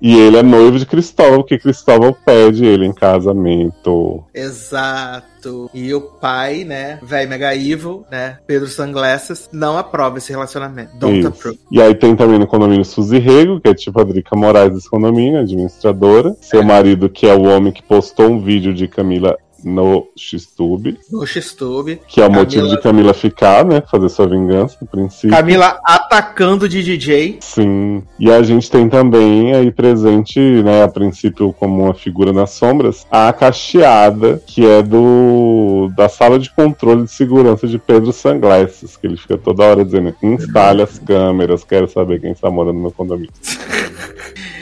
E 0.01 0.15
ele 0.15 0.37
é 0.37 0.43
noivo 0.43 0.77
de 0.77 0.85
Cristóvão, 0.85 1.43
que 1.43 1.57
Cristóvão 1.57 2.15
pede 2.25 2.65
ele 2.65 2.85
em 2.85 2.93
casamento. 2.93 4.23
Exato. 4.33 5.69
E 5.73 5.93
o 5.93 6.01
pai, 6.01 6.63
né, 6.63 6.99
velho 7.01 7.29
mega 7.29 7.55
evil, 7.55 8.05
né, 8.11 8.37
Pedro 8.45 8.67
Sunglasses, 8.67 9.49
não 9.51 9.77
aprova 9.77 10.17
esse 10.17 10.31
relacionamento. 10.31 10.97
Don't 10.97 11.19
Isso. 11.19 11.27
approve. 11.29 11.59
E 11.71 11.81
aí 11.81 11.95
tem 11.95 12.15
também 12.15 12.37
no 12.37 12.47
condomínio 12.47 12.83
Suzy 12.83 13.17
Rego, 13.17 13.61
que 13.61 13.69
é 13.69 13.73
tipo 13.73 13.99
a 13.99 14.03
Drica 14.03 14.35
Moraes 14.35 14.73
desse 14.73 14.89
condomínio, 14.89 15.39
administradora. 15.39 16.35
Seu 16.41 16.61
é. 16.61 16.65
marido, 16.65 17.09
que 17.09 17.27
é 17.27 17.33
o 17.33 17.43
homem 17.43 17.71
que 17.71 17.81
postou 17.81 18.29
um 18.29 18.41
vídeo 18.41 18.73
de 18.73 18.87
Camila 18.87 19.37
no 19.63 20.07
Xtube. 20.17 20.99
No 21.11 21.25
Xtube. 21.25 22.01
Que 22.07 22.21
é 22.21 22.25
o 22.25 22.27
Camila... 22.27 22.43
motivo 22.43 22.67
de 22.67 22.81
Camila 22.81 23.13
ficar, 23.13 23.65
né? 23.65 23.81
Fazer 23.89 24.09
sua 24.09 24.27
vingança, 24.27 24.77
no 24.81 24.87
princípio. 24.87 25.29
Camila 25.29 25.79
atacando 25.83 26.67
de 26.67 26.83
DJ. 26.83 27.37
Sim. 27.41 28.03
E 28.19 28.31
a 28.31 28.41
gente 28.43 28.69
tem 28.69 28.89
também 28.89 29.53
aí 29.53 29.71
presente, 29.71 30.39
né, 30.39 30.83
a 30.83 30.87
princípio 30.87 31.53
como 31.53 31.83
uma 31.83 31.93
figura 31.93 32.31
nas 32.33 32.51
sombras, 32.51 33.05
a 33.11 33.31
cacheada, 33.33 34.41
que 34.45 34.65
é 34.65 34.81
do 34.81 35.89
da 35.95 36.09
sala 36.09 36.39
de 36.39 36.49
controle 36.49 37.03
de 37.03 37.11
segurança 37.11 37.67
de 37.67 37.77
Pedro 37.77 38.11
Sunglasses, 38.11 38.97
que 38.97 39.07
ele 39.07 39.17
fica 39.17 39.37
toda 39.37 39.63
hora 39.63 39.85
dizendo: 39.85 40.15
instale 40.21 40.81
as 40.81 40.99
câmeras, 40.99 41.63
quero 41.63 41.87
saber 41.87 42.19
quem 42.19 42.31
está 42.31 42.49
morando 42.49 42.75
no 42.75 42.81
meu 42.81 42.91
condomínio. 42.91 43.31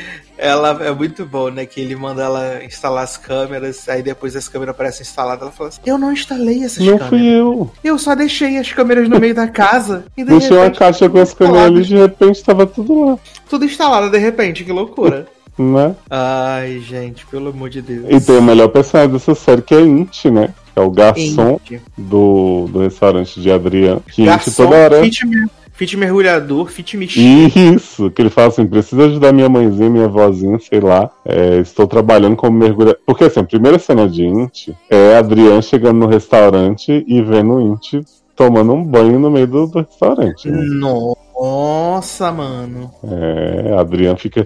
ela 0.46 0.78
é 0.84 0.92
muito 0.92 1.26
bom, 1.26 1.50
né? 1.50 1.66
Que 1.66 1.82
ele 1.82 1.96
manda 1.96 2.24
ela 2.24 2.64
instalar 2.64 3.04
as 3.04 3.18
câmeras, 3.18 3.90
aí 3.90 4.04
depois 4.04 4.36
as 4.36 4.48
câmeras 4.48 4.76
aparecem 4.76 5.02
instaladas. 5.02 5.42
Ela 5.42 5.52
fala 5.52 5.70
assim: 5.70 5.82
Eu 5.86 5.98
não 5.98 6.12
instalei 6.12 6.64
essas 6.64 6.86
não 6.86 6.98
câmeras. 6.98 7.12
Não 7.12 7.20
fui 7.20 7.28
eu. 7.28 7.72
Eu 7.84 7.98
só 7.98 8.16
deixei 8.16 8.58
as 8.58 8.72
câmeras 8.72 9.10
no 9.10 9.20
meio 9.20 9.34
da 9.34 9.48
casa. 9.48 10.06
E 10.16 10.24
de 10.24 10.30
Deixei 10.30 10.56
uma 10.56 10.70
caixa 10.70 11.10
com 11.10 11.20
as 11.20 11.34
câmeras 11.34 11.66
ali 11.66 11.82
e 11.82 11.86
de 11.86 11.98
repente 11.98 12.44
tava 12.44 12.66
tudo 12.66 13.06
lá. 13.06 13.20
Tudo 13.50 13.66
instalado 13.66 14.10
de 14.10 14.18
repente, 14.18 14.64
que 14.64 14.72
loucura. 14.72 15.28
Né? 15.58 15.96
Ai, 16.10 16.82
gente, 16.82 17.26
pelo 17.28 17.48
amor 17.48 17.70
de 17.70 17.82
Deus. 17.82 18.08
E 18.10 18.20
tem 18.20 18.38
o 18.38 18.42
melhor 18.42 18.68
personagem 18.68 19.14
dessa 19.14 19.34
série 19.34 19.62
que 19.62 19.74
é 19.74 19.80
Int, 19.80 20.26
né? 20.26 20.54
Que 20.74 20.80
é 20.80 20.82
o 20.82 20.92
garçom 20.92 21.58
do, 21.98 22.68
do 22.70 22.80
restaurante 22.80 23.40
de 23.40 23.50
Adriano. 23.50 24.02
Que 24.02 24.26
garçom, 24.26 24.66
toda 24.66 24.76
hora. 24.76 25.02
Fit 25.02 25.26
Fit 25.76 25.98
mergulhador, 25.98 26.68
fit 26.68 26.96
mexer. 26.96 27.20
Isso, 27.20 28.10
que 28.10 28.22
ele 28.22 28.30
fala 28.30 28.48
assim: 28.48 28.66
precisa 28.66 29.06
ajudar 29.06 29.34
minha 29.34 29.50
mãezinha, 29.50 29.90
minha 29.90 30.08
vozinha, 30.08 30.58
sei 30.58 30.80
lá. 30.80 31.10
É, 31.26 31.58
estou 31.58 31.86
trabalhando 31.86 32.36
como 32.38 32.58
mergulhador. 32.58 33.02
Porque 33.06 33.26
assim, 33.26 33.42
a 33.42 33.44
primeira 33.44 33.78
cena 33.78 34.08
de 34.08 34.26
Int 34.26 34.70
é 34.90 35.18
Adriano 35.18 35.62
chegando 35.62 36.00
no 36.00 36.08
restaurante 36.08 37.04
e 37.06 37.22
vendo 37.22 37.56
o 37.56 37.62
Int 37.62 38.06
tomando 38.36 38.74
um 38.74 38.84
banho 38.84 39.20
no 39.20 39.30
meio 39.30 39.48
do, 39.48 39.68
do 39.68 39.80
restaurante. 39.80 40.50
Né? 40.50 40.62
Nossa, 41.38 42.32
mano. 42.32 42.92
É, 43.04 43.74
Adriano 43.78 44.18
fica 44.18 44.46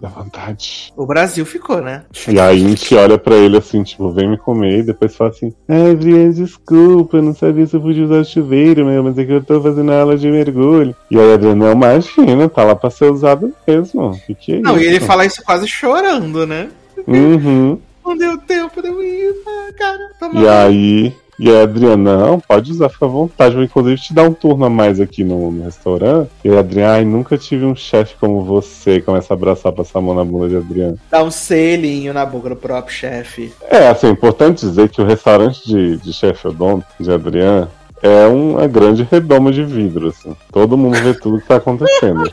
da 0.00 0.08
vontade. 0.08 0.92
O 0.96 1.06
Brasil 1.06 1.44
ficou, 1.44 1.80
né? 1.80 2.04
E 2.26 2.38
aí 2.38 2.64
a 2.64 2.68
gente 2.68 2.94
olha 2.94 3.18
pra 3.18 3.34
ele 3.34 3.56
assim, 3.56 3.82
tipo, 3.82 4.10
vem 4.12 4.28
me 4.28 4.38
comer, 4.38 4.78
e 4.78 4.82
depois 4.82 5.16
fala 5.16 5.30
assim, 5.30 5.52
é, 5.66 5.94
Brian, 5.94 6.30
desculpa, 6.30 7.16
eu 7.16 7.22
não 7.22 7.34
sabia 7.34 7.66
se 7.66 7.74
eu 7.74 7.80
podia 7.80 8.04
usar 8.04 8.24
chuveiro, 8.24 8.84
meu, 8.86 9.02
mas 9.02 9.18
é 9.18 9.24
que 9.24 9.32
eu 9.32 9.42
tô 9.42 9.60
fazendo 9.60 9.92
aula 9.92 10.16
de 10.16 10.30
mergulho. 10.30 10.94
E 11.10 11.18
aí 11.18 11.32
Adriano, 11.32 11.64
não, 11.64 11.72
imagina, 11.72 12.48
tá 12.48 12.64
lá 12.64 12.74
pra 12.74 12.90
ser 12.90 13.10
usado 13.10 13.52
mesmo. 13.66 14.18
Que 14.26 14.34
que 14.34 14.54
é 14.54 14.60
não, 14.60 14.76
isso? 14.76 14.84
e 14.84 14.86
ele 14.86 15.00
fala 15.00 15.26
isso 15.26 15.42
quase 15.42 15.66
chorando, 15.66 16.46
né? 16.46 16.68
Uhum. 17.06 17.78
Não 18.04 18.16
deu 18.16 18.38
tempo 18.38 18.80
de 18.80 18.88
eu 18.88 19.02
ir, 19.02 19.34
cara. 19.76 20.10
E 20.32 20.48
aí 20.48 21.14
e 21.38 21.48
a 21.54 21.62
Adriana, 21.62 22.16
não, 22.16 22.40
pode 22.40 22.72
usar, 22.72 22.88
fica 22.88 23.04
à 23.04 23.08
vontade. 23.08 23.54
Vou 23.54 23.62
inclusive 23.62 24.00
te 24.00 24.12
dar 24.12 24.24
um 24.24 24.32
turno 24.32 24.64
a 24.64 24.70
mais 24.70 25.00
aqui 25.00 25.22
no, 25.22 25.52
no 25.52 25.64
restaurante. 25.64 26.30
E 26.44 26.48
a 26.48 26.58
Adriana, 26.58 26.94
ai, 26.94 27.04
nunca 27.04 27.38
tive 27.38 27.64
um 27.64 27.76
chefe 27.76 28.16
como 28.20 28.42
você. 28.42 29.00
Começa 29.00 29.32
a 29.32 29.36
abraçar, 29.36 29.72
passar 29.72 30.00
a 30.00 30.02
mão 30.02 30.14
na 30.14 30.24
bunda 30.24 30.48
de 30.48 30.56
Adriana. 30.56 30.96
Dá 31.10 31.22
um 31.22 31.30
selinho 31.30 32.12
na 32.12 32.26
boca 32.26 32.48
do 32.48 32.56
próprio 32.56 32.92
chefe. 32.92 33.52
É, 33.70 33.88
assim, 33.88 34.08
é 34.08 34.10
importante 34.10 34.66
dizer 34.66 34.88
que 34.88 35.00
o 35.00 35.06
restaurante 35.06 35.64
de, 35.64 35.96
de 35.98 36.12
chefe 36.12 36.48
Odon, 36.48 36.82
de 36.98 37.12
Adriana, 37.12 37.70
é 38.02 38.26
uma 38.26 38.66
grande 38.66 39.06
redoma 39.08 39.52
de 39.52 39.62
vidro, 39.64 40.08
assim. 40.08 40.34
Todo 40.52 40.76
mundo 40.76 40.98
vê 40.98 41.14
tudo 41.14 41.40
que 41.40 41.46
tá 41.46 41.56
acontecendo. 41.56 42.32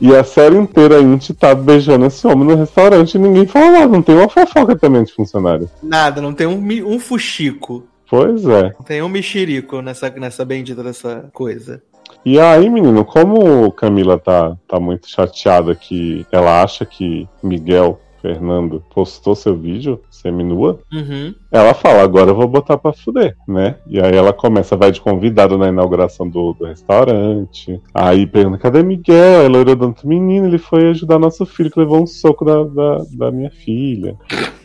E 0.00 0.16
a 0.16 0.24
série 0.24 0.56
inteira 0.56 0.96
a 0.96 1.02
gente 1.02 1.34
tá 1.34 1.54
beijando 1.54 2.06
esse 2.06 2.26
homem 2.26 2.48
no 2.48 2.56
restaurante 2.56 3.14
e 3.14 3.18
ninguém 3.18 3.46
fala 3.46 3.70
nada. 3.70 3.88
Não 3.88 4.00
tem 4.00 4.14
uma 4.14 4.28
fofoca 4.30 4.74
também 4.74 5.04
de 5.04 5.12
funcionário. 5.12 5.68
Nada, 5.82 6.22
não 6.22 6.32
tem 6.32 6.46
um, 6.46 6.58
um 6.86 6.98
fuxico. 6.98 7.84
Pois 8.10 8.44
é. 8.44 8.74
Tem 8.84 9.00
um 9.00 9.08
mexerico 9.08 9.80
nessa, 9.80 10.10
nessa 10.10 10.44
bendita 10.44 10.82
dessa 10.82 11.30
coisa. 11.32 11.80
E 12.24 12.40
aí, 12.40 12.68
menino, 12.68 13.04
como 13.04 13.70
Camila 13.70 14.18
tá, 14.18 14.58
tá 14.66 14.80
muito 14.80 15.08
chateada 15.08 15.76
que 15.76 16.26
ela 16.32 16.60
acha 16.60 16.84
que 16.84 17.28
Miguel 17.40 18.00
Fernando 18.20 18.82
postou 18.94 19.34
seu 19.34 19.56
vídeo 19.56 20.00
seminua, 20.10 20.78
uhum. 20.92 21.34
ela 21.50 21.72
fala, 21.72 22.02
agora 22.02 22.30
eu 22.30 22.34
vou 22.34 22.46
botar 22.46 22.76
pra 22.76 22.92
fuder, 22.92 23.36
né? 23.48 23.76
E 23.86 24.00
aí 24.00 24.14
ela 24.14 24.32
começa, 24.32 24.76
vai 24.76 24.92
de 24.92 25.00
convidado 25.00 25.56
na 25.56 25.68
inauguração 25.68 26.28
do, 26.28 26.52
do 26.52 26.66
restaurante. 26.66 27.80
Aí 27.94 28.26
pergunta, 28.26 28.58
cadê 28.58 28.82
Miguel? 28.82 29.40
Aí 29.40 29.48
Loira 29.48 29.74
Danto, 29.74 30.06
menino, 30.06 30.46
ele 30.46 30.58
foi 30.58 30.90
ajudar 30.90 31.18
nosso 31.18 31.46
filho 31.46 31.70
que 31.70 31.80
levou 31.80 32.02
um 32.02 32.06
soco 32.06 32.44
da, 32.44 32.64
da, 32.64 33.04
da 33.12 33.30
minha 33.30 33.50
filha. 33.50 34.16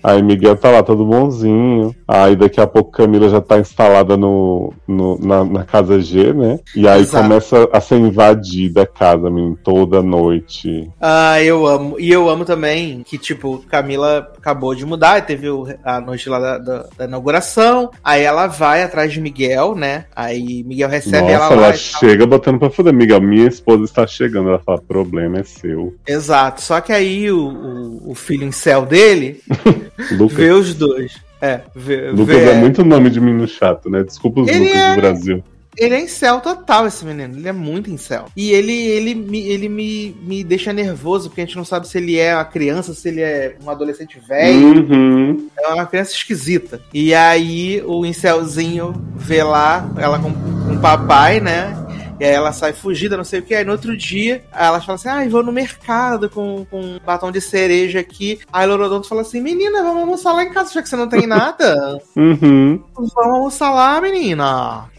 Aí 0.05 0.21
Miguel 0.21 0.55
tá 0.55 0.69
lá 0.69 0.83
todo 0.83 1.03
bonzinho. 1.03 1.95
Aí 2.07 2.35
daqui 2.35 2.61
a 2.61 2.67
pouco 2.67 2.91
Camila 2.91 3.27
já 3.27 3.41
tá 3.41 3.57
instalada 3.57 4.15
no, 4.15 4.71
no 4.87 5.17
na, 5.17 5.43
na, 5.43 5.63
casa 5.63 5.99
G, 5.99 6.31
né? 6.31 6.59
E 6.75 6.87
aí 6.87 7.01
Exato. 7.01 7.23
começa 7.23 7.69
a 7.73 7.81
ser 7.81 7.97
invadida 7.97 8.83
a 8.83 8.85
casa, 8.85 9.31
menino, 9.31 9.57
toda 9.63 10.03
noite. 10.03 10.87
Ah, 11.01 11.41
eu 11.41 11.65
amo. 11.65 11.99
E 11.99 12.11
eu 12.11 12.29
amo 12.29 12.45
também 12.45 13.01
que, 13.03 13.17
tipo, 13.17 13.44
Camila 13.69 14.31
acabou 14.37 14.75
de 14.75 14.85
mudar, 14.85 15.25
teve 15.25 15.47
a 15.83 15.99
noite 15.99 16.29
lá 16.29 16.39
da, 16.39 16.57
da, 16.57 16.85
da, 16.97 17.05
inauguração. 17.05 17.91
Aí 18.03 18.21
ela 18.21 18.47
vai 18.47 18.83
atrás 18.83 19.11
de 19.11 19.21
Miguel, 19.21 19.75
né? 19.75 20.05
Aí 20.15 20.63
Miguel 20.63 20.89
recebe 20.89 21.21
Nossa, 21.21 21.33
ela 21.33 21.49
lá. 21.49 21.67
ela 21.67 21.73
chega 21.73 22.25
botando 22.25 22.59
pra 22.59 22.69
foder. 22.69 22.93
Miguel, 22.93 23.21
minha 23.21 23.47
esposa 23.47 23.83
está 23.83 24.05
chegando. 24.05 24.49
Ela 24.49 24.59
fala, 24.59 24.81
problema 24.81 25.39
é 25.39 25.43
seu. 25.43 25.95
Exato. 26.07 26.61
Só 26.61 26.81
que 26.81 26.91
aí 26.91 27.31
o, 27.31 27.47
o, 27.47 28.11
o 28.11 28.15
filho 28.15 28.45
em 28.45 28.51
céu 28.51 28.85
dele. 28.85 29.41
Vê 30.29 30.51
os 30.51 30.73
dois. 30.73 31.25
É, 31.41 31.61
vê, 31.75 32.09
Lucas 32.11 32.37
vê... 32.37 32.49
é 32.49 32.53
muito 32.55 32.83
nome 32.83 33.09
de 33.09 33.19
menino 33.19 33.47
chato, 33.47 33.89
né? 33.89 34.03
Desculpa 34.03 34.41
os 34.41 34.47
Lucas 34.47 34.75
é... 34.75 34.95
do 34.95 35.01
Brasil. 35.01 35.43
Ele 35.77 35.95
é 35.95 36.01
incel 36.01 36.39
total, 36.41 36.87
esse 36.87 37.05
menino. 37.05 37.37
Ele 37.37 37.47
é 37.47 37.51
muito 37.51 37.89
incel. 37.89 38.25
E 38.35 38.51
ele, 38.51 38.73
ele, 38.73 39.15
me, 39.15 39.47
ele 39.47 39.69
me, 39.69 40.15
me 40.21 40.43
deixa 40.43 40.71
nervoso, 40.71 41.29
porque 41.29 41.41
a 41.41 41.45
gente 41.45 41.57
não 41.57 41.65
sabe 41.65 41.87
se 41.87 41.97
ele 41.97 42.17
é 42.17 42.35
uma 42.35 42.45
criança, 42.45 42.93
se 42.93 43.07
ele 43.07 43.21
é 43.21 43.55
um 43.63 43.69
adolescente 43.69 44.19
velho. 44.19 44.85
Uhum. 44.89 45.49
É 45.57 45.67
uma 45.73 45.85
criança 45.85 46.13
esquisita. 46.13 46.81
E 46.93 47.13
aí 47.13 47.81
o 47.85 48.05
incelzinho 48.05 48.93
vê 49.15 49.43
lá 49.43 49.89
ela 49.97 50.19
com, 50.19 50.31
com 50.31 50.73
o 50.73 50.79
papai, 50.79 51.39
né? 51.39 51.84
E 52.19 52.23
aí 52.23 52.31
ela 52.31 52.51
sai 52.51 52.73
fugida, 52.73 53.17
não 53.17 53.23
sei 53.23 53.39
o 53.39 53.43
que. 53.43 53.55
Aí 53.55 53.65
no 53.65 53.71
outro 53.71 53.95
dia, 53.95 54.43
ela 54.53 54.81
fala 54.81 54.95
assim: 54.95 55.09
ah, 55.09 55.27
vou 55.29 55.43
no 55.43 55.51
mercado 55.51 56.29
com, 56.29 56.65
com 56.69 56.79
um 56.79 56.99
batom 57.05 57.31
de 57.31 57.41
cereja 57.41 57.99
aqui. 57.99 58.39
Aí 58.51 58.65
Lorodonto 58.65 59.07
fala 59.07 59.21
assim: 59.21 59.41
menina, 59.41 59.83
vamos 59.83 60.01
almoçar 60.01 60.33
lá 60.33 60.43
em 60.43 60.51
casa, 60.51 60.73
já 60.73 60.81
que 60.81 60.89
você 60.89 60.95
não 60.95 61.09
tem 61.09 61.27
nada. 61.27 61.99
uhum. 62.15 62.81
Vamos 62.93 63.17
almoçar 63.17 63.71
lá, 63.71 63.99
menina. 63.99 64.89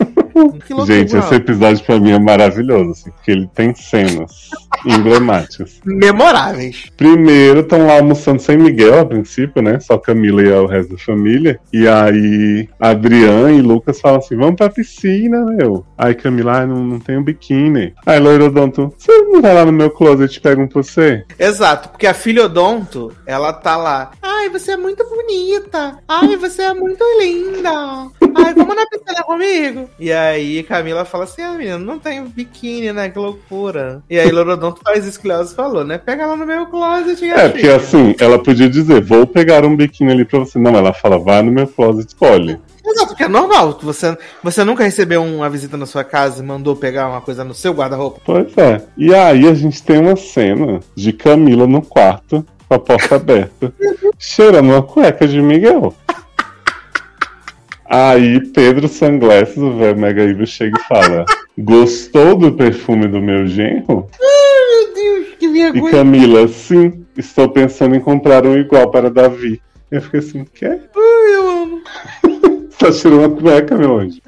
Gente, 0.87 1.17
esse 1.17 1.35
episódio 1.35 1.83
pra 1.85 1.99
mim 1.99 2.11
é 2.11 2.19
maravilhoso, 2.19 2.91
assim, 2.91 3.11
porque 3.11 3.31
ele 3.31 3.49
tem 3.55 3.75
cenas 3.75 4.51
emblemáticas. 4.85 5.81
Memoráveis. 5.85 6.91
Primeiro, 6.95 7.61
estão 7.61 7.87
lá 7.87 7.95
almoçando 7.95 8.43
sem 8.43 8.59
Miguel, 8.59 9.01
a 9.01 9.07
princípio, 9.07 9.63
né? 9.63 9.81
Só 9.81 9.97
Camila 9.97 10.43
e 10.43 10.51
o 10.51 10.67
resto 10.67 10.93
da 10.93 10.99
família. 10.99 11.59
E 11.73 11.89
aí, 11.89 12.69
Adriano 12.79 13.51
e 13.51 13.63
Lucas 13.63 13.99
falam 13.99 14.19
assim: 14.19 14.37
vamos 14.37 14.57
pra 14.57 14.69
piscina, 14.69 15.43
meu. 15.45 15.87
Aí 15.97 16.15
Camila, 16.15 16.61
ah, 16.61 16.67
não, 16.67 16.85
não 16.85 17.01
tem 17.07 17.17
um 17.17 17.23
biquíni. 17.23 17.95
Aí 18.05 18.19
Loirodonto, 18.19 18.93
você 18.99 19.13
não 19.23 19.41
vai 19.41 19.55
lá 19.55 19.65
no 19.65 19.73
meu 19.73 19.91
closet 19.91 20.37
e 20.37 20.41
pega 20.41 20.61
um 20.61 20.67
pra 20.67 20.83
você? 20.83 21.25
Exato, 21.39 21.91
porque 21.91 22.07
a 22.07 22.13
filha 22.13 22.45
Odonto, 22.45 23.13
ela 23.25 23.53
tá 23.53 23.77
lá. 23.77 24.11
Ai, 24.21 24.49
você 24.49 24.73
é 24.73 24.77
muito 24.77 25.05
bonita. 25.09 25.99
Ai, 26.09 26.37
você 26.37 26.63
é 26.63 26.75
muito 26.75 27.05
linda. 27.21 27.71
Ai, 28.35 28.55
vamos 28.55 28.75
na 28.75 28.87
piscina 28.87 29.23
comigo. 29.23 29.89
E 29.99 30.13
aí 30.13 30.63
Camila 30.65 31.05
fala 31.05 31.25
assim: 31.25 31.43
ah, 31.43 31.53
menino, 31.53 31.79
não 31.79 31.99
tem 31.99 32.25
biquíni, 32.25 32.93
né? 32.93 33.09
Que 33.09 33.19
loucura. 33.19 34.03
E 34.11 34.19
aí 34.19 34.31
Lorodonto 34.31 34.81
faz 34.85 35.07
isso 35.07 35.21
que 35.21 35.27
o 35.27 35.31
Leoz 35.31 35.53
falou, 35.53 35.85
né? 35.85 35.99
Pega 35.99 36.27
lá 36.27 36.37
no 36.37 36.45
meu 36.45 36.67
closet. 36.67 37.25
É, 37.31 37.49
porque 37.49 37.69
assim, 37.69 38.17
ela 38.19 38.39
podia 38.39 38.69
dizer: 38.69 39.01
vou 39.01 39.27
pegar 39.27 39.65
um 39.65 39.77
biquíni 39.77 40.13
ali 40.13 40.25
pra 40.25 40.41
você. 40.41 40.59
Não, 40.59 40.75
ela 40.75 40.93
fala: 40.93 41.19
vai 41.19 41.43
no 41.43 41.53
meu 41.53 41.69
closet, 41.69 42.09
escolhe. 42.09 42.59
Exato, 42.87 43.09
porque 43.09 43.25
é 43.25 43.29
normal. 43.29 43.79
Você, 43.83 44.17
você 44.43 44.63
nunca 44.63 44.85
recebeu 44.85 45.23
uma 45.23 45.51
visita 45.51 45.77
na 45.77 45.87
sua 45.87 46.05
casa 46.05 46.43
e 46.43 46.47
mandou 46.47 46.77
pegar 46.77 47.09
uma 47.09 47.21
coisa 47.21 47.43
no 47.43 47.55
seu 47.55 47.73
guarda-roupa? 47.73 48.21
Pois 48.25 48.57
é. 48.57 48.83
E 48.97 49.13
aí 49.13 49.49
a 49.49 49.55
gente 49.55 49.83
tem 49.83 49.99
uma 49.99 50.15
cena 50.15 50.81
de 50.95 51.13
Camila 51.13 51.67
no 51.67 51.83
quarto, 51.83 52.47
com 52.69 52.75
a 52.75 52.79
porta 52.79 53.17
aberta, 53.17 53.73
cheirando 54.19 54.71
uma 54.71 54.83
cueca 54.83 55.27
de 55.27 55.43
Miguel. 55.43 55.93
Aí 57.89 58.41
Pedro 58.53 58.89
Sunglasses, 58.89 59.57
o 59.57 59.77
velho 59.77 59.99
Mega 59.99 60.23
Evil, 60.23 60.47
chega 60.47 60.79
e 60.79 60.83
fala: 60.85 61.25
Gostou 61.59 62.37
do 62.37 62.53
perfume 62.53 63.07
do 63.07 63.21
meu 63.21 63.47
genro? 63.47 64.09
Ai, 64.21 64.85
meu 64.85 64.95
Deus, 64.95 65.37
que 65.39 65.49
vergonha. 65.49 65.89
E 65.89 65.91
Camila, 65.91 66.49
sim, 66.49 67.05
estou 67.17 67.49
pensando 67.49 67.95
em 67.95 68.01
comprar 68.01 68.45
um 68.45 68.57
igual 68.57 68.91
para 68.91 69.11
Davi. 69.11 69.61
Eu 69.91 70.03
fiquei 70.03 70.19
assim, 70.19 70.45
quer? 70.45 70.91
Ai, 70.97 71.35
eu 71.37 71.49
amo. 71.49 71.83
tá 72.79 72.93
tirando 72.93 73.19
uma 73.21 73.31
cueca, 73.31 73.77
meu 73.77 73.99
anjo. 73.99 74.21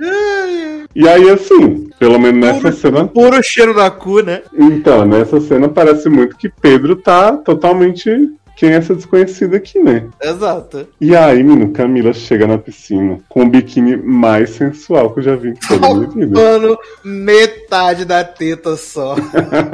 E 0.95 1.07
aí, 1.09 1.31
assim, 1.31 1.89
pelo 1.99 2.19
menos 2.19 2.41
nessa 2.41 2.61
puro, 2.61 2.75
cena. 2.75 3.07
Puro 3.07 3.43
cheiro 3.43 3.75
da 3.75 3.91
cu, 3.91 4.21
né? 4.21 4.43
Então, 4.59 5.05
nessa 5.05 5.41
cena 5.41 5.69
parece 5.69 6.09
muito 6.09 6.37
que 6.37 6.49
Pedro 6.49 6.97
tá 6.97 7.37
totalmente 7.37 8.11
quem 8.59 8.73
é 8.73 8.75
essa 8.75 8.93
desconhecida 8.93 9.57
aqui, 9.57 9.79
né? 9.79 10.09
Exato. 10.21 10.89
E 11.01 11.15
aí, 11.15 11.45
menino, 11.45 11.71
Camila 11.73 12.13
chega 12.13 12.45
na 12.45 12.59
piscina 12.59 13.21
com 13.29 13.45
o 13.45 13.49
biquíni 13.49 13.97
mais 13.97 14.51
sensual 14.51 15.15
que 15.15 15.21
eu 15.21 15.25
já 15.25 15.37
vi 15.37 15.51
em 15.51 15.55
toda 15.55 15.87
a 15.87 15.95
minha 15.95 16.09
vida. 16.09 16.41
Mano, 16.41 16.77
metade 17.05 18.05
da 18.05 18.25
teta 18.25 18.77
só. 18.77 19.15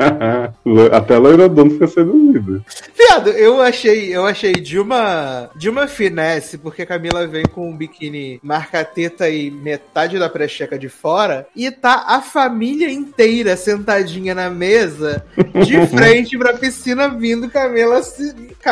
Até 0.93 1.15
a 1.15 1.19
loirodona 1.19 1.71
fica 1.71 1.87
seduzida. 1.87 2.63
Viado, 2.95 3.31
eu 3.31 3.63
achei, 3.63 4.15
eu 4.15 4.27
achei 4.27 4.53
de 4.53 4.79
uma, 4.79 5.49
de 5.57 5.71
uma 5.71 5.87
finesse, 5.87 6.59
porque 6.59 6.83
a 6.83 6.87
Camila 6.87 7.27
vem 7.27 7.45
com 7.45 7.71
um 7.71 7.77
biquíni 7.77 8.39
marca 8.43 8.85
teta 8.85 9.31
e 9.31 9.51
metade 9.51 10.19
da 10.19 10.29
precheca 10.29 10.79
de 10.79 10.91
fora, 10.91 11.47
e 11.57 11.71
tá 11.71 12.05
a 12.07 12.21
família 12.21 12.91
inteira 12.91 13.57
sentadinha 13.57 14.35
na 14.35 14.51
mesa, 14.51 15.25
de 15.65 15.87
frente 15.89 16.37
pra 16.37 16.53
piscina, 16.53 17.09
vindo 17.09 17.49
Camila, 17.49 18.03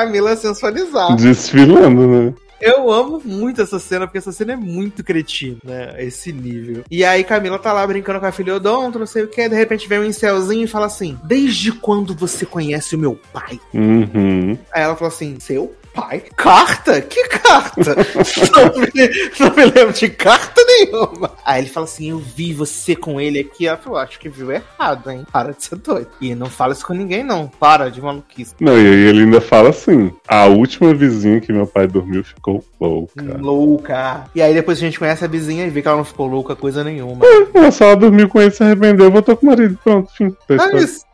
Camila 0.05 0.37
sensualizada. 0.37 1.17
Desfilando, 1.17 2.07
né? 2.07 2.35
Eu 2.61 2.93
amo 2.93 3.21
muito 3.25 3.61
essa 3.61 3.81
cena, 3.81 4.07
porque 4.07 4.19
essa 4.19 4.31
cena 4.31 4.53
é 4.53 4.57
muito 4.57 5.03
cretina, 5.03 5.59
né? 5.65 5.95
Esse 5.99 6.33
nível. 6.33 6.85
E 6.89 7.05
aí 7.05 7.25
Camila 7.25 7.59
tá 7.59 7.73
lá 7.73 7.85
brincando 7.85 8.21
com 8.21 8.27
a 8.27 8.31
filha 8.31 8.55
Odonto, 8.55 9.01
não 9.01 9.07
sei 9.07 9.25
o 9.25 9.29
que, 9.29 9.49
de 9.49 9.57
repente 9.57 9.89
vem 9.89 9.99
um 9.99 10.05
incelzinho 10.05 10.63
e 10.63 10.69
fala 10.69 10.87
assim: 10.87 11.19
Desde 11.25 11.73
quando 11.73 12.15
você 12.15 12.47
conhece 12.47 12.95
o 12.95 12.99
meu 12.99 13.19
pai? 13.33 13.59
Uhum. 13.75 14.57
Aí 14.73 14.83
ela 14.83 14.95
fala 14.95 15.09
assim: 15.09 15.41
Seu 15.41 15.75
pai? 15.95 16.23
Carta? 16.37 17.01
Que 17.01 17.29
carta? 17.29 17.95
não, 18.53 18.81
me, 18.81 19.11
não 19.39 19.57
me 19.57 19.65
lembro 19.65 19.93
de 19.93 20.09
carta 20.09 20.61
nenhuma. 20.65 21.33
Aí 21.45 21.63
ele 21.63 21.69
fala 21.69 21.85
assim: 21.85 22.11
Eu 22.11 22.19
vi 22.19 22.53
você 22.53 22.97
com 22.97 23.21
ele 23.21 23.41
aqui. 23.41 23.67
Ela 23.67 23.77
falou: 23.77 23.99
Acho 23.99 24.19
que 24.19 24.29
viu 24.29 24.51
errado, 24.51 25.11
hein? 25.11 25.25
Para 25.31 25.53
de 25.53 25.65
ser 25.65 25.77
doido. 25.77 26.09
E 26.21 26.35
não 26.35 26.47
fala 26.47 26.73
isso 26.73 26.87
com 26.87 26.95
ninguém, 26.95 27.23
não. 27.23 27.49
Para 27.49 27.91
de 27.91 28.01
maluquice. 28.01 28.55
Não, 28.61 28.77
e 28.77 28.87
aí 28.87 29.07
ele 29.09 29.23
ainda 29.23 29.41
fala 29.41 29.71
assim: 29.71 30.13
A 30.27 30.47
última 30.47 30.95
vizinha 30.95 31.41
que 31.41 31.53
meu 31.53 31.67
pai 31.67 31.87
dormiu 31.87 32.25
ficou 32.25 32.65
louca. 32.81 33.39
Louca. 33.39 34.25
E 34.35 34.43
aí 34.43 34.55
depois 34.55 34.79
a 34.79 34.81
gente 34.81 34.99
conhece 34.99 35.25
a 35.25 35.29
vizinha 35.29 35.67
e 35.67 35.71
vê 35.71 35.83
que 35.83 35.89
ela 35.89 35.97
não 35.97 36.05
ficou 36.05 36.27
louca 36.27 36.57
coisa 36.57 36.83
nenhuma. 36.83 37.25
É, 37.25 37.59
ela 37.59 37.71
só 37.71 37.95
dormiu 37.95 38.29
com 38.29 38.41
ele, 38.41 38.51
se 38.51 38.63
arrependeu, 38.63 39.11
voltou 39.11 39.37
com 39.37 39.47
o 39.47 39.51
marido. 39.51 39.79
Pronto, 39.83 40.13
fim. 40.13 40.35
É 40.49 40.77
isso. 40.77 41.12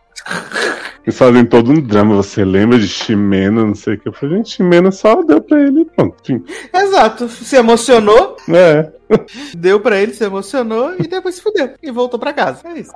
Eles 1.04 1.16
fazem 1.16 1.44
todo 1.44 1.70
um 1.70 1.80
drama, 1.80 2.16
você 2.16 2.44
lembra 2.44 2.78
de 2.78 2.86
Ximena, 2.86 3.64
não 3.64 3.74
sei 3.74 3.94
o 3.94 3.98
que. 3.98 4.08
Eu 4.08 4.12
falei, 4.12 4.36
gente, 4.36 4.56
Ximena 4.56 4.90
só 4.90 5.22
deu 5.22 5.40
pra 5.40 5.60
ele 5.60 5.84
pronto. 5.84 6.16
Enfim. 6.22 6.44
Exato, 6.72 7.28
se 7.28 7.56
emocionou. 7.56 8.36
É. 8.48 8.92
Deu 9.56 9.80
pra 9.80 9.98
ele, 9.98 10.12
se 10.12 10.22
emocionou 10.22 10.94
e 10.98 11.08
depois 11.08 11.36
se 11.36 11.40
fudeu. 11.40 11.70
E 11.82 11.90
voltou 11.90 12.20
pra 12.20 12.34
casa. 12.34 12.60
É 12.68 12.78
isso. 12.78 12.92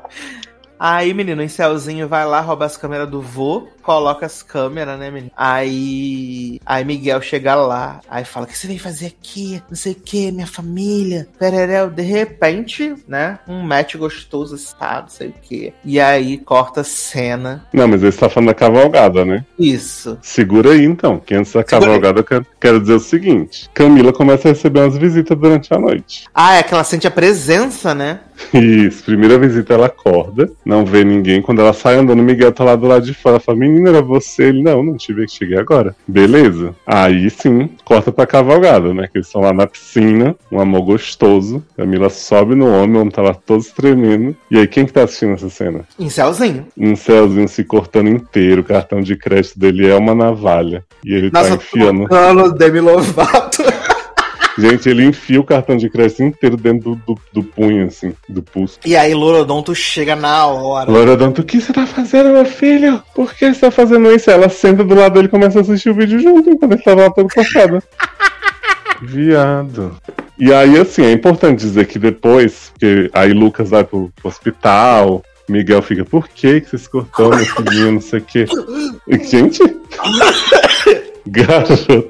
Aí, 0.79 1.15
menino, 1.15 1.41
o 1.41 1.45
Incelzinho 1.45 2.09
vai 2.09 2.27
lá, 2.27 2.41
rouba 2.41 2.67
as 2.67 2.77
câmeras 2.77 3.09
do 3.09 3.23
vô, 3.23 3.69
coloca 3.83 4.25
as 4.25 4.43
câmeras, 4.43 4.99
né, 4.99 5.11
menino? 5.11 5.31
Aí. 5.37 6.61
Aí 6.65 6.85
Miguel 6.85 7.21
chega 7.21 7.55
lá, 7.55 8.01
aí 8.09 8.25
fala: 8.25 8.47
O 8.47 8.49
que 8.49 8.57
você 8.57 8.67
vem 8.67 8.79
fazer 8.79 9.07
aqui? 9.07 9.63
Não 9.69 9.77
sei 9.77 9.93
o 9.93 9.97
que, 9.97 10.31
minha 10.31 10.47
família. 10.47 11.29
Pereréu, 11.39 11.91
de 11.91 12.03
repente, 12.03 12.95
né? 13.07 13.39
Um 13.47 13.61
match 13.61 13.97
gostoso 13.97 14.55
está, 14.55 15.03
não 15.03 15.09
sei 15.09 15.29
o 15.29 15.35
que. 15.43 15.75
E 15.85 16.01
aí 16.01 16.39
corta 16.39 16.83
a 16.83 16.85
cena. 16.85 17.67
Não, 17.73 17.89
mas 17.89 18.01
ele 18.01 18.11
está 18.11 18.29
falando 18.29 18.49
da 18.49 18.55
cavalgada, 18.55 19.25
né? 19.25 19.45
Isso. 19.59 20.19
Segura 20.23 20.73
aí 20.73 20.85
então, 20.85 21.19
que 21.19 21.35
antes 21.35 21.53
da 21.53 21.65
cavalgada 21.65 22.21
eu 22.21 22.25
quero, 22.25 22.47
quero 22.61 22.81
dizer 22.81 22.95
o 22.95 23.01
seguinte: 23.01 23.69
Camila 23.75 24.13
começa 24.13 24.49
a 24.49 24.53
receber 24.53 24.81
umas 24.81 24.97
visitas 24.97 25.37
durante 25.37 25.75
a 25.75 25.79
noite. 25.79 26.27
Ah, 26.35 26.57
é 26.57 26.63
que 26.63 26.73
ela 26.73 26.85
sente 26.85 27.07
a 27.07 27.11
presença, 27.11 27.95
né? 27.95 28.21
Isso, 28.53 29.05
primeira 29.05 29.39
visita 29.39 29.75
ela 29.75 29.87
acorda, 29.87 30.51
não 30.65 30.85
vê 30.85 31.05
ninguém. 31.05 31.43
Quando 31.43 31.61
ela 31.61 31.73
sai 31.73 31.97
andando, 31.97 32.23
Miguel 32.23 32.53
tá 32.53 32.65
lá 32.65 32.77
do 32.77 32.87
lado 32.87 33.05
de 33.05 33.15
fora. 33.15 33.33
Ela 33.37 33.41
fala, 33.41 33.59
menina, 33.73 33.91
era 33.91 34.03
você? 34.03 34.45
Ele, 34.45 34.63
não, 34.63 34.83
não 34.83 34.97
tive 34.97 35.27
que 35.27 35.33
cheguei 35.33 35.59
agora. 35.59 35.95
Beleza. 36.07 36.75
Aí 36.87 37.31
sim, 37.31 37.71
corta 37.85 38.13
pra 38.13 38.27
cavalgada, 38.27 38.93
né? 38.93 39.09
Que 39.09 39.19
eles 39.19 39.27
estão 39.27 39.41
lá 39.41 39.53
na 39.53 39.67
piscina, 39.67 40.37
um 40.51 40.61
amor 40.61 40.83
gostoso. 40.83 41.63
Camila 41.77 42.11
sobe 42.11 42.55
no 42.55 42.67
homem, 42.67 42.97
o 42.97 43.01
homem 43.01 43.11
tá 43.11 43.23
lá 43.23 43.35
todos 43.35 43.69
tremendo. 43.69 44.37
E 44.51 44.59
aí, 44.59 44.67
quem 44.67 44.87
que 44.87 44.93
tá 44.93 45.05
assistindo 45.05 45.33
essa 45.33 45.49
cena? 45.49 45.81
Um 46.77 46.97
céuzinho 46.97 47.49
se 47.49 47.65
cortando 47.65 48.09
inteiro, 48.09 48.61
o 48.61 48.65
cartão 48.65 49.01
de 49.01 49.17
crédito 49.17 49.59
dele 49.59 49.89
é 49.89 49.97
uma 49.97 50.15
navalha. 50.15 50.85
E 51.05 51.15
ele 51.15 51.31
Nossa, 51.31 51.51
tá 51.51 51.55
enfiando. 51.57 52.07
Demi 52.57 52.81
Lovato. 52.81 53.63
Gente, 54.59 54.89
ele 54.89 55.05
enfia 55.05 55.41
o 55.41 55.45
cartão 55.45 55.77
de 55.77 55.89
crédito 55.89 56.23
inteiro 56.23 56.57
dentro 56.57 56.95
do, 56.95 57.15
do, 57.15 57.21
do 57.33 57.43
punho, 57.43 57.87
assim, 57.87 58.15
do 58.29 58.43
pulso. 58.43 58.79
E 58.85 58.95
aí, 58.97 59.15
Lorodonto 59.15 59.75
chega 59.75 60.15
na 60.15 60.47
hora. 60.47 60.91
Lorodonto, 60.91 61.41
o 61.41 61.45
que 61.45 61.61
você 61.61 61.73
tá 61.73 61.87
fazendo, 61.87 62.31
meu 62.31 62.45
filho? 62.45 63.03
Por 63.15 63.35
que 63.35 63.53
você 63.53 63.61
tá 63.61 63.71
fazendo 63.71 64.13
isso? 64.13 64.31
Ela 64.31 64.49
senta 64.49 64.85
do 64.85 64.95
lado 64.95 65.15
dele 65.15 65.27
e 65.27 65.31
começa 65.31 65.59
a 65.59 65.63
assistir 65.63 65.91
o 65.91 65.95
vídeo 65.95 66.21
junto, 66.21 66.51
enquanto 66.51 66.73
ele 66.73 66.83
tava 66.83 67.03
lá 67.03 67.11
todo 67.11 67.29
passado. 67.35 67.83
Viado. 69.03 69.97
E 70.39 70.53
aí, 70.53 70.79
assim, 70.79 71.05
é 71.05 71.13
importante 71.13 71.61
dizer 71.61 71.87
que 71.87 71.99
depois, 71.99 72.73
que 72.79 73.11
aí 73.13 73.33
Lucas 73.33 73.71
vai 73.71 73.85
pro, 73.85 74.13
pro 74.15 74.29
hospital, 74.29 75.23
Miguel 75.49 75.83
fica, 75.83 76.05
por 76.05 76.29
que, 76.29 76.61
que 76.61 76.71
vocês 76.71 76.87
cortaram 76.87 77.39
esse 77.41 77.63
menino, 77.63 77.93
não 77.93 78.01
sei 78.01 78.19
o 78.21 78.23
quê. 78.23 78.47
E, 79.09 79.19
gente, 79.25 79.61
garoto. 81.27 82.09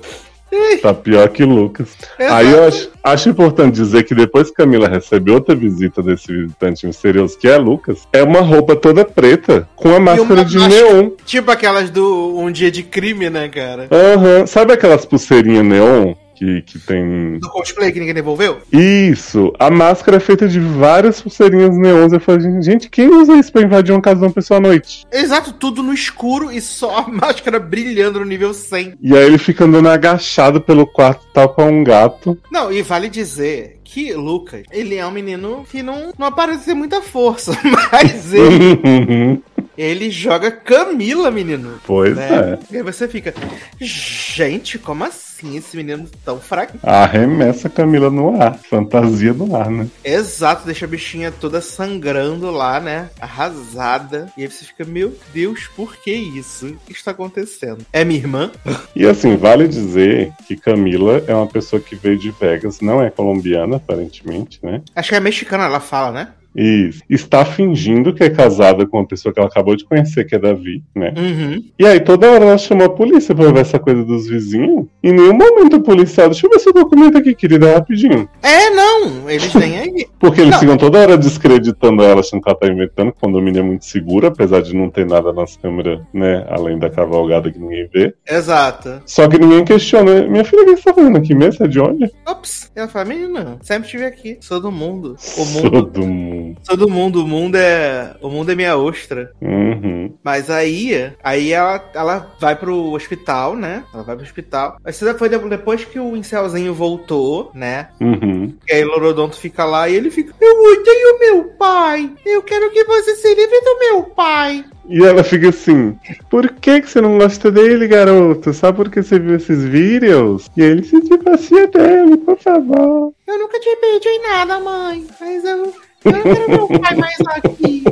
Tá 0.83 0.93
pior 0.93 1.29
que 1.29 1.45
Lucas. 1.45 1.89
Exato. 2.19 2.35
Aí 2.35 2.51
eu 2.51 2.65
acho, 2.65 2.91
acho 3.03 3.29
importante 3.29 3.75
dizer 3.75 4.03
que 4.05 4.15
depois 4.15 4.49
que 4.49 4.57
Camila 4.57 4.89
recebe 4.89 5.31
outra 5.31 5.55
visita 5.55 6.03
desse 6.03 6.33
visitante 6.33 6.87
misterioso, 6.87 7.39
que 7.39 7.49
é 7.49 7.57
Lucas, 7.57 8.07
é 8.13 8.23
uma 8.23 8.41
roupa 8.41 8.77
toda 8.77 9.05
preta, 9.05 9.69
com 9.75 9.95
a 9.95 10.01
máscara 10.01 10.45
de 10.45 10.59
neon. 10.59 11.11
Tipo 11.25 11.51
aquelas 11.51 11.91
do 11.91 12.37
Um 12.39 12.51
Dia 12.51 12.71
de 12.71 12.83
Crime, 12.83 13.31
né, 13.31 13.49
cara? 13.49 13.89
Aham. 13.91 14.47
Sabe 14.47 14.73
aquelas 14.73 15.05
pulseirinhas 15.05 15.65
neon 15.65 16.15
que, 16.35 16.63
que 16.63 16.79
tem. 16.79 17.39
Do 17.39 17.49
cosplay 17.51 17.93
que 17.93 18.01
ninguém 18.01 18.15
devolveu? 18.15 18.59
Isso! 18.73 19.53
A 19.59 19.71
máscara 19.71 20.17
é 20.17 20.21
feita 20.21 20.49
de 20.49 20.61
várias 20.61 21.21
pulseirinhas 21.21 21.77
neons. 21.77 22.13
Eu 22.13 22.21
falei, 22.21 22.63
gente, 22.63 22.89
quem 22.89 23.09
usa 23.09 23.35
isso 23.37 23.53
pra 23.53 23.63
invadir 23.63 23.93
uma 23.93 24.01
casa 24.01 24.21
de 24.21 24.27
uma 24.27 24.33
pessoa 24.33 24.59
à 24.59 24.61
noite? 24.61 25.07
Exato, 25.13 25.53
tudo 25.53 25.83
no 25.83 25.93
escuro 25.93 26.51
e 26.51 26.61
só 26.61 26.99
a 26.99 27.09
máscara 27.11 27.59
brilhando 27.59 28.21
no 28.21 28.27
nível 28.27 28.53
100. 28.55 28.95
E 29.01 29.17
aí 29.17 29.25
ele 29.25 29.39
fica 29.39 29.65
andando 29.65 29.89
agachado 29.89 30.61
pelo 30.61 30.87
quarto, 30.87 31.27
tal 31.33 31.49
com 31.51 31.69
um 31.69 31.85
gato. 31.85 32.39
Não, 32.51 32.73
e 32.73 32.83
vale 32.83 33.09
dizer 33.09 33.81
que 33.85 34.15
Lucas, 34.15 34.63
ele 34.71 34.95
é 34.95 35.07
um 35.07 35.11
menino 35.11 35.67
que 35.71 35.83
não, 35.83 36.15
não 36.19 36.29
aparece 36.29 36.65
ter 36.65 36.75
muita 36.75 37.03
força, 37.03 37.53
mas 37.93 38.33
ele, 38.33 39.43
ele 39.77 40.11
joga 40.11 40.51
Camila, 40.51 41.31
menino. 41.31 41.81
pois 41.87 42.17
né? 42.17 42.59
é. 42.71 42.75
E 42.75 42.77
aí 42.77 42.83
você 42.83 43.09
fica, 43.09 43.35
gente, 43.81 44.79
como 44.79 45.05
assim 45.05 45.57
esse 45.57 45.77
menino 45.77 46.09
tão 46.25 46.39
fraco? 46.39 46.79
Arremessa 46.83 47.69
Camila 47.69 48.11
no 48.11 48.41
ar. 48.41 48.59
Fantasia 48.59 49.33
no 49.33 49.57
ar, 49.57 49.71
né? 49.71 49.89
Exato, 50.05 50.67
deixa 50.67 50.85
a 50.85 50.89
bichinha 50.89 51.33
toda 51.33 51.61
sangrando 51.61 52.51
lá, 52.51 52.79
né? 52.79 53.11
Arrasada. 53.21 54.29
E 54.37 54.43
aí 54.43 54.51
você 54.51 54.65
fica, 54.65 54.85
meu 54.85 55.15
Deus, 55.33 55.69
por 55.75 55.97
que 55.97 56.13
isso? 56.13 56.67
O 56.69 56.77
que 56.87 56.93
está 56.93 57.11
acontecendo? 57.11 57.85
É 57.93 58.05
minha 58.05 58.21
irmã? 58.21 58.51
E 58.95 59.07
assim, 59.07 59.37
vale 59.37 59.67
dizer 59.67 60.33
que 60.47 60.55
Camila 60.55 61.23
é 61.27 61.35
uma 61.35 61.47
pessoa 61.47 61.81
que 61.81 61.97
veio 61.97 62.19
de 62.19 62.31
Vegas, 62.31 62.81
não 62.81 63.03
é 63.03 63.11
colombiana, 63.11 63.77
aparentemente, 63.77 64.61
né? 64.63 64.83
Acho 64.95 65.09
que 65.09 65.15
é 65.15 65.21
mexicana, 65.21 65.65
ela 65.65 65.81
fala, 65.81 66.13
né? 66.13 66.29
E 66.55 66.91
está 67.09 67.45
fingindo 67.45 68.13
que 68.13 68.23
é 68.23 68.31
casada 68.31 68.87
com 68.87 68.99
uma 68.99 69.07
pessoa 69.07 69.33
que 69.33 69.41
ela 69.41 69.49
acabou 69.49 69.75
de 69.75 69.85
conhecer, 69.85 70.25
que 70.25 70.35
é 70.35 70.39
Davi, 70.39 70.83
né? 70.95 71.15
Uhum. 71.17 71.65
E 71.79 71.87
aí 71.87 72.01
toda 72.01 72.31
hora 72.31 72.45
ela 72.45 72.59
chamou 72.59 72.87
a 72.87 72.91
polícia 72.91 73.35
pra 73.35 73.51
ver 73.51 73.61
essa 73.61 73.79
coisa 73.79 74.05
dos 74.05 74.29
vizinhos. 74.29 74.87
Em 75.03 75.13
nenhum 75.13 75.35
momento 75.35 75.77
o 75.77 75.83
policial, 75.83 76.29
deixa 76.29 76.47
eu 76.47 76.51
ver 76.51 76.59
seu 76.59 76.73
documento 76.73 77.19
aqui, 77.19 77.35
querida, 77.35 77.75
rapidinho. 77.75 78.29
É, 78.43 78.71
não, 78.71 79.31
eles 79.31 79.55
nem 79.55 79.79
aí. 79.79 80.07
Porque 80.19 80.41
eles 80.41 80.53
Não. 80.53 80.61
ficam 80.61 80.77
toda 80.77 81.01
hora 81.01 81.19
descreditando 81.19 82.03
ela, 82.03 82.21
achando 82.21 82.43
que 82.43 82.49
ela 82.49 82.59
tá 82.59 82.67
inventando, 82.69 83.11
que 83.13 83.19
o 83.19 83.21
condomínio 83.21 83.61
é 83.61 83.63
muito 83.63 83.85
seguro, 83.85 84.27
apesar 84.27 84.63
de 84.63 84.75
não 84.75 84.89
ter 84.89 85.07
nada 85.07 85.33
nas 85.33 85.57
câmeras, 85.57 86.01
né? 86.13 86.47
Além 86.49 86.79
da 86.79 86.89
cavalgada 86.89 87.51
que 87.51 87.59
ninguém 87.59 87.89
vê. 87.93 88.15
Exato. 88.29 89.03
Só 89.05 89.27
que 89.27 89.39
ninguém 89.39 89.65
questiona. 89.65 90.27
Minha 90.29 90.45
filha, 90.45 90.63
o 90.63 90.67
que 90.67 90.77
você 90.77 90.83
tá 90.85 90.95
fazendo 90.95 91.19
aqui 91.19 91.35
mesmo? 91.35 91.55
Você 91.55 91.65
é 91.65 91.69
de 91.69 91.81
onde? 91.81 92.11
Ops, 92.27 92.71
ela 92.75 92.89
fala, 92.89 93.05
menina, 93.07 93.59
sempre 93.63 93.87
estive 93.87 94.05
aqui, 94.05 94.39
sou 94.41 94.61
do 94.61 94.71
mundo. 94.71 95.15
O 95.15 95.19
Sou 95.19 95.47
mundo, 95.47 95.83
do 95.83 96.07
mundo. 96.07 96.42
Sou 96.63 96.77
do 96.77 96.89
mundo, 96.89 97.25
o 97.25 97.29
mundo 97.29 97.57
é, 97.57 98.15
o 98.21 98.29
mundo 98.29 98.51
é 98.53 98.55
minha 98.55 98.77
ostra. 98.77 99.33
Uhum. 99.41 100.13
Mas 100.23 100.51
aí, 100.51 101.13
aí 101.23 101.53
ela, 101.53 101.83
ela 101.95 102.35
vai 102.41 102.55
pro 102.57 102.93
hospital, 102.93 103.57
né? 103.57 103.85
Ela 103.93 104.03
vai 104.03 104.17
pro 104.17 104.25
hospital. 104.25 104.77
Mas 104.85 105.01
isso 105.01 105.19
foi 105.19 105.29
de- 105.29 105.39
depois 105.49 105.85
que 105.85 105.99
o 105.99 106.17
Incelzinho 106.17 106.75
voltou, 106.75 107.51
né? 107.55 107.89
Uhum. 108.01 108.55
E 108.69 108.73
aí 108.73 108.85
o 108.85 108.89
Lorodonto 108.89 109.37
fica 109.37 109.65
lá 109.65 109.89
e 109.89 109.95
ele 109.95 110.11
fica, 110.11 110.35
eu 110.41 110.73
odeio 110.73 111.19
meu 111.21 111.45
pai. 111.59 112.11
Eu 112.25 112.43
quero 112.43 112.71
que 112.71 112.85
você 112.85 113.17
se 113.17 113.35
livre 113.35 113.61
do 113.61 113.79
meu 113.79 114.03
pai. 114.05 114.65
E 114.89 115.05
ela 115.05 115.23
fica 115.23 115.49
assim: 115.49 115.97
Por 116.29 116.51
que, 116.53 116.81
que 116.81 116.91
você 116.91 117.01
não 117.01 117.19
gosta 117.19 117.51
dele, 117.51 117.87
garoto? 117.87 118.53
Só 118.53 118.73
porque 118.73 119.03
você 119.03 119.19
viu 119.19 119.37
esses 119.37 119.65
vídeos? 119.65 120.51
E 120.57 120.63
ele 120.63 120.83
se 120.83 121.01
divorcia 121.01 121.67
dele, 121.69 122.17
por 122.19 122.37
favor. 122.39 123.13
Eu 123.27 123.39
nunca 123.39 123.59
te 123.61 123.79
beijei 123.81 124.19
nada, 124.21 124.61
mãe. 124.61 125.07
Mas 125.21 125.45
eu, 125.45 125.73
eu 126.05 126.49
não 126.49 126.69
mais 126.99 127.17
aqui. 127.37 127.85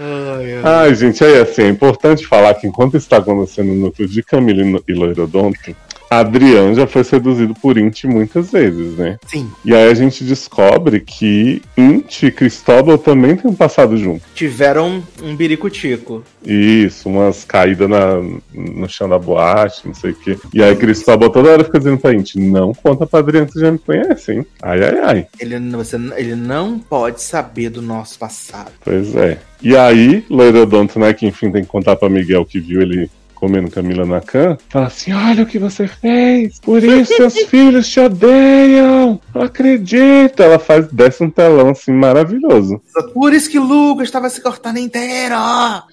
Ai, 0.00 0.54
ai. 0.54 0.62
ai, 0.64 0.94
gente, 0.94 1.24
aí 1.24 1.40
assim, 1.40 1.62
é 1.62 1.68
importante 1.68 2.26
falar 2.26 2.54
que 2.54 2.66
enquanto 2.66 2.96
está 2.96 3.16
acontecendo 3.16 3.68
no 3.68 3.86
núcleo 3.86 4.08
de 4.08 4.22
Camila 4.22 4.80
e 4.86 4.92
Loirodonto, 4.92 5.74
Adriano 6.10 6.74
já 6.74 6.86
foi 6.86 7.04
seduzido 7.04 7.54
por 7.54 7.76
Int 7.76 8.04
muitas 8.04 8.50
vezes, 8.50 8.96
né? 8.96 9.18
Sim. 9.26 9.50
E 9.64 9.74
aí 9.74 9.90
a 9.90 9.94
gente 9.94 10.24
descobre 10.24 11.00
que 11.00 11.62
Int 11.76 12.22
e 12.22 12.30
Cristóbal 12.30 12.96
também 12.98 13.36
têm 13.36 13.50
um 13.50 13.54
passado 13.54 13.96
junto. 13.96 14.22
Tiveram 14.34 15.02
um 15.22 15.36
biricutico. 15.36 16.22
Isso, 16.44 17.08
umas 17.08 17.44
caídas 17.44 17.88
na, 17.88 18.20
no 18.52 18.88
chão 18.88 19.08
da 19.08 19.18
boate, 19.18 19.86
não 19.86 19.94
sei 19.94 20.12
o 20.12 20.14
quê. 20.14 20.38
E 20.54 20.62
aí 20.62 20.74
Cristóbal 20.76 21.30
toda 21.30 21.50
hora 21.50 21.64
fica 21.64 21.78
dizendo 21.78 21.98
pra 21.98 22.14
Int, 22.14 22.36
não 22.36 22.72
conta 22.72 23.06
pra 23.06 23.20
Adriano 23.20 23.46
que 23.46 23.60
já 23.60 23.70
me 23.70 23.78
conhece, 23.78 24.32
hein? 24.32 24.46
Ai, 24.62 24.82
ai, 24.82 24.98
ai. 25.04 25.26
Ele, 25.38 25.58
você, 25.70 25.96
ele 26.16 26.34
não 26.34 26.78
pode 26.78 27.22
saber 27.22 27.70
do 27.70 27.82
nosso 27.82 28.18
passado. 28.18 28.70
Pois 28.84 29.14
é. 29.14 29.38
E 29.60 29.76
aí, 29.76 30.24
Loirodonto, 30.30 30.98
né, 30.98 31.12
que 31.12 31.26
enfim 31.26 31.50
tem 31.50 31.62
que 31.62 31.68
contar 31.68 31.96
pra 31.96 32.08
Miguel 32.08 32.44
que 32.44 32.60
viu 32.60 32.80
ele 32.80 33.10
comendo 33.38 33.70
Camila 33.70 34.04
na 34.04 34.20
can, 34.20 34.56
fala 34.68 34.86
assim: 34.86 35.12
Olha 35.12 35.44
o 35.44 35.46
que 35.46 35.58
você 35.58 35.86
fez, 35.86 36.58
por 36.60 36.82
isso 36.82 37.14
seus 37.14 37.34
filhos 37.48 37.88
te 37.88 38.00
odeiam, 38.00 39.20
não 39.34 39.42
acredita. 39.42 40.44
Ela 40.44 40.58
faz, 40.58 40.88
desce 40.88 41.22
um 41.22 41.30
telão 41.30 41.70
assim 41.70 41.92
maravilhoso. 41.92 42.80
Por 43.14 43.32
isso 43.32 43.50
que 43.50 43.58
Lucas 43.58 44.08
estava 44.08 44.28
se 44.28 44.40
cortando 44.40 44.78
inteiro. 44.78 45.36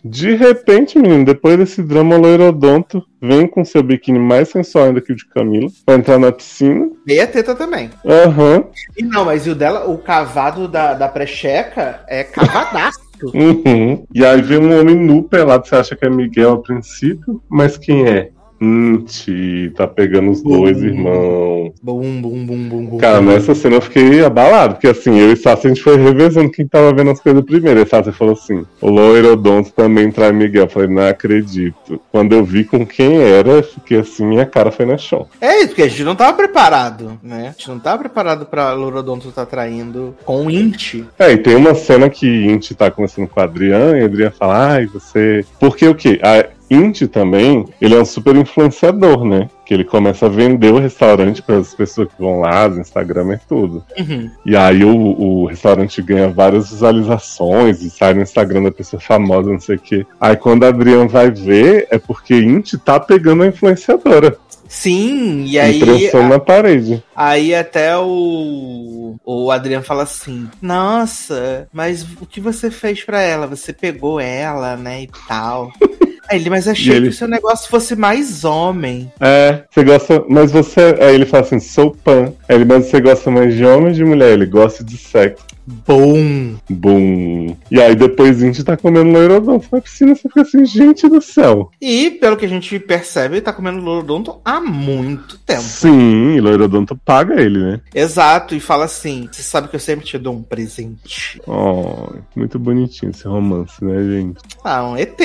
De 0.03 0.35
repente, 0.35 0.97
menino, 0.97 1.25
depois 1.25 1.57
desse 1.57 1.81
drama 1.81 2.17
loirodonto, 2.17 3.03
vem 3.21 3.47
com 3.47 3.65
seu 3.65 3.81
biquíni 3.81 4.19
mais 4.19 4.49
sensual 4.49 4.85
ainda 4.85 5.01
que 5.01 5.11
o 5.11 5.15
de 5.15 5.25
Camila, 5.25 5.69
pra 5.85 5.95
entrar 5.95 6.19
na 6.19 6.31
piscina. 6.31 6.89
Meia 7.05 7.27
teta 7.27 7.55
também. 7.55 7.89
Aham. 8.05 8.57
Uhum. 8.57 8.63
E 8.97 9.03
não, 9.03 9.25
mas 9.25 9.45
e 9.45 9.49
o 9.49 9.55
dela, 9.55 9.89
o 9.89 9.97
cavado 9.97 10.67
da, 10.67 10.93
da 10.93 11.07
precheca 11.07 12.03
é 12.07 12.23
cavadaço. 12.23 13.04
Uhum. 13.23 14.05
E 14.13 14.25
aí 14.25 14.41
vem 14.41 14.57
um 14.57 14.79
homem 14.79 14.95
nu 14.95 15.23
pelado, 15.23 15.67
você 15.67 15.75
acha 15.75 15.95
que 15.95 16.05
é 16.05 16.09
Miguel 16.09 16.53
a 16.53 16.61
princípio, 16.61 17.41
mas 17.49 17.77
quem 17.77 18.07
é? 18.07 18.31
Inti, 18.65 19.71
tá 19.75 19.87
pegando 19.87 20.31
os 20.31 20.41
bum, 20.41 20.61
dois 20.61 20.81
irmãos. 20.81 21.73
Bum, 21.81 22.21
bum, 22.21 22.45
bum, 22.45 22.69
bum, 22.69 22.85
bum. 22.85 22.97
Cara, 22.97 23.21
nessa 23.21 23.53
cena 23.53 23.75
eu 23.75 23.81
fiquei 23.81 24.23
abalado, 24.23 24.75
porque 24.75 24.87
assim, 24.87 25.19
eu 25.19 25.31
e 25.31 25.35
Sassi 25.35 25.67
a 25.67 25.69
gente 25.69 25.83
foi 25.83 25.97
revezando 25.97 26.51
quem 26.51 26.67
tava 26.67 26.91
vendo 26.93 27.11
as 27.11 27.19
coisas 27.19 27.43
primeiro. 27.43 27.79
E 27.79 27.85
Sassi 27.85 28.11
falou 28.11 28.33
assim: 28.33 28.65
o 28.81 28.89
Loirodonto 28.89 29.71
também 29.71 30.11
trai 30.11 30.31
Miguel. 30.31 30.63
Eu 30.63 30.69
falei, 30.69 30.89
não 30.89 31.07
acredito. 31.07 32.01
Quando 32.11 32.33
eu 32.33 32.43
vi 32.43 32.63
com 32.63 32.85
quem 32.85 33.21
era, 33.21 33.61
fiquei 33.61 33.99
assim, 33.99 34.25
minha 34.25 34.45
cara 34.45 34.71
foi 34.71 34.85
na 34.85 34.97
chão. 34.97 35.27
É 35.39 35.59
isso, 35.59 35.67
porque 35.67 35.83
a 35.83 35.87
gente 35.87 36.03
não 36.03 36.15
tava 36.15 36.35
preparado, 36.35 37.19
né? 37.21 37.49
A 37.49 37.51
gente 37.51 37.69
não 37.69 37.79
tava 37.79 37.99
preparado 37.99 38.45
pra 38.47 38.73
Loirodonto 38.73 39.31
tá 39.31 39.45
traindo 39.45 40.15
com 40.25 40.45
o 40.45 40.51
Inti. 40.51 41.05
É, 41.19 41.31
e 41.31 41.37
tem 41.37 41.55
uma 41.55 41.75
cena 41.75 42.09
que 42.09 42.27
Inti 42.27 42.73
tá 42.73 42.89
conversando 42.89 43.27
com 43.27 43.39
a 43.39 43.43
Adriana 43.43 43.97
e 43.97 44.01
a 44.01 44.05
Adriana 44.05 44.31
fala, 44.31 44.73
ai, 44.73 44.85
você. 44.87 45.45
Porque 45.59 45.87
o 45.87 45.93
quê? 45.93 46.19
A 46.23 46.55
Inti 46.69 47.07
também, 47.07 47.65
ele 47.79 47.95
é 47.95 47.99
um 47.99 48.05
super 48.05 48.35
influenciador, 48.35 49.23
né? 49.23 49.49
Que 49.65 49.73
ele 49.73 49.83
começa 49.83 50.25
a 50.25 50.29
vender 50.29 50.71
o 50.71 50.79
restaurante 50.79 51.41
para 51.41 51.57
as 51.57 51.73
pessoas 51.73 52.07
que 52.09 52.21
vão 52.21 52.39
lá, 52.39 52.67
no 52.67 52.81
Instagram 52.81 53.33
e 53.33 53.47
tudo. 53.47 53.83
Uhum. 53.97 54.29
E 54.45 54.55
aí 54.55 54.83
o, 54.83 54.95
o, 54.95 55.45
restaurante 55.45 56.01
ganha 56.01 56.29
várias 56.29 56.69
visualizações 56.69 57.81
e 57.81 57.89
sai 57.89 58.13
no 58.13 58.21
Instagram 58.21 58.63
da 58.63 58.71
pessoa 58.71 58.99
famosa, 58.99 59.51
não 59.51 59.59
sei 59.59 59.75
o 59.75 59.79
quê. 59.79 60.05
Aí 60.19 60.35
quando 60.35 60.63
a 60.63 60.69
Adriana 60.69 61.07
vai 61.07 61.31
ver, 61.31 61.87
é 61.89 61.97
porque 61.97 62.35
Inti 62.35 62.77
tá 62.77 62.99
pegando 62.99 63.43
a 63.43 63.47
influenciadora. 63.47 64.37
Sim, 64.67 65.45
e 65.45 65.59
aí. 65.59 65.77
Impressão 65.77 66.25
a, 66.25 66.29
na 66.29 66.39
parede. 66.39 67.03
Aí 67.15 67.53
até 67.53 67.95
o. 67.97 69.15
O 69.23 69.51
Adriano 69.51 69.83
fala 69.83 70.03
assim: 70.03 70.49
Nossa, 70.61 71.67
mas 71.71 72.03
o 72.03 72.25
que 72.25 72.41
você 72.41 72.71
fez 72.71 73.03
para 73.03 73.21
ela? 73.21 73.47
Você 73.47 73.71
pegou 73.71 74.19
ela, 74.19 74.75
né? 74.75 75.03
E 75.03 75.09
tal. 75.27 75.71
Aí 76.29 76.39
ele, 76.39 76.49
mas 76.49 76.67
achei 76.67 76.95
ele... 76.95 77.07
que 77.07 77.13
o 77.13 77.17
seu 77.17 77.27
negócio 77.27 77.69
fosse 77.69 77.95
mais 77.95 78.43
homem. 78.43 79.11
É, 79.19 79.63
você 79.69 79.83
gosta. 79.83 80.23
Mas 80.29 80.51
você. 80.51 80.95
Aí 80.99 81.15
ele 81.15 81.25
fala 81.25 81.43
assim: 81.43 81.59
sou 81.59 81.91
pan. 81.91 82.33
Ele, 82.47 82.65
mas 82.65 82.85
você 82.85 83.01
gosta 83.01 83.31
mais 83.31 83.55
de 83.55 83.65
homem 83.65 83.87
ou 83.87 83.93
de 83.93 84.05
mulher? 84.05 84.33
Ele 84.33 84.45
gosta 84.45 84.83
de 84.83 84.97
sexo. 84.97 85.45
Bom. 85.65 86.55
Bom. 86.69 87.57
E 87.71 87.81
aí 87.81 87.95
depois 87.95 88.37
a 88.37 88.45
gente 88.45 88.63
tá 88.63 88.77
comendo 88.77 89.09
loirodonto 89.09 89.67
na 89.71 89.81
piscina, 89.81 90.13
você 90.13 90.21
fica 90.23 90.41
assim, 90.41 90.63
gente 90.65 91.09
do 91.09 91.19
céu. 91.21 91.71
E 91.81 92.11
pelo 92.11 92.37
que 92.37 92.45
a 92.45 92.49
gente 92.49 92.77
percebe, 92.79 93.35
ele 93.35 93.41
tá 93.41 93.51
comendo 93.51 93.81
loirodonto 93.81 94.39
há 94.45 94.59
muito 94.59 95.39
tempo. 95.39 95.63
Sim, 95.63 96.39
loirodonto 96.39 96.95
paga 96.95 97.41
ele, 97.41 97.57
né? 97.57 97.81
Exato, 97.93 98.53
e 98.53 98.59
fala 98.59 98.85
assim: 98.85 99.27
você 99.31 99.41
sabe 99.41 99.67
que 99.67 99.75
eu 99.75 99.79
sempre 99.79 100.05
te 100.05 100.17
dou 100.19 100.33
um 100.33 100.43
presente. 100.43 101.41
Oh, 101.47 102.13
muito 102.35 102.59
bonitinho 102.59 103.09
esse 103.09 103.27
romance, 103.27 103.83
né, 103.83 104.03
gente? 104.03 104.37
Ah, 104.63 104.87
um 104.87 104.95
ET. 104.95 105.19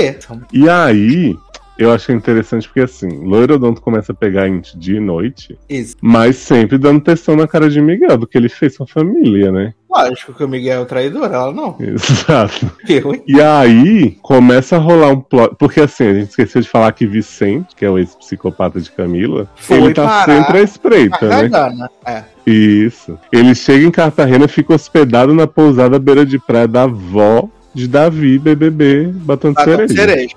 E 0.53 0.69
aí, 0.69 1.37
eu 1.81 1.91
achei 1.91 2.15
interessante 2.15 2.69
porque 2.69 2.83
assim, 2.83 3.09
Loirodonto 3.25 3.81
começa 3.81 4.13
a 4.13 4.15
pegar 4.15 4.47
Int 4.47 4.75
dia 4.77 4.99
e 4.99 5.01
noite, 5.01 5.59
Isso. 5.67 5.97
mas 6.03 6.37
sempre 6.37 6.77
dando 6.77 7.01
testão 7.01 7.35
na 7.35 7.49
cara 7.49 7.71
de 7.71 7.81
Miguel, 7.81 8.19
do 8.19 8.27
que 8.27 8.37
ele 8.37 8.51
fez 8.51 8.77
com 8.77 8.85
a 8.85 8.87
família, 8.87 9.51
né? 9.51 9.73
Lógico 9.91 10.35
que 10.35 10.45
o 10.45 10.49
Miguel 10.49 10.81
é 10.81 10.83
o 10.83 10.87
traidor, 10.87 11.33
ela 11.33 11.53
não. 11.53 11.77
Exato. 11.81 12.71
Eu? 12.87 13.25
E 13.27 13.41
aí 13.41 14.19
começa 14.23 14.77
a 14.77 14.79
rolar 14.79 15.09
um 15.09 15.21
plot. 15.21 15.57
Porque 15.59 15.81
assim, 15.81 16.05
a 16.07 16.15
gente 16.15 16.29
esqueceu 16.29 16.61
de 16.61 16.69
falar 16.69 16.93
que 16.93 17.07
Vicente, 17.07 17.75
que 17.75 17.85
é 17.85 17.91
o 17.91 17.99
ex-psicopata 17.99 18.81
de 18.81 18.91
Camila, 18.93 19.51
Foi 19.57 19.79
ele 19.79 19.95
tá 19.95 20.25
sempre 20.27 20.59
à 20.59 20.63
espreita, 20.63 21.29
né? 21.29 21.49
Gana. 21.49 21.91
É. 22.07 22.23
Isso. 22.47 23.19
Ele 23.33 23.55
chega 23.55 23.85
em 23.85 23.91
Cartagena 23.91 24.45
e 24.45 24.49
fica 24.49 24.75
hospedado 24.75 25.35
na 25.35 25.47
pousada 25.47 25.99
beira 25.99 26.25
de 26.25 26.39
praia 26.39 26.69
da 26.69 26.83
avó 26.83 27.49
de 27.75 27.87
Davi, 27.87 28.39
BBB, 28.39 29.13
Batom 29.13 29.53
de 29.53 29.63
Cereja. 29.63 29.95
cereja 29.95 30.37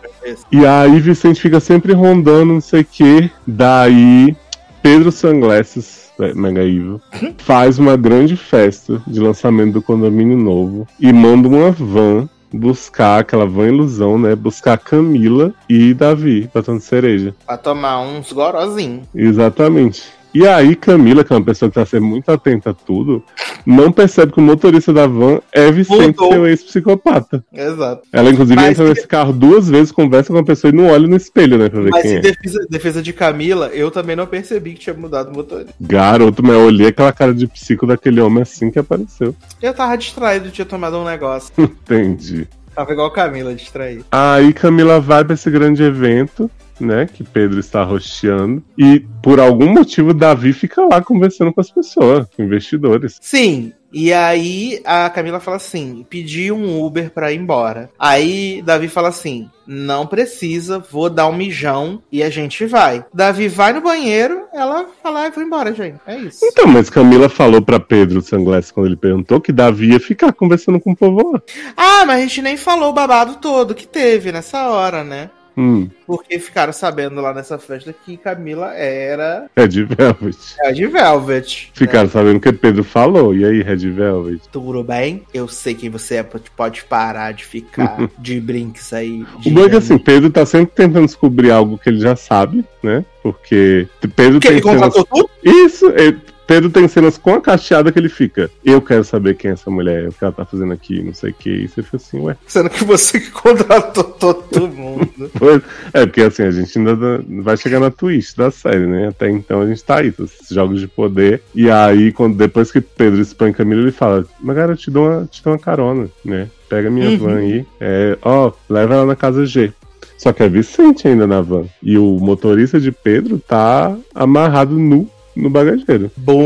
e 0.52 0.66
aí 0.66 1.00
Vicente 1.00 1.42
fica 1.42 1.60
sempre 1.60 1.94
rondando, 1.94 2.54
não 2.54 2.62
sei 2.62 2.82
o 2.82 2.86
que. 2.86 3.30
Daí 3.46 4.36
Pedro 4.82 5.12
Sunglasses, 5.12 6.12
é, 6.20 6.34
Mega 6.34 6.64
Evil, 6.64 7.02
faz 7.40 7.80
uma 7.80 7.96
grande 7.98 8.36
festa 8.36 9.02
de 9.08 9.20
lançamento 9.20 9.74
do 9.74 9.82
condomínio 9.82 10.38
novo 10.38 10.88
e 11.00 11.12
manda 11.12 11.48
uma 11.48 11.72
van 11.72 12.30
buscar 12.54 13.20
aquela 13.20 13.48
van 13.48 13.68
ilusão, 13.68 14.20
né? 14.20 14.36
Buscar 14.36 14.78
Camila 14.78 15.54
e 15.68 15.94
Davi, 15.94 16.50
Batom 16.54 16.78
de 16.78 16.84
Cereja. 16.84 17.34
Pra 17.46 17.58
tomar 17.58 18.02
uns 18.02 18.32
gorozinhos. 18.32 19.08
Exatamente. 19.16 20.04
E 20.34 20.48
aí, 20.48 20.76
Camila, 20.76 21.24
que 21.24 21.32
é 21.32 21.36
uma 21.36 21.46
pessoa 21.46 21.70
que 21.70 21.76
tá 21.76 21.86
sendo 21.86 22.06
muito 22.06 22.30
atenta 22.32 22.72
a 22.72 22.74
tudo, 22.74 23.24
não 23.66 23.92
percebe 23.92 24.32
que 24.32 24.40
o 24.40 24.42
motorista 24.42 24.92
da 24.92 25.06
van 25.06 25.40
é 25.52 25.72
Vicente, 25.72 26.18
Voltou. 26.18 26.32
seu 26.32 26.48
ex-psicopata. 26.48 27.44
Exato. 27.54 28.02
Ela, 28.12 28.32
inclusive, 28.32 28.56
Mas 28.56 28.72
entra 28.72 28.84
que... 28.84 28.90
nesse 28.90 29.08
carro 29.08 29.32
duas 29.32 29.70
vezes, 29.70 29.92
conversa 29.92 30.34
com 30.34 30.40
a 30.40 30.44
pessoa 30.44 30.72
e 30.72 30.76
não 30.76 30.88
olha 30.88 31.08
no 31.08 31.16
espelho, 31.16 31.58
né? 31.58 31.70
Pra 31.70 31.82
ver 31.82 31.92
Mas 31.92 32.02
quem 32.02 32.14
em 32.14 32.16
é. 32.16 32.22
defesa, 32.22 32.66
defesa 32.70 33.02
de 33.02 33.14
Camila, 33.14 33.68
eu 33.68 33.92
também 33.92 34.16
não 34.16 34.26
percebi 34.26 34.74
que 34.74 34.80
tinha 34.80 34.96
mudado 34.96 35.30
o 35.30 35.36
motorista. 35.36 35.74
Garoto, 35.80 36.42
mas 36.42 36.56
eu 36.56 36.66
olhei 36.66 36.88
aquela 36.88 37.14
cara 37.14 37.34
de 37.34 37.48
psico 37.48 37.86
daquele 37.86 38.20
homem 38.20 38.42
assim 38.42 38.72
que 38.72 38.80
apareceu. 38.80 39.36
Eu 39.62 39.74
tava 39.74 39.96
distraído, 39.96 40.50
tinha 40.50 40.66
tomado 40.66 40.98
um 40.98 41.06
negócio. 41.06 41.54
Entendi. 41.58 42.48
Tava 42.76 42.92
igual 42.92 43.12
Camila, 43.12 43.54
distraído. 43.54 44.04
Aí 44.12 44.52
Camila 44.52 45.00
vai 45.00 45.24
pra 45.24 45.36
esse 45.36 45.50
grande 45.52 45.84
evento 45.84 46.50
né? 46.80 47.08
Que 47.12 47.24
Pedro 47.24 47.60
está 47.60 47.84
rosteando. 47.84 48.64
E 48.78 49.00
por 49.22 49.40
algum 49.40 49.72
motivo, 49.72 50.14
Davi 50.14 50.54
fica 50.54 50.82
lá 50.82 51.02
conversando 51.02 51.54
com 51.54 51.62
as 51.62 51.72
pessoas, 51.72 52.28
com 52.36 52.44
investidores. 52.44 53.18
Sim. 53.22 53.74
E 53.94 54.12
aí 54.12 54.82
a 54.84 55.08
Camila 55.10 55.40
fala 55.40 55.58
assim: 55.58 56.04
pedi 56.10 56.52
um 56.52 56.84
Uber 56.84 57.12
pra 57.12 57.32
ir 57.32 57.40
embora. 57.40 57.92
Aí 57.98 58.62
Davi 58.64 58.88
fala 58.88 59.10
assim: 59.10 59.48
não 59.68 60.08
precisa, 60.08 60.80
vou 60.80 61.12
dar 61.12 61.28
um 61.28 61.36
mijão 61.36 62.02
e 62.12 62.24
a 62.24 62.30
gente 62.30 62.66
vai. 62.66 63.06
Davi 63.14 63.48
vai 63.48 63.72
no 63.72 63.82
banheiro, 63.82 64.46
ela 64.52 64.88
fala: 65.04 65.28
ah, 65.28 65.30
vou 65.30 65.44
embora, 65.44 65.76
gente. 65.76 66.00
É 66.08 66.18
isso. 66.18 66.44
Então, 66.44 66.66
mas 66.66 66.90
Camila 66.90 67.30
falou 67.30 67.62
pra 67.62 67.80
Pedro 67.80 68.20
Sanglass 68.22 68.72
quando 68.72 68.88
ele 68.88 68.98
perguntou 68.98 69.40
que 69.40 69.52
Davi 69.52 69.92
ia 69.92 70.00
ficar 70.00 70.34
conversando 70.34 70.80
com 70.80 70.94
o 70.94 70.98
povo 70.98 71.32
lá. 71.32 71.42
Ah, 71.78 72.04
mas 72.08 72.18
a 72.18 72.22
gente 72.22 72.42
nem 72.42 72.58
falou 72.58 72.90
o 72.90 72.94
babado 72.94 73.36
todo 73.36 73.76
que 73.76 73.88
teve 73.88 74.32
nessa 74.32 74.70
hora, 74.70 75.04
né? 75.04 75.30
Hum. 75.58 75.90
Porque 76.06 76.40
ficaram 76.40 76.74
sabendo 76.74 77.22
lá 77.22 77.34
nessa 77.34 77.58
festa 77.58 77.94
que 77.94 78.18
Camila 78.18 78.74
era. 78.74 79.50
Red 79.56 79.86
Velvet. 79.86 80.38
Red 80.64 80.88
Velvet. 80.88 81.72
Ficaram 81.74 82.06
né? 82.06 82.12
sabendo 82.12 82.38
o 82.38 82.42
que 82.42 82.54
Pedro 82.54 82.84
falou. 82.84 83.36
E 83.36 83.46
aí, 83.46 83.62
Red 83.62 83.90
Velvet? 83.90 84.42
Tudo 84.52 84.84
bem? 84.84 85.24
Eu 85.34 85.48
sei 85.48 85.74
quem 85.74 85.90
você 85.90 86.16
é, 86.16 86.24
pode 86.24 86.84
parar 86.84 87.34
de 87.34 87.46
ficar 87.46 88.10
de 88.18 88.40
brinks 88.40 88.94
aí. 88.94 89.26
O 89.46 89.50
bom 89.52 89.66
é 89.66 89.70
que 89.70 89.76
assim, 89.76 89.98
Pedro 89.98 90.30
tá 90.30 90.46
sempre 90.46 90.76
tentando 90.76 91.06
descobrir 91.06 91.52
algo 91.52 91.78
que 91.78 91.90
ele 91.90 92.00
já 92.00 92.16
sabe, 92.16 92.66
né? 92.82 93.06
Porque 93.22 93.88
Pedro 94.16 94.40
que 94.40 94.48
tem 94.48 94.58
ele 94.58 94.62
contratou 94.62 95.06
tudo? 95.06 95.30
Isso, 95.44 95.88
ele 95.96 96.20
Pedro 96.48 96.70
tem 96.70 96.88
cenas 96.88 97.18
com 97.18 97.36
a 97.36 97.42
cacheada 97.42 97.92
que 97.92 98.00
ele 98.00 98.10
fica. 98.10 98.50
Eu 98.64 98.82
quero 98.82 99.04
saber 99.04 99.36
quem 99.36 99.52
é 99.52 99.54
essa 99.54 99.70
mulher, 99.70 100.10
o 100.10 100.14
que 100.14 100.24
ela 100.24 100.34
tá 100.34 100.46
fazendo 100.46 100.74
aqui, 100.74 101.02
não 101.02 101.14
sei 101.14 101.32
o 101.32 101.34
que. 101.34 101.50
E 101.50 101.68
você 101.68 101.82
fica 101.82 101.98
assim, 101.98 102.20
ué. 102.20 102.36
Sendo 102.48 102.70
que 102.70 102.84
você 102.84 103.20
que 103.20 103.32
contratou 103.32 104.04
todo 104.20 104.68
mundo. 104.68 105.10
pois, 105.38 105.62
é, 105.94 106.06
porque 106.06 106.22
assim, 106.22 106.44
a 106.44 106.52
gente 106.52 106.78
ainda 106.78 107.24
vai 107.42 107.58
chegar 107.58 107.80
na 107.80 107.90
twist 107.90 108.38
da 108.38 108.52
série, 108.52 108.86
né? 108.86 109.08
Até 109.08 109.30
então 109.30 109.62
a 109.62 109.68
gente 109.68 109.84
tá 109.84 110.00
aí, 110.00 110.08
esses 110.08 110.50
jogos 110.50 110.80
de 110.80 110.88
poder. 110.88 111.42
E 111.56 111.70
aí, 111.70 112.12
quando, 112.12 112.36
depois 112.36 112.72
que 112.72 112.82
Pedro 112.82 113.22
expõe 113.22 113.54
Camila, 113.54 113.82
ele 113.82 113.92
fala: 113.92 114.26
Mas 114.40 114.56
cara, 114.56 114.74
eu 114.74 114.78
te 114.78 114.92
dou 114.92 115.10
uma, 115.10 115.26
te 115.26 115.44
dou 115.44 115.54
uma 115.54 115.60
carona, 115.60 116.10
né? 116.24 116.50
Pega 116.70 116.90
minha 116.90 117.10
uhum. 117.10 117.18
van 117.18 117.36
aí. 117.38 117.66
É, 117.80 118.18
ó, 118.22 118.52
leva 118.70 118.96
ela 118.96 119.06
na 119.06 119.16
casa 119.16 119.46
G. 119.46 119.72
Só 120.18 120.32
que 120.32 120.44
é 120.44 120.50
Vicente 120.50 121.08
ainda 121.08 121.28
na 121.28 121.42
van. 121.42 121.66
E 121.82 121.98
o 121.98 122.18
motorista 122.20 122.80
de 122.80 122.92
Pedro 122.92 123.40
tá 123.40 123.96
amarrado 124.16 124.78
nu 124.78 125.10
no 125.36 125.50
bagageiro. 125.50 126.12
Bom. 126.18 126.44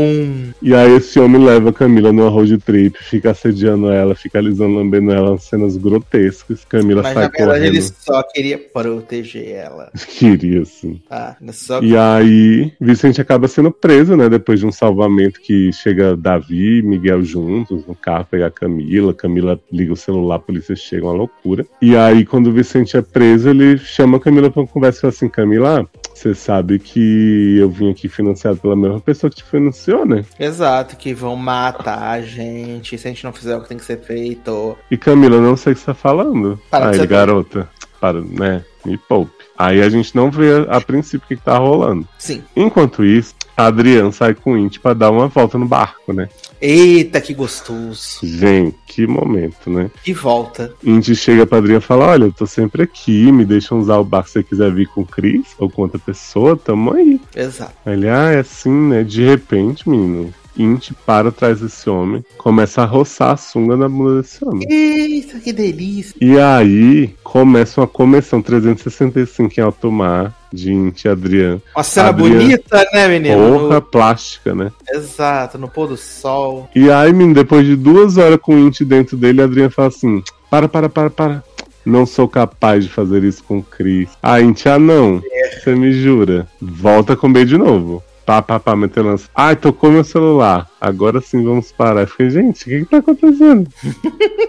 E 0.62 0.74
aí 0.74 0.96
esse 0.96 1.18
homem 1.18 1.42
leva 1.42 1.70
a 1.70 1.72
Camila 1.72 2.12
no 2.12 2.28
road 2.28 2.58
trip, 2.58 2.96
fica 3.02 3.30
assediando 3.30 3.90
ela, 3.90 4.14
fica 4.14 4.38
alisando, 4.38 4.74
lambendo 4.74 5.12
ela, 5.12 5.38
cenas 5.38 5.76
grotescas. 5.76 6.64
Camila 6.64 7.02
Mas, 7.02 7.14
sai 7.14 7.24
na 7.24 7.28
verdade, 7.28 7.60
correndo. 7.60 7.74
ele 7.74 7.82
só 7.82 8.22
queria 8.22 8.58
proteger 8.58 9.48
ela. 9.48 9.90
queria, 10.18 10.64
sim. 10.64 11.00
Ah, 11.10 11.36
só... 11.52 11.82
E 11.82 11.96
aí 11.96 12.72
Vicente 12.80 13.20
acaba 13.20 13.48
sendo 13.48 13.70
preso, 13.70 14.16
né, 14.16 14.28
depois 14.28 14.60
de 14.60 14.66
um 14.66 14.72
salvamento 14.72 15.40
que 15.40 15.72
chega 15.72 16.16
Davi 16.16 16.78
e 16.78 16.82
Miguel 16.82 17.22
juntos 17.22 17.86
no 17.86 17.94
carro 17.94 18.26
pegar 18.30 18.46
a 18.46 18.50
Camila, 18.50 19.14
Camila 19.14 19.60
liga 19.70 19.92
o 19.92 19.96
celular, 19.96 20.36
a 20.36 20.40
polícia 20.40 20.74
chega, 20.74 21.04
uma 21.04 21.12
loucura. 21.12 21.66
E 21.80 21.96
aí 21.96 22.24
quando 22.24 22.48
o 22.48 22.52
Vicente 22.52 22.96
é 22.96 23.02
preso, 23.02 23.48
ele 23.48 23.78
chama 23.78 24.16
a 24.16 24.20
Camila 24.20 24.50
pra 24.50 24.62
uma 24.62 24.68
conversa 24.68 24.98
e 24.98 25.00
fala 25.02 25.12
assim, 25.12 25.28
Camila, 25.28 25.88
você 26.14 26.34
sabe 26.34 26.78
que 26.78 27.58
eu 27.58 27.70
vim 27.70 27.90
aqui 27.90 28.08
financiado 28.08 28.58
pela 28.58 28.74
mesma 28.78 29.00
pessoa 29.00 29.30
que 29.30 29.36
te 29.36 29.44
financiou, 29.44 30.06
né? 30.06 30.24
Exato, 30.38 30.96
que 30.96 31.12
vão 31.12 31.36
matar 31.36 32.10
a 32.10 32.20
gente 32.20 32.96
se 32.96 33.06
a 33.06 33.10
gente 33.10 33.24
não 33.24 33.32
fizer 33.32 33.56
o 33.56 33.62
que 33.62 33.68
tem 33.68 33.78
que 33.78 33.84
ser 33.84 34.00
feito. 34.00 34.76
E 34.90 34.96
Camila, 34.96 35.40
não 35.40 35.56
sei 35.56 35.72
o 35.72 35.76
que 35.76 35.80
você 35.80 35.86
tá 35.86 35.94
falando. 35.94 36.60
Para 36.70 36.90
Aí, 36.90 37.06
garota, 37.06 37.68
para, 38.00 38.20
né? 38.20 38.64
Me 38.84 38.96
poupe. 38.96 39.32
Aí 39.56 39.82
a 39.82 39.88
gente 39.88 40.14
não 40.14 40.30
vê 40.30 40.66
a, 40.68 40.76
a 40.76 40.80
princípio 40.80 41.24
o 41.24 41.28
que, 41.28 41.36
que 41.36 41.42
tá 41.42 41.58
rolando. 41.58 42.06
Sim. 42.16 42.42
Enquanto 42.56 43.04
isso, 43.04 43.34
a 43.58 43.66
Adriana 43.66 44.12
sai 44.12 44.34
com 44.34 44.52
o 44.52 44.56
Inti 44.56 44.78
pra 44.78 44.94
dar 44.94 45.10
uma 45.10 45.26
volta 45.26 45.58
no 45.58 45.66
barco, 45.66 46.12
né? 46.12 46.28
Eita, 46.60 47.20
que 47.20 47.34
gostoso. 47.34 48.20
Gente, 48.22 48.76
que 48.86 49.04
momento, 49.04 49.68
né? 49.68 49.90
Que 50.04 50.12
volta. 50.12 50.72
Inti 50.82 51.16
chega 51.16 51.44
pra 51.44 51.58
Adriana 51.58 51.80
e 51.80 51.84
fala: 51.84 52.06
Olha, 52.06 52.24
eu 52.26 52.32
tô 52.32 52.46
sempre 52.46 52.84
aqui, 52.84 53.32
me 53.32 53.44
deixa 53.44 53.74
usar 53.74 53.98
o 53.98 54.04
barco 54.04 54.28
se 54.28 54.34
você 54.34 54.42
quiser 54.44 54.72
vir 54.72 54.86
com 54.86 55.00
o 55.00 55.06
Cris 55.06 55.56
ou 55.58 55.68
com 55.68 55.82
outra 55.82 55.98
pessoa, 55.98 56.56
tamo 56.56 56.94
aí. 56.94 57.20
Exato. 57.34 57.74
Ele, 57.84 58.08
ah, 58.08 58.30
é 58.30 58.38
assim, 58.38 58.70
né? 58.70 59.02
De 59.02 59.24
repente, 59.24 59.88
menino, 59.88 60.32
Int 60.58 60.92
para 61.06 61.28
atrás 61.28 61.60
desse 61.60 61.88
homem, 61.88 62.24
começa 62.36 62.82
a 62.82 62.84
roçar 62.84 63.32
a 63.32 63.36
sunga 63.36 63.76
na 63.76 63.88
bunda 63.88 64.20
desse 64.20 64.44
homem. 64.44 64.66
Eita, 64.68 65.38
que 65.38 65.52
delícia! 65.52 66.14
E 66.20 66.38
aí 66.38 67.14
começa 67.22 67.80
uma 67.80 67.86
comissão 67.86 68.42
365 68.42 69.54
em 69.58 69.62
alto 69.62 69.90
mar 69.90 70.34
de 70.52 70.72
Int 70.72 71.04
e 71.04 71.08
Adriano. 71.08 71.62
Uma 71.76 71.82
cena 71.82 72.08
Adriano, 72.08 72.40
bonita, 72.40 72.86
né, 72.92 73.08
menino? 73.08 73.36
Porra 73.36 73.74
no... 73.76 73.82
plástica, 73.82 74.54
né? 74.54 74.72
Exato, 74.90 75.58
no 75.58 75.68
pôr 75.68 75.88
do 75.88 75.96
sol. 75.96 76.68
E 76.74 76.90
aí, 76.90 77.12
menino, 77.12 77.34
depois 77.34 77.66
de 77.66 77.76
duas 77.76 78.16
horas 78.16 78.38
com 78.40 78.54
o 78.54 78.58
Int 78.58 78.82
dentro 78.82 79.16
dele, 79.16 79.42
Adriano 79.42 79.70
fala 79.70 79.88
assim: 79.88 80.22
para, 80.50 80.68
para, 80.68 80.88
para, 80.88 81.10
para. 81.10 81.44
Não 81.84 82.04
sou 82.04 82.28
capaz 82.28 82.84
de 82.84 82.90
fazer 82.90 83.24
isso 83.24 83.42
com 83.44 83.58
o 83.58 83.62
Chris. 83.62 84.10
Ah, 84.22 84.40
Int, 84.40 84.66
ah, 84.66 84.78
não. 84.78 85.22
É. 85.24 85.58
Você 85.58 85.74
me 85.74 85.92
jura. 85.92 86.46
Volta 86.60 87.16
com 87.16 87.32
B 87.32 87.44
de 87.46 87.56
novo 87.56 88.02
pá, 88.28 88.42
pá, 88.42 88.60
pá, 88.60 88.76
metelança. 88.76 89.26
Ai, 89.34 89.56
tocou 89.56 89.90
meu 89.90 90.04
celular. 90.04 90.68
Agora 90.78 91.18
sim 91.18 91.42
vamos 91.42 91.72
parar. 91.72 92.02
Eu 92.02 92.06
fiquei, 92.06 92.28
gente, 92.28 92.60
o 92.60 92.64
que 92.66 92.80
que 92.80 92.84
tá 92.84 92.98
acontecendo? 92.98 93.70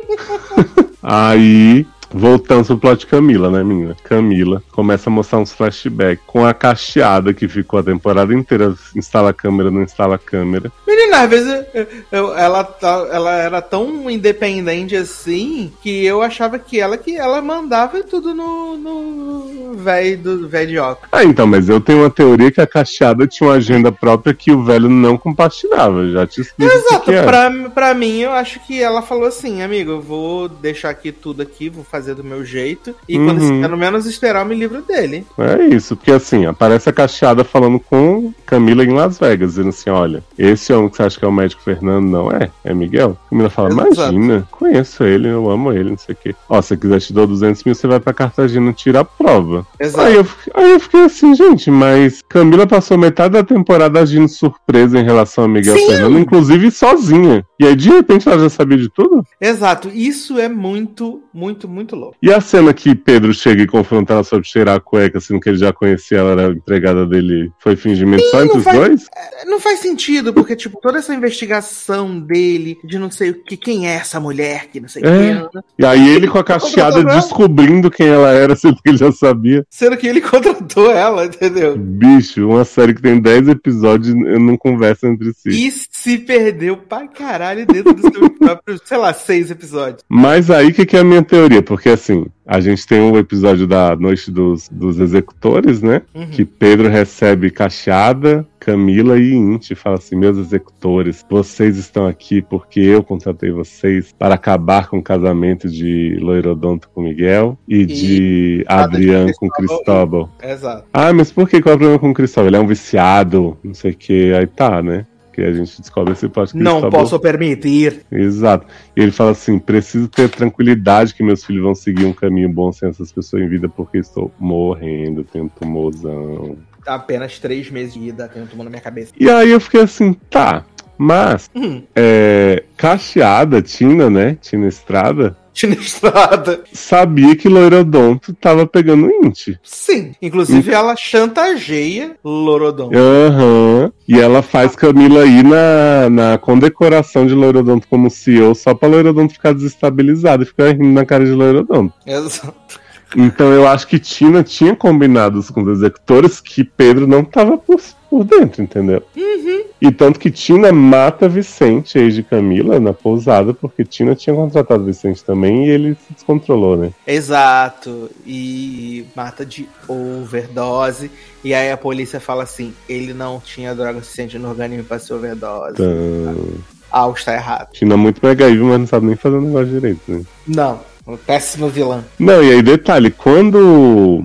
Aí 1.02 1.88
Voltando 2.12 2.66
pro 2.66 2.78
plot 2.78 3.08
Camila, 3.08 3.50
né, 3.50 3.64
menina? 3.64 3.96
Camila 4.04 4.64
começa 4.72 5.10
a 5.10 5.14
mostrar 5.14 5.40
uns 5.40 5.52
flashbacks 5.52 6.24
com 6.26 6.46
a 6.46 6.54
cacheada 6.54 7.34
que 7.34 7.48
ficou 7.48 7.80
a 7.80 7.84
temporada 7.84 8.34
inteira, 8.34 8.74
instala 8.96 9.30
a 9.30 9.34
câmera, 9.34 9.72
não 9.72 9.84
instala 9.84 10.16
a 10.16 10.20
câmera. 10.20 10.72
Menina, 10.88 11.22
às 11.22 11.30
vezes 11.30 11.66
eu, 11.74 11.88
eu, 12.12 12.38
ela, 12.38 12.64
tá, 12.64 13.08
ela 13.12 13.34
era 13.36 13.62
tão 13.62 14.10
independente 14.10 14.96
assim 14.96 15.72
que 15.82 16.06
eu 16.06 16.22
achava 16.22 16.58
que 16.58 16.80
ela 16.80 16.98
que 16.98 17.16
ela 17.16 17.42
mandava 17.42 18.02
tudo 18.04 18.34
no 18.34 19.76
velho 19.76 20.18
do 20.18 20.48
velho 20.48 20.70
de 20.70 20.78
óculos. 20.78 21.10
Ah, 21.12 21.24
então, 21.24 21.48
mas 21.48 21.70
eu 21.70 21.80
tenho 21.80 22.00
uma 22.00 22.10
teoria 22.10 22.52
que 22.52 22.62
a 22.62 22.68
cacheada 22.68 23.28
tinha 23.28 23.50
uma 23.50 23.56
agenda 23.56 23.92
própria 23.92 24.34
que 24.34 24.52
o 24.52 24.64
velho 24.64 24.90
não 24.90 25.18
compartilhava. 25.18 26.10
Já 26.10 26.28
te 26.28 26.42
explico. 26.42 26.72
Exato, 26.72 27.06
que 27.06 27.22
pra, 27.24 27.52
pra 27.70 27.94
mim 27.94 28.20
eu 28.20 28.32
acho 28.32 28.60
que 28.62 28.82
ela 28.82 29.02
falou 29.02 29.26
assim, 29.26 29.62
amigo, 29.62 29.92
eu 29.92 30.02
vou 30.02 30.48
deixar 30.48 30.90
aqui 30.90 31.12
tudo 31.12 31.42
aqui, 31.42 31.70
vou 31.70 31.84
fazer 31.84 31.99
fazer 32.00 32.16
do 32.16 32.24
meu 32.24 32.44
jeito. 32.46 32.96
E 33.08 33.18
uhum. 33.18 33.26
quando 33.26 33.62
pelo 33.62 33.78
menos 33.78 34.06
esperar, 34.06 34.42
eu 34.42 34.46
me 34.46 34.56
livro 34.56 34.82
dele. 34.82 35.26
É 35.38 35.76
isso, 35.76 35.96
porque 35.96 36.12
assim, 36.12 36.46
aparece 36.46 36.90
a 36.90 36.94
cacheada 36.94 37.44
falando 37.44 37.80
com 37.80 38.34
Camila 38.46 38.84
em 38.84 38.94
Las 38.94 39.20
Vegas, 39.20 39.52
dizendo 39.52 39.70
assim: 39.70 39.90
olha, 39.90 40.24
esse 40.38 40.72
homem 40.72 40.90
que 40.90 40.98
você 40.98 41.04
acha 41.04 41.20
que 41.20 41.26
é 41.26 41.28
o 41.28 41.32
médico 41.32 41.62
Fernando, 41.62 42.08
não 42.08 42.32
é? 42.32 42.50
É 42.64 42.74
Miguel? 42.74 43.18
Camila 43.30 43.50
fala: 43.50 43.70
Exato. 43.70 44.14
imagina, 44.14 44.48
conheço 44.50 45.04
ele, 45.04 45.28
eu 45.28 45.50
amo 45.50 45.74
ele, 45.74 45.92
não 45.92 45.98
sei 45.98 46.16
o 46.16 46.18
quê. 46.18 46.36
Ó, 46.48 46.62
se 46.62 46.70
você 46.70 46.78
quiser 46.78 47.00
te 47.00 47.14
dar 47.14 47.26
200 47.26 47.64
mil, 47.64 47.76
você 47.76 47.88
vai 47.88 48.00
pra 48.00 48.14
Cartagena 48.14 48.72
tirar 48.72 49.02
a 49.02 49.06
prova. 49.06 49.68
Exato. 49.80 50.08
Aí 50.08 50.16
eu, 50.16 50.28
aí 50.54 50.72
eu 50.72 50.80
fiquei 50.80 51.02
assim, 51.02 51.36
gente, 51.36 51.70
mas 51.70 52.22
Camila 52.28 52.66
passou 52.66 52.98
metade 52.98 53.34
da 53.34 53.44
temporada 53.44 54.00
agindo 54.00 54.28
surpresa 54.28 55.00
em 55.00 55.04
relação 55.04 55.44
a 55.44 55.48
Miguel 55.48 55.76
Sim. 55.76 55.88
Fernando, 55.88 56.20
inclusive 56.20 56.72
sozinha. 56.72 57.46
E 57.60 57.66
aí, 57.66 57.76
de 57.76 57.90
repente, 57.90 58.28
ela 58.28 58.40
já 58.40 58.50
sabia 58.50 58.78
de 58.78 58.88
tudo? 58.88 59.22
Exato. 59.42 59.90
Isso 59.90 60.40
é 60.40 60.48
muito, 60.48 61.22
muito, 61.34 61.68
muito 61.68 61.89
louco. 61.96 62.16
E 62.22 62.32
a 62.32 62.42
cena 62.42 62.74
que 62.74 62.96
Pedro 62.96 63.34
chega 63.34 63.64
e 63.64 63.68
confronta 63.68 64.14
ela 64.14 64.24
sobre 64.24 64.48
cheirar 64.48 64.76
a 64.76 64.80
cueca, 64.80 65.20
sendo 65.20 65.40
que 65.40 65.50
ele 65.50 65.58
já 65.58 65.72
conhecia, 65.72 66.20
ela 66.20 66.32
era 66.32 66.52
empregada 66.52 67.06
dele, 67.06 67.52
foi 67.60 67.76
fingimento 67.76 68.24
Sim, 68.24 68.30
só 68.32 68.44
entre 68.44 68.58
os 68.58 68.64
faz, 68.64 68.78
dois? 68.78 69.08
É, 69.16 69.46
não 69.46 69.60
faz 69.60 69.80
sentido, 69.80 70.34
porque, 70.34 70.56
tipo, 70.56 70.80
toda 70.82 71.00
essa 71.00 71.14
investigação 71.14 72.20
dele, 72.20 72.78
de 72.84 72.98
não 72.98 73.12
sei 73.12 73.32
o 73.32 73.44
que, 73.44 73.58
quem 73.58 73.88
é 73.88 73.96
essa 73.96 74.20
mulher, 74.20 74.68
que 74.72 74.80
não 74.80 74.88
sei 74.88 75.04
o 75.04 75.08
é. 75.08 75.50
que. 75.50 75.60
E 75.80 75.86
aí 75.86 76.10
ele 76.10 76.28
com 76.28 76.38
a 76.38 76.44
cacheada 76.44 77.04
descobrindo 77.04 77.92
quem 77.92 78.08
ela 78.08 78.32
era, 78.32 78.56
sendo 78.58 78.82
que 78.82 78.90
ele 78.90 78.98
já 78.98 79.12
sabia. 79.12 79.66
Sendo 79.70 79.98
que 79.98 80.08
ele 80.08 80.22
contratou 80.22 80.92
ela, 80.92 81.26
entendeu? 81.26 81.78
Bicho, 81.78 82.48
uma 82.48 82.66
série 82.66 82.94
que 82.94 83.02
tem 83.02 83.20
10 83.20 83.50
episódios 83.50 84.14
não 84.16 84.58
conversa 84.58 85.08
entre 85.08 85.34
si. 85.34 85.50
E 85.50 85.72
se 86.02 86.18
perdeu 86.18 86.78
pra 86.78 87.08
caralho 87.08 87.66
dentro 87.66 87.94
dos 87.94 88.12
seus 88.12 88.30
próprios, 88.40 88.82
sei 88.86 88.98
lá, 88.98 89.14
seis 89.14 89.52
episódios. 89.52 90.04
Mas 90.08 90.50
aí 90.50 90.72
que, 90.72 90.86
que 90.86 90.96
é 90.96 91.02
a 91.02 91.04
minha 91.04 91.22
teoria? 91.22 91.62
Porque 91.62 91.90
assim, 91.90 92.26
a 92.48 92.60
gente 92.62 92.88
tem 92.88 93.02
um 93.02 93.18
episódio 93.18 93.68
da 93.68 93.96
Noite 93.96 94.32
dos, 94.32 94.70
dos 94.70 94.98
Executores, 94.98 95.82
né? 95.82 96.02
Uhum. 96.16 96.28
Que 96.30 96.46
Pedro 96.46 96.88
recebe 96.88 97.52
Cacheada, 97.52 98.48
Camila 98.60 99.20
e 99.20 99.34
Inti. 99.34 99.76
Fala 99.76 99.98
assim: 99.98 100.16
Meus 100.16 100.38
executores, 100.38 101.26
vocês 101.30 101.78
estão 101.78 102.08
aqui 102.08 102.42
porque 102.42 102.80
eu 102.80 103.04
contratei 103.04 103.52
vocês 103.52 104.14
para 104.18 104.36
acabar 104.36 104.88
com 104.88 104.98
o 104.98 105.04
casamento 105.04 105.70
de 105.70 106.18
Loirodonto 106.20 106.90
com 106.90 107.02
Miguel 107.02 107.58
e, 107.68 107.82
e 107.82 107.86
de 107.86 108.66
Adriano 108.68 109.32
com 109.38 109.50
Cristóbal. 109.50 110.30
Exato. 110.42 110.86
Ah, 110.94 111.14
mas 111.14 111.32
por 111.32 111.48
que 111.48 111.62
qual 111.62 111.74
é 111.74 111.76
o 111.76 111.80
problema 111.80 112.00
com 112.00 112.10
o 112.10 112.14
Cristóbal? 112.14 112.48
Ele 112.48 112.58
é 112.58 112.60
um 112.60 112.68
viciado, 112.68 113.58
não 113.64 113.74
sei 113.74 113.92
o 113.92 113.96
que. 113.96 114.34
Aí 114.34 114.48
tá, 114.48 114.82
né? 114.82 115.06
Que 115.40 115.46
a 115.46 115.54
gente 115.54 115.80
descobre 115.80 116.14
esse 116.14 116.28
plot 116.28 116.56
Não 116.56 116.82
tá 116.82 116.90
posso 116.90 117.18
permitir. 117.20 118.02
Exato. 118.12 118.68
E 118.96 119.02
ele 119.02 119.12
fala 119.12 119.32
assim: 119.32 119.58
preciso 119.58 120.08
ter 120.08 120.30
tranquilidade 120.30 121.14
que 121.14 121.24
meus 121.24 121.44
filhos 121.44 121.64
vão 121.64 121.76
seguir 121.76 122.06
um 122.06 122.14
caminho 122.14 122.50
bom 122.50 122.72
sem 122.72 122.90
essas 122.90 123.12
pessoas 123.12 123.44
em 123.44 123.48
vida, 123.48 123.70
porque 123.70 123.98
estou 123.98 124.32
morrendo, 124.38 125.24
tenho 125.24 125.46
um 125.46 125.50
tumorzão. 125.50 126.58
Apenas 126.86 127.40
três 127.40 127.70
meses 127.70 127.94
de 127.94 128.10
ida, 128.10 128.28
tenho 128.28 128.46
um 128.46 128.48
tumor 128.48 128.64
na 128.64 128.70
minha 128.70 128.82
cabeça. 128.82 129.14
E 129.18 129.30
aí 129.30 129.52
eu 129.52 129.60
fiquei 129.60 129.82
assim, 129.82 130.14
tá. 130.30 130.66
Mas, 130.98 131.50
hum. 131.56 131.82
é, 131.96 132.64
Cacheada, 132.76 133.62
Tina, 133.62 134.10
né? 134.10 134.38
Tina 134.42 134.68
Estrada, 134.68 135.38
Estrada. 135.68 136.62
Sabia 136.74 137.36
que 137.36 137.50
Loirodonto 137.50 138.34
tava 138.34 138.66
pegando 138.66 139.10
Int. 139.10 139.56
Sim. 139.64 140.14
Inclusive, 140.22 140.72
ela 140.72 140.96
chantageia 140.96 142.16
Loirodonto. 142.24 142.98
Aham. 142.98 143.84
Uhum. 143.84 143.92
E 144.08 144.20
ela 144.20 144.42
faz 144.42 144.76
Camila 144.76 145.26
ir 145.26 145.44
na, 145.44 146.10
na 146.10 146.38
condecoração 146.38 147.28
de 147.28 147.36
Loirodonto 147.36 147.88
como 147.88 148.10
CEO 148.10 148.56
só 148.56 148.74
pra 148.74 148.90
Loirodonto 148.90 149.34
ficar 149.34 149.54
desestabilizado 149.54 150.44
e 150.44 150.46
ficar 150.48 150.72
rindo 150.72 150.94
na 150.94 151.06
cara 151.06 151.26
de 151.26 151.32
Loirodonto. 151.32 151.94
Exato. 152.06 152.79
Então 153.18 153.52
eu 153.52 153.68
acho 153.68 153.88
que 153.88 154.00
Tina 154.00 154.44
tinha 154.44 154.76
combinado 154.76 155.42
com 155.54 155.64
os 155.64 155.80
executores 155.80 156.40
que 156.40 156.64
Pedro 156.64 157.08
não 157.08 157.24
tava 157.24 157.58
por, 157.58 157.82
por 158.10 158.24
dentro, 158.24 158.62
entendeu? 158.62 159.04
Uhum. 159.16 159.64
E 159.82 159.92
tanto 159.92 160.20
que 160.20 160.30
Tina 160.30 160.72
mata 160.72 161.30
Vicente, 161.30 161.98
ex 161.98 162.14
de 162.14 162.24
Camila, 162.24 162.80
na 162.80 162.94
pousada, 162.94 163.54
porque 163.54 163.86
Tina 163.86 164.16
tinha 164.16 164.36
contratado 164.36 164.84
Vicente 164.84 165.24
também 165.24 165.66
e 165.66 165.70
ele 165.70 165.96
se 165.96 166.14
descontrolou, 166.14 166.76
né? 166.76 166.92
Exato. 167.08 168.10
E 168.26 169.06
mata 169.16 169.46
de 169.46 169.68
overdose. 169.88 171.10
E 171.44 171.54
aí 171.54 171.72
a 171.72 171.78
polícia 171.78 172.20
fala 172.20 172.44
assim: 172.44 172.74
ele 172.88 173.14
não 173.14 173.40
tinha 173.40 173.74
droga 173.74 174.02
suficiente 174.02 174.38
no 174.38 174.50
organismo 174.50 174.84
para 174.84 175.00
ser 175.00 175.14
overdose. 175.14 175.74
Então, 175.74 176.60
Algo 176.92 177.18
está 177.18 177.34
errado. 177.34 177.72
Tina 177.72 177.94
é 177.94 177.98
muito 177.98 178.26
mega 178.26 178.50
evil, 178.50 178.66
mas 178.66 178.80
não 178.80 178.88
sabe 178.88 179.06
nem 179.06 179.16
fazer 179.16 179.38
o 179.38 179.42
negócio 179.42 179.68
direito, 179.68 180.02
né? 180.08 180.24
Não. 180.48 180.80
Um 181.10 181.18
péssimo 181.18 181.70
vilão. 181.70 182.06
Não, 182.20 182.44
e 182.44 182.52
aí 182.52 182.62
detalhe, 182.62 183.10
quando 183.10 184.24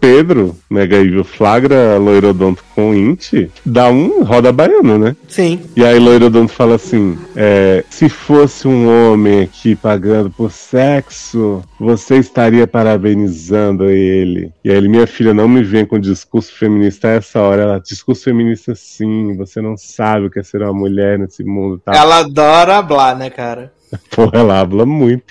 Pedro, 0.00 0.56
Mega 0.70 0.96
Evil, 0.96 1.22
flagra 1.24 1.98
Loirodonto 1.98 2.64
com 2.74 2.94
Int, 2.94 3.50
dá 3.66 3.90
um 3.90 4.22
roda 4.22 4.50
baiano, 4.50 4.98
né? 4.98 5.14
Sim. 5.28 5.60
E 5.76 5.84
aí 5.84 5.98
Loirodonto 5.98 6.52
fala 6.52 6.76
assim, 6.76 7.18
é, 7.36 7.84
se 7.90 8.08
fosse 8.08 8.66
um 8.66 8.88
homem 8.88 9.42
aqui 9.42 9.76
pagando 9.76 10.30
por 10.30 10.50
sexo, 10.50 11.62
você 11.78 12.16
estaria 12.16 12.66
parabenizando 12.66 13.90
ele. 13.90 14.52
E 14.64 14.70
aí 14.70 14.76
ele, 14.76 14.88
minha 14.88 15.06
filha, 15.06 15.34
não 15.34 15.48
me 15.48 15.62
vem 15.62 15.84
com 15.84 15.98
discurso 15.98 16.52
feminista 16.54 17.08
a 17.08 17.12
essa 17.12 17.40
hora. 17.40 17.62
Ela, 17.62 17.80
discurso 17.80 18.24
feminista 18.24 18.74
sim, 18.74 19.36
você 19.36 19.60
não 19.60 19.76
sabe 19.76 20.26
o 20.26 20.30
que 20.30 20.38
é 20.38 20.42
ser 20.42 20.62
uma 20.62 20.72
mulher 20.72 21.18
nesse 21.18 21.44
mundo. 21.44 21.78
Tá? 21.78 21.92
Ela 21.94 22.20
adora 22.20 22.78
hablar, 22.78 23.16
né, 23.16 23.28
cara? 23.28 23.72
Pô, 24.10 24.30
ela 24.32 24.60
habla 24.60 24.86
muito. 24.86 25.22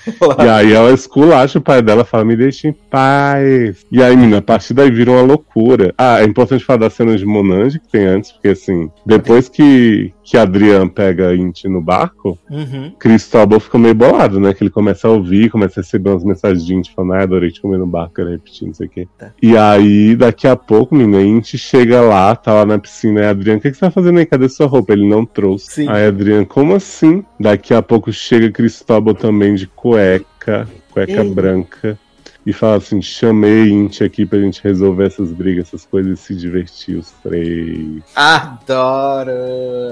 E 0.43 0.47
aí 0.47 0.73
ela 0.73 0.91
esculacha 0.91 1.59
o 1.59 1.61
pai 1.61 1.81
dela, 1.81 2.03
fala, 2.03 2.25
me 2.25 2.35
deixa 2.35 2.67
em 2.67 2.73
paz. 2.73 3.85
E 3.91 4.01
aí, 4.03 4.15
menina, 4.15 4.39
a 4.39 4.41
partir 4.41 4.73
daí 4.73 4.91
vira 4.91 5.11
uma 5.11 5.21
loucura. 5.21 5.93
Ah, 5.97 6.21
é 6.21 6.25
importante 6.25 6.63
falar 6.63 6.79
das 6.79 6.93
cenas 6.93 7.19
de 7.19 7.25
Monange 7.25 7.79
que 7.79 7.87
tem 7.87 8.05
antes, 8.05 8.31
porque 8.31 8.49
assim, 8.49 8.89
depois 9.05 9.47
que, 9.47 10.13
que 10.29 10.37
Adrian 10.37 10.87
pega 10.87 11.29
a 11.29 11.35
Inti 11.35 11.67
no 11.67 11.81
barco, 11.81 12.37
Uhum. 12.51 12.91
Cristóbal 12.99 13.59
fica 13.59 13.79
meio 13.79 13.95
bolado, 13.95 14.39
né? 14.39 14.53
Que 14.53 14.63
ele 14.63 14.69
começa 14.69 15.07
a 15.07 15.11
ouvir, 15.11 15.49
começa 15.49 15.79
a 15.79 15.83
receber 15.83 16.11
umas 16.11 16.23
mensagens 16.23 16.63
de 16.63 16.75
Inti 16.75 16.93
falando, 16.93 17.13
ah, 17.13 17.23
adorei 17.23 17.49
te 17.49 17.59
comer 17.59 17.79
no 17.79 17.87
barco, 17.87 18.21
era 18.21 18.29
repetindo, 18.29 18.67
não 18.67 18.73
sei 18.75 18.85
o 18.85 18.89
quê. 18.89 19.07
Tá. 19.17 19.31
E 19.41 19.57
aí, 19.57 20.15
daqui 20.15 20.47
a 20.47 20.55
pouco, 20.55 20.93
menina, 20.93 21.23
Inti 21.23 21.57
chega 21.57 22.01
lá, 22.01 22.35
tá 22.35 22.53
lá 22.53 22.63
na 22.63 22.77
piscina, 22.77 23.21
e 23.21 23.25
Adrian, 23.25 23.57
o 23.57 23.59
que, 23.59 23.71
que 23.71 23.77
você 23.77 23.79
tá 23.79 23.89
fazendo 23.89 24.19
aí? 24.19 24.25
Cadê 24.25 24.47
sua 24.49 24.67
roupa? 24.67 24.93
Ele 24.93 25.07
não 25.07 25.25
trouxe. 25.25 25.71
Sim. 25.71 25.89
Aí 25.89 26.05
Adrian, 26.05 26.45
como 26.45 26.75
assim? 26.75 27.23
Daqui 27.39 27.73
a 27.73 27.81
pouco 27.81 28.13
chega 28.13 28.51
Cristóbal 28.51 29.15
também 29.15 29.55
de 29.55 29.65
cueca, 29.65 30.67
cueca 30.91 31.23
Ei. 31.23 31.33
branca. 31.33 31.97
E 32.45 32.53
fala 32.53 32.77
assim: 32.77 33.01
chamei 33.01 33.69
Inti 33.69 34.03
aqui 34.03 34.25
pra 34.25 34.39
gente 34.39 34.61
resolver 34.63 35.05
essas 35.05 35.31
brigas, 35.31 35.67
essas 35.67 35.85
coisas 35.85 36.19
e 36.19 36.23
se 36.23 36.35
divertir 36.35 36.97
os 36.97 37.11
três. 37.23 38.01
Adoro. 38.15 39.31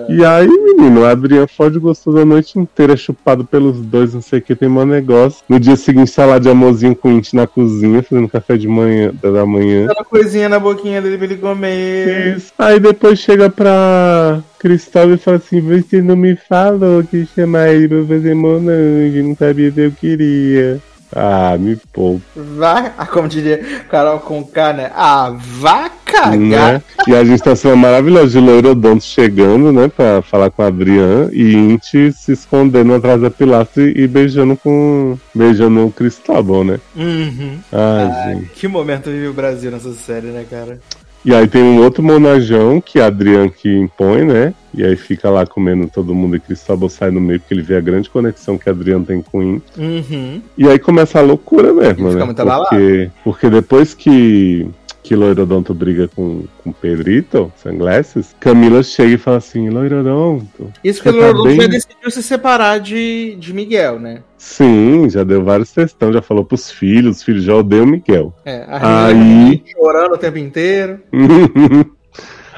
E 0.09 0.23
aí, 0.23 0.47
menino, 0.47 1.01
o 1.01 1.05
Adrian 1.05 1.47
Ford 1.47 1.77
gostou 1.77 2.13
da 2.13 2.25
noite 2.25 2.57
inteira, 2.57 2.95
chupado 2.95 3.45
pelos 3.45 3.79
dois, 3.81 4.13
não 4.13 4.21
sei 4.21 4.39
o 4.39 4.41
que, 4.41 4.55
tem 4.55 4.69
mau 4.69 4.85
negócio. 4.85 5.43
No 5.47 5.59
dia 5.59 5.75
seguinte, 5.75 6.13
tá 6.15 6.25
lá 6.25 6.39
de 6.39 6.49
amorzinho 6.49 6.95
com 6.95 7.09
o 7.09 7.11
Inti 7.11 7.35
na 7.35 7.45
cozinha, 7.45 8.01
fazendo 8.01 8.29
café 8.29 8.57
de 8.57 8.67
manhã, 8.67 9.13
da 9.21 9.45
manhã. 9.45 9.85
Dá 9.85 9.93
uma 9.93 10.05
coisinha 10.05 10.49
na 10.49 10.59
boquinha 10.59 11.01
dele 11.01 11.17
pra 11.17 11.25
ele 11.25 11.37
comer. 11.37 12.37
Isso. 12.37 12.53
Aí 12.57 12.79
depois 12.79 13.19
chega 13.19 13.49
pra 13.49 14.41
Cristóvão 14.57 15.15
e 15.15 15.17
fala 15.17 15.37
assim: 15.37 15.61
Você 15.61 16.01
não 16.01 16.15
me 16.15 16.35
falou 16.35 17.03
que 17.03 17.25
chamar 17.25 17.69
ele 17.69 17.87
pra 17.87 18.15
fazer 18.15 18.33
monange, 18.33 19.21
não 19.21 19.35
sabia 19.35 19.71
se 19.71 19.81
eu 19.81 19.91
queria. 19.91 20.81
Ah, 21.15 21.55
me 21.57 21.75
poupa. 21.93 22.21
Vai, 22.35 22.91
como 23.11 23.27
diria 23.27 23.59
Carol 23.89 24.19
com 24.19 24.43
K, 24.43 24.73
né? 24.73 24.91
Ah, 24.95 25.33
vá 25.37 25.89
cagar. 26.03 26.37
Né? 26.73 26.81
E 27.07 27.15
a 27.15 27.23
gente 27.23 27.41
tá 27.41 27.55
sendo 27.55 27.77
maravilhosa 27.77 28.27
de 28.31 28.39
Loirodonto 28.39 29.03
chegando, 29.03 29.71
né, 29.71 29.87
pra 29.87 30.21
falar 30.21 30.49
com 30.49 30.61
a 30.61 30.67
Adriana 30.67 31.29
e 31.31 31.53
Inti 31.55 32.11
se 32.11 32.31
escondendo 32.33 32.93
atrás 32.93 33.21
da 33.21 33.29
pilastra 33.29 33.83
e, 33.83 34.03
e 34.03 34.07
beijando 34.07 34.55
com. 34.57 35.17
beijando 35.33 35.85
o 35.85 35.91
Cristóvão, 35.91 36.63
né? 36.63 36.79
Uhum. 36.95 37.57
Ai, 37.71 37.79
Ah, 38.11 38.33
gente. 38.33 38.49
que 38.49 38.67
momento 38.67 39.09
vive 39.09 39.27
o 39.27 39.33
Brasil 39.33 39.71
nessa 39.71 39.93
série, 39.93 40.27
né, 40.27 40.45
cara? 40.49 40.79
E 41.27 41.35
aí 41.35 41.45
tem 41.45 41.61
um 41.61 41.83
outro 41.83 42.01
monajão 42.01 42.79
que 42.79 43.01
a 43.01 43.07
Adriana 43.07 43.49
que 43.49 43.69
impõe, 43.69 44.23
né? 44.23 44.53
E 44.73 44.81
aí 44.81 44.95
fica 44.95 45.29
lá 45.29 45.45
comendo 45.45 45.85
todo 45.93 46.15
mundo 46.15 46.37
e 46.37 46.39
Cristóvão 46.39 46.87
sai 46.87 47.11
no 47.11 47.19
meio 47.19 47.37
porque 47.41 47.53
ele 47.53 47.61
vê 47.61 47.75
a 47.75 47.81
grande 47.81 48.09
conexão 48.09 48.57
que 48.57 48.69
a 48.69 48.71
Adriana 48.71 49.03
tem 49.03 49.21
com 49.21 49.39
o. 49.39 49.61
Uhum. 49.77 50.41
E 50.57 50.65
aí 50.69 50.79
começa 50.79 51.19
a 51.19 51.21
loucura 51.21 51.73
mesmo, 51.73 52.07
Ele 52.07 52.11
fica 52.11 52.19
né? 52.19 52.25
muito 52.27 52.39
abalado. 52.39 52.69
porque, 52.69 53.09
porque 53.25 53.49
depois 53.49 53.93
que, 53.93 54.69
que 55.07 55.15
Loirodonto 55.15 55.73
briga 55.73 56.09
com, 56.13 56.43
com 56.61 56.71
Pedrito, 56.73 57.49
Sunglasses, 57.55 58.35
Camila 58.41 58.83
chega 58.83 59.13
e 59.13 59.17
fala 59.17 59.37
assim, 59.37 59.69
Loirodonto, 59.69 60.69
Isso 60.83 61.01
que 61.01 61.07
o 61.07 61.13
tá 61.13 61.17
Lordon 61.19 61.43
bem? 61.45 61.61
já 61.61 61.67
decidiu 61.67 62.11
se 62.11 62.21
separar 62.21 62.79
de, 62.79 63.35
de 63.39 63.53
Miguel, 63.53 63.99
né? 63.99 64.21
sim, 64.37 65.09
já 65.09 65.23
deu 65.23 65.43
vários 65.43 65.71
textão, 65.71 66.13
já 66.13 66.21
falou 66.21 66.43
pros 66.45 66.69
filhos, 66.69 67.17
os 67.17 67.23
filhos 67.23 67.43
já 67.43 67.55
odeiam 67.55 67.85
o 67.85 67.87
Miguel. 67.87 68.33
É, 68.45 68.63
a 68.67 69.05
Aí- 69.07 69.63
chorando 69.73 70.13
o 70.13 70.17
tempo 70.17 70.37
inteiro. 70.37 70.99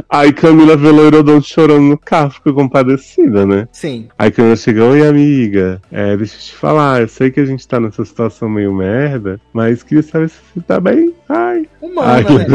aí 0.10 0.32
Camila 0.32 0.78
vê 0.78 0.90
Loirodonto 0.90 1.48
chorando 1.48 1.82
no 1.82 1.98
carro, 1.98 2.32
fica 2.32 2.54
compadecida, 2.54 3.46
né? 3.46 3.68
Sim. 3.72 4.08
Aí 4.18 4.32
Camila 4.32 4.56
chega, 4.56 4.86
oi 4.86 5.08
amiga, 5.08 5.82
é, 5.92 6.16
deixa 6.16 6.36
eu 6.36 6.40
te 6.40 6.56
falar, 6.56 7.02
eu 7.02 7.08
sei 7.08 7.32
que 7.32 7.40
a 7.40 7.46
gente 7.46 7.68
tá 7.68 7.80
nessa 7.80 8.06
situação 8.06 8.50
meio 8.50 8.74
merda, 8.74 9.40
mas 9.52 9.84
queria 9.84 10.04
saber 10.04 10.30
se 10.30 10.38
você 10.54 10.62
tá 10.62 10.80
bem. 10.80 11.14
Ai, 11.28 11.68
Humana, 11.82 12.14
Ai, 12.14 12.24
né? 12.24 12.46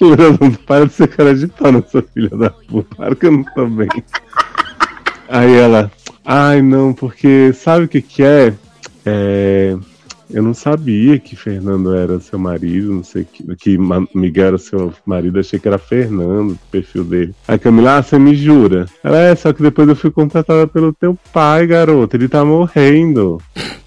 Leandro, 0.00 0.58
para 0.66 0.86
de 0.86 0.92
ser 0.92 1.08
cara 1.08 1.34
de 1.34 1.46
pau 1.46 1.72
nessa 1.72 2.02
filha 2.02 2.30
da 2.30 2.50
puta. 2.50 2.96
Claro 2.96 3.16
que 3.16 3.26
eu 3.26 3.32
não 3.32 3.44
tô 3.54 3.66
bem. 3.66 3.88
Aí 5.28 5.54
ela, 5.54 5.90
ai 6.24 6.62
não, 6.62 6.92
porque 6.92 7.52
sabe 7.52 7.84
o 7.84 7.88
que 7.88 8.02
que 8.02 8.22
é? 8.22 8.52
É, 9.04 9.76
Eu 10.32 10.42
não 10.42 10.54
sabia 10.54 11.18
que 11.18 11.34
Fernando 11.34 11.94
era 11.94 12.20
seu 12.20 12.38
marido, 12.38 12.92
não 12.92 13.02
sei 13.04 13.24
que, 13.24 13.44
que 13.56 13.78
Miguel 14.14 14.46
era 14.46 14.58
seu 14.58 14.92
marido, 15.04 15.40
achei 15.40 15.58
que 15.58 15.66
era 15.66 15.78
Fernando, 15.78 16.52
o 16.52 16.58
perfil 16.70 17.04
dele. 17.04 17.34
Aí 17.48 17.58
Camila, 17.58 17.98
ah, 17.98 18.02
você 18.02 18.18
me 18.18 18.34
jura? 18.34 18.86
Ela 19.02 19.18
é, 19.18 19.34
só 19.34 19.52
que 19.52 19.62
depois 19.62 19.88
eu 19.88 19.96
fui 19.96 20.10
contratada 20.10 20.66
pelo 20.66 20.92
teu 20.92 21.18
pai, 21.32 21.66
garoto, 21.66 22.16
ele 22.16 22.28
tá 22.28 22.44
morrendo. 22.44 23.40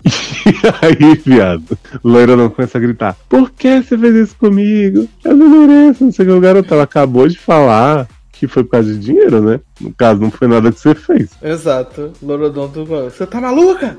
E 0.06 0.10
aí, 0.82 1.16
viado, 1.16 1.78
Loira 2.04 2.36
não 2.36 2.50
começa 2.50 2.78
a 2.78 2.82
gritar: 2.82 3.16
Por 3.30 3.50
que 3.52 3.82
você 3.82 3.98
fez 3.98 4.16
isso 4.16 4.36
comigo? 4.36 5.08
Eu 5.24 5.36
não 5.36 5.50
mereço, 5.50 6.04
não 6.04 6.12
sei 6.12 6.26
o 6.26 6.30
que. 6.30 6.34
O 6.34 6.42
garoto, 6.42 6.74
ela 6.74 6.84
acabou 6.84 7.28
de 7.28 7.40
falar 7.40 8.08
que 8.44 8.48
foi 8.48 8.62
por 8.62 8.72
causa 8.72 8.92
de 8.92 9.00
dinheiro, 9.00 9.42
né? 9.42 9.62
No 9.80 9.94
caso, 9.94 10.20
não 10.20 10.30
foi 10.30 10.50
nada 10.50 10.70
que 10.70 10.78
você 10.78 10.94
fez. 10.94 11.30
Exato. 11.42 12.12
Lorodonto, 12.22 12.84
você 12.84 13.26
tá 13.26 13.40
maluca? 13.40 13.98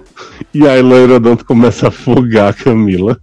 E 0.53 0.69
aí, 0.69 0.83
Loirodonto 0.83 1.47
começa 1.47 1.87
a 1.87 1.89
afogar 1.89 2.51
a 2.51 2.53
Camila. 2.53 3.19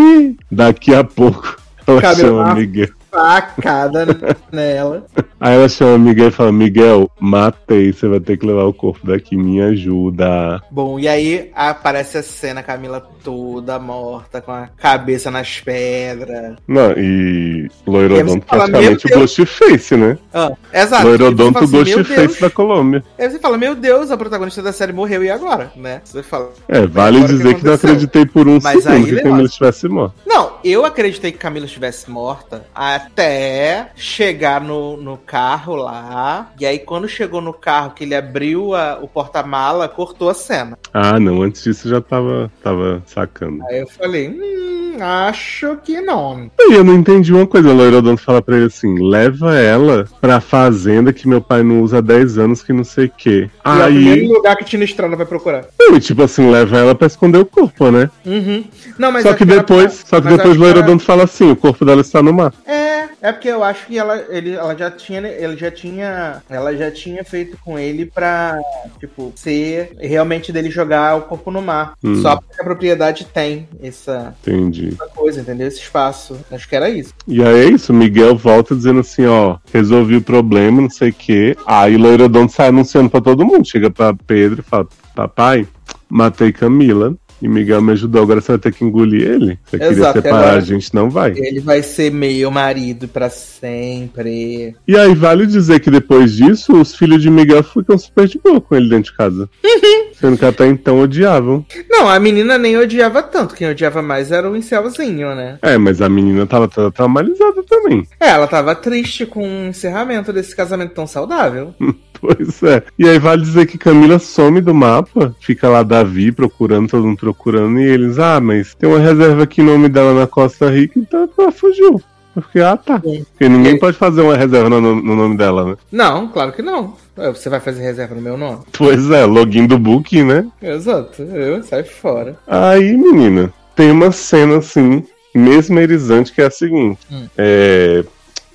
Daqui 0.50 0.94
a 0.94 1.04
pouco, 1.04 1.58
ela 1.86 2.00
Cabelo 2.00 2.38
chama 2.38 2.54
Miguel. 2.54 2.88
Facada 3.12 4.06
nela. 4.50 5.04
Aí 5.38 5.54
ela 5.54 5.68
chama 5.68 5.98
Miguel 5.98 6.28
e 6.28 6.32
fala: 6.32 6.50
Miguel, 6.50 7.10
matei, 7.20 7.92
você 7.92 8.08
vai 8.08 8.20
ter 8.20 8.38
que 8.38 8.46
levar 8.46 8.64
o 8.64 8.72
corpo 8.72 9.06
daqui, 9.06 9.36
me 9.36 9.60
ajuda. 9.60 10.62
Bom, 10.70 10.98
e 10.98 11.06
aí 11.06 11.50
aparece 11.54 12.16
a 12.16 12.22
cena, 12.22 12.62
Camila 12.62 13.06
toda 13.22 13.78
morta, 13.78 14.40
com 14.40 14.52
a 14.52 14.68
cabeça 14.78 15.30
nas 15.30 15.60
pedras. 15.60 16.56
Não, 16.66 16.92
e 16.92 17.68
Loirodonto 17.86 18.46
fala, 18.46 18.68
praticamente 18.68 19.06
o. 19.06 19.18
Ghostface, 19.18 19.96
né? 19.96 20.18
Ah, 20.32 20.52
exato. 20.72 21.06
Loirodonto 21.06 21.58
assim, 21.58 21.72
"Meu 21.72 21.84
Ghostface 21.84 22.16
Deus." 22.16 22.40
da 22.40 22.50
Colômbia. 22.50 23.04
Aí 23.18 23.28
você 23.28 23.38
fala, 23.38 23.58
meu 23.58 23.74
Deus, 23.74 24.10
a 24.10 24.16
protagonista 24.16 24.62
da 24.62 24.72
série 24.72 24.92
morreu, 24.92 25.22
e 25.22 25.30
agora? 25.30 25.70
Né? 25.76 26.00
Você 26.04 26.22
fala. 26.22 26.52
É, 26.68 26.86
vale 26.86 27.18
o 27.18 27.26
que 27.26 27.28
dizer 27.28 27.54
que, 27.56 27.64
não 27.64 27.74
acreditei 27.74 28.24
por 28.24 28.48
um 28.48 28.58
Mas 28.62 28.82
segundo 28.82 29.06
aí, 29.06 29.16
que 29.16 29.22
Camila 29.22 29.44
estivesse 29.44 29.88
morta. 29.88 30.14
Não, 30.26 30.52
eu 30.64 30.84
acreditei 30.84 31.32
que 31.32 31.38
Camila 31.38 31.66
estivesse 31.66 32.10
morta 32.10 32.64
até 33.06 33.88
chegar 33.94 34.60
no, 34.60 34.96
no 34.96 35.16
carro 35.16 35.74
lá. 35.76 36.50
E 36.58 36.66
aí, 36.66 36.78
quando 36.78 37.08
chegou 37.08 37.40
no 37.40 37.52
carro, 37.52 37.90
que 37.94 38.04
ele 38.04 38.14
abriu 38.14 38.74
a- 38.74 38.98
o 39.00 39.08
porta-mala, 39.08 39.88
cortou 39.88 40.28
a 40.30 40.34
cena. 40.34 40.78
Ah, 40.92 41.18
não, 41.18 41.42
antes 41.42 41.62
disso 41.64 41.86
eu 41.88 41.92
já 41.92 42.00
tava, 42.00 42.50
tava 42.62 43.02
sacando. 43.06 43.62
Aí 43.68 43.80
eu 43.80 43.86
falei, 43.88 44.28
hum, 44.28 44.96
acho 45.00 45.76
que 45.84 46.00
não. 46.00 46.50
E 46.60 46.74
eu 46.74 46.84
não 46.84 46.94
entendi 46.94 47.32
uma 47.32 47.46
coisa, 47.46 47.68
o 47.70 47.74
Loirodonto 47.74 48.22
fala 48.22 48.42
pra 48.42 48.56
ele 48.56 48.66
assim, 48.66 48.98
leva 49.08 49.56
ela 49.56 50.06
pra 50.20 50.40
fazenda 50.40 51.12
que 51.12 51.26
meu 51.28 51.40
pai 51.40 51.62
não 51.62 51.80
usa 51.82 51.98
há 51.98 52.00
10 52.00 52.38
anos, 52.38 52.62
que 52.62 52.72
não 52.72 52.84
sei 52.84 53.06
o 53.06 53.12
quê. 53.16 53.50
E 53.64 53.68
é 53.68 53.72
o 53.72 53.84
primeiro 53.86 54.20
Aí, 54.22 54.28
lugar 54.28 54.56
que 54.56 54.64
Tina 54.64 54.84
Estrada 54.84 55.16
vai 55.16 55.26
procurar. 55.26 55.64
e 55.80 56.00
tipo 56.00 56.22
assim, 56.22 56.50
leva 56.50 56.78
ela 56.78 56.94
pra 56.94 57.06
esconder 57.06 57.38
o 57.38 57.46
corpo, 57.46 57.90
né? 57.90 58.10
Uhum. 58.24 58.64
Não, 58.98 59.10
mas 59.12 59.22
só 59.22 59.32
que 59.34 59.42
ela- 59.44 59.56
depois, 59.56 60.04
só 60.06 60.20
que 60.20 60.26
mas 60.26 60.36
depois 60.36 60.56
o 60.56 60.64
ela- 60.64 60.72
Loirodonto 60.72 61.02
fala 61.04 61.24
assim, 61.24 61.50
o 61.50 61.56
corpo 61.56 61.84
dela 61.84 62.00
está 62.02 62.22
no 62.22 62.32
mar. 62.32 62.52
É, 62.66 62.91
É, 62.92 63.08
é 63.22 63.32
porque 63.32 63.48
eu 63.48 63.64
acho 63.64 63.86
que 63.86 63.98
ela, 63.98 64.24
ele, 64.28 64.52
ela 64.52 64.76
já 64.76 64.90
tinha, 64.90 65.20
ele 65.20 65.56
já 65.56 65.70
tinha, 65.70 66.42
ela 66.48 66.76
já 66.76 66.90
tinha 66.90 67.24
feito 67.24 67.56
com 67.64 67.78
ele 67.78 68.04
pra, 68.06 68.58
tipo, 69.00 69.32
ser 69.34 69.96
realmente 69.98 70.52
dele 70.52 70.70
jogar 70.70 71.16
o 71.16 71.22
corpo 71.22 71.50
no 71.50 71.62
mar. 71.62 71.94
Hum. 72.04 72.20
Só 72.20 72.36
porque 72.36 72.60
a 72.60 72.64
propriedade 72.64 73.24
tem 73.24 73.68
essa, 73.82 74.34
essa 74.46 75.06
coisa, 75.14 75.40
entendeu? 75.40 75.68
Esse 75.68 75.80
espaço. 75.80 76.38
Acho 76.50 76.68
que 76.68 76.76
era 76.76 76.90
isso. 76.90 77.14
E 77.26 77.42
aí 77.42 77.60
é 77.60 77.70
isso, 77.70 77.92
Miguel 77.94 78.36
volta 78.36 78.74
dizendo 78.74 79.00
assim, 79.00 79.24
ó, 79.26 79.56
resolvi 79.72 80.16
o 80.16 80.22
problema, 80.22 80.82
não 80.82 80.90
sei 80.90 81.10
o 81.10 81.14
quê. 81.14 81.56
Aí 81.66 81.96
Loirodon 81.96 82.48
sai 82.48 82.68
anunciando 82.68 83.08
pra 83.08 83.20
todo 83.20 83.44
mundo. 83.44 83.66
Chega 83.66 83.90
pra 83.90 84.14
Pedro 84.14 84.60
e 84.60 84.68
fala, 84.68 84.86
papai, 85.14 85.66
matei 86.08 86.52
Camila. 86.52 87.14
E 87.42 87.48
Miguel 87.48 87.82
me 87.82 87.90
ajudou, 87.90 88.22
agora 88.22 88.40
você 88.40 88.52
vai 88.52 88.58
ter 88.60 88.72
que 88.72 88.84
engolir 88.84 89.28
ele. 89.28 89.58
Você 89.64 89.76
Exato, 89.76 89.90
queria 89.90 90.12
separar 90.12 90.54
a 90.54 90.60
gente, 90.60 90.94
não 90.94 91.10
vai. 91.10 91.32
Ele 91.36 91.58
vai 91.58 91.82
ser 91.82 92.12
meio 92.12 92.48
marido 92.52 93.08
para 93.08 93.28
sempre. 93.28 94.76
E 94.86 94.96
aí, 94.96 95.12
vale 95.12 95.44
dizer 95.44 95.80
que 95.80 95.90
depois 95.90 96.32
disso, 96.32 96.80
os 96.80 96.94
filhos 96.94 97.20
de 97.20 97.28
Miguel 97.28 97.64
ficam 97.64 97.98
super 97.98 98.28
de 98.28 98.38
boa 98.38 98.60
com 98.60 98.76
ele 98.76 98.88
dentro 98.88 99.10
de 99.10 99.16
casa. 99.16 99.50
Sendo 100.22 100.38
que 100.38 100.44
até 100.44 100.68
então 100.68 101.00
odiavam. 101.00 101.66
Não, 101.90 102.08
a 102.08 102.16
menina 102.20 102.56
nem 102.56 102.76
odiava 102.76 103.24
tanto. 103.24 103.56
Quem 103.56 103.68
odiava 103.68 104.00
mais 104.00 104.30
era 104.30 104.48
o 104.48 104.56
incelzinho, 104.56 105.34
né? 105.34 105.58
É, 105.60 105.76
mas 105.76 106.00
a 106.00 106.08
menina 106.08 106.46
tava 106.46 106.68
toda 106.68 106.92
traumatizada 106.92 107.60
também. 107.64 108.06
É, 108.20 108.28
ela 108.28 108.46
tava 108.46 108.72
triste 108.76 109.26
com 109.26 109.42
o 109.42 109.66
encerramento 109.66 110.32
desse 110.32 110.54
casamento 110.54 110.94
tão 110.94 111.08
saudável. 111.08 111.74
pois 112.20 112.62
é. 112.62 112.84
E 112.96 113.08
aí 113.08 113.18
vale 113.18 113.42
dizer 113.42 113.66
que 113.66 113.76
Camila 113.76 114.20
some 114.20 114.60
do 114.60 114.72
mapa, 114.72 115.34
fica 115.40 115.68
lá 115.68 115.82
Davi 115.82 116.30
procurando, 116.30 116.88
todo 116.88 117.04
mundo 117.04 117.18
procurando, 117.18 117.80
e 117.80 117.84
eles, 117.84 118.20
ah, 118.20 118.40
mas 118.40 118.76
tem 118.76 118.88
uma 118.88 119.00
reserva 119.00 119.42
aqui 119.42 119.60
em 119.60 119.64
nome 119.64 119.88
dela 119.88 120.14
na 120.14 120.28
Costa 120.28 120.70
Rica, 120.70 121.00
então 121.00 121.28
ela 121.36 121.50
fugiu. 121.50 122.00
Porque, 122.34 122.60
ah, 122.60 122.76
tá. 122.76 122.98
Porque 122.98 123.48
ninguém 123.48 123.78
pode 123.78 123.96
fazer 123.96 124.22
uma 124.22 124.36
reserva 124.36 124.68
no, 124.70 124.80
no, 124.80 125.16
nome 125.16 125.36
dela, 125.36 125.64
né? 125.64 125.76
Não, 125.90 126.28
claro 126.28 126.52
que 126.52 126.62
não. 126.62 126.94
Você 127.14 127.50
vai 127.50 127.60
fazer 127.60 127.82
reserva 127.82 128.14
no 128.14 128.22
meu 128.22 128.38
nome? 128.38 128.60
Pois 128.72 129.10
é, 129.10 129.24
login 129.24 129.66
do 129.66 129.78
book, 129.78 130.22
né? 130.22 130.46
Exato, 130.62 131.22
eu 131.22 131.62
saio 131.62 131.84
fora. 131.84 132.38
Aí, 132.46 132.96
menina, 132.96 133.52
tem 133.76 133.90
uma 133.90 134.10
cena 134.10 134.58
assim, 134.58 135.04
mesmerizante, 135.34 136.32
que 136.32 136.40
é 136.40 136.46
a 136.46 136.50
seguinte: 136.50 136.98
hum. 137.10 137.26
é, 137.36 138.02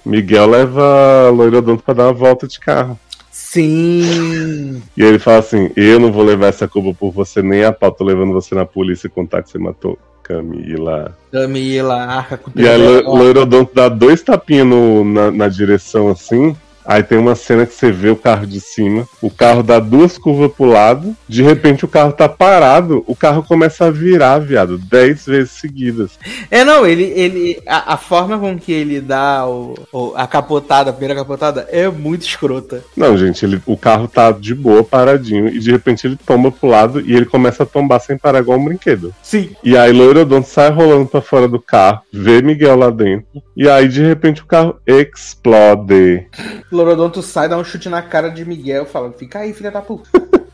Miguel 0.03 0.47
leva 0.47 1.27
a 1.27 1.29
Loirodonto 1.29 1.83
pra 1.83 1.93
dar 1.93 2.05
uma 2.05 2.13
volta 2.13 2.47
de 2.47 2.59
carro. 2.59 2.99
Sim. 3.31 4.81
E 4.95 5.03
ele 5.03 5.19
fala 5.19 5.39
assim: 5.39 5.69
Eu 5.75 5.99
não 5.99 6.11
vou 6.11 6.23
levar 6.23 6.47
essa 6.47 6.67
culpa 6.67 6.97
por 6.97 7.11
você 7.11 7.41
nem 7.41 7.63
a 7.63 7.71
pau, 7.71 7.91
tô 7.91 8.03
levando 8.03 8.33
você 8.33 8.55
na 8.55 8.65
polícia 8.65 9.07
e 9.07 9.11
contar 9.11 9.43
que 9.43 9.51
você 9.51 9.59
matou 9.59 9.97
Camila. 10.27 11.15
Camila, 11.31 11.95
arca 11.95 12.37
com 12.37 12.51
E 12.53 12.67
a 12.67 12.75
Loirodonto 12.75 13.73
dá 13.73 13.87
dois 13.87 14.21
tapinhos 14.21 15.05
na, 15.05 15.31
na 15.31 15.47
direção 15.47 16.09
assim. 16.09 16.55
Aí 16.87 17.03
tem 17.03 17.17
uma 17.17 17.35
cena 17.35 17.65
que 17.65 17.73
você 17.73 17.91
vê 17.91 18.09
o 18.09 18.15
carro 18.15 18.47
de 18.47 18.61
cima, 18.61 19.05
o 19.21 19.29
carro 19.29 19.61
dá 19.61 19.77
duas 19.77 20.17
curvas 20.17 20.53
pro 20.53 20.65
lado, 20.65 21.13
de 21.27 21.43
repente 21.43 21.83
o 21.83 21.87
carro 21.87 22.13
tá 22.13 22.29
parado, 22.29 23.03
o 23.05 23.13
carro 23.13 23.43
começa 23.43 23.85
a 23.85 23.91
virar, 23.91 24.39
viado, 24.39 24.77
dez 24.77 25.25
vezes 25.25 25.51
seguidas. 25.51 26.11
É, 26.49 26.63
não, 26.63 26.87
ele. 26.87 27.03
ele 27.03 27.61
a, 27.67 27.95
a 27.95 27.97
forma 27.97 28.39
com 28.39 28.57
que 28.57 28.71
ele 28.71 29.01
dá 29.01 29.45
o, 29.45 29.75
o, 29.91 30.13
a 30.15 30.25
capotada, 30.25 30.89
a 30.89 30.93
primeira 30.93 31.19
capotada, 31.19 31.67
é 31.69 31.89
muito 31.89 32.21
escrota. 32.21 32.81
Não, 32.95 33.17
gente, 33.17 33.43
ele, 33.43 33.61
o 33.65 33.75
carro 33.75 34.07
tá 34.07 34.31
de 34.31 34.55
boa, 34.55 34.81
paradinho, 34.81 35.49
e 35.49 35.59
de 35.59 35.69
repente 35.69 36.07
ele 36.07 36.17
tomba 36.25 36.51
pro 36.51 36.69
lado 36.69 37.01
e 37.01 37.13
ele 37.13 37.25
começa 37.25 37.63
a 37.63 37.65
tombar 37.65 37.99
sem 37.99 38.17
parar 38.17 38.39
igual 38.39 38.57
um 38.57 38.63
brinquedo. 38.63 39.13
Sim. 39.21 39.49
E 39.61 39.75
aí 39.75 39.91
Loirodonto 39.91 40.47
sai 40.47 40.69
rolando 40.69 41.05
pra 41.05 41.19
fora 41.19 41.49
do 41.49 41.59
carro, 41.59 42.01
vê 42.13 42.41
Miguel 42.41 42.77
lá 42.77 42.89
dentro, 42.89 43.43
e 43.57 43.67
aí 43.67 43.89
de 43.89 44.01
repente 44.01 44.41
o 44.41 44.45
carro 44.45 44.79
explode. 44.87 46.25
Lorodonto 46.77 47.21
sai, 47.21 47.49
dá 47.49 47.57
um 47.57 47.63
chute 47.63 47.89
na 47.89 48.01
cara 48.01 48.29
de 48.29 48.45
Miguel, 48.45 48.85
fala: 48.85 49.11
Fica 49.11 49.39
aí, 49.39 49.53
filha 49.53 49.71
da 49.71 49.81
puta. 49.81 50.09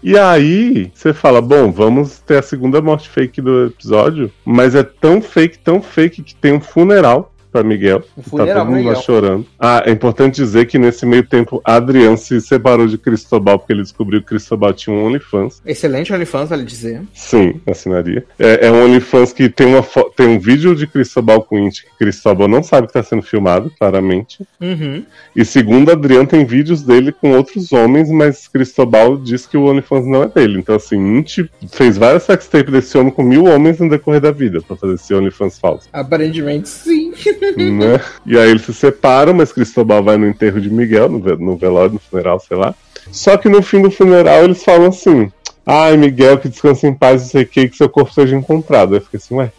E 0.06 0.18
aí, 0.18 0.92
você 0.94 1.14
fala, 1.14 1.42
bom, 1.42 1.72
vamos 1.72 2.20
ter 2.20 2.40
a 2.40 2.42
segunda 2.42 2.82
morte 2.82 3.08
fake 3.08 3.42
do 3.42 3.68
episódio, 3.68 4.30
mas 4.44 4.76
é 4.76 4.84
tão 4.84 5.22
fake, 5.22 5.58
tão 5.60 5.82
fake 5.82 6.22
que 6.22 6.36
tem 6.36 6.52
um 6.52 6.60
funeral 6.60 7.33
para 7.54 7.64
Miguel. 7.64 8.04
O 8.18 8.38
tá 8.38 8.46
todo 8.48 8.66
mundo 8.66 8.88
lá 8.88 8.96
chorando. 8.96 9.46
Ah, 9.60 9.84
é 9.86 9.92
importante 9.92 10.36
dizer 10.38 10.66
que 10.66 10.80
nesse 10.80 11.06
meio 11.06 11.24
tempo 11.24 11.62
Adriano 11.64 12.18
se 12.18 12.42
separou 12.42 12.88
de 12.88 12.98
Cristobal 12.98 13.60
porque 13.60 13.72
ele 13.72 13.84
descobriu 13.84 14.22
que 14.22 14.28
Cristobal 14.28 14.74
tinha 14.74 14.96
um 14.96 15.06
OnlyFans. 15.06 15.62
Excelente 15.64 16.12
OnlyFans, 16.12 16.50
vale 16.50 16.66
dizer. 16.66 17.02
Sim, 17.14 17.62
assinaria. 17.68 18.26
É, 18.40 18.68
é 18.68 18.72
um 18.72 18.86
OnlyFans 18.86 19.32
que 19.32 19.48
tem, 19.48 19.68
uma 19.68 19.86
tem 20.16 20.28
um 20.28 20.40
vídeo 20.40 20.76
de 20.76 20.88
Cristobal 20.88 21.44
com 21.44 21.60
Inti 21.60 21.84
que 21.84 21.92
Cristobal 21.98 22.48
não 22.48 22.64
sabe 22.64 22.88
que 22.88 22.98
está 22.98 23.04
sendo 23.04 23.22
filmado, 23.22 23.72
claramente. 23.78 24.44
Uhum. 24.60 25.06
E 25.36 25.46
segundo 25.46 25.92
Adriano, 25.92 26.26
tem 26.26 26.46
vídeos 26.46 26.82
dele 26.82 27.12
com 27.12 27.32
outros 27.32 27.72
homens, 27.72 28.10
mas 28.10 28.48
Cristobal 28.48 29.18
diz 29.18 29.46
que 29.46 29.58
o 29.58 29.66
OnlyFans 29.66 30.08
não 30.08 30.24
é 30.24 30.28
dele. 30.28 30.58
Então, 30.58 30.76
assim, 30.76 30.98
Inti 30.98 31.50
fez 31.72 31.98
várias 31.98 32.24
sextapes 32.24 32.72
desse 32.72 32.98
homem 32.98 33.12
com 33.12 33.22
mil 33.22 33.46
homens 33.46 33.80
no 33.80 33.90
decorrer 33.90 34.22
da 34.22 34.32
vida 34.32 34.62
para 34.62 34.76
fazer 34.76 34.96
esse 34.96 35.14
OnlyFans 35.14 35.60
falso. 35.60 35.88
Aparentemente, 35.92 36.70
sim. 36.70 37.03
né? 37.58 38.02
E 38.26 38.38
aí 38.38 38.50
eles 38.50 38.64
se 38.64 38.74
separam, 38.74 39.34
mas 39.34 39.52
Cristóbal 39.52 40.04
vai 40.04 40.18
no 40.18 40.28
enterro 40.28 40.60
de 40.60 40.70
Miguel, 40.70 41.10
no, 41.10 41.20
no 41.20 41.58
velório, 41.58 41.94
no 41.94 42.00
funeral, 42.00 42.40
sei 42.40 42.58
lá. 42.58 42.74
Só 43.12 43.38
que 43.38 43.50
no 43.50 43.62
fim 43.62 43.82
do 43.82 43.92
funeral 43.92 44.44
eles 44.44 44.64
falam 44.64 44.88
assim: 44.88 45.32
Ai, 45.66 45.96
Miguel, 45.96 46.38
que 46.38 46.50
descanse 46.50 46.86
em 46.86 46.94
paz, 46.94 47.22
não 47.22 47.30
sei 47.30 47.44
o 47.44 47.48
que, 47.48 47.70
que 47.70 47.78
seu 47.78 47.88
corpo 47.88 48.14
seja 48.14 48.36
encontrado. 48.36 48.96
Aí 48.96 49.00
fica 49.00 49.16
assim, 49.16 49.36
ué, 49.36 49.50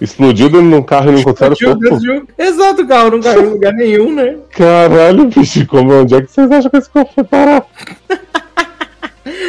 explodiu 0.00 0.50
dentro 0.50 0.68
de 0.68 0.74
um 0.74 0.82
carro 0.82 1.10
e 1.10 1.12
não 1.12 1.20
encontraram 1.20 1.54
o 1.54 1.58
corpo? 1.58 1.84
Explodiu. 1.84 2.26
Exato, 2.36 2.82
o 2.82 2.88
carro 2.88 3.10
não 3.12 3.20
caiu 3.20 3.42
em 3.42 3.50
lugar 3.50 3.72
nenhum, 3.72 4.12
né? 4.12 4.38
Caralho, 4.50 5.26
bicho, 5.26 5.64
como, 5.66 5.92
onde 5.92 6.16
é 6.16 6.20
que 6.20 6.32
vocês 6.32 6.50
acham 6.50 6.68
que 6.68 6.78
esse 6.78 6.90
corpo 6.90 7.12
foi 7.14 7.24
parar? 7.24 7.64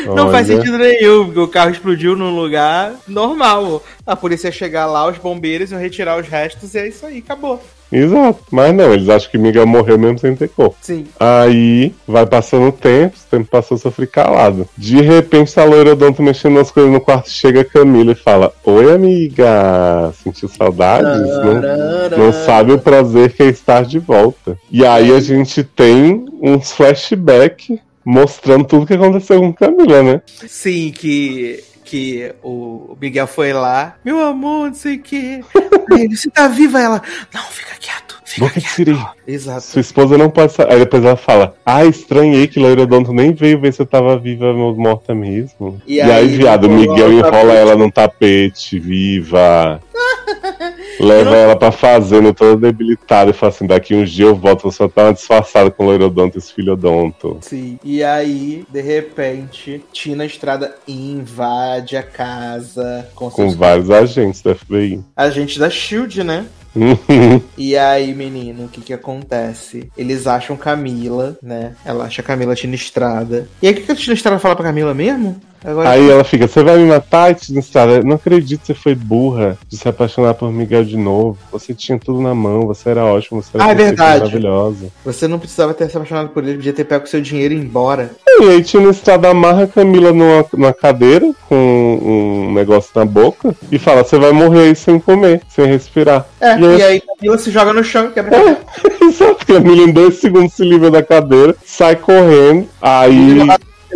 Não 0.05 0.23
Olha. 0.23 0.31
faz 0.31 0.47
sentido 0.47 0.77
nenhum, 0.77 1.25
porque 1.25 1.39
o 1.39 1.47
carro 1.47 1.72
explodiu 1.72 2.15
num 2.15 2.35
lugar 2.35 2.93
normal. 3.07 3.83
A 4.05 4.15
polícia 4.15 4.47
ia 4.47 4.51
chegar 4.51 4.85
lá, 4.85 5.07
os 5.07 5.17
bombeiros 5.17 5.72
iam 5.72 5.80
retirar 5.80 6.19
os 6.19 6.27
restos 6.27 6.73
e 6.73 6.80
é 6.80 6.88
isso 6.88 7.05
aí, 7.05 7.19
acabou. 7.19 7.61
Exato, 7.93 8.39
mas 8.49 8.73
não, 8.73 8.91
eles 8.91 9.07
acham 9.07 9.30
que 9.30 9.38
Miguel 9.38 9.67
morreu 9.67 9.99
mesmo 9.99 10.17
sem 10.17 10.35
ter 10.35 10.49
corpo. 10.49 10.75
Sim. 10.81 11.05
Aí 11.19 11.93
vai 12.07 12.25
passando 12.25 12.67
o 12.67 12.72
tempo, 12.72 13.15
o 13.15 13.30
tempo 13.30 13.47
passou 13.51 13.75
a 13.75 13.80
sofrer 13.80 14.07
calado. 14.07 14.67
De 14.75 14.99
repente 14.99 15.53
tá 15.53 15.63
Loirodonto 15.63 16.23
mexendo 16.23 16.55
nas 16.55 16.72
coisas 16.72 16.91
no 16.91 16.99
quarto, 16.99 17.30
chega 17.30 17.61
a 17.61 17.65
Camila 17.65 18.13
e 18.13 18.15
fala: 18.15 18.51
Oi, 18.63 18.95
amiga, 18.95 20.11
sentiu 20.23 20.49
saudades? 20.49 21.22
Não, 21.22 22.17
não 22.17 22.33
sabe 22.33 22.72
o 22.72 22.80
prazer 22.80 23.31
que 23.31 23.43
é 23.43 23.47
estar 23.47 23.85
de 23.85 23.99
volta. 23.99 24.57
E 24.72 24.83
aí 24.83 25.15
a 25.15 25.19
gente 25.19 25.63
tem 25.63 26.25
uns 26.41 26.72
flashbacks 26.72 27.77
mostrando 28.06 28.65
tudo 28.65 28.85
que 28.85 28.93
aconteceu 28.93 29.40
com 29.40 29.53
Camila, 29.53 30.03
né? 30.03 30.22
Sim, 30.48 30.91
que 30.91 31.64
que 31.83 32.33
o 32.41 32.98
Miguel 32.99 33.27
foi 33.27 33.53
lá, 33.53 33.98
meu 34.03 34.19
amor, 34.19 34.69
não 34.69 34.73
sei 34.73 34.95
o 34.95 35.01
que. 35.01 35.43
Você 36.09 36.30
tá 36.32 36.48
viva? 36.48 36.82
Ela, 36.82 37.01
não, 37.32 37.43
fica 37.43 37.75
quieto. 37.80 38.22
Fica 38.33 38.47
Boca 38.47 38.59
quieto. 38.59 38.83
de 39.25 39.31
Exato. 39.31 39.61
Sua 39.61 39.81
esposa 39.81 40.17
não 40.17 40.29
pode 40.29 40.53
sair. 40.53 40.71
Aí 40.71 40.79
depois 40.79 41.05
ela 41.05 41.15
fala, 41.15 41.55
ah, 41.63 41.85
estranhei 41.85 42.47
que 42.47 42.59
Loirodonto 42.59 43.13
nem 43.13 43.31
veio 43.31 43.59
ver 43.59 43.73
se 43.73 43.81
eu 43.81 43.85
tava 43.85 44.17
viva 44.17 44.47
ou 44.47 44.75
morta 44.75 45.13
mesmo. 45.13 45.79
E, 45.85 45.95
e 45.95 46.01
aí, 46.01 46.11
aí, 46.11 46.27
viado, 46.29 46.67
Miguel 46.67 47.13
enrola 47.13 47.53
ela 47.53 47.75
num 47.75 47.91
tapete, 47.91 48.79
viva. 48.79 49.79
Leva 50.99 51.31
não... 51.31 51.37
ela 51.37 51.55
pra 51.55 51.71
fazenda 51.71 52.33
toda 52.33 52.55
debilitada 52.55 53.31
e 53.31 53.33
fala 53.33 53.51
assim: 53.51 53.67
daqui 53.67 53.95
uns 53.95 54.11
dias 54.11 54.29
eu 54.29 54.35
volto, 54.35 54.63
você 54.63 54.77
só 54.77 54.87
tá 54.87 55.11
disfarçada 55.11 55.69
com 55.69 55.83
o 55.83 55.87
loirodonto 55.87 56.37
e 56.37 56.39
esse 56.39 56.53
filhodonto. 56.53 57.37
Sim. 57.41 57.79
E 57.83 58.03
aí, 58.03 58.65
de 58.69 58.81
repente, 58.81 59.83
Tina 59.91 60.25
Estrada 60.25 60.75
invade 60.87 61.97
a 61.97 62.03
casa 62.03 63.07
com, 63.15 63.29
com 63.29 63.49
vários 63.51 63.89
agentes 63.89 64.41
da 64.41 64.55
FBI. 64.55 65.03
Agentes 65.15 65.57
da 65.57 65.69
Shield, 65.69 66.23
né? 66.23 66.45
e 67.57 67.77
aí, 67.77 68.13
menino, 68.13 68.65
o 68.65 68.69
que 68.69 68.81
que 68.81 68.93
acontece? 68.93 69.91
Eles 69.97 70.27
acham 70.27 70.57
Camila, 70.57 71.37
né? 71.41 71.75
Ela 71.85 72.05
acha 72.05 72.23
Camila 72.23 72.55
Tina 72.55 72.75
Estrada. 72.75 73.47
E 73.61 73.67
aí, 73.67 73.73
o 73.73 73.75
que, 73.75 73.83
que 73.83 73.91
a 73.91 73.95
Tina 73.95 74.13
Estrada 74.13 74.39
fala 74.39 74.55
pra 74.55 74.65
Camila 74.65 74.93
mesmo? 74.93 75.39
Agora 75.64 75.90
aí 75.90 76.09
ela 76.09 76.24
fica, 76.24 76.48
você 76.48 76.64
vai 76.64 76.77
me 76.77 76.85
matar, 76.85 77.32
Estrada? 77.32 78.01
Não 78.03 78.16
acredito 78.16 78.61
que 78.61 78.67
você 78.67 78.74
foi 78.74 78.95
burra 78.95 79.58
de 79.67 79.77
se 79.77 79.88
apaixonar 79.88 80.33
por 80.33 80.51
Miguel 80.51 80.83
de 80.83 80.98
novo. 80.98 81.38
Você 81.51 81.74
tinha 81.74 81.98
tudo 81.98 82.22
na 82.22 82.35
mão, 82.35 82.67
você 82.67 82.90
era 82.90 83.06
ótimo, 83.06 83.42
você 83.42 83.56
era 83.56 83.66
ah, 83.66 83.72
é 83.72 83.75
verdade. 83.75 84.19
maravilhosa. 84.19 84.88
Você 85.06 85.27
não 85.27 85.40
precisava 85.40 85.74
ter 85.74 85.90
se 85.90 85.95
apaixonado 85.95 86.30
por 86.30 86.43
ele, 86.43 86.58
podia 86.58 86.74
ter 86.74 86.83
pego 86.83 87.08
seu 87.08 87.22
dinheiro 87.22 87.53
e 87.53 87.58
ir 87.58 87.61
embora. 87.61 88.11
E 88.40 88.50
aí 88.50 88.64
Tina 88.64 88.90
Estrada 88.90 89.30
amarra 89.30 89.64
a 89.64 89.67
Camila 89.67 90.11
numa, 90.11 90.45
numa 90.53 90.74
cadeira 90.74 91.32
com 91.48 92.00
um 92.01 92.53
negócio 92.53 92.92
na 92.95 93.06
boca 93.06 93.56
e 93.72 93.80
fala, 93.80 94.03
você 94.03 94.17
vai 94.17 94.32
morrer 94.32 94.67
aí 94.67 94.75
sem 94.75 95.00
comer, 95.00 95.42
sem 95.48 95.66
respirar. 95.66 96.27
É, 96.42 96.59
e 96.59 96.66
aí, 96.66 96.80
e 96.80 96.83
aí 96.83 97.01
Camila 97.01 97.38
se 97.38 97.51
joga 97.51 97.74
no 97.74 97.83
chão 97.83 98.08
e 98.08 98.11
quebra 98.11 98.35
é, 98.35 98.58
Exato, 99.06 99.45
Camila 99.45 99.83
em 99.83 99.92
dois 99.92 100.16
segundos 100.16 100.53
se 100.53 100.64
livra 100.64 100.90
da 100.92 101.03
cadeira, 101.03 101.56
sai 101.64 101.95
correndo, 101.95 102.67
aí 102.82 103.48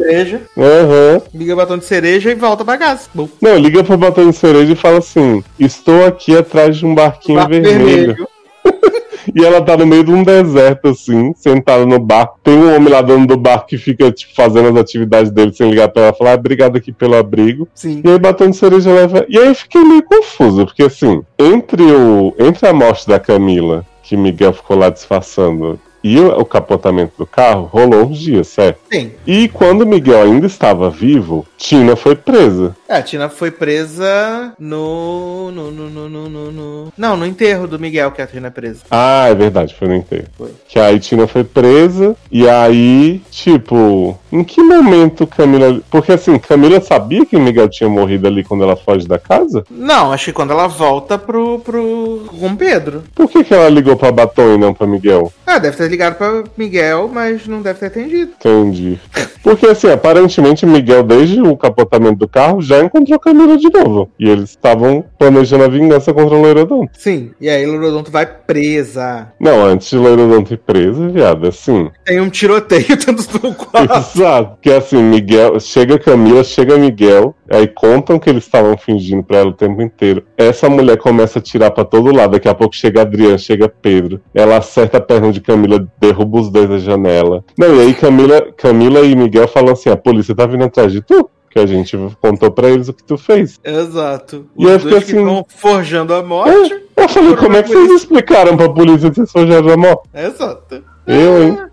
cereja. 0.08 0.42
Uhum. 0.56 1.22
Liga 1.34 1.54
o 1.54 1.58
batom 1.58 1.78
de 1.78 1.86
cereja 1.86 2.32
e 2.32 2.36
volta 2.36 2.64
pra 2.64 2.78
casa. 2.78 3.10
Bom. 3.14 3.28
Não, 3.42 3.58
liga 3.58 3.84
pro 3.84 3.98
batom 3.98 4.30
de 4.30 4.36
cereja 4.36 4.74
e 4.74 4.76
fala 4.76 5.00
assim: 5.00 5.44
Estou 5.60 6.06
aqui 6.06 6.36
atrás 6.36 6.78
de 6.78 6.86
um 6.86 6.96
barquinho 6.96 7.38
Barco 7.38 7.52
vermelho. 7.52 7.80
vermelho. 7.80 8.28
E 9.36 9.44
ela 9.44 9.62
tá 9.62 9.76
no 9.76 9.86
meio 9.86 10.06
de 10.06 10.12
um 10.12 10.24
deserto, 10.24 10.88
assim, 10.88 11.34
sentada 11.36 11.86
no 11.86 12.00
bar. 12.00 12.32
Tem 12.42 12.58
um 12.58 12.74
homem 12.74 12.88
lá 12.88 13.02
dentro 13.02 13.28
do 13.28 13.38
bar 13.38 13.66
que 13.66 13.78
fica, 13.78 14.10
tipo, 14.10 14.34
fazendo 14.34 14.70
as 14.70 14.76
atividades 14.78 15.30
dele 15.30 15.54
sem 15.54 15.70
ligar 15.70 15.90
pra 15.90 16.04
ela. 16.04 16.14
Falar, 16.14 16.32
ah, 16.32 16.36
obrigado 16.36 16.78
aqui 16.78 16.94
pelo 16.94 17.16
abrigo. 17.16 17.68
Sim. 17.76 18.02
E 18.06 18.10
aí, 18.10 18.18
batendo 18.18 18.54
cereja 18.54 18.90
leva. 18.90 19.26
E 19.28 19.38
aí 19.38 19.48
eu 19.48 19.56
fiquei 19.56 19.84
meio 19.84 20.02
confuso, 20.04 20.66
porque 20.66 20.84
assim, 20.84 21.22
entre, 21.38 21.84
o, 21.84 22.34
entre 22.40 22.68
a 22.68 22.74
morte 22.74 23.06
da 23.06 23.20
Camila, 23.20 23.86
que 24.02 24.16
Miguel 24.16 24.54
ficou 24.54 24.78
lá 24.78 24.90
disfarçando, 24.90 25.78
e 26.04 26.20
o 26.20 26.46
capotamento 26.46 27.14
do 27.18 27.26
carro 27.26 27.66
rolou 27.66 28.06
uns 28.06 28.20
dias, 28.20 28.48
certo? 28.48 28.80
Sim. 28.92 29.12
E 29.26 29.48
quando 29.50 29.86
Miguel 29.86 30.22
ainda 30.24 30.48
estava 30.48 30.90
vivo, 30.90 31.46
Tina 31.58 31.96
foi 31.96 32.16
presa. 32.16 32.76
É, 32.88 32.96
a 32.96 33.02
Tina 33.02 33.28
foi 33.28 33.52
presa 33.52 34.54
no 34.58 35.52
no, 35.52 35.72
no, 35.72 35.90
no, 35.90 36.30
no, 36.30 36.52
no, 36.52 36.94
Não, 36.98 37.18
no 37.18 37.26
enterro 37.26 37.68
do 37.68 37.80
Miguel 37.80 38.12
que 38.12 38.22
a 38.22 38.28
Tina 38.28 38.48
é 38.48 38.52
presa. 38.52 38.82
Ah, 38.90 39.28
é 39.28 39.36
verdade, 39.36 39.76
foi 39.76 39.88
no 39.88 39.96
enterro. 39.96 40.28
Foi. 40.38 40.52
Que 40.68 40.80
aí 40.80 41.00
Tina 41.00 41.28
foi 41.28 41.44
presa, 41.44 42.16
e 42.32 42.48
aí, 42.48 43.22
tipo, 43.30 44.18
em 44.32 44.44
que 44.44 44.62
momento 44.62 45.28
Camila. 45.28 45.82
Porque 45.90 46.14
assim, 46.14 46.38
Camila 46.40 46.80
sabia 46.80 47.26
que 47.26 47.36
o 47.36 47.40
Miguel 47.40 47.70
tinha 47.70 47.90
morrido 47.90 48.28
ali 48.28 48.44
quando 48.44 48.64
ela 48.64 48.76
foge 48.76 49.08
da 49.08 49.20
casa? 49.20 49.64
Não, 49.70 50.14
acho 50.14 50.26
que 50.26 50.34
quando 50.34 50.52
ela 50.52 50.68
volta 50.68 51.18
pro. 51.18 51.60
pro. 51.60 52.26
com 52.40 52.56
Pedro. 52.56 53.04
Por 53.14 53.30
que, 53.30 53.44
que 53.44 53.54
ela 53.54 53.70
ligou 53.70 53.96
pra 53.96 54.12
Batom 54.12 54.56
e 54.56 54.58
não 54.58 54.74
pra 54.74 54.88
Miguel? 54.88 55.32
Ah, 55.46 55.60
deve 55.60 55.78
ter 55.78 55.90
ligado 55.90 56.16
pra 56.16 56.44
Miguel, 56.58 57.10
mas 57.14 57.48
não 57.48 57.62
deve 57.62 57.80
ter 57.80 57.88
atendido. 57.88 58.32
Entendi. 58.40 59.00
Porque 59.44 59.66
assim, 59.66 59.90
aparentemente 59.90 60.66
Miguel, 60.66 61.04
desde 61.04 61.42
o 61.42 61.56
capotamento 61.56 62.20
do 62.20 62.28
carro, 62.28 62.62
já 62.62 62.77
encontrou 62.86 63.20
Camila 63.20 63.58
de 63.58 63.70
novo. 63.70 64.10
E 64.20 64.30
eles 64.30 64.52
estavam 64.52 65.04
planejando 65.18 65.64
a 65.64 65.68
vingança 65.68 66.14
contra 66.14 66.36
o 66.36 66.42
Loirodonto. 66.42 66.92
Sim, 66.98 67.32
e 67.40 67.50
aí 67.50 67.66
Loirodonto 67.66 68.12
vai 68.12 68.26
presa. 68.26 69.32
Não, 69.40 69.66
antes 69.66 69.90
de 69.90 69.98
Loirodonto 69.98 70.54
ir 70.54 70.58
presa, 70.58 71.08
viado, 71.10 71.48
assim. 71.48 71.90
Tem 72.06 72.20
um 72.20 72.30
tiroteio 72.30 72.98
tanto 72.98 73.40
do 73.40 73.54
quarto. 73.54 74.18
Exato. 74.18 74.58
Que 74.62 74.72
assim, 74.72 75.02
Miguel. 75.02 75.60
Chega 75.60 76.00
Camila, 76.00 76.44
chega 76.44 76.78
Miguel. 76.78 77.36
Aí 77.50 77.68
contam 77.68 78.20
que 78.20 78.30
eles 78.30 78.44
estavam 78.44 78.78
fingindo 78.78 79.24
pra 79.24 79.38
ela 79.38 79.50
o 79.50 79.54
tempo 79.54 79.82
inteiro. 79.82 80.24
Essa 80.38 80.70
mulher 80.70 80.98
começa 80.98 81.40
a 81.40 81.42
tirar 81.42 81.72
pra 81.72 81.86
todo 81.86 82.14
lado. 82.14 82.32
Daqui 82.32 82.50
a 82.50 82.54
pouco 82.54 82.76
chega 82.76 83.02
Adriano, 83.02 83.40
chega 83.40 83.70
Pedro. 83.70 84.22
Ela 84.34 84.58
acerta 84.58 84.98
a 84.98 85.02
perna 85.02 85.32
de 85.32 85.42
Camila, 85.42 85.88
derruba 86.00 86.40
os 86.40 86.50
dois 86.50 86.70
da 86.70 86.78
janela. 86.78 87.44
Não, 87.58 87.76
e 87.76 87.82
aí 87.82 87.94
Camila, 87.94 88.52
Camila 88.58 89.02
e 89.02 89.16
Miguel 89.16 89.48
falam 89.48 89.74
assim: 89.74 89.90
a 89.90 89.98
polícia 89.98 90.36
tá 90.36 90.46
vindo 90.46 90.64
atrás 90.64 90.92
de 90.92 91.02
tu 91.02 91.30
que 91.50 91.60
a 91.60 91.66
gente 91.66 91.98
contou 92.22 92.52
pra 92.52 92.70
eles 92.70 92.88
o 92.88 92.94
que 92.94 93.04
tu 93.04 93.18
fez. 93.18 93.60
Exato. 93.64 94.48
Os 94.56 94.66
e 94.66 94.72
eu 94.72 94.80
fiquei 94.80 94.98
assim. 94.98 95.18
estão 95.18 95.46
forjando 95.48 96.14
a 96.14 96.24
morte. 96.24 96.74
É, 96.96 97.04
eu 97.04 97.10
falei, 97.10 97.36
como 97.36 97.58
é 97.58 97.64
que 97.64 97.70
vocês 97.70 97.92
explicaram 97.92 98.58
pra 98.58 98.70
polícia 98.70 99.10
que 99.10 99.16
vocês 99.16 99.32
forjaram 99.32 99.70
a 99.70 99.78
morte? 99.78 100.10
Exato. 100.14 100.84
Eu, 101.06 101.44
hein? 101.44 101.67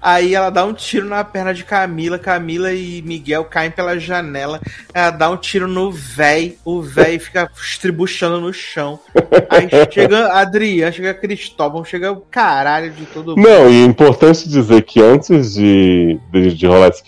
Aí 0.00 0.34
ela 0.34 0.50
dá 0.50 0.64
um 0.64 0.72
tiro 0.72 1.06
na 1.06 1.24
perna 1.24 1.54
de 1.54 1.64
Camila. 1.64 2.18
Camila 2.18 2.72
e 2.72 3.02
Miguel 3.02 3.44
caem 3.44 3.70
pela 3.70 3.98
janela. 3.98 4.60
Ela 4.92 5.10
dá 5.10 5.30
um 5.30 5.36
tiro 5.36 5.66
no 5.66 5.90
véi. 5.90 6.58
O 6.64 6.82
véi 6.82 7.18
fica 7.18 7.50
estribuchando 7.56 8.40
no 8.40 8.52
chão. 8.52 8.98
Aí 9.48 9.68
chega 9.90 10.32
Adriano, 10.32 10.92
chega 10.92 11.14
Cristóvão, 11.14 11.84
chega 11.84 12.12
o 12.12 12.16
caralho 12.16 12.90
de 12.92 13.06
todo 13.06 13.36
mundo. 13.36 13.46
Não, 13.46 13.70
e 13.70 13.82
é 13.82 13.84
importante 13.84 14.48
dizer 14.48 14.82
que 14.82 15.00
antes 15.00 15.54
de, 15.54 16.18
de, 16.30 16.54
de 16.54 16.66
rolar 16.66 16.88
esse 16.88 17.02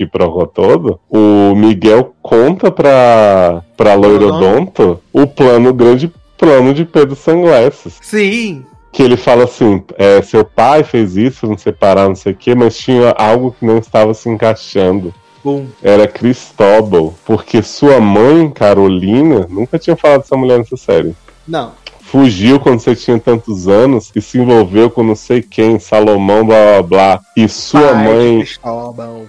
todo, 0.55 1.01
o 1.11 1.55
Miguel 1.55 2.15
conta 2.23 2.71
pra, 2.71 3.63
pra 3.77 3.95
Loirodonto 3.95 5.01
o 5.13 5.27
plano, 5.27 5.71
o 5.71 5.75
grande 5.75 6.13
plano 6.39 6.73
de 6.73 6.85
Pedro 6.85 7.17
Sunglasses. 7.17 7.99
Sim 8.01 8.65
que 8.97 9.03
ele 9.03 9.19
fala 9.19 9.45
assim: 9.45 9.85
é, 9.99 10.23
seu 10.23 10.43
pai 10.43 10.83
fez 10.83 11.17
isso, 11.19 11.47
não 11.47 11.59
separar, 11.59 12.09
não 12.09 12.17
sei 12.17 12.33
o 12.33 12.37
quê, 12.37 12.55
mas 12.55 12.79
tinha 12.79 13.11
algo 13.11 13.55
que 13.57 13.65
não 13.65 13.77
estava 13.77 14.15
se 14.15 14.27
encaixando. 14.27 15.13
Bom. 15.45 15.67
Era 15.83 16.09
Cristóbal, 16.09 17.15
porque 17.27 17.63
sua 17.63 18.01
mãe, 18.01 18.51
Carolina, 18.51 19.47
nunca 19.51 19.79
tinha 19.79 19.95
falado 19.97 20.23
dessa 20.23 20.37
mulher 20.37 20.59
nessa 20.59 20.79
série. 20.79 21.15
Não. 21.47 21.73
Fugiu 22.07 22.61
quando 22.61 22.81
você 22.81 22.95
tinha 22.95 23.19
tantos 23.19 23.67
anos 23.67 24.13
e 24.15 24.23
se 24.23 24.39
envolveu 24.39 24.89
com 24.89 25.03
não 25.03 25.17
sei 25.17 25.43
quem, 25.43 25.79
Salomão, 25.79 26.47
blá 26.47 26.81
blá 26.81 26.83
blá. 26.83 27.21
E 27.37 27.49
sua 27.49 27.81
pai 27.81 28.05
mãe 28.05 28.45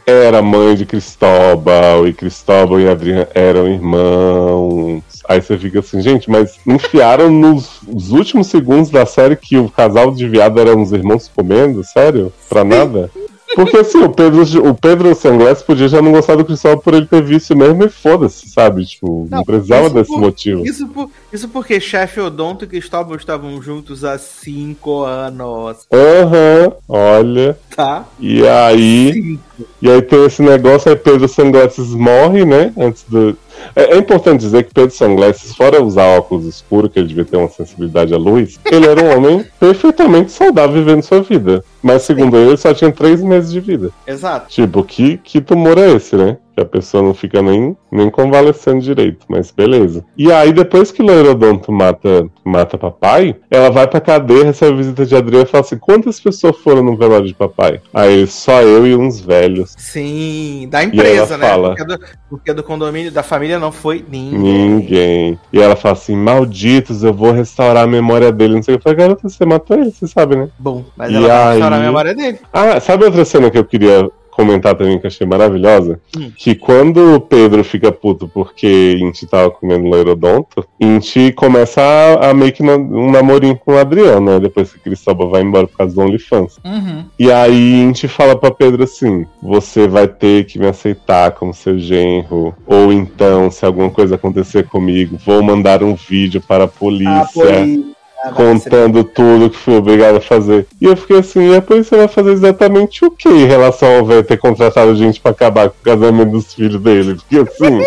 era 0.06 0.42
mãe 0.44 0.76
de 0.76 0.86
Cristóbal, 0.86 2.08
e 2.08 2.14
Cristóbal 2.14 2.80
e 2.80 2.88
Adriana 2.88 3.28
eram 3.34 3.68
irmãos. 3.68 5.04
Aí 5.28 5.42
você 5.42 5.58
fica 5.58 5.80
assim, 5.80 6.02
gente, 6.02 6.30
mas 6.30 6.60
enfiaram 6.66 7.30
nos, 7.32 7.82
últimos 8.12 8.48
segundos 8.48 8.90
da 8.90 9.06
série 9.06 9.36
que 9.36 9.58
o 9.58 9.70
casal 9.70 10.12
de 10.12 10.28
viado 10.30 10.60
eram 10.60 10.82
os 10.82 10.94
irmãos 10.94 11.30
comendo? 11.36 11.84
Sério? 11.84 12.32
Pra 12.48 12.64
nada? 12.64 13.10
Porque 13.56 13.78
assim, 13.78 14.04
o 14.04 14.10
Pedro, 14.10 14.70
o 14.70 14.76
Pedro 14.76 15.16
Sanglass 15.16 15.62
podia 15.62 15.88
já 15.88 16.02
não 16.02 16.12
gostar 16.12 16.36
do 16.36 16.46
Cristóvão 16.46 16.80
por 16.80 16.94
ele 16.94 17.06
ter 17.06 17.22
visto 17.22 17.56
mesmo 17.56 17.84
e 17.84 17.90
foda-se, 17.90 18.50
sabe? 18.50 18.86
Tipo, 18.86 19.28
não, 19.30 19.40
não 19.40 19.46
precisava 19.46 19.90
desse 19.90 20.12
por, 20.12 20.20
motivo. 20.20 20.66
Isso, 20.66 20.88
por, 20.88 21.10
isso 21.32 21.48
porque 21.50 21.80
chefe 21.80 22.20
Odonto 22.20 22.66
e 22.66 22.68
Cristóvão 22.68 23.16
estavam 23.16 23.62
juntos 23.62 24.04
há 24.04 24.18
cinco 24.18 25.04
anos. 25.04 25.88
Aham, 25.92 26.68
uhum, 26.68 26.74
olha. 26.88 27.58
Tá. 27.76 28.06
E 28.20 28.46
aí. 28.48 29.14
Cinco. 29.14 29.48
E 29.82 29.90
aí 29.90 30.02
tem 30.02 30.26
esse 30.26 30.42
negócio, 30.42 30.90
aí 30.90 30.98
Pedro 30.98 31.28
Sunglasses 31.28 31.90
morre, 31.90 32.46
né? 32.46 32.74
Antes 32.78 33.04
do, 33.08 33.38
é, 33.76 33.96
é, 33.96 33.98
importante 33.98 34.42
dizer 34.42 34.64
que 34.64 34.74
Pedro 34.74 34.96
Sunglasses, 34.96 35.56
fora 35.56 35.84
usar 35.84 36.18
óculos 36.18 36.46
escuros, 36.46 36.92
que 36.92 37.00
ele 37.00 37.08
devia 37.08 37.26
ter 37.26 37.38
uma 37.38 37.50
sensibilidade 37.50 38.14
à 38.14 38.18
luz, 38.18 38.60
ele 38.66 38.88
era 38.88 39.04
um 39.04 39.16
homem 39.16 39.46
perfeitamente 39.60 40.32
saudável 40.32 40.76
vivendo 40.76 41.04
sua 41.04 41.22
vida. 41.22 41.64
Mas 41.82 42.04
segundo 42.04 42.36
Sim. 42.36 42.42
ele, 42.42 42.50
ele 42.50 42.58
só 42.58 42.74
tinha 42.74 42.92
três 42.92 43.22
meses 43.22 43.52
de 43.52 43.60
vida. 43.60 43.92
Exato. 44.06 44.50
Tipo, 44.50 44.84
que, 44.84 45.18
que 45.18 45.42
tumor 45.42 45.78
é 45.78 45.92
esse, 45.92 46.16
né? 46.16 46.38
Que 46.58 46.62
a 46.62 46.66
pessoa 46.66 47.04
não 47.04 47.14
fica 47.14 47.40
nem, 47.40 47.78
nem 47.92 48.10
convalescendo 48.10 48.82
direito, 48.82 49.28
mas 49.30 49.52
beleza. 49.52 50.04
E 50.18 50.32
aí, 50.32 50.52
depois 50.52 50.92
que 50.92 51.04
Loirodonto 51.04 51.72
mata, 51.72 52.28
mata 52.44 52.80
papai, 52.80 53.36
ela 53.52 53.70
vai 53.70 53.88
pra 53.88 54.02
cadeia, 54.02 54.46
recebe 54.46 54.74
a 54.74 54.78
visita 54.78 55.06
de 55.06 55.16
Adriano 55.16 55.46
e 55.46 55.48
fala 55.48 55.64
assim: 55.64 55.78
quantas 55.78 56.20
pessoas 56.20 56.58
foram 56.58 56.82
no 56.82 56.98
velório 56.98 57.28
de 57.28 57.36
papai? 57.36 57.80
Aí 57.94 58.26
só 58.26 58.64
eu 58.64 58.88
e 58.88 58.96
uns 58.96 59.20
velhos. 59.20 59.76
Sim, 59.78 60.68
da 60.72 60.84
empresa, 60.84 61.38
né? 61.38 61.48
Fala, 61.48 61.76
porque, 61.76 61.86
do, 61.86 62.00
porque 62.28 62.54
do 62.54 62.64
condomínio, 62.64 63.12
da 63.12 63.22
família 63.22 63.60
não 63.60 63.72
foi 63.72 64.04
ninguém. 64.10 64.70
Ninguém. 64.70 65.40
E 65.54 65.62
ela 65.62 65.76
fala 65.76 65.94
assim: 65.94 66.16
malditos, 66.16 67.04
eu 67.04 67.14
vou 67.14 67.32
restaurar 67.34 67.84
a 67.84 67.88
memória 67.88 68.32
dele. 68.32 68.56
Não 68.56 68.64
sei 68.64 68.74
o 68.74 68.80
que. 68.80 68.88
Eu 68.88 68.96
falei, 68.96 68.98
garota, 68.98 69.30
você 69.30 69.46
matou 69.46 69.78
ele, 69.78 69.92
você 69.92 70.08
sabe, 70.08 70.36
né? 70.36 70.50
Bom, 70.58 70.84
mas 70.96 71.12
e 71.12 71.16
ela 71.16 71.28
vai 71.28 71.52
restaurar 71.52 71.80
a 71.80 71.84
memória 71.84 72.16
dele. 72.16 72.40
Ah, 72.52 72.80
sabe 72.80 73.06
outra 73.06 73.24
cena 73.24 73.52
que 73.52 73.60
eu 73.60 73.66
queria 73.66 74.10
comentar 74.38 74.76
também 74.76 75.00
que 75.00 75.08
eu 75.08 75.10
achei 75.10 75.26
maravilhosa, 75.26 76.00
hum. 76.16 76.32
que 76.38 76.54
quando 76.54 77.16
o 77.16 77.20
Pedro 77.20 77.64
fica 77.64 77.92
puto 77.92 78.28
porque 78.28 78.96
Inti 79.02 79.26
tava 79.26 79.50
comendo 79.50 79.88
loirodonto, 79.88 80.64
Inti 80.80 81.32
começa 81.32 81.82
a, 81.82 82.30
a 82.30 82.34
meio 82.36 82.54
que 82.54 82.62
um 82.62 83.10
namorinho 83.10 83.58
com 83.58 83.74
o 83.74 83.80
Adriano, 83.80 84.34
né? 84.34 84.40
Depois 84.40 84.72
que 84.72 84.80
Cristóbal 84.80 85.32
vai 85.32 85.42
embora 85.42 85.66
por 85.66 85.76
causa 85.76 85.96
do 85.96 86.02
OnlyFans. 86.02 86.60
Uhum. 86.64 87.06
E 87.18 87.32
aí 87.32 87.82
Inti 87.82 88.08
fala 88.08 88.36
pra 88.36 88.52
Pedro 88.52 88.84
assim: 88.84 89.26
você 89.42 89.88
vai 89.88 90.08
ter 90.08 90.46
que 90.46 90.60
me 90.60 90.68
aceitar 90.68 91.32
como 91.32 91.52
seu 91.52 91.80
genro, 91.80 92.54
ou 92.68 92.94
então, 92.94 93.50
se 93.50 93.66
alguma 93.66 93.90
coisa 93.90 94.16
acontecer 94.16 94.68
comigo, 94.68 95.18
vou 95.26 95.42
mandar 95.42 95.82
um 95.82 95.96
vídeo 95.96 96.40
para 96.40 96.66
a 96.66 96.68
polícia. 96.68 97.22
A 97.22 97.26
polícia 97.26 97.97
contando 98.36 99.04
tudo 99.04 99.50
que 99.50 99.58
fui 99.58 99.76
obrigado 99.76 100.18
a 100.18 100.22
fazer. 100.22 100.68
E 100.82 100.86
eu 100.86 100.98
fiquei 100.98 101.20
assim, 101.20 101.52
e 101.52 101.56
a 101.56 101.62
polícia 101.62 101.98
vai 101.98 102.08
fazer 102.08 102.32
exatamente 102.32 103.06
o 103.06 103.12
que 103.12 103.30
em 103.30 103.46
relação 103.46 103.98
ao 103.98 104.06
velho 104.06 104.24
ter 104.24 104.38
contratado 104.38 104.96
gente 104.96 105.20
para 105.20 105.32
acabar 105.32 105.70
com 105.70 105.76
o 105.80 105.84
casamento 105.84 106.32
dos 106.32 106.54
filhos 106.54 106.82
dele? 106.82 107.16
Porque 107.16 107.38
assim, 107.38 107.80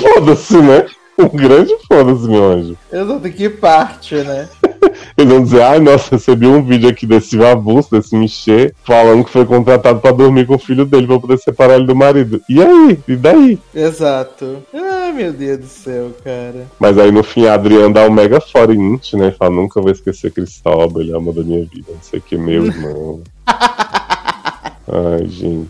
foda-se, 0.00 0.56
né? 0.56 0.86
Um 1.18 1.28
grande 1.28 1.74
foda-se, 1.86 2.26
meu 2.26 2.44
anjo. 2.44 2.78
Exato, 2.90 3.30
que 3.30 3.48
parte, 3.48 4.14
né? 4.16 4.48
Eles 5.16 5.32
vão 5.32 5.42
dizer, 5.42 5.62
ai, 5.62 5.78
nossa, 5.78 6.16
recebi 6.16 6.46
um 6.46 6.62
vídeo 6.64 6.88
aqui 6.88 7.06
desse 7.06 7.42
avulso, 7.42 7.90
desse 7.90 8.16
Michê, 8.16 8.74
falando 8.82 9.24
que 9.24 9.30
foi 9.30 9.44
contratado 9.44 10.00
para 10.00 10.12
dormir 10.12 10.46
com 10.46 10.54
o 10.54 10.58
filho 10.58 10.84
dele 10.84 11.06
pra 11.06 11.20
poder 11.20 11.38
separar 11.38 11.76
ele 11.76 11.86
do 11.86 11.94
marido. 11.94 12.40
E 12.48 12.62
aí? 12.62 12.98
E 13.06 13.16
daí? 13.16 13.58
Exato. 13.74 14.62
Ai, 14.72 15.12
meu 15.12 15.32
Deus 15.32 15.58
do 15.58 15.66
céu, 15.66 16.10
cara. 16.24 16.66
Mas 16.80 16.98
aí 16.98 17.12
no 17.12 17.22
fim 17.22 17.46
a 17.46 17.54
Adriana 17.54 17.90
dá 17.90 18.06
um 18.06 18.10
mega 18.10 18.40
fora 18.40 18.74
em 18.74 18.98
né? 19.14 19.34
Fala, 19.38 19.54
nunca 19.54 19.80
vou 19.80 19.90
esquecer 19.90 20.32
Cristóbal, 20.32 21.02
ele 21.02 21.12
é 21.12 21.16
ama 21.16 21.32
da 21.32 21.42
minha 21.42 21.64
vida. 21.64 21.92
Não 21.92 22.02
sei 22.02 22.18
o 22.18 22.22
que, 22.22 22.36
meu 22.36 22.66
irmão. 22.66 23.20
Ai, 23.46 25.26
gente. 25.26 25.68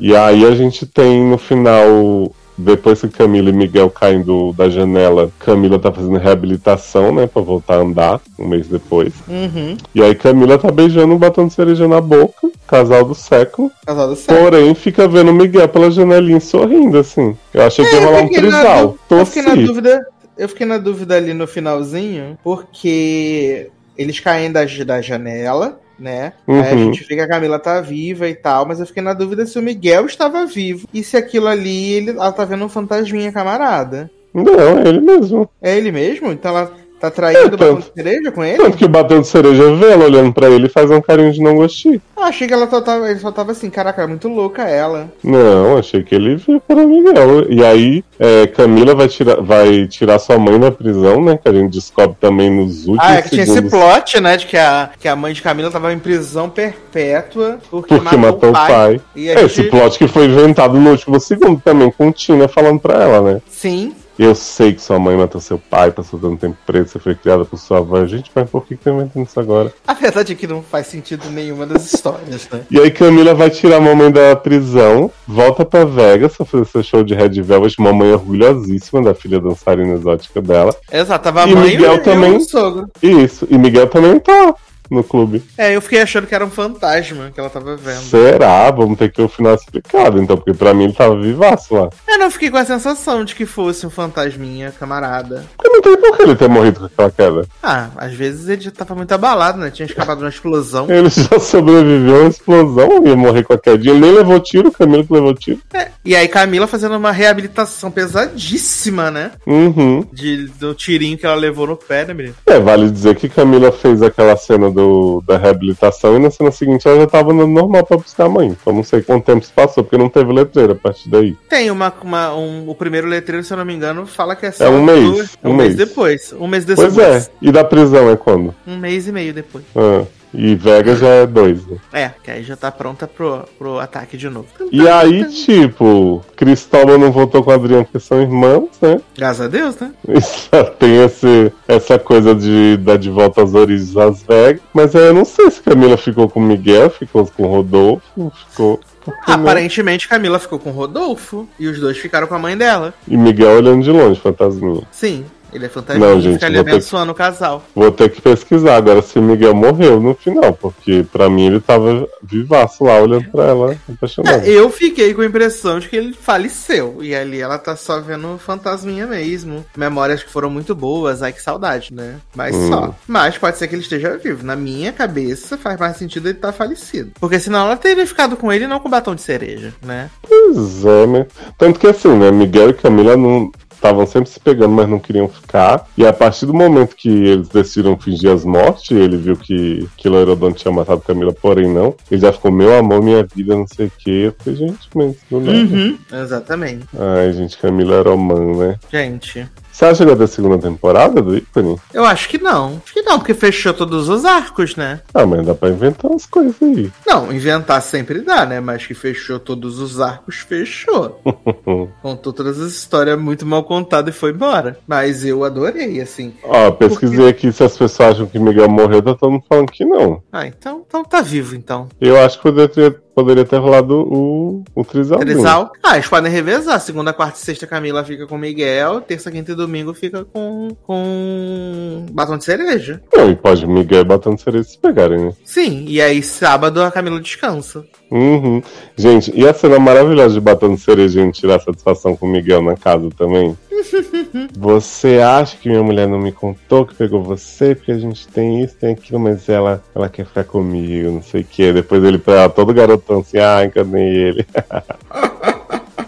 E 0.00 0.14
aí 0.14 0.44
a 0.44 0.54
gente 0.54 0.84
tem 0.84 1.22
no 1.24 1.38
final 1.38 2.32
depois 2.56 3.00
que 3.00 3.08
Camila 3.08 3.50
e 3.50 3.52
Miguel 3.52 3.90
caem 3.90 4.22
do, 4.22 4.52
da 4.52 4.68
janela, 4.68 5.30
Camila 5.38 5.78
tá 5.78 5.92
fazendo 5.92 6.16
reabilitação, 6.18 7.14
né? 7.14 7.26
Pra 7.26 7.42
voltar 7.42 7.74
a 7.74 7.82
andar 7.82 8.20
um 8.38 8.48
mês 8.48 8.68
depois. 8.68 9.12
Uhum. 9.28 9.76
E 9.94 10.02
aí 10.02 10.14
Camila 10.14 10.58
tá 10.58 10.70
beijando 10.70 11.14
um 11.14 11.18
batom 11.18 11.46
de 11.46 11.54
cereja 11.54 11.86
na 11.86 12.00
boca, 12.00 12.50
casal 12.66 13.04
do 13.04 13.14
século. 13.14 13.70
Casal 13.86 14.08
do 14.08 14.16
século. 14.16 14.40
Porém, 14.40 14.74
fica 14.74 15.06
vendo 15.06 15.32
Miguel 15.32 15.68
pela 15.68 15.90
janelinha 15.90 16.40
sorrindo, 16.40 16.98
assim. 16.98 17.36
Eu 17.52 17.62
achei 17.62 17.84
é, 17.84 17.88
que 17.88 17.94
ia 17.94 18.04
rolar 18.04 18.22
um 18.22 18.28
trisal. 18.28 18.98
Eu 19.10 19.26
fiquei 19.26 19.42
na 19.42 19.54
dúvida. 19.54 20.06
Eu 20.36 20.48
fiquei 20.48 20.66
na 20.66 20.76
dúvida 20.76 21.16
ali 21.16 21.32
no 21.32 21.46
finalzinho, 21.46 22.38
porque 22.44 23.70
eles 23.96 24.20
caem 24.20 24.52
da, 24.52 24.64
da 24.84 25.00
janela, 25.00 25.80
né? 25.98 26.32
Uhum. 26.46 26.60
Aí 26.60 26.72
a 26.72 26.76
gente 26.76 27.04
vê 27.04 27.14
que 27.14 27.20
a 27.20 27.28
Camila 27.28 27.58
tá 27.58 27.80
viva 27.80 28.28
e 28.28 28.34
tal, 28.34 28.66
mas 28.66 28.80
eu 28.80 28.86
fiquei 28.86 29.02
na 29.02 29.12
dúvida 29.12 29.46
se 29.46 29.58
o 29.58 29.62
Miguel 29.62 30.06
estava 30.06 30.46
vivo. 30.46 30.88
E 30.92 31.02
se 31.02 31.16
aquilo 31.16 31.48
ali, 31.48 31.92
ele, 31.92 32.10
ela 32.10 32.32
tá 32.32 32.44
vendo 32.44 32.64
um 32.64 32.68
fantasminha 32.68 33.32
camarada. 33.32 34.10
Não, 34.32 34.78
é 34.78 34.88
ele 34.88 35.00
mesmo. 35.00 35.48
É 35.62 35.76
ele 35.76 35.90
mesmo? 35.90 36.30
Então 36.30 36.56
ela 36.56 36.72
tá 37.00 37.10
traindo 37.10 37.38
É, 37.40 37.46
o 37.46 37.50
batom 37.50 37.74
de 37.80 37.86
cereja 37.94 38.32
com 38.32 38.44
ele? 38.44 38.56
Tanto 38.58 38.76
que 38.76 38.84
o 38.84 38.88
bateu 38.88 39.20
de 39.20 39.26
cereja 39.26 39.74
vê 39.74 39.90
ela 39.92 40.04
olhando 40.04 40.32
pra 40.32 40.48
ele 40.48 40.66
e 40.66 40.70
faz 40.70 40.90
um 40.90 41.00
carinho 41.00 41.32
de 41.32 41.40
não 41.42 41.56
gostar. 41.56 41.90
Eu 42.16 42.22
achei 42.22 42.48
que 42.48 42.54
ela 42.54 42.68
só 42.68 42.80
tava, 42.80 43.10
ele 43.10 43.18
só 43.20 43.30
tava 43.30 43.52
assim, 43.52 43.68
caraca, 43.68 44.02
é 44.02 44.06
muito 44.06 44.28
louca 44.28 44.62
ela. 44.62 45.08
Não, 45.22 45.76
achei 45.76 46.02
que 46.02 46.14
ele 46.14 46.36
viu 46.36 46.60
para 46.60 46.86
Miguel. 46.86 47.50
E 47.50 47.62
aí, 47.64 48.02
é, 48.18 48.46
Camila 48.46 48.94
vai 48.94 49.08
tirar, 49.08 49.40
vai 49.42 49.86
tirar 49.86 50.18
sua 50.18 50.38
mãe 50.38 50.58
da 50.58 50.70
prisão, 50.72 51.22
né? 51.22 51.38
Que 51.42 51.48
a 51.48 51.52
gente 51.52 51.72
descobre 51.72 52.16
também 52.20 52.50
nos 52.50 52.86
últimos 52.86 52.98
Ah, 53.00 53.14
é 53.16 53.22
que 53.22 53.30
tinha 53.30 53.42
esse 53.42 53.52
segundos. 53.52 53.78
plot, 53.78 54.20
né, 54.20 54.36
de 54.38 54.46
que 54.46 54.56
a, 54.56 54.90
que 54.98 55.06
a 55.08 55.14
mãe 55.14 55.32
de 55.34 55.42
Camila 55.42 55.70
tava 55.70 55.92
em 55.92 55.98
prisão 55.98 56.48
perpétua 56.48 57.58
porque, 57.70 57.94
Porque 57.94 58.16
matou 58.16 58.50
o 58.50 58.52
pai. 58.52 59.00
E 59.14 59.28
a 59.30 59.34
É, 59.34 59.44
Esse 59.44 59.56
gente- 59.62 59.70
plot 59.70 59.98
que 59.98 60.08
foi 60.08 60.24
inventado 60.24 60.78
no 60.78 60.90
último 60.90 61.20
segundo 61.20 61.60
também, 61.62 61.90
com 61.90 62.10
Tina 62.10 62.48
falando 62.48 62.80
pra 62.80 63.02
ela, 63.02 63.20
né? 63.34 63.40
Sim, 63.50 63.94
Eu 64.18 64.34
sei 64.34 64.72
que 64.72 64.80
sua 64.80 64.98
mãe 64.98 65.16
matou 65.16 65.40
seu 65.40 65.58
pai, 65.58 65.90
passou 65.90 66.18
tanto 66.18 66.38
tempo 66.38 66.56
preso, 66.66 66.88
você 66.88 66.98
foi 66.98 67.14
criada 67.14 67.44
por 67.44 67.58
sua 67.58 67.78
avó. 67.78 68.04
Gente, 68.06 68.30
mas 68.34 68.48
por 68.48 68.64
que 68.64 68.76
que 68.76 68.84
tá 68.84 68.90
inventando 68.90 69.26
isso 69.26 69.38
agora? 69.38 69.72
a 69.86 69.94
verdade 69.94 70.32
é 70.32 70.36
que 70.36 70.46
não 70.46 70.62
faz 70.62 70.86
sentido 70.86 71.28
nenhuma 71.30 71.66
das 71.66 71.92
histórias, 71.92 72.48
né? 72.50 72.62
E 72.70 72.78
aí 72.80 72.90
Camila 72.90 73.34
vai 73.34 73.50
tirar 73.50 73.76
a 73.76 73.80
mamãe 73.80 74.10
da 74.10 74.34
prisão, 74.34 75.10
volta 75.26 75.64
pra 75.64 75.84
Vegas 75.84 76.34
pra 76.36 76.46
fazer 76.46 76.64
seu 76.66 76.82
show 76.82 77.02
de 77.04 77.14
Red 77.14 77.40
Velvet, 77.42 77.74
mamãe 77.80 78.12
orgulhosíssima 78.12 79.02
da 79.02 79.14
filha 79.14 79.40
dançarina 79.40 79.94
exótica 79.94 80.40
dela. 80.40 80.74
Exato, 80.90 81.24
tava 81.24 81.44
a 81.44 81.48
E 81.48 81.54
mãe 81.54 81.70
Miguel 81.70 81.94
e 81.96 81.98
também. 82.00 82.36
o 82.36 82.40
sogro. 82.40 82.88
Isso, 83.02 83.46
e 83.50 83.58
Miguel 83.58 83.86
também 83.88 84.18
tá 84.18 84.54
no 84.90 85.04
clube. 85.04 85.42
É, 85.56 85.74
eu 85.74 85.80
fiquei 85.80 86.00
achando 86.00 86.26
que 86.26 86.34
era 86.34 86.44
um 86.44 86.50
fantasma 86.50 87.30
que 87.32 87.40
ela 87.40 87.50
tava 87.50 87.76
vendo. 87.76 88.02
Será? 88.02 88.70
Vamos 88.70 88.98
ter 88.98 89.10
que 89.10 89.18
ver 89.18 89.26
o 89.26 89.28
final 89.28 89.54
explicado, 89.54 90.20
então, 90.20 90.36
porque 90.36 90.54
pra 90.54 90.74
mim 90.74 90.84
ele 90.84 90.92
tava 90.92 91.20
vivaço 91.20 91.74
lá. 91.74 91.90
Eu 92.06 92.18
não 92.18 92.30
fiquei 92.30 92.50
com 92.50 92.56
a 92.56 92.64
sensação 92.64 93.24
de 93.24 93.34
que 93.34 93.46
fosse 93.46 93.86
um 93.86 93.90
fantasminha, 93.90 94.72
camarada. 94.72 95.44
Porque 95.56 95.68
não 95.68 95.82
tem 95.82 95.96
por 95.96 96.16
que 96.16 96.22
ele 96.22 96.36
ter 96.36 96.48
morrido 96.48 96.80
com 96.80 96.86
aquela 96.86 97.10
queda. 97.10 97.48
Ah, 97.62 97.88
às 97.96 98.12
vezes 98.12 98.48
ele 98.48 98.62
já 98.62 98.70
tava 98.70 98.94
muito 98.94 99.12
abalado, 99.12 99.58
né? 99.58 99.70
Tinha 99.70 99.86
escapado 99.86 100.18
de 100.18 100.24
uma 100.24 100.30
explosão. 100.30 100.86
Ele 100.90 101.08
já 101.08 101.38
sobreviveu 101.38 102.16
a 102.16 102.20
uma 102.20 102.28
explosão, 102.28 103.06
ia 103.06 103.16
morrer 103.16 103.42
com 103.42 103.52
a 103.52 103.58
quedinha. 103.58 103.94
Ele 103.94 104.00
nem 104.00 104.12
levou 104.12 104.40
tiro, 104.40 104.68
o 104.68 104.72
Camilo 104.72 105.06
que 105.06 105.12
levou 105.12 105.34
tiro. 105.34 105.60
É, 105.72 105.88
e 106.04 106.14
aí 106.14 106.28
Camila 106.28 106.66
fazendo 106.66 106.96
uma 106.96 107.12
reabilitação 107.12 107.90
pesadíssima, 107.90 109.10
né? 109.10 109.32
Uhum. 109.46 110.06
De, 110.12 110.46
do 110.48 110.74
tirinho 110.74 111.18
que 111.18 111.26
ela 111.26 111.34
levou 111.34 111.66
no 111.66 111.76
pé, 111.76 112.04
né, 112.04 112.14
menino? 112.14 112.34
É, 112.46 112.58
vale 112.58 112.90
dizer 112.90 113.16
que 113.16 113.28
Camila 113.28 113.72
fez 113.72 114.02
aquela 114.02 114.36
cena 114.36 114.70
do, 114.76 115.22
da 115.26 115.38
reabilitação 115.38 116.16
e 116.16 116.18
na 116.18 116.30
cena 116.30 116.50
seguinte 116.52 116.86
ela 116.86 117.00
já 117.00 117.06
tava 117.06 117.32
andando 117.32 117.50
normal 117.50 117.84
pra 117.84 117.96
buscar 117.96 118.26
a 118.26 118.28
mãe. 118.28 118.48
Então 118.48 118.72
não 118.72 118.84
sei 118.84 119.00
quanto 119.02 119.24
tempo 119.24 119.44
se 119.44 119.52
passou, 119.52 119.82
porque 119.82 119.96
não 119.96 120.08
teve 120.10 120.30
letreira 120.32 120.72
a 120.74 120.76
partir 120.76 121.08
daí. 121.08 121.34
Tem 121.48 121.70
uma, 121.70 121.92
uma- 122.02 122.34
um, 122.36 122.68
o 122.68 122.74
primeiro 122.74 123.06
letreiro, 123.08 123.42
se 123.42 123.52
eu 123.52 123.56
não 123.56 123.64
me 123.64 123.74
engano, 123.74 124.06
fala 124.06 124.36
que 124.36 124.46
é 124.46 124.52
só 124.52 124.64
É 124.64 124.68
um 124.68 124.84
mês, 124.84 125.10
duas- 125.10 125.38
um 125.42 125.50
um 125.50 125.54
mês 125.54 125.74
mês. 125.74 125.88
depois. 125.88 126.34
Um 126.38 126.46
mês 126.46 126.64
depois. 126.64 126.94
Pois 126.94 126.98
é. 127.08 127.26
E 127.40 127.50
da 127.50 127.64
prisão 127.64 128.10
é 128.10 128.16
quando? 128.16 128.54
Um 128.66 128.76
mês 128.76 129.08
e 129.08 129.12
meio 129.12 129.32
depois. 129.32 129.64
Ah, 129.74 130.04
e 130.36 130.54
Vegas 130.54 130.98
já 130.98 131.08
é 131.08 131.26
dois. 131.26 131.66
Né? 131.66 131.78
É, 131.92 132.10
que 132.22 132.30
aí 132.30 132.42
já 132.42 132.54
tá 132.54 132.70
pronta 132.70 133.06
pro, 133.06 133.44
pro 133.58 133.80
ataque 133.80 134.18
de 134.18 134.28
novo. 134.28 134.46
E 134.70 134.86
aí, 134.86 135.24
tipo, 135.24 136.22
Cristóbal 136.36 136.98
não 136.98 137.10
voltou 137.10 137.42
com 137.42 137.50
a 137.50 137.54
Adriana 137.54 137.84
porque 137.84 137.98
são 137.98 138.20
irmãos, 138.20 138.68
né? 138.80 139.00
Graças 139.16 139.46
a 139.46 139.48
Deus, 139.48 139.76
né? 139.78 139.92
Isso 140.06 140.50
tem 140.78 141.02
esse, 141.02 141.50
essa 141.66 141.98
coisa 141.98 142.34
de 142.34 142.76
dar 142.76 142.98
de 142.98 143.08
volta 143.08 143.42
às 143.42 143.54
origens 143.54 143.94
das 143.94 144.22
Vegas. 144.22 144.60
Mas 144.74 144.94
aí 144.94 145.06
eu 145.06 145.14
não 145.14 145.24
sei 145.24 145.50
se 145.50 145.62
Camila 145.62 145.96
ficou 145.96 146.28
com 146.28 146.40
Miguel, 146.40 146.90
ficou 146.90 147.26
com 147.26 147.46
Rodolfo, 147.46 148.32
ficou. 148.50 148.78
não. 149.06 149.34
Aparentemente 149.34 150.06
Camila 150.06 150.38
ficou 150.38 150.58
com 150.58 150.70
o 150.70 150.72
Rodolfo 150.72 151.48
e 151.58 151.66
os 151.66 151.80
dois 151.80 151.96
ficaram 151.96 152.26
com 152.26 152.34
a 152.34 152.38
mãe 152.38 152.56
dela. 152.56 152.92
E 153.08 153.16
Miguel 153.16 153.56
olhando 153.56 153.82
de 153.82 153.90
longe, 153.90 154.20
fantasminha. 154.20 154.82
Sim, 154.90 155.24
ele 155.52 155.66
é 155.66 155.68
fantasma 155.68 156.04
Não, 156.06 156.20
gente, 156.20 156.34
fica 156.44 156.60
abençoando 156.60 157.12
o 157.12 157.14
casal. 157.14 157.64
Vou 157.74 157.90
ter 157.92 158.10
que 158.10 158.20
pesquisar 158.20 158.76
agora 158.76 159.00
se 159.02 159.18
o 159.18 159.22
Miguel 159.22 159.54
morreu 159.54 160.00
no 160.00 160.14
final, 160.14 160.52
porque 160.52 161.04
pra 161.10 161.28
mim 161.30 161.46
ele 161.46 161.60
tava 161.60 162.06
vivaço 162.22 162.84
lá 162.84 163.00
olhando 163.00 163.30
pra 163.30 163.44
ela, 163.44 163.76
apaixonado. 163.88 164.44
É, 164.44 164.48
eu 164.48 164.68
fiquei 164.70 165.14
com 165.14 165.22
a 165.22 165.26
impressão 165.26 165.78
de 165.78 165.88
que 165.88 165.96
ele 165.96 166.12
faleceu. 166.12 166.98
E 167.00 167.14
ali 167.14 167.40
ela 167.40 167.58
tá 167.58 167.76
só 167.76 168.00
vendo 168.00 168.38
fantasminha 168.38 169.06
mesmo. 169.06 169.64
Memórias 169.76 170.22
que 170.22 170.30
foram 170.30 170.50
muito 170.50 170.74
boas, 170.74 171.22
ai 171.22 171.32
que 171.32 171.42
saudade, 171.42 171.92
né? 171.94 172.16
Mas 172.34 172.54
Hum. 172.54 172.68
só. 172.68 172.94
Mas 173.06 173.38
pode 173.38 173.58
ser 173.58 173.68
que 173.68 173.74
ele 173.74 173.82
esteja 173.82 174.16
vivo. 174.18 174.44
Na 174.44 174.56
minha 174.56 174.92
cabeça 174.92 175.56
faz 175.56 175.78
mais 175.78 175.96
sentido 175.96 176.26
ele 176.28 176.36
estar 176.38 176.52
falecido. 176.52 177.12
Porque 177.20 177.38
senão 177.38 177.66
ela 177.66 177.76
teria 177.76 178.06
ficado 178.06 178.36
com 178.36 178.52
ele 178.52 178.64
e 178.64 178.68
não 178.68 178.80
com 178.80 178.88
batom 178.90 179.14
de 179.14 179.22
cereja, 179.22 179.72
né? 179.82 180.10
Pois 180.22 180.84
é, 180.84 181.06
né? 181.06 181.26
Tanto 181.58 181.78
que 181.78 181.86
assim, 181.86 182.14
né? 182.16 182.30
Miguel 182.30 182.70
e 182.70 182.74
Camila 182.74 183.16
não 183.16 183.50
estavam 183.86 184.06
sempre 184.06 184.30
se 184.30 184.40
pegando, 184.40 184.72
mas 184.72 184.88
não 184.88 184.98
queriam 184.98 185.28
ficar. 185.28 185.86
E 185.96 186.04
a 186.04 186.12
partir 186.12 186.46
do 186.46 186.54
momento 186.54 186.96
que 186.96 187.08
eles 187.08 187.48
decidiram 187.48 187.96
fingir 187.96 188.30
as 188.30 188.44
mortes, 188.44 188.90
ele 188.90 189.16
viu 189.16 189.36
que, 189.36 189.88
que 189.96 190.08
Loirodonto 190.08 190.58
tinha 190.58 190.72
matado 190.72 191.00
Camila, 191.00 191.32
porém 191.32 191.72
não. 191.72 191.94
Ele 192.10 192.20
já 192.20 192.32
ficou, 192.32 192.50
meu 192.50 192.76
amor, 192.76 193.02
minha 193.02 193.22
vida, 193.22 193.54
não 193.54 193.66
sei 193.66 193.86
o 193.86 193.92
quê. 193.96 194.10
Eu 194.26 194.34
falei, 194.38 194.58
gente, 194.58 194.88
mas 194.94 195.16
do 195.30 195.40
nada. 195.40 195.58
Uhum. 195.58 195.98
Exatamente. 196.12 196.86
Ai, 196.98 197.32
gente, 197.32 197.56
Camila 197.58 197.96
era 197.96 198.10
romã, 198.10 198.56
né? 198.56 198.78
Gente. 198.90 199.46
Você 199.76 199.84
acha 199.84 200.04
que 200.06 200.10
vai 200.10 200.16
ter 200.16 200.32
segunda 200.32 200.56
temporada 200.56 201.20
do 201.20 201.36
ícone? 201.36 201.76
Eu 201.92 202.02
acho 202.06 202.30
que 202.30 202.38
não. 202.38 202.80
Acho 202.82 202.94
que 202.94 203.02
não, 203.02 203.18
porque 203.18 203.34
fechou 203.34 203.74
todos 203.74 204.08
os 204.08 204.24
arcos, 204.24 204.74
né? 204.74 205.02
Ah, 205.12 205.26
mas 205.26 205.44
dá 205.44 205.54
pra 205.54 205.68
inventar 205.68 206.10
umas 206.10 206.24
coisas 206.24 206.54
aí. 206.62 206.90
Não, 207.06 207.30
inventar 207.30 207.82
sempre 207.82 208.22
dá, 208.22 208.46
né? 208.46 208.58
Mas 208.58 208.86
que 208.86 208.94
fechou 208.94 209.38
todos 209.38 209.78
os 209.78 210.00
arcos, 210.00 210.36
fechou. 210.36 211.20
Contou 212.00 212.32
todas 212.32 212.58
as 212.58 212.72
histórias 212.72 213.20
muito 213.20 213.44
mal 213.44 213.64
contadas 213.64 214.14
e 214.14 214.18
foi 214.18 214.30
embora. 214.30 214.78
Mas 214.86 215.26
eu 215.26 215.44
adorei, 215.44 216.00
assim. 216.00 216.32
Ó, 216.42 216.70
pesquisei 216.70 217.28
aqui 217.28 217.52
se 217.52 217.62
as 217.62 217.76
pessoas 217.76 218.12
acham 218.12 218.26
que 218.26 218.38
Miguel 218.38 218.70
morreu, 218.70 219.02
tá 219.02 219.14
todo 219.14 219.32
mundo 219.32 219.44
falando 219.46 219.70
que 219.70 219.84
não. 219.84 220.22
Ah, 220.32 220.46
então, 220.46 220.84
então 220.88 221.04
tá 221.04 221.20
vivo, 221.20 221.54
então. 221.54 221.86
Eu 222.00 222.18
acho 222.18 222.38
que 222.38 222.44
poderia 222.44 222.68
ter, 222.68 223.02
poderia 223.16 223.46
ter 223.46 223.56
rolado 223.56 224.06
o, 224.06 224.62
o 224.74 224.84
Trisal. 224.84 225.18
Trisal. 225.20 225.72
Ah, 225.82 225.94
eles 225.94 226.06
podem 226.06 226.30
revezar. 226.30 226.78
Segunda, 226.78 227.14
quarta 227.14 227.38
e 227.38 227.40
sexta, 227.40 227.66
Camila 227.66 228.04
fica 228.04 228.26
com 228.26 228.36
Miguel. 228.36 229.00
Terça, 229.00 229.30
quinta 229.30 229.52
e 229.52 229.54
domingo 229.54 229.94
fica 229.94 230.26
com. 230.26 230.68
com. 230.86 232.04
batom 232.12 232.36
de 232.36 232.44
cereja. 232.44 233.02
Não, 233.14 233.30
e 233.30 233.34
pode 233.34 233.66
Miguel 233.66 234.02
e 234.02 234.04
Batendo 234.04 234.38
Cereja 234.38 234.64
se 234.64 234.78
pegarem, 234.78 235.18
né? 235.18 235.32
Sim, 235.42 235.86
e 235.88 235.98
aí 236.00 236.22
sábado 236.22 236.82
a 236.82 236.90
Camila 236.90 237.18
descansa. 237.18 237.86
Uhum. 238.10 238.62
Gente, 238.96 239.32
e 239.34 239.46
a 239.46 239.52
cena 239.52 239.78
maravilhosa 239.78 240.34
de 240.34 240.40
Batendo 240.40 240.78
Cereja 240.78 241.20
e 241.20 241.32
tirar 241.32 241.60
satisfação 241.60 242.16
com 242.16 242.26
o 242.26 242.28
Miguel 242.28 242.62
na 242.62 242.76
casa 242.76 243.08
também? 243.16 243.56
você 244.56 245.18
acha 245.20 245.56
que 245.56 245.68
minha 245.68 245.82
mulher 245.82 246.06
não 246.06 246.18
me 246.18 246.32
contou 246.32 246.86
que 246.86 246.94
pegou 246.94 247.22
você, 247.22 247.74
porque 247.74 247.92
a 247.92 247.98
gente 247.98 248.26
tem 248.28 248.62
isso, 248.62 248.76
tem 248.76 248.92
aquilo, 248.92 249.18
mas 249.18 249.48
ela, 249.48 249.82
ela 249.94 250.08
quer 250.08 250.24
ficar 250.24 250.44
comigo, 250.44 251.10
não 251.10 251.22
sei 251.22 251.42
o 251.42 251.44
que. 251.44 251.72
Depois 251.72 252.02
ele 252.04 252.18
pra 252.18 252.34
ela, 252.34 252.48
todo 252.48 252.72
garotão 252.72 253.20
assim, 253.20 253.38
ah, 253.38 253.64
encanei 253.64 254.08
ele. 254.08 254.46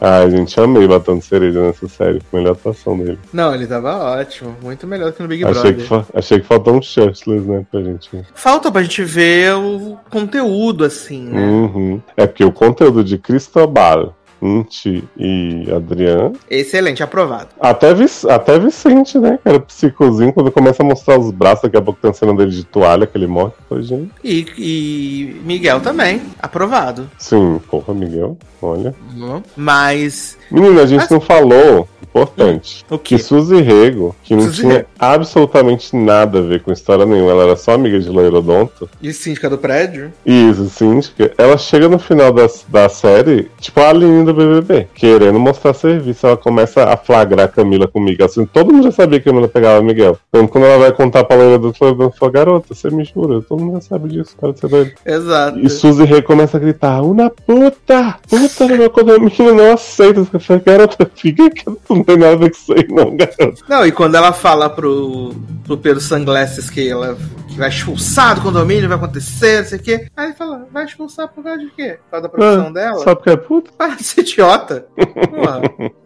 Ai, 0.00 0.30
gente, 0.30 0.58
amei 0.60 0.86
Batendo 0.86 1.20
Cereja 1.22 1.60
nessa 1.60 1.88
série. 1.88 2.20
Melhor 2.32 2.52
atuação 2.52 2.96
dele. 2.98 3.18
Não, 3.32 3.54
ele 3.54 3.66
tava 3.66 3.96
ótimo. 3.96 4.54
Muito 4.62 4.86
melhor 4.86 5.12
que 5.12 5.22
no 5.22 5.28
Big 5.28 5.44
Achei 5.44 5.72
Brother. 5.72 5.76
que, 5.76 5.82
fa- 5.82 6.04
achei 6.14 6.40
que 6.40 6.46
faltou 6.46 6.76
um 6.76 6.82
Shirtless, 6.82 7.44
né, 7.46 7.66
pra 7.70 7.82
gente. 7.82 8.10
Falta 8.34 8.70
pra 8.70 8.82
gente 8.82 9.02
ver 9.04 9.54
o 9.54 9.96
conteúdo, 10.10 10.84
assim, 10.84 11.24
né? 11.24 11.40
Uhum. 11.44 12.00
É 12.16 12.26
porque 12.26 12.44
o 12.44 12.52
conteúdo 12.52 13.02
de 13.02 13.18
Cristobal, 13.18 14.14
Inti 14.40 15.02
e 15.16 15.66
Adriano, 15.74 16.32
Excelente, 16.48 17.02
aprovado. 17.02 17.48
até, 17.60 17.92
Vic- 17.92 18.24
até 18.28 18.58
Vicente, 18.58 19.18
né? 19.18 19.38
Que 19.42 19.48
era 19.48 19.60
psicozinho, 19.60 20.32
quando 20.32 20.52
começa 20.52 20.82
a 20.82 20.86
mostrar 20.86 21.18
os 21.18 21.30
braços, 21.30 21.62
daqui 21.62 21.76
a 21.76 21.82
pouco 21.82 22.00
tem 22.00 22.10
a 22.10 22.14
cena 22.14 22.32
dele 22.34 22.52
de 22.52 22.64
toalha, 22.64 23.06
que 23.06 23.18
ele 23.18 23.26
morre. 23.26 23.52
Foi, 23.68 23.82
gente. 23.82 24.10
E, 24.22 24.46
e 24.56 25.40
Miguel 25.44 25.80
também, 25.80 26.22
aprovado. 26.40 27.10
Sim, 27.18 27.60
porra, 27.68 27.92
Miguel, 27.92 28.38
olha. 28.62 28.94
Uhum. 29.16 29.42
Mas. 29.56 30.37
Menina, 30.50 30.82
a 30.82 30.86
gente 30.86 31.00
Mas- 31.00 31.10
não 31.10 31.20
falou, 31.20 31.88
importante, 32.02 32.84
O 32.90 32.98
que? 32.98 33.18
Suzy 33.18 33.60
Rego, 33.60 34.16
que 34.24 34.34
não 34.34 34.42
Suzy 34.44 34.62
tinha 34.62 34.72
Rego. 34.78 34.86
absolutamente 34.98 35.94
nada 35.94 36.38
a 36.38 36.42
ver 36.42 36.62
com 36.62 36.72
história 36.72 37.04
nenhuma, 37.04 37.30
ela 37.30 37.42
era 37.44 37.56
só 37.56 37.72
amiga 37.72 38.00
de 38.00 38.08
Loirodonto, 38.08 38.88
De 39.00 39.12
síndica 39.12 39.48
do 39.48 39.58
prédio? 39.58 40.10
Isso, 40.24 40.68
síndica. 40.70 41.30
Ela 41.36 41.56
chega 41.58 41.88
no 41.88 41.98
final 41.98 42.32
da, 42.32 42.46
da 42.68 42.88
série, 42.88 43.50
tipo 43.60 43.78
a 43.80 43.90
Aline 43.90 44.24
do 44.24 44.32
BBB, 44.34 44.88
querendo 44.94 45.38
mostrar 45.38 45.74
serviço. 45.74 46.26
Ela 46.26 46.36
começa 46.36 46.84
a 46.84 46.96
flagrar 46.96 47.44
a 47.44 47.48
Camila 47.48 47.86
com 47.86 47.98
o 47.98 48.02
Miguel. 48.02 48.26
Assim, 48.26 48.44
todo 48.46 48.72
mundo 48.72 48.84
já 48.84 48.90
sabia 48.90 49.20
que 49.20 49.28
a 49.28 49.32
Camila 49.32 49.48
pegava 49.48 49.82
Miguel. 49.82 50.18
Então, 50.30 50.46
quando 50.46 50.64
ela 50.64 50.78
vai 50.78 50.92
contar 50.92 51.24
pra 51.24 51.36
Loira 51.36 51.58
do 51.58 51.72
Floriano, 51.74 52.12
fala, 52.18 52.32
garota, 52.32 52.74
você 52.74 52.90
me 52.90 53.04
jura? 53.04 53.42
Todo 53.42 53.60
mundo 53.62 53.74
já 53.74 53.80
sabe 53.82 54.08
disso, 54.08 54.34
para 54.40 54.52
de 54.52 54.60
ser 54.60 54.68
doido. 54.68 54.92
Exato. 55.04 55.58
E 55.60 55.68
Suzy 55.68 56.04
Rey 56.04 56.22
começa 56.22 56.56
a 56.56 56.60
gritar, 56.60 57.02
una 57.02 57.30
puta! 57.30 58.16
Puta 58.28 58.66
no 58.66 58.76
meu 58.76 58.90
condomínio, 58.90 59.54
não 59.54 59.72
aceita. 59.74 60.26
Eu 60.32 60.37
falei, 60.40 60.62
garota, 60.64 61.10
fica 61.14 61.50
que 61.50 61.64
não 61.66 62.02
tem 62.04 62.16
nada 62.16 62.32
a 62.32 62.36
ver 62.36 62.50
com 62.50 62.56
isso 62.56 62.72
aí, 62.72 62.86
não, 62.88 63.16
garota. 63.16 63.54
Não, 63.68 63.86
e 63.86 63.92
quando 63.92 64.14
ela 64.16 64.32
fala 64.32 64.68
pro, 64.70 65.34
pro 65.64 65.76
Pedro 65.78 66.00
Sunglasses 66.00 66.68
que 66.70 66.88
ela, 66.88 67.16
que 67.48 67.56
vai 67.56 67.68
expulsar 67.68 68.34
do 68.36 68.40
condomínio, 68.42 68.88
vai 68.88 68.96
acontecer, 68.98 69.60
não 69.62 69.68
sei 69.68 69.78
o 69.78 69.82
quê. 69.82 70.06
Aí 70.16 70.26
ele 70.26 70.34
fala, 70.34 70.66
vai 70.72 70.84
expulsar 70.84 71.28
por 71.28 71.42
causa 71.44 71.58
de 71.60 71.70
quê? 71.70 71.98
Por 72.04 72.10
causa 72.10 72.22
da 72.22 72.28
profissão 72.28 72.66
Ah, 72.66 72.70
dela? 72.72 72.98
Só 73.04 73.14
porque 73.14 73.30
é 73.30 73.36
puta? 73.36 73.70
Para 73.76 73.94
de 73.94 74.04
ser 74.04 74.20
idiota. 74.22 74.86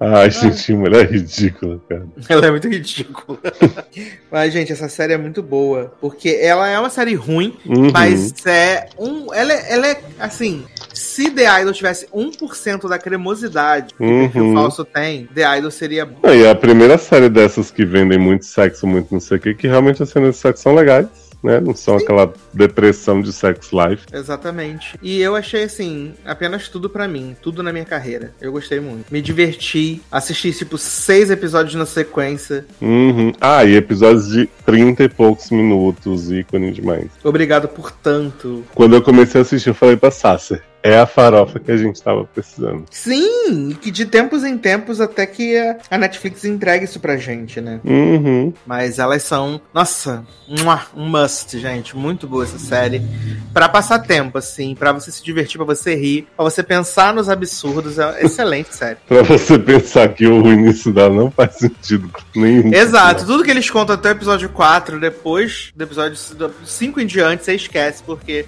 Ai, 0.00 0.30
gente, 0.30 0.72
mulher 0.72 1.10
ridícula, 1.10 1.80
cara. 1.88 2.06
ela 2.28 2.46
é 2.46 2.50
muito 2.50 2.68
ridícula. 2.68 3.38
Mas, 4.30 4.52
gente, 4.52 4.72
essa 4.72 4.88
série 4.88 5.12
é 5.12 5.18
muito 5.18 5.42
boa. 5.42 5.92
Porque 6.00 6.38
ela 6.40 6.68
é 6.68 6.78
uma 6.78 6.90
série 6.90 7.14
ruim, 7.14 7.56
Uhum. 7.66 7.90
mas 7.92 8.34
é 8.46 8.88
um. 8.98 9.32
Ela, 9.32 9.52
é- 9.52 9.72
ela 9.74 9.86
é 9.88 10.00
assim. 10.18 10.64
Se 11.02 11.30
The 11.30 11.60
Idol 11.62 11.72
tivesse 11.72 12.06
1% 12.14 12.88
da 12.88 12.96
cremosidade 12.98 13.92
que 13.94 14.02
o 14.02 14.06
Uhum. 14.44 14.54
falso 14.54 14.84
tem, 14.84 15.26
The 15.34 15.58
Idol 15.58 15.70
seria 15.70 16.06
bom. 16.06 16.16
Não, 16.22 16.34
e 16.34 16.44
é 16.44 16.50
a 16.50 16.54
primeira 16.54 16.96
série 16.96 17.28
dessas 17.28 17.70
que 17.70 17.84
vendem 17.84 18.18
muito 18.18 18.46
sexo, 18.46 18.86
muito 18.86 19.08
não 19.12 19.20
sei 19.20 19.36
o 19.36 19.40
que, 19.40 19.52
que 19.54 19.66
realmente 19.66 20.02
as 20.02 20.08
cenas 20.10 20.36
de 20.36 20.40
sexo 20.40 20.62
são 20.62 20.74
legais, 20.74 21.06
né? 21.42 21.58
Não 21.60 21.74
são 21.74 21.96
aquela 21.96 22.32
depressão 22.54 23.20
de 23.20 23.32
sex 23.32 23.70
life. 23.72 24.06
Exatamente. 24.12 24.96
E 25.02 25.20
eu 25.20 25.34
achei 25.34 25.64
assim, 25.64 26.14
apenas 26.24 26.68
tudo 26.68 26.88
pra 26.88 27.08
mim, 27.08 27.36
tudo 27.42 27.62
na 27.64 27.72
minha 27.72 27.84
carreira. 27.84 28.32
Eu 28.40 28.52
gostei 28.52 28.78
muito. 28.78 29.12
Me 29.12 29.20
diverti, 29.20 30.00
assisti 30.10 30.52
tipo 30.52 30.78
seis 30.78 31.30
episódios 31.32 31.74
na 31.74 31.84
sequência. 31.84 32.64
Uhum. 32.80 33.32
Ah, 33.40 33.64
e 33.64 33.74
episódios 33.76 34.28
de 34.28 34.46
30 34.64 35.02
e 35.04 35.08
poucos 35.08 35.50
minutos, 35.50 36.30
ícone 36.30 36.70
demais. 36.70 37.08
Obrigado 37.24 37.66
por 37.66 37.90
tanto. 37.90 38.64
Quando 38.72 38.94
eu 38.94 39.02
comecei 39.02 39.40
a 39.40 39.42
assistir, 39.42 39.70
eu 39.70 39.74
falei 39.74 39.96
pra 39.96 40.10
Sasser, 40.12 40.62
é 40.82 40.98
a 40.98 41.06
farofa 41.06 41.60
que 41.60 41.70
a 41.70 41.76
gente 41.76 42.02
tava 42.02 42.24
precisando. 42.24 42.84
Sim, 42.90 43.76
que 43.80 43.90
de 43.90 44.04
tempos 44.06 44.44
em 44.44 44.58
tempos 44.58 45.00
até 45.00 45.24
que 45.26 45.56
a, 45.90 45.98
Netflix 45.98 46.44
entregue 46.44 46.84
isso 46.84 46.98
pra 46.98 47.16
gente, 47.16 47.60
né? 47.60 47.80
Uhum. 47.84 48.52
Mas 48.66 48.98
elas 48.98 49.22
são, 49.22 49.60
nossa, 49.72 50.24
um 50.96 51.08
must, 51.08 51.58
gente. 51.58 51.96
Muito 51.96 52.26
boa 52.26 52.44
essa 52.44 52.58
série. 52.58 53.02
Pra 53.52 53.68
passar 53.68 54.00
tempo, 54.00 54.38
assim, 54.38 54.74
pra 54.74 54.92
você 54.92 55.10
se 55.10 55.22
divertir, 55.22 55.56
pra 55.56 55.66
você 55.66 55.94
rir, 55.94 56.26
pra 56.36 56.44
você 56.44 56.62
pensar 56.62 57.14
nos 57.14 57.28
absurdos. 57.28 57.98
É 57.98 58.24
excelente 58.24 58.74
série. 58.74 58.98
Pra 59.12 59.22
você 59.22 59.58
pensar 59.58 60.08
que 60.08 60.26
o 60.26 60.46
início 60.52 60.92
dela 60.92 61.14
não 61.14 61.30
faz 61.30 61.56
sentido 61.56 62.10
nenhum. 62.34 62.72
Exato, 62.72 63.26
tudo 63.26 63.44
que 63.44 63.50
eles 63.50 63.68
contam 63.68 63.94
até 63.94 64.08
o 64.08 64.12
episódio 64.12 64.48
4, 64.48 64.98
depois 64.98 65.70
do 65.74 65.84
episódio 65.84 66.16
5 66.64 67.00
em 67.00 67.06
diante, 67.06 67.44
você 67.44 67.54
esquece, 67.54 68.02
porque 68.02 68.44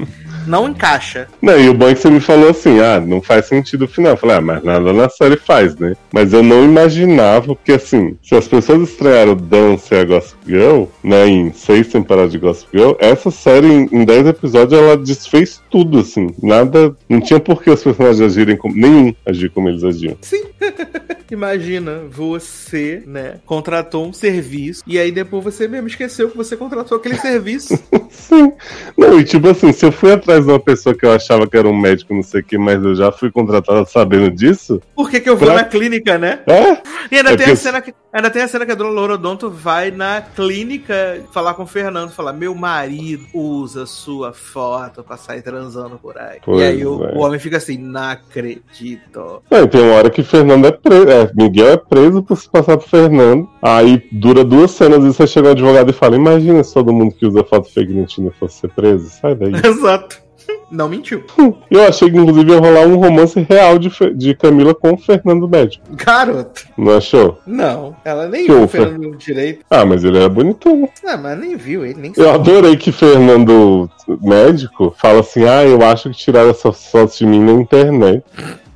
não 0.47 0.69
encaixa. 0.69 1.29
Não, 1.41 1.59
e 1.59 1.69
o 1.69 1.75
bom 1.75 1.89
é 1.89 1.95
que 1.95 2.01
você 2.01 2.11
me 2.11 2.21
falou 2.25 2.51
assim, 2.51 2.81
ah, 2.81 3.01
não 3.01 3.21
faz 3.21 3.47
sentido 3.47 3.85
o 3.85 3.89
final. 3.89 4.13
Eu 4.13 4.17
falei, 4.17 4.37
ah, 4.37 4.41
mas 4.41 4.65
nada 4.65 4.93
na 4.93 5.09
série 5.09 5.37
faz, 5.37 5.77
né? 5.77 5.95
Mas 6.13 6.33
eu 6.33 6.43
não 6.43 6.65
imaginava, 6.65 7.55
porque 7.55 7.73
assim, 7.73 8.17
se 8.23 8.35
as 8.35 8.49
pessoas 8.49 8.89
estrearam 8.89 9.37
Dance 9.37 9.93
e 9.93 9.99
a 9.99 10.05
Gossip 10.05 10.39
Girl, 10.47 10.85
né, 11.03 11.27
em 11.27 11.53
seis 11.53 11.89
temporadas 11.89 12.33
de 12.33 12.39
Gossip 12.39 12.69
Girl, 12.77 12.93
essa 12.99 13.31
série, 13.31 13.67
em, 13.67 14.05
dez 14.05 14.27
episódios, 14.27 14.79
ela 14.79 14.97
desfez 14.97 15.61
tudo, 15.71 16.01
assim. 16.01 16.35
Nada, 16.43 16.97
não 17.09 17.21
tinha 17.21 17.41
por 17.41 17.63
que 17.63 17.71
os 17.71 17.83
personagens 17.83 18.21
agirem 18.21 18.57
como, 18.57 18.75
nenhum 18.75 19.15
agir 19.27 19.51
como 19.51 19.69
eles 19.69 19.85
agiam. 19.85 20.17
Imagina, 21.31 22.03
você, 22.11 23.03
né, 23.07 23.41
contratou 23.45 24.07
um 24.07 24.13
serviço 24.13 24.83
e 24.87 24.99
aí 24.99 25.11
depois 25.11 25.43
você 25.43 25.67
mesmo 25.67 25.89
esqueceu 25.89 26.31
que 26.31 26.37
você 26.37 26.57
contratou 26.57 26.99
aquele 26.99 27.17
serviço. 27.17 27.79
Sim. 28.11 28.53
Não, 28.97 29.19
e 29.19 29.25
tipo 29.25 29.49
assim, 29.49 29.73
se 29.73 29.85
eu 29.85 29.91
fui 29.93 30.13
atrás 30.13 30.45
de 30.45 30.51
uma 30.51 30.61
pessoa 30.61 30.95
que 30.95 31.05
eu 31.05 31.13
achava 31.13 31.47
que 31.47 31.57
era 31.57 31.69
um 31.69 31.79
médico, 31.79 32.14
não 32.15 32.23
sei 32.23 32.41
o 32.41 32.45
que, 32.45 32.57
mas 32.57 32.83
eu 32.83 32.95
já 32.95 33.11
fui 33.13 33.31
contratado 33.31 33.87
sabendo 33.89 34.31
disso, 34.31 34.81
Por 34.95 35.11
que, 35.11 35.21
que 35.21 35.29
eu 35.29 35.37
vou 35.37 35.47
Pra- 35.49 35.57
na 35.59 35.65
clínica, 35.65 36.17
né? 36.19 36.41
é? 36.47 36.79
E 37.11 37.17
ainda, 37.17 37.33
É 37.33 37.37
tem 37.37 37.53
a 37.53 37.57
cena 37.57 37.81
que, 37.83 37.93
ainda 38.13 38.31
tem 38.31 38.43
a 38.43 38.49
cena 38.49 38.65
que 38.65 38.73
a 38.73 38.75
dona 38.75 38.91
Lorodonto 38.91 39.51
vai 39.51 39.91
na 39.91 40.23
clínica 40.23 41.21
falar 41.33 41.55
com 41.55 41.65
o 41.65 41.67
Fernando, 41.67 42.11
falar: 42.13 42.33
Meu 42.33 42.55
marido 42.55 43.25
usa 43.35 43.85
sua 43.87 44.33
foto 44.33 45.03
pra 45.03 45.17
sair 45.17 45.43
transando 45.43 45.99
por 45.99 46.17
aí. 46.19 46.39
Pois 46.45 46.61
e 46.61 46.63
aí 46.65 46.87
o, 46.87 47.05
é. 47.05 47.13
o 47.15 47.19
homem 47.21 47.39
fica 47.39 47.59
assim: 47.59 47.77
Não 47.79 48.01
acredito. 48.11 49.43
E 49.51 49.67
tem 49.67 49.83
uma 49.83 49.95
hora 49.95 50.11
que 50.11 50.23
Fernando 50.23 50.67
é 50.67 50.73
preso. 50.73 51.09
É, 51.09 51.31
Miguel 51.35 51.69
é 51.69 51.77
preso 51.77 52.23
por 52.23 52.37
se 52.37 52.49
passar 52.49 52.77
por 52.77 52.89
Fernando. 52.89 53.49
Aí 53.63 54.03
dura 54.13 54.45
duas 54.45 54.71
cenas 54.73 55.05
e 55.05 55.09
você 55.09 55.27
chega 55.27 55.49
um 55.49 55.53
advogado 55.53 55.91
e 55.91 55.95
fala: 55.95 56.17
Imagina 56.17 56.63
se 56.65 56.73
todo 56.75 56.93
mundo 56.93 57.15
que 57.15 57.27
usa 57.27 57.45
foto 57.45 57.69
fake 57.71 57.93
no 57.93 58.07
Tinder 58.07 58.33
fosse 58.39 58.61
ser 58.61 58.69
preso. 58.71 59.09
Sai 59.11 59.35
daí. 59.35 59.53
Exato. 59.65 60.24
Não 60.71 60.89
mentiu. 60.89 61.23
Eu 61.71 61.85
achei 61.87 62.11
que 62.11 62.17
inclusive 62.17 62.51
ia 62.51 62.59
rolar 62.59 62.87
um 62.87 62.97
romance 62.97 63.39
real 63.49 63.79
de, 63.79 63.91
de 64.15 64.35
Camila 64.35 64.75
com 64.75 64.93
o 64.95 64.97
Fernando 64.99 65.49
Médico. 65.49 65.85
Garoto. 65.93 66.67
Não 66.77 66.97
achou? 66.97 67.39
Não, 67.47 67.95
ela 68.05 68.27
nem 68.29 68.47
viu 68.47 68.65
o. 68.65 68.69
Fernando 68.69 69.17
direito. 69.17 69.65
Ah, 69.71 69.85
mas 69.85 70.03
ele 70.03 70.19
era 70.19 70.29
bonitão. 70.29 70.89
Não, 71.05 71.19
mas 71.19 71.39
nem 71.39 71.57
viu 71.57 71.85
ele, 71.85 72.01
nem 72.01 72.13
Eu 72.17 72.25
sabe. 72.25 72.35
adorei 72.51 72.77
que 72.77 72.91
Fernando 72.91 73.89
Médico 74.21 74.95
fala 74.99 75.21
assim: 75.21 75.45
Ah, 75.45 75.65
eu 75.65 75.81
acho 75.83 76.11
que 76.11 76.17
tiraram 76.17 76.51
essas 76.51 76.87
fotos 76.91 77.19
de 77.19 77.27
mim 77.27 77.41
na 77.41 77.53
internet. 77.53 78.25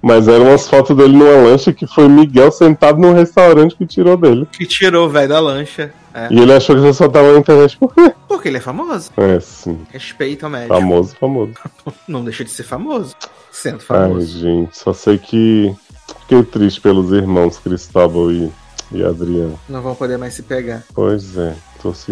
Mas 0.01 0.29
eram 0.29 0.47
umas 0.49 0.69
fotos 0.69 0.97
dele 0.97 1.13
numa 1.17 1.49
lancha 1.49 1.73
que 1.73 1.87
foi 1.87 2.09
Miguel 2.09 2.53
sentado 2.53 2.99
num 2.99 3.13
restaurante 3.13 3.75
que 3.77 3.85
tirou 3.87 4.17
dele. 4.17 4.47
Que 4.53 4.65
tirou 4.65 5.07
o 5.07 5.11
velho 5.11 5.29
da 5.29 5.41
lancha. 5.41 5.93
É. 6.15 6.29
E 6.31 6.39
ele 6.41 6.53
achou 6.53 6.75
que 6.77 6.83
você 6.83 6.95
só 6.95 7.09
tava 7.09 7.33
na 7.33 7.39
internet 7.39 7.77
por 7.77 7.93
quê? 7.95 8.13
Porque 8.29 8.49
ele 8.49 8.59
é 8.59 8.61
famoso. 8.61 9.11
É, 9.17 9.41
sim. 9.41 9.79
Respeita 9.91 10.47
o 10.47 10.51
médico. 10.51 10.75
Famoso, 10.75 11.17
famoso. 11.17 11.53
Não 12.07 12.25
deixa 12.25 12.45
de 12.45 12.51
ser 12.51 12.63
famoso. 12.63 13.15
Sendo 13.51 13.77
Ai, 13.81 13.81
famoso. 13.87 14.39
gente, 14.39 14.79
só 14.79 14.93
sei 14.93 15.19
que 15.19 15.75
fiquei 16.21 16.43
triste 16.45 16.81
pelos 16.81 17.13
irmãos 17.13 17.59
Cristóvão 17.59 18.31
e, 18.31 18.51
e 18.93 19.05
Adriano. 19.05 19.59
Não 19.69 19.83
vão 19.83 19.95
poder 19.95 20.17
mais 20.17 20.35
se 20.35 20.43
pegar. 20.43 20.85
Pois 20.95 21.37
é, 21.37 21.55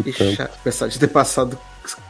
Que 0.02 0.12
tanto. 0.12 0.34
chato. 0.34 0.54
Apesar 0.60 0.88
de 0.88 0.98
ter 0.98 1.08
passado 1.08 1.56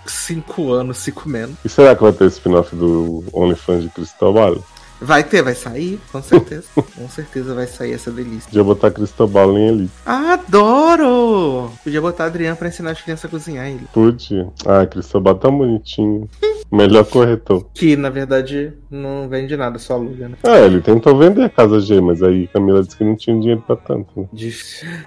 cinco 0.07 0.73
anos 0.73 0.99
se 0.99 1.13
comendo. 1.13 1.57
E 1.65 1.69
será 1.69 1.95
que 1.95 2.03
vai 2.03 2.13
ter 2.13 2.27
spin-off 2.29 2.75
do 2.75 3.25
OnlyFans 3.33 3.83
de 3.85 3.91
Cristóbal? 3.91 4.57
Vai 5.01 5.23
ter, 5.23 5.43
vai 5.43 5.55
sair, 5.55 6.01
com 6.11 6.23
certeza. 6.23 6.65
com 6.75 7.09
certeza 7.09 7.55
vai 7.55 7.67
sair 7.67 7.93
essa 7.93 8.11
delícia. 8.11 8.49
Podia 8.49 8.65
botar 8.65 8.91
Cristóbal 8.91 9.57
em 9.59 9.69
Elite. 9.69 9.93
Adoro! 10.05 11.71
Podia 11.85 12.01
botar 12.01 12.25
a 12.25 12.27
Adriana 12.29 12.57
pra 12.57 12.69
ensinar 12.69 12.93
as 12.93 13.03
crianças 13.03 13.27
a 13.27 13.29
cozinhar 13.29 13.67
ele. 13.67 13.87
Podia. 13.93 14.49
Ah, 14.65 14.87
Cristóbal 14.87 15.35
tão 15.35 15.57
bonitinho. 15.57 16.29
Melhor 16.73 17.05
corretor. 17.05 17.67
Que 17.75 17.97
na 17.97 18.11
verdade 18.11 18.73
não 18.91 19.29
vende 19.29 19.57
nada, 19.57 19.79
só 19.79 19.95
aluga, 19.95 20.29
né? 20.29 20.37
Ah, 20.43 20.59
ele 20.59 20.81
tentou 20.81 21.17
vender 21.17 21.45
a 21.45 21.49
casa 21.49 21.81
G, 21.81 22.01
mas 22.01 22.23
aí 22.23 22.49
Camila 22.49 22.83
disse 22.83 22.97
que 22.97 23.05
não 23.05 23.17
tinha 23.17 23.39
dinheiro 23.39 23.63
pra 23.67 23.77
tanto. 23.77 24.09
Né? 24.21 24.29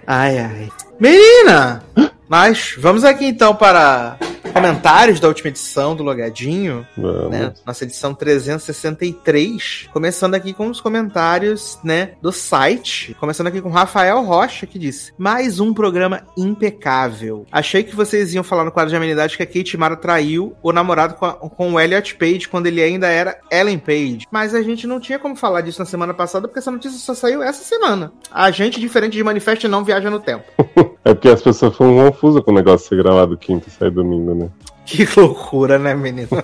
Ai, 0.05 0.37
ai. 0.37 0.69
Menina! 0.99 1.83
Mas 2.29 2.75
vamos 2.77 3.03
aqui 3.03 3.25
então 3.25 3.55
para 3.55 4.15
comentários 4.53 5.19
da 5.19 5.27
última 5.27 5.49
edição 5.49 5.95
do 5.95 6.03
Logadinho. 6.03 6.85
Né? 7.29 7.53
Nossa 7.65 7.83
edição 7.83 8.13
363. 8.13 9.89
Começando 9.93 10.35
aqui 10.35 10.53
com 10.53 10.67
os 10.67 10.81
comentários, 10.81 11.79
né, 11.83 12.11
do 12.21 12.31
site. 12.31 13.15
Começando 13.19 13.47
aqui 13.47 13.61
com 13.61 13.69
Rafael 13.69 14.21
Rocha, 14.23 14.65
que 14.65 14.77
disse: 14.79 15.13
Mais 15.17 15.59
um 15.59 15.73
programa 15.73 16.21
impecável. 16.37 17.45
Achei 17.51 17.83
que 17.83 17.95
vocês 17.95 18.33
iam 18.33 18.43
falar 18.43 18.63
no 18.65 18.71
quadro 18.71 18.89
de 18.89 18.95
amenidade 18.95 19.37
que 19.37 19.43
a 19.43 19.47
Kate 19.47 19.77
Mara 19.77 19.95
traiu 19.95 20.53
o 20.61 20.71
namorado 20.71 21.15
com, 21.15 21.25
a- 21.25 21.33
com 21.33 21.73
o 21.73 21.79
Elliot 21.79 22.15
Page 22.15 22.47
quando 22.47 22.67
ele 22.67 22.81
ainda 22.81 23.07
era 23.07 23.37
Ellen 23.51 23.79
Page. 23.79 24.27
Mas 24.31 24.53
a 24.55 24.61
gente 24.61 24.85
não 24.87 24.99
tinha 24.99 25.19
como 25.19 25.35
falar 25.35 25.61
disso 25.61 25.79
na 25.79 25.85
semana 25.85 26.13
passada 26.13 26.47
porque 26.47 26.59
essa 26.59 26.71
notícia 26.71 26.97
só 26.99 27.13
saiu 27.13 27.41
essa 27.41 27.63
semana. 27.63 28.11
A 28.31 28.51
gente, 28.51 28.79
diferente 28.79 29.13
de 29.13 29.23
Manifesto, 29.23 29.67
não 29.67 29.83
viaja 29.83 30.09
no 30.09 30.19
tempo. 30.19 30.45
É 31.05 31.13
porque 31.13 31.29
as 31.29 31.41
pessoas 31.41 31.75
foram 31.75 31.95
confusas 32.11 32.43
com 32.43 32.51
o 32.51 32.53
negócio 32.53 32.79
de 32.83 32.89
ser 32.89 32.97
gravado 33.01 33.37
quinta 33.37 33.67
e 33.69 33.71
sair 33.71 33.89
domingo, 33.89 34.35
né? 34.35 34.38
Que 34.85 35.07
loucura, 35.19 35.77
né, 35.77 35.93
menino? 35.93 36.27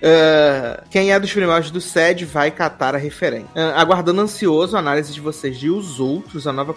É, 0.00 0.82
quem 0.90 1.12
é 1.12 1.18
dos 1.18 1.32
primórdios 1.32 1.70
do 1.70 1.80
SED 1.80 2.24
vai 2.26 2.50
catar 2.50 2.94
a 2.94 2.98
referência. 2.98 3.48
É, 3.54 3.72
aguardando 3.74 4.20
ansioso 4.20 4.76
a 4.76 4.78
análise 4.78 5.12
de 5.12 5.20
vocês 5.20 5.58
de 5.58 5.70
Os 5.70 5.98
Outros, 6.00 6.46
a 6.46 6.52
nova 6.52 6.74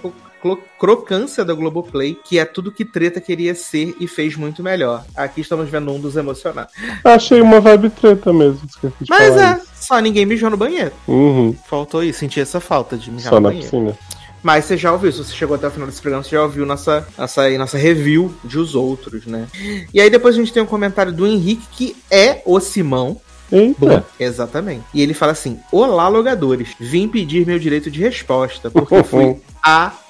crocância 0.79 1.43
da 1.43 1.53
Globoplay, 1.53 2.17
que 2.23 2.39
é 2.39 2.45
tudo 2.45 2.71
que 2.71 2.85
Treta 2.85 3.19
queria 3.19 3.53
ser 3.53 3.95
e 3.99 4.07
fez 4.07 4.35
muito 4.37 4.63
melhor. 4.63 5.03
Aqui 5.15 5.41
estamos 5.41 5.69
vendo 5.69 5.91
um 5.91 5.99
dos 5.99 6.15
emocionados. 6.15 6.73
Achei 7.03 7.41
uma 7.41 7.59
vibe 7.59 7.89
treta 7.89 8.31
mesmo. 8.31 8.61
Esqueci 8.67 8.95
de 9.01 9.09
Mas 9.09 9.29
falar 9.33 9.51
é, 9.51 9.57
isso. 9.57 9.67
só 9.75 9.99
ninguém 9.99 10.25
mijou 10.25 10.49
no 10.49 10.57
banheiro. 10.57 10.93
Uhum, 11.07 11.53
Faltou 11.67 12.03
isso, 12.03 12.19
senti 12.19 12.39
essa 12.39 12.59
falta 12.61 12.95
de 12.97 13.11
mijar 13.11 13.29
só 13.31 13.35
no 13.35 13.41
na 13.41 13.49
banheiro. 13.49 13.69
piscina. 13.69 13.97
Mas 14.47 14.63
você 14.63 14.77
já 14.77 14.93
ouviu, 14.93 15.11
se 15.11 15.17
você 15.17 15.33
chegou 15.33 15.57
até 15.57 15.67
o 15.67 15.71
final 15.71 15.89
desse 15.89 16.01
programa, 16.01 16.23
você 16.23 16.29
já 16.29 16.41
ouviu 16.41 16.65
nossa, 16.65 17.05
nossa, 17.17 17.49
nossa 17.57 17.77
review 17.77 18.33
de 18.45 18.57
Os 18.57 18.75
Outros, 18.75 19.25
né? 19.25 19.45
E 19.93 19.99
aí 19.99 20.09
depois 20.09 20.35
a 20.35 20.37
gente 20.37 20.53
tem 20.53 20.63
um 20.63 20.65
comentário 20.65 21.11
do 21.11 21.27
Henrique, 21.27 21.67
que 21.69 21.97
é 22.09 22.41
o 22.45 22.57
Simão. 22.61 23.19
Eita. 23.51 24.05
Exatamente. 24.17 24.85
E 24.93 25.01
ele 25.01 25.13
fala 25.13 25.33
assim: 25.33 25.59
Olá, 25.69 26.07
logadores. 26.07 26.69
Vim 26.79 27.09
pedir 27.09 27.45
meu 27.45 27.59
direito 27.59 27.91
de 27.91 27.99
resposta, 27.99 28.71
porque 28.71 29.03
fui 29.03 29.35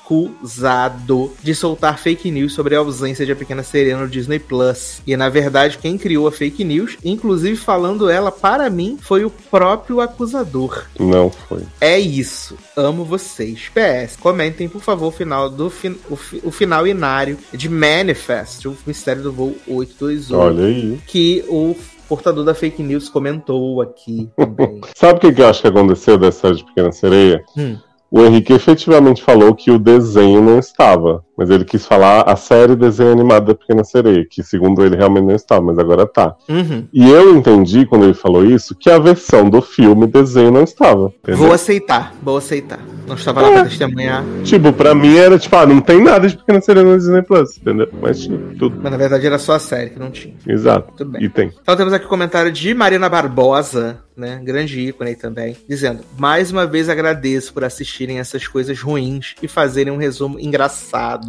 acusado 0.07 1.33
de 1.43 1.53
soltar 1.53 1.99
fake 1.99 2.31
news 2.31 2.53
sobre 2.53 2.75
a 2.75 2.79
ausência 2.79 3.25
de 3.25 3.33
A 3.33 3.35
Pequena 3.35 3.61
Sereia 3.61 3.97
no 3.97 4.07
Disney 4.07 4.39
Plus. 4.39 5.01
E 5.05 5.17
na 5.17 5.27
verdade, 5.27 5.77
quem 5.77 5.97
criou 5.97 6.27
a 6.27 6.31
fake 6.31 6.63
news, 6.63 6.97
inclusive 7.03 7.57
falando 7.57 8.09
ela 8.09 8.31
para 8.31 8.69
mim, 8.69 8.97
foi 9.01 9.25
o 9.25 9.29
próprio 9.29 9.99
acusador. 9.99 10.85
Não 10.97 11.29
foi. 11.29 11.63
É 11.81 11.99
isso. 11.99 12.57
Amo 12.75 13.03
vocês. 13.03 13.69
PS, 13.69 14.15
comentem, 14.15 14.69
por 14.69 14.81
favor, 14.81 15.07
o 15.07 15.11
final 15.11 15.49
do 15.49 15.69
fi 15.69 15.97
o, 16.09 16.15
fi 16.15 16.41
o 16.43 16.51
final 16.51 16.87
inário 16.87 17.37
de 17.51 17.67
Manifest, 17.67 18.67
o 18.67 18.77
mistério 18.85 19.23
do 19.23 19.31
voo 19.31 19.55
828. 19.67 20.35
Olha 20.35 20.65
aí. 20.65 20.99
Que 21.05 21.43
o 21.49 21.75
portador 22.07 22.45
da 22.45 22.55
fake 22.55 22.81
news 22.81 23.09
comentou 23.09 23.81
aqui 23.81 24.29
também. 24.37 24.81
Sabe 24.95 25.17
o 25.17 25.19
que, 25.19 25.33
que 25.33 25.41
eu 25.41 25.47
acho 25.47 25.61
que 25.61 25.67
aconteceu 25.67 26.17
dessa 26.17 26.53
de 26.53 26.63
Pequena 26.63 26.91
Sereia? 26.91 27.43
Hum. 27.57 27.77
O 28.09 28.21
Henrique 28.21 28.53
efetivamente 28.53 29.21
falou 29.21 29.53
que 29.53 29.69
o 29.69 29.77
desenho 29.77 30.41
não 30.41 30.59
estava, 30.59 31.25
mas 31.37 31.49
ele 31.49 31.63
quis 31.63 31.85
falar 31.85 32.21
a 32.21 32.35
série 32.35 32.75
desenho 32.75 33.11
animado 33.11 33.45
da 33.45 33.55
Pequena 33.55 33.83
Sereia, 33.83 34.25
que 34.27 34.41
segundo 34.41 34.83
ele 34.83 34.95
realmente 34.95 35.25
não 35.25 35.35
estava, 35.35 35.61
mas 35.61 35.77
agora 35.77 36.07
tá. 36.07 36.35
Uhum. 36.49 36.87
E 36.91 37.09
eu 37.09 37.35
entendi 37.35 37.85
quando 37.85 38.05
ele 38.05 38.13
falou 38.15 38.43
isso 38.43 38.75
que 38.75 38.89
a 38.89 38.97
versão 38.97 39.47
do 39.49 39.61
filme 39.61 40.07
desenho 40.07 40.51
não 40.51 40.63
estava. 40.63 41.13
Entendeu? 41.19 41.37
Vou 41.37 41.53
aceitar, 41.53 42.13
vou 42.23 42.37
aceitar. 42.37 42.79
Não 43.05 43.15
estava 43.15 43.41
lá 43.41 43.49
é. 43.49 43.53
pra 43.53 43.63
testemunhar. 43.65 44.23
Tipo, 44.43 44.73
pra 44.73 44.95
mim 44.95 45.15
era 45.15 45.37
tipo, 45.37 45.55
ah, 45.55 45.65
não 45.65 45.79
tem 45.79 46.03
nada 46.03 46.27
de 46.27 46.35
Pequena 46.35 46.59
Sereia 46.59 46.85
no 46.85 46.97
Disney 46.97 47.21
Plus, 47.21 47.57
entendeu? 47.57 47.87
Mas 48.01 48.19
tinha 48.19 48.37
tudo. 48.57 48.79
Mas 48.81 48.91
na 48.91 48.97
verdade 48.97 49.25
era 49.25 49.37
só 49.37 49.53
a 49.53 49.59
série 49.59 49.91
que 49.91 49.99
não 49.99 50.09
tinha. 50.09 50.33
Exato. 50.45 50.91
Tudo 50.97 51.11
bem. 51.11 51.23
E 51.23 51.29
tem. 51.29 51.53
Então 51.61 51.75
temos 51.75 51.93
aqui 51.93 52.05
o 52.05 52.07
um 52.07 52.09
comentário 52.09 52.51
de 52.51 52.73
Marina 52.73 53.07
Barbosa 53.07 53.99
né? 54.17 54.41
Grande 54.43 54.79
ícone 54.79 55.11
aí 55.11 55.15
também, 55.15 55.55
dizendo: 55.69 56.03
mais 56.17 56.51
uma 56.51 56.65
vez 56.65 56.89
agradeço 56.89 57.53
por 57.53 57.63
assistirem 57.63 58.17
essas 58.17 58.47
coisas 58.47 58.81
ruins 58.81 59.35
e 59.41 59.47
fazerem 59.47 59.93
um 59.93 59.97
resumo 59.97 60.39
engraçado. 60.39 61.26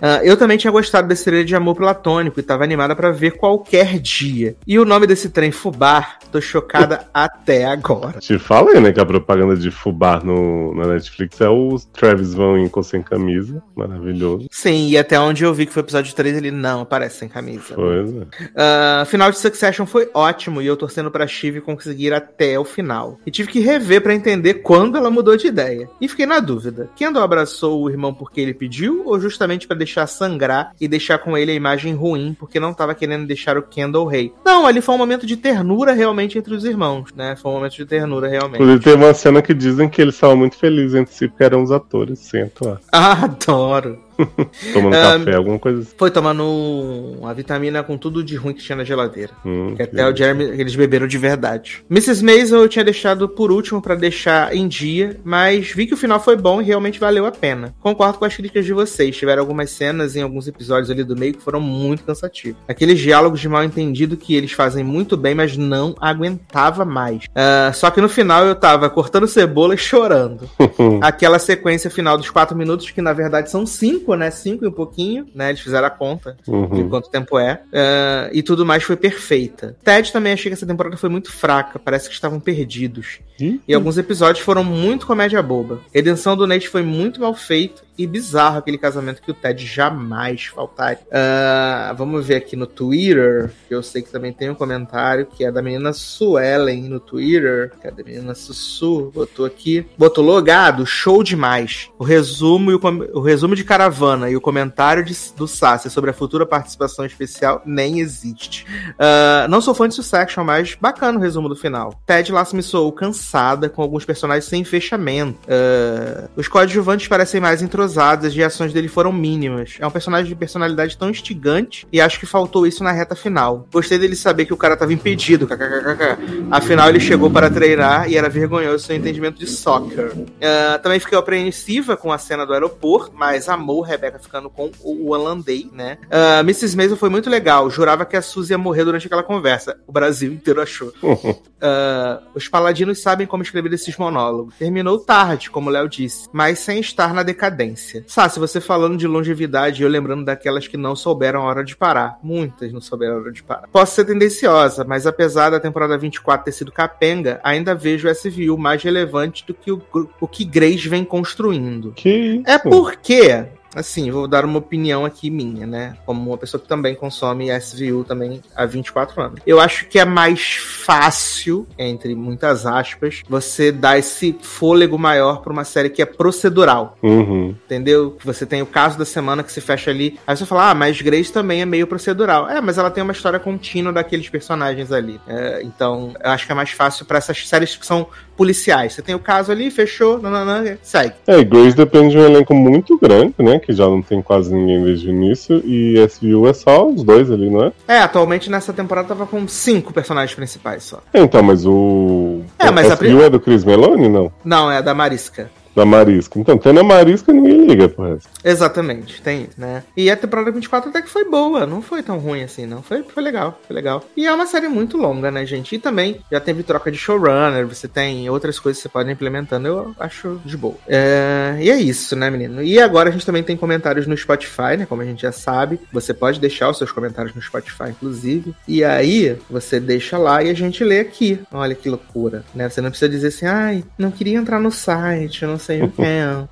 Uh, 0.00 0.22
eu 0.22 0.36
também 0.36 0.58
tinha 0.58 0.70
gostado 0.70 1.08
desse 1.08 1.24
trailer 1.24 1.44
de 1.44 1.54
amor 1.54 1.74
platônico 1.74 2.38
e 2.40 2.42
tava 2.42 2.64
animada 2.64 2.94
para 2.94 3.10
ver 3.10 3.32
qualquer 3.32 3.98
dia. 3.98 4.56
E 4.66 4.78
o 4.78 4.84
nome 4.84 5.06
desse 5.06 5.30
trem 5.30 5.50
Fubar, 5.50 6.18
tô 6.30 6.40
chocada 6.40 7.08
até 7.12 7.64
agora. 7.64 8.18
Te 8.18 8.38
falei, 8.38 8.80
né, 8.80 8.92
que 8.92 9.00
a 9.00 9.06
propaganda 9.06 9.56
de 9.56 9.70
Fubar 9.70 10.24
no, 10.24 10.74
na 10.74 10.86
Netflix 10.88 11.40
é 11.40 11.48
o 11.48 11.76
Travis 11.92 12.34
Van 12.34 12.54
Winkle 12.54 12.82
sem 12.82 13.02
camisa. 13.02 13.62
Maravilhoso. 13.74 14.46
Sim, 14.50 14.88
e 14.88 14.98
até 14.98 15.18
onde 15.18 15.44
eu 15.44 15.52
vi 15.54 15.66
que 15.66 15.72
foi 15.72 15.82
o 15.82 15.84
episódio 15.84 16.14
3, 16.14 16.36
ele 16.36 16.50
não 16.50 16.82
aparece 16.82 17.18
sem 17.18 17.28
camisa. 17.28 17.74
Pois 17.74 18.08
é. 18.08 19.02
Uh, 19.02 19.06
final 19.06 19.30
de 19.30 19.38
Succession 19.38 19.86
foi 19.86 20.10
ótimo 20.14 20.60
e 20.60 20.66
eu 20.66 20.76
torcendo 20.76 21.10
pra 21.10 21.26
Shiv 21.26 21.60
conseguir 21.60 22.12
até 22.12 22.58
o 22.58 22.64
final. 22.64 23.18
E 23.26 23.30
tive 23.30 23.48
que 23.48 23.60
rever 23.60 24.00
para 24.02 24.14
entender 24.14 24.54
quando 24.54 24.96
ela 24.96 25.10
mudou 25.10 25.36
de 25.36 25.46
ideia. 25.46 25.88
E 26.00 26.08
fiquei 26.08 26.26
na 26.26 26.40
dúvida: 26.40 26.90
Kendall 26.96 27.22
abraçou 27.22 27.79
o 27.82 27.90
irmão 27.90 28.12
porque 28.12 28.40
ele 28.40 28.54
pediu 28.54 29.02
ou 29.06 29.18
justamente 29.18 29.66
para 29.66 29.76
deixar 29.76 30.06
sangrar 30.06 30.72
e 30.80 30.88
deixar 30.88 31.18
com 31.18 31.36
ele 31.36 31.52
a 31.52 31.54
imagem 31.54 31.94
ruim 31.94 32.36
porque 32.38 32.60
não 32.60 32.72
tava 32.72 32.94
querendo 32.94 33.26
deixar 33.26 33.56
o 33.56 33.62
Kendall 33.62 34.06
rei? 34.06 34.32
Não, 34.44 34.66
ali 34.66 34.80
foi 34.80 34.94
um 34.94 34.98
momento 34.98 35.26
de 35.26 35.36
ternura 35.36 35.92
realmente 35.92 36.38
entre 36.38 36.54
os 36.54 36.64
irmãos, 36.64 37.12
né? 37.14 37.36
Foi 37.36 37.50
um 37.50 37.54
momento 37.54 37.76
de 37.76 37.86
ternura 37.86 38.28
realmente. 38.28 38.56
Inclusive 38.56 38.84
teve 38.84 39.04
uma 39.04 39.14
cena 39.14 39.42
que 39.42 39.54
dizem 39.54 39.88
que 39.88 40.00
eles 40.00 40.14
estavam 40.14 40.36
muito 40.36 40.56
felizes 40.56 40.94
entre 40.94 41.14
si 41.14 41.28
porque 41.28 41.44
eram 41.44 41.62
os 41.62 41.70
atores 41.70 42.18
sem 42.18 42.42
atuar. 42.42 42.80
adoro. 42.92 43.98
Tomando 44.72 44.96
um, 44.96 45.18
café, 45.18 45.34
alguma 45.34 45.58
coisa 45.58 45.80
assim. 45.80 45.94
Foi 45.96 46.10
tomando 46.10 46.44
uma 46.44 47.32
vitamina 47.34 47.82
com 47.82 47.96
tudo 47.96 48.22
de 48.22 48.36
ruim 48.36 48.54
que 48.54 48.62
tinha 48.62 48.76
na 48.76 48.84
geladeira. 48.84 49.32
Hum, 49.44 49.74
que 49.76 49.82
até 49.82 50.08
o 50.08 50.14
Jeremy, 50.14 50.44
eles 50.60 50.74
beberam 50.74 51.06
de 51.06 51.18
verdade. 51.18 51.84
Mrs. 51.90 52.24
Maisel 52.24 52.60
eu 52.60 52.68
tinha 52.68 52.84
deixado 52.84 53.28
por 53.28 53.50
último 53.50 53.80
para 53.80 53.94
deixar 53.94 54.54
em 54.54 54.68
dia, 54.68 55.18
mas 55.24 55.70
vi 55.72 55.86
que 55.86 55.94
o 55.94 55.96
final 55.96 56.20
foi 56.20 56.36
bom 56.36 56.60
e 56.60 56.64
realmente 56.64 57.00
valeu 57.00 57.26
a 57.26 57.32
pena. 57.32 57.74
Concordo 57.80 58.18
com 58.18 58.24
as 58.24 58.34
críticas 58.34 58.64
de 58.64 58.72
vocês. 58.72 59.16
Tiveram 59.16 59.42
algumas 59.42 59.70
cenas 59.70 60.16
em 60.16 60.22
alguns 60.22 60.46
episódios 60.48 60.90
ali 60.90 61.04
do 61.04 61.16
meio 61.16 61.34
que 61.34 61.42
foram 61.42 61.60
muito 61.60 62.04
cansativos. 62.04 62.60
Aqueles 62.68 62.98
diálogos 62.98 63.40
de 63.40 63.48
mal 63.48 63.64
entendido 63.64 64.16
que 64.16 64.34
eles 64.34 64.52
fazem 64.52 64.84
muito 64.84 65.16
bem, 65.16 65.34
mas 65.34 65.56
não 65.56 65.94
aguentava 66.00 66.84
mais. 66.84 67.24
Uh, 67.24 67.74
só 67.74 67.90
que 67.90 68.00
no 68.00 68.08
final 68.08 68.46
eu 68.46 68.54
tava 68.54 68.88
cortando 68.90 69.26
cebola 69.26 69.74
e 69.74 69.78
chorando. 69.78 70.48
Aquela 71.00 71.38
sequência 71.38 71.90
final 71.90 72.16
dos 72.16 72.30
quatro 72.30 72.56
minutos, 72.56 72.90
que 72.90 73.02
na 73.02 73.12
verdade 73.12 73.50
são 73.50 73.66
cinco 73.66 74.09
né? 74.16 74.30
Cinco 74.30 74.64
e 74.64 74.68
um 74.68 74.72
pouquinho, 74.72 75.26
né? 75.34 75.50
Eles 75.50 75.60
fizeram 75.60 75.86
a 75.86 75.90
conta 75.90 76.36
uhum. 76.46 76.68
de 76.68 76.84
quanto 76.84 77.10
tempo 77.10 77.38
é. 77.38 77.62
Uh, 77.72 78.30
e 78.32 78.42
tudo 78.42 78.64
mais 78.64 78.82
foi 78.82 78.96
perfeita. 78.96 79.76
Ted 79.84 80.12
também 80.12 80.32
achei 80.32 80.50
que 80.50 80.54
essa 80.54 80.66
temporada 80.66 80.96
foi 80.96 81.08
muito 81.08 81.32
fraca. 81.32 81.78
Parece 81.78 82.08
que 82.08 82.14
estavam 82.14 82.40
perdidos. 82.40 83.20
Uhum. 83.40 83.58
E 83.66 83.74
alguns 83.74 83.98
episódios 83.98 84.44
foram 84.44 84.62
muito 84.62 85.06
comédia 85.06 85.42
boba. 85.42 85.80
Redenção 85.92 86.36
do 86.36 86.46
Nate 86.46 86.68
foi 86.68 86.82
muito 86.82 87.20
mal 87.20 87.34
feito 87.34 87.82
e 88.00 88.06
bizarro 88.06 88.56
aquele 88.56 88.78
casamento 88.78 89.20
que 89.20 89.30
o 89.30 89.34
Ted 89.34 89.66
jamais 89.66 90.46
faltaria. 90.46 91.02
Uh, 91.02 91.94
vamos 91.94 92.26
ver 92.26 92.36
aqui 92.36 92.56
no 92.56 92.66
Twitter, 92.66 93.52
que 93.68 93.74
eu 93.74 93.82
sei 93.82 94.00
que 94.00 94.10
também 94.10 94.32
tem 94.32 94.48
um 94.48 94.54
comentário 94.54 95.26
que 95.26 95.44
é 95.44 95.52
da 95.52 95.60
menina 95.60 95.92
Suelen 95.92 96.88
no 96.88 96.98
Twitter. 96.98 97.72
Cadê 97.82 98.00
a 98.00 98.04
menina 98.06 98.34
Sussu? 98.34 99.10
Botou 99.14 99.44
aqui. 99.44 99.86
Botou 99.98 100.24
logado, 100.24 100.86
show 100.86 101.22
demais. 101.22 101.90
O 101.98 102.04
resumo, 102.04 102.70
e 102.70 102.74
o, 102.74 102.80
o 103.18 103.20
resumo 103.20 103.54
de 103.54 103.64
caravana 103.64 104.30
e 104.30 104.36
o 104.36 104.40
comentário 104.40 105.04
de, 105.04 105.14
do 105.36 105.46
Sassi 105.46 105.90
sobre 105.90 106.08
a 106.08 106.14
futura 106.14 106.46
participação 106.46 107.04
especial 107.04 107.60
nem 107.66 108.00
existe. 108.00 108.64
Uh, 108.92 109.46
não 109.50 109.60
sou 109.60 109.74
fã 109.74 109.86
de 109.86 109.94
Succession, 109.94 110.42
mas 110.42 110.74
bacana 110.74 111.18
o 111.18 111.22
resumo 111.22 111.50
do 111.50 111.56
final. 111.56 112.00
Ted 112.06 112.32
Lasso 112.32 112.56
me 112.56 112.62
soou 112.62 112.90
cansada 112.92 113.68
com 113.68 113.82
alguns 113.82 114.06
personagens 114.06 114.46
sem 114.46 114.64
fechamento. 114.64 115.38
Uh, 115.40 116.30
os 116.34 116.48
coadjuvantes 116.48 117.06
parecem 117.06 117.42
mais 117.42 117.60
entrosados 117.60 117.89
as 117.98 118.34
reações 118.34 118.72
dele 118.72 118.88
foram 118.88 119.12
mínimas. 119.12 119.76
É 119.78 119.86
um 119.86 119.90
personagem 119.90 120.28
de 120.28 120.34
personalidade 120.34 120.96
tão 120.96 121.10
instigante 121.10 121.86
e 121.92 122.00
acho 122.00 122.18
que 122.18 122.26
faltou 122.26 122.66
isso 122.66 122.82
na 122.82 122.92
reta 122.92 123.14
final. 123.14 123.66
Gostei 123.72 123.98
dele 123.98 124.16
saber 124.16 124.44
que 124.44 124.54
o 124.54 124.56
cara 124.56 124.76
tava 124.76 124.92
impedido, 124.92 125.46
kkkk. 125.46 126.48
Afinal, 126.50 126.88
ele 126.88 127.00
chegou 127.00 127.30
para 127.30 127.50
treinar 127.50 128.10
e 128.10 128.16
era 128.16 128.28
vergonhoso 128.28 128.86
seu 128.86 128.96
entendimento 128.96 129.38
de 129.38 129.46
soccer. 129.46 130.12
Uh, 130.12 130.82
também 130.82 131.00
fiquei 131.00 131.18
apreensiva 131.18 131.96
com 131.96 132.12
a 132.12 132.18
cena 132.18 132.46
do 132.46 132.52
aeroporto, 132.52 133.12
mas 133.14 133.48
amou 133.48 133.80
Rebecca 133.80 134.18
ficando 134.18 134.50
com 134.50 134.70
o 134.82 135.10
holandês, 135.10 135.66
né? 135.72 135.98
Uh, 136.06 136.40
Mrs. 136.40 136.76
Mason 136.76 136.96
foi 136.96 137.08
muito 137.08 137.30
legal. 137.30 137.70
Jurava 137.70 138.04
que 138.04 138.16
a 138.16 138.22
Suzy 138.22 138.52
ia 138.52 138.58
morrer 138.58 138.84
durante 138.84 139.06
aquela 139.06 139.22
conversa. 139.22 139.78
O 139.86 139.92
Brasil 139.92 140.32
inteiro 140.32 140.60
achou. 140.60 140.92
Uh, 141.60 142.24
os 142.34 142.48
paladinos 142.48 143.02
sabem 143.02 143.26
como 143.26 143.42
escrever 143.42 143.70
esses 143.74 143.94
monólogos. 143.98 144.54
Terminou 144.58 144.98
tarde, 144.98 145.50
como 145.50 145.68
o 145.68 145.72
Léo 145.72 145.90
disse, 145.90 146.26
mas 146.32 146.58
sem 146.58 146.80
estar 146.80 147.12
na 147.12 147.22
decadência. 147.22 147.79
Sá, 148.06 148.28
se 148.28 148.38
você 148.38 148.60
falando 148.60 148.96
de 148.96 149.06
longevidade, 149.06 149.82
eu 149.82 149.88
lembrando 149.88 150.24
daquelas 150.24 150.66
que 150.66 150.76
não 150.76 150.94
souberam 150.94 151.42
a 151.42 151.44
hora 151.44 151.64
de 151.64 151.76
parar. 151.76 152.18
Muitas 152.22 152.72
não 152.72 152.80
souberam 152.80 153.14
a 153.14 153.20
hora 153.20 153.32
de 153.32 153.42
parar. 153.42 153.68
Posso 153.68 153.94
ser 153.94 154.04
tendenciosa, 154.04 154.84
mas 154.84 155.06
apesar 155.06 155.50
da 155.50 155.60
temporada 155.60 155.96
24 155.96 156.44
ter 156.44 156.52
sido 156.52 156.72
capenga, 156.72 157.40
ainda 157.42 157.74
vejo 157.74 158.08
o 158.08 158.14
SVU 158.14 158.56
mais 158.58 158.82
relevante 158.82 159.44
do 159.46 159.54
que 159.54 159.72
o, 159.72 159.82
o 160.20 160.28
que 160.28 160.44
Grace 160.44 160.88
vem 160.88 161.04
construindo. 161.04 161.92
Que 161.92 162.42
é 162.46 162.58
porque 162.58 163.46
assim, 163.74 164.10
vou 164.10 164.26
dar 164.26 164.44
uma 164.44 164.58
opinião 164.58 165.04
aqui 165.04 165.30
minha, 165.30 165.66
né? 165.66 165.96
Como 166.04 166.30
uma 166.30 166.38
pessoa 166.38 166.60
que 166.60 166.68
também 166.68 166.94
consome 166.94 167.48
SVU 167.58 168.04
também 168.04 168.42
há 168.54 168.66
24 168.66 169.22
anos. 169.22 169.40
Eu 169.46 169.60
acho 169.60 169.86
que 169.86 169.98
é 169.98 170.04
mais 170.04 170.56
fácil, 170.56 171.66
entre 171.78 172.14
muitas 172.14 172.66
aspas, 172.66 173.22
você 173.28 173.70
dar 173.70 173.98
esse 173.98 174.36
fôlego 174.42 174.98
maior 174.98 175.40
para 175.40 175.52
uma 175.52 175.64
série 175.64 175.90
que 175.90 176.02
é 176.02 176.06
procedural. 176.06 176.96
Uhum. 177.02 177.54
Entendeu? 177.64 178.16
Você 178.24 178.44
tem 178.44 178.62
o 178.62 178.66
caso 178.66 178.98
da 178.98 179.04
semana 179.04 179.42
que 179.42 179.52
se 179.52 179.60
fecha 179.60 179.90
ali. 179.90 180.18
Aí 180.26 180.36
você 180.36 180.46
fala, 180.46 180.70
ah, 180.70 180.74
mas 180.74 181.00
Grace 181.00 181.32
também 181.32 181.62
é 181.62 181.66
meio 181.66 181.86
procedural. 181.86 182.48
É, 182.48 182.60
mas 182.60 182.78
ela 182.78 182.90
tem 182.90 183.02
uma 183.02 183.12
história 183.12 183.38
contínua 183.38 183.92
daqueles 183.92 184.28
personagens 184.28 184.90
ali. 184.92 185.20
É, 185.26 185.62
então, 185.62 186.14
eu 186.22 186.30
acho 186.30 186.46
que 186.46 186.52
é 186.52 186.54
mais 186.54 186.70
fácil 186.70 187.04
para 187.04 187.18
essas 187.18 187.46
séries 187.46 187.76
que 187.76 187.86
são 187.86 188.06
policiais. 188.36 188.94
Você 188.94 189.02
tem 189.02 189.14
o 189.14 189.18
caso 189.18 189.52
ali, 189.52 189.70
fechou, 189.70 190.18
nananã, 190.18 190.78
segue. 190.82 191.14
É, 191.26 191.44
Grace 191.44 191.76
depende 191.76 192.12
de 192.12 192.18
um 192.18 192.24
elenco 192.24 192.54
muito 192.54 192.98
grande, 192.98 193.34
né? 193.38 193.59
Que 193.60 193.72
já 193.72 193.84
não 193.86 194.02
tem 194.02 194.20
quase 194.20 194.52
ninguém 194.52 194.82
desde 194.82 195.08
o 195.08 195.10
início. 195.10 195.62
E 195.64 195.94
SVU 196.08 196.48
é 196.48 196.52
só 196.52 196.88
os 196.88 197.04
dois 197.04 197.30
ali, 197.30 197.48
não 197.48 197.64
é? 197.64 197.72
É, 197.86 197.98
atualmente 198.00 198.50
nessa 198.50 198.72
temporada 198.72 199.08
tava 199.08 199.26
com 199.26 199.46
cinco 199.46 199.92
personagens 199.92 200.34
principais 200.34 200.82
só. 200.82 201.00
Então, 201.14 201.42
mas 201.42 201.64
o. 201.66 202.40
É, 202.58 202.70
mas 202.70 202.86
SVU 202.86 203.22
a... 203.22 203.26
é 203.26 203.30
do 203.30 203.40
Chris 203.40 203.64
Meloni, 203.64 204.08
não? 204.08 204.32
Não, 204.44 204.70
é 204.70 204.82
da 204.82 204.94
Marisca 204.94 205.50
da 205.74 205.84
Marisca. 205.84 206.38
Então, 206.38 206.58
tendo 206.58 206.80
a 206.80 206.84
Marisca, 206.84 207.32
ninguém 207.32 207.66
liga 207.66 207.88
pro 207.88 208.04
resto. 208.04 208.28
Exatamente, 208.44 209.20
tem 209.22 209.40
né? 209.56 209.82
E 209.96 210.10
a 210.10 210.16
temporada 210.16 210.50
24 210.50 210.90
até 210.90 211.02
que 211.02 211.08
foi 211.08 211.24
boa, 211.24 211.66
não 211.66 211.80
foi 211.82 212.02
tão 212.02 212.18
ruim 212.18 212.42
assim, 212.42 212.66
não. 212.66 212.82
Foi, 212.82 213.02
foi 213.02 213.22
legal, 213.22 213.58
foi 213.66 213.74
legal. 213.74 214.04
E 214.16 214.26
é 214.26 214.32
uma 214.32 214.46
série 214.46 214.68
muito 214.68 214.96
longa, 214.96 215.30
né, 215.30 215.46
gente? 215.46 215.74
E 215.74 215.78
também 215.78 216.20
já 216.30 216.40
teve 216.40 216.62
troca 216.62 216.90
de 216.90 216.98
showrunner, 216.98 217.66
você 217.66 217.88
tem 217.88 218.28
outras 218.28 218.58
coisas 218.58 218.78
que 218.78 218.88
você 218.88 218.92
pode 218.92 219.08
ir 219.08 219.12
implementando, 219.12 219.68
eu 219.68 219.94
acho 219.98 220.40
de 220.44 220.56
boa. 220.56 220.76
É... 220.88 221.56
E 221.60 221.70
é 221.70 221.76
isso, 221.76 222.16
né, 222.16 222.30
menino? 222.30 222.62
E 222.62 222.80
agora 222.80 223.08
a 223.08 223.12
gente 223.12 223.26
também 223.26 223.42
tem 223.42 223.56
comentários 223.56 224.06
no 224.06 224.16
Spotify, 224.16 224.76
né? 224.78 224.86
Como 224.86 225.02
a 225.02 225.04
gente 225.04 225.22
já 225.22 225.32
sabe. 225.32 225.80
Você 225.92 226.12
pode 226.12 226.40
deixar 226.40 226.70
os 226.70 226.78
seus 226.78 226.92
comentários 226.92 227.34
no 227.34 227.42
Spotify, 227.42 227.90
inclusive. 227.90 228.54
E 228.66 228.82
aí, 228.84 229.36
você 229.48 229.78
deixa 229.78 230.18
lá 230.18 230.42
e 230.42 230.50
a 230.50 230.54
gente 230.54 230.82
lê 230.84 231.00
aqui. 231.00 231.40
Olha 231.52 231.74
que 231.74 231.88
loucura, 231.88 232.44
né? 232.54 232.68
Você 232.68 232.80
não 232.80 232.90
precisa 232.90 233.08
dizer 233.08 233.28
assim, 233.28 233.46
ai, 233.46 233.84
não 233.98 234.10
queria 234.10 234.38
entrar 234.38 234.60
no 234.60 234.70
site, 234.70 235.46
não 235.46 235.58
sei 235.60 235.82
o 235.82 235.88
que, 235.88 236.02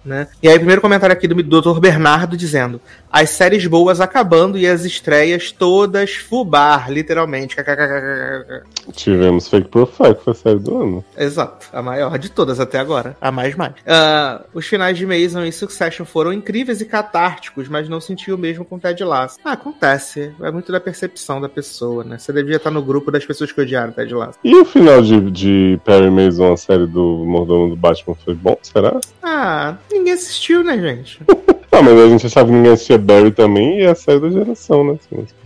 né? 0.05 0.29
E 0.41 0.49
aí, 0.49 0.57
primeiro 0.57 0.81
comentário 0.81 1.13
aqui 1.13 1.27
do 1.27 1.35
Dr. 1.43 1.81
Bernardo 1.81 2.37
dizendo: 2.37 2.81
as 3.11 3.31
séries 3.31 3.67
boas 3.67 4.01
acabando 4.01 4.59
e 4.59 4.67
as 4.67 4.85
estreias 4.85 5.51
todas 5.51 6.15
fubar, 6.15 6.91
literalmente. 6.91 7.57
Tivemos 8.93 9.49
Fake 9.49 9.69
Profile, 9.69 10.15
que 10.15 10.25
foi 10.25 10.33
a 10.33 10.37
série 10.37 10.59
do 10.59 10.81
ano. 10.81 11.05
Exato, 11.17 11.67
a 11.73 11.83
maior 11.83 12.19
de 12.19 12.31
todas 12.31 12.61
até 12.61 12.79
agora, 12.79 13.17
a 13.21 13.33
mais 13.33 13.55
mais. 13.55 13.73
Uh, 13.73 14.45
os 14.55 14.67
finais 14.67 14.97
de 14.97 15.07
Mason 15.07 15.45
e 15.45 15.53
Succession 15.53 16.05
foram 16.05 16.33
incríveis 16.33 16.81
e 16.81 16.85
catárticos, 16.85 17.69
mas 17.69 17.89
não 17.89 18.01
senti 18.01 18.31
o 18.31 18.39
mesmo 18.39 18.65
com 18.65 18.79
Ted 18.79 19.03
Lasso. 19.03 19.39
Ah, 19.45 19.53
acontece, 19.53 20.33
é 20.41 20.51
muito 20.51 20.71
da 20.71 20.81
percepção 20.81 21.41
da 21.41 21.49
pessoa, 21.49 22.05
né? 22.05 22.19
Você 22.19 22.33
devia 22.33 22.57
estar 22.57 22.71
no 22.71 22.83
grupo 22.83 23.11
das 23.11 23.25
pessoas 23.25 23.51
que 23.51 23.61
odiaram 23.61 23.93
Ted 23.93 24.15
Lasso. 24.15 24.39
E 24.45 24.55
o 24.55 24.65
final 24.65 25.03
de, 25.03 25.31
de 25.31 25.81
Perry 25.85 26.11
Mason, 26.11 26.53
a 26.53 26.57
série 26.57 26.87
do 26.87 27.25
Mordomo 27.27 27.71
do 27.71 27.77
Batman, 27.77 28.15
foi 28.25 28.35
bom, 28.35 28.57
será? 28.63 28.98
Ah, 29.23 29.77
ninguém 29.91 30.13
assistiu, 30.13 30.63
né, 30.65 30.79
gente? 30.79 31.21
Ah, 31.71 31.83
mas 31.83 31.97
a 31.97 32.09
gente 32.09 32.27
achava 32.27 32.49
que 32.49 32.55
ninguém 32.55 32.73
assistia 32.73 32.99
Barry 32.99 33.31
também 33.31 33.79
e 33.79 33.83
é 33.83 33.91
a 33.91 33.95
série 33.95 34.19
da 34.19 34.31
geração, 34.31 34.83
né? 34.83 34.99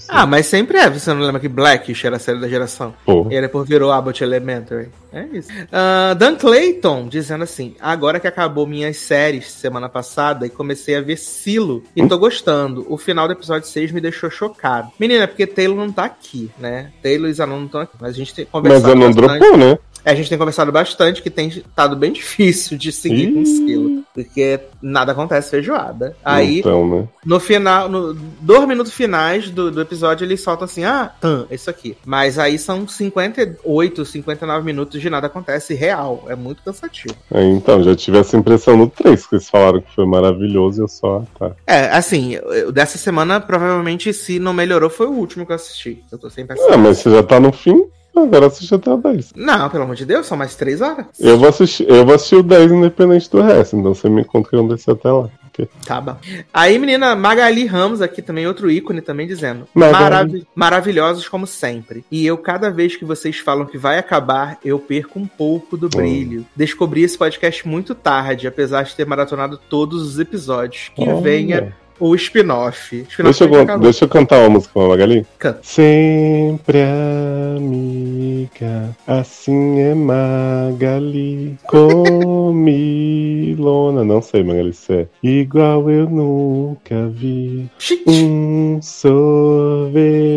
ah, 0.09 0.25
mas 0.25 0.47
sempre 0.47 0.79
é. 0.79 0.89
Você 0.89 1.13
não 1.13 1.21
lembra 1.21 1.41
que 1.41 1.49
Blackish 1.49 2.05
era 2.07 2.17
a 2.17 2.19
série 2.19 2.41
da 2.41 2.49
geração? 2.49 2.95
Pô. 3.05 3.27
E 3.31 3.39
depois 3.39 3.69
virou 3.69 3.93
Abbott 3.93 4.23
Elementary. 4.23 4.89
É 5.13 5.27
isso. 5.31 5.51
Uh, 5.53 6.15
Dan 6.15 6.37
Clayton 6.37 7.07
dizendo 7.07 7.45
assim: 7.45 7.75
agora 7.79 8.19
que 8.19 8.27
acabou 8.27 8.67
minhas 8.67 8.97
séries 8.97 9.51
semana 9.51 9.89
passada 9.91 10.47
e 10.47 10.51
comecei 10.51 10.97
a 10.97 11.03
ver 11.03 11.19
Silo 11.19 11.83
e 11.95 12.07
tô 12.07 12.17
gostando. 12.17 12.87
O 12.89 12.97
final 12.97 13.27
do 13.27 13.35
episódio 13.35 13.69
6 13.69 13.93
me 13.93 14.01
deixou 14.01 14.31
chocado. 14.31 14.91
Menina, 14.99 15.25
é 15.25 15.27
porque 15.27 15.47
Taylor 15.47 15.77
não 15.77 15.93
tá 15.93 16.05
aqui, 16.05 16.51
né? 16.59 16.93
Taylor 17.03 17.29
e 17.29 17.35
Zanon 17.35 17.59
não 17.59 17.67
estão 17.67 17.81
aqui. 17.83 17.95
Mas 18.01 18.11
a 18.13 18.17
gente 18.17 18.35
tem 18.35 18.47
conversado. 18.47 18.97
Mas 18.97 18.99
não 18.99 19.11
dropou, 19.11 19.57
né? 19.59 19.79
É, 20.05 20.11
a 20.11 20.15
gente 20.15 20.29
tem 20.29 20.39
conversado 20.39 20.73
bastante 20.73 21.23
que 21.23 21.31
tem 21.31 21.49
estado 21.49 21.97
bem 21.97 22.13
difícil 22.13 22.77
de 22.77 22.93
seguir 22.93 23.29
Ih. 23.29 23.33
com 23.33 23.45
Silo. 23.45 24.03
Porque 24.15 24.61
nada 24.81 25.13
acontece 25.13 25.51
feijoada. 25.51 26.17
Aí, 26.25 26.61
então, 26.61 26.87
né? 26.89 27.09
no 27.25 27.41
final, 27.41 27.89
no 27.89 28.15
dois 28.15 28.67
minutos 28.67 28.93
finais 28.93 29.49
do, 29.51 29.71
do 29.71 29.81
episódio, 29.81 30.25
eles 30.25 30.41
soltam 30.41 30.65
assim: 30.65 30.85
ah, 30.85 31.11
tan, 31.21 31.47
isso 31.51 31.71
aqui. 31.71 31.97
Mas 32.05 32.39
aí 32.39 32.59
são 32.59 32.87
58, 32.87 34.05
59 34.05 34.65
minutos 34.65 35.01
de 35.01 35.09
nada 35.09 35.29
acontece 35.29 35.75
real. 35.75 36.25
É 36.29 36.35
muito 36.35 36.63
cansativo. 36.63 37.15
É, 37.33 37.43
então, 37.45 37.83
já 37.83 37.95
tive 37.97 38.19
essa 38.19 38.37
impressão 38.37 38.77
no 38.77 38.89
3, 38.89 39.27
que 39.27 39.37
eles 39.37 39.49
falaram 39.49 39.81
que 39.81 39.95
foi 39.95 40.07
maravilhoso 40.07 40.81
e 40.81 40.83
eu 40.83 40.89
só. 40.89 41.25
Tá. 41.39 41.53
É, 41.67 41.89
assim, 41.91 42.39
dessa 42.73 42.99
semana, 42.99 43.41
provavelmente, 43.41 44.13
se 44.13 44.39
não 44.39 44.53
melhorou, 44.53 44.91
foi 44.91 45.07
o 45.07 45.13
último 45.13 45.47
que 45.47 45.53
eu 45.53 45.57
assisti. 45.57 46.03
Eu 46.11 46.19
tô 46.19 46.29
sem 46.29 46.47
pensar. 46.47 46.73
É, 46.73 46.77
mas 46.77 46.99
você 46.99 47.11
já 47.11 47.23
tá 47.23 47.41
no 47.41 47.53
fim? 47.53 47.85
Agora 48.15 48.47
assiste 48.47 48.75
até 48.75 48.91
o 48.91 48.97
10. 48.97 49.33
Não, 49.35 49.71
pelo 49.71 49.85
amor 49.85 49.97
de 49.97 50.05
Deus, 50.05 50.27
são 50.27 50.37
mais 50.37 50.55
3 50.55 50.81
horas. 50.81 51.07
Eu 51.19 51.39
vou 51.39 51.49
assistir, 51.49 51.89
eu 51.89 52.05
vou 52.05 52.15
assistir 52.15 52.37
o 52.37 52.43
10 52.43 52.73
independente 52.73 53.31
do 53.31 53.41
resto, 53.41 53.77
então 53.77 53.95
você 53.95 54.09
me 54.09 54.25
conta 54.25 54.51
que 54.51 54.57
eu 54.57 54.63
não 54.63 54.69
descer 54.69 54.93
até 54.93 55.11
lá. 55.11 55.29
Tá 55.85 56.01
bom. 56.01 56.17
Aí, 56.53 56.79
menina, 56.79 57.15
Magali 57.15 57.67
Ramos 57.67 58.01
aqui 58.01 58.23
também, 58.23 58.47
outro 58.47 58.71
ícone 58.71 59.03
também 59.03 59.27
dizendo. 59.27 59.69
Marav 59.75 60.47
maravilhosos 60.55 61.29
como 61.29 61.47
sempre. 61.47 62.05
E 62.11 62.25
eu, 62.25 62.39
cada 62.39 62.71
vez 62.71 62.97
que 62.97 63.05
vocês 63.05 63.39
falam 63.39 63.67
que 63.67 63.77
vai 63.77 63.99
acabar, 63.99 64.59
eu 64.65 64.79
perco 64.79 65.19
um 65.19 65.27
pouco 65.27 65.77
do 65.77 65.89
brilho. 65.89 66.41
Hum. 66.41 66.45
Descobri 66.57 67.03
esse 67.03 67.19
podcast 67.19 67.69
muito 67.69 67.95
tarde, 67.95 68.47
apesar 68.47 68.85
de 68.85 68.97
ter 68.97 69.07
maratonado 69.07 69.59
todos 69.69 70.03
os 70.03 70.19
episódios. 70.19 70.91
Que 70.95 71.03
Olha. 71.03 71.21
venha 71.21 71.77
o 72.03 72.15
spin-off. 72.17 73.07
Spin 73.09 73.23
deixa, 73.23 73.45
eu, 73.45 73.79
deixa 73.79 74.05
eu 74.05 74.09
cantar 74.09 74.41
uma 74.41 74.51
música 74.51 74.73
com 74.75 74.81
a 74.81 74.89
Magali. 74.89 75.25
Canta. 75.39 75.61
Sempre 75.63 76.81
amiga, 77.57 78.97
assim 79.07 79.79
é 79.79 79.95
Magali. 79.95 81.57
Comilona. 81.65 82.83
Não 84.05 84.21
sei, 84.21 84.43
Magali, 84.43 84.73
se 84.73 84.93
é 84.93 85.07
igual 85.23 85.89
eu 85.89 86.11
nunca 86.11 87.07
vi. 87.07 87.71
Um 88.05 88.81
sorvete 88.83 90.33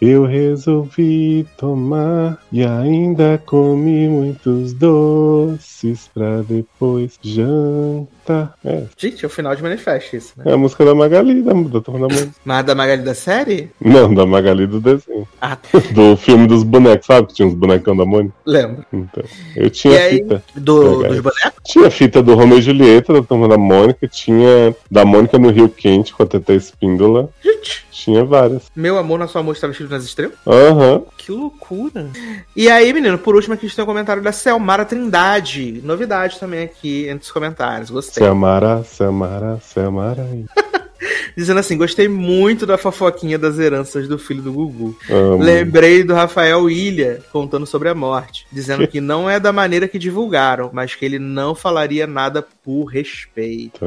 eu 0.00 0.24
resolvi 0.24 1.44
tomar 1.56 2.38
e 2.52 2.64
ainda 2.64 3.42
comi 3.44 4.08
muitos 4.08 4.72
doces 4.72 6.08
pra 6.14 6.42
depois 6.42 7.18
jantar. 7.20 8.54
É. 8.64 8.84
Gente, 8.96 9.24
é 9.24 9.26
o 9.26 9.30
final 9.30 9.56
de 9.56 9.62
Manifest 9.62 10.14
isso, 10.16 10.34
né? 10.36 10.44
É 10.52 10.59
música 10.60 10.84
da 10.84 10.94
Magali, 10.94 11.42
da, 11.42 11.52
da 11.52 11.80
Turma 11.80 12.06
da 12.06 12.14
Música. 12.14 12.32
Mas 12.44 12.64
da 12.64 12.74
Magali 12.74 13.02
da 13.02 13.14
série? 13.14 13.70
Não, 13.80 14.12
da 14.14 14.26
Magali 14.26 14.66
do 14.66 14.80
desenho. 14.80 15.26
Ah. 15.40 15.56
Do 15.92 16.16
filme 16.16 16.46
dos 16.46 16.62
bonecos, 16.62 17.06
sabe? 17.06 17.28
Que 17.28 17.34
tinha 17.34 17.48
uns 17.48 17.54
bonecão 17.54 17.96
da 17.96 18.04
Mônica. 18.04 18.34
Lembro. 18.46 18.84
Então, 18.92 19.24
eu 19.56 19.70
tinha 19.70 20.08
e 20.08 20.10
fita. 20.10 20.42
Aí, 20.54 20.60
do, 20.60 21.02
dos 21.02 21.20
bonecos? 21.20 21.60
Tinha 21.64 21.90
fita 21.90 22.22
do 22.22 22.34
Romeu 22.34 22.58
e 22.58 22.62
Julieta, 22.62 23.12
da 23.12 23.22
Turma 23.22 23.48
da 23.48 23.58
Mônica. 23.58 24.06
Tinha 24.06 24.74
da 24.90 25.04
Mônica 25.04 25.38
no 25.38 25.50
Rio 25.50 25.68
Quente, 25.68 26.12
com 26.12 26.22
a 26.22 26.26
Teta 26.26 26.52
Espíndola. 26.52 27.30
Gente. 27.42 27.84
Tinha 28.00 28.24
várias. 28.24 28.70
Meu 28.74 28.96
amor 28.96 29.18
na 29.18 29.28
sua 29.28 29.42
amor 29.42 29.52
estava 29.52 29.72
escrito 29.72 29.90
nas 29.90 30.04
estrelas? 30.04 30.34
Aham. 30.46 30.94
Uhum. 30.94 31.04
Que 31.18 31.32
loucura. 31.32 32.08
E 32.56 32.70
aí, 32.70 32.92
menino, 32.94 33.18
por 33.18 33.34
último 33.34 33.52
aqui 33.52 33.66
a 33.66 33.68
gente 33.68 33.76
tem 33.76 33.82
um 33.82 33.86
comentário 33.86 34.22
da 34.22 34.32
Selmara 34.32 34.86
Trindade. 34.86 35.82
Novidade 35.84 36.40
também 36.40 36.64
aqui 36.64 37.06
entre 37.08 37.24
os 37.24 37.30
comentários. 37.30 37.90
Gostei. 37.90 38.24
Selmara, 38.24 38.82
Selmara, 38.84 39.60
Selmara. 39.62 40.26
Dizendo 41.36 41.60
assim: 41.60 41.78
gostei 41.78 42.08
muito 42.08 42.66
da 42.66 42.76
fofoquinha 42.76 43.38
das 43.38 43.58
heranças 43.58 44.06
do 44.06 44.18
filho 44.18 44.42
do 44.42 44.52
Gugu. 44.52 44.96
Amo. 45.08 45.42
Lembrei 45.42 46.04
do 46.04 46.12
Rafael 46.12 46.68
Ilha 46.68 47.22
contando 47.32 47.66
sobre 47.66 47.88
a 47.88 47.94
morte, 47.94 48.46
dizendo 48.52 48.86
que 48.88 49.00
não 49.00 49.28
é 49.28 49.40
da 49.40 49.52
maneira 49.52 49.88
que 49.88 49.98
divulgaram, 49.98 50.70
mas 50.72 50.94
que 50.94 51.04
ele 51.04 51.18
não 51.18 51.54
falaria 51.54 52.06
nada 52.06 52.46
por 52.62 52.84
respeito. 52.84 53.80
Tá. 53.80 53.86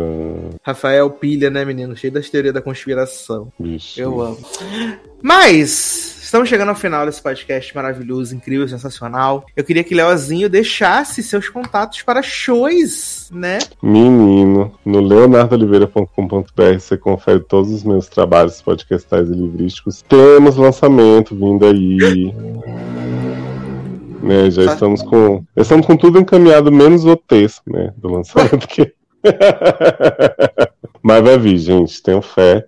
Rafael 0.64 1.10
Pilha, 1.12 1.50
né, 1.50 1.64
menino? 1.64 1.96
Cheio 1.96 2.14
das 2.14 2.30
teorias 2.30 2.54
da 2.54 2.62
conspiração. 2.62 3.52
Eu 3.96 4.22
amo. 4.22 4.40
Mas 5.22 6.14
Estamos 6.34 6.50
chegando 6.50 6.70
ao 6.70 6.76
final 6.76 7.06
desse 7.06 7.22
podcast 7.22 7.76
maravilhoso, 7.76 8.36
incrível, 8.36 8.68
sensacional. 8.68 9.46
Eu 9.56 9.64
queria 9.64 9.84
que 9.84 9.94
Leozinho 9.94 10.50
deixasse 10.50 11.22
seus 11.22 11.48
contatos 11.48 12.02
para 12.02 12.24
shows, 12.24 13.30
né? 13.32 13.60
Menino, 13.84 14.74
no 14.84 15.00
leonardoliveira.com.br 15.00 16.80
você 16.80 16.98
confere 16.98 17.40
todos 17.40 17.70
os 17.72 17.84
meus 17.84 18.08
trabalhos 18.08 18.60
podcastais 18.64 19.30
e 19.30 19.34
livrísticos. 19.36 20.02
Temos 20.02 20.58
lançamento 20.58 21.36
vindo 21.36 21.68
aí. 21.68 22.34
né, 24.24 24.50
já 24.50 24.66
tá. 24.66 24.74
estamos 24.74 25.04
com. 25.04 25.44
Estamos 25.56 25.86
com 25.86 25.96
tudo 25.96 26.18
encaminhado, 26.18 26.72
menos 26.72 27.06
o 27.06 27.16
texto, 27.16 27.62
né? 27.68 27.94
Do 27.96 28.10
lançamento. 28.10 28.68
que... 28.68 28.92
Mas 31.00 31.24
vai 31.24 31.38
vir, 31.38 31.60
gente. 31.60 32.02
Tenho 32.02 32.24
fé. 32.24 32.66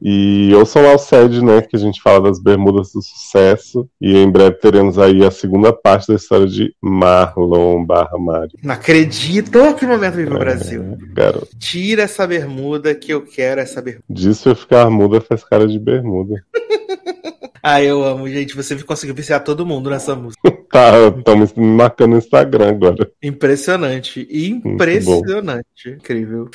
E 0.00 0.52
ouçam 0.54 0.82
lá 0.82 0.94
o 0.94 0.98
SED, 0.98 1.42
né? 1.42 1.62
Que 1.62 1.76
a 1.76 1.78
gente 1.78 2.02
fala 2.02 2.28
das 2.28 2.40
bermudas 2.40 2.92
do 2.92 3.02
sucesso. 3.02 3.88
E 4.00 4.16
em 4.16 4.30
breve 4.30 4.56
teremos 4.56 4.98
aí 4.98 5.24
a 5.24 5.30
segunda 5.30 5.72
parte 5.72 6.08
da 6.08 6.14
história 6.14 6.46
de 6.46 6.74
Marlon 6.80 7.84
barra 7.84 8.18
Mario. 8.18 8.58
Não 8.62 8.74
acredito 8.74 9.74
que 9.74 9.86
momento 9.86 10.14
vive 10.14 10.32
o 10.32 10.36
é, 10.36 10.38
Brasil. 10.38 10.98
Garoto. 11.12 11.48
Tira 11.58 12.02
essa 12.02 12.26
bermuda 12.26 12.94
que 12.94 13.12
eu 13.12 13.22
quero 13.22 13.60
essa 13.60 13.80
bermuda. 13.80 14.04
Disso 14.08 14.48
eu 14.48 14.56
ficar 14.56 14.90
muda 14.90 15.20
faz 15.20 15.42
cara 15.44 15.66
de 15.66 15.78
bermuda. 15.78 16.44
ah, 17.62 17.82
eu 17.82 18.04
amo, 18.04 18.28
gente. 18.28 18.54
Você 18.54 18.76
conseguiu 18.82 19.14
viciar 19.14 19.42
todo 19.42 19.66
mundo 19.66 19.88
nessa 19.88 20.14
música. 20.14 20.40
tá, 20.70 20.92
estamos 21.16 21.54
me 21.54 21.66
marcando 21.66 22.12
no 22.12 22.18
Instagram 22.18 22.68
agora. 22.68 23.10
Impressionante. 23.22 24.26
Impressionante. 24.30 25.90
Incrível. 25.90 26.50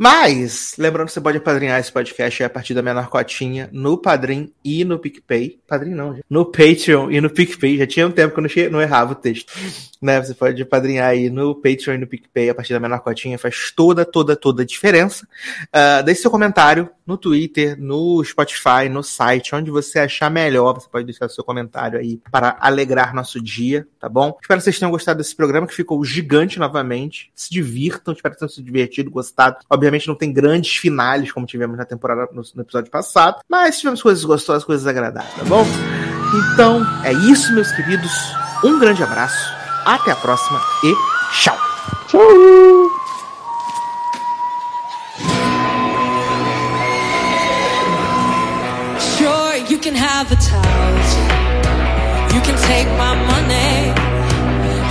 Mas, 0.00 0.76
lembrando 0.78 1.08
que 1.08 1.12
você 1.12 1.20
pode 1.20 1.38
apadrinhar 1.38 1.80
esse 1.80 1.90
podcast 1.90 2.44
a 2.44 2.48
partir 2.48 2.72
da 2.72 2.80
menor 2.80 3.08
cotinha 3.08 3.68
no 3.72 3.98
Padrim 3.98 4.52
e 4.64 4.84
no 4.84 4.96
PicPay. 4.96 5.58
Padrim 5.66 5.90
não, 5.90 6.14
gente. 6.14 6.24
No 6.30 6.46
Patreon 6.46 7.10
e 7.10 7.20
no 7.20 7.28
PicPay. 7.28 7.78
Já 7.78 7.86
tinha 7.86 8.06
um 8.06 8.12
tempo 8.12 8.32
que 8.32 8.38
eu 8.38 8.42
não, 8.42 8.48
che... 8.48 8.68
não 8.68 8.80
errava 8.80 9.10
o 9.10 9.16
texto. 9.16 9.52
Né? 10.00 10.22
Você 10.22 10.34
pode 10.34 10.62
apadrinhar 10.62 11.08
aí 11.08 11.28
no 11.28 11.52
Patreon 11.52 11.94
e 11.94 11.98
no 11.98 12.06
PicPay 12.06 12.48
a 12.48 12.54
partir 12.54 12.74
da 12.74 12.78
menor 12.78 13.00
cotinha. 13.00 13.36
Faz 13.36 13.72
toda, 13.74 14.04
toda, 14.04 14.36
toda 14.36 14.62
a 14.62 14.66
diferença. 14.66 15.26
Uh, 15.64 16.04
deixe 16.04 16.22
seu 16.22 16.30
comentário 16.30 16.88
no 17.04 17.18
Twitter, 17.18 17.76
no 17.76 18.22
Spotify, 18.22 18.88
no 18.88 19.02
site, 19.02 19.54
onde 19.56 19.70
você 19.70 19.98
achar 19.98 20.30
melhor. 20.30 20.74
Você 20.74 20.88
pode 20.88 21.06
deixar 21.06 21.28
seu 21.28 21.42
comentário 21.42 21.98
aí 21.98 22.20
para 22.30 22.56
alegrar 22.60 23.12
nosso 23.12 23.42
dia, 23.42 23.88
tá 23.98 24.08
bom? 24.08 24.38
Espero 24.40 24.60
que 24.60 24.64
vocês 24.64 24.78
tenham 24.78 24.92
gostado 24.92 25.18
desse 25.18 25.34
programa 25.34 25.66
que 25.66 25.74
ficou 25.74 26.04
gigante 26.04 26.58
novamente. 26.58 27.32
Se 27.34 27.50
divirtam, 27.50 28.14
espero 28.14 28.34
que 28.34 28.38
tenham 28.38 28.50
se 28.50 28.62
divertido, 28.62 29.10
gostado. 29.10 29.56
Obviamente, 29.68 29.87
Obviamente 29.88 30.06
não 30.06 30.14
tem 30.14 30.30
grandes 30.30 30.76
finais 30.76 31.32
como 31.32 31.46
tivemos 31.46 31.78
na 31.78 31.84
temporada 31.86 32.28
no, 32.30 32.42
no 32.54 32.62
episódio 32.62 32.90
passado, 32.90 33.38
mas 33.48 33.78
tivemos 33.78 34.02
coisas 34.02 34.22
gostosas, 34.22 34.62
coisas 34.62 34.86
agradáveis, 34.86 35.34
tá 35.34 35.44
bom? 35.44 35.66
Então 36.52 36.84
é 37.04 37.12
isso, 37.14 37.54
meus 37.54 37.72
queridos. 37.72 38.12
Um 38.62 38.78
grande 38.78 39.02
abraço, 39.02 39.50
até 39.86 40.10
a 40.10 40.16
próxima 40.16 40.60
e 40.84 40.92
tchau! 41.32 41.56
Tchau! 42.06 42.20
You 49.70 49.78
can 49.78 49.94
have 49.94 50.28
towels. 50.28 51.10
You 52.34 52.40
can 52.40 52.56
take 52.66 52.88
my 52.96 53.14
money. 53.14 53.92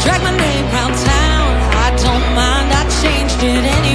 Drag 0.04 0.22
my 0.24 0.32
name 0.38 0.66
round 0.72 0.96
town. 0.96 1.48
I 1.76 1.90
don't 1.98 2.36
mind, 2.36 2.72
I 2.72 2.90
change. 3.02 3.87